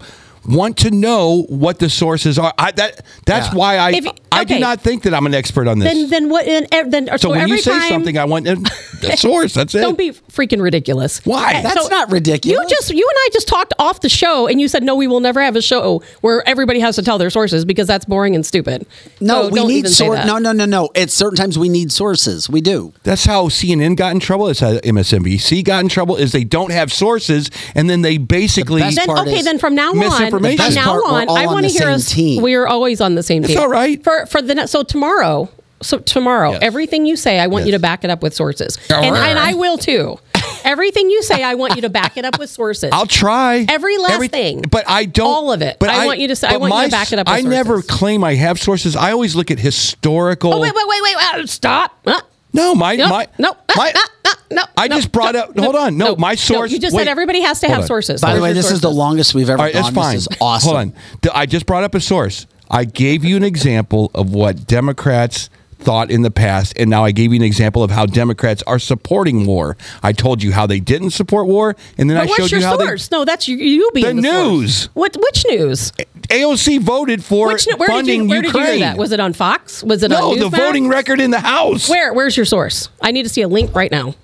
want 0.47 0.77
to 0.77 0.91
know 0.91 1.43
what 1.49 1.77
the 1.79 1.89
sources 1.89 2.39
are. 2.39 2.53
I, 2.57 2.71
that 2.71 3.05
that's 3.25 3.47
Yeah. 3.49 3.53
why 3.55 3.77
I 3.77 3.91
If- 3.91 4.07
I 4.31 4.43
do 4.43 4.53
okay. 4.55 4.59
not 4.61 4.81
think 4.81 5.03
that 5.03 5.13
I'm 5.13 5.25
an 5.25 5.33
expert 5.33 5.67
on 5.67 5.79
this. 5.79 5.93
then 5.93 6.09
then 6.09 6.29
what 6.29 6.45
and 6.47 6.67
ev- 6.71 6.91
then 6.91 7.09
so 7.17 7.29
when 7.31 7.39
every 7.41 7.57
you 7.57 7.61
say 7.61 7.71
time, 7.71 7.89
something, 7.89 8.17
I 8.17 8.25
want 8.25 8.45
the 9.01 9.15
source. 9.17 9.53
That's 9.53 9.73
it. 9.75 9.81
Don't 9.81 9.97
be 9.97 10.11
freaking 10.11 10.61
ridiculous. 10.61 11.25
Why? 11.25 11.61
That's 11.61 11.89
not 11.89 12.11
ridiculous. 12.11 12.59
You 12.69 12.69
just 12.69 12.89
you 12.93 13.07
and 13.07 13.15
I 13.17 13.29
just 13.33 13.47
talked 13.47 13.73
off 13.79 14.01
the 14.01 14.09
show 14.09 14.47
and 14.47 14.59
you 14.61 14.67
said 14.67 14.83
no 14.83 14.95
we 14.95 15.07
will 15.07 15.19
never 15.19 15.41
have 15.41 15.55
a 15.55 15.61
show 15.61 16.01
where 16.21 16.47
everybody 16.47 16.79
has 16.79 16.95
to 16.95 17.01
tell 17.03 17.17
their 17.17 17.29
sources 17.29 17.65
because 17.65 17.87
that's 17.87 18.05
boring 18.05 18.35
and 18.35 18.45
stupid. 18.45 18.85
No, 19.19 19.43
So 19.43 19.49
we 19.49 19.55
don't 19.59 19.67
need 19.69 19.77
even 19.79 19.91
say 19.91 20.05
sources. 20.05 20.25
that. 20.25 20.27
No, 20.27 20.37
no, 20.39 20.51
no, 20.51 20.65
no. 20.65 20.89
It's 20.95 21.13
certain 21.13 21.37
times 21.37 21.57
we 21.59 21.69
need 21.69 21.91
sources. 21.91 22.49
We 22.49 22.61
do. 22.61 22.93
That's 23.03 23.25
how 23.25 23.47
CNN 23.47 23.95
got 23.95 24.11
in 24.13 24.19
trouble. 24.19 24.47
It's 24.47 24.59
how 24.59 24.73
MSNBC 24.77 25.63
got 25.63 25.81
in 25.83 25.89
trouble. 25.89 26.15
Is 26.15 26.31
they 26.31 26.43
don't 26.43 26.71
have 26.71 26.91
sources, 26.91 27.49
and 27.75 27.89
then 27.89 28.01
they 28.01 28.17
basically. 28.17 28.81
best 28.81 28.95
Then 28.97 29.05
part 29.07 29.27
okay, 29.27 29.37
is 29.39 29.45
then 29.45 29.59
from 29.59 29.75
now 29.75 29.91
on, 29.91 29.99
misinformation. 29.99 30.29
from 30.31 30.41
The 30.43 30.57
best 30.57 30.75
now 30.75 30.85
part, 30.85 31.03
we're 31.03 31.09
on, 31.11 31.29
all 31.29 31.37
I 31.37 31.45
on 31.45 31.53
want 31.53 31.65
to 31.67 31.71
the 31.73 31.77
hear 31.79 31.87
same 31.87 31.95
us. 31.95 32.11
team. 32.11 32.43
We 32.43 32.55
are 32.55 32.67
always 32.67 33.01
on 33.01 33.15
the 33.15 33.23
same 33.23 33.43
It's 33.43 33.53
team. 33.53 33.61
all 33.61 33.69
right. 33.69 34.03
For 34.03 34.16
for 34.25 34.41
the 34.41 34.55
ne- 34.55 34.65
so 34.67 34.83
tomorrow 34.83 35.49
So 35.81 35.99
tomorrow, 35.99 36.53
Yes. 36.53 36.59
everything 36.63 37.05
you 37.05 37.15
say, 37.15 37.37
I 37.39 37.45
want 37.45 37.67
you 37.67 37.71
to 37.73 37.79
back 37.79 38.03
it 38.03 38.09
up 38.09 38.23
with 38.23 38.33
sources, 38.33 38.79
and, 38.89 39.05
and 39.15 39.37
I 39.37 39.53
will 39.53 39.77
too. 39.77 40.17
Everything 40.63 41.11
you 41.11 41.21
say, 41.21 41.43
I 41.43 41.53
want 41.53 41.75
you 41.75 41.83
to 41.83 41.89
back 41.89 42.17
it 42.17 42.25
up 42.25 42.39
with 42.39 42.49
sources. 42.49 42.89
I'll 42.91 43.05
try 43.05 43.63
Every 43.69 43.95
last 43.99 44.31
thing. 44.31 44.63
but 44.71 44.85
I 44.89 45.05
don't. 45.05 45.27
All 45.27 45.51
of 45.53 45.61
it. 45.61 45.77
But 45.79 45.89
I 45.89 46.07
want 46.07 46.17
you 46.19 46.29
to 46.29 46.35
say- 46.35 46.47
I 46.47 46.53
but 46.53 46.61
want 46.61 46.73
you 46.85 46.85
to 46.85 46.91
back 46.91 47.11
it 47.13 47.19
up 47.19 47.27
with 47.27 47.35
I 47.35 47.41
never 47.41 47.83
claim 47.83 48.23
I 48.23 48.33
have 48.33 48.59
sources. 48.59 48.95
I 48.95 49.11
always 49.11 49.35
look 49.35 49.51
at 49.51 49.59
historical. 49.59 50.51
Oh 50.51 50.59
wait, 50.59 50.73
wait, 50.73 50.85
wait, 50.87 51.01
wait! 51.03 51.15
uh, 51.15 51.45
stop! 51.45 51.95
Uh, 52.07 52.21
No, 52.53 52.73
my 52.73 52.95
no, 52.95 53.09
my 53.09 53.27
no, 53.37 53.51
uh, 53.51 53.55
my. 53.75 53.91
uh, 53.93 53.99
uh, 54.25 54.33
no. 54.49 54.63
I 54.75 54.87
no, 54.87 54.95
just 54.95 55.11
brought 55.11 55.35
no, 55.35 55.41
up. 55.41 55.57
hold 55.59 55.75
on. 55.75 55.95
No, 55.95 56.15
my 56.15 56.33
source. 56.33 56.71
you 56.71 56.79
just 56.79 56.95
wait, 56.95 57.01
said 57.03 57.07
everybody 57.11 57.41
has 57.41 57.59
to 57.59 57.67
have 57.67 57.85
sources. 57.85 58.19
By 58.19 58.33
the 58.33 58.41
way, 58.41 58.49
your 58.49 58.55
this 58.55 58.71
is 58.71 58.81
the 58.81 58.89
longest 58.89 59.35
we've 59.35 59.47
ever 59.49 59.59
All 59.59 59.65
right, 59.65 59.73
gone. 59.73 59.83
that's 59.83 59.95
fine. 59.95 60.15
This 60.15 60.23
is 60.31 60.37
awesome. 60.41 60.67
Hold 60.75 60.77
on. 60.79 60.93
I 61.35 61.45
just 61.45 61.67
brought 61.67 61.83
up 61.83 61.93
a 61.93 61.99
source. 62.01 62.47
I 62.69 62.85
gave 62.85 63.23
you 63.23 63.35
an 63.37 63.43
example 63.43 64.11
of 64.13 64.33
what 64.33 64.67
Democrats 64.67 65.49
thought 65.79 66.09
in 66.09 66.23
the 66.23 66.31
past, 66.31 66.73
and 66.77 66.89
now 66.89 67.05
I 67.05 67.11
gave 67.11 67.31
you 67.31 67.37
an 67.39 67.43
example 67.45 67.83
of 67.83 67.91
how 67.91 68.05
Democrats 68.07 68.63
are 68.65 68.79
supporting 68.79 69.45
war. 69.45 69.77
I 70.01 70.11
told 70.11 70.41
you 70.41 70.51
how 70.51 70.65
they 70.65 70.79
didn't 70.79 71.11
support 71.11 71.45
war, 71.47 71.75
and 71.97 72.09
then 72.09 72.17
But 72.17 72.23
I 72.23 72.33
showed 72.35 72.51
you 72.51 72.61
how 72.61 72.71
What's 72.71 72.81
your 72.83 72.89
source? 72.97 73.11
No, 73.11 73.25
that's 73.25 73.47
you. 73.47 73.57
You 73.57 73.91
being 73.93 74.15
The 74.17 74.21
the, 74.23 74.27
source. 74.27 74.47
news. 74.51 74.85
What? 74.95 75.17
Which 75.17 75.45
news? 75.47 75.91
AOC 76.29 76.79
voted 76.81 77.23
for 77.23 77.47
Which? 77.47 77.65
Where 77.77 77.87
did 77.87 77.93
funding 77.93 78.23
you? 78.23 78.29
Where 78.29 78.41
did 78.41 78.53
you 78.53 78.59
Ukraine. 78.59 78.77
hear 78.79 78.87
that? 78.87 78.97
Was 78.97 79.11
it 79.11 79.19
on 79.19 79.33
Fox? 79.33 79.83
Was 79.83 80.01
it 80.03 80.09
no, 80.09 80.31
on 80.31 80.39
the 80.39 80.49
voting 80.49 80.87
record 80.89 81.21
in 81.21 81.31
the 81.31 81.39
House. 81.39 81.87
Where? 81.87 82.11
Where's 82.13 82.35
your 82.35 82.45
source? 82.45 82.89
I 83.01 83.11
need 83.11 83.23
to 83.23 83.29
see 83.29 83.43
a 83.43 83.47
link 83.47 83.73
right 83.75 83.91
now. 83.91 84.15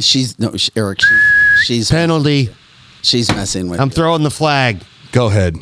She's 0.00 0.38
no, 0.38 0.56
she, 0.56 0.70
Eric. 0.76 1.00
She, 1.02 1.16
she's 1.64 1.90
Penalty. 1.90 2.54
she's 3.02 3.28
messing 3.30 3.68
with. 3.68 3.80
I'm 3.80 3.90
throwing 3.90 4.22
the 4.22 4.30
flag. 4.30 4.82
Go 5.12 5.26
ahead. 5.26 5.56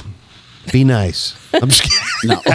Be 0.73 0.85
nice. 0.85 1.35
I'm 1.55 1.69
just 1.70 1.82
kidding. 1.91 1.99
No, 2.24 2.40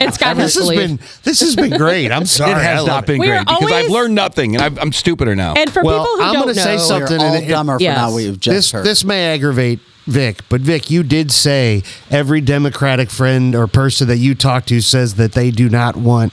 And 0.00 0.12
Scott 0.14 0.36
has 0.36 0.54
this 0.54 0.68
to 0.68 0.74
has 0.74 0.88
been 0.88 0.98
this 1.22 1.40
has 1.40 1.56
been 1.56 1.76
great. 1.76 2.10
I'm 2.12 2.26
sorry. 2.38 2.52
it 2.52 2.58
has 2.58 2.78
love 2.80 2.86
not 2.88 3.06
been 3.06 3.18
We 3.20 3.26
great 3.28 3.46
because 3.46 3.72
I've 3.72 3.90
learned 3.90 4.14
nothing, 4.14 4.54
and 4.56 4.64
I've, 4.64 4.78
I'm 4.78 4.92
stupider 4.92 5.34
now. 5.34 5.54
and 5.54 5.72
for 5.72 5.82
Well, 5.82 6.04
people 6.04 6.16
who 6.16 6.22
I'm 6.22 6.32
don't 6.34 6.42
gonna 6.42 6.54
know, 6.54 6.62
say 6.62 6.78
something. 6.78 7.18
we're 7.18 7.24
all 7.26 7.34
and 7.34 7.44
it- 7.44 7.48
dumber 7.48 7.76
Yes. 7.80 7.96
for 7.96 8.00
now. 8.10 8.14
We've 8.14 8.40
just 8.40 8.54
this 8.54 8.70
heard. 8.72 8.84
this 8.86 9.04
may 9.04 9.32
aggravate 9.34 9.80
Vic, 10.06 10.40
but 10.48 10.60
Vic, 10.60 10.90
you 10.90 11.02
did 11.02 11.32
say 11.32 11.82
every 12.10 12.40
Democratic 12.42 13.10
friend 13.10 13.54
or 13.54 13.66
person 13.66 14.06
that 14.08 14.18
you 14.18 14.34
talk 14.34 14.66
to 14.66 14.80
says 14.82 15.14
that 15.14 15.32
they 15.32 15.50
do 15.50 15.68
not 15.70 15.96
want 15.96 16.32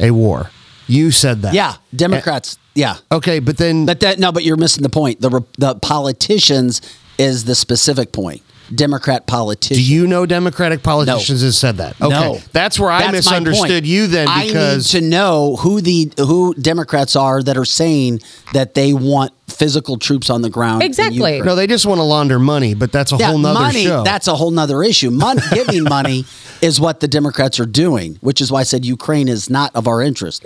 a 0.00 0.10
war. 0.10 0.50
You 0.86 1.10
said 1.10 1.42
that. 1.42 1.54
yeah, 1.54 1.74
Democrats. 1.94 2.58
Yeah, 2.74 2.96
Okay, 3.12 3.38
but 3.38 3.56
then 3.58 3.86
but 3.86 4.00
that 4.00 4.18
no, 4.18 4.32
but 4.32 4.42
you're 4.44 4.56
missing 4.56 4.82
the 4.82 4.88
point. 4.88 5.20
The 5.20 5.42
the 5.58 5.76
politicians 5.76 6.80
is 7.18 7.44
the 7.44 7.54
specific 7.54 8.10
point. 8.12 8.42
Democrat 8.74 9.26
politician. 9.26 9.76
do 9.76 9.82
you 9.82 10.06
know 10.06 10.26
Democratic 10.26 10.82
politicians 10.82 11.42
has 11.42 11.56
said 11.56 11.76
that? 11.78 12.00
Okay, 12.00 12.08
No, 12.08 12.38
that's 12.52 12.78
where 12.78 12.90
I 12.90 13.00
That's 13.02 13.12
misunderstood 13.12 13.86
you 13.86 14.06
then 14.06 14.28
I 14.28 14.46
because 14.46 14.92
need 14.94 15.00
to 15.00 15.06
know 15.06 15.56
who 15.56 15.80
the 15.80 16.12
who 16.18 16.54
Democrats 16.54 17.16
are 17.16 17.42
that 17.42 17.56
are 17.56 17.64
saying 17.64 18.20
that 18.52 18.74
they 18.74 18.92
want 18.92 19.32
physical 19.48 19.98
troops 19.98 20.30
on 20.30 20.42
the 20.42 20.50
ground. 20.50 20.82
Exactly. 20.82 21.40
No, 21.42 21.54
they 21.54 21.66
just 21.66 21.86
want 21.86 21.98
to 21.98 22.02
launder 22.02 22.38
money, 22.38 22.74
but 22.74 22.90
that's 22.92 23.12
a 23.12 23.16
Yeah, 23.16 23.28
whole 23.28 23.38
nother 23.38 23.60
money. 23.60 23.84
show. 23.84 24.02
That's 24.02 24.26
a 24.26 24.34
whole 24.34 24.50
nother 24.50 24.82
issue. 24.82 25.10
Mon- 25.10 25.38
giving 25.52 25.84
money 25.84 26.24
is 26.62 26.80
what 26.80 27.00
the 27.00 27.08
Democrats 27.08 27.60
are 27.60 27.66
doing, 27.66 28.16
which 28.20 28.40
is 28.40 28.50
why 28.50 28.60
I 28.60 28.62
said 28.64 28.84
Ukraine 28.84 29.28
is 29.28 29.50
not 29.50 29.74
of 29.76 29.86
our 29.86 30.00
interest. 30.00 30.44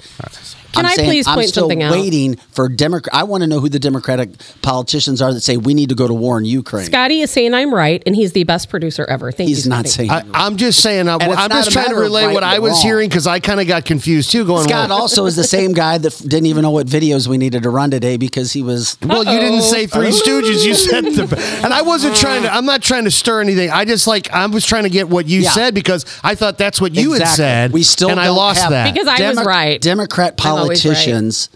Can 0.73 0.85
I'm 0.85 0.87
I 0.93 0.95
saying 0.95 1.09
please 1.09 1.27
I'm 1.27 1.37
point 1.37 1.49
still 1.49 1.63
something 1.63 1.83
out? 1.83 1.93
waiting 1.93 2.37
for 2.51 2.69
Democrat. 2.69 3.15
I 3.15 3.23
want 3.25 3.43
to 3.43 3.47
know 3.47 3.59
who 3.61 3.69
the 3.71 3.79
Democratic 3.79 4.31
politicians 4.63 5.23
are 5.23 5.33
that 5.33 5.41
say 5.41 5.57
we 5.57 5.73
need 5.75 5.89
to 5.89 5.95
go 5.95 6.07
to 6.07 6.13
war 6.13 6.37
in 6.39 6.45
Ukraine. 6.45 6.85
Scotty 6.85 7.21
is 7.21 7.31
saying 7.31 7.55
I'm 7.55 7.73
right, 7.73 8.03
and 8.05 8.15
he's 8.15 8.33
the 8.33 8.45
best 8.45 8.69
producer 8.69 9.05
ever. 9.09 9.33
Thank 9.33 9.49
He's 9.49 9.65
you. 9.65 9.71
not 9.71 9.87
saying. 9.87 10.11
I, 10.11 10.25
I'm 10.35 10.57
just 10.57 10.83
saying. 10.83 11.09
I, 11.09 11.15
am 11.15 11.49
just 11.51 11.73
trying 11.73 11.87
to 11.87 11.91
matter 11.93 12.01
relay 12.03 12.27
right 12.27 12.35
what 12.35 12.43
I 12.43 12.59
was 12.59 12.73
wrong. 12.73 12.83
hearing 12.83 13.09
because 13.09 13.27
I 13.27 13.41
kind 13.41 13.61
of 13.61 13.67
got 13.67 13.87
confused 13.87 14.31
too. 14.31 14.45
Going, 14.45 14.65
Scott 14.69 14.91
well, 14.91 14.99
also 15.01 15.25
is 15.27 15.37
the 15.37 15.45
same 15.45 15.73
guy 15.73 15.97
that 15.99 16.13
f- 16.13 16.19
didn't 16.21 16.47
even 16.47 16.63
know 16.63 16.71
what 16.71 16.87
videos 16.87 17.27
we 17.29 17.39
needed 17.39 17.63
to 17.63 17.71
run 17.71 17.91
today 17.91 18.17
because 18.19 18.53
he 18.53 18.63
was. 18.63 18.88
Well, 19.03 19.25
you 19.25 19.39
didn't 19.41 19.63
say 19.63 19.87
Three 19.87 20.09
Stooges. 20.11 20.65
You 20.65 20.75
said 20.75 21.05
the, 21.05 21.61
and 21.65 21.73
I 21.75 21.83
wasn't 21.83 22.17
trying 22.25 22.43
to. 22.43 22.53
I'm 22.53 22.65
not 22.67 22.83
trying 22.83 23.05
to 23.05 23.11
stir 23.11 23.41
anything. 23.41 23.71
I 23.71 23.85
just 23.85 24.07
like 24.07 24.31
I 24.33 24.47
was 24.47 24.65
trying 24.67 24.85
to 24.85 24.91
get 24.91 25.09
what 25.09 25.27
you 25.27 25.41
Yeah. 25.41 25.51
said 25.51 25.75
because 25.75 26.05
I 26.25 26.35
thought 26.35 26.59
that's 26.59 26.81
what 26.81 26.95
you 26.95 27.13
had 27.13 27.27
said. 27.29 27.73
We 27.73 27.83
still 27.83 28.11
and 28.11 28.19
I 28.21 28.29
lost 28.31 28.61
have- 28.63 28.71
that 28.71 28.93
Because 28.95 29.09
I 29.09 29.29
was 29.29 29.45
right. 29.45 29.81
Democrat 29.81 30.35
I'm 30.45 30.55
right. 30.57 30.67
politicians 30.67 31.51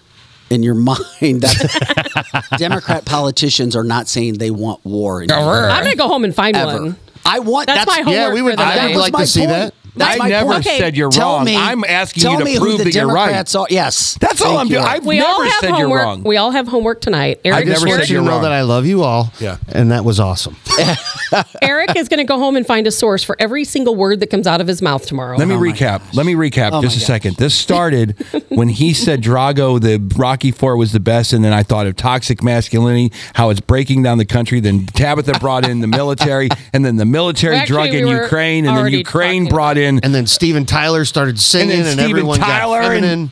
in 0.50 0.62
your 0.62 0.74
mind. 0.90 1.00
That 1.42 2.54
Democrat 2.58 3.04
politicians 3.04 3.74
are 3.76 3.84
not 3.84 4.08
saying 4.08 4.38
they 4.38 4.50
want 4.50 4.84
war. 4.84 5.22
In 5.22 5.30
I'm 5.30 5.84
gonna 5.84 5.96
go 5.96 6.08
home 6.08 6.24
and 6.24 6.34
find 6.34 6.56
ever. 6.56 6.82
one. 6.82 6.96
I 7.24 7.38
want. 7.38 7.68
That's, 7.68 7.86
my 7.86 7.98
homework 7.98 8.14
yeah, 8.14 8.32
we 8.32 8.42
would- 8.42 8.58
I 8.58 8.88
would 8.88 8.96
like 8.96 9.12
my 9.12 9.20
to 9.20 9.26
see 9.26 9.40
point. 9.40 9.50
that. 9.50 9.74
That's 9.94 10.14
I 10.14 10.18
my 10.18 10.28
never 10.28 10.52
point. 10.52 10.64
Said 10.64 10.96
you're 10.96 11.10
Tell 11.10 11.36
wrong. 11.36 11.44
me. 11.44 11.56
I'm 11.56 11.84
asking 11.84 12.22
you 12.30 12.38
to 12.38 12.44
prove 12.44 12.56
who 12.58 12.78
the 12.78 12.84
that 12.84 12.94
you're 12.94 13.06
right. 13.06 13.26
Democrats 13.26 13.54
Are. 13.54 13.66
Yes, 13.68 14.16
That's 14.20 14.40
all 14.40 14.56
I'm 14.56 14.68
doing. 14.68 14.82
I've 14.82 15.04
we 15.04 15.20
all 15.20 15.38
never 15.40 15.50
have 15.50 15.60
said 15.60 15.68
you're 15.68 15.76
homework. 15.80 16.02
wrong. 16.02 16.22
We 16.24 16.36
all 16.38 16.50
have 16.50 16.66
homework 16.66 17.00
tonight. 17.02 17.40
I 17.44 17.48
Eric, 17.48 17.66
just 17.66 17.84
never 17.84 17.98
said 17.98 18.08
you 18.08 18.16
to 18.18 18.22
you're 18.22 18.30
wrong. 18.32 18.42
that 18.42 18.52
I 18.52 18.62
love 18.62 18.86
you 18.86 19.02
all. 19.02 19.32
Yeah. 19.38 19.58
and 19.68 19.90
that 19.92 20.04
was 20.04 20.18
awesome. 20.18 20.56
Eric 21.62 21.96
is 21.96 22.08
going 22.08 22.18
to 22.18 22.24
go 22.24 22.38
home 22.38 22.56
and 22.56 22.66
find 22.66 22.86
a 22.86 22.90
source 22.90 23.22
for 23.22 23.36
every 23.38 23.64
single 23.64 23.94
word 23.94 24.20
that 24.20 24.28
comes 24.28 24.46
out 24.46 24.60
of 24.60 24.66
his 24.66 24.82
mouth 24.82 25.06
tomorrow. 25.06 25.36
Let 25.36 25.48
me 25.48 25.54
Oh 25.54 25.60
my 25.60 25.66
recap. 25.72 26.14
Let 26.14 26.26
me 26.26 26.34
recap 26.34 26.70
Oh 26.72 26.80
just 26.82 26.96
my 26.96 27.02
a 27.02 27.06
second. 27.06 27.36
This 27.36 27.54
started 27.54 28.16
when 28.48 28.68
he 28.68 28.94
said 28.94 29.22
Drago, 29.22 29.80
the 29.80 29.98
Rocky 30.16 30.50
Four 30.52 30.76
was 30.76 30.92
the 30.92 31.00
best, 31.00 31.32
and 31.32 31.44
then 31.44 31.52
I 31.52 31.62
thought 31.62 31.86
of 31.86 31.96
toxic 31.96 32.42
masculinity, 32.42 33.12
how 33.34 33.50
it's 33.50 33.60
breaking 33.60 34.02
down 34.02 34.18
the 34.18 34.24
country. 34.24 34.60
Then 34.60 34.86
Tabitha 34.86 35.34
brought 35.38 35.68
in 35.68 35.80
the 35.80 35.86
military, 35.86 36.48
and 36.72 36.84
then 36.84 36.96
the 36.96 37.04
military 37.04 37.56
Actually, 37.56 37.74
drug 37.74 37.90
we 37.90 37.98
in 38.02 38.08
Ukraine, 38.08 38.66
and 38.66 38.76
then 38.76 38.86
Ukraine 38.92 39.48
brought 39.48 39.76
in. 39.76 39.81
And 39.86 40.14
then 40.14 40.26
Steven 40.26 40.64
Tyler 40.66 41.04
started 41.04 41.38
singing, 41.38 41.70
And 41.70 41.78
and, 41.80 41.86
then 41.86 41.94
Steven 41.98 42.10
everyone 42.10 42.38
Tyler 42.40 42.80
got 42.80 43.04
and- 43.04 43.30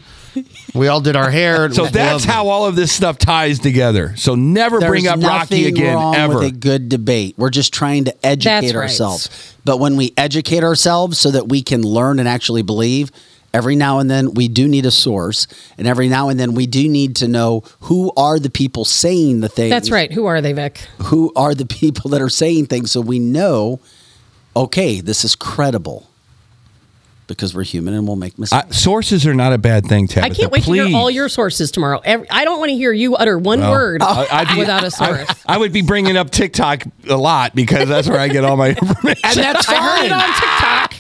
we 0.75 0.87
all 0.87 1.01
did 1.01 1.17
our 1.17 1.31
hair. 1.31 1.69
So 1.75 1.83
loved 1.83 1.95
that's 1.95 2.25
it. 2.25 2.31
how 2.31 2.49
all 2.49 2.65
of 2.67 2.77
this 2.77 2.93
stuff 2.93 3.19
ties 3.19 3.59
together. 3.59 4.15
So 4.17 4.37
never 4.37 4.79
There's 4.79 4.89
bring 4.91 5.09
up 5.09 5.17
Rocky 5.21 5.27
nothing 5.27 5.67
again 5.67 5.95
wrong 5.97 6.15
ever. 6.15 6.35
with 6.39 6.45
a 6.45 6.51
good 6.53 6.89
debate. 6.89 7.35
We're 7.37 7.51
just 7.51 7.73
trying 7.75 8.05
to 8.05 8.27
educate 8.27 8.61
That's 8.61 8.75
right. 8.75 8.83
ourselves. 8.83 9.57
But 9.65 9.79
when 9.79 9.97
we 9.97 10.13
educate 10.17 10.63
ourselves 10.63 11.19
so 11.19 11.33
that 11.33 11.49
we 11.49 11.63
can 11.63 11.83
learn 11.83 12.21
and 12.21 12.29
actually 12.29 12.63
believe, 12.63 13.11
every 13.53 13.75
now 13.75 13.99
and 13.99 14.09
then 14.09 14.33
we 14.35 14.47
do 14.47 14.69
need 14.69 14.87
a 14.87 14.93
source, 14.93 15.49
and 15.77 15.89
every 15.89 16.09
now 16.09 16.29
and 16.29 16.39
then 16.39 16.55
we 16.55 16.69
do 16.69 16.89
need 16.89 17.17
to 17.17 17.27
know 17.27 17.65
who 17.81 18.13
are 18.17 18.39
the 18.39 18.51
people 18.51 18.85
saying 18.85 19.41
the 19.41 19.49
things. 19.49 19.71
That's 19.71 19.91
right. 19.91 20.13
Who 20.13 20.27
are 20.27 20.41
they, 20.41 20.53
Vic? 20.53 20.79
Who 21.03 21.33
are 21.35 21.57
the 21.57 21.67
people 21.81 22.11
that 22.11 22.23
are 22.23 22.29
saying 22.31 22.67
things 22.67 22.93
so 22.93 23.01
we 23.01 23.19
know, 23.19 23.81
okay, 24.57 25.01
this 25.01 25.25
is 25.25 25.35
credible. 25.35 26.07
Because 27.37 27.55
we're 27.55 27.65
human 27.65 27.95
and 27.95 28.07
we'll 28.07 28.17
make 28.17 28.39
mistakes. 28.39 28.67
I, 28.67 28.71
sources 28.75 29.27
are 29.27 29.35
not 29.35 29.53
a 29.53 29.59
bad 29.59 29.87
thing, 29.87 30.07
Tabitha. 30.09 30.27
I 30.27 30.35
can't 30.35 30.53
wait 30.53 30.63
Please. 30.65 30.81
to 30.83 30.89
hear 30.89 30.97
all 30.97 31.11
your 31.11 31.29
sources 31.29 31.71
tomorrow. 31.71 32.01
Every, 32.05 32.29
I 32.31 32.45
don't 32.45 32.59
want 32.59 32.71
to 32.71 32.77
hear 32.77 32.93
you 32.93 33.17
utter 33.17 33.39
one 33.39 33.61
Well, 33.61 33.71
word 33.73 34.03
I- 34.03 34.53
be- 34.53 34.59
without 34.59 34.85
a 34.85 34.91
source. 34.91 35.29
I, 35.47 35.55
I 35.55 35.59
would 35.59 35.73
be 35.73 35.83
bringing 35.83 36.17
up 36.17 36.31
TikTok 36.31 36.85
a 37.09 37.17
lot 37.17 37.55
because 37.55 37.89
that's 37.89 38.09
where 38.09 38.19
I 38.19 38.29
get 38.29 38.45
all 38.45 38.57
my 38.57 38.69
information. 38.81 39.21
and 39.25 39.39
that's 39.39 39.69
I 39.69 39.75
heard 39.77 40.05
it 40.07 40.11
fine. 40.11 40.21
on 40.21 40.35
TikTok. 40.35 40.95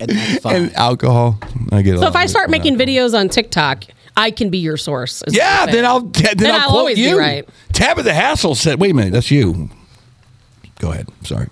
And 0.00 0.44
and 0.44 0.74
alcohol. 0.76 1.38
I 1.72 1.82
get. 1.82 1.98
So 1.98 2.06
if 2.06 2.16
I 2.16 2.26
start 2.26 2.48
making 2.50 2.76
videos 2.78 3.18
on 3.18 3.28
TikTok, 3.28 3.84
I 4.16 4.30
can 4.30 4.48
be 4.50 4.58
your 4.58 4.76
source. 4.76 5.22
yeah, 5.28 5.66
then. 5.66 5.84
I'll 5.84 6.00
then, 6.00 6.36
Then 6.38 6.54
I'll, 6.54 6.60
I'll 6.60 6.68
quote 6.70 6.78
always 6.78 6.96
be 6.96 7.02
you. 7.02 7.18
right. 7.18 7.46
Tabitha 7.72 8.14
Hassel 8.14 8.54
said, 8.54 8.80
"Wait 8.80 8.92
a 8.92 8.94
minute, 8.94 9.12
that's 9.12 9.30
you." 9.30 9.68
Go 10.78 10.92
ahead. 10.92 11.08
Sorry, 11.24 11.48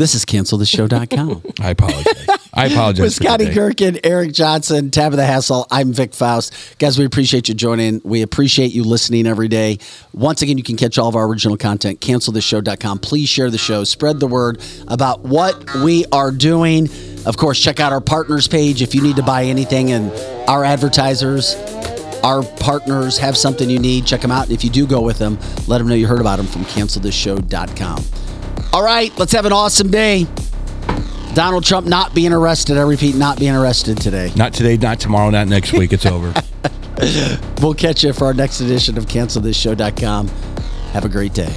this 0.00 0.14
is 0.14 0.24
cancelthisshow.com. 0.24 1.42
I 1.60 1.70
apologize. 1.70 2.26
I 2.54 2.66
apologize. 2.66 3.02
With 3.02 3.12
Scotty 3.12 3.44
today. 3.44 3.54
Gherkin, 3.54 4.00
Eric 4.02 4.32
Johnson, 4.32 4.90
Tabitha 4.90 5.24
Hassel, 5.24 5.66
I'm 5.70 5.92
Vic 5.92 6.14
Faust. 6.14 6.54
Guys, 6.78 6.98
we 6.98 7.04
appreciate 7.04 7.48
you 7.48 7.54
joining. 7.54 8.00
We 8.02 8.22
appreciate 8.22 8.72
you 8.72 8.82
listening 8.84 9.26
every 9.26 9.48
day. 9.48 9.78
Once 10.12 10.42
again, 10.42 10.58
you 10.58 10.64
can 10.64 10.76
catch 10.76 10.98
all 10.98 11.08
of 11.08 11.16
our 11.16 11.26
original 11.26 11.56
content, 11.56 12.00
cancelthisshow.com. 12.00 12.98
Please 13.00 13.28
share 13.28 13.50
the 13.50 13.58
show, 13.58 13.84
spread 13.84 14.20
the 14.20 14.26
word 14.26 14.62
about 14.88 15.20
what 15.20 15.74
we 15.76 16.06
are 16.12 16.32
doing. 16.32 16.88
Of 17.26 17.36
course, 17.36 17.60
check 17.60 17.78
out 17.78 17.92
our 17.92 18.00
partners 18.00 18.48
page 18.48 18.82
if 18.82 18.94
you 18.94 19.02
need 19.02 19.16
to 19.16 19.22
buy 19.22 19.44
anything 19.44 19.92
and 19.92 20.10
our 20.48 20.64
advertisers. 20.64 21.54
Our 22.24 22.42
partners 22.42 23.18
have 23.18 23.36
something 23.36 23.70
you 23.70 23.78
need. 23.78 24.06
Check 24.06 24.20
them 24.22 24.30
out. 24.30 24.44
And 24.44 24.52
if 24.52 24.64
you 24.64 24.70
do 24.70 24.86
go 24.86 25.00
with 25.00 25.18
them, 25.18 25.38
let 25.66 25.78
them 25.78 25.88
know 25.88 25.94
you 25.94 26.06
heard 26.06 26.20
about 26.20 26.36
them 26.36 26.46
from 26.46 26.64
cancelthisshow.com. 26.64 28.29
All 28.72 28.82
right, 28.82 29.16
let's 29.18 29.32
have 29.32 29.46
an 29.46 29.52
awesome 29.52 29.90
day. 29.90 30.26
Donald 31.34 31.64
Trump 31.64 31.86
not 31.86 32.14
being 32.14 32.32
arrested. 32.32 32.76
I 32.76 32.82
repeat, 32.82 33.14
not 33.14 33.38
being 33.38 33.54
arrested 33.54 33.98
today. 33.98 34.32
Not 34.36 34.52
today, 34.52 34.76
not 34.76 34.98
tomorrow, 35.00 35.30
not 35.30 35.48
next 35.48 35.72
week. 35.72 35.92
It's 35.92 36.06
over. 36.06 36.34
We'll 37.62 37.72
catch 37.72 38.04
you 38.04 38.12
for 38.12 38.26
our 38.26 38.34
next 38.34 38.60
edition 38.60 38.98
of 38.98 39.06
CancelThisShow.com. 39.06 40.28
Have 40.92 41.04
a 41.06 41.08
great 41.08 41.32
day. 41.32 41.54